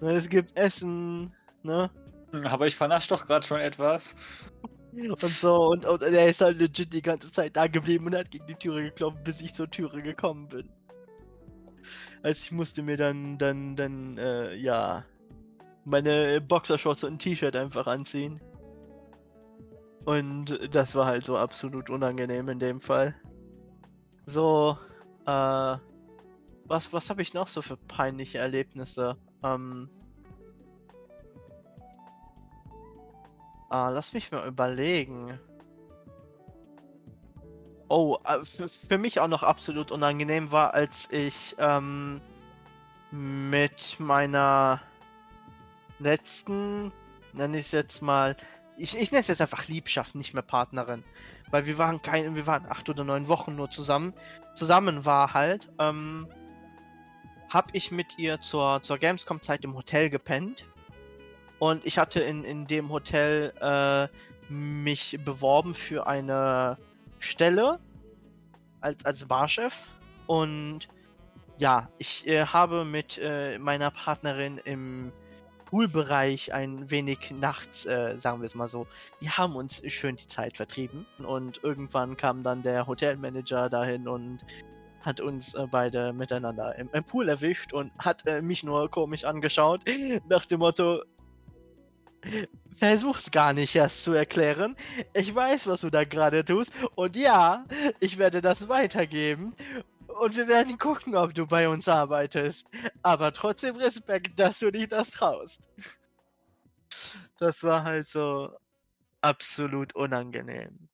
Ne, 0.00 0.12
Es 0.12 0.28
gibt 0.28 0.56
Essen, 0.56 1.32
ne? 1.62 1.90
Aber 2.44 2.66
ich 2.66 2.76
vernascht 2.76 3.10
doch 3.10 3.26
gerade 3.26 3.46
schon 3.46 3.60
etwas. 3.60 4.14
Und 4.92 5.36
so, 5.36 5.66
und, 5.66 5.84
und 5.84 6.00
er 6.00 6.26
ist 6.26 6.40
halt 6.40 6.58
legit 6.58 6.90
die 6.90 7.02
ganze 7.02 7.30
Zeit 7.30 7.54
da 7.54 7.66
geblieben 7.66 8.06
und 8.06 8.14
hat 8.14 8.30
gegen 8.30 8.46
die 8.46 8.54
Türe 8.54 8.82
geklopft, 8.84 9.22
bis 9.24 9.42
ich 9.42 9.52
zur 9.52 9.70
Türe 9.70 10.00
gekommen 10.00 10.48
bin. 10.48 10.70
Also 12.22 12.42
ich 12.44 12.50
musste 12.50 12.82
mir 12.82 12.96
dann, 12.96 13.36
dann, 13.36 13.76
dann, 13.76 14.16
äh, 14.16 14.54
ja, 14.54 15.04
meine 15.86 16.40
Boxershorts 16.40 17.04
und 17.04 17.14
ein 17.14 17.18
T-Shirt 17.18 17.54
einfach 17.56 17.86
anziehen. 17.86 18.40
Und 20.04 20.74
das 20.74 20.94
war 20.94 21.06
halt 21.06 21.24
so 21.24 21.38
absolut 21.38 21.90
unangenehm 21.90 22.48
in 22.48 22.58
dem 22.58 22.80
Fall. 22.80 23.14
So, 24.26 24.76
äh, 25.26 25.76
was, 26.64 26.92
was 26.92 27.08
habe 27.08 27.22
ich 27.22 27.34
noch 27.34 27.46
so 27.46 27.62
für 27.62 27.76
peinliche 27.76 28.38
Erlebnisse? 28.38 29.16
Ähm, 29.44 29.88
ah, 33.70 33.88
lass 33.88 34.12
mich 34.12 34.30
mal 34.32 34.46
überlegen. 34.46 35.38
Oh, 37.88 38.18
äh, 38.24 38.42
für, 38.42 38.68
für 38.68 38.98
mich 38.98 39.20
auch 39.20 39.28
noch 39.28 39.44
absolut 39.44 39.92
unangenehm 39.92 40.50
war, 40.50 40.74
als 40.74 41.08
ich 41.12 41.54
ähm, 41.58 42.20
mit 43.12 43.96
meiner 44.00 44.80
letzten, 45.98 46.92
nenne 47.32 47.58
ich 47.58 47.66
es 47.66 47.72
jetzt 47.72 48.02
mal, 48.02 48.36
ich, 48.76 48.96
ich 48.96 49.10
nenne 49.10 49.22
es 49.22 49.28
jetzt 49.28 49.40
einfach 49.40 49.68
Liebschaft, 49.68 50.14
nicht 50.14 50.34
mehr 50.34 50.42
Partnerin. 50.42 51.02
Weil 51.50 51.66
wir 51.66 51.78
waren 51.78 52.02
kein, 52.02 52.34
wir 52.34 52.46
waren 52.46 52.66
acht 52.66 52.88
oder 52.88 53.04
neun 53.04 53.28
Wochen 53.28 53.54
nur 53.54 53.70
zusammen. 53.70 54.12
Zusammen 54.54 55.04
war 55.04 55.32
halt, 55.32 55.70
ähm, 55.78 56.28
hab 57.52 57.74
ich 57.74 57.90
mit 57.90 58.18
ihr 58.18 58.40
zur, 58.40 58.82
zur 58.82 58.98
Gamescom-Zeit 58.98 59.64
im 59.64 59.74
Hotel 59.74 60.10
gepennt. 60.10 60.66
Und 61.58 61.86
ich 61.86 61.98
hatte 61.98 62.20
in, 62.20 62.44
in 62.44 62.66
dem 62.66 62.90
Hotel 62.90 63.52
äh, 63.60 64.52
mich 64.52 65.18
beworben 65.24 65.74
für 65.74 66.06
eine 66.06 66.76
Stelle 67.18 67.80
als, 68.80 69.04
als 69.04 69.24
Barchef. 69.24 69.86
Und 70.26 70.88
ja, 71.58 71.88
ich 71.98 72.26
äh, 72.26 72.44
habe 72.44 72.84
mit 72.84 73.18
äh, 73.22 73.58
meiner 73.58 73.90
Partnerin 73.90 74.58
im 74.58 75.12
Poolbereich 75.66 76.54
ein 76.54 76.90
wenig 76.90 77.32
nachts, 77.32 77.84
äh, 77.84 78.16
sagen 78.16 78.40
wir 78.40 78.46
es 78.46 78.54
mal 78.54 78.68
so, 78.68 78.86
wir 79.20 79.36
haben 79.36 79.54
uns 79.56 79.82
schön 79.88 80.16
die 80.16 80.26
Zeit 80.26 80.56
vertrieben. 80.56 81.06
Und 81.18 81.62
irgendwann 81.62 82.16
kam 82.16 82.42
dann 82.42 82.62
der 82.62 82.86
Hotelmanager 82.86 83.68
dahin 83.68 84.08
und 84.08 84.46
hat 85.02 85.20
uns 85.20 85.54
äh, 85.54 85.66
beide 85.70 86.12
miteinander 86.12 86.76
im, 86.76 86.88
im, 86.92 87.04
Pool 87.04 87.28
erwischt 87.28 87.72
und 87.72 87.92
hat 87.98 88.26
äh, 88.26 88.40
mich 88.40 88.64
nur 88.64 88.90
komisch 88.90 89.24
angeschaut, 89.24 89.82
nach 90.28 90.46
dem 90.46 90.60
Motto, 90.60 91.02
versuch's 92.72 93.30
gar 93.30 93.52
nicht 93.52 93.74
erst 93.74 94.02
zu 94.02 94.12
erklären. 94.12 94.76
Ich 95.14 95.34
weiß, 95.34 95.66
was 95.66 95.82
du 95.82 95.90
da 95.90 96.04
gerade 96.04 96.44
tust. 96.44 96.72
Und 96.94 97.16
ja, 97.16 97.64
ich 98.00 98.18
werde 98.18 98.40
das 98.40 98.68
weitergeben. 98.68 99.54
Und 100.18 100.36
wir 100.36 100.48
werden 100.48 100.78
gucken, 100.78 101.14
ob 101.14 101.34
du 101.34 101.46
bei 101.46 101.68
uns 101.68 101.88
arbeitest. 101.88 102.66
Aber 103.02 103.32
trotzdem 103.32 103.76
Respekt, 103.76 104.38
dass 104.38 104.60
du 104.60 104.70
dich 104.70 104.88
das 104.88 105.10
traust. 105.10 105.70
Das 107.38 107.62
war 107.62 107.84
halt 107.84 108.08
so 108.08 108.50
absolut 109.20 109.94
unangenehm. 109.94 110.88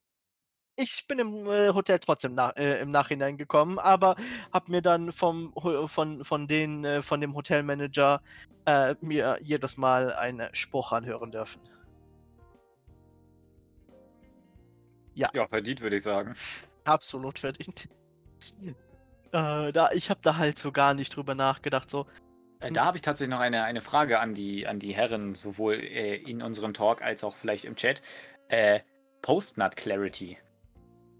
Ich 0.75 1.07
bin 1.07 1.19
im 1.19 1.47
äh, 1.47 1.73
Hotel 1.75 1.99
trotzdem 1.99 2.35
nach, 2.35 2.57
äh, 2.57 2.81
im 2.81 2.91
Nachhinein 2.91 3.37
gekommen, 3.37 3.79
aber 3.79 4.17
habe 4.53 4.71
mir 4.71 4.81
dann 4.81 5.13
vom 5.13 5.53
von 5.87 6.25
von 6.25 6.49
den 6.49 6.85
äh, 6.85 7.03
von 7.03 7.21
dem 7.21 7.35
Hotelmanager 7.35 8.23
äh, 8.65 8.95
mir 9.03 9.39
jedes 9.43 9.77
Mal 9.77 10.15
einen 10.15 10.49
Spruch 10.55 10.93
anhören 10.93 11.31
dürfen. 11.31 11.61
Ja. 15.15 15.29
Ja, 15.35 15.47
verdient 15.47 15.83
würde 15.83 15.97
ich 15.97 16.03
sagen. 16.03 16.35
Absolut 16.85 17.39
verdient. 17.39 17.89
Äh, 19.33 19.73
da, 19.73 19.91
ich 19.93 20.11
habe 20.11 20.21
da 20.23 20.37
halt 20.37 20.59
so 20.59 20.73
gar 20.73 20.95
nicht 20.95 21.17
drüber 21.17 21.35
nachgedacht. 21.35 21.91
So. 21.91 22.07
Äh, 22.61 22.71
da 22.73 22.85
habe 22.85 22.97
ich 22.97 23.03
tatsächlich 23.03 23.31
noch 23.31 23.41
eine, 23.41 23.65
eine 23.65 23.81
Frage 23.81 24.21
an 24.21 24.35
die, 24.35 24.67
an 24.67 24.79
die 24.79 24.95
Herren, 24.95 25.35
sowohl 25.35 25.75
äh, 25.75 26.17
in 26.17 26.43
unserem 26.43 26.75
Talk 26.75 27.03
als 27.03 27.25
auch 27.25 27.37
vielleicht 27.37 27.65
im 27.65 27.77
Chat. 27.77 28.03
Äh, 28.49 28.81
Post-Nut 29.23 29.77
Clarity 29.77 30.39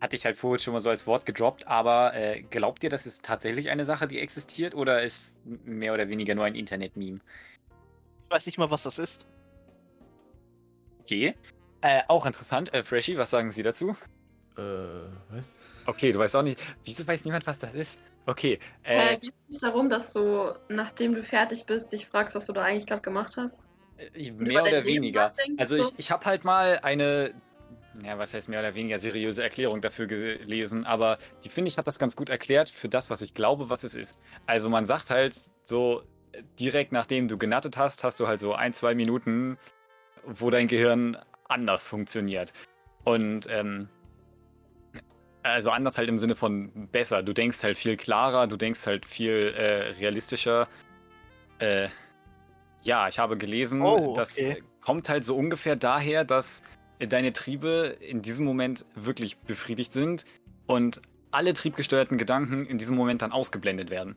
hatte 0.03 0.17
ich 0.17 0.25
halt 0.25 0.37
vorher 0.37 0.59
schon 0.59 0.75
mal 0.75 0.81
so 0.81 0.91
als 0.91 1.07
Wort 1.07 1.25
gedroppt, 1.27 1.69
aber 1.69 2.13
äh, 2.15 2.43
glaubt 2.43 2.83
ihr, 2.83 2.91
das 2.91 3.07
ist 3.07 3.25
tatsächlich 3.25 3.71
eine 3.71 3.85
Sache, 3.85 4.09
die 4.09 4.19
existiert 4.19 4.75
oder 4.75 5.01
ist 5.01 5.39
mehr 5.45 5.95
oder 5.95 6.09
weniger 6.09 6.35
nur 6.35 6.45
ein 6.45 6.57
Internet-Meme? 6.57 7.21
Ich 8.25 8.31
weiß 8.31 8.47
nicht 8.47 8.59
mal, 8.59 8.69
was 8.69 8.83
das 8.83 8.99
ist. 8.99 9.29
Okay. 11.03 11.35
Äh, 11.83 12.03
auch 12.09 12.27
interessant. 12.27 12.75
Äh, 12.75 12.83
Freshy, 12.83 13.17
was 13.17 13.31
sagen 13.31 13.53
Sie 13.53 13.63
dazu? 13.63 13.97
Äh, 14.57 14.63
was? 15.31 15.57
Okay, 15.87 16.13
du 16.13 16.19
weißt 16.19 16.37
auch 16.37 16.43
nicht. 16.43 16.61
Wieso 16.85 17.07
weiß 17.07 17.25
niemand, 17.25 17.47
was 17.47 17.59
das 17.59 17.75
ist? 17.75 17.99
Okay. 18.27 18.59
Äh, 18.85 19.15
äh 19.15 19.19
geht 19.19 19.35
es 19.49 19.55
nicht 19.55 19.63
darum, 19.63 19.89
dass 19.89 20.13
du, 20.13 20.55
nachdem 20.69 21.15
du 21.15 21.23
fertig 21.23 21.65
bist, 21.67 21.93
dich 21.93 22.07
fragst, 22.07 22.35
was 22.35 22.47
du 22.47 22.53
da 22.53 22.63
eigentlich 22.63 22.87
gerade 22.87 23.03
gemacht 23.03 23.37
hast? 23.37 23.69
Mehr 24.15 24.63
oder 24.63 24.85
weniger. 24.85 25.33
Also 25.59 25.77
ich, 25.77 25.89
ich 25.97 26.11
habe 26.11 26.25
halt 26.25 26.45
mal 26.45 26.81
eine 26.83 27.35
ja, 28.05 28.19
was 28.19 28.33
heißt 28.33 28.49
mehr 28.49 28.61
oder 28.61 28.75
weniger 28.75 28.99
seriöse 28.99 29.43
Erklärung 29.43 29.81
dafür 29.81 30.07
gelesen, 30.07 30.87
aber 30.87 31.19
die 31.45 31.51
finde 31.51 31.69
ich 31.69 31.77
hat 31.77 31.87
das 31.87 31.99
ganz 31.99 32.17
gut 32.17 32.31
erklärt 32.31 32.71
für 32.71 32.89
das, 32.89 33.11
was 33.11 33.21
ich 33.21 33.35
glaube, 33.35 33.69
was 33.69 33.85
es 33.85 33.95
ist. 33.95 34.19
Also 34.47 34.71
man 34.71 34.87
sagt 34.87 35.11
halt 35.11 35.35
so 35.63 36.03
direkt 36.59 36.93
nachdem 36.93 37.29
du 37.29 37.37
genattet 37.37 37.77
hast, 37.77 38.05
hast 38.05 38.19
du 38.21 38.27
halt 38.27 38.41
so 38.41 38.55
ein, 38.55 38.73
zwei 38.73 38.95
Minuten, 38.95 39.59
wo 40.25 40.51
dein 40.51 40.69
Gehirn 40.69 41.19
anders 41.49 41.87
funktioniert. 41.87 42.53
Und 43.05 43.47
ähm, 43.51 43.89
also 45.43 45.71
anders 45.71 45.99
halt 45.99 46.09
im 46.09 46.19
Sinne 46.19 46.37
von 46.37 46.89
besser. 46.89 47.23
Du 47.23 47.33
denkst 47.33 47.63
halt 47.63 47.77
viel 47.77 47.97
klarer, 47.97 48.47
du 48.47 48.57
denkst 48.57 48.87
halt 48.87 49.07
viel 49.07 49.55
äh, 49.57 49.91
realistischer. 49.93 50.69
Äh, 51.59 51.89
ja, 52.83 53.09
ich 53.09 53.19
habe 53.19 53.37
gelesen, 53.37 53.83
oh, 53.83 54.11
okay. 54.11 54.13
das 54.17 54.39
kommt 54.81 55.09
halt 55.09 55.25
so 55.25 55.37
ungefähr 55.37 55.77
daher, 55.77 56.25
dass 56.25 56.63
deine 56.99 57.33
Triebe 57.33 57.97
in 58.01 58.23
diesem 58.23 58.45
Moment 58.45 58.85
wirklich 58.95 59.39
befriedigt 59.39 59.93
sind 59.93 60.25
und 60.67 61.01
alle 61.31 61.55
triebgesteuerten 61.55 62.19
Gedanken 62.19 62.67
in 62.67 62.79
diesem 62.79 62.97
Moment 62.97 63.23
dann 63.23 63.33
ausgeblendet 63.33 63.91
werden. 63.91 64.15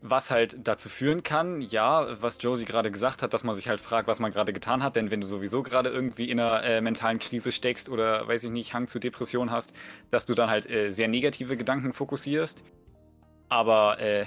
Was 0.00 0.30
halt 0.30 0.56
dazu 0.62 0.88
führen 0.88 1.24
kann, 1.24 1.60
ja, 1.60 2.22
was 2.22 2.38
Josie 2.40 2.64
gerade 2.64 2.92
gesagt 2.92 3.22
hat, 3.22 3.34
dass 3.34 3.42
man 3.42 3.56
sich 3.56 3.68
halt 3.68 3.80
fragt, 3.80 4.06
was 4.06 4.20
man 4.20 4.30
gerade 4.30 4.52
getan 4.52 4.84
hat, 4.84 4.94
denn 4.94 5.10
wenn 5.10 5.20
du 5.20 5.26
sowieso 5.26 5.64
gerade 5.64 5.90
irgendwie 5.90 6.30
in 6.30 6.38
einer 6.38 6.62
äh, 6.62 6.80
mentalen 6.80 7.18
Krise 7.18 7.50
steckst 7.50 7.88
oder, 7.88 8.28
weiß 8.28 8.44
ich 8.44 8.50
nicht, 8.50 8.74
Hang 8.74 8.86
zu 8.86 9.00
Depression 9.00 9.50
hast, 9.50 9.72
dass 10.12 10.24
du 10.24 10.34
dann 10.34 10.50
halt 10.50 10.70
äh, 10.70 10.90
sehr 10.90 11.08
negative 11.08 11.56
Gedanken 11.56 11.92
fokussierst. 11.92 12.62
Aber 13.48 13.98
äh, 13.98 14.26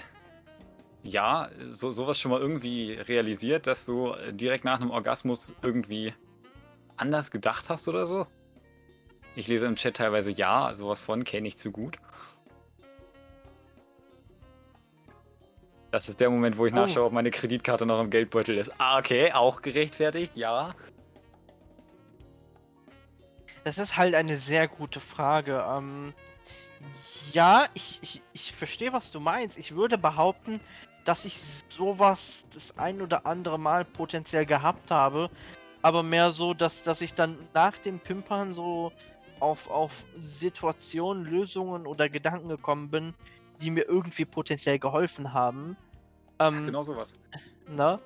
ja, 1.03 1.49
so, 1.69 1.91
sowas 1.91 2.19
schon 2.19 2.31
mal 2.31 2.41
irgendwie 2.41 2.93
realisiert, 2.93 3.65
dass 3.65 3.85
du 3.85 4.13
direkt 4.31 4.65
nach 4.65 4.81
einem 4.81 4.91
Orgasmus 4.91 5.55
irgendwie 5.61 6.13
anders 6.97 7.31
gedacht 7.31 7.69
hast 7.69 7.87
oder 7.87 8.05
so? 8.07 8.27
Ich 9.35 9.47
lese 9.47 9.65
im 9.65 9.75
Chat 9.77 9.95
teilweise 9.95 10.31
ja, 10.31 10.73
sowas 10.75 11.03
von 11.03 11.23
kenne 11.23 11.47
ich 11.47 11.57
zu 11.57 11.71
gut. 11.71 11.97
Das 15.91 16.07
ist 16.07 16.19
der 16.21 16.29
Moment, 16.29 16.57
wo 16.57 16.65
ich 16.65 16.73
oh. 16.73 16.77
nachschaue, 16.77 17.05
ob 17.05 17.13
meine 17.13 17.31
Kreditkarte 17.31 17.85
noch 17.85 17.99
im 17.99 18.09
Geldbeutel 18.09 18.57
ist. 18.57 18.71
Ah, 18.79 18.97
okay, 18.97 19.31
auch 19.33 19.61
gerechtfertigt, 19.61 20.35
ja. 20.35 20.73
Das 23.65 23.77
ist 23.77 23.97
halt 23.97 24.15
eine 24.15 24.37
sehr 24.37 24.67
gute 24.67 24.99
Frage. 24.99 25.63
Ähm, 25.69 26.13
ja, 27.33 27.65
ich, 27.73 27.99
ich, 28.01 28.21
ich 28.33 28.53
verstehe, 28.53 28.93
was 28.93 29.11
du 29.11 29.19
meinst. 29.19 29.57
Ich 29.57 29.75
würde 29.75 29.97
behaupten, 29.97 30.61
dass 31.03 31.25
ich 31.25 31.37
sowas 31.67 32.47
das 32.53 32.77
ein 32.77 33.01
oder 33.01 33.25
andere 33.25 33.59
Mal 33.59 33.85
potenziell 33.85 34.45
gehabt 34.45 34.91
habe, 34.91 35.29
aber 35.81 36.03
mehr 36.03 36.31
so, 36.31 36.53
dass, 36.53 36.83
dass 36.83 37.01
ich 37.01 37.13
dann 37.13 37.37
nach 37.53 37.77
dem 37.77 37.99
Pimpern 37.99 38.53
so 38.53 38.91
auf, 39.39 39.69
auf 39.69 40.05
Situationen, 40.21 41.25
Lösungen 41.25 41.85
oder 41.85 42.07
Gedanken 42.07 42.49
gekommen 42.49 42.89
bin, 42.89 43.13
die 43.61 43.71
mir 43.71 43.87
irgendwie 43.87 44.25
potenziell 44.25 44.79
geholfen 44.79 45.33
haben. 45.33 45.77
Ähm, 46.39 46.65
genau 46.65 46.81
sowas. 46.81 47.13
Ne? 47.67 47.99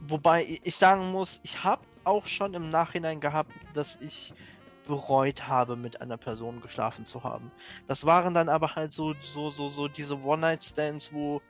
Wobei 0.00 0.58
ich 0.62 0.76
sagen 0.76 1.10
muss, 1.10 1.40
ich 1.42 1.62
habe 1.62 1.82
auch 2.04 2.26
schon 2.26 2.54
im 2.54 2.70
Nachhinein 2.70 3.20
gehabt, 3.20 3.52
dass 3.74 3.96
ich 4.00 4.34
bereut 4.86 5.46
habe, 5.46 5.76
mit 5.76 6.00
einer 6.00 6.16
Person 6.16 6.60
geschlafen 6.60 7.06
zu 7.06 7.22
haben. 7.22 7.50
Das 7.86 8.04
waren 8.04 8.34
dann 8.34 8.48
aber 8.48 8.74
halt 8.74 8.92
so, 8.92 9.14
so, 9.22 9.50
so, 9.50 9.68
so 9.68 9.88
diese 9.88 10.20
One-Night-Stands, 10.20 11.12
wo, 11.12 11.40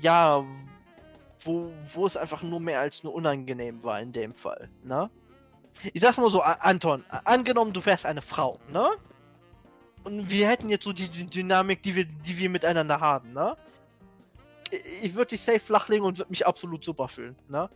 ja, 0.00 0.44
wo, 1.44 1.72
wo 1.92 2.06
es 2.06 2.16
einfach 2.16 2.42
nur 2.42 2.60
mehr 2.60 2.80
als 2.80 3.04
nur 3.04 3.14
unangenehm 3.14 3.82
war 3.82 4.00
in 4.00 4.12
dem 4.12 4.34
Fall, 4.34 4.68
ne? 4.82 5.10
Ich 5.94 6.02
sag's 6.02 6.18
mal 6.18 6.28
so, 6.28 6.42
Anton, 6.42 7.04
angenommen, 7.24 7.72
du 7.72 7.84
wärst 7.84 8.06
eine 8.06 8.22
Frau, 8.22 8.58
ne? 8.68 8.90
Und 10.04 10.30
wir 10.30 10.48
hätten 10.48 10.68
jetzt 10.68 10.84
so 10.84 10.92
die, 10.92 11.08
Dynamik, 11.08 11.82
die 11.82 11.94
wir, 11.94 12.04
die 12.04 12.38
wir 12.38 12.50
miteinander 12.50 13.00
haben, 13.00 13.32
ne? 13.32 13.56
Ich 15.02 15.14
würde 15.14 15.30
dich 15.30 15.40
safe 15.40 15.60
flachlegen 15.60 16.04
und 16.04 16.18
würde 16.18 16.30
mich 16.30 16.46
absolut 16.46 16.84
super 16.84 17.08
fühlen, 17.08 17.36
ne? 17.48 17.68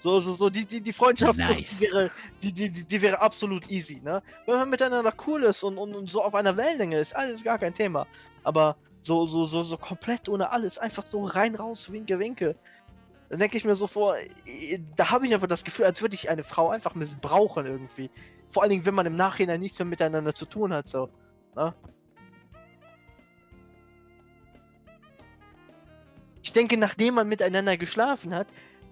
So, 0.00 0.20
so, 0.20 0.32
so, 0.32 0.48
die, 0.48 0.64
die, 0.64 0.80
die 0.80 0.92
Freundschaft, 0.92 1.38
nice. 1.38 1.70
die, 1.70 1.80
wäre, 1.80 2.10
die, 2.40 2.52
die, 2.52 2.70
die 2.70 3.02
wäre 3.02 3.20
absolut 3.20 3.68
easy, 3.68 4.00
ne? 4.04 4.22
Wenn 4.46 4.56
man 4.56 4.70
miteinander 4.70 5.12
cool 5.26 5.42
ist 5.42 5.64
und, 5.64 5.76
und, 5.76 5.94
und 5.94 6.08
so 6.08 6.22
auf 6.22 6.34
einer 6.34 6.56
Wellenlänge 6.56 6.98
ist, 6.98 7.16
alles 7.16 7.42
gar 7.42 7.58
kein 7.58 7.74
Thema. 7.74 8.06
Aber 8.44 8.76
so, 9.00 9.26
so, 9.26 9.44
so, 9.44 9.62
so 9.62 9.76
komplett 9.76 10.28
ohne 10.28 10.50
alles, 10.50 10.78
einfach 10.78 11.04
so 11.04 11.24
rein, 11.24 11.56
raus, 11.56 11.90
winke, 11.90 12.18
winke. 12.18 12.54
Dann 13.28 13.40
denke 13.40 13.56
ich 13.56 13.64
mir 13.64 13.74
so 13.74 13.86
vor, 13.86 14.16
da 14.96 15.10
habe 15.10 15.26
ich 15.26 15.34
einfach 15.34 15.48
das 15.48 15.64
Gefühl, 15.64 15.86
als 15.86 16.00
würde 16.00 16.14
ich 16.14 16.30
eine 16.30 16.44
Frau 16.44 16.70
einfach 16.70 16.94
missbrauchen 16.94 17.66
irgendwie. 17.66 18.10
Vor 18.50 18.62
allen 18.62 18.70
Dingen, 18.70 18.86
wenn 18.86 18.94
man 18.94 19.06
im 19.06 19.16
Nachhinein 19.16 19.60
nichts 19.60 19.78
mehr 19.78 19.86
miteinander 19.86 20.34
zu 20.34 20.46
tun 20.46 20.72
hat, 20.72 20.88
so. 20.88 21.10
Ne? 21.58 21.74
Ich 26.42 26.52
denke, 26.52 26.76
nachdem 26.76 27.14
man 27.14 27.28
miteinander 27.28 27.76
geschlafen 27.76 28.32
hat, 28.32 28.46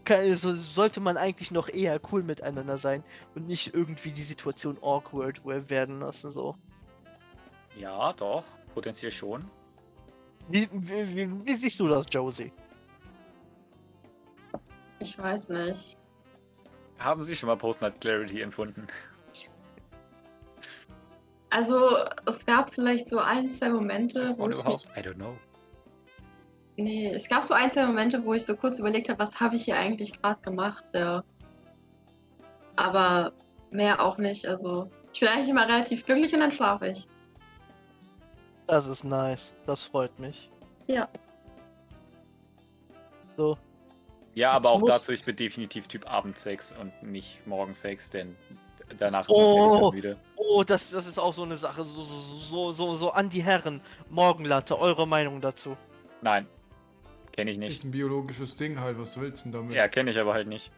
kann, 0.05 0.35
so, 0.35 0.53
sollte 0.55 1.01
man 1.01 1.17
eigentlich 1.17 1.51
noch 1.51 1.69
eher 1.69 2.01
cool 2.11 2.23
miteinander 2.23 2.77
sein 2.77 3.03
und 3.35 3.47
nicht 3.47 3.73
irgendwie 3.73 4.11
die 4.11 4.23
Situation 4.23 4.79
awkward 4.83 5.41
werden 5.45 6.01
lassen, 6.01 6.31
so. 6.31 6.57
Ja, 7.79 8.13
doch. 8.13 8.45
Potenziell 8.75 9.13
schon. 9.13 9.45
Wie, 10.49 10.69
wie, 10.73 11.17
wie, 11.17 11.47
wie 11.47 11.55
siehst 11.55 11.81
du 11.81 11.89
das, 11.89 12.07
Josie? 12.11 12.53
Ich 14.99 15.19
weiß 15.19 15.51
nicht. 15.51 15.97
Haben 16.99 17.23
Sie 17.23 17.37
schon 17.37 17.49
mal 17.49 17.57
Post-Nut 17.57 18.01
Clarity 18.01 18.41
empfunden? 18.41 18.87
Also, 21.57 21.97
es 22.27 22.45
gab 22.45 22.75
vielleicht 22.75 23.09
so 23.09 23.19
ein, 23.19 23.49
zwei 23.49 23.71
Momente, 23.71 24.35
wo 24.37 24.43
Oder 24.43 24.53
ich 24.53 24.61
überhaupt? 24.61 24.95
mich. 24.95 25.05
I 25.05 25.09
don't 25.09 25.15
know. 25.15 25.39
Nee, 26.77 27.11
es 27.15 27.31
gab 27.31 27.45
so 27.45 27.55
ein, 27.55 27.71
zwei 27.71 27.87
Momente, 27.87 28.23
wo 28.27 28.35
ich 28.35 28.45
so 28.45 28.55
kurz 28.55 28.79
überlegt 28.79 29.09
habe, 29.09 29.19
was 29.21 29.41
habe 29.41 29.57
ich 29.57 29.65
hier 29.65 29.79
eigentlich 29.79 30.21
gerade 30.21 30.39
gemacht, 30.43 30.85
ja. 30.93 31.25
Aber 32.77 33.33
mehr 33.71 34.03
auch 34.05 34.19
nicht. 34.19 34.47
Also, 34.47 34.91
ich 35.15 35.21
bin 35.21 35.31
eigentlich 35.31 35.49
immer 35.49 35.67
relativ 35.67 36.05
glücklich 36.05 36.35
und 36.35 36.41
dann 36.41 36.51
schlafe 36.51 36.89
ich. 36.89 37.09
Das 38.67 38.87
ist 38.87 39.05
nice. 39.05 39.55
Das 39.65 39.87
freut 39.87 40.19
mich. 40.19 40.51
Ja. 40.89 41.09
So. 43.39 43.57
Ja, 44.35 44.51
aber 44.51 44.69
Ich 44.69 44.75
auch 44.75 44.87
dazu, 44.87 45.11
ich 45.13 45.25
bin 45.25 45.37
definitiv 45.37 45.89
Typ 45.89 46.07
Abendsex 46.07 46.75
und 46.79 47.03
nicht 47.03 47.47
Morgensex, 47.47 48.11
denn 48.11 48.37
danach 48.99 49.29
ist 49.29 49.35
Oh. 49.35 49.91
müde. 49.93 50.17
Oh, 50.37 50.63
das, 50.65 50.91
das 50.91 51.07
ist 51.07 51.19
auch 51.19 51.33
so 51.33 51.43
eine 51.43 51.57
Sache. 51.57 51.85
So, 51.85 52.03
so, 52.03 52.15
so, 52.15 52.73
so, 52.73 52.95
so 52.95 53.11
an 53.11 53.29
die 53.29 53.43
Herren. 53.43 53.81
Morgenlatte, 54.11 54.79
eure 54.79 55.07
Meinung 55.07 55.41
dazu? 55.41 55.77
Nein. 56.23 56.47
Kenne 57.33 57.51
ich 57.51 57.57
Ist 57.59 57.61
nicht. 57.61 57.85
ein 57.85 57.91
biologisches 57.91 58.57
Ding 58.57 58.81
halt, 58.81 58.99
was 58.99 59.19
willst 59.21 59.45
du 59.45 59.51
denn 59.51 59.61
damit? 59.61 59.77
Ja, 59.77 59.89
kenne 59.89 60.11
ich 60.11 60.19
aber 60.19 60.33
halt 60.35 60.49
nicht. 60.49 60.71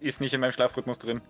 Ist 0.00 0.20
nicht 0.20 0.32
in 0.34 0.40
meinem 0.40 0.52
Schlafrhythmus 0.52 0.98
drin. 0.98 1.20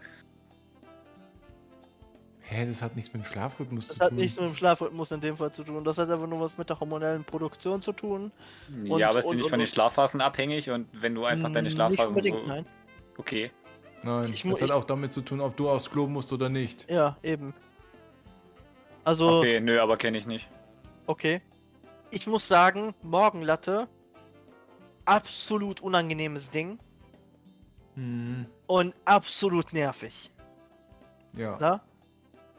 Hä, 2.41 2.65
das 2.67 2.81
hat 2.81 2.97
nichts 2.97 3.13
mit 3.13 3.23
dem 3.23 3.27
Schlafrhythmus 3.27 3.89
Das 3.89 3.97
zu 3.99 4.05
hat 4.05 4.09
tun. 4.11 4.19
nichts 4.19 4.39
mit 4.39 4.49
dem 4.49 4.55
Schlafrhythmus 4.55 5.11
in 5.11 5.21
dem 5.21 5.37
Fall 5.37 5.53
zu 5.53 5.65
tun. 5.65 5.85
Das 5.85 5.99
hat 5.99 6.11
einfach 6.11 6.27
nur 6.27 6.41
was 6.41 6.57
mit 6.57 6.69
der 6.71 6.81
hormonellen 6.81 7.23
Produktion 7.25 7.83
zu 7.83 7.93
tun. 7.93 8.33
Und- 8.71 8.99
ja, 8.99 9.11
aber 9.11 9.19
ist 9.19 9.27
die 9.27 9.31
und- 9.31 9.37
nicht 9.37 9.45
und- 9.45 9.51
von 9.51 9.59
den 9.59 9.69
Schlafphasen 9.69 10.21
abhängig 10.23 10.71
und 10.71 10.89
wenn 10.93 11.15
du 11.15 11.25
einfach 11.27 11.51
deine 11.51 11.71
Schlafphasen 11.71 12.15
Nicht 12.17 12.33
unbedingt, 12.33 12.47
so... 12.49 12.55
nein. 12.55 12.67
Okay. 13.19 13.51
Nein, 14.03 14.31
Ich 14.33 14.43
das 14.43 14.63
hat 14.63 14.71
auch 14.71 14.85
damit 14.85 15.13
zu 15.13 15.21
tun, 15.23 15.41
ob 15.41 15.57
du 15.57 15.69
aufs 15.69 15.91
Klo 15.91 16.07
musst 16.07 16.33
oder 16.33 16.49
nicht. 16.49 16.89
Ja, 16.91 17.17
eben. 17.23 17.55
Also, 19.05 19.39
okay. 19.39 19.57
Okay, 19.57 19.61
nö, 19.61 19.81
aber 19.81 19.97
kenne 19.97 20.19
ich 20.19 20.27
nicht. 20.27 20.49
Ich 22.11 22.27
muss 22.27 22.47
sagen, 22.49 22.95
Morgenlatte, 23.03 23.89
absolut 25.05 25.81
unangenehmes 25.81 26.51
Ding 26.51 26.79
Hm, 27.95 28.47
und 28.67 28.95
absolut 29.05 29.73
nervig. 29.73 30.31
ja. 31.35 31.59
Ne? 31.59 31.81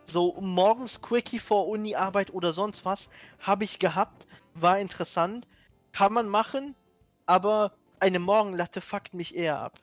So 0.07 0.35
morgens 0.41 1.01
Quickie 1.01 1.37
vor 1.39 1.67
Uni-Arbeit 1.67 2.33
oder 2.33 2.51
sonst 2.51 2.83
was 2.83 3.09
habe 3.39 3.63
ich 3.63 3.77
gehabt, 3.77 4.25
war 4.55 4.79
interessant, 4.79 5.47
kann 5.91 6.13
man 6.13 6.27
machen, 6.27 6.75
aber 7.27 7.73
eine 7.99 8.17
Morgenlatte 8.17 8.81
fuckt 8.81 9.13
mich 9.13 9.35
eher 9.35 9.59
ab. 9.59 9.79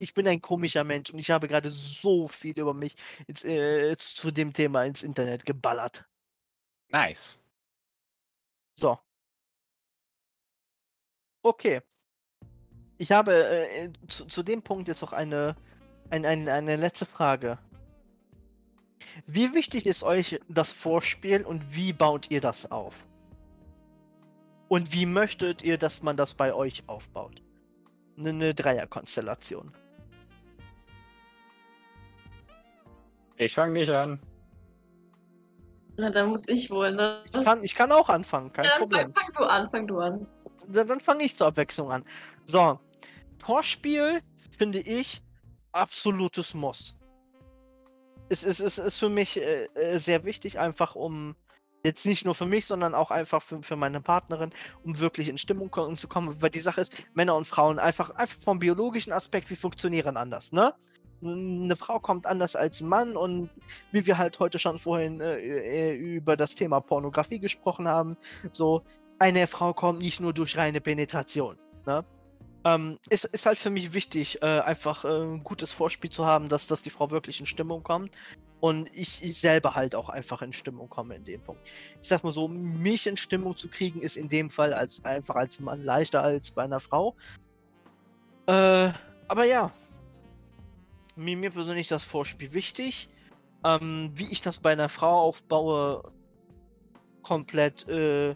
Ich- 0.00 0.14
bin 0.14 0.26
ein 0.28 0.40
komischer 0.42 0.84
Mensch 0.84 1.10
und 1.10 1.18
ich 1.18 1.30
habe 1.30 1.48
gerade 1.48 1.70
so 1.70 2.28
viel 2.28 2.58
über 2.58 2.74
mich 2.74 2.96
ins, 3.26 3.44
äh, 3.44 3.96
zu 3.98 4.30
dem 4.30 4.52
Thema 4.52 4.84
ins 4.84 5.02
Internet 5.02 5.44
geballert. 5.46 6.04
Nice. 6.90 7.40
So. 8.74 8.98
Okay. 11.42 11.80
Ich 12.98 13.12
habe 13.12 13.32
äh, 13.34 13.92
zu, 14.08 14.26
zu 14.26 14.42
dem 14.42 14.62
Punkt 14.62 14.88
jetzt 14.88 15.02
noch 15.02 15.12
eine, 15.12 15.56
ein, 16.10 16.24
ein, 16.26 16.48
eine 16.48 16.76
letzte 16.76 17.06
Frage. 17.06 17.58
Wie 19.26 19.54
wichtig 19.54 19.86
ist 19.86 20.02
euch 20.02 20.40
das 20.48 20.72
Vorspiel 20.72 21.44
und 21.44 21.74
wie 21.74 21.92
baut 21.92 22.30
ihr 22.30 22.40
das 22.40 22.70
auf? 22.70 23.06
Und 24.68 24.92
wie 24.92 25.06
möchtet 25.06 25.62
ihr, 25.62 25.78
dass 25.78 26.02
man 26.02 26.16
das 26.16 26.34
bei 26.34 26.52
euch 26.52 26.82
aufbaut? 26.88 27.42
Eine, 28.18 28.30
eine 28.30 28.54
Dreierkonstellation. 28.54 29.72
Ich 33.36 33.54
fange 33.54 33.74
nicht 33.74 33.90
an. 33.90 34.20
Na, 35.96 36.10
dann 36.10 36.30
muss 36.30 36.46
ich 36.48 36.70
wohl, 36.70 36.92
ne? 36.92 37.22
Ich 37.24 37.44
kann, 37.44 37.62
ich 37.62 37.74
kann 37.74 37.92
auch 37.92 38.08
anfangen, 38.08 38.52
kein 38.52 38.64
Ja, 38.64 38.70
dann 38.72 38.80
Problem. 38.80 39.14
fang, 39.14 39.24
fang 39.24 39.34
du 39.34 39.44
an, 39.44 39.70
fang 39.70 39.86
du 39.86 39.98
an. 39.98 40.26
Dann, 40.68 40.86
dann 40.86 41.00
fange 41.00 41.24
ich 41.24 41.36
zur 41.36 41.46
Abwechslung 41.48 41.90
an. 41.92 42.04
So, 42.44 42.78
Vorspiel 43.38 44.20
finde 44.56 44.78
ich 44.80 45.22
absolutes 45.72 46.54
Muss. 46.54 46.96
Es 48.28 48.42
ist, 48.42 48.60
es 48.60 48.78
ist 48.78 48.98
für 48.98 49.08
mich 49.08 49.36
äh, 49.36 49.64
äh, 49.74 49.98
sehr 49.98 50.24
wichtig, 50.24 50.58
einfach 50.58 50.94
um 50.94 51.34
jetzt 51.84 52.06
nicht 52.06 52.24
nur 52.24 52.34
für 52.34 52.46
mich, 52.46 52.66
sondern 52.66 52.94
auch 52.94 53.10
einfach 53.10 53.42
für, 53.42 53.62
für 53.62 53.76
meine 53.76 54.00
Partnerin, 54.00 54.50
um 54.84 54.98
wirklich 54.98 55.28
in 55.28 55.38
Stimmung 55.38 55.70
ko- 55.70 55.94
zu 55.94 56.08
kommen. 56.08 56.40
Weil 56.40 56.50
die 56.50 56.60
Sache 56.60 56.80
ist, 56.80 56.94
Männer 57.14 57.36
und 57.36 57.46
Frauen 57.46 57.78
einfach, 57.78 58.10
einfach 58.10 58.40
vom 58.42 58.58
biologischen 58.58 59.12
Aspekt, 59.12 59.48
wir 59.50 59.56
funktionieren 59.56 60.16
anders, 60.16 60.52
ne? 60.52 60.74
Eine 61.20 61.74
Frau 61.74 61.98
kommt 61.98 62.26
anders 62.26 62.54
als 62.54 62.80
ein 62.80 62.88
Mann 62.88 63.16
und 63.16 63.50
wie 63.90 64.06
wir 64.06 64.18
halt 64.18 64.38
heute 64.38 64.60
schon 64.60 64.78
vorhin 64.78 65.20
äh, 65.20 65.38
äh, 65.38 65.96
über 65.96 66.36
das 66.36 66.54
Thema 66.54 66.78
Pornografie 66.80 67.40
gesprochen 67.40 67.88
haben, 67.88 68.16
so 68.52 68.84
eine 69.18 69.48
Frau 69.48 69.74
kommt 69.74 69.98
nicht 70.00 70.20
nur 70.20 70.32
durch 70.32 70.56
reine 70.56 70.80
Penetration. 70.80 71.56
Ne? 71.86 72.04
Ähm, 72.64 72.98
ist, 73.10 73.24
ist 73.24 73.46
halt 73.46 73.58
für 73.58 73.70
mich 73.70 73.94
wichtig, 73.94 74.40
äh, 74.42 74.60
einfach 74.60 75.04
äh, 75.04 75.08
ein 75.08 75.42
gutes 75.42 75.72
Vorspiel 75.72 76.10
zu 76.10 76.24
haben, 76.24 76.48
dass, 76.48 76.68
dass 76.68 76.82
die 76.82 76.90
Frau 76.90 77.10
wirklich 77.10 77.40
in 77.40 77.46
Stimmung 77.46 77.82
kommt. 77.82 78.16
Und 78.60 78.90
ich, 78.92 79.22
ich 79.22 79.38
selber 79.38 79.74
halt 79.74 79.94
auch 79.94 80.08
einfach 80.08 80.42
in 80.42 80.52
Stimmung 80.52 80.88
komme 80.88 81.14
in 81.14 81.24
dem 81.24 81.40
Punkt. 81.42 81.62
Ich 82.02 82.08
sag 82.08 82.24
mal 82.24 82.32
so, 82.32 82.48
mich 82.48 83.06
in 83.06 83.16
Stimmung 83.16 83.56
zu 83.56 83.68
kriegen, 83.68 84.02
ist 84.02 84.16
in 84.16 84.28
dem 84.28 84.50
Fall 84.50 84.74
als 84.74 85.04
einfach 85.04 85.36
als 85.36 85.60
Mann 85.60 85.84
leichter 85.84 86.22
als 86.22 86.50
bei 86.50 86.64
einer 86.64 86.80
Frau. 86.80 87.14
Äh, 88.46 88.90
aber 89.28 89.44
ja. 89.44 89.70
Mir, 91.14 91.36
mir 91.36 91.50
persönlich 91.50 91.82
ist 91.82 91.92
das 91.92 92.04
Vorspiel 92.04 92.52
wichtig. 92.52 93.08
Ähm, 93.64 94.10
wie 94.14 94.30
ich 94.30 94.40
das 94.40 94.58
bei 94.58 94.72
einer 94.72 94.88
Frau 94.88 95.20
aufbaue, 95.20 96.12
komplett 97.22 97.88
äh, 97.88 98.34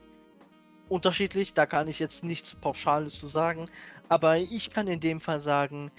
unterschiedlich. 0.88 1.54
Da 1.54 1.66
kann 1.66 1.88
ich 1.88 1.98
jetzt 1.98 2.22
nichts 2.22 2.54
Pauschales 2.54 3.18
zu 3.18 3.26
sagen. 3.26 3.68
Aber 4.08 4.36
ich 4.36 4.70
kann 4.70 4.86
in 4.86 5.00
dem 5.00 5.20
Fall 5.20 5.40
sagen, 5.40 5.90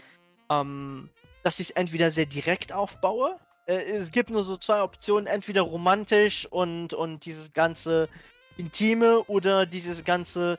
ähm, 0.49 1.09
dass 1.43 1.59
ich 1.59 1.69
es 1.69 1.75
entweder 1.75 2.11
sehr 2.11 2.25
direkt 2.25 2.71
aufbaue. 2.71 3.39
Äh, 3.65 3.81
es 3.91 4.11
gibt 4.11 4.29
nur 4.29 4.43
so 4.43 4.55
zwei 4.57 4.81
Optionen: 4.81 5.27
entweder 5.27 5.61
romantisch 5.61 6.45
und, 6.51 6.93
und 6.93 7.25
dieses 7.25 7.53
ganze 7.53 8.09
Intime 8.57 9.23
oder 9.23 9.65
dieses 9.65 10.03
ganze. 10.03 10.57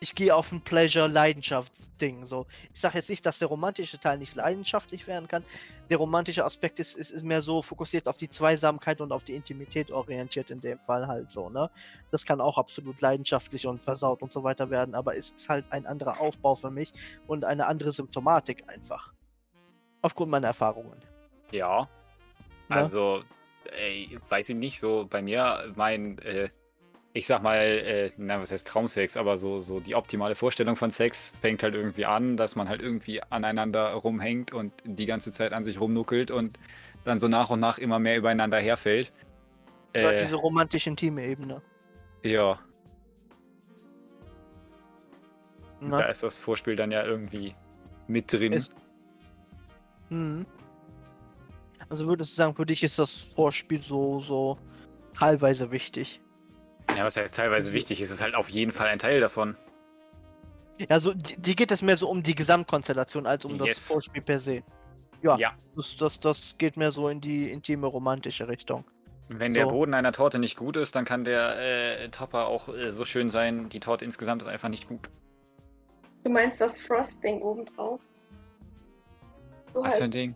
Ich 0.00 0.16
gehe 0.16 0.34
auf 0.34 0.50
ein 0.50 0.60
Pleasure-Leidenschaftsding. 0.60 2.26
So. 2.26 2.46
Ich 2.74 2.80
sage 2.80 2.98
jetzt 2.98 3.08
nicht, 3.08 3.24
dass 3.24 3.38
der 3.38 3.46
romantische 3.46 4.00
Teil 4.00 4.18
nicht 4.18 4.34
leidenschaftlich 4.34 5.06
werden 5.06 5.28
kann. 5.28 5.44
Der 5.90 5.98
romantische 5.98 6.44
Aspekt 6.44 6.80
ist, 6.80 6.96
ist, 6.96 7.12
ist 7.12 7.24
mehr 7.24 7.40
so 7.40 7.62
fokussiert 7.62 8.08
auf 8.08 8.16
die 8.16 8.28
Zweisamkeit 8.28 9.00
und 9.00 9.12
auf 9.12 9.22
die 9.22 9.36
Intimität 9.36 9.92
orientiert 9.92 10.50
in 10.50 10.60
dem 10.60 10.80
Fall 10.80 11.06
halt 11.06 11.30
so, 11.30 11.50
ne? 11.50 11.70
Das 12.10 12.24
kann 12.24 12.40
auch 12.40 12.58
absolut 12.58 13.00
leidenschaftlich 13.00 13.64
und 13.68 13.80
versaut 13.80 14.22
und 14.22 14.32
so 14.32 14.42
weiter 14.42 14.70
werden, 14.70 14.96
aber 14.96 15.16
es 15.16 15.30
ist 15.30 15.48
halt 15.48 15.66
ein 15.70 15.86
anderer 15.86 16.18
Aufbau 16.18 16.56
für 16.56 16.72
mich 16.72 16.92
und 17.28 17.44
eine 17.44 17.68
andere 17.68 17.92
Symptomatik 17.92 18.64
einfach. 18.66 19.12
Aufgrund 20.00 20.32
meiner 20.32 20.48
Erfahrungen. 20.48 20.98
Ja. 21.52 21.88
Ne? 22.68 22.76
Also, 22.76 23.22
ey, 23.76 24.18
weiß 24.28 24.48
ich 24.50 24.56
nicht, 24.56 24.80
so 24.80 25.06
bei 25.08 25.22
mir, 25.22 25.72
mein, 25.76 26.18
äh, 26.18 26.48
ich 27.14 27.26
sag 27.26 27.42
mal, 27.42 27.58
äh, 27.58 28.10
na, 28.16 28.40
was 28.40 28.50
heißt 28.52 28.66
Traumsex, 28.66 29.16
aber 29.16 29.36
so, 29.36 29.60
so 29.60 29.80
die 29.80 29.94
optimale 29.94 30.34
Vorstellung 30.34 30.76
von 30.76 30.90
Sex 30.90 31.32
fängt 31.40 31.62
halt 31.62 31.74
irgendwie 31.74 32.06
an, 32.06 32.36
dass 32.36 32.56
man 32.56 32.68
halt 32.68 32.80
irgendwie 32.80 33.22
aneinander 33.22 33.92
rumhängt 33.92 34.52
und 34.54 34.72
die 34.84 35.06
ganze 35.06 35.30
Zeit 35.32 35.52
an 35.52 35.64
sich 35.64 35.78
rumnuckelt 35.80 36.30
und 36.30 36.58
dann 37.04 37.20
so 37.20 37.28
nach 37.28 37.50
und 37.50 37.60
nach 37.60 37.78
immer 37.78 37.98
mehr 37.98 38.16
übereinander 38.16 38.58
herfällt. 38.58 39.12
Äh, 39.92 40.22
diese 40.22 40.36
romantisch-intime 40.36 41.24
Ebene. 41.26 41.60
ja, 42.22 42.58
Ne? 45.80 45.90
da 45.98 46.02
ist 46.02 46.22
das 46.22 46.38
Vorspiel 46.38 46.76
dann 46.76 46.92
ja 46.92 47.04
irgendwie 47.04 47.54
mit 48.06 48.32
drin. 48.32 48.52
Ist- 48.52 48.72
Mhm. 50.10 50.46
Also 51.92 52.06
würdest 52.06 52.32
du 52.32 52.36
sagen, 52.36 52.54
für 52.54 52.64
dich 52.64 52.82
ist 52.82 52.98
das 52.98 53.28
Vorspiel 53.36 53.78
so, 53.78 54.18
so 54.18 54.56
teilweise 55.14 55.70
wichtig? 55.70 56.22
Ja, 56.96 57.04
was 57.04 57.18
heißt 57.18 57.36
teilweise 57.36 57.74
wichtig? 57.74 58.00
Es 58.00 58.10
ist 58.10 58.22
halt 58.22 58.34
auf 58.34 58.48
jeden 58.48 58.72
Fall 58.72 58.86
ein 58.86 58.98
Teil 58.98 59.20
davon. 59.20 59.58
Also, 60.88 61.12
die, 61.12 61.36
die 61.36 61.54
geht 61.54 61.70
es 61.70 61.82
mehr 61.82 61.98
so 61.98 62.08
um 62.08 62.22
die 62.22 62.34
Gesamtkonstellation 62.34 63.26
als 63.26 63.44
um 63.44 63.58
das 63.58 63.68
Yes. 63.68 63.86
Vorspiel 63.88 64.22
per 64.22 64.38
se. 64.38 64.62
Ja, 65.22 65.36
Ja. 65.36 65.52
Das, 65.76 65.94
das, 65.98 66.18
das 66.18 66.56
geht 66.56 66.78
mehr 66.78 66.90
so 66.92 67.10
in 67.10 67.20
die 67.20 67.52
intime, 67.52 67.86
romantische 67.86 68.48
Richtung. 68.48 68.86
Wenn 69.28 69.52
der 69.52 69.66
So. 69.66 69.72
Boden 69.72 69.92
einer 69.92 70.12
Torte 70.12 70.38
nicht 70.38 70.56
gut 70.56 70.78
ist, 70.78 70.96
dann 70.96 71.04
kann 71.04 71.24
der 71.24 71.58
äh, 71.58 72.08
Topper 72.08 72.46
auch 72.46 72.70
äh, 72.70 72.90
so 72.90 73.04
schön 73.04 73.28
sein. 73.28 73.68
Die 73.68 73.80
Torte 73.80 74.06
insgesamt 74.06 74.40
ist 74.40 74.48
einfach 74.48 74.70
nicht 74.70 74.88
gut. 74.88 75.10
Du 76.24 76.30
meinst 76.30 76.58
das 76.58 76.80
Frosting 76.80 77.42
obendrauf? 77.42 78.00
So 79.74 79.82
Was 79.84 79.98
für 79.98 80.04
ein 80.04 80.10
Ding? 80.10 80.34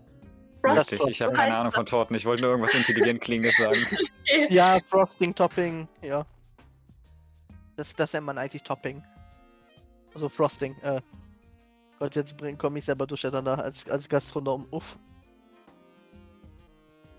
Richtig, 0.65 1.01
ich 1.07 1.23
habe 1.23 1.33
keine 1.35 1.59
Ahnung 1.59 1.73
von 1.73 1.86
Torten. 1.86 2.17
Ich 2.17 2.25
wollte 2.25 2.43
nur 2.43 2.51
irgendwas 2.52 2.75
intelligent 2.75 3.20
klingendes 3.20 3.57
sagen. 3.57 3.86
Ja, 4.49 4.81
Frosting, 4.81 5.35
Topping, 5.35 5.86
ja. 6.02 6.26
Das, 7.76 7.94
das 7.94 8.12
nennt 8.12 8.26
man 8.26 8.39
eigentlich 8.39 8.62
Topping. 8.62 9.02
Also 10.15 10.28
Frosting, 10.28 10.76
äh. 10.83 11.01
Gott, 11.99 12.17
jetzt 12.17 12.36
komme 12.59 12.78
ich 12.78 12.85
selber 12.85 13.07
durcheinander 13.07 13.59
als, 13.59 13.89
als 13.89 14.09
Gastronom. 14.09 14.67
Uff. 14.70 14.99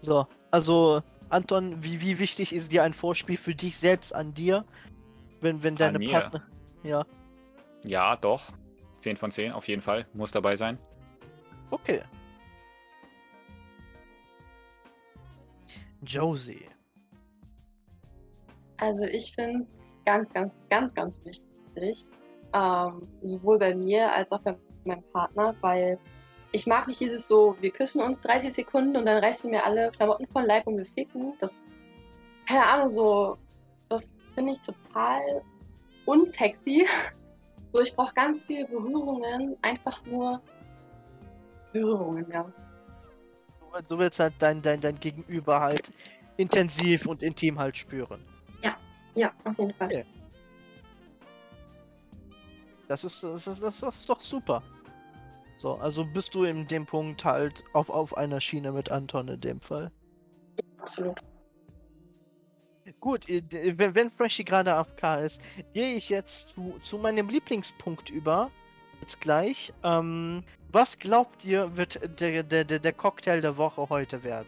So, 0.02 0.28
also 0.52 1.02
Anton, 1.30 1.82
wie, 1.84 2.02
wie 2.02 2.20
wichtig 2.20 2.54
ist 2.54 2.72
dir 2.72 2.84
ein 2.84 2.94
Vorspiel 2.94 3.38
für 3.38 3.56
dich 3.56 3.78
selbst 3.78 4.14
an 4.14 4.34
dir? 4.34 4.66
Wenn, 5.42 5.64
wenn 5.64 5.76
deine 5.76 6.00
mir? 6.00 6.12
Partner. 6.12 6.44
Ja, 6.84 7.06
Ja, 7.84 8.16
doch. 8.16 8.52
10 9.02 9.18
von 9.18 9.32
10, 9.32 9.52
auf 9.52 9.68
jeden 9.68 9.82
Fall. 9.82 10.06
Muss 10.14 10.32
dabei 10.32 10.56
sein. 10.56 10.78
okay. 11.72 12.02
Josie. 16.08 16.66
Also 18.78 19.04
ich 19.04 19.34
finde 19.36 19.68
ganz, 20.06 20.32
ganz, 20.34 20.60
ganz, 20.70 20.94
ganz 20.94 21.24
wichtig, 21.26 22.08
ähm, 22.54 23.08
sowohl 23.22 23.60
bei 23.60 23.76
mir 23.76 24.12
als 24.14 24.32
auch 24.32 24.40
bei 24.42 24.56
meinem 24.86 25.04
Partner, 25.12 25.56
weil 25.62 26.00
ich 26.54 26.66
mag 26.66 26.88
nicht 26.88 27.02
dieses 27.02 27.28
so, 27.28 27.58
wir 27.60 27.72
küssen 27.72 28.02
uns 28.02 28.22
30 28.22 28.54
Sekunden 28.54 28.96
und 28.96 29.06
dann 29.06 29.24
reißt 29.24 29.44
du 29.44 29.50
mir 29.50 29.64
alle 29.66 29.92
Klamotten 29.92 30.28
von 30.28 30.46
Leib 30.46 30.66
und 30.66 30.78
wir 30.78 30.86
ficken. 30.86 31.34
Das, 31.40 31.62
keine 32.48 32.66
Ahnung, 32.66 32.90
so, 32.90 33.38
das 33.90 34.16
finde 34.34 34.54
ich 34.54 34.62
total 34.62 35.42
unsexy. 36.06 36.88
So, 37.74 37.82
ich 37.82 37.94
brauche 37.94 38.14
ganz 38.14 38.48
viele 38.48 38.66
Berührungen, 38.66 39.58
einfach 39.62 40.04
nur 40.06 40.42
Berührungen, 41.74 42.26
ja. 42.32 42.46
Du- 43.82 43.96
Du 43.96 44.00
willst 44.00 44.20
halt 44.20 44.34
dein, 44.40 44.62
dein, 44.62 44.82
dein 44.82 45.00
Gegenüber 45.00 45.60
halt 45.60 45.92
intensiv 46.38 47.06
und 47.06 47.24
intim 47.24 47.58
halt 47.60 47.78
spüren. 47.78 48.24
Ja, 49.16 49.34
auf 49.46 49.58
jeden 49.58 49.74
Fall. 49.74 49.88
Okay. 49.88 50.06
Das 52.88 53.04
ist, 53.04 53.24
das 53.24 53.48
ist, 53.48 53.64
das 53.64 53.82
ist 53.82 54.08
doch 54.08 54.22
super. 54.22 54.62
So, 55.58 55.74
also 55.78 56.06
bist 56.06 56.36
du 56.36 56.44
in 56.44 56.68
dem 56.68 56.86
Punkt 56.86 57.26
halt 57.26 57.64
auf, 57.74 57.90
auf 57.90 58.16
einer 58.16 58.40
Schiene 58.40 58.72
mit 58.72 58.92
Anton 58.92 59.28
in 59.28 59.42
dem 59.42 59.60
Fall. 59.60 59.92
Absolut. 60.80 61.20
Gut, 63.00 63.26
wenn, 63.28 63.96
wenn 63.96 64.12
Freshy 64.12 64.44
gerade 64.44 64.74
AFK 64.76 65.16
ist, 65.22 65.42
gehe 65.74 65.96
ich 65.96 66.10
jetzt 66.10 66.50
zu, 66.50 66.78
zu 66.84 67.00
meinem 67.00 67.28
Lieblingspunkt 67.28 68.12
über. 68.12 68.52
Jetzt 69.02 69.20
gleich. 69.20 69.74
Ähm, 69.84 70.44
was 70.72 71.00
glaubt 71.00 71.46
ihr, 71.46 71.76
wird 71.78 72.00
der, 72.20 72.44
der, 72.44 72.64
der, 72.64 72.80
der 72.80 72.94
Cocktail 72.94 73.42
der 73.42 73.58
Woche 73.58 73.90
heute 73.90 74.24
werden? 74.24 74.48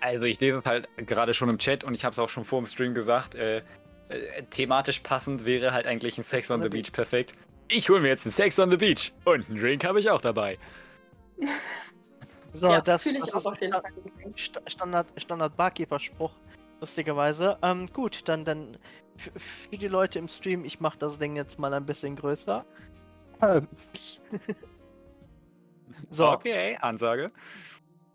Also 0.00 0.24
ich 0.24 0.38
lese 0.40 0.58
es 0.58 0.64
halt 0.64 0.88
gerade 0.96 1.34
schon 1.34 1.48
im 1.48 1.58
Chat 1.58 1.82
und 1.84 1.94
ich 1.94 2.04
habe 2.04 2.12
es 2.12 2.18
auch 2.18 2.28
schon 2.28 2.44
vor 2.44 2.60
dem 2.60 2.66
Stream 2.66 2.94
gesagt. 2.94 3.34
Äh, 3.34 3.62
äh, 4.08 4.42
thematisch 4.50 5.00
passend 5.00 5.44
wäre 5.44 5.72
halt 5.72 5.86
eigentlich 5.86 6.18
ein 6.18 6.22
Sex 6.22 6.50
on 6.50 6.62
the 6.62 6.68
Beach 6.68 6.92
perfekt. 6.92 7.32
Ich 7.68 7.88
hole 7.88 8.00
mir 8.00 8.08
jetzt 8.08 8.24
einen 8.24 8.32
Sex 8.32 8.58
on 8.58 8.70
the 8.70 8.76
Beach 8.76 9.12
und 9.24 9.48
einen 9.48 9.58
Drink 9.58 9.84
habe 9.84 10.00
ich 10.00 10.08
auch 10.08 10.20
dabei. 10.20 10.58
So, 12.54 12.68
ja, 12.68 12.80
das, 12.80 13.04
das 13.04 13.46
auch 13.46 13.52
ist 13.52 13.58
Fall. 13.70 13.82
sta- 14.36 14.62
Standard, 14.66 15.06
Standard 15.16 15.56
Barkeeper-Spruch, 15.56 16.32
lustigerweise. 16.80 17.58
Ähm, 17.62 17.88
gut, 17.92 18.26
dann, 18.26 18.44
dann 18.44 18.78
für 19.16 19.76
die 19.76 19.88
Leute 19.88 20.18
im 20.18 20.28
Stream, 20.28 20.64
ich 20.64 20.80
mache 20.80 20.98
das 20.98 21.18
Ding 21.18 21.36
jetzt 21.36 21.58
mal 21.58 21.74
ein 21.74 21.84
bisschen 21.84 22.16
größer. 22.16 22.64
So, 26.10 26.30
Okay, 26.30 26.76
Ansage. 26.80 27.30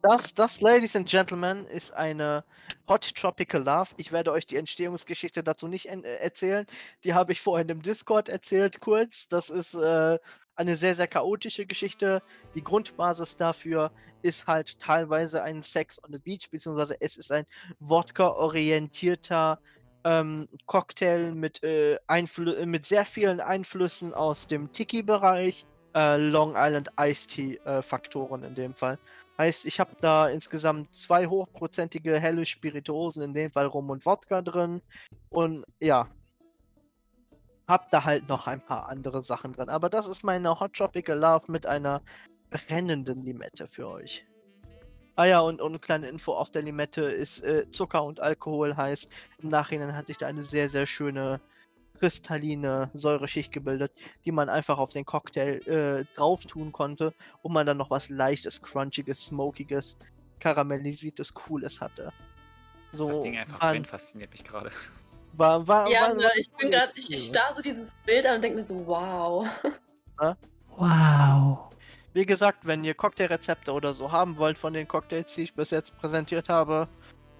Das, 0.02 0.34
das, 0.34 0.60
Ladies 0.60 0.98
and 0.98 1.08
Gentlemen, 1.08 1.66
ist 1.68 1.94
eine 1.94 2.44
Hot 2.90 3.16
Tropical 3.16 3.64
Love. 3.64 3.92
Ich 3.96 4.12
werde 4.12 4.34
euch 4.34 4.46
die 4.46 4.58
Entstehungsgeschichte 4.58 5.44
dazu 5.44 5.70
nicht 5.70 5.86
äh, 5.86 6.18
erzählen. 6.18 6.66
Die 7.06 7.14
habe 7.14 7.32
ich 7.32 7.40
vorhin 7.40 7.70
im 7.70 7.82
Discord 7.82 8.28
erzählt, 8.28 8.82
kurz. 8.82 9.30
Das 9.30 9.50
ist 9.50 9.76
äh, 9.76 10.20
eine 10.56 10.76
sehr, 10.76 10.96
sehr 10.96 11.08
chaotische 11.08 11.66
Geschichte. 11.66 12.22
Die 12.54 12.64
Grundbasis 12.64 13.38
dafür 13.38 13.92
ist 14.24 14.46
halt 14.46 14.78
teilweise 14.78 15.42
ein 15.42 15.62
Sex 15.62 16.04
on 16.04 16.12
the 16.12 16.20
Beach, 16.20 16.50
beziehungsweise 16.52 16.98
es 17.00 17.16
ist 17.16 17.32
ein 17.32 17.46
Wodka-orientierter 17.80 19.60
ähm, 20.04 20.48
Cocktail 20.66 21.34
mit, 21.34 21.64
äh, 21.64 21.96
äh, 21.96 22.66
mit 22.66 22.86
sehr 22.86 23.06
vielen 23.06 23.40
Einflüssen 23.40 24.14
aus 24.14 24.48
dem 24.48 24.72
Tiki-Bereich. 24.72 25.66
Äh, 25.96 26.18
Long 26.18 26.54
Island 26.56 26.90
Iced 27.00 27.30
Tea 27.30 27.60
äh, 27.66 27.82
in 28.46 28.56
dem 28.56 28.76
Fall. 28.76 28.98
Heißt, 29.38 29.66
ich 29.66 29.80
habe 29.80 29.96
da 30.00 30.28
insgesamt 30.28 30.94
zwei 30.94 31.28
hochprozentige 31.28 32.20
helle 32.20 32.46
Spirituosen, 32.46 33.24
in 33.24 33.34
dem 33.34 33.52
Fall 33.52 33.68
Rum 33.68 33.90
und 33.90 34.06
Wodka 34.06 34.42
drin. 34.42 34.82
Und 35.30 35.66
ja, 35.80 36.08
hab 37.68 37.90
da 37.92 38.04
halt 38.04 38.28
noch 38.30 38.48
ein 38.48 38.62
paar 38.62 38.90
andere 38.90 39.24
Sachen 39.24 39.54
drin. 39.54 39.70
Aber 39.70 39.90
das 39.90 40.08
ist 40.08 40.24
meine 40.24 40.60
Hot 40.60 40.74
Tropical 40.74 41.18
Love 41.18 41.52
mit 41.52 41.66
einer 41.66 42.02
brennenden 42.50 43.24
Limette 43.24 43.68
für 43.68 43.88
euch. 43.88 44.26
Ah 45.16 45.26
ja, 45.26 45.40
und, 45.42 45.62
und 45.62 45.72
eine 45.72 45.80
kleine 45.80 46.08
Info 46.10 46.34
auf 46.34 46.50
der 46.50 46.64
Limette 46.64 47.04
ist 47.04 47.44
äh, 47.44 47.70
Zucker 47.70 48.04
und 48.04 48.20
Alkohol 48.20 48.76
heißt, 48.76 49.10
im 49.40 49.50
Nachhinein 49.50 49.96
hat 49.96 50.08
sich 50.08 50.18
da 50.18 50.28
eine 50.28 50.44
sehr, 50.44 50.70
sehr 50.70 50.88
schöne 50.88 51.40
kristalline 52.00 52.90
Säureschicht 52.96 53.52
gebildet, 53.52 53.92
die 54.26 54.32
man 54.32 54.50
einfach 54.50 54.80
auf 54.80 54.92
den 54.92 55.06
Cocktail 55.06 55.60
äh, 55.68 56.06
drauf 56.16 56.44
tun 56.46 56.72
konnte 56.72 57.14
und 57.44 57.54
man 57.54 57.68
dann 57.68 57.78
noch 57.78 57.92
was 57.92 58.10
leichtes, 58.10 58.62
crunchiges, 58.62 59.26
smokiges, 59.26 59.98
karamellisiertes, 60.40 61.34
cooles 61.34 61.80
hatte. 61.80 62.12
So 62.92 63.08
das 63.08 63.22
Ding 63.22 63.38
einfach 63.38 63.62
war, 63.62 63.72
brennt, 63.72 63.88
fasziniert 63.88 64.32
mich 64.32 64.44
gerade. 64.44 64.72
war, 65.34 65.68
war, 65.68 65.90
Ja, 65.90 66.02
war, 66.02 66.14
ne, 66.16 66.30
ich 66.36 66.52
bin 66.52 66.72
gerade, 66.72 66.92
ich, 66.96 67.12
ich 67.12 67.26
starr 67.26 67.54
so 67.54 67.62
dieses 67.62 67.94
Bild 68.06 68.26
an 68.26 68.36
und 68.36 68.44
denke 68.44 68.56
mir 68.58 68.64
so, 68.64 68.86
wow. 68.88 69.48
Wow. 70.76 71.73
Wie 72.14 72.28
gesagt, 72.28 72.68
wenn 72.68 72.84
ihr 72.84 72.94
Cocktailrezepte 72.94 73.72
oder 73.72 73.94
so 73.94 74.12
haben 74.12 74.38
wollt 74.38 74.58
von 74.58 74.74
den 74.74 74.88
Cocktails, 74.88 75.34
die 75.34 75.44
ich 75.44 75.56
bis 75.56 75.72
jetzt 75.72 75.98
präsentiert 75.98 76.48
habe, 76.48 76.88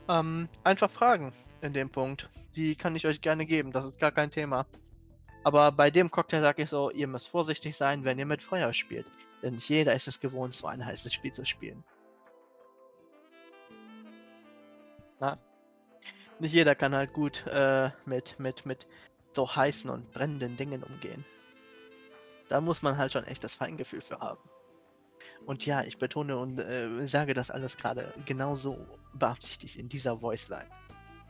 ähm, 0.10 0.50
einfach 0.64 0.90
fragen 0.90 1.32
in 1.62 1.74
dem 1.74 1.90
Punkt. 1.90 2.30
Die 2.56 2.76
kann 2.76 2.96
ich 2.96 3.06
euch 3.06 3.22
gerne 3.22 3.46
geben, 3.46 3.72
das 3.72 3.86
ist 3.86 4.00
gar 4.00 4.12
kein 4.12 4.32
Thema. 4.32 4.66
Aber 5.44 5.72
bei 5.72 5.92
dem 5.92 6.10
Cocktail 6.10 6.42
sage 6.42 6.64
ich 6.64 6.70
so, 6.70 6.90
ihr 6.90 7.08
müsst 7.08 7.28
vorsichtig 7.28 7.78
sein, 7.78 8.04
wenn 8.04 8.18
ihr 8.18 8.26
mit 8.26 8.42
Feuer 8.42 8.74
spielt. 8.74 9.12
Denn 9.44 9.56
nicht 9.56 9.70
jeder 9.70 9.94
ist 9.94 10.08
es 10.08 10.20
gewohnt, 10.20 10.54
so 10.54 10.68
ein 10.68 10.84
heißes 10.84 11.14
Spiel 11.14 11.32
zu 11.32 11.46
spielen. 11.46 11.84
Na? 15.20 15.38
Nicht 16.40 16.54
jeder 16.54 16.74
kann 16.74 16.96
halt 16.96 17.14
gut 17.14 17.46
äh, 17.48 17.92
mit, 18.06 18.40
mit, 18.40 18.66
mit 18.66 18.88
so 19.34 19.56
heißen 19.56 19.90
und 19.90 20.12
brennenden 20.14 20.58
Dingen 20.58 20.82
umgehen. 20.84 21.24
Da 22.50 22.60
muss 22.60 22.82
man 22.82 22.98
halt 22.98 23.14
schon 23.14 23.26
echt 23.26 23.44
das 23.44 23.54
Feingefühl 23.54 24.02
für 24.02 24.20
haben. 24.20 24.40
Und 25.46 25.66
ja, 25.66 25.84
ich 25.84 25.98
betone 25.98 26.38
und 26.38 26.60
äh, 26.60 27.06
sage 27.06 27.34
das 27.34 27.52
alles 27.52 27.78
gerade 27.78 28.14
genauso 28.26 28.78
beabsichtigt 29.14 29.76
in 29.76 29.90
dieser 29.90 30.18
Voice-Line. 30.18 30.66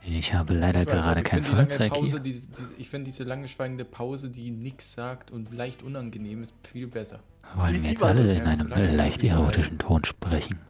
Ich 0.06 0.34
habe 0.34 0.52
leider 0.54 0.82
Ich 0.82 0.86
gerade 0.86 1.22
kein 1.22 1.42
die 1.42 1.48
Feuerzeug 1.48 1.92
Pause, 1.92 2.10
hier. 2.16 2.20
diese, 2.20 2.50
diese, 2.50 2.74
ich 2.76 2.88
finde 2.90 3.06
diese 3.06 3.24
lange 3.24 3.48
schweigende 3.48 3.84
Pause, 3.86 4.28
die 4.30 4.50
nichts 4.50 4.92
sagt 4.92 5.30
und 5.30 5.52
leicht 5.52 5.82
unangenehm 5.82 6.42
ist, 6.42 6.54
viel 6.66 6.86
besser. 6.86 7.20
Wollen 7.56 7.74
die 7.74 7.82
wir 7.82 7.90
jetzt 7.90 8.02
alle 8.02 8.30
in 8.32 8.42
einem 8.42 8.68
so 8.68 8.74
leicht 8.74 9.24
erotischen 9.24 9.78
Ton 9.78 10.04
sprechen? 10.04 10.60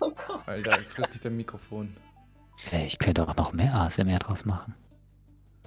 Oh 0.00 0.12
da 0.64 0.72
frisst 0.78 1.14
dich 1.14 1.20
dein 1.22 1.36
Mikrofon. 1.36 1.96
Äh, 2.70 2.86
Ich 2.86 2.98
könnte 2.98 3.26
auch 3.26 3.36
noch 3.36 3.52
mehr 3.52 3.74
ASMR 3.74 4.18
draus 4.18 4.44
machen. 4.44 4.74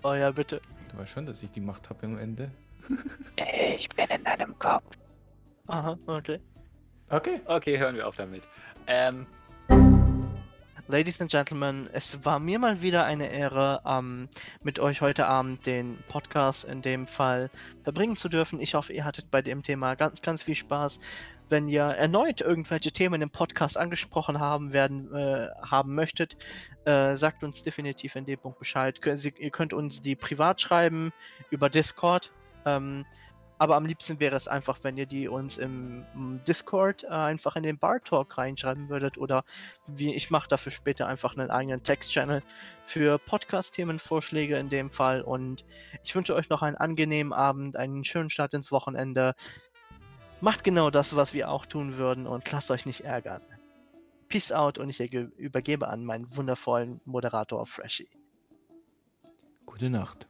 Oh 0.03 0.13
ja, 0.13 0.29
bitte. 0.31 0.61
Du 0.91 0.99
weißt 0.99 1.11
schon, 1.11 1.25
dass 1.25 1.41
ich 1.41 1.51
die 1.51 1.61
Macht 1.61 1.89
habe 1.89 2.05
am 2.05 2.17
Ende. 2.17 2.51
Ich 3.77 3.89
bin 3.89 4.05
in 4.07 4.23
deinem 4.23 4.57
Kopf. 4.59 4.83
Aha, 5.67 5.97
okay. 6.05 6.39
Okay. 7.09 7.39
Okay, 7.45 7.77
hören 7.77 7.95
wir 7.95 8.07
auf 8.07 8.15
damit. 8.15 8.47
Ähm, 8.87 9.27
Ladies 10.87 11.19
and 11.19 11.31
Gentlemen, 11.31 11.89
es 11.93 12.23
war 12.25 12.39
mir 12.39 12.59
mal 12.59 12.81
wieder 12.81 13.05
eine 13.05 13.31
Ehre, 13.31 13.81
ähm, 13.87 14.29
mit 14.63 14.79
euch 14.79 15.01
heute 15.01 15.25
Abend 15.27 15.65
den 15.65 15.97
Podcast 16.07 16.63
in 16.63 16.81
dem 16.81 17.07
Fall 17.07 17.49
verbringen 17.83 18.15
zu 18.17 18.29
dürfen. 18.29 18.59
Ich 18.59 18.75
hoffe, 18.75 18.93
ihr 18.93 19.03
hattet 19.03 19.31
bei 19.31 19.41
dem 19.41 19.63
Thema 19.63 19.95
ganz, 19.95 20.21
ganz 20.21 20.43
viel 20.43 20.55
Spaß. 20.55 20.99
Wenn 21.49 21.67
ihr 21.67 21.83
erneut 21.83 22.41
irgendwelche 22.41 22.91
Themen 22.91 23.21
im 23.21 23.29
Podcast 23.29 23.77
angesprochen 23.77 24.39
haben 24.39 24.73
werden 24.73 25.13
äh, 25.13 25.47
haben 25.61 25.93
möchtet, 25.93 26.37
äh, 26.85 27.15
sagt 27.15 27.43
uns 27.43 27.61
definitiv 27.61 28.15
in 28.15 28.25
dem 28.25 28.39
Punkt 28.39 28.59
Bescheid. 28.59 29.01
Kön 29.01 29.17
Sie, 29.17 29.33
ihr 29.37 29.51
könnt 29.51 29.73
uns 29.73 30.01
die 30.01 30.15
privat 30.15 30.61
schreiben 30.61 31.13
über 31.51 31.69
Discord. 31.69 32.31
Ähm, 32.65 33.03
aber 33.57 33.75
am 33.75 33.85
liebsten 33.85 34.19
wäre 34.19 34.35
es 34.35 34.47
einfach, 34.47 34.79
wenn 34.83 34.97
ihr 34.97 35.05
die 35.05 35.27
uns 35.27 35.57
im, 35.57 36.05
Discord 36.47 37.03
äh, 37.03 37.07
einfach 37.07 37.55
in 37.55 37.63
den 37.63 37.77
Bar 37.77 38.01
Talk 38.01 38.37
reinschreiben 38.37 38.89
würdet 38.89 39.17
oder 39.17 39.43
wie 39.87 40.13
ich 40.13 40.29
mache 40.29 40.49
dafür 40.49 40.71
später 40.71 41.07
einfach 41.07 41.37
einen 41.37 41.49
eigenen 41.49 41.81
Text-Channel 41.81 42.43
für 42.83 43.17
Podcast-Themenvorschläge 43.17 44.57
in 44.57 44.69
dem 44.69 44.89
Fall. 44.89 45.21
Und 45.21 45.65
ich 46.03 46.15
wünsche 46.15 46.35
euch 46.35 46.49
noch 46.49 46.61
einen 46.61 46.75
angenehmen 46.75 47.31
Abend, 47.31 47.77
einen 47.77 48.03
schönen 48.03 48.29
Start 48.29 48.53
ins 48.53 48.71
Wochenende. 48.71 49.35
Macht 50.41 50.63
genau 50.63 50.89
das, 50.89 51.15
was 51.15 51.33
wir 51.33 51.49
auch 51.49 51.65
tun 51.65 51.97
würden 51.97 52.27
und 52.27 52.51
lasst 52.51 52.71
euch 52.71 52.85
nicht 52.85 53.01
ärgern. 53.01 53.41
Peace 54.27 54.51
out 54.51 54.77
und 54.77 54.89
ich 54.89 55.13
übergebe 55.13 55.87
an 55.87 56.03
meinen 56.03 56.35
wundervollen 56.35 56.99
Moderator 57.05 57.65
Freshy. 57.65 58.09
Gute 59.65 59.89
Nacht. 59.89 60.27